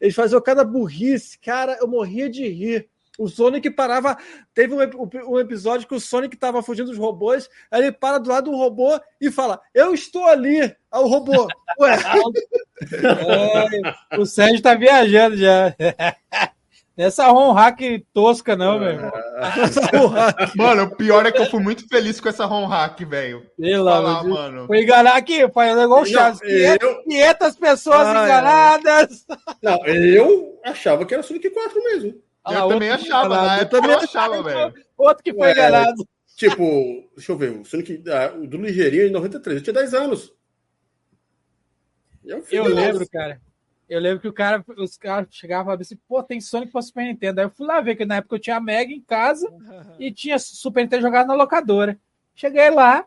Eles 0.00 0.16
faziam 0.16 0.40
cada 0.40 0.64
burrice, 0.64 1.38
cara, 1.38 1.78
eu 1.80 1.86
morria 1.86 2.28
de 2.28 2.48
rir. 2.48 2.88
O 3.18 3.26
Sonic 3.26 3.68
parava. 3.70 4.16
Teve 4.54 4.72
um, 4.72 5.08
um, 5.28 5.40
episódio 5.40 5.88
que 5.88 5.94
o 5.94 6.00
Sonic 6.00 6.36
estava 6.36 6.62
fugindo 6.62 6.86
dos 6.86 6.96
robôs, 6.96 7.50
aí 7.68 7.82
ele 7.82 7.92
para 7.92 8.18
do 8.18 8.30
lado 8.30 8.48
do 8.48 8.56
robô 8.56 8.98
e 9.20 9.28
fala: 9.28 9.60
Eu 9.74 9.92
estou 9.92 10.24
ali. 10.24 10.60
Aí 10.60 10.76
o 10.92 11.08
robô. 11.08 11.48
Ué. 11.80 11.98
É, 14.12 14.14
o 14.16 14.24
Sérgio 14.24 14.62
tá 14.62 14.74
viajando 14.74 15.36
já. 15.36 15.74
Essa 16.96 17.28
ROM 17.28 17.52
hack 17.52 17.78
tosca, 18.12 18.56
não, 18.56 18.80
meu 18.80 18.88
irmão. 18.88 19.12
mano, 20.56 20.82
o 20.82 20.96
pior 20.96 21.24
é 21.24 21.30
que 21.30 21.40
eu 21.40 21.46
fui 21.46 21.60
muito 21.60 21.86
feliz 21.86 22.18
com 22.18 22.28
essa 22.28 22.44
ROM 22.44 22.66
hack, 22.66 22.98
velho. 23.04 23.46
Falar, 23.56 24.24
mano. 24.24 24.66
Foi 24.66 24.82
enganar 24.82 25.16
aqui, 25.16 25.48
foi 25.48 25.68
igual 25.68 26.02
o 26.02 26.04
Chaves. 26.04 26.40
500, 26.40 27.04
500 27.04 27.56
pessoas 27.56 28.04
ah, 28.04 28.24
enganadas. 28.24 29.26
Não, 29.62 29.86
eu 29.86 30.58
achava 30.64 31.06
que 31.06 31.14
era 31.14 31.22
Sonic 31.22 31.48
4 31.50 31.84
mesmo. 31.84 32.14
Eu 32.46 32.68
também 32.68 32.90
achava, 32.90 33.28
na 33.28 33.56
época 33.58 33.76
eu 33.76 33.80
também 33.82 33.96
achava, 34.04 34.42
velho. 34.42 34.74
Outro 34.96 35.24
que 35.24 35.32
foi 35.32 35.50
enganado. 35.52 36.08
Tipo, 36.36 37.10
deixa 37.16 37.32
eu 37.32 37.36
ver, 37.36 37.50
o 37.50 37.64
Sonic 37.64 38.02
ah, 38.08 38.32
o 38.36 38.46
do 38.46 38.58
Ligeirinho 38.58 39.08
em 39.08 39.10
93, 39.10 39.58
eu 39.58 39.62
tinha 39.64 39.74
10 39.74 39.94
anos. 39.94 40.32
Eu, 42.24 42.44
eu 42.50 42.64
lembro, 42.64 43.08
cara. 43.08 43.40
Eu 43.88 43.98
lembro 44.00 44.20
que 44.20 44.28
o 44.28 44.32
cara, 44.32 44.62
os 44.76 44.98
caras 44.98 45.28
chegavam 45.30 45.62
e 45.62 45.66
falavam 45.66 45.82
assim, 45.82 45.98
pô, 46.06 46.22
tem 46.22 46.40
Sonic 46.40 46.70
pra 46.70 46.82
Super 46.82 47.04
Nintendo. 47.04 47.40
Aí 47.40 47.46
eu 47.46 47.50
fui 47.50 47.66
lá 47.66 47.80
ver, 47.80 47.96
que 47.96 48.04
na 48.04 48.16
época 48.16 48.36
eu 48.36 48.40
tinha 48.40 48.60
Mega 48.60 48.92
em 48.92 49.00
casa 49.00 49.50
e 49.98 50.12
tinha 50.12 50.38
Super 50.38 50.82
Nintendo 50.82 51.02
jogado 51.02 51.26
na 51.26 51.34
locadora. 51.34 51.98
Cheguei 52.34 52.70
lá, 52.70 53.04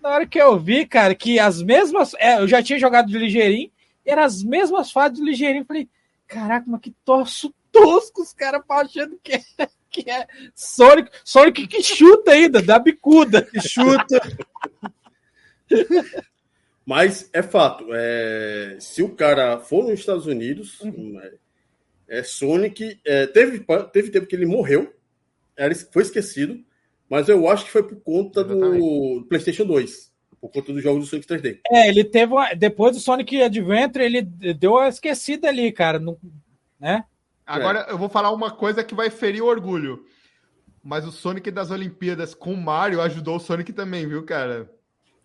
na 0.00 0.10
hora 0.10 0.26
que 0.26 0.40
eu 0.40 0.58
vi, 0.58 0.86
cara, 0.86 1.14
que 1.14 1.38
as 1.38 1.62
mesmas. 1.62 2.14
É, 2.18 2.38
eu 2.38 2.46
já 2.46 2.62
tinha 2.62 2.78
jogado 2.78 3.08
de 3.08 3.18
ligeirinho, 3.18 3.70
e 4.06 4.10
eram 4.10 4.22
as 4.22 4.42
mesmas 4.42 4.92
fases 4.92 5.18
de 5.18 5.24
ligeirinho. 5.24 5.64
Falei, 5.64 5.88
caraca, 6.26 6.66
mas 6.68 6.80
que 6.80 6.90
torço 7.04 7.52
tosco 7.82 8.22
os 8.22 8.32
caras 8.32 8.62
achando 8.68 9.18
que 9.22 9.32
é, 9.34 9.42
que 9.90 10.10
é 10.10 10.26
Sonic, 10.54 11.10
Sonic 11.24 11.66
que 11.66 11.82
chuta 11.82 12.32
ainda, 12.32 12.62
dá 12.62 12.78
bicuda, 12.78 13.42
que 13.42 13.60
chuta. 13.60 14.20
Mas 16.84 17.28
é 17.32 17.42
fato, 17.42 17.86
é, 17.92 18.76
se 18.80 19.02
o 19.02 19.14
cara 19.14 19.58
for 19.60 19.84
nos 19.84 20.00
Estados 20.00 20.26
Unidos, 20.26 20.80
uhum. 20.80 21.20
é, 21.20 21.34
é, 22.20 22.22
Sonic. 22.22 22.98
É, 23.04 23.26
teve, 23.26 23.64
teve 23.92 24.10
tempo 24.10 24.26
que 24.26 24.34
ele 24.34 24.46
morreu, 24.46 24.94
era, 25.56 25.74
foi 25.74 26.02
esquecido, 26.02 26.64
mas 27.08 27.28
eu 27.28 27.48
acho 27.48 27.66
que 27.66 27.70
foi 27.70 27.82
por 27.82 28.00
conta 28.00 28.42
do 28.42 29.26
PlayStation 29.28 29.66
2 29.66 30.08
por 30.40 30.50
conta 30.50 30.72
dos 30.72 30.82
jogos 30.82 31.04
do 31.04 31.10
Sonic 31.10 31.26
3D. 31.26 31.60
É, 31.70 31.88
ele 31.88 32.04
teve 32.04 32.32
uma, 32.32 32.54
depois 32.54 32.94
do 32.96 33.00
Sonic 33.00 33.42
Adventure, 33.42 34.04
ele 34.04 34.22
deu 34.22 34.72
uma 34.72 34.88
esquecida 34.88 35.48
ali, 35.48 35.72
cara, 35.72 35.98
no, 35.98 36.18
né? 36.78 37.04
Agora 37.48 37.86
é. 37.88 37.92
eu 37.92 37.98
vou 37.98 38.10
falar 38.10 38.30
uma 38.30 38.50
coisa 38.50 38.84
que 38.84 38.94
vai 38.94 39.08
ferir 39.08 39.42
o 39.42 39.46
orgulho. 39.46 40.04
Mas 40.84 41.06
o 41.06 41.10
Sonic 41.10 41.50
das 41.50 41.70
Olimpíadas 41.70 42.34
com 42.34 42.52
o 42.52 42.56
Mario 42.56 43.00
ajudou 43.00 43.36
o 43.36 43.40
Sonic 43.40 43.72
também, 43.72 44.06
viu, 44.06 44.22
cara? 44.24 44.70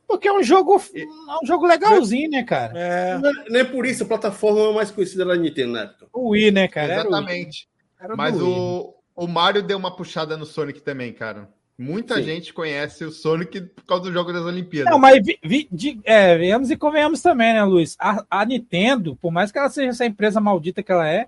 Porque 0.07 0.27
é 0.27 0.33
um 0.33 0.41
jogo, 0.41 0.81
é 0.95 1.05
um 1.43 1.45
jogo 1.45 1.65
legalzinho, 1.65 2.29
né, 2.29 2.43
cara? 2.43 2.77
É... 2.77 3.17
Não, 3.17 3.29
é, 3.29 3.49
não, 3.49 3.59
é, 3.59 3.63
por 3.63 3.85
isso 3.85 4.03
a 4.03 4.07
plataforma 4.07 4.71
mais 4.73 4.89
conhecida 4.89 5.25
da 5.25 5.35
Nintendo 5.35 5.73
na 5.73 5.81
época. 5.81 6.07
O 6.13 6.29
Wii, 6.29 6.51
né, 6.51 6.67
cara? 6.67 6.93
Exatamente. 6.93 7.67
O 8.01 8.17
Mas 8.17 8.41
o, 8.41 8.95
o 9.15 9.27
Mario 9.27 9.61
deu 9.61 9.77
uma 9.77 9.95
puxada 9.95 10.37
no 10.37 10.45
Sonic 10.45 10.81
também, 10.81 11.11
cara. 11.13 11.49
Muita 11.77 12.15
Sim. 12.15 12.23
gente 12.23 12.53
conhece 12.53 13.03
o 13.03 13.11
Sonic 13.11 13.59
por 13.61 13.85
causa 13.85 14.03
do 14.03 14.13
jogo 14.13 14.31
das 14.31 14.43
Olimpíadas. 14.43 14.91
Não, 14.91 14.99
mas 14.99 15.25
vi, 15.25 15.39
vi, 15.43 15.67
de, 15.71 15.99
é, 16.03 16.37
viemos 16.37 16.69
e 16.69 16.77
convenhamos 16.77 17.21
também, 17.21 17.53
né, 17.53 17.63
Luiz? 17.63 17.95
A, 17.99 18.23
a 18.29 18.45
Nintendo, 18.45 19.15
por 19.15 19.31
mais 19.31 19.51
que 19.51 19.57
ela 19.57 19.69
seja 19.69 19.89
essa 19.89 20.05
empresa 20.05 20.39
maldita 20.39 20.83
que 20.83 20.91
ela 20.91 21.07
é, 21.07 21.27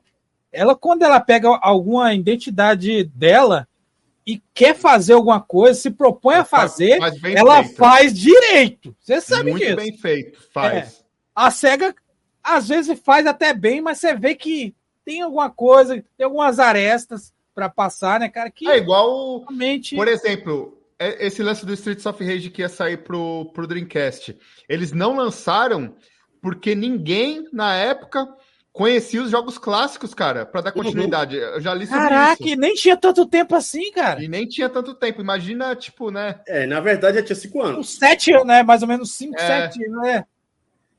ela, 0.56 0.76
quando 0.76 1.03
ela 1.03 1.19
pega 1.19 1.49
alguma 1.61 2.14
identidade 2.14 3.03
dela 3.03 3.68
e 4.26 4.41
quer 4.53 4.73
fazer 4.73 5.14
alguma 5.14 5.40
coisa, 5.40 5.80
se 5.80 5.91
propõe 5.91 6.36
a 6.36 6.45
fazer, 6.45 6.98
faz 6.98 7.23
ela 7.23 7.64
feito. 7.64 7.76
faz 7.76 8.14
direito. 8.18 8.95
Você 8.99 9.22
sabe 9.22 9.52
Muito 9.52 9.64
disso. 9.64 9.76
bem 9.76 9.98
feito, 9.98 10.40
faz. 10.52 10.73
É. 10.73 11.06
A 11.36 11.52
SEGA, 11.52 11.94
às 12.41 12.69
vezes, 12.69 12.99
faz 12.99 13.27
até 13.27 13.53
bem, 13.53 13.82
mas 13.82 13.99
você 13.99 14.15
vê 14.15 14.34
que 14.34 14.73
tem 15.03 15.22
alguma 15.22 15.49
coisa, 15.49 16.03
tem 16.18 16.26
algumas 16.26 16.57
arestas 16.57 17.34
para 17.53 17.69
passar, 17.69 18.19
né, 18.19 18.30
cara? 18.30 18.49
Que 18.49 18.68
é 18.68 18.77
igual. 18.77 19.40
Realmente... 19.40 19.95
Por 19.95 20.07
exemplo, 20.07 20.82
é, 20.98 21.27
esse 21.27 21.44
lance 21.44 21.65
do 21.65 21.73
Streets 21.73 22.06
of 22.06 22.23
Rage 22.23 22.49
que 22.49 22.61
ia 22.61 22.69
sair 22.69 22.98
pro, 22.98 23.52
pro 23.53 23.68
Dreamcast. 23.68 24.38
Eles 24.68 24.94
não 24.94 25.18
lançaram 25.18 25.95
porque 26.41 26.73
ninguém, 26.73 27.48
na 27.52 27.76
época, 27.76 28.27
conheci 28.76 29.18
os 29.18 29.31
jogos 29.31 29.57
clássicos, 29.57 30.14
cara, 30.14 30.45
para 30.45 30.60
dar 30.60 30.76
uhum. 30.76 30.84
continuidade. 30.84 31.38
Eu 31.38 31.61
já 31.61 31.73
li 31.73 31.88
sobre 31.88 32.02
Caraca, 32.02 32.43
isso. 32.43 32.57
nem 32.57 32.73
tinha 32.73 32.97
tanto 32.97 33.26
tempo 33.26 33.56
assim, 33.56 33.89
cara. 33.93 34.22
E 34.22 34.27
nem 34.27 34.45
tinha 34.45 34.68
tanto 34.68 34.93
tempo. 34.93 35.22
Imagina, 35.22 35.73
tipo, 35.77 36.11
né? 36.11 36.41
É, 36.45 36.68
na 36.68 36.81
verdade, 36.81 37.18
já 37.18 37.23
tinha 37.23 37.38
cinco 37.38 37.61
anos. 37.61 37.80
Uns 37.80 37.97
sete, 37.97 38.31
né? 38.43 38.64
Mais 38.64 38.81
ou 38.81 38.88
menos 38.89 39.15
cinco, 39.15 39.39
é. 39.39 39.47
sete, 39.47 39.80
né? 39.80 40.26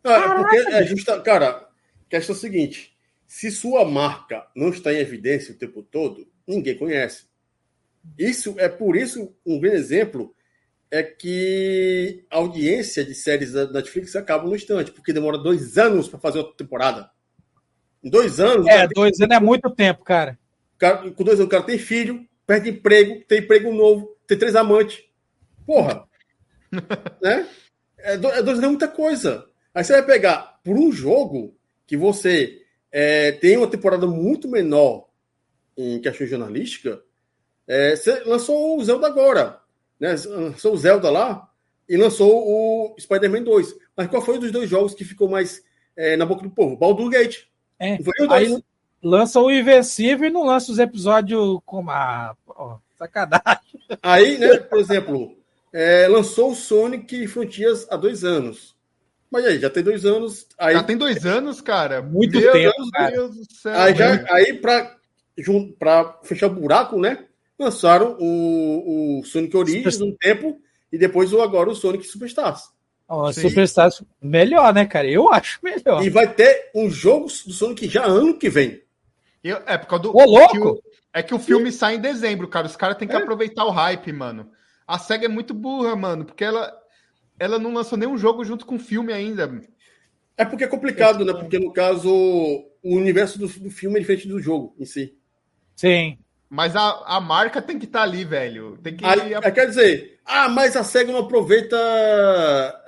Ah, 0.02 0.36
porque 0.36 0.56
é 0.56 0.84
justa, 0.86 1.20
cara, 1.20 1.68
questão 2.08 2.34
é 2.34 2.38
a 2.38 2.40
seguinte: 2.40 2.96
se 3.26 3.50
sua 3.50 3.84
marca 3.84 4.46
não 4.56 4.70
está 4.70 4.90
em 4.90 4.98
evidência 4.98 5.52
o 5.52 5.58
tempo 5.58 5.82
todo, 5.82 6.26
ninguém 6.48 6.78
conhece. 6.78 7.26
Isso 8.18 8.54
é 8.56 8.70
por 8.70 8.96
isso 8.96 9.36
um 9.44 9.60
grande 9.60 9.76
exemplo 9.76 10.34
é 10.90 11.02
que 11.02 12.24
a 12.30 12.36
audiência 12.36 13.04
de 13.04 13.14
séries 13.14 13.52
da 13.52 13.70
Netflix 13.70 14.16
acaba 14.16 14.48
no 14.48 14.56
instante, 14.56 14.92
porque 14.92 15.12
demora 15.12 15.36
dois 15.36 15.76
anos 15.76 16.08
para 16.08 16.18
fazer 16.18 16.38
outra 16.38 16.56
temporada. 16.56 17.10
Em 18.02 18.10
dois 18.10 18.40
anos. 18.40 18.66
É, 18.66 18.86
dois 18.88 19.20
anos 19.20 19.36
é 19.36 19.40
muito 19.40 19.70
tempo, 19.70 20.04
cara. 20.04 20.38
cara. 20.78 21.10
Com 21.10 21.24
dois 21.24 21.38
anos, 21.38 21.46
o 21.46 21.50
cara 21.50 21.62
tem 21.62 21.78
filho, 21.78 22.26
perde 22.46 22.70
emprego, 22.70 23.22
tem 23.26 23.38
emprego 23.38 23.72
novo, 23.72 24.16
tem 24.26 24.38
três 24.38 24.54
amantes. 24.54 25.02
Porra! 25.66 26.04
né? 27.22 27.48
É, 27.98 28.16
dois 28.16 28.38
anos 28.38 28.62
é 28.62 28.68
muita 28.68 28.88
coisa. 28.88 29.46
Aí 29.74 29.84
você 29.84 29.92
vai 29.92 30.06
pegar 30.06 30.60
por 30.62 30.76
um 30.76 30.92
jogo 30.92 31.54
que 31.86 31.96
você 31.96 32.62
é, 32.90 33.32
tem 33.32 33.56
uma 33.56 33.68
temporada 33.68 34.06
muito 34.06 34.48
menor 34.48 35.06
em 35.76 36.00
questão 36.00 36.26
jornalística, 36.26 37.02
é, 37.66 37.94
você 37.94 38.22
lançou 38.24 38.78
o 38.78 38.84
Zelda 38.84 39.06
agora. 39.06 39.60
Né? 40.00 40.14
Lançou 40.26 40.74
o 40.74 40.78
Zelda 40.78 41.10
lá 41.10 41.50
e 41.88 41.96
lançou 41.96 42.48
o 42.48 42.96
Spider-Man 42.98 43.42
2. 43.42 43.74
Mas 43.96 44.08
qual 44.08 44.22
foi 44.22 44.36
um 44.36 44.40
dos 44.40 44.50
dois 44.50 44.68
jogos 44.68 44.94
que 44.94 45.04
ficou 45.04 45.28
mais 45.28 45.62
é, 45.96 46.16
na 46.16 46.24
boca 46.24 46.42
do 46.42 46.50
povo? 46.50 46.76
Baldur 46.76 47.10
Gate. 47.10 47.44
É, 47.78 47.98
aí 48.30 48.62
lança 49.02 49.40
o 49.40 49.50
Invencível 49.50 50.28
e 50.28 50.32
não 50.32 50.44
lança 50.44 50.72
os 50.72 50.78
episódios 50.78 51.58
como 51.64 51.90
a. 51.90 52.34
Oh, 52.46 52.76
sacanagem. 52.96 53.80
Aí, 54.02 54.38
né, 54.38 54.56
por 54.58 54.78
exemplo, 54.78 55.36
é, 55.72 56.08
lançou 56.08 56.52
o 56.52 56.54
Sonic 56.54 57.26
Frontiers 57.28 57.86
há 57.90 57.96
dois 57.96 58.24
anos. 58.24 58.74
Mas 59.30 59.44
aí, 59.44 59.58
já 59.58 59.68
tem 59.68 59.82
dois 59.82 60.04
anos. 60.04 60.46
Aí... 60.58 60.74
Já 60.74 60.82
tem 60.82 60.96
dois 60.96 61.26
anos, 61.26 61.60
cara. 61.60 62.00
Muito 62.00 62.38
Meu 62.38 62.52
tempo. 62.52 62.74
Deus, 62.76 62.90
cara. 62.90 63.10
Deus 63.10 63.36
do 63.36 63.52
céu. 63.52 63.78
Aí, 63.78 63.94
já, 63.94 64.24
aí 64.30 64.54
pra, 64.54 64.96
pra 65.78 66.20
fechar 66.22 66.46
o 66.46 66.54
buraco, 66.54 66.98
né? 66.98 67.26
Lançaram 67.58 68.16
o, 68.18 69.20
o 69.20 69.24
Sonic 69.24 69.56
Origins 69.56 70.00
um 70.00 70.14
tempo 70.18 70.60
e 70.92 70.98
depois 70.98 71.32
o, 71.32 71.40
agora 71.40 71.70
o 71.70 71.74
Sonic 71.74 72.04
Superstars. 72.04 72.70
Oh, 73.08 73.32
Superstars 73.32 74.02
melhor, 74.20 74.74
né, 74.74 74.84
cara? 74.84 75.08
Eu 75.08 75.32
acho 75.32 75.60
melhor. 75.62 76.02
E 76.04 76.10
vai 76.10 76.32
ter 76.32 76.70
um 76.74 76.90
jogo 76.90 77.26
do 77.26 77.52
Sonic 77.52 77.88
já 77.88 78.04
ano 78.04 78.36
que 78.36 78.50
vem. 78.50 78.82
Eu, 79.44 79.58
é 79.66 79.78
por 79.78 79.86
causa 79.86 80.02
do. 80.02 80.16
Ô, 80.16 80.24
louco! 80.24 80.52
Que 80.52 80.58
o, 80.58 80.82
é 81.14 81.22
que 81.22 81.34
o 81.34 81.38
filme 81.38 81.70
Sim. 81.70 81.78
sai 81.78 81.94
em 81.96 82.00
dezembro, 82.00 82.48
cara. 82.48 82.66
Os 82.66 82.76
caras 82.76 82.96
têm 82.96 83.06
que 83.06 83.14
é. 83.14 83.18
aproveitar 83.18 83.64
o 83.64 83.70
hype, 83.70 84.12
mano. 84.12 84.50
A 84.86 84.98
SEGA 84.98 85.26
é 85.26 85.28
muito 85.28 85.54
burra, 85.54 85.94
mano, 85.94 86.24
porque 86.24 86.44
ela 86.44 86.76
ela 87.38 87.58
não 87.58 87.72
lançou 87.72 87.98
nenhum 87.98 88.16
jogo 88.16 88.44
junto 88.44 88.66
com 88.66 88.76
o 88.76 88.80
filme 88.80 89.12
ainda. 89.12 89.60
É 90.36 90.44
porque 90.44 90.64
é 90.64 90.68
complicado, 90.68 91.24
né? 91.24 91.32
Porque 91.32 91.58
no 91.58 91.72
caso, 91.72 92.10
o 92.10 92.94
universo 92.96 93.38
do, 93.38 93.46
do 93.46 93.70
filme 93.70 93.96
é 93.96 94.00
diferente 94.00 94.28
do 94.28 94.40
jogo 94.40 94.74
em 94.78 94.84
si. 94.84 95.16
Sim. 95.74 96.18
Mas 96.48 96.76
a, 96.76 97.02
a 97.06 97.20
marca 97.20 97.60
tem 97.60 97.78
que 97.78 97.86
estar 97.86 98.00
tá 98.00 98.04
ali, 98.04 98.24
velho. 98.24 98.78
Tem 98.82 98.96
que. 98.96 99.04
Aí, 99.04 99.34
aí, 99.34 99.52
quer 99.52 99.66
dizer, 99.66 100.20
ah, 100.24 100.48
mas 100.48 100.76
a 100.76 100.84
SEGA 100.84 101.12
não 101.12 101.20
aproveita 101.20 101.76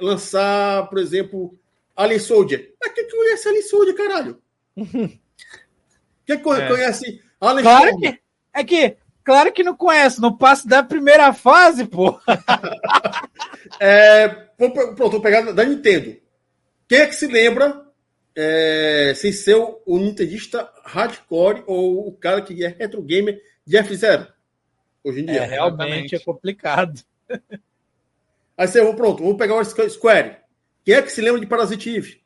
lançar, 0.00 0.88
por 0.88 0.98
exemplo, 0.98 1.58
Alien 1.96 2.20
Soldier. 2.20 2.72
Mas 2.80 2.92
quem 2.92 3.08
conhece 3.08 3.48
Alien 3.48 3.64
Soldier, 3.64 3.96
caralho? 3.96 4.42
quem 6.26 6.36
é. 6.36 6.38
conhece 6.38 7.22
Alien 7.40 7.62
claro 7.62 7.90
Soldier? 7.90 8.12
Que, 8.12 8.20
é 8.54 8.64
que 8.64 8.96
Claro 9.28 9.52
que 9.52 9.62
não 9.62 9.76
conhece, 9.76 10.22
não 10.22 10.34
passa 10.34 10.66
da 10.66 10.82
primeira 10.82 11.34
fase, 11.34 11.84
pô. 11.84 12.18
é, 13.78 14.26
pronto, 14.26 15.10
vou 15.10 15.20
pegar 15.20 15.52
da 15.52 15.64
Nintendo. 15.66 16.16
Quem 16.88 17.00
é 17.00 17.06
que 17.06 17.14
se 17.14 17.26
lembra, 17.26 17.78
é, 18.36 19.12
sem 19.16 19.32
ser 19.32 19.56
o, 19.56 19.80
o 19.86 19.98
Nintendista 19.98 20.70
hardcore 20.84 21.64
ou 21.66 22.08
o 22.08 22.12
cara 22.12 22.42
que 22.42 22.64
é 22.64 22.68
retro 22.68 23.02
gamer 23.02 23.40
de 23.66 23.76
F0? 23.76 24.28
Hoje 25.02 25.20
em 25.20 25.26
dia. 25.26 25.42
É, 25.42 25.44
realmente 25.44 26.14
é 26.14 26.18
complicado. 26.18 27.00
Aí 28.56 28.66
você, 28.66 28.84
pronto, 28.92 29.22
vamos 29.22 29.38
pegar 29.38 29.54
o 29.54 29.64
Square. 29.64 30.38
Quem 30.84 30.94
é 30.94 31.02
que 31.02 31.12
se 31.12 31.20
lembra 31.20 31.40
de 31.40 31.46
Parasite 31.46 31.94
Eve? 31.94 32.20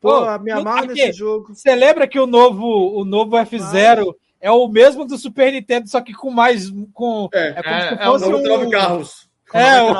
Pô, 0.00 0.24
Pô 0.24 0.38
me 0.38 0.50
amarra 0.50 0.86
nesse 0.86 1.12
jogo. 1.12 1.54
Você 1.54 1.74
lembra 1.74 2.08
que 2.08 2.18
o 2.18 2.26
novo, 2.26 2.98
o 2.98 3.04
novo 3.04 3.36
F0 3.36 4.14
é 4.40 4.50
o 4.50 4.66
mesmo 4.68 5.04
do 5.04 5.16
Super 5.16 5.52
Nintendo, 5.52 5.88
só 5.88 6.00
que 6.00 6.12
com 6.12 6.30
mais. 6.30 6.70
Com, 6.92 7.28
é, 7.32 7.48
é 7.48 7.62
como 7.62 7.74
é, 7.74 7.88
se 7.88 8.04
fosse 8.04 8.24
é 8.24 8.28
o 8.28 8.60
um... 8.60 8.70
carros. 8.70 9.28
É, 9.52 9.82
o... 9.82 9.94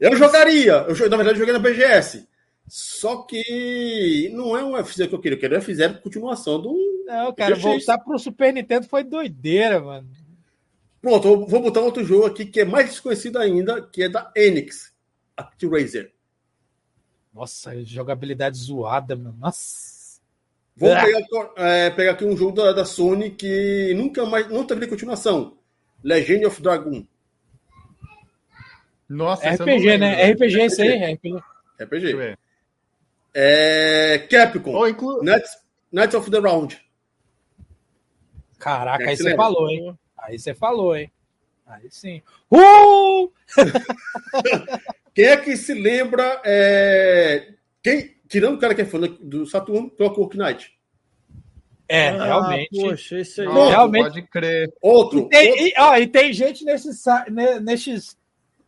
eu 0.00 0.16
jogaria. 0.16 0.72
Eu, 0.88 1.10
na 1.10 1.16
verdade, 1.16 1.40
eu 1.40 1.46
joguei 1.46 1.52
na 1.52 1.58
BGS. 1.58 2.28
Só 2.68 3.22
que 3.22 4.28
não 4.32 4.56
é 4.56 4.64
um 4.64 4.72
F0 4.72 5.08
que 5.08 5.14
eu 5.14 5.20
queria. 5.20 5.36
Eu 5.36 5.40
quero 5.40 5.56
F0 5.60 6.00
continuação 6.00 6.60
do. 6.60 6.74
Não, 7.06 7.32
cara, 7.32 7.54
voltar 7.54 7.98
pro 7.98 8.18
Super 8.18 8.52
Nintendo 8.52 8.86
foi 8.88 9.04
doideira, 9.04 9.80
mano. 9.80 10.08
Pronto, 11.00 11.28
eu 11.28 11.46
vou 11.46 11.62
botar 11.62 11.80
outro 11.80 12.04
jogo 12.04 12.26
aqui 12.26 12.44
que 12.44 12.60
é 12.60 12.64
mais 12.64 12.90
desconhecido 12.90 13.38
ainda, 13.38 13.80
que 13.80 14.02
é 14.02 14.08
da 14.08 14.32
Enix, 14.34 14.92
ActRaiser. 15.36 16.12
Nossa, 17.32 17.84
jogabilidade 17.84 18.58
zoada, 18.58 19.14
mano. 19.14 19.36
Nossa. 19.38 20.20
Vou 20.74 20.92
ah. 20.92 21.04
pegar, 21.04 21.20
é, 21.56 21.90
pegar, 21.90 22.12
aqui 22.12 22.24
um 22.24 22.36
jogo 22.36 22.52
da, 22.52 22.72
da, 22.72 22.84
Sony 22.84 23.30
que 23.30 23.94
nunca 23.94 24.26
mais 24.26 24.48
não 24.48 24.66
teve 24.66 24.86
continuação. 24.86 25.56
Legend 26.02 26.46
of 26.46 26.60
Dragon. 26.60 27.06
Nossa, 29.08 29.48
RPG, 29.48 29.98
né? 29.98 30.32
RPG 30.32 30.66
isso 30.66 30.82
aí, 30.82 31.14
RPG. 31.14 31.42
RPG. 31.80 32.36
É, 33.38 34.26
Capcom. 34.30 34.74
Oh, 34.74 34.88
inclu... 34.88 35.22
Knights, 35.22 35.50
Knights 35.92 36.14
of 36.14 36.30
the 36.30 36.38
Round. 36.38 36.80
Caraca, 38.58 39.10
aí 39.10 39.14
você 39.14 39.36
falou, 39.36 39.68
hein? 39.68 39.98
Aí 40.16 40.38
você 40.38 40.54
falou, 40.54 40.96
hein? 40.96 41.12
Aí 41.66 41.86
sim. 41.90 42.22
Uh! 42.50 43.30
quem 45.14 45.26
é 45.26 45.36
que 45.36 45.54
se 45.54 45.74
lembra? 45.74 46.40
É... 46.46 47.52
Quem, 47.82 48.16
tirando 48.26 48.56
o 48.56 48.58
cara 48.58 48.74
que 48.74 48.80
é 48.80 48.86
fã 48.86 49.00
do 49.00 49.44
Saturno, 49.44 49.90
Clockwork 49.90 50.38
Knight. 50.38 50.74
É, 51.86 52.08
ah, 52.08 52.24
realmente. 52.24 52.80
Poxa, 52.80 53.20
isso 53.20 53.42
aí. 53.42 53.48
Não, 53.48 53.68
realmente. 53.68 54.04
Pode 54.04 54.22
crer. 54.28 54.72
Outro. 54.80 55.18
E 55.18 55.28
tem, 55.28 55.50
outro. 55.50 55.66
E, 55.66 55.74
ó, 55.78 55.96
e 55.98 56.06
tem 56.06 56.32
gente 56.32 56.64
nesse, 56.64 56.88
nesses 57.60 58.16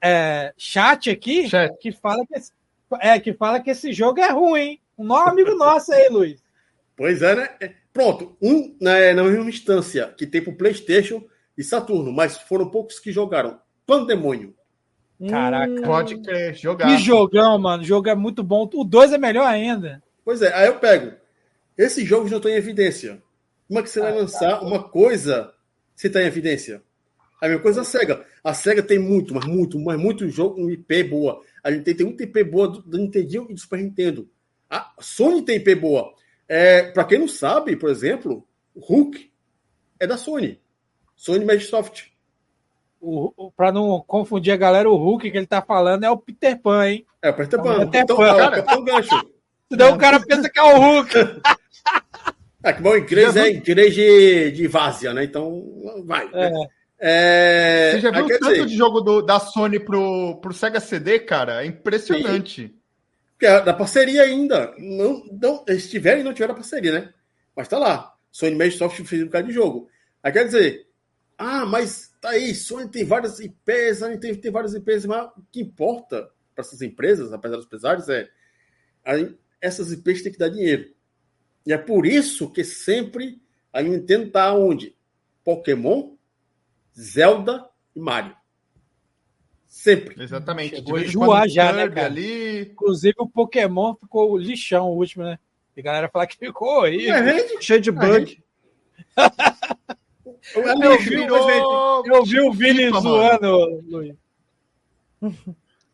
é, 0.03 0.53
chat 0.59 1.09
aqui 1.09 1.49
chat. 1.49 1.75
que 1.79 1.91
fala 1.91 2.25
que, 2.27 2.37
esse, 2.37 2.53
é, 3.01 3.19
que 3.19 3.33
fala 3.33 3.61
que 3.61 3.71
esse 3.71 3.93
jogo 3.93 4.21
é 4.21 4.31
ruim. 4.31 4.79
Um 4.97 5.05
novo 5.05 5.29
amigo 5.29 5.55
nosso 5.55 5.93
aí, 5.93 6.09
Luiz. 6.09 6.43
Pois 6.97 7.23
é, 7.23 7.35
né? 7.35 7.49
É, 7.61 7.73
pronto, 7.93 8.37
um 8.43 8.77
na, 8.81 9.15
na 9.15 9.23
mesma 9.23 9.49
instância 9.49 10.13
que 10.17 10.27
tem 10.27 10.43
pro 10.43 10.57
PlayStation 10.57 11.23
e 11.57 11.63
Saturno, 11.63 12.13
mas 12.13 12.39
foram 12.39 12.71
poucos 12.71 12.99
que 12.99 13.13
jogaram. 13.13 13.61
Pandemônio. 13.87 14.55
Caraca. 15.29 15.73
Hum, 15.73 15.83
Pode 15.83 16.19
crer, 16.19 16.55
jogar. 16.55 16.87
Que 16.89 16.99
jogão, 16.99 17.59
mano. 17.59 17.83
O 17.83 17.87
jogo 17.87 18.09
é 18.09 18.15
muito 18.15 18.43
bom. 18.43 18.69
O 18.73 18.85
2 18.85 19.13
é 19.13 19.19
melhor 19.19 19.47
ainda. 19.47 20.03
Pois 20.25 20.43
é, 20.43 20.53
aí 20.55 20.67
eu 20.67 20.79
pego. 20.79 21.17
Esses 21.77 22.07
jogos 22.07 22.31
não 22.31 22.39
estão 22.39 22.51
em 22.51 22.57
evidência. 22.57 23.23
Como 23.67 23.81
é 23.81 23.83
que 23.83 23.91
você 23.91 24.01
ah, 24.01 24.05
vai 24.05 24.13
lançar 24.13 24.59
tá. 24.59 24.63
uma 24.63 24.83
coisa 24.83 25.53
se 25.95 26.07
está 26.07 26.23
em 26.23 26.27
evidência? 26.27 26.83
A 27.41 27.47
mesma 27.47 27.63
coisa 27.63 27.83
a 27.83 27.85
SEGA. 27.85 28.25
A 28.43 28.53
SEGA 28.53 28.83
tem 28.83 28.99
muito, 28.99 29.35
mas 29.35 29.45
muito, 29.45 29.79
mas 29.79 29.99
muito 29.99 30.29
jogo, 30.29 30.61
um 30.61 30.71
IP 30.71 31.05
boa. 31.05 31.41
A 31.63 31.71
gente 31.71 31.95
tem, 31.95 32.07
muito 32.07 32.23
IP 32.23 32.45
boa 32.45 32.69
do, 32.69 32.83
do 32.83 32.99
Nintendo 32.99 33.47
e 33.51 33.55
do 33.55 33.61
Super 33.61 33.79
Nintendo. 33.79 34.29
A 34.69 34.93
Sony 35.01 35.43
tem 35.43 35.57
IP 35.57 35.75
boa. 35.75 36.13
É, 36.49 36.83
para 36.83 37.05
quem 37.05 37.19
não 37.19 37.29
sabe, 37.29 37.77
por 37.77 37.91
exemplo, 37.91 38.47
o 38.75 38.81
Hulk 38.81 39.31
é 40.01 40.07
da 40.07 40.17
Sony. 40.17 40.61
Sony. 41.17 41.45
O, 43.01 43.53
para 43.57 43.71
não 43.71 44.03
confundir 44.07 44.53
a 44.53 44.57
galera, 44.57 44.89
o 44.89 44.97
Hulk 44.97 45.31
que 45.31 45.37
ele 45.37 45.47
tá 45.47 45.63
falando 45.63 46.05
é 46.05 46.11
o 46.11 46.17
Peter 46.17 46.61
Pan, 46.61 46.89
hein? 46.89 47.07
É 47.23 47.31
o 47.31 47.35
Peter 47.35 47.63
Pan. 47.63 47.75
É 47.75 47.77
o 47.77 47.91
Peter 47.91 48.01
então, 48.03 48.17
Pan. 48.17 48.37
Cara, 48.37 48.59
é 48.59 48.75
o 48.75 48.85
gancho. 48.85 49.31
Senão 49.71 49.95
o 49.95 49.99
cara 49.99 50.21
pensa 50.21 50.49
que 50.49 50.59
é 50.59 50.63
o 50.63 50.79
Hulk. 50.79 51.13
É 52.61 52.73
que 52.73 52.83
bom, 52.83 52.97
inglês 52.97 53.37
é 53.37 53.51
inglês 53.53 53.95
de, 53.95 54.51
de 54.51 54.67
várzea, 54.67 55.15
né? 55.15 55.23
Então, 55.23 55.65
vai. 56.05 56.29
É. 56.35 56.51
É... 56.99 57.93
Você 57.93 58.01
já 58.01 58.11
viu 58.11 58.25
o 58.25 58.29
tanto 58.29 58.49
dizer... 58.49 58.67
de 58.67 58.77
jogo 58.77 59.01
do, 59.01 59.23
da 59.23 59.39
Sony 59.39 59.79
pro, 59.79 60.41
pro 60.41 60.53
Sega 60.53 60.81
CD, 60.81 61.21
cara? 61.21 61.63
É 61.63 61.67
impressionante. 61.67 62.75
Porque 63.33 63.47
é 63.47 63.61
da 63.63 63.73
parceria 63.73 64.23
ainda. 64.23 64.75
Não, 64.79 65.25
não, 65.41 65.65
eles 65.69 65.89
tiveram 65.89 66.21
e 66.21 66.25
não 66.25 66.33
tiveram 66.33 66.55
a 66.55 66.57
parceria, 66.57 66.93
né? 66.93 67.15
Mas 67.55 67.69
tá 67.69 67.79
lá. 67.79 68.15
Sony 68.33 68.57
Magisoft 68.57 69.05
fez 69.05 69.23
um 69.23 69.27
bocado 69.27 69.49
de 69.49 69.55
jogo. 69.55 69.89
Aí 70.23 70.33
quer 70.33 70.45
dizer, 70.45 70.89
ah, 71.37 71.65
mas 71.65 72.13
tá 72.21 72.31
aí, 72.31 72.55
Sony 72.55 72.89
tem 72.89 73.05
várias 73.05 73.39
IPs, 73.39 74.03
a 74.03 74.17
tem, 74.17 74.35
tem 74.35 74.51
várias 74.51 74.75
IPs, 74.75 75.07
mas 75.07 75.27
o 75.37 75.43
que 75.53 75.61
importa 75.61 76.29
para 76.55 76.65
essas 76.65 76.83
empresas, 76.83 77.33
apesar 77.33 77.57
dos 77.57 77.67
pesares, 77.67 78.09
é 78.09 78.29
essas 79.61 79.93
IPs 79.93 80.23
têm 80.23 80.33
que 80.33 80.39
dar 80.39 80.49
dinheiro. 80.49 80.93
E 81.65 81.73
é 81.73 81.79
por 81.79 82.07
isso 82.07 82.51
que 82.51 82.65
sempre 82.65 83.41
a 83.73 83.81
Nintendo 83.81 84.31
tá 84.31 84.53
onde? 84.53 84.97
Pokémon, 85.45 86.17
Zelda 86.99 87.65
e 87.95 88.01
Mario. 88.01 88.37
Sempre. 89.67 90.21
Exatamente. 90.23 90.77
Chegou 90.77 90.99
enjoar 90.99 91.49
já, 91.49 91.73
né, 91.73 91.89
cara? 91.89 92.07
Ali... 92.07 92.63
Inclusive 92.63 93.15
o 93.19 93.29
Pokémon 93.29 93.95
ficou 93.95 94.37
lixão 94.37 94.87
o 94.89 94.97
último, 94.97 95.25
né? 95.25 95.39
E 95.77 95.81
a 95.81 95.85
galera 95.85 96.09
fala 96.09 96.27
que 96.27 96.37
ficou 96.37 96.83
aí. 96.83 97.09
É, 97.09 97.61
cheio 97.61 97.81
de 97.81 97.93
bug. 97.93 98.43
eu, 100.57 100.99
vi, 100.99 101.11
virou... 101.11 102.05
eu 102.07 102.25
vi 102.25 102.41
o 102.41 102.53
Vini 102.53 102.91
zoando, 103.01 103.85
Luiz. 103.89 104.17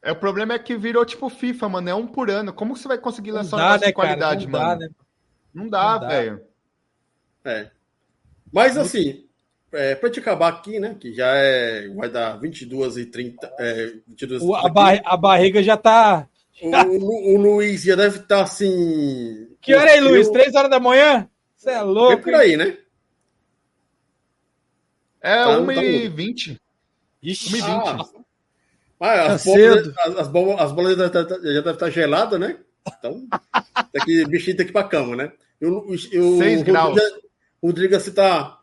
É, 0.00 0.12
o 0.12 0.16
problema 0.16 0.54
é 0.54 0.58
que 0.58 0.76
virou 0.76 1.04
tipo 1.04 1.28
FIFA, 1.28 1.68
mano. 1.68 1.90
É 1.90 1.94
um 1.94 2.06
por 2.06 2.30
ano. 2.30 2.52
Como 2.52 2.76
você 2.76 2.88
vai 2.88 2.98
conseguir 2.98 3.32
lançar 3.32 3.56
um 3.56 3.60
negócio 3.60 3.80
né, 3.80 3.86
de 3.88 3.92
qualidade, 3.92 4.46
cara? 4.46 4.58
Não 4.58 4.68
mano? 4.68 4.78
Dá, 4.78 4.86
né? 4.86 4.94
Não 5.52 5.68
dá, 5.68 5.98
velho. 5.98 6.42
É. 7.44 7.70
Mas 8.50 8.76
assim, 8.78 9.26
é, 9.74 9.94
para 9.94 10.10
te 10.10 10.20
acabar 10.20 10.48
aqui, 10.48 10.78
né? 10.78 10.96
Que 10.98 11.12
já 11.12 11.26
é. 11.34 11.88
Vai 11.88 12.08
dar 12.08 12.36
22 12.38 12.96
e 12.96 13.06
30. 13.06 13.52
É, 13.58 13.92
22 14.06 14.42
o, 14.42 14.54
a, 14.54 14.68
bar 14.68 15.00
a 15.04 15.16
barriga 15.16 15.62
já 15.62 15.76
tá. 15.76 16.28
O, 16.62 17.34
o, 17.34 17.36
Luiz 17.36 17.82
já 17.82 17.96
deve 17.96 18.18
estar 18.18 18.36
tá, 18.38 18.42
assim. 18.42 19.48
Que 19.60 19.74
hora 19.74 19.90
aí, 19.90 20.00
Luiz? 20.00 20.28
Três 20.28 20.54
horas 20.54 20.70
da 20.70 20.78
manhã? 20.78 21.28
Você 21.56 21.70
é 21.70 21.80
louco. 21.80 22.12
É 22.12 22.16
por 22.16 22.34
aí, 22.34 22.56
né? 22.56 22.78
É 25.20 25.36
tá, 25.36 25.58
1h20. 25.58 26.58
Ixi. 27.22 27.58
1h20. 27.58 28.24
Ah, 29.00 29.32
as, 29.32 29.44
tá 29.44 29.50
bolas, 29.50 29.88
as, 29.98 30.16
as, 30.16 30.28
bolas, 30.28 30.60
as 30.60 30.72
bolas 30.72 30.96
já 30.96 31.08
devem 31.08 31.72
estar 31.72 31.90
geladas, 31.90 32.38
né? 32.38 32.58
Então, 32.86 33.26
tem 33.92 34.02
que, 34.04 34.24
bichinho 34.26 34.56
tem 34.56 34.66
que 34.66 34.70
ir 34.70 34.72
pra 34.72 34.84
cama, 34.84 35.16
né? 35.16 35.32
Eu, 35.60 35.86
eu, 36.12 36.38
6 36.38 36.62
graus. 36.62 37.00
O 37.60 37.68
Rodrigo, 37.68 37.94
você 37.94 38.10
tá. 38.10 38.58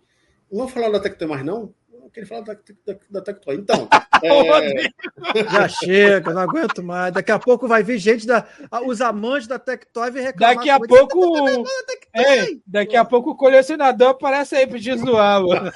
Não 0.51 0.59
vou 0.59 0.67
falar 0.67 0.89
da 0.89 0.99
Tectoy 0.99 1.27
mais, 1.27 1.45
não? 1.45 1.73
Eu 1.93 2.09
queria 2.09 2.27
falar 2.27 2.41
da, 2.41 2.53
da, 2.53 2.99
da 3.09 3.21
Tectoy. 3.21 3.55
Então. 3.55 3.87
é... 4.21 5.43
Já 5.49 5.67
chega, 5.69 6.33
não 6.33 6.41
aguento 6.41 6.83
mais. 6.83 7.13
Daqui 7.13 7.31
a 7.31 7.39
pouco 7.39 7.67
vai 7.67 7.83
vir 7.83 7.97
gente 7.97 8.27
da. 8.27 8.45
Os 8.85 8.99
amantes 8.99 9.47
da 9.47 9.57
Tectoy 9.57 10.11
vem 10.11 10.23
reclamar. 10.23 10.55
Daqui 10.55 10.69
a 10.69 10.79
pouco. 10.79 11.47
É, 12.13 12.47
daqui 12.67 12.97
a 12.97 13.05
pouco 13.05 13.31
o 13.31 13.35
colecionador 13.35 14.09
aparece 14.09 14.55
aí 14.55 14.67
pra 14.67 14.77
zoar, 14.79 15.41
mano. 15.41 15.71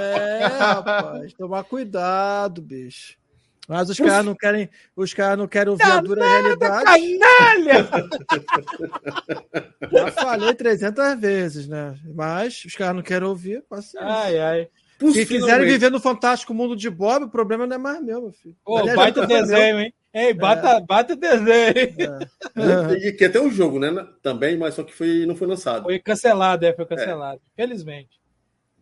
É, 0.00 0.46
rapaz. 0.46 1.32
Tomar 1.34 1.64
cuidado, 1.64 2.62
bicho. 2.62 3.16
Mas 3.68 3.88
os 3.88 3.98
caras 3.98 4.24
não 4.24 4.34
querem, 4.34 4.68
os 4.94 5.14
caras 5.14 5.38
não 5.38 5.48
querem 5.48 5.70
ouvir 5.70 5.84
a 5.84 6.00
dura 6.00 6.26
realidade. 6.26 6.84
Canalha! 6.84 7.88
Já 9.90 10.12
falei 10.12 10.54
300 10.54 11.20
vezes, 11.20 11.66
né? 11.66 11.98
Mas 12.14 12.62
os 12.64 12.74
caras 12.74 12.96
não 12.96 13.02
querem 13.02 13.26
ouvir, 13.26 13.62
paciência. 13.62 14.06
Ai, 14.06 14.38
ai. 14.38 14.68
Se 15.12 15.26
quiserem 15.26 15.66
viver 15.66 15.90
no 15.90 15.98
fantástico 15.98 16.54
mundo 16.54 16.76
de 16.76 16.88
Bob, 16.88 17.24
o 17.24 17.30
problema 17.30 17.66
não 17.66 17.76
é 17.76 17.78
mais 17.78 18.02
meu, 18.02 18.22
meu 18.22 18.32
filho. 18.32 18.56
Ô, 18.64 18.76
Aliás, 18.76 18.96
baita 18.96 19.26
desenho, 19.26 19.80
hein? 19.80 19.94
Ei, 20.12 20.32
bata, 20.32 20.68
é. 20.68 20.80
bata 20.80 21.16
desenho. 21.16 22.20
É. 22.56 23.08
E 23.08 23.12
que 23.12 23.24
até 23.24 23.40
um 23.40 23.50
jogo, 23.50 23.80
né? 23.80 23.90
Também, 24.22 24.56
mas 24.56 24.74
só 24.74 24.84
que 24.84 24.94
foi, 24.94 25.26
não 25.26 25.34
foi 25.34 25.48
lançado. 25.48 25.82
Foi 25.82 25.98
cancelado, 25.98 26.64
é, 26.64 26.72
foi 26.72 26.86
cancelado. 26.86 27.40
É. 27.56 27.62
Felizmente. 27.62 28.20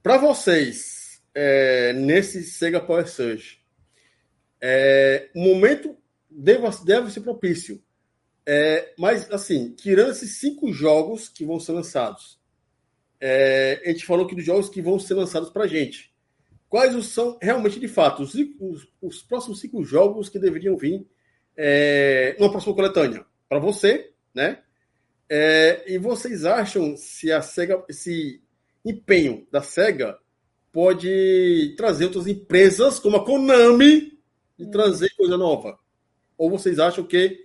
Para 0.02 0.18
vocês, 0.18 1.22
é, 1.34 1.94
nesse 1.94 2.42
Sega 2.42 2.80
Power 2.80 3.08
Surge, 3.08 3.61
é, 4.62 5.28
o 5.34 5.40
momento 5.40 5.96
deve, 6.30 6.62
deve 6.84 7.10
ser 7.10 7.20
propício. 7.20 7.82
É, 8.46 8.92
mas, 8.96 9.30
assim, 9.32 9.74
tirando 9.74 10.12
esses 10.12 10.38
cinco 10.38 10.72
jogos 10.72 11.28
que 11.28 11.44
vão 11.44 11.58
ser 11.58 11.72
lançados, 11.72 12.40
é, 13.20 13.82
a 13.84 13.88
gente 13.88 14.06
falou 14.06 14.24
aqui 14.24 14.36
dos 14.36 14.44
jogos 14.44 14.68
que 14.68 14.80
vão 14.80 14.98
ser 15.00 15.14
lançados 15.14 15.50
para 15.50 15.64
a 15.64 15.68
gente. 15.68 16.12
Quais 16.68 17.04
são 17.06 17.38
realmente, 17.42 17.78
de 17.78 17.88
fato, 17.88 18.22
os, 18.22 18.34
os, 18.34 18.88
os, 19.00 19.22
próximos 19.22 19.60
cinco 19.60 19.84
jogos 19.84 20.28
que 20.28 20.38
deveriam 20.38 20.76
vir 20.76 21.06
é, 21.56 22.36
numa 22.38 22.50
próxima 22.50 22.74
coletânea? 22.74 23.26
Para 23.48 23.58
você, 23.58 24.12
né? 24.34 24.62
É, 25.28 25.92
e 25.92 25.98
vocês 25.98 26.44
acham 26.44 26.96
se 26.96 27.30
a 27.30 27.42
SEGA, 27.42 27.84
esse 27.88 28.42
empenho 28.84 29.46
da 29.50 29.60
SEGA 29.60 30.18
pode 30.72 31.74
trazer 31.76 32.06
outras 32.06 32.26
empresas 32.26 32.98
como 32.98 33.16
a 33.16 33.24
Konami 33.24 34.11
de 34.58 34.70
trazer 34.70 35.10
coisa 35.16 35.36
nova? 35.36 35.78
Ou 36.36 36.50
vocês 36.50 36.78
acham 36.78 37.04
que 37.04 37.38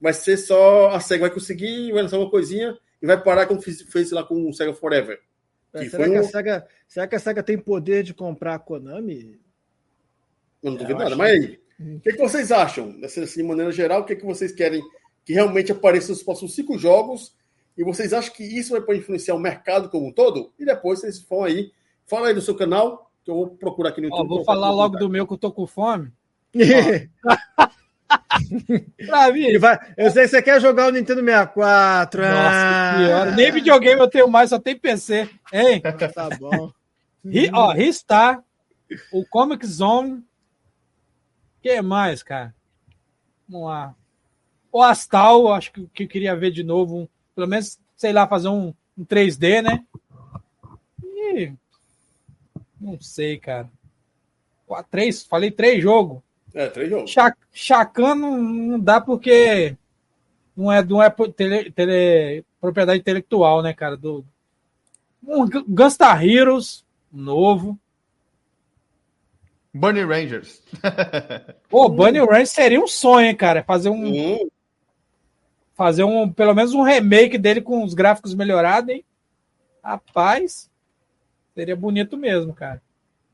vai 0.00 0.12
ser 0.12 0.36
só 0.36 0.90
a 0.90 1.00
SEGA 1.00 1.22
vai 1.22 1.30
conseguir, 1.30 1.92
vai 1.92 2.02
lançar 2.02 2.18
uma 2.18 2.30
coisinha 2.30 2.76
e 3.00 3.06
vai 3.06 3.22
parar 3.22 3.46
como 3.46 3.60
fez, 3.60 3.82
fez 3.82 4.10
lá 4.10 4.24
com 4.24 4.48
o 4.48 4.52
SEGA 4.52 4.72
Forever? 4.72 5.20
É, 5.72 5.88
será, 5.88 6.04
que 6.04 6.10
um... 6.10 6.18
a 6.18 6.22
SEGA, 6.22 6.68
será 6.88 7.06
que 7.06 7.14
a 7.14 7.20
SEGA 7.20 7.42
tem 7.42 7.58
poder 7.58 8.02
de 8.02 8.14
comprar 8.14 8.54
a 8.54 8.58
Konami? 8.58 9.40
Eu 10.62 10.72
não 10.72 10.78
duvido 10.78 10.98
nada, 10.98 11.16
mas 11.16 11.30
aí, 11.30 11.60
o 11.78 12.00
que, 12.00 12.12
que, 12.12 12.18
vocês 12.18 12.52
acham? 12.52 12.98
Assim, 13.02 13.24
de 13.24 13.42
maneira 13.42 13.72
geral, 13.72 14.02
o 14.02 14.04
que, 14.04 14.16
que 14.16 14.26
vocês 14.26 14.52
querem 14.52 14.82
que 15.24 15.32
realmente 15.32 15.72
apareça 15.72 16.10
nos 16.10 16.22
próximos 16.22 16.54
cinco 16.54 16.76
jogos? 16.76 17.36
E 17.78 17.84
vocês 17.84 18.12
acham 18.12 18.34
que 18.34 18.42
isso 18.42 18.78
vai 18.78 18.96
influenciar 18.96 19.34
o 19.34 19.38
mercado 19.38 19.88
como 19.88 20.08
um 20.08 20.12
todo? 20.12 20.52
E 20.58 20.64
depois 20.64 21.00
vocês 21.00 21.18
vão 21.20 21.44
aí, 21.44 21.72
fala 22.04 22.28
aí 22.28 22.34
do 22.34 22.42
seu 22.42 22.54
canal, 22.54 23.10
que 23.24 23.30
eu 23.30 23.34
vou 23.36 23.50
procurar 23.50 23.90
aqui 23.90 24.00
no 24.00 24.08
YouTube. 24.08 24.26
Ó, 24.32 24.36
vou 24.36 24.44
falar 24.44 24.70
logo 24.70 24.98
do 24.98 25.08
meu 25.08 25.26
que 25.26 25.32
eu 25.32 25.38
tô 25.38 25.52
com 25.52 25.66
fome 25.66 26.12
pra 29.06 29.32
mim. 29.32 29.58
Vai, 29.58 29.78
eu 29.96 30.10
sei 30.10 30.24
que 30.24 30.28
você 30.28 30.42
quer 30.42 30.60
jogar 30.60 30.88
o 30.88 30.92
Nintendo 30.92 31.24
64. 31.24 32.22
Nossa, 32.22 32.34
ah. 32.34 33.30
Nem 33.36 33.52
videogame 33.52 34.00
eu 34.00 34.08
tenho 34.08 34.28
mais, 34.28 34.50
só 34.50 34.58
tem 34.58 34.76
PC. 34.76 35.28
Hein? 35.52 35.80
Tá 36.14 36.28
bom. 36.38 36.72
Ri, 37.24 37.50
ó, 37.52 37.72
Ristar, 37.72 38.42
o 39.12 39.24
Comic 39.24 39.66
Zone. 39.66 40.14
O 40.14 40.22
que 41.62 41.80
mais, 41.82 42.22
cara? 42.22 42.54
Vamos 43.48 43.68
lá. 43.68 43.94
O 44.72 44.82
Astal, 44.82 45.52
acho 45.52 45.72
que, 45.72 45.86
que 45.88 46.04
eu 46.04 46.08
queria 46.08 46.36
ver 46.36 46.50
de 46.50 46.62
novo. 46.62 46.96
Um, 46.96 47.08
pelo 47.34 47.46
menos, 47.46 47.78
sei 47.96 48.12
lá, 48.12 48.26
fazer 48.26 48.48
um, 48.48 48.72
um 48.96 49.04
3D, 49.04 49.62
né? 49.62 49.84
E. 51.34 51.52
Não 52.80 52.98
sei, 53.00 53.38
cara. 53.38 53.68
Três, 54.90 55.24
falei 55.24 55.50
três 55.50 55.82
jogos. 55.82 56.22
É, 56.54 56.68
três 56.68 56.90
jogos. 56.90 57.14
Chacan 57.52 58.14
não, 58.14 58.38
não 58.38 58.80
dá 58.80 59.00
porque 59.00 59.76
não 60.56 60.70
é, 60.70 60.84
não 60.84 61.02
é 61.02 61.10
tele, 61.34 61.70
tele, 61.70 62.44
propriedade 62.60 63.00
intelectual, 63.00 63.62
né, 63.62 63.72
cara? 63.72 63.96
Do, 63.96 64.24
um 65.26 65.48
Gunstar 65.68 66.24
Heroes, 66.24 66.84
novo. 67.12 67.78
Bunny 69.72 70.04
Rangers. 70.04 70.62
Pô, 71.68 71.88
Bunny 71.90 72.18
Rangers 72.18 72.50
seria 72.50 72.80
um 72.80 72.88
sonho, 72.88 73.26
hein, 73.26 73.36
cara. 73.36 73.62
Fazer 73.62 73.88
um. 73.88 74.04
Uhum. 74.04 74.50
Fazer 75.74 76.04
um, 76.04 76.30
pelo 76.30 76.54
menos 76.54 76.74
um 76.74 76.82
remake 76.82 77.38
dele 77.38 77.62
com 77.62 77.82
os 77.82 77.94
gráficos 77.94 78.34
melhorados, 78.34 78.90
hein? 78.90 79.04
Rapaz, 79.82 80.70
seria 81.54 81.74
bonito 81.74 82.18
mesmo, 82.18 82.52
cara. 82.52 82.82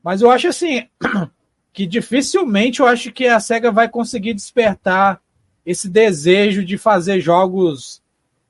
Mas 0.01 0.21
eu 0.21 0.31
acho 0.31 0.47
assim, 0.47 0.87
que 1.77 1.85
dificilmente 1.85 2.79
eu 2.79 2.87
acho 2.87 3.11
que 3.11 3.27
a 3.27 3.39
SEGA 3.39 3.71
vai 3.71 3.87
conseguir 3.87 4.33
despertar 4.33 5.21
esse 5.63 5.87
desejo 5.87 6.65
de 6.65 6.75
fazer 6.75 7.21
jogos 7.21 8.01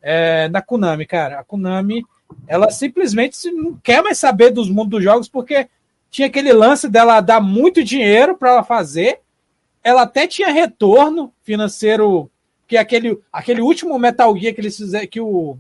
é, 0.02 0.48
na 0.48 0.62
Konami, 0.62 1.06
cara. 1.06 1.38
A 1.38 1.44
Konami, 1.44 2.06
ela 2.48 2.72
simplesmente 2.72 3.52
não 3.52 3.78
quer 3.84 4.02
mais 4.02 4.18
saber 4.18 4.52
dos 4.52 4.70
mundos 4.70 4.92
dos 4.92 5.04
jogos 5.04 5.28
porque 5.28 5.68
tinha 6.10 6.30
aquele 6.30 6.54
lance 6.54 6.88
dela 6.88 7.20
dar 7.20 7.42
muito 7.42 7.84
dinheiro 7.84 8.38
para 8.38 8.52
ela 8.52 8.64
fazer. 8.64 9.20
Ela 9.84 10.04
até 10.04 10.26
tinha 10.26 10.48
retorno 10.48 11.34
financeiro, 11.44 12.32
que 12.66 12.78
aquele, 12.78 13.20
aquele 13.30 13.60
último 13.60 14.00
Metal 14.00 14.34
Gear 14.38 14.56
que 14.56 14.62
eles 14.62 14.78
fizeram, 14.78 15.06
que 15.06 15.20
o 15.20 15.58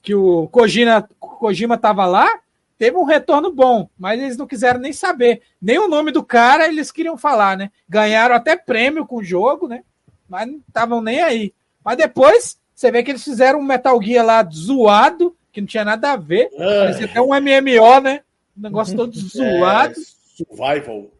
que 0.00 0.14
o 0.14 0.46
Kojima, 0.46 1.08
Kojima 1.18 1.76
tava 1.76 2.06
lá, 2.06 2.38
teve 2.78 2.96
um 2.96 3.04
retorno 3.04 3.52
bom, 3.52 3.90
mas 3.98 4.20
eles 4.20 4.36
não 4.36 4.46
quiseram 4.46 4.78
nem 4.78 4.92
saber. 4.92 5.42
Nem 5.60 5.78
o 5.78 5.88
nome 5.88 6.12
do 6.12 6.22
cara 6.22 6.68
eles 6.68 6.92
queriam 6.92 7.18
falar, 7.18 7.56
né? 7.56 7.70
Ganharam 7.88 8.34
até 8.34 8.56
prêmio 8.56 9.04
com 9.04 9.16
o 9.16 9.24
jogo, 9.24 9.66
né? 9.66 9.82
Mas 10.28 10.46
não 10.46 10.60
estavam 10.66 11.02
nem 11.02 11.20
aí. 11.20 11.52
Mas 11.84 11.96
depois, 11.96 12.58
você 12.74 12.90
vê 12.92 13.02
que 13.02 13.10
eles 13.10 13.24
fizeram 13.24 13.58
um 13.58 13.64
Metal 13.64 14.00
Gear 14.00 14.24
lá 14.24 14.48
zoado, 14.48 15.36
que 15.52 15.60
não 15.60 15.66
tinha 15.66 15.84
nada 15.84 16.12
a 16.12 16.16
ver. 16.16 16.48
É. 16.52 16.80
Parecia 16.80 17.06
até 17.06 17.20
um 17.20 17.34
MMO, 17.34 18.00
né? 18.00 18.20
Um 18.56 18.62
negócio 18.62 18.96
todo 18.96 19.12
é, 19.18 19.20
zoado. 19.20 19.94
É, 20.00 20.04
survival. 20.36 21.10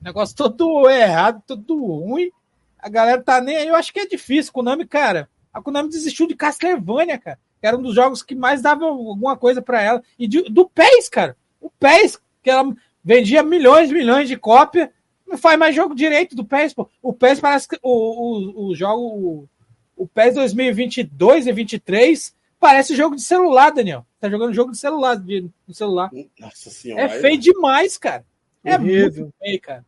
Negócio 0.00 0.34
todo 0.34 0.90
errado, 0.90 1.42
todo 1.46 1.76
ruim. 1.76 2.30
A 2.76 2.88
galera 2.88 3.22
tá 3.22 3.40
nem 3.40 3.56
aí. 3.56 3.68
Eu 3.68 3.76
acho 3.76 3.92
que 3.92 4.00
é 4.00 4.06
difícil. 4.06 4.52
Konami, 4.52 4.84
cara. 4.84 5.28
A 5.54 5.62
Konami 5.62 5.88
desistiu 5.88 6.26
de 6.26 6.34
Castlevania, 6.34 7.18
cara 7.18 7.38
era 7.66 7.76
um 7.76 7.82
dos 7.82 7.94
jogos 7.94 8.22
que 8.22 8.34
mais 8.34 8.62
dava 8.62 8.84
alguma 8.86 9.36
coisa 9.36 9.62
para 9.62 9.80
ela. 9.80 10.02
E 10.18 10.26
de, 10.26 10.42
do 10.42 10.68
PES, 10.68 11.08
cara. 11.08 11.36
O 11.60 11.70
PES, 11.70 12.18
que 12.42 12.50
ela 12.50 12.74
vendia 13.02 13.42
milhões 13.42 13.90
e 13.90 13.94
milhões 13.94 14.28
de 14.28 14.36
cópias, 14.36 14.88
não 15.26 15.38
faz 15.38 15.58
mais 15.58 15.74
jogo 15.74 15.94
direito 15.94 16.36
do 16.36 16.44
PES, 16.44 16.74
pô. 16.74 16.88
O 17.00 17.12
PES 17.12 17.40
parece 17.40 17.68
que 17.68 17.78
o, 17.82 17.90
o, 17.90 18.68
o 18.68 18.74
jogo. 18.74 19.02
O, 19.02 19.48
o 19.96 20.06
PES 20.08 20.34
2022 20.34 21.46
e 21.46 21.52
2023 21.52 22.34
parece 22.58 22.96
jogo 22.96 23.16
de 23.16 23.22
celular, 23.22 23.70
Daniel. 23.70 24.06
Tá 24.20 24.28
jogando 24.28 24.54
jogo 24.54 24.72
de 24.72 24.78
celular, 24.78 25.16
de, 25.16 25.48
de 25.66 25.74
celular. 25.74 26.10
Nossa 26.38 26.70
senhora. 26.70 27.02
É 27.02 27.08
feio 27.08 27.38
demais, 27.38 27.98
cara. 27.98 28.24
É 28.64 28.76
Horrível. 28.76 29.24
muito 29.24 29.34
feio, 29.38 29.60
cara. 29.60 29.84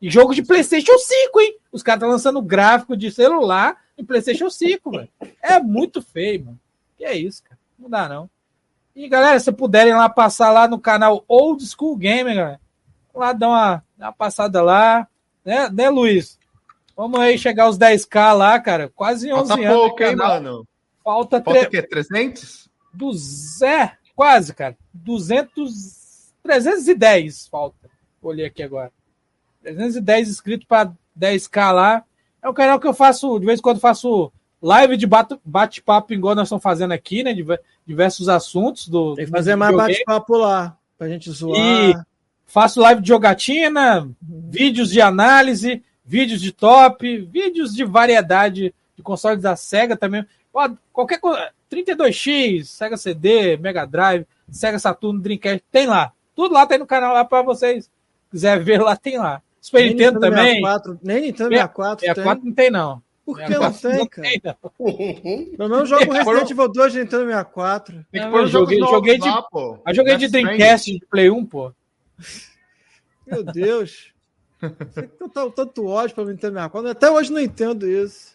E 0.00 0.10
jogo 0.10 0.34
de 0.34 0.42
PlayStation 0.42 0.96
5, 0.98 1.40
hein? 1.40 1.58
Os 1.72 1.82
caras 1.82 1.98
estão 1.98 2.10
lançando 2.10 2.42
gráfico 2.42 2.96
de 2.96 3.10
celular 3.10 3.82
em 3.96 4.04
PlayStation 4.04 4.50
5, 4.50 4.90
velho. 4.90 5.08
É 5.42 5.60
muito 5.60 6.02
feio, 6.02 6.44
mano. 6.46 6.60
Que 6.96 7.04
é 7.04 7.16
isso, 7.16 7.42
cara. 7.42 7.58
Não 7.78 7.90
dá, 7.90 8.08
não. 8.08 8.30
E 8.94 9.08
galera, 9.08 9.40
se 9.40 9.50
puderem 9.50 9.94
lá 9.94 10.08
passar 10.08 10.50
lá 10.50 10.68
no 10.68 10.78
canal 10.78 11.24
Old 11.26 11.64
School 11.66 11.96
Gamer, 11.96 12.36
galera, 12.36 12.60
lá 13.14 13.32
dar 13.32 13.48
uma, 13.48 13.84
dar 13.96 14.06
uma 14.06 14.12
passada 14.12 14.62
lá, 14.62 15.08
né, 15.44 15.68
né, 15.68 15.90
Luiz? 15.90 16.38
Vamos 16.96 17.18
aí 17.18 17.36
chegar 17.36 17.64
aos 17.64 17.76
10k 17.76 18.32
lá, 18.32 18.58
cara. 18.60 18.88
Quase 18.94 19.32
11 19.32 19.48
Falta 19.48 19.62
anos. 19.64 19.76
pouco, 19.76 20.02
hein, 20.02 20.16
mano? 20.16 20.66
Falta, 21.02 21.42
Falta 21.42 21.60
tre... 21.60 21.66
o 21.66 21.70
quê? 21.70 21.82
300? 21.82 22.70
Do 22.92 23.12
Zé, 23.12 23.98
quase, 24.14 24.54
cara. 24.54 24.76
200, 24.92 26.32
310 26.42 27.48
falta. 27.48 27.90
Olhei 28.22 28.46
aqui 28.46 28.62
agora. 28.62 28.92
310 29.62 30.28
inscritos 30.28 30.66
para 30.68 30.92
10k 31.18 31.72
lá. 31.72 32.04
É 32.40 32.48
um 32.48 32.54
canal 32.54 32.78
que 32.78 32.86
eu 32.86 32.94
faço, 32.94 33.40
de 33.40 33.46
vez 33.46 33.58
em 33.58 33.62
quando 33.62 33.80
faço 33.80 34.32
live 34.64 34.96
de 34.96 35.06
bate-papo 35.44 36.14
igual 36.14 36.34
nós 36.34 36.48
estamos 36.48 36.62
fazendo 36.62 36.92
aqui, 36.92 37.22
né? 37.22 37.36
Diversos 37.86 38.30
assuntos 38.30 38.88
do. 38.88 39.14
Tem 39.14 39.26
que 39.26 39.30
fazer 39.30 39.54
mais 39.56 39.76
bate-papo 39.76 40.38
lá, 40.38 40.74
pra 40.96 41.06
gente 41.06 41.30
zoar. 41.30 41.58
E 41.60 41.94
faço 42.46 42.80
live 42.80 43.02
de 43.02 43.08
jogatina, 43.08 44.08
vídeos 44.20 44.90
de 44.90 45.02
análise, 45.02 45.82
vídeos 46.04 46.40
de 46.40 46.50
top, 46.50 47.18
vídeos 47.18 47.74
de 47.74 47.84
variedade 47.84 48.74
de 48.96 49.02
consoles 49.02 49.42
da 49.42 49.54
SEGA 49.54 49.96
também. 49.96 50.24
Qualquer 50.92 51.18
coisa. 51.18 51.50
32X, 51.70 52.64
Sega 52.66 52.96
CD, 52.96 53.56
Mega 53.56 53.84
Drive, 53.84 54.24
Sega 54.48 54.78
Saturno, 54.78 55.20
Dreamcast, 55.20 55.62
tem 55.72 55.86
lá. 55.86 56.12
Tudo 56.34 56.54
lá 56.54 56.66
tem 56.66 56.78
no 56.78 56.86
canal 56.86 57.12
lá 57.12 57.24
para 57.24 57.42
vocês. 57.42 57.90
Quiser 58.30 58.62
ver 58.62 58.80
lá, 58.80 58.96
tem 58.96 59.18
lá. 59.18 59.42
Super 59.60 59.82
Nintendo, 59.82 60.20
Nintendo 60.20 60.20
também. 60.20 60.54
64, 60.54 61.00
nem 61.02 61.20
Nintendo 61.22 61.50
64 61.50 62.00
64 62.06 62.40
tem. 62.40 62.48
não 62.48 62.54
tem, 62.54 62.70
não. 62.70 63.02
Por 63.24 63.38
que 63.38 63.58
não 63.58 63.72
tem, 63.72 64.06
cara? 64.06 64.28
Tem, 64.36 64.40
não. 64.44 65.56
Pelo 65.56 65.68
menos 65.70 65.88
jogo 65.88 66.12
Resident 66.12 66.50
Evil 66.50 66.68
2 66.68 66.92
de 66.92 66.98
Nintendo 67.00 67.24
64. 67.24 68.06
Tem 68.12 68.22
que 68.22 68.28
pôr 68.28 68.46
joguei, 68.46 68.78
joguei 68.78 69.18
de, 69.18 69.28
lá, 69.28 69.42
pô. 69.42 69.78
Eu 69.86 69.94
joguei 69.94 70.16
de 70.16 70.28
Dreamcast 70.28 70.92
de 70.92 71.06
Play 71.06 71.30
1, 71.30 71.46
pô. 71.46 71.72
Meu 73.26 73.42
Deus. 73.42 74.12
Tem 74.60 75.08
tanto 75.54 75.86
ódio 75.86 76.14
pra 76.14 76.24
Nintendo 76.24 76.54
64. 76.54 76.90
Até 76.90 77.10
hoje 77.10 77.32
não 77.32 77.40
entendo 77.40 77.88
isso. 77.88 78.34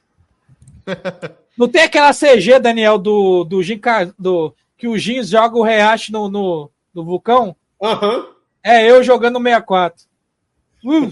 Não 1.56 1.68
tem 1.68 1.84
aquela 1.84 2.11
CG, 2.11 2.59
Daniel, 2.59 2.98
do, 2.98 3.43
do, 3.43 3.61
Jin, 3.61 3.80
do 4.18 4.56
que 4.77 4.88
o 4.88 4.98
Jin 4.98 5.22
joga 5.24 5.58
o 5.58 5.64
reache 5.64 6.11
no, 6.11 6.30
no, 6.30 6.72
no 6.93 7.06
vulcão? 7.06 7.56
Aham. 7.82 8.18
Uhum. 8.18 8.40
É, 8.64 8.90
eu 8.90 9.03
jogando 9.03 9.40
no 9.40 9.43
64. 9.43 10.06
Uh. 10.84 11.11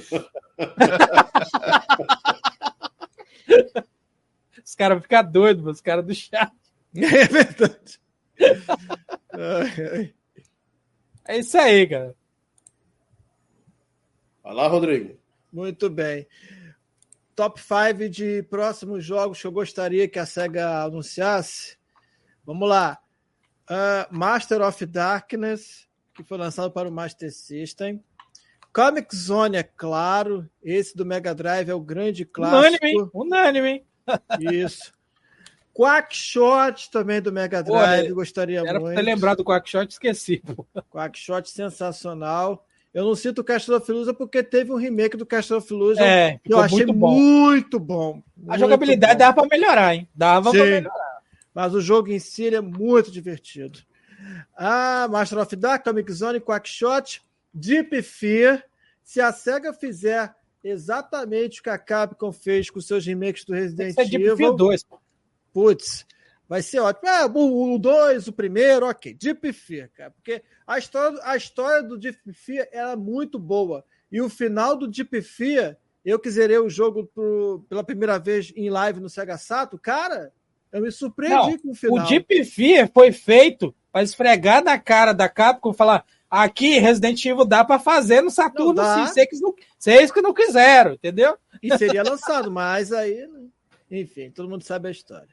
Os 4.63 4.75
caras 4.75 5.01
ficam 5.01 5.31
doidos, 5.31 5.65
os 5.65 5.81
caras 5.81 6.05
do 6.05 6.13
chat. 6.13 6.51
É 6.95 7.27
verdade. 7.27 7.99
é 11.27 11.37
isso 11.37 11.57
aí, 11.57 11.85
cara. 11.87 12.15
Vai 14.41 14.53
lá, 14.53 14.67
Rodrigo. 14.67 15.19
Muito 15.51 15.89
bem 15.89 16.25
top 17.37 17.61
5 17.61 18.09
de 18.09 18.41
próximos 18.49 19.05
jogos 19.05 19.39
que 19.39 19.45
eu 19.45 19.51
gostaria 19.51 20.09
que 20.09 20.17
a 20.17 20.25
SEGA 20.25 20.81
anunciasse. 20.81 21.77
Vamos 22.43 22.67
lá. 22.67 22.97
Uh, 23.69 24.17
Master 24.17 24.63
of 24.63 24.83
Darkness, 24.87 25.87
que 26.15 26.23
foi 26.23 26.35
lançado 26.35 26.71
para 26.71 26.89
o 26.89 26.91
Master 26.91 27.31
System. 27.31 28.03
Comic 28.77 29.15
Zone, 29.15 29.57
é 29.57 29.63
claro. 29.63 30.47
Esse 30.63 30.95
do 30.95 31.03
Mega 31.03 31.33
Drive 31.33 31.67
é 31.67 31.73
o 31.73 31.81
grande 31.81 32.23
clássico. 32.23 32.85
Unânime, 32.85 33.09
unânime. 33.11 33.85
Isso. 34.39 34.93
Quackshot 35.73 36.91
também 36.91 37.19
do 37.19 37.31
Mega 37.31 37.63
Drive, 37.63 38.09
Pô, 38.09 38.15
gostaria 38.15 38.59
era 38.59 38.79
muito. 38.79 38.93
Era 38.93 39.01
lembrado 39.01 39.37
do 39.37 39.43
Quackshot, 39.43 39.91
esqueci. 39.91 40.43
Quackshot 40.91 41.49
sensacional. 41.49 42.67
Eu 42.93 43.03
não 43.03 43.15
cito 43.15 43.41
o 43.41 43.43
Castle 43.43 43.77
of 43.77 43.91
Illusion 43.91 44.13
porque 44.13 44.43
teve 44.43 44.71
um 44.71 44.77
remake 44.77 45.17
do 45.17 45.25
Castle 45.25 45.57
of 45.57 45.73
Illusion 45.73 46.03
é, 46.03 46.39
que 46.43 46.53
eu 46.53 46.59
achei 46.59 46.85
muito 46.85 46.93
bom. 46.93 47.11
Muito 47.15 47.79
bom 47.79 48.23
a 48.45 48.49
muito 48.49 48.59
jogabilidade 48.59 49.13
bom. 49.13 49.19
dava 49.19 49.33
para 49.41 49.57
melhorar, 49.57 49.95
hein? 49.95 50.07
Dava 50.13 50.51
para 50.51 50.63
melhorar. 50.63 51.17
Mas 51.51 51.73
o 51.73 51.81
jogo 51.81 52.09
em 52.11 52.19
si 52.19 52.53
é 52.53 52.61
muito 52.61 53.09
divertido. 53.09 53.79
Ah, 54.55 55.07
Master 55.09 55.39
of 55.39 55.55
Dark, 55.55 55.83
Comic 55.83 56.11
Zone, 56.11 56.39
Quackshot, 56.39 57.23
Deep 57.57 58.01
Fear. 58.01 58.63
Se 59.03 59.21
a 59.21 59.31
SEGA 59.31 59.73
fizer 59.73 60.33
exatamente 60.63 61.59
o 61.59 61.63
que 61.63 61.69
a 61.69 61.77
Capcom 61.77 62.31
fez 62.31 62.69
com 62.69 62.79
seus 62.79 63.05
remakes 63.05 63.45
do 63.45 63.53
Resident 63.53 63.97
Evil... 63.97 64.09
Deep 64.09 64.37
Fear 64.37 64.55
2. 64.55 64.85
Putz, 65.53 66.05
vai 66.47 66.61
ser 66.61 66.79
ótimo. 66.79 67.09
É, 67.09 67.25
o 67.25 67.77
2, 67.77 68.27
o 68.27 68.33
primeiro, 68.33 68.87
ok. 68.87 69.13
Deep 69.13 69.53
Fear, 69.53 69.89
cara. 69.95 70.11
Porque 70.11 70.43
a 70.65 70.77
história, 70.77 71.19
a 71.23 71.35
história 71.35 71.83
do 71.83 71.97
Deep 71.97 72.19
Fear 72.33 72.67
era 72.71 72.95
muito 72.95 73.39
boa. 73.39 73.83
E 74.11 74.21
o 74.21 74.29
final 74.29 74.77
do 74.77 74.87
Deep 74.87 75.21
Fear, 75.21 75.77
eu 76.05 76.19
que 76.19 76.29
zerei 76.29 76.57
o 76.57 76.69
jogo 76.69 77.05
pro, 77.13 77.65
pela 77.67 77.83
primeira 77.83 78.19
vez 78.19 78.53
em 78.55 78.69
live 78.69 78.99
no 78.99 79.09
Sega 79.09 79.37
Sato, 79.37 79.77
cara, 79.77 80.31
eu 80.71 80.81
me 80.81 80.91
surpreendi 80.91 81.33
Não, 81.33 81.59
com 81.59 81.71
o 81.71 81.75
final. 81.75 82.05
O 82.05 82.07
Deep 82.07 82.45
Fear 82.45 82.89
foi 82.93 83.11
feito 83.11 83.73
para 83.91 84.03
esfregar 84.03 84.63
na 84.63 84.77
cara 84.77 85.13
da 85.13 85.27
Capcom 85.27 85.71
e 85.71 85.75
falar 85.75 86.05
aqui 86.29 86.79
Resident 86.79 87.23
Evil 87.25 87.45
dá 87.45 87.63
para 87.63 87.79
fazer 87.79 88.21
no 88.21 88.29
Saturno 88.29 88.81
sim, 88.83 89.05
vocês, 89.05 89.41
não, 89.41 89.55
vocês 89.77 90.11
que 90.11 90.21
não 90.21 90.33
quiseram, 90.33 90.93
entendeu? 90.93 91.37
E 91.61 91.75
seria 91.77 92.03
lançado, 92.03 92.51
mas 92.51 92.91
aí, 92.91 93.27
enfim, 93.89 94.29
todo 94.29 94.49
mundo 94.49 94.63
sabe 94.63 94.87
a 94.87 94.91
história. 94.91 95.29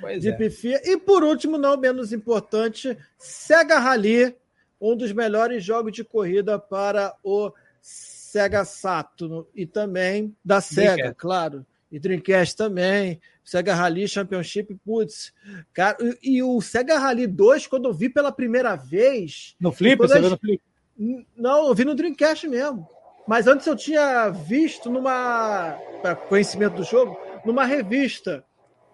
Pois 0.00 0.22
Deep 0.22 0.44
é. 0.44 0.50
Fear. 0.50 0.80
E 0.84 0.96
por 0.96 1.22
último, 1.22 1.56
não 1.56 1.76
menos 1.76 2.12
importante, 2.12 2.96
Sega 3.16 3.78
Rally, 3.78 4.36
um 4.80 4.96
dos 4.96 5.12
melhores 5.12 5.64
jogos 5.64 5.92
de 5.92 6.02
corrida 6.02 6.58
para 6.58 7.14
o 7.22 7.52
Sega 7.80 8.64
Saturn 8.64 9.44
e 9.54 9.64
também 9.64 10.36
da 10.44 10.60
Sega, 10.60 11.14
claro. 11.16 11.64
E 11.92 11.98
Dreamcast 11.98 12.56
também. 12.56 13.20
Sega 13.44 13.74
Rally 13.74 14.08
Championship, 14.08 14.74
putz. 14.84 15.32
Cara, 15.74 15.96
e, 16.00 16.38
e, 16.38 16.42
o 16.42 16.60
Sega 16.60 16.98
Rally 16.98 17.26
2, 17.26 17.66
quando 17.66 17.88
eu 17.88 17.92
vi 17.92 18.08
pela 18.08 18.32
primeira 18.32 18.74
vez. 18.74 19.54
No 19.60 19.70
Flip? 19.70 19.98
Você 19.98 20.18
viu 20.18 20.30
no 20.30 20.38
Flip? 20.38 20.62
Não, 21.36 21.68
eu 21.68 21.74
vi 21.74 21.84
no 21.84 21.94
Dreamcast 21.94 22.48
mesmo. 22.48 22.88
Mas 23.28 23.46
antes 23.46 23.66
eu 23.66 23.76
tinha 23.76 24.30
visto 24.30 24.90
numa. 24.90 25.78
para 26.00 26.16
conhecimento 26.16 26.76
do 26.76 26.84
jogo, 26.84 27.16
numa 27.44 27.64
revista 27.64 28.44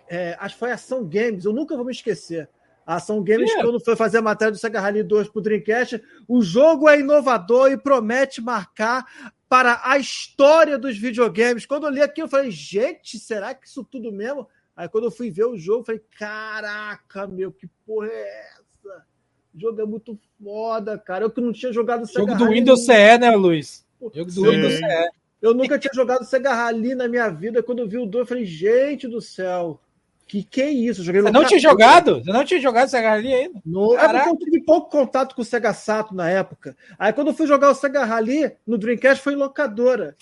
é, 0.09 0.37
acho 0.41 0.55
que 0.55 0.61
foi 0.61 0.73
Ação 0.73 1.05
Games, 1.05 1.45
eu 1.45 1.53
nunca 1.53 1.77
vou 1.77 1.85
me 1.85 1.93
esquecer. 1.93 2.49
A 2.87 2.95
Ação 2.95 3.23
Games, 3.23 3.51
yeah. 3.51 3.63
quando 3.63 3.85
foi 3.85 3.95
fazer 3.95 4.19
a 4.19 4.23
matéria 4.23 4.51
do 4.51 4.57
Sega 4.57 4.81
Rally 4.81 5.03
2 5.03 5.29
para 5.29 5.39
o 5.39 5.43
Dreamcast, 5.43 6.03
o 6.27 6.41
jogo 6.41 6.89
é 6.89 6.99
inovador 6.99 7.71
e 7.71 7.77
promete 7.77 8.41
marcar 8.41 9.05
para 9.49 9.81
a 9.83 9.99
história 9.99 10.79
dos 10.79 10.97
videogames. 10.99 11.65
Quando 11.65 11.87
eu 11.87 11.91
li 11.91 12.03
aqui, 12.03 12.21
eu 12.21 12.29
falei, 12.29 12.51
gente, 12.51 13.19
será 13.19 13.55
que 13.55 13.67
isso 13.67 13.83
tudo 13.83 14.13
mesmo? 14.13 14.47
Aí 14.77 14.89
quando 14.89 15.05
eu 15.05 15.11
fui 15.11 15.31
ver 15.31 15.45
o 15.45 15.57
jogo, 15.57 15.81
eu 15.81 15.85
falei, 15.85 16.03
caraca, 16.19 17.27
meu, 17.27 17.51
que 17.51 17.67
porra 17.87 18.09
é 18.09 18.51
essa? 18.53 19.07
O 19.55 19.59
jogo 19.59 19.81
é 19.81 19.87
muito 19.87 20.19
foda, 20.43 20.99
cara. 20.99 21.25
Eu 21.25 21.31
que 21.31 21.41
não 21.41 21.53
tinha 21.53 21.73
jogado 21.73 22.07
Sega 22.07 22.21
Jogo 22.21 22.35
do 22.37 22.51
Windows 22.51 22.85
CE, 22.85 23.19
né, 23.19 23.31
Luiz? 23.35 23.85
Jogo 24.01 24.31
do 24.31 24.51
Windows 24.51 24.75
CE. 24.75 25.11
Eu 25.41 25.55
nunca 25.55 25.79
tinha 25.79 25.93
jogado 25.95 26.25
Sega 26.25 26.53
Rally 26.53 26.95
na 26.95 27.09
minha 27.09 27.29
vida. 27.29 27.63
Quando 27.63 27.81
eu 27.81 27.89
vi 27.89 27.97
o 27.97 28.07
2, 28.07 28.23
eu 28.23 28.27
falei, 28.27 28.45
gente 28.45 29.09
do 29.09 29.21
céu. 29.21 29.81
Que 30.29 30.45
que 30.45 30.61
é 30.61 30.71
isso? 30.71 31.03
joguei 31.03 31.23
Você 31.23 31.31
não 31.31 31.47
tinha 31.47 31.59
jogado? 31.59 32.23
Você 32.23 32.31
não 32.31 32.45
tinha 32.45 32.61
jogado 32.61 32.91
Sega 32.91 33.09
Rally 33.09 33.33
ainda? 33.33 33.61
No... 33.65 33.97
É 33.97 34.07
porque 34.07 34.29
eu 34.29 34.37
tive 34.37 34.63
pouco 34.63 34.91
contato 34.91 35.35
com 35.35 35.41
o 35.41 35.45
Sega 35.45 35.73
Sato 35.73 36.15
na 36.15 36.29
época. 36.29 36.77
Aí 36.99 37.15
quando 37.15 37.29
eu 37.29 37.35
fui 37.35 37.47
jogar 37.47 37.71
o 37.71 37.75
Sega 37.75 38.05
Rally 38.05 38.53
no 38.67 38.77
Dreamcast 38.77 39.25
foi 39.25 39.33
em 39.33 39.37
locadora. 39.37 40.15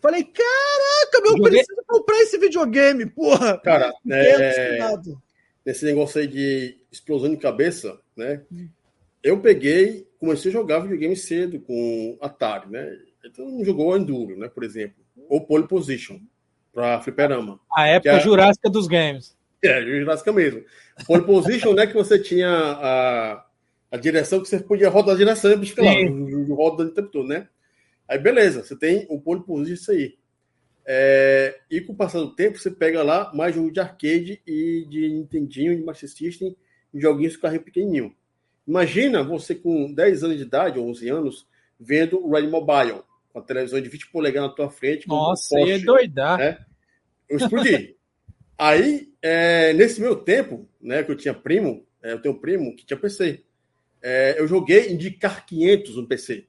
Falei, 0.00 0.22
caraca, 0.22 1.20
meu, 1.22 1.36
Joguei... 1.38 1.50
preciso 1.50 1.82
comprar 1.88 2.18
esse 2.18 2.38
videogame, 2.38 3.04
porra. 3.04 3.58
Cara, 3.58 3.92
é... 4.08 4.94
nesse 5.66 5.84
negócio 5.84 6.20
aí 6.20 6.28
de 6.28 6.78
explosão 6.92 7.28
de 7.28 7.36
cabeça, 7.36 7.98
né? 8.16 8.42
Eu 9.24 9.40
peguei, 9.40 10.06
comecei 10.20 10.52
a 10.52 10.54
jogar 10.54 10.78
videogame 10.78 11.16
cedo 11.16 11.58
com 11.58 12.16
Atari, 12.20 12.70
né? 12.70 12.96
Então 13.24 13.44
não 13.50 13.64
jogou 13.64 13.96
Enduro, 13.96 14.38
né? 14.38 14.48
Por 14.48 14.62
exemplo, 14.62 15.02
ou 15.28 15.44
Pole 15.44 15.66
Position 15.66 16.20
para 16.72 17.00
fliperama. 17.00 17.58
A 17.74 17.88
época 17.88 18.12
é... 18.12 18.20
jurássica 18.20 18.70
dos 18.70 18.86
games. 18.86 19.36
É, 19.62 19.82
Jurássica 19.82 20.32
mesmo. 20.32 20.64
Pole 21.06 21.24
position, 21.24 21.72
né? 21.72 21.86
Que 21.86 21.94
você 21.94 22.18
tinha 22.18 22.48
a, 22.48 23.44
a 23.90 23.96
direção 23.96 24.40
que 24.40 24.48
você 24.48 24.60
podia 24.60 24.88
rodar 24.88 25.14
a 25.14 25.18
direção 25.18 25.50
e 25.52 25.66
fica 25.66 25.82
lá, 25.82 25.92
rodando 26.48 26.90
o 26.90 26.94
tempo 26.94 27.08
todo, 27.08 27.28
né? 27.28 27.48
Aí 28.08 28.18
beleza, 28.18 28.62
você 28.62 28.76
tem 28.76 29.06
o 29.10 29.20
pole 29.20 29.42
position 29.42 29.74
isso 29.74 29.90
aí. 29.90 30.16
É, 30.86 31.58
e 31.70 31.82
com 31.82 31.92
o 31.92 31.96
passar 31.96 32.20
do 32.20 32.34
tempo, 32.34 32.58
você 32.58 32.70
pega 32.70 33.02
lá 33.02 33.30
mais 33.34 33.54
jogo 33.54 33.70
de 33.70 33.78
arcade 33.78 34.40
e 34.46 34.86
de 34.88 35.08
Nintendinho, 35.10 35.76
de 35.76 35.82
Master 35.82 36.08
System 36.08 36.56
em 36.94 37.00
joguinhos 37.00 37.36
com 37.36 37.42
carrinho 37.42 37.62
pequenininho. 37.62 38.14
Imagina 38.66 39.22
você 39.22 39.54
com 39.54 39.92
10 39.92 40.24
anos 40.24 40.36
de 40.38 40.44
idade, 40.44 40.78
11 40.78 41.08
anos, 41.10 41.46
vendo 41.78 42.18
o 42.24 42.32
Red 42.32 42.46
Mobile, 42.46 43.02
com 43.30 43.38
a 43.38 43.42
televisão 43.42 43.80
de 43.80 43.88
20 43.88 44.10
polegadas 44.10 44.48
na 44.48 44.56
tua 44.56 44.70
frente. 44.70 45.06
Nossa, 45.06 45.56
um 45.56 45.68
é 45.68 45.78
doidar. 45.78 46.38
Né? 46.38 46.58
Eu 47.28 47.36
explodi. 47.36 47.97
Aí, 48.58 49.08
é, 49.22 49.72
nesse 49.72 50.00
meu 50.00 50.16
tempo, 50.16 50.68
né, 50.80 51.02
que 51.02 51.10
eu 51.12 51.16
tinha 51.16 51.32
primo, 51.32 51.86
é, 52.02 52.12
eu 52.12 52.20
tenho 52.20 52.34
um 52.34 52.38
primo 52.38 52.74
que 52.74 52.84
tinha 52.84 52.98
PC. 52.98 53.44
É, 54.02 54.36
eu 54.38 54.48
joguei 54.48 54.92
Indicar 54.92 55.46
500 55.46 55.96
no 55.96 56.06
PC. 56.06 56.46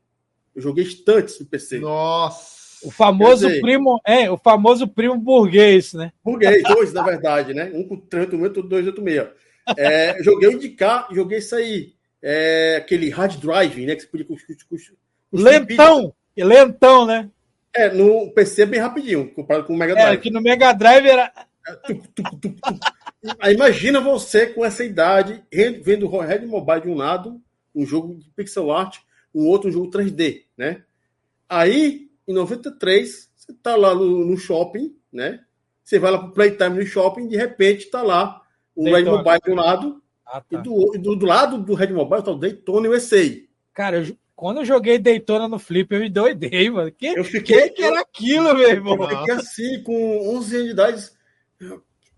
Eu 0.55 0.61
joguei 0.61 0.83
estantes 0.83 1.39
no 1.39 1.45
PC. 1.45 1.79
Nossa! 1.79 2.59
O 2.81 2.89
famoso 2.89 3.47
dizer, 3.47 3.61
primo, 3.61 3.99
é, 4.05 4.31
o 4.31 4.37
famoso 4.37 4.87
primo 4.87 5.17
burguês, 5.17 5.93
né? 5.93 6.13
Burguês, 6.23 6.63
dois, 6.63 6.93
na 6.93 7.03
verdade, 7.03 7.53
né? 7.53 7.69
Um 7.73 7.83
com 7.83 7.97
386, 7.97 8.57
outro 8.57 8.63
286. 8.63 9.49
É, 9.77 10.23
joguei 10.23 10.51
Indicar, 10.53 11.07
joguei 11.11 11.39
isso 11.39 11.55
aí. 11.55 11.93
É, 12.21 12.77
aquele 12.77 13.09
hard 13.09 13.37
drive, 13.37 13.85
né? 13.85 13.95
Que 13.95 14.01
você 14.01 14.07
podia 14.07 14.25
Lentão! 15.31 16.13
Lentão, 16.37 17.05
né? 17.05 17.29
É, 17.73 17.89
no 17.89 18.31
PC 18.31 18.63
é 18.63 18.65
bem 18.65 18.79
rapidinho, 18.79 19.29
comparado 19.33 19.67
com 19.67 19.73
o 19.73 19.77
Mega 19.77 19.93
é, 19.93 19.95
Drive. 19.95 20.17
É, 20.17 20.17
que 20.17 20.31
no 20.31 20.41
Mega 20.41 20.73
Drive 20.73 21.05
era. 21.05 21.31
Aí 23.39 23.53
imagina 23.53 23.99
você 23.99 24.47
com 24.47 24.63
essa 24.63 24.83
idade, 24.83 25.43
vendo 25.81 26.07
o 26.07 26.19
Red 26.19 26.45
Mobile 26.45 26.81
de 26.81 26.89
um 26.89 26.95
lado, 26.95 27.41
um 27.75 27.85
jogo 27.85 28.15
de 28.15 28.29
pixel 28.31 28.71
art, 28.71 28.99
um 29.33 29.45
outro 29.45 29.69
um 29.69 29.73
jogo 29.73 29.91
3D, 29.91 30.43
né? 30.57 30.83
Aí, 31.47 32.09
em 32.27 32.33
93, 32.33 33.29
você 33.35 33.53
tá 33.61 33.75
lá 33.75 33.93
no, 33.93 34.25
no 34.25 34.37
shopping, 34.37 34.95
né? 35.11 35.41
Você 35.83 35.97
vai 35.97 36.11
lá 36.11 36.19
pro 36.19 36.31
Playtime 36.31 36.77
no 36.77 36.85
shopping, 36.85 37.27
de 37.27 37.35
repente 37.35 37.89
tá 37.89 38.01
lá 38.01 38.41
o 38.75 38.85
Red 38.85 39.05
Mobile 39.05 39.39
de 39.43 39.51
um 39.51 39.55
lado, 39.55 40.03
ah, 40.25 40.39
tá. 40.39 40.45
e 40.51 40.57
do, 40.57 40.91
do, 40.99 41.15
do, 41.15 41.25
lado 41.25 41.57
do 41.57 41.73
Red 41.73 41.91
Mobile 41.91 42.23
tá 42.23 42.31
o 42.31 42.37
Daytona 42.37 42.89
USA. 42.89 43.23
Cara, 43.73 43.97
eu, 43.97 44.15
quando 44.35 44.59
eu 44.59 44.65
joguei 44.65 44.97
Daytona 44.97 45.47
no 45.47 45.59
Flip, 45.59 45.91
eu 45.91 45.99
me 45.99 46.09
doidei, 46.09 46.69
mano. 46.69 46.91
Que, 46.91 47.07
eu 47.07 47.23
fiquei, 47.25 47.69
que 47.71 47.83
era 47.83 47.99
aquilo, 47.99 48.55
meu 48.55 48.69
irmão? 48.69 48.95
Eu 48.95 49.09
fiquei 49.09 49.33
assim, 49.33 49.83
com 49.83 50.37
11 50.37 50.55
anos 50.55 50.65
de 50.67 50.71
idade. 50.71 51.09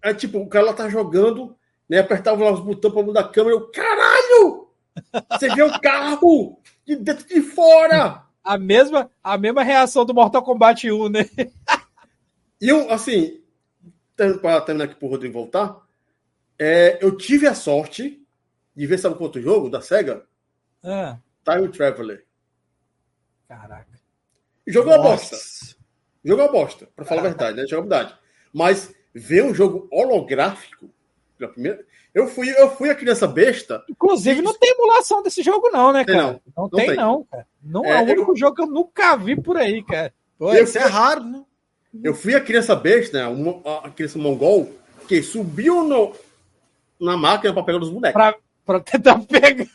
É 0.01 0.13
tipo, 0.13 0.39
o 0.39 0.49
cara 0.49 0.67
lá 0.67 0.73
tá 0.73 0.89
jogando, 0.89 1.55
né? 1.87 1.99
Apertava 1.99 2.43
lá 2.43 2.51
os 2.51 2.59
botões 2.59 2.93
pra 2.93 3.03
mudar 3.03 3.21
a 3.21 3.29
câmera. 3.29 3.55
Eu, 3.55 3.69
caralho! 3.69 4.69
Você 5.31 5.53
vê 5.53 5.63
o 5.63 5.79
carro 5.79 6.61
de 6.85 6.95
dentro 6.95 7.27
de 7.27 7.41
fora! 7.41 8.25
A 8.43 8.57
mesma, 8.57 9.09
a 9.23 9.37
mesma 9.37 9.63
reação 9.63 10.03
do 10.03 10.13
Mortal 10.13 10.43
Kombat 10.43 10.91
1, 10.91 11.09
né? 11.09 11.29
E 12.59 12.69
eu, 12.69 12.91
assim, 12.91 13.41
para 14.15 14.61
terminar 14.61 14.85
aqui 14.85 14.95
pro 14.95 15.07
Rodrigo 15.07 15.33
voltar, 15.33 15.81
é, 16.57 16.97
eu 17.01 17.15
tive 17.15 17.47
a 17.47 17.53
sorte 17.53 18.25
de 18.75 18.87
ver, 18.87 18.97
sabe 18.97 19.15
quanto 19.15 19.41
jogo 19.41 19.69
da 19.69 19.81
SEGA? 19.81 20.25
Ah. 20.83 21.17
Time 21.43 21.67
Traveler. 21.69 22.25
Caraca. 23.47 23.99
Jogou 24.67 24.93
a 24.93 24.97
bosta. 24.99 25.37
Jogou 26.23 26.45
a 26.45 26.51
bosta, 26.51 26.87
pra 26.95 27.05
falar 27.05 27.21
a 27.21 27.23
verdade, 27.23 27.57
né? 27.57 27.67
Jogabilidade. 27.67 28.15
Mas 28.53 28.93
ver 29.13 29.43
um 29.43 29.53
jogo 29.53 29.87
holográfico 29.91 30.89
pela 31.37 31.51
primeira. 31.51 31.85
Eu 32.13 32.27
fui, 32.27 32.49
eu 32.49 32.69
fui 32.75 32.89
a 32.89 32.95
criança 32.95 33.25
besta. 33.25 33.83
Inclusive, 33.89 34.41
não 34.41 34.57
tem 34.57 34.71
emulação 34.71 35.23
desse 35.23 35.41
jogo, 35.41 35.69
não, 35.71 35.93
né, 35.93 36.03
cara? 36.03 36.21
Não, 36.21 36.31
não, 36.31 36.63
não 36.63 36.69
tem, 36.69 36.87
tem, 36.87 36.95
não, 36.95 37.23
cara. 37.23 37.47
Não 37.63 37.85
é, 37.85 37.91
é 37.91 37.99
o 37.99 38.03
único 38.03 38.31
eu... 38.31 38.35
jogo 38.35 38.55
que 38.55 38.61
eu 38.61 38.67
nunca 38.67 39.15
vi 39.15 39.39
por 39.39 39.57
aí, 39.57 39.83
cara. 39.83 40.13
Pô, 40.37 40.53
isso 40.53 40.77
é 40.77 40.83
raro, 40.83 41.23
né? 41.23 41.43
Eu 42.03 42.13
fui 42.13 42.35
a 42.35 42.41
criança 42.41 42.75
besta, 42.75 43.29
né? 43.29 43.61
A 43.83 43.89
criança 43.89 44.17
mongol, 44.17 44.71
que 45.07 45.21
subiu 45.21 45.83
no, 45.83 46.13
na 46.99 47.17
máquina 47.17 47.53
para 47.53 47.63
pegar 47.63 47.79
os 47.79 47.89
bonecos. 47.89 48.13
Pra, 48.13 48.35
pra 48.65 48.79
tentar 48.79 49.19
pegar. 49.19 49.67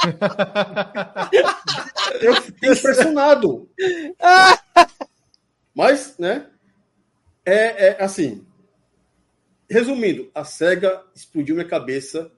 eu 2.20 2.34
fiquei 2.36 2.72
impressionado. 2.72 3.68
Mas, 5.74 6.16
né? 6.18 6.46
É, 7.44 7.88
é, 7.88 8.02
assim. 8.02 8.46
Resumindo, 9.70 10.30
a 10.34 10.44
SEGA 10.44 11.00
explodiu 11.14 11.54
minha 11.54 11.66
cabeça 11.66 12.30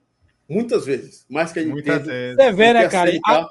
muitas 0.49 0.85
vezes. 0.85 1.25
Mais 1.31 1.51
que 1.51 1.61
a 1.61 1.65
Nintendo. 1.65 2.05
Você 2.05 2.53
vê, 2.53 2.73
né, 2.75 2.89
cara? 2.89 3.11
A... 3.27 3.49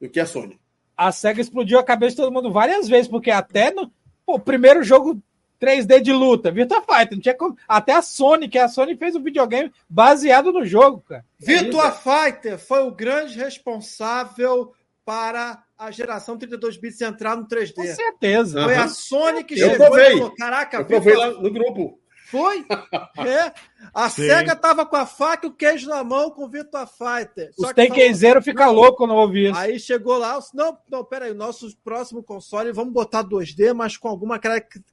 Do 0.00 0.08
que 0.08 0.20
a 0.20 0.26
Sony. 0.26 0.60
A 0.96 1.10
SEGA 1.10 1.40
explodiu 1.40 1.78
a 1.78 1.84
cabeça 1.84 2.16
de 2.16 2.22
todo 2.22 2.32
mundo 2.32 2.52
várias 2.52 2.88
vezes, 2.88 3.08
porque 3.08 3.30
até 3.30 3.72
no 3.72 3.90
pô, 4.24 4.38
primeiro 4.38 4.82
jogo 4.82 5.20
3D 5.60 6.00
de 6.00 6.12
luta, 6.12 6.50
Virtua 6.50 6.80
Fighter. 6.82 7.16
Não 7.16 7.20
tinha 7.20 7.34
como... 7.34 7.56
Até 7.66 7.92
a 7.92 8.02
Sony, 8.02 8.48
que 8.48 8.58
a 8.58 8.68
Sony 8.68 8.96
fez 8.96 9.16
um 9.16 9.22
videogame 9.22 9.72
baseado 9.88 10.52
no 10.52 10.64
jogo, 10.64 11.02
cara. 11.08 11.24
Virtua 11.38 11.90
Fighter 11.90 12.58
foi 12.58 12.82
o 12.82 12.94
grande 12.94 13.36
responsável 13.36 14.72
para 15.04 15.62
a 15.78 15.90
geração 15.90 16.36
32 16.36 16.76
bits 16.76 17.00
entrar 17.00 17.36
no 17.36 17.46
3D. 17.46 17.74
Com 17.74 17.84
certeza. 17.84 18.62
Foi 18.62 18.74
uhum. 18.74 18.80
a 18.80 18.88
Sony 18.88 19.44
que 19.44 19.54
eu 19.54 19.70
chegou 19.70 19.86
provei. 19.86 20.06
e 20.06 20.18
falou: 20.18 20.34
Caraca, 20.34 20.76
eu 20.78 20.84
provei 20.84 21.16
lá 21.16 21.30
no 21.30 21.50
grupo. 21.50 22.00
Foi? 22.26 22.64
É. 23.18 23.52
A 23.94 24.10
Sim. 24.10 24.26
SEGA 24.26 24.54
tava 24.54 24.84
com 24.84 24.96
a 24.96 25.06
faca 25.06 25.46
e 25.46 25.50
o 25.50 25.52
queijo 25.52 25.88
na 25.88 26.04
mão 26.04 26.30
com 26.30 26.44
o 26.44 26.48
Virtua 26.48 26.86
Fighter. 26.86 27.50
Os 27.58 27.72
takezeiro 27.72 28.42
fica 28.42 28.68
louco 28.68 28.98
quando 28.98 29.14
ouvi 29.14 29.48
isso. 29.48 29.58
Aí 29.58 29.78
chegou 29.80 30.18
lá, 30.18 30.38
não, 30.52 30.76
não, 30.90 31.04
peraí, 31.04 31.30
o 31.30 31.34
nosso 31.34 31.74
próximo 31.82 32.22
console, 32.22 32.72
vamos 32.72 32.92
botar 32.92 33.24
2D, 33.24 33.72
mas 33.72 33.96
com 33.96 34.08
alguma 34.08 34.38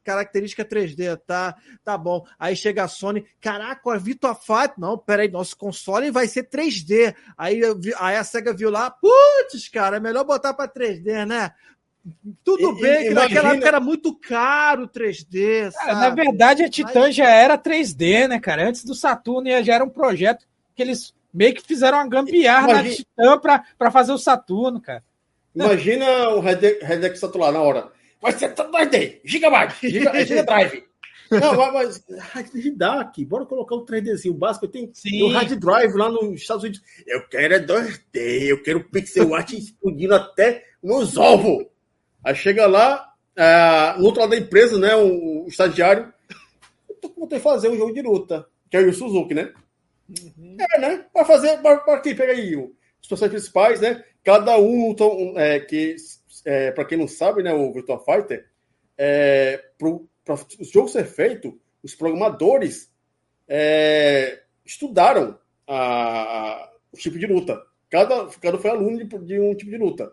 característica 0.03 0.63
3D, 0.63 1.19
tá? 1.25 1.55
Tá 1.83 1.97
bom. 1.97 2.25
Aí 2.39 2.55
chega 2.55 2.83
a 2.83 2.87
Sony, 2.87 3.25
caraca, 3.41 3.93
a 3.93 3.97
Virtua 3.97 4.35
Fighter, 4.35 4.79
não, 4.79 4.97
peraí, 4.97 5.29
nosso 5.29 5.57
console 5.57 6.11
vai 6.11 6.27
ser 6.27 6.49
3D. 6.49 7.13
Aí, 7.37 7.61
aí 7.99 8.15
a 8.15 8.23
SEGA 8.23 8.53
viu 8.53 8.69
lá, 8.69 8.89
putz, 8.89 9.67
cara, 9.69 9.97
é 9.97 9.99
melhor 9.99 10.23
botar 10.23 10.53
para 10.53 10.71
3D, 10.71 11.25
né? 11.25 11.51
Tudo 12.43 12.77
e, 12.77 12.81
bem 12.81 12.97
que 12.97 13.11
imagina... 13.11 13.21
naquela 13.21 13.49
época 13.53 13.67
era 13.67 13.79
muito 13.79 14.13
caro 14.13 14.89
3D. 14.89 15.71
Cara, 15.71 15.95
na 15.95 16.09
verdade, 16.09 16.63
a 16.63 16.69
Titan 16.69 17.01
Mas... 17.01 17.15
já 17.15 17.29
era 17.29 17.57
3D, 17.57 18.27
né, 18.27 18.39
cara? 18.39 18.67
Antes 18.67 18.83
do 18.83 18.93
Saturno 18.93 19.49
já 19.63 19.75
era 19.75 19.83
um 19.83 19.89
projeto 19.89 20.45
que 20.75 20.81
eles 20.81 21.13
meio 21.33 21.53
que 21.53 21.61
fizeram 21.61 21.97
uma 21.97 22.07
gambiarra 22.07 22.71
imagina... 22.71 22.89
na 22.89 22.95
Titan 22.95 23.63
para 23.77 23.91
fazer 23.91 24.11
o 24.11 24.17
Saturno, 24.17 24.81
cara. 24.81 25.03
Imagina 25.55 26.29
o 26.29 26.39
Red 26.39 27.15
Saturno 27.15 27.45
lá 27.45 27.51
na 27.51 27.61
hora. 27.61 27.91
Vai 28.21 28.31
ser 28.33 28.53
2D, 28.53 29.21
Gigabyte, 29.23 29.89
Giga, 29.89 30.13
Giga 30.25 30.43
Drive. 30.43 30.83
Não, 31.29 31.55
mas, 31.73 32.03
mas 32.35 32.75
dá 32.75 33.01
aqui, 33.01 33.25
bora 33.25 33.45
colocar 33.45 33.75
um 33.75 33.85
3Dzinho 33.85 34.33
básico. 34.33 34.65
Eu 34.65 34.69
tenho, 34.69 34.91
tenho 35.01 35.27
um 35.27 35.31
hard 35.31 35.55
drive 35.57 35.93
lá 35.93 36.09
nos 36.09 36.41
Estados 36.41 36.63
Unidos. 36.63 36.81
Eu 37.07 37.27
quero 37.27 37.53
é 37.55 37.59
2D, 37.59 38.47
eu 38.47 38.61
quero 38.61 38.83
pixel 38.89 39.33
art 39.33 39.51
explodindo 39.53 40.15
até 40.15 40.63
nos 40.81 41.17
ovos. 41.17 41.65
Aí 42.23 42.35
chega 42.35 42.65
lá, 42.67 43.13
é, 43.35 43.97
no 43.97 44.05
outro 44.05 44.21
lado 44.21 44.31
da 44.31 44.37
empresa, 44.37 44.77
né, 44.79 44.95
o, 44.95 45.45
o 45.45 45.47
estagiário, 45.47 46.13
vou 47.17 47.27
ter 47.27 47.37
que 47.37 47.41
fazer 47.41 47.69
um 47.69 47.77
jogo 47.77 47.93
de 47.93 48.01
luta, 48.01 48.47
que 48.69 48.77
é 48.77 48.79
o 48.81 48.93
Suzuki, 48.93 49.33
né? 49.33 49.53
Uhum. 50.09 50.57
É, 50.59 50.79
né? 50.79 51.05
Para 51.11 51.25
fazer, 51.25 51.57
para 51.57 51.75
aqui, 51.95 52.13
pega 52.13 52.33
aí 52.33 52.55
os 52.55 53.07
personagens 53.07 53.41
principais, 53.41 53.81
né? 53.81 54.03
Cada 54.23 54.57
um, 54.57 54.93
é, 55.37 55.59
que, 55.59 55.95
é, 56.45 56.71
para 56.71 56.85
quem 56.85 56.97
não 56.97 57.07
sabe, 57.07 57.43
né, 57.43 57.53
o 57.53 57.71
Virtua 57.73 57.99
Fighter, 57.99 58.47
é, 58.97 59.63
para 59.77 59.89
o 59.89 60.07
jogo 60.61 60.87
ser 60.87 61.05
feito, 61.05 61.59
os 61.83 61.95
programadores 61.95 62.89
é, 63.47 64.43
estudaram 64.65 65.37
a, 65.67 65.75
a, 65.75 66.71
o 66.93 66.97
tipo 66.97 67.19
de 67.19 67.27
luta. 67.27 67.61
Cada, 67.89 68.27
cada 68.41 68.57
foi 68.57 68.69
aluno 68.69 68.97
de, 68.97 69.05
de 69.19 69.39
um 69.39 69.53
tipo 69.55 69.71
de 69.71 69.77
luta. 69.77 70.11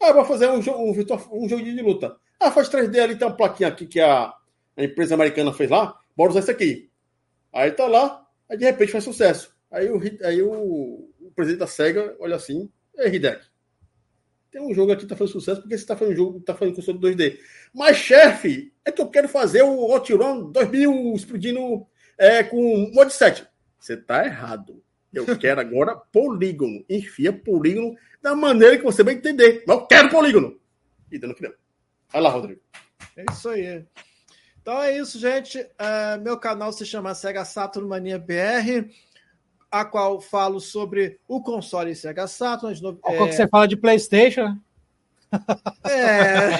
Ah, 0.00 0.12
vai 0.12 0.24
fazer 0.24 0.48
um, 0.50 0.60
jogo, 0.60 0.78
um, 0.82 1.44
um 1.44 1.46
de 1.46 1.82
luta. 1.82 2.16
Ah, 2.38 2.50
faz 2.50 2.68
3D 2.68 2.98
ali, 3.00 3.16
tem 3.16 3.26
uma 3.26 3.36
plaquinha 3.36 3.68
aqui 3.68 3.86
que 3.86 4.00
a, 4.00 4.32
a 4.76 4.84
empresa 4.84 5.14
americana 5.14 5.52
fez 5.52 5.70
lá. 5.70 5.98
Bora 6.16 6.30
usar 6.30 6.40
isso 6.40 6.50
aqui. 6.50 6.90
Aí 7.52 7.70
tá 7.70 7.86
lá, 7.86 8.26
aí 8.48 8.56
de 8.56 8.64
repente 8.64 8.92
faz 8.92 9.04
sucesso. 9.04 9.54
Aí 9.70 9.90
o, 9.90 10.00
aí 10.22 10.42
o, 10.42 11.10
o 11.20 11.32
presidente 11.34 11.60
da 11.60 11.66
SEGA 11.66 12.16
olha 12.20 12.36
assim, 12.36 12.70
é 12.96 13.08
Hideki. 13.08 13.46
Tem 14.50 14.62
um 14.62 14.72
jogo 14.72 14.92
aqui 14.92 15.02
que 15.02 15.08
tá 15.08 15.16
fazendo 15.16 15.32
sucesso 15.32 15.60
porque 15.60 15.76
você 15.76 15.84
tá 15.84 15.96
fazendo 15.96 16.14
um 16.14 16.16
jogo, 16.16 16.40
tá 16.40 16.54
fazendo 16.54 16.76
console 16.76 16.98
2D. 16.98 17.38
Mas, 17.74 17.98
chefe, 17.98 18.72
é 18.84 18.90
que 18.90 19.02
eu 19.02 19.08
quero 19.08 19.28
fazer 19.28 19.62
o 19.62 19.92
OutRun 19.92 20.50
2000 20.50 21.12
explodindo 21.14 21.86
é, 22.16 22.42
com 22.42 22.90
mod 22.94 23.12
7. 23.12 23.46
Você 23.78 23.96
tá 23.96 24.24
errado. 24.24 24.82
Eu 25.12 25.38
quero 25.38 25.60
agora 25.60 25.96
polígono. 25.96 26.84
Enfia 26.88 27.32
polígono 27.32 27.96
da 28.22 28.34
maneira 28.34 28.76
que 28.76 28.84
você 28.84 29.02
vai 29.02 29.14
entender. 29.14 29.64
Mas 29.66 29.76
eu 29.76 29.86
quero 29.86 30.10
polígono. 30.10 30.58
E 31.10 31.18
dando 31.18 31.34
que 31.34 31.42
deu. 31.42 31.54
Vai 32.12 32.20
lá, 32.20 32.30
Rodrigo. 32.30 32.60
É 33.16 33.24
isso 33.30 33.48
aí. 33.48 33.84
Então 34.60 34.82
é 34.82 34.98
isso, 34.98 35.18
gente. 35.18 35.60
Uh, 35.60 36.20
meu 36.22 36.36
canal 36.36 36.72
se 36.72 36.84
chama 36.84 37.14
Sega 37.14 37.44
Saturn 37.44 37.88
Mania 37.88 38.18
BR, 38.18 38.90
a 39.70 39.84
qual 39.84 40.20
falo 40.20 40.60
sobre 40.60 41.20
o 41.28 41.40
console 41.40 41.94
Sega 41.94 42.26
Saturn. 42.26 42.80
No... 42.82 42.98
É... 43.04 43.16
Qual 43.16 43.28
que 43.28 43.34
você 43.34 43.46
fala 43.46 43.68
de 43.68 43.76
PlayStation? 43.76 44.58
É. 45.84 46.50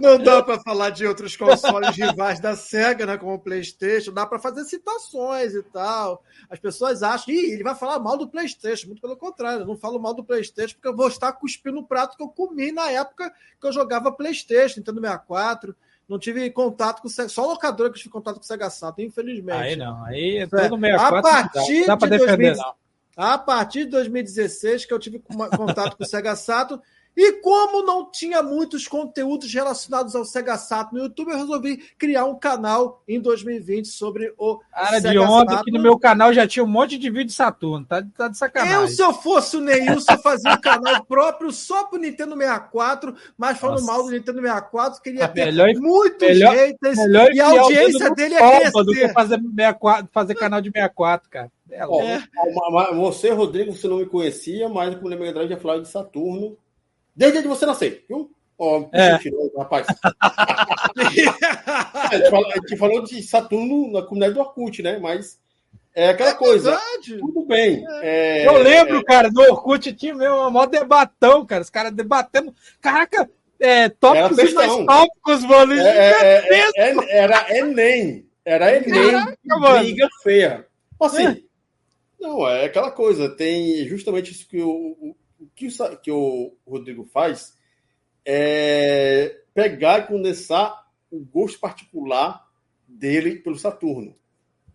Não 0.00 0.18
dá 0.18 0.42
para 0.42 0.60
falar 0.60 0.90
de 0.90 1.06
outros 1.06 1.36
consoles 1.36 1.96
rivais 1.96 2.40
da 2.40 2.56
Sega, 2.56 3.06
né, 3.06 3.16
como 3.16 3.34
o 3.34 3.38
PlayStation. 3.38 4.12
Dá 4.12 4.26
para 4.26 4.38
fazer 4.38 4.64
citações 4.64 5.54
e 5.54 5.62
tal. 5.62 6.22
As 6.48 6.58
pessoas 6.58 7.02
acham, 7.02 7.34
Ih, 7.34 7.52
ele 7.52 7.62
vai 7.62 7.74
falar 7.74 7.98
mal 7.98 8.16
do 8.16 8.28
PlayStation. 8.28 8.88
Muito 8.88 9.00
pelo 9.00 9.16
contrário, 9.16 9.60
eu 9.60 9.66
não 9.66 9.76
falo 9.76 9.98
mal 9.98 10.14
do 10.14 10.24
PlayStation 10.24 10.74
porque 10.74 10.88
eu 10.88 10.96
vou 10.96 11.08
estar 11.08 11.32
cuspindo 11.32 11.78
o 11.78 11.86
prato 11.86 12.16
que 12.16 12.22
eu 12.22 12.28
comi 12.28 12.72
na 12.72 12.90
época 12.90 13.32
que 13.60 13.66
eu 13.66 13.72
jogava 13.72 14.12
PlayStation, 14.12 14.80
Nintendo 14.80 15.00
64. 15.00 15.74
Não 16.06 16.18
tive 16.18 16.50
contato 16.50 17.00
com 17.00 17.08
o 17.08 17.10
Sega, 17.10 17.30
só 17.30 17.46
locadora 17.46 17.88
que 17.88 17.96
eu 17.96 18.02
tive 18.02 18.12
contato 18.12 18.36
com 18.36 18.42
o 18.42 18.44
Sega 18.44 18.68
Saturn, 18.68 19.08
infelizmente. 19.08 19.56
Aí 19.56 19.76
não, 19.76 20.04
aí 20.04 20.38
é 20.38 20.46
todo 20.46 20.78
64. 20.78 21.16
A 21.16 21.22
partir 21.22 21.86
dá 21.86 21.96
pra 21.96 22.08
de 22.08 22.18
defender, 22.18 22.54
2000, 22.54 22.56
não. 22.56 22.83
A 23.16 23.38
partir 23.38 23.84
de 23.84 23.92
2016 23.92 24.86
que 24.86 24.92
eu 24.92 24.98
tive 24.98 25.18
contato 25.18 25.96
com 25.96 26.02
o 26.02 26.06
Sega 26.06 26.34
Saturn. 26.36 26.82
E 27.16 27.32
como 27.40 27.82
não 27.84 28.10
tinha 28.10 28.42
muitos 28.42 28.88
conteúdos 28.88 29.52
relacionados 29.52 30.16
ao 30.16 30.24
Sega 30.24 30.56
Saturn 30.58 30.98
no 30.98 31.04
YouTube, 31.04 31.30
eu 31.30 31.38
resolvi 31.38 31.76
criar 31.96 32.24
um 32.24 32.34
canal 32.36 33.02
em 33.06 33.20
2020 33.20 33.86
sobre 33.86 34.34
o 34.36 34.58
Cara, 34.72 34.96
de 34.98 35.02
Sega 35.08 35.20
ontem 35.22 35.46
que 35.50 35.54
Saturn. 35.56 35.76
no 35.78 35.82
meu 35.82 35.98
canal 35.98 36.32
já 36.32 36.46
tinha 36.46 36.64
um 36.64 36.68
monte 36.68 36.98
de 36.98 37.08
vídeo 37.10 37.26
de 37.26 37.32
Saturno. 37.32 37.86
Tá, 37.86 38.02
tá 38.16 38.26
de 38.28 38.34
Eu, 38.34 38.38
sacanagem. 38.38 38.88
se 38.88 39.00
eu 39.02 39.12
fosse 39.12 39.56
o 39.56 39.60
Neilson, 39.60 40.12
eu 40.12 40.18
fazia 40.18 40.52
um 40.54 40.60
canal 40.60 41.04
próprio 41.04 41.52
só 41.52 41.84
pro 41.84 42.00
Nintendo 42.00 42.36
64, 42.36 43.14
mas 43.38 43.58
falando 43.58 43.80
Nossa. 43.80 43.92
mal 43.92 44.02
do 44.02 44.10
Nintendo 44.10 44.40
64, 44.40 45.00
queria 45.02 45.28
ter 45.28 45.44
Melhor- 45.46 45.72
muitos 45.76 46.28
melhor- 46.28 46.54
haters 46.54 46.96
Melhor 46.98 47.32
e 47.32 47.40
a 47.40 47.48
o 47.54 47.60
audiência 47.60 48.10
dele 48.14 48.34
é 48.34 48.38
toba 48.70 48.84
do 48.84 48.92
que 48.92 48.98
crescer. 48.98 49.14
fazer, 49.14 49.40
64, 49.40 50.08
fazer 50.12 50.34
canal 50.34 50.60
de 50.60 50.70
64, 50.70 51.30
cara. 51.30 51.50
É 51.70 51.84
ma- 52.70 52.90
Você, 52.92 53.30
Rodrigo, 53.30 53.72
você 53.72 53.86
não 53.88 53.98
me 53.98 54.06
conhecia, 54.06 54.68
mas 54.68 54.94
como 54.96 55.08
Mega 55.10 55.32
Drive 55.32 55.48
já 55.50 55.56
falava 55.56 55.80
de 55.80 55.88
Saturno. 55.88 56.56
Desde 57.14 57.38
onde 57.38 57.48
você 57.48 57.66
nasceu, 57.66 57.98
viu? 58.08 58.30
Ó, 58.58 58.88
É. 58.92 59.12
mentiroso, 59.12 59.52
rapaz. 59.56 59.86
a, 60.20 62.16
gente 62.16 62.30
falou, 62.30 62.50
a 62.50 62.56
gente 62.56 62.76
falou 62.76 63.02
de 63.04 63.22
Saturno 63.22 63.92
na 63.92 64.02
comunidade 64.02 64.34
do 64.34 64.40
Orkut, 64.40 64.82
né? 64.82 64.98
Mas 64.98 65.38
é 65.94 66.08
aquela 66.10 66.34
coisa. 66.34 66.70
Verdade. 66.70 67.18
Tudo 67.18 67.44
bem. 67.46 67.84
é- 68.02 68.46
Eu 68.46 68.58
lembro, 68.62 69.02
cara, 69.04 69.30
no 69.30 69.40
Orkut 69.42 69.92
tinha 69.92 70.14
mesmo 70.14 70.36
uma 70.36 70.50
mó 70.50 70.66
debatão, 70.66 71.44
cara. 71.44 71.62
Os 71.62 71.70
caras 71.70 71.92
debatendo. 71.92 72.54
Caraca, 72.80 73.28
é, 73.60 73.88
tópicos 73.88 74.38
Era 74.38 74.50
e 74.50 74.54
mais 74.54 74.86
tópicos, 74.86 75.44
mano. 75.44 75.72
É, 75.74 75.86
é, 75.88 76.70
é, 76.76 76.90
é, 76.90 77.16
era 77.18 77.58
Enem. 77.58 78.26
Era 78.44 78.76
Enem. 78.76 79.10
Caraca, 79.10 79.58
mano. 79.58 79.78
briga 79.80 80.08
feia. 80.22 80.66
Assim, 81.00 81.44
não, 82.20 82.48
é 82.48 82.66
aquela 82.66 82.90
coisa. 82.90 83.28
Tem 83.28 83.86
justamente 83.86 84.30
isso 84.32 84.46
que 84.48 84.60
o 84.60 85.16
que, 85.54 85.68
que 86.02 86.10
o 86.10 86.56
Rodrigo 86.66 87.04
faz 87.04 87.54
é 88.24 89.40
pegar 89.52 90.00
e 90.00 90.06
condensar 90.06 90.84
o 91.10 91.20
gosto 91.20 91.60
particular 91.60 92.44
dele 92.86 93.36
pelo 93.36 93.58
Saturno. 93.58 94.16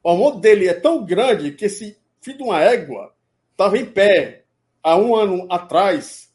O 0.03 0.09
amor 0.09 0.39
dele 0.39 0.67
é 0.67 0.73
tão 0.73 1.03
grande 1.03 1.51
que 1.51 1.65
esse 1.65 1.97
filho 2.21 2.37
de 2.37 2.43
uma 2.43 2.61
égua 2.61 3.13
estava 3.51 3.77
em 3.77 3.85
pé 3.85 4.45
há 4.81 4.95
um 4.95 5.15
ano 5.15 5.45
atrás, 5.49 6.33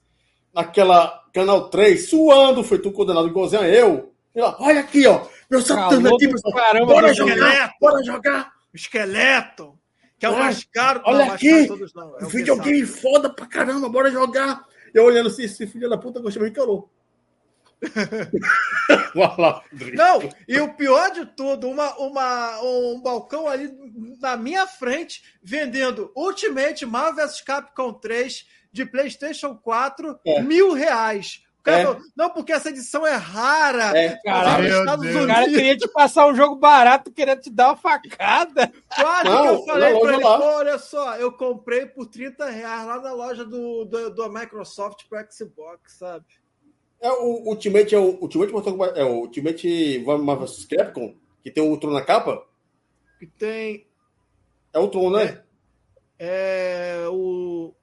naquela 0.52 1.24
Canal 1.32 1.68
3, 1.68 2.08
suando, 2.08 2.62
feito 2.62 2.88
um 2.88 2.92
condenado 2.92 3.28
igualzinho 3.28 3.62
a 3.62 3.68
eu. 3.68 4.12
E, 4.34 4.40
ó, 4.40 4.54
olha 4.60 4.80
aqui, 4.80 5.06
ó, 5.06 5.26
meu 5.50 5.62
Saturno 5.62 6.02
Calor 6.02 6.16
aqui, 6.16 6.28
pessoal. 6.28 6.54
caramba 6.54 6.86
Bora 6.86 7.14
jogar, 7.14 7.34
esqueleto. 7.34 7.74
bora 7.80 8.04
jogar. 8.04 8.52
O 8.72 8.76
esqueleto, 8.76 9.78
que 10.28 10.34
é 10.34 10.36
o 10.36 10.38
mais 10.38 10.64
caro. 10.64 11.02
olha 11.04 11.26
não, 11.26 11.32
aqui, 11.34 11.66
todos 11.66 11.94
não. 11.94 12.18
É 12.18 12.24
o 12.24 12.28
Videogame 12.28 12.78
Versace. 12.82 13.00
foda 13.02 13.30
pra 13.30 13.46
caramba, 13.46 13.88
bora 13.88 14.10
jogar. 14.10 14.64
Eu 14.92 15.04
olhando 15.04 15.28
assim, 15.28 15.42
esse 15.44 15.66
filho 15.66 15.88
da 15.88 15.98
puta 15.98 16.20
gostava 16.20 16.46
de 16.48 16.52
calor. 16.54 16.88
Não, 19.94 20.20
e 20.48 20.58
o 20.60 20.72
pior 20.74 21.10
de 21.10 21.26
tudo, 21.26 21.68
uma, 21.68 21.94
uma, 21.98 22.60
um 22.62 23.00
balcão 23.00 23.46
ali 23.46 23.70
na 24.20 24.36
minha 24.36 24.66
frente 24.66 25.22
vendendo 25.42 26.10
Ultimate 26.16 26.86
Marvel 26.86 27.26
vs 27.26 27.40
Capcom 27.42 27.92
3 27.92 28.46
de 28.72 28.84
PlayStation 28.86 29.54
4, 29.56 30.18
É. 30.26 30.42
mil 30.42 30.72
reais. 30.72 31.42
Cara 31.64 31.78
É. 31.78 31.82
falou, 31.86 32.00
não, 32.14 32.30
porque 32.30 32.52
essa 32.52 32.68
edição 32.68 33.06
é 33.06 33.14
rara. 33.14 33.96
É, 33.98 34.20
Caralho, 34.22 34.66
Estados 34.80 35.06
Deus. 35.06 35.24
O 35.24 35.26
cara 35.26 35.46
queria 35.46 35.76
te 35.76 35.88
passar 35.88 36.26
um 36.26 36.34
jogo 36.34 36.56
barato, 36.56 37.10
querendo 37.10 37.40
te 37.40 37.50
dar 37.50 37.68
uma 37.68 37.76
facada. 37.76 38.70
Quase 38.94 39.24
Não, 39.24 39.42
que 39.42 39.48
eu 39.48 39.64
falei 39.64 39.92
na 39.94 39.98
pra 40.00 40.14
ele, 40.14 40.24
olha 40.24 40.78
só, 40.78 41.16
eu 41.16 41.32
comprei 41.32 41.86
por 41.86 42.06
30 42.06 42.44
reais 42.50 42.86
lá 42.86 43.00
na 43.00 43.12
loja 43.14 43.46
do, 43.46 43.86
do, 43.86 44.10
do 44.14 44.28
Microsoft 44.30 45.04
pro 45.08 45.18
Xbox, 45.32 45.94
sabe? 45.94 46.26
É 47.00 47.10
o 47.10 47.48
Ultimate, 47.48 47.94
é 47.94 47.98
o 47.98 48.18
Ultimate 48.20 48.52
Mortal 48.52 48.72
Kombat, 48.72 48.98
é 48.98 49.04
o 49.04 49.14
Ultimate 49.20 50.04
Marvel 50.06 50.48
Capcom, 50.70 51.14
que 51.42 51.50
tem 51.50 51.66
o 51.66 51.76
Tron 51.78 51.92
na 51.92 52.02
capa. 52.02 52.46
Que 53.18 53.26
tem 53.26 53.86
É 54.72 54.78
o 54.78 54.88
Tron, 54.88 55.10
né? 55.10 55.42
é, 56.18 57.06
o... 57.10 57.74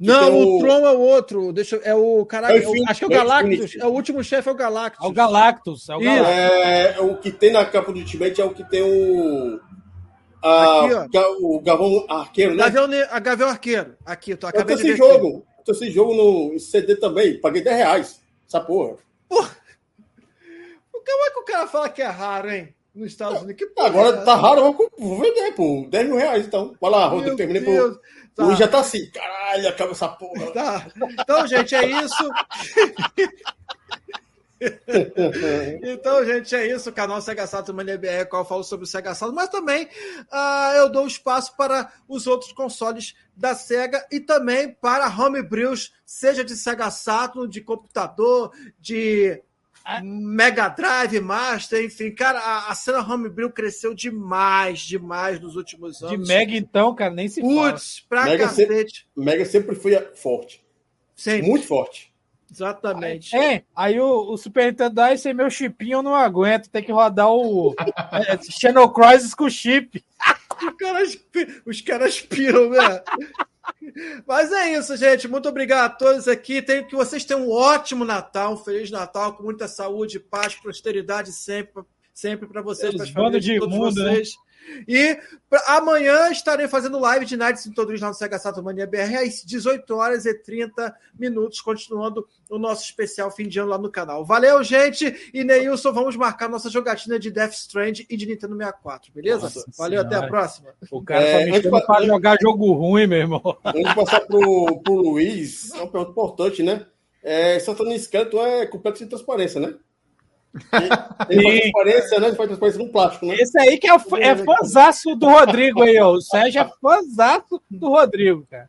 Não, 0.00 0.34
o 0.36 0.56
o- 0.56 0.58
Tron 0.58 0.86
é 0.86 0.90
o 0.92 0.98
outro. 1.00 1.52
Deixa, 1.52 1.76
eu- 1.76 1.82
é 1.84 1.94
o 1.94 2.26
caraca, 2.26 2.54
É 2.54 2.58
Infinity, 2.58 2.90
acho 2.90 2.98
que 3.00 3.04
é 3.04 3.08
o 3.08 3.12
é 3.12 3.16
Galactus. 3.16 3.76
É 3.76 3.86
o 3.86 3.90
último 3.90 4.24
chefe, 4.24 4.48
é 4.48 4.52
o 4.52 4.54
Galactus. 4.54 5.04
É 5.04 5.08
o 5.08 5.12
Galactus. 5.12 5.88
É 5.88 5.96
o. 5.96 6.00
Galactus. 6.00 6.28
É, 6.36 7.00
o 7.00 7.16
que 7.16 7.30
tem 7.30 7.52
na 7.52 7.64
capa 7.64 7.92
do 7.92 7.98
Ultimate 8.00 8.40
é 8.40 8.44
o 8.44 8.50
que 8.52 8.68
tem 8.68 8.82
o. 8.82 9.60
a- 10.42 11.04
Aqui, 11.04 11.18
o 11.40 11.60
Gavão 11.60 12.04
Arqueiro, 12.08 12.54
né? 12.54 12.64
Gavião, 12.64 12.86
Ne- 12.88 13.08
a 13.10 13.18
Gavião 13.20 13.48
Arqueiro. 13.48 13.96
Aqui, 14.04 14.32
eu 14.32 14.36
tô, 14.36 14.46
Eu 14.46 14.50
acabei 14.50 14.76
de 14.76 14.82
esse 14.82 14.92
ver. 14.92 15.02
aqui. 15.02 15.12
jogo. 15.12 15.46
Eu 15.58 15.64
tenho 15.64 15.76
esse 15.76 15.90
jogo 15.90 16.14
no 16.14 16.58
CD 16.58 16.96
também. 16.96 17.40
Paguei 17.40 17.62
10 17.62 17.76
reais. 17.76 18.20
Essa 18.46 18.60
porra. 18.60 18.96
Como 19.28 21.24
é 21.26 21.30
que 21.30 21.38
o 21.38 21.44
cara 21.44 21.66
fala 21.66 21.88
que 21.88 22.02
é 22.02 22.06
raro, 22.06 22.50
hein? 22.50 22.74
Nos 22.94 23.08
Estados 23.08 23.42
Unidos. 23.42 23.56
Que 23.56 23.66
porra 23.66 23.88
Agora 23.88 24.16
é 24.16 24.24
tá 24.24 24.34
raro, 24.36 24.72
vou, 24.98 25.20
vender 25.20 25.52
por 25.52 25.86
10 25.88 26.06
mil 26.06 26.16
reais, 26.16 26.46
então. 26.46 26.76
Vai 26.80 26.90
lá, 26.90 27.06
Rodrigo, 27.06 27.36
terminei. 27.36 27.80
O 27.80 27.98
Tá. 28.34 28.44
Luiz 28.44 28.58
já 28.58 28.66
tá 28.66 28.80
assim, 28.80 29.08
caralho, 29.10 29.68
acaba 29.68 29.92
essa 29.92 30.08
porra. 30.08 30.50
Tá. 30.50 30.86
Então, 31.20 31.46
gente, 31.46 31.74
é 31.74 31.86
isso. 32.02 32.30
Então, 35.82 36.24
gente, 36.24 36.54
é 36.54 36.74
isso. 36.74 36.88
O 36.88 36.92
canal 36.92 37.20
Sega 37.20 37.46
Saturn 37.46 37.76
Mania 37.76 37.98
BR, 37.98 38.26
qual 38.30 38.42
eu 38.42 38.48
falo 38.48 38.64
sobre 38.64 38.84
o 38.84 38.86
Sega 38.86 39.14
Saturn, 39.14 39.34
mas 39.34 39.50
também 39.50 39.86
ah, 40.30 40.72
eu 40.76 40.88
dou 40.88 41.06
espaço 41.06 41.54
para 41.54 41.92
os 42.08 42.26
outros 42.26 42.50
consoles 42.52 43.14
da 43.36 43.54
Sega 43.54 44.06
e 44.10 44.20
também 44.20 44.72
para 44.72 45.08
homebrews, 45.08 45.92
seja 46.06 46.42
de 46.42 46.56
Sega 46.56 46.90
Saturn, 46.90 47.46
de 47.46 47.60
computador, 47.60 48.52
de 48.80 49.42
Mega 50.02 50.68
Drive, 50.68 51.20
Master, 51.20 51.84
enfim, 51.84 52.10
cara, 52.10 52.38
a, 52.38 52.70
a 52.70 52.74
cena 52.74 53.00
homebrew 53.00 53.50
cresceu 53.50 53.94
demais, 53.94 54.80
demais 54.80 55.38
nos 55.38 55.56
últimos 55.56 55.98
De 55.98 56.06
anos. 56.06 56.26
Mega, 56.26 56.56
então, 56.56 56.94
cara, 56.94 57.12
nem 57.12 57.28
se 57.28 57.42
fala. 57.42 57.72
Putz, 57.72 58.00
pra 58.08 58.24
Mega 58.24 58.46
cacete. 58.46 59.06
Mega 59.14 59.44
sempre 59.44 59.74
foi 59.74 59.94
forte. 60.14 60.64
Sempre, 61.14 61.48
Muito 61.48 61.66
forte. 61.66 62.12
exatamente. 62.50 63.36
É, 63.36 63.62
aí 63.76 64.00
o, 64.00 64.32
o 64.32 64.36
Super 64.38 64.66
Nintendo, 64.66 65.00
aí 65.02 65.18
sem 65.18 65.34
meu 65.34 65.50
chipinho 65.50 65.98
eu 65.98 66.02
não 66.02 66.14
aguento, 66.14 66.70
tem 66.70 66.82
que 66.82 66.90
rodar 66.90 67.30
o 67.30 67.74
é, 68.26 68.38
Channel 68.42 68.88
Cross 68.88 69.34
com 69.34 69.50
chip. 69.50 70.02
Os 70.54 70.76
caras, 70.76 71.18
os 71.66 71.80
caras 71.80 72.20
piram, 72.20 72.70
né? 72.70 73.02
Mas 74.26 74.52
é 74.52 74.72
isso, 74.72 74.96
gente. 74.96 75.28
Muito 75.28 75.48
obrigado 75.48 75.84
a 75.84 75.94
todos 75.94 76.28
aqui. 76.28 76.62
Tenho 76.62 76.86
que 76.86 76.94
vocês 76.96 77.24
tenham 77.24 77.46
um 77.46 77.50
ótimo 77.50 78.04
Natal, 78.04 78.54
um 78.54 78.56
Feliz 78.56 78.90
Natal, 78.90 79.36
com 79.36 79.42
muita 79.42 79.68
saúde, 79.68 80.20
paz, 80.20 80.54
prosperidade 80.54 81.32
sempre, 81.32 81.82
sempre 82.12 82.46
para 82.46 82.62
vocês, 82.62 82.94
para 82.94 83.04
as 83.04 83.10
famílias 83.10 83.44
de 83.44 83.52
de 83.54 83.58
todos 83.58 83.74
imundo, 83.74 84.04
né? 84.04 84.22
E 84.88 85.18
pra- 85.48 85.62
amanhã 85.76 86.30
estarei 86.30 86.66
fazendo 86.68 86.98
live 86.98 87.24
de 87.26 87.36
Nights 87.36 87.66
em 87.66 87.72
todos 87.72 88.00
lá 88.00 88.08
no 88.08 88.14
Sega 88.14 88.38
Saturn 88.38 88.64
Mania 88.64 88.86
BR 88.86 89.16
às 89.16 89.44
18 89.44 89.94
horas 89.96 90.24
e 90.26 90.34
30 90.34 90.94
minutos, 91.18 91.60
continuando 91.60 92.26
o 92.50 92.58
nosso 92.58 92.82
especial 92.84 93.30
fim 93.30 93.48
de 93.48 93.58
ano 93.58 93.70
lá 93.70 93.78
no 93.78 93.90
canal. 93.90 94.24
Valeu, 94.24 94.62
gente! 94.62 95.30
E 95.32 95.44
Neilson, 95.44 95.92
vamos 95.92 96.16
marcar 96.16 96.48
nossa 96.48 96.70
jogatina 96.70 97.18
de 97.18 97.30
Death 97.30 97.52
Strand 97.52 98.00
e 98.08 98.16
de 98.16 98.26
Nintendo 98.26 98.56
64, 98.56 99.12
beleza? 99.12 99.42
Nossa 99.42 99.64
Valeu, 99.76 100.00
até 100.00 100.14
a 100.16 100.18
Senhora. 100.18 100.28
próxima. 100.30 100.68
O 100.90 101.02
cara 101.02 101.20
É, 101.24 101.46
tá 101.46 101.52
me 101.52 101.70
pra- 101.70 101.80
pra 101.82 102.02
jogar 102.06 102.36
jogo 102.40 102.72
ruim, 102.72 103.06
meu 103.06 103.18
irmão. 103.18 103.58
Antes 103.64 103.84
de 103.88 103.94
passar 103.94 104.20
pro, 104.20 104.80
pro 104.82 104.94
Luiz, 104.94 105.72
é 105.72 105.76
uma 105.78 105.88
pergunta 105.88 106.10
importante, 106.12 106.62
né? 106.62 106.86
É, 107.22 107.58
Santana 107.58 107.94
Esqueleto 107.94 108.38
é 108.40 108.66
complexo 108.66 109.02
de 109.02 109.08
transparência, 109.10 109.60
né? 109.60 109.74
Ele 111.28 111.42
faz 111.42 111.54
Sim. 111.54 111.60
transparência, 111.60 112.20
né? 112.20 112.26
Ele 112.28 112.36
faz 112.36 112.48
transparência 112.48 112.84
no 112.84 112.88
plástico, 112.92 113.26
né? 113.26 113.34
Esse 113.34 113.58
aí 113.58 113.76
que 113.78 113.86
é, 113.88 113.94
o 113.94 113.98
fã- 113.98 114.18
é 114.20 114.36
fãzaço 114.36 115.14
do 115.16 115.28
Rodrigo 115.28 115.82
aí, 115.82 115.98
ó. 115.98 116.12
O 116.12 116.20
Sérgio 116.20 116.60
é 116.60 116.70
fãzaço 116.80 117.60
do 117.70 117.88
Rodrigo, 117.88 118.46
cara. 118.50 118.68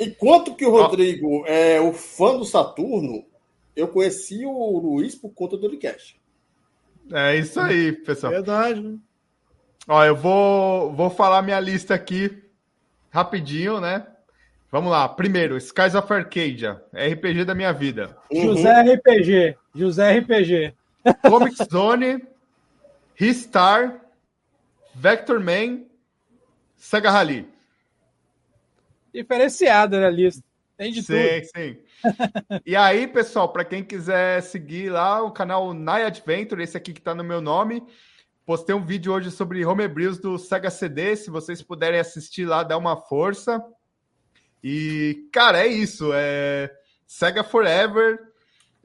Enquanto 0.00 0.54
que 0.54 0.64
o 0.66 0.70
Rodrigo 0.70 1.44
é 1.46 1.80
o 1.80 1.92
fã 1.92 2.36
do 2.36 2.44
Saturno, 2.44 3.24
eu 3.76 3.86
conheci 3.88 4.44
o 4.46 4.78
Luiz 4.78 5.14
por 5.14 5.30
conta 5.30 5.56
do 5.56 5.66
Unicast. 5.66 6.18
É 7.12 7.36
isso 7.36 7.60
aí, 7.60 7.92
pessoal. 7.92 8.32
Verdade. 8.32 8.80
né? 8.80 8.96
Ó, 9.86 10.04
eu 10.04 10.16
vou, 10.16 10.92
vou 10.94 11.10
falar 11.10 11.42
minha 11.42 11.60
lista 11.60 11.94
aqui 11.94 12.42
rapidinho, 13.10 13.80
né? 13.80 14.04
Vamos 14.72 14.90
lá. 14.90 15.08
Primeiro, 15.08 15.56
Skies 15.58 15.94
of 15.94 16.12
Arcadia, 16.12 16.82
RPG 16.92 17.44
da 17.44 17.54
minha 17.54 17.72
vida. 17.72 18.16
Uhum. 18.32 18.42
José 18.56 18.82
RPG. 18.94 19.56
José 19.74 20.18
RPG. 20.18 20.74
Comic 21.22 21.56
Zone, 21.70 22.24
Ristar, 23.14 24.00
Vector 24.94 25.40
Man, 25.40 25.84
Sega 26.76 27.10
Rally. 27.10 27.48
Diferenciada 29.12 30.00
na 30.00 30.10
lista. 30.10 30.42
Tem 30.76 30.92
de 30.92 31.02
sim, 31.02 31.14
tudo. 31.14 31.50
Sim, 31.54 32.60
E 32.66 32.76
aí, 32.76 33.06
pessoal, 33.06 33.48
para 33.48 33.64
quem 33.64 33.82
quiser 33.82 34.42
seguir 34.42 34.90
lá 34.90 35.22
o 35.22 35.30
canal 35.30 35.72
Night 35.72 36.06
Adventure, 36.06 36.62
esse 36.62 36.76
aqui 36.76 36.92
que 36.92 37.00
está 37.00 37.14
no 37.14 37.24
meu 37.24 37.40
nome, 37.40 37.82
postei 38.44 38.74
um 38.74 38.84
vídeo 38.84 39.12
hoje 39.12 39.30
sobre 39.30 39.64
homebrews 39.64 40.18
do 40.18 40.38
Sega 40.38 40.70
CD. 40.70 41.16
Se 41.16 41.30
vocês 41.30 41.62
puderem 41.62 41.98
assistir 41.98 42.44
lá, 42.44 42.62
dá 42.62 42.76
uma 42.76 42.96
força. 42.96 43.64
E, 44.62 45.28
cara, 45.32 45.60
é 45.64 45.66
isso. 45.66 46.10
É 46.12 46.70
Sega 47.06 47.42
Forever. 47.42 48.25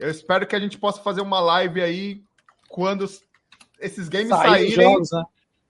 Eu 0.02 0.10
espero 0.10 0.46
que 0.46 0.56
a 0.56 0.58
gente 0.58 0.76
possa 0.76 1.00
fazer 1.00 1.20
uma 1.20 1.38
live 1.38 1.80
aí 1.80 2.22
quando 2.68 3.08
esses 3.80 4.08
games 4.08 4.30
Sair 4.30 4.48
saírem. 4.48 4.70
Jogos, 4.70 5.12
né? 5.12 5.22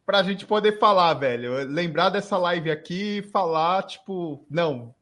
Pra 0.07 0.23
gente 0.23 0.47
poder 0.47 0.78
falar, 0.78 1.12
velho. 1.15 1.69
Lembrar 1.69 2.09
dessa 2.09 2.39
live 2.39 2.70
aqui 2.70 3.19
e 3.19 3.23
falar, 3.23 3.83
tipo, 3.83 4.44
não, 4.51 4.94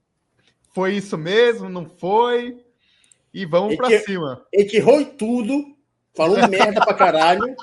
foi 0.75 0.95
isso 0.95 1.17
mesmo, 1.17 1.69
não 1.69 1.87
foi? 1.87 2.59
E 3.33 3.47
vamos 3.47 3.77
para 3.77 4.01
cima. 4.01 4.45
Ele 4.53 4.65
que 4.65 4.79
errou 4.79 5.05
tudo, 5.05 5.77
falou 6.17 6.37
merda 6.51 6.85
pra 6.85 6.95
caralho. 6.95 7.55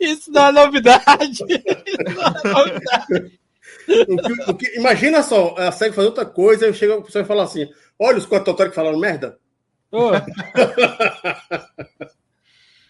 Isso 0.00 0.32
não 0.32 0.46
é 0.46 0.52
novidade. 0.52 1.44
Não 1.44 2.22
é 2.22 2.64
novidade. 2.64 3.38
O 3.88 4.16
que, 4.16 4.50
o 4.50 4.54
que, 4.54 4.78
imagina 4.78 5.22
só, 5.22 5.54
a 5.56 5.72
SEG 5.72 5.94
fazer 5.94 6.08
outra 6.08 6.26
coisa, 6.26 6.66
eu 6.66 6.74
chego 6.74 6.94
a 6.94 7.02
pessoa 7.02 7.22
e 7.22 7.26
fala 7.26 7.44
assim: 7.44 7.66
olha 7.98 8.18
os 8.18 8.26
quatro 8.26 8.54
que 8.54 8.70
falaram 8.70 8.98
merda. 8.98 9.38
Oh. 9.90 10.10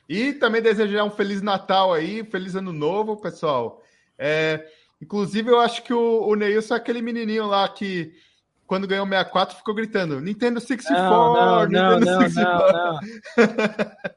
e 0.08 0.32
também 0.32 0.62
desejar 0.62 1.04
um 1.04 1.10
Feliz 1.10 1.42
Natal 1.42 1.92
aí, 1.92 2.24
Feliz 2.24 2.56
Ano 2.56 2.72
Novo, 2.72 3.16
pessoal. 3.16 3.82
É, 4.18 4.66
inclusive, 5.00 5.50
eu 5.50 5.60
acho 5.60 5.82
que 5.82 5.92
o, 5.92 6.26
o 6.26 6.34
Neilson 6.34 6.74
é 6.74 6.76
aquele 6.76 7.00
menininho 7.00 7.46
lá 7.46 7.68
que 7.68 8.12
quando 8.68 8.86
ganhou 8.86 9.06
o 9.06 9.08
64, 9.08 9.56
ficou 9.56 9.74
gritando 9.74 10.20
Nintendo 10.20 10.60
64, 10.60 11.00
não, 11.00 11.68
não, 11.70 11.98
Nintendo 11.98 12.04
não, 12.04 12.20
64. 12.20 12.72
Não, 12.72 12.92
não. 12.92 13.00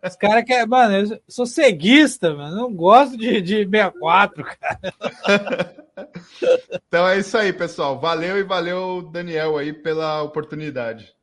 Os 0.03 0.15
caras 0.17 0.43
querem. 0.43 0.67
Mano, 0.67 0.95
eu 0.97 1.21
sou 1.25 1.45
ceguista, 1.45 2.35
mano. 2.35 2.57
Não 2.57 2.73
gosto 2.73 3.17
de, 3.17 3.41
de 3.41 3.63
64, 3.63 4.43
cara. 4.43 5.85
então 6.85 7.07
é 7.07 7.17
isso 7.17 7.37
aí, 7.37 7.53
pessoal. 7.53 7.97
Valeu 7.97 8.37
e 8.37 8.43
valeu, 8.43 9.09
Daniel, 9.09 9.57
aí, 9.57 9.71
pela 9.71 10.21
oportunidade. 10.21 11.15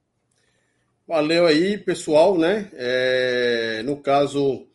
Valeu 1.09 1.47
aí, 1.47 1.79
pessoal, 1.79 2.37
né? 2.37 2.71
É, 2.75 3.83
no 3.83 3.97
caso, 3.97 4.67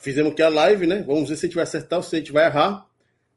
fizemos 0.00 0.32
aqui 0.32 0.42
a 0.42 0.48
live, 0.48 0.86
né? 0.86 1.02
Vamos 1.04 1.28
ver 1.28 1.36
se 1.36 1.44
a 1.44 1.48
gente 1.48 1.56
vai 1.56 1.64
acertar 1.64 1.98
ou 1.98 2.02
se 2.04 2.14
a 2.14 2.18
gente 2.20 2.32
vai 2.32 2.46
errar. 2.46 2.86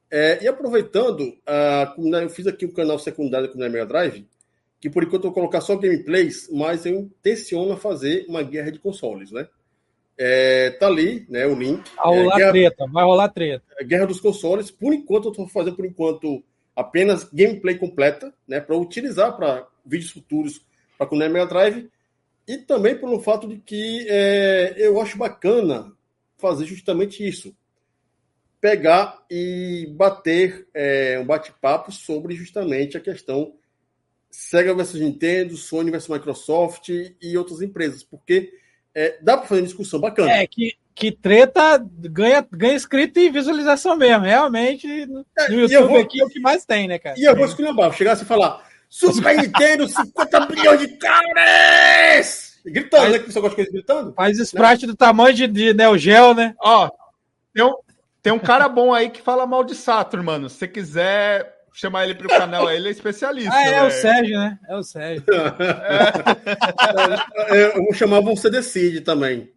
É, 0.09 0.43
e 0.43 0.47
aproveitando, 0.47 1.21
uh, 1.21 2.15
eu 2.21 2.29
fiz 2.29 2.45
aqui 2.45 2.65
o 2.65 2.73
canal 2.73 2.99
secundário 2.99 3.49
com 3.49 3.57
o 3.57 3.61
Mega 3.61 3.85
Drive 3.85 4.27
que 4.79 4.89
por 4.89 5.03
enquanto 5.03 5.23
eu 5.23 5.31
vou 5.31 5.33
colocar 5.33 5.61
só 5.61 5.75
gameplays, 5.75 6.49
mas 6.51 6.85
eu 6.85 6.93
intenciono 6.99 7.75
fazer 7.77 8.25
uma 8.27 8.43
guerra 8.43 8.71
de 8.71 8.79
consoles, 8.79 9.31
né? 9.31 9.47
É, 10.19 10.71
tá 10.71 10.87
ali, 10.87 11.25
né, 11.29 11.45
o 11.45 11.53
link. 11.53 11.83
Vai 11.95 12.05
rolar 12.05 12.35
é, 12.35 12.37
guerra, 12.37 12.51
treta, 12.51 12.85
vai 12.91 13.03
rolar 13.03 13.29
treta. 13.29 13.65
É, 13.79 13.83
guerra 13.83 14.07
dos 14.07 14.19
consoles. 14.19 14.71
Por 14.71 14.93
enquanto 14.93 15.25
eu 15.25 15.31
estou 15.31 15.47
fazendo 15.47 15.75
por 15.75 15.85
enquanto 15.85 16.43
apenas 16.75 17.23
gameplay 17.31 17.75
completa, 17.77 18.33
né, 18.47 18.59
para 18.59 18.75
utilizar 18.75 19.35
para 19.35 19.67
vídeos 19.85 20.11
futuros 20.11 20.61
para 20.97 21.07
com 21.07 21.15
o 21.15 21.19
Mega 21.19 21.45
Drive 21.45 21.89
e 22.47 22.57
também 22.57 22.97
pelo 22.97 23.19
fato 23.19 23.47
de 23.47 23.57
que 23.57 24.07
é, 24.09 24.75
eu 24.77 25.01
acho 25.01 25.17
bacana 25.17 25.91
fazer 26.37 26.65
justamente 26.65 27.27
isso, 27.27 27.55
pegar 28.61 29.23
e 29.29 29.87
bater 29.95 30.67
é, 30.73 31.19
um 31.19 31.25
bate-papo 31.25 31.91
sobre 31.91 32.35
justamente 32.35 32.97
a 32.97 33.01
questão 33.01 33.53
Sega 34.29 34.73
versus 34.73 34.99
Nintendo, 34.99 35.57
Sony 35.57 35.89
versus 35.89 36.09
Microsoft 36.09 36.89
e 36.89 37.37
outras 37.37 37.61
empresas, 37.61 38.03
porque 38.03 38.51
é, 38.93 39.17
dá 39.21 39.37
para 39.37 39.47
fazer 39.47 39.61
uma 39.61 39.67
discussão 39.67 39.99
bacana. 39.99 40.31
É, 40.31 40.47
que, 40.47 40.73
que 40.93 41.11
treta 41.11 41.77
ganha, 41.77 42.45
ganha 42.51 42.75
escrito 42.75 43.19
e 43.19 43.29
visualização 43.29 43.95
mesmo, 43.95 44.25
realmente. 44.25 45.05
No 45.05 45.25
é, 45.37 45.51
YouTube 45.51 45.87
vou, 45.87 45.97
aqui 45.97 46.21
é 46.21 46.25
o 46.25 46.29
que 46.29 46.39
mais 46.39 46.65
tem, 46.65 46.87
né, 46.87 46.99
cara? 46.99 47.15
E 47.17 47.23
eu 47.23 47.35
vou 47.35 47.45
esculhambar, 47.45 47.91
chegar 47.93 48.13
assim 48.13 48.23
e 48.23 48.27
falar: 48.27 48.66
Super 48.89 49.37
Nintendo, 49.37 49.87
50 49.87 50.45
bilhões 50.45 50.79
de 50.79 50.87
caras! 50.97 52.47
Gritando, 52.65 53.03
faz, 53.03 53.13
né? 53.13 53.19
Que 53.19 53.31
você 53.31 53.39
gosta 53.39 53.49
de 53.49 53.55
coisa 53.55 53.71
gritando? 53.71 54.13
Faz 54.13 54.39
sprite 54.39 54.85
né? 54.85 54.91
do 54.91 54.97
tamanho 54.97 55.33
de, 55.33 55.47
de 55.47 55.73
Neo 55.73 55.97
Geo, 55.97 56.33
né? 56.33 56.53
Ó, 56.59 56.89
tem 57.53 57.63
um, 57.63 57.73
tem 58.21 58.33
um 58.33 58.39
cara 58.39 58.67
bom 58.67 58.93
aí 58.93 59.09
que 59.09 59.21
fala 59.21 59.47
mal 59.47 59.63
de 59.63 59.73
Saturn, 59.73 60.25
mano. 60.25 60.49
Se 60.49 60.57
você 60.57 60.67
quiser 60.67 61.57
chamar 61.73 62.05
ele 62.05 62.15
para 62.15 62.25
o 62.25 62.29
canal, 62.29 62.69
ele 62.69 62.87
é 62.87 62.91
especialista. 62.91 63.53
Ah, 63.53 63.67
é, 63.67 63.73
é 63.75 63.83
o 63.83 63.91
Sérgio, 63.91 64.37
né? 64.37 64.59
É 64.67 64.75
o 64.75 64.83
Sérgio. 64.83 65.23
É. 67.49 67.73
Eu 67.75 67.83
vou 67.83 67.93
chamar 67.93 68.19
você 68.21 68.49
Decide 68.49 69.01
também. 69.01 69.51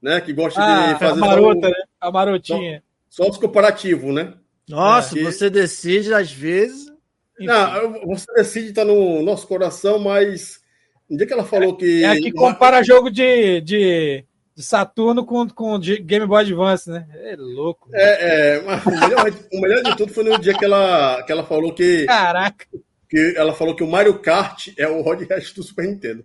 Né? 0.00 0.20
Que 0.20 0.32
gosta 0.32 0.60
ah, 0.60 0.92
de 0.92 0.98
fazer. 0.98 1.12
A 1.12 1.26
marota, 1.26 1.68
né? 1.68 1.82
A 2.00 2.10
marotinha. 2.10 2.82
Só, 3.08 3.24
só 3.24 3.30
os 3.30 3.38
comparativos, 3.38 4.12
né? 4.14 4.34
Nossa, 4.68 5.18
é. 5.18 5.22
você 5.22 5.48
decide 5.50 6.12
às 6.12 6.32
vezes. 6.32 6.93
Não, 7.38 8.06
você 8.06 8.26
decide 8.34 8.72
tá 8.72 8.84
no 8.84 9.22
nosso 9.22 9.46
coração, 9.46 9.98
mas. 9.98 10.62
Um 11.10 11.16
dia 11.16 11.26
que 11.26 11.32
ela 11.32 11.44
falou 11.44 11.76
que. 11.76 12.04
É 12.04 12.16
que 12.16 12.32
compara 12.32 12.82
jogo 12.82 13.10
de, 13.10 13.60
de 13.60 14.24
de 14.56 14.62
Saturno 14.62 15.26
com, 15.26 15.48
com 15.48 15.78
Game 15.78 16.26
Boy 16.26 16.42
Advance, 16.42 16.88
né? 16.88 17.06
É 17.12 17.34
louco. 17.36 17.88
É, 17.92 18.56
é 18.56 18.60
o, 18.60 19.00
melhor, 19.00 19.32
o 19.52 19.60
melhor 19.60 19.82
de 19.82 19.96
tudo 19.96 20.12
foi 20.12 20.22
no 20.22 20.38
dia 20.38 20.56
que 20.56 20.64
ela, 20.64 21.22
que 21.24 21.32
ela 21.32 21.44
falou 21.44 21.74
que. 21.74 22.06
Caraca! 22.06 22.66
Que 23.10 23.34
ela 23.36 23.52
falou 23.52 23.74
que 23.74 23.82
o 23.82 23.90
Mario 23.90 24.18
Kart 24.20 24.68
é 24.78 24.86
o 24.86 25.02
Rod 25.02 25.22
Hash 25.28 25.52
do 25.52 25.62
Super 25.62 25.86
Nintendo. 25.86 26.24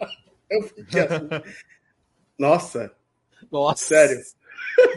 Eu 0.48 0.62
fiquei 0.62 1.00
assim. 1.00 1.28
Nossa. 2.38 2.92
Nossa. 3.50 3.84
Sério. 3.84 4.22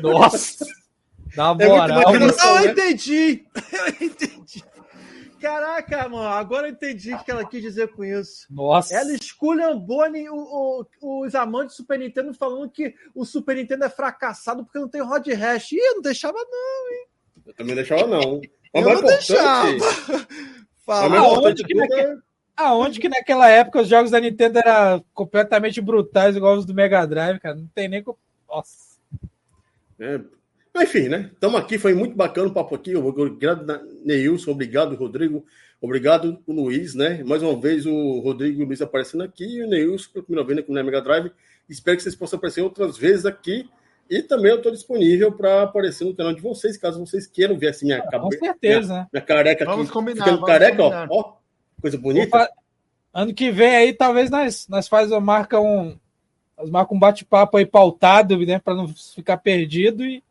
Nossa. 0.01 0.65
Dá 1.35 1.55
é 1.59 1.67
moral. 1.67 2.15
É 2.15 2.19
não, 2.19 2.27
eu 2.61 2.71
entendi. 2.71 3.45
Eu 3.71 4.07
entendi. 4.07 4.63
Caraca, 5.41 6.07
mano, 6.07 6.27
agora 6.27 6.67
eu 6.67 6.71
entendi 6.71 7.15
o 7.15 7.23
que 7.23 7.31
ela 7.31 7.43
quis 7.43 7.63
dizer 7.63 7.87
com 7.87 8.03
isso. 8.05 8.45
Nossa. 8.47 8.93
Ela 8.93 9.11
esculhambou 9.13 10.03
o, 10.29 10.85
o, 11.01 11.25
os 11.25 11.33
amantes 11.33 11.75
do 11.75 11.77
Super 11.77 11.97
Nintendo 11.97 12.31
falando 12.31 12.69
que 12.69 12.93
o 13.15 13.25
Super 13.25 13.55
Nintendo 13.55 13.85
é 13.85 13.89
fracassado 13.89 14.63
porque 14.63 14.77
não 14.77 14.87
tem 14.87 15.01
Rod 15.01 15.27
Hash. 15.27 15.71
Ih, 15.71 15.79
eu 15.79 15.95
não 15.95 16.01
deixava, 16.03 16.37
não, 16.37 16.93
hein? 16.93 17.07
Eu 17.47 17.53
também 17.55 17.73
deixava, 17.73 18.05
não. 18.05 18.39
Mas 18.71 18.85
eu 18.85 18.93
não 18.93 19.03
deixava. 19.03 19.77
Fala, 20.85 21.17
aonde, 21.17 21.63
que 21.63 21.73
naque... 21.73 22.17
aonde 22.55 22.99
que 22.99 23.09
naquela 23.09 23.49
época 23.49 23.81
os 23.81 23.87
jogos 23.87 24.11
da 24.11 24.19
Nintendo 24.19 24.59
eram 24.59 25.03
completamente 25.11 25.81
brutais, 25.81 26.35
igual 26.35 26.55
os 26.55 26.65
do 26.67 26.73
Mega 26.73 27.03
Drive, 27.07 27.39
cara? 27.39 27.55
Não 27.55 27.67
tem 27.73 27.87
nem. 27.87 28.03
Nossa. 28.47 28.99
É, 29.99 30.19
enfim, 30.75 31.09
né? 31.09 31.29
Estamos 31.33 31.59
aqui, 31.59 31.77
foi 31.77 31.93
muito 31.93 32.15
bacana 32.15 32.47
o 32.47 32.53
papo 32.53 32.75
aqui. 32.75 32.95
Obrigado, 32.95 33.65
Neilson, 34.05 34.51
obrigado, 34.51 34.95
Rodrigo, 34.95 35.45
obrigado, 35.81 36.41
o 36.45 36.53
Luiz, 36.53 36.95
né? 36.95 37.23
Mais 37.23 37.43
uma 37.43 37.59
vez 37.59 37.85
o 37.85 38.19
Rodrigo 38.19 38.61
e 38.61 38.63
o 38.63 38.67
Luiz 38.67 38.81
aparecendo 38.81 39.23
aqui 39.23 39.57
e 39.57 39.63
o 39.63 39.67
Neilson 39.67 40.09
pela 40.11 40.23
primeira 40.25 40.47
vez 40.47 40.65
com 40.65 40.71
o 40.71 40.75
Mega 40.75 41.01
Drive. 41.01 41.31
Espero 41.69 41.97
que 41.97 42.03
vocês 42.03 42.15
possam 42.15 42.37
aparecer 42.37 42.61
outras 42.61 42.97
vezes 42.97 43.25
aqui. 43.25 43.69
E 44.09 44.21
também 44.21 44.51
eu 44.51 44.57
estou 44.57 44.73
disponível 44.73 45.31
para 45.31 45.63
aparecer 45.63 46.03
no 46.03 46.13
canal 46.13 46.33
de 46.33 46.41
vocês, 46.41 46.75
caso 46.75 46.99
vocês 46.99 47.25
queiram 47.25 47.57
ver 47.57 47.69
assim 47.69 47.85
minha 47.85 48.01
cabeça. 48.01 48.39
Com 48.39 48.45
certeza. 48.45 48.93
Minha, 48.93 49.09
minha 49.13 49.23
careca 49.23 49.63
vamos 49.63 49.85
aqui. 49.85 49.93
Combinar, 49.93 50.25
ficando 50.25 50.41
vamos 50.41 50.49
careca, 50.49 50.77
combinar. 50.77 51.07
ó, 51.09 51.19
ó. 51.19 51.33
Coisa 51.79 51.97
bonita. 51.97 52.51
Ano 53.13 53.33
que 53.33 53.51
vem 53.51 53.73
aí, 53.73 53.93
talvez 53.93 54.29
nós, 54.29 54.67
nós 54.67 54.87
faz 54.87 55.09
marca 55.11 55.59
um. 55.59 55.97
Nós 56.57 56.69
marca 56.69 56.93
um 56.93 56.99
bate-papo 56.99 57.55
aí 57.55 57.65
pautado, 57.65 58.37
né? 58.45 58.59
Para 58.59 58.75
não 58.75 58.87
ficar 58.87 59.37
perdido 59.37 60.03
e 60.03 60.21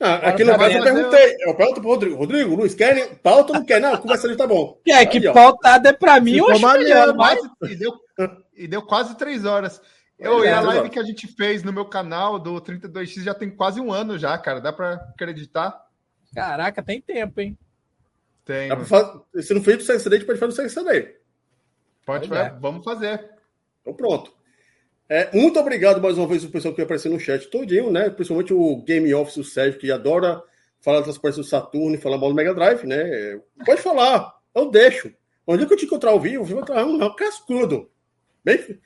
ah, 0.00 0.14
aqui 0.28 0.44
no 0.44 0.56
caso 0.56 0.76
eu 0.76 0.82
perguntei. 0.82 1.36
Eu 1.40 1.54
pergunto 1.56 1.80
pro 1.80 1.90
Rodrigo. 1.90 2.16
Rodrigo, 2.16 2.54
Luiz, 2.54 2.74
querem 2.74 3.14
pauta 3.16 3.52
ou 3.52 3.58
não 3.58 3.66
quer? 3.66 3.80
Não, 3.80 3.96
conversa 3.96 4.26
ali 4.26 4.36
tá 4.36 4.46
bom. 4.46 4.78
Que 4.84 4.92
é, 4.92 5.04
que 5.04 5.18
aí, 5.18 5.32
pautada 5.32 5.88
é 5.88 5.92
pra 5.92 6.20
mim, 6.20 6.40
melhor, 6.40 7.14
mas... 7.14 7.40
e, 7.62 7.74
deu, 7.74 7.92
e 8.56 8.68
deu 8.68 8.82
quase 8.82 9.16
três 9.16 9.44
horas. 9.44 9.80
Eu, 10.16 10.44
é, 10.44 10.48
e 10.48 10.50
a 10.50 10.60
live 10.60 10.90
que 10.90 10.98
a 10.98 11.02
gente 11.04 11.26
fez 11.26 11.62
no 11.62 11.72
meu 11.72 11.84
canal 11.84 12.38
do 12.38 12.60
32X 12.60 13.22
já 13.22 13.34
tem 13.34 13.50
quase 13.50 13.80
um 13.80 13.92
ano 13.92 14.18
já, 14.18 14.36
cara. 14.38 14.60
Dá 14.60 14.72
pra 14.72 14.94
acreditar? 14.94 15.86
Caraca, 16.34 16.82
tem 16.82 17.00
tempo, 17.00 17.40
hein? 17.40 17.58
Tem. 18.44 18.68
Fazer... 18.84 19.20
Se 19.42 19.52
não 19.52 19.62
fez 19.62 19.78
do 19.78 19.84
CXD, 19.84 20.14
a 20.14 20.18
gente 20.18 20.26
pode 20.26 20.38
fazer 20.38 20.62
do 20.62 20.68
CXD. 20.68 21.16
Pode, 22.06 22.32
é. 22.32 22.50
vamos 22.60 22.84
fazer. 22.84 23.30
Então 23.80 23.94
pronto. 23.94 24.37
É, 25.08 25.34
muito 25.34 25.58
obrigado 25.58 26.02
mais 26.02 26.18
uma 26.18 26.26
vez 26.26 26.44
o 26.44 26.50
pessoal 26.50 26.74
que 26.74 26.82
apareceu 26.82 27.10
no 27.10 27.18
chat 27.18 27.48
todinho, 27.48 27.90
né? 27.90 28.10
Principalmente 28.10 28.52
o 28.52 28.76
Game 28.82 29.12
Office, 29.14 29.38
o 29.38 29.44
Sérgio, 29.44 29.80
que 29.80 29.90
adora 29.90 30.42
falar 30.80 30.98
das 30.98 31.06
transparência 31.06 31.42
do 31.42 31.48
Saturno 31.48 31.94
e 31.94 31.98
falar 31.98 32.18
mal 32.18 32.28
do 32.28 32.34
Mega 32.34 32.54
Drive, 32.54 32.84
né? 32.84 33.40
Pode 33.64 33.80
falar, 33.80 34.34
eu 34.54 34.70
deixo. 34.70 35.10
Onde 35.46 35.64
é 35.64 35.66
que 35.66 35.72
eu 35.72 35.78
te 35.78 35.86
encontrar 35.86 36.10
ao 36.10 36.20
vivo? 36.20 36.42
Eu 36.42 36.44
vou 36.44 36.56
encontrar 36.58 36.84
um 36.84 37.14
cascudo. 37.16 37.90
Bem, 38.44 38.78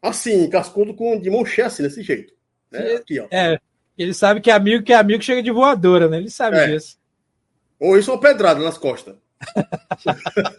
assim, 0.00 0.48
cascudo 0.48 0.94
com 0.94 1.20
de 1.20 1.28
mão 1.28 1.42
assim, 1.64 1.82
desse 1.82 2.02
jeito. 2.02 2.32
Né? 2.70 2.94
Aqui, 2.94 3.18
ó. 3.18 3.26
É, 3.32 3.58
ele 3.98 4.14
sabe 4.14 4.40
que 4.40 4.50
é 4.50 4.54
amigo 4.54 4.84
que 4.84 4.92
é 4.92 4.96
amigo 4.96 5.24
chega 5.24 5.42
de 5.42 5.50
voadora, 5.50 6.08
né? 6.08 6.18
Ele 6.18 6.30
sabe 6.30 6.56
é. 6.56 6.68
disso. 6.68 6.96
Ou 7.80 7.98
isso 7.98 8.10
é 8.10 8.14
uma 8.14 8.20
pedrada 8.20 8.62
nas 8.62 8.78
costas. 8.78 9.16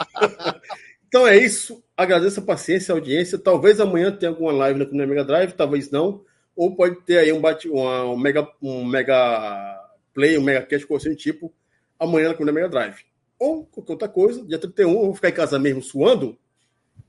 então 1.08 1.26
é 1.26 1.36
isso. 1.36 1.82
Agradeço 2.00 2.40
a 2.40 2.42
paciência, 2.42 2.94
a 2.94 2.96
audiência. 2.96 3.36
Talvez 3.36 3.78
amanhã 3.78 4.10
tenha 4.10 4.32
alguma 4.32 4.50
live 4.52 4.88
na 4.90 5.06
Mega 5.06 5.22
Drive, 5.22 5.52
talvez 5.52 5.90
não. 5.90 6.24
Ou 6.56 6.74
pode 6.74 6.96
ter 7.02 7.18
aí 7.18 7.30
um, 7.30 7.42
bate, 7.42 7.68
uma, 7.68 8.06
um, 8.06 8.16
mega, 8.16 8.48
um 8.62 8.82
mega 8.86 9.78
play, 10.14 10.38
um 10.38 10.42
mega 10.42 10.64
cast, 10.64 10.86
coisa 10.86 11.10
assim, 11.10 11.14
tipo, 11.14 11.52
amanhã 11.98 12.34
na 12.40 12.52
Mega 12.52 12.70
Drive. 12.70 13.00
Ou 13.38 13.66
qualquer 13.66 13.92
outra 13.92 14.08
coisa, 14.08 14.42
dia 14.46 14.58
31, 14.58 14.90
eu 14.90 15.04
vou 15.04 15.14
ficar 15.14 15.28
em 15.28 15.34
casa 15.34 15.58
mesmo 15.58 15.82
suando, 15.82 16.38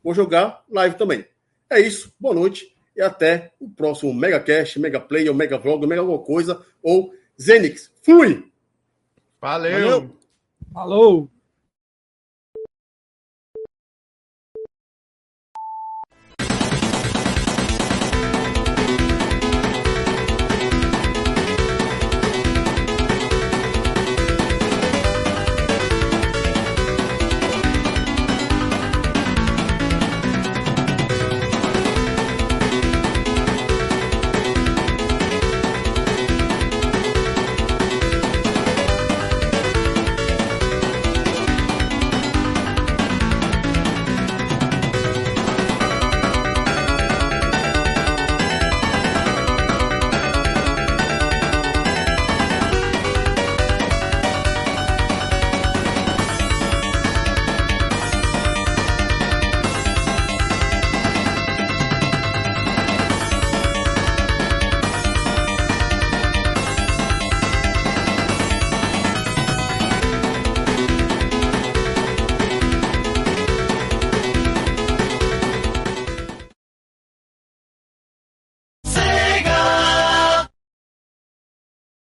vou 0.04 0.14
jogar 0.14 0.62
live 0.70 0.98
também. 0.98 1.26
É 1.70 1.80
isso, 1.80 2.14
boa 2.20 2.36
noite 2.36 2.76
e 2.94 3.02
até 3.02 3.54
o 3.62 3.70
próximo 3.70 4.14
Mega 4.14 4.42
Cast, 4.42 4.78
Mega 4.78 5.00
Play, 5.00 5.30
ou 5.30 5.34
Mega 5.34 5.58
Vlog, 5.58 5.88
Mega 5.88 6.02
alguma 6.02 6.20
coisa, 6.20 6.66
ou 6.84 7.14
Zenix. 7.42 7.90
Fui! 8.04 8.52
Valeu. 9.40 9.72
Valeu. 9.80 10.18
Falou! 10.74 11.30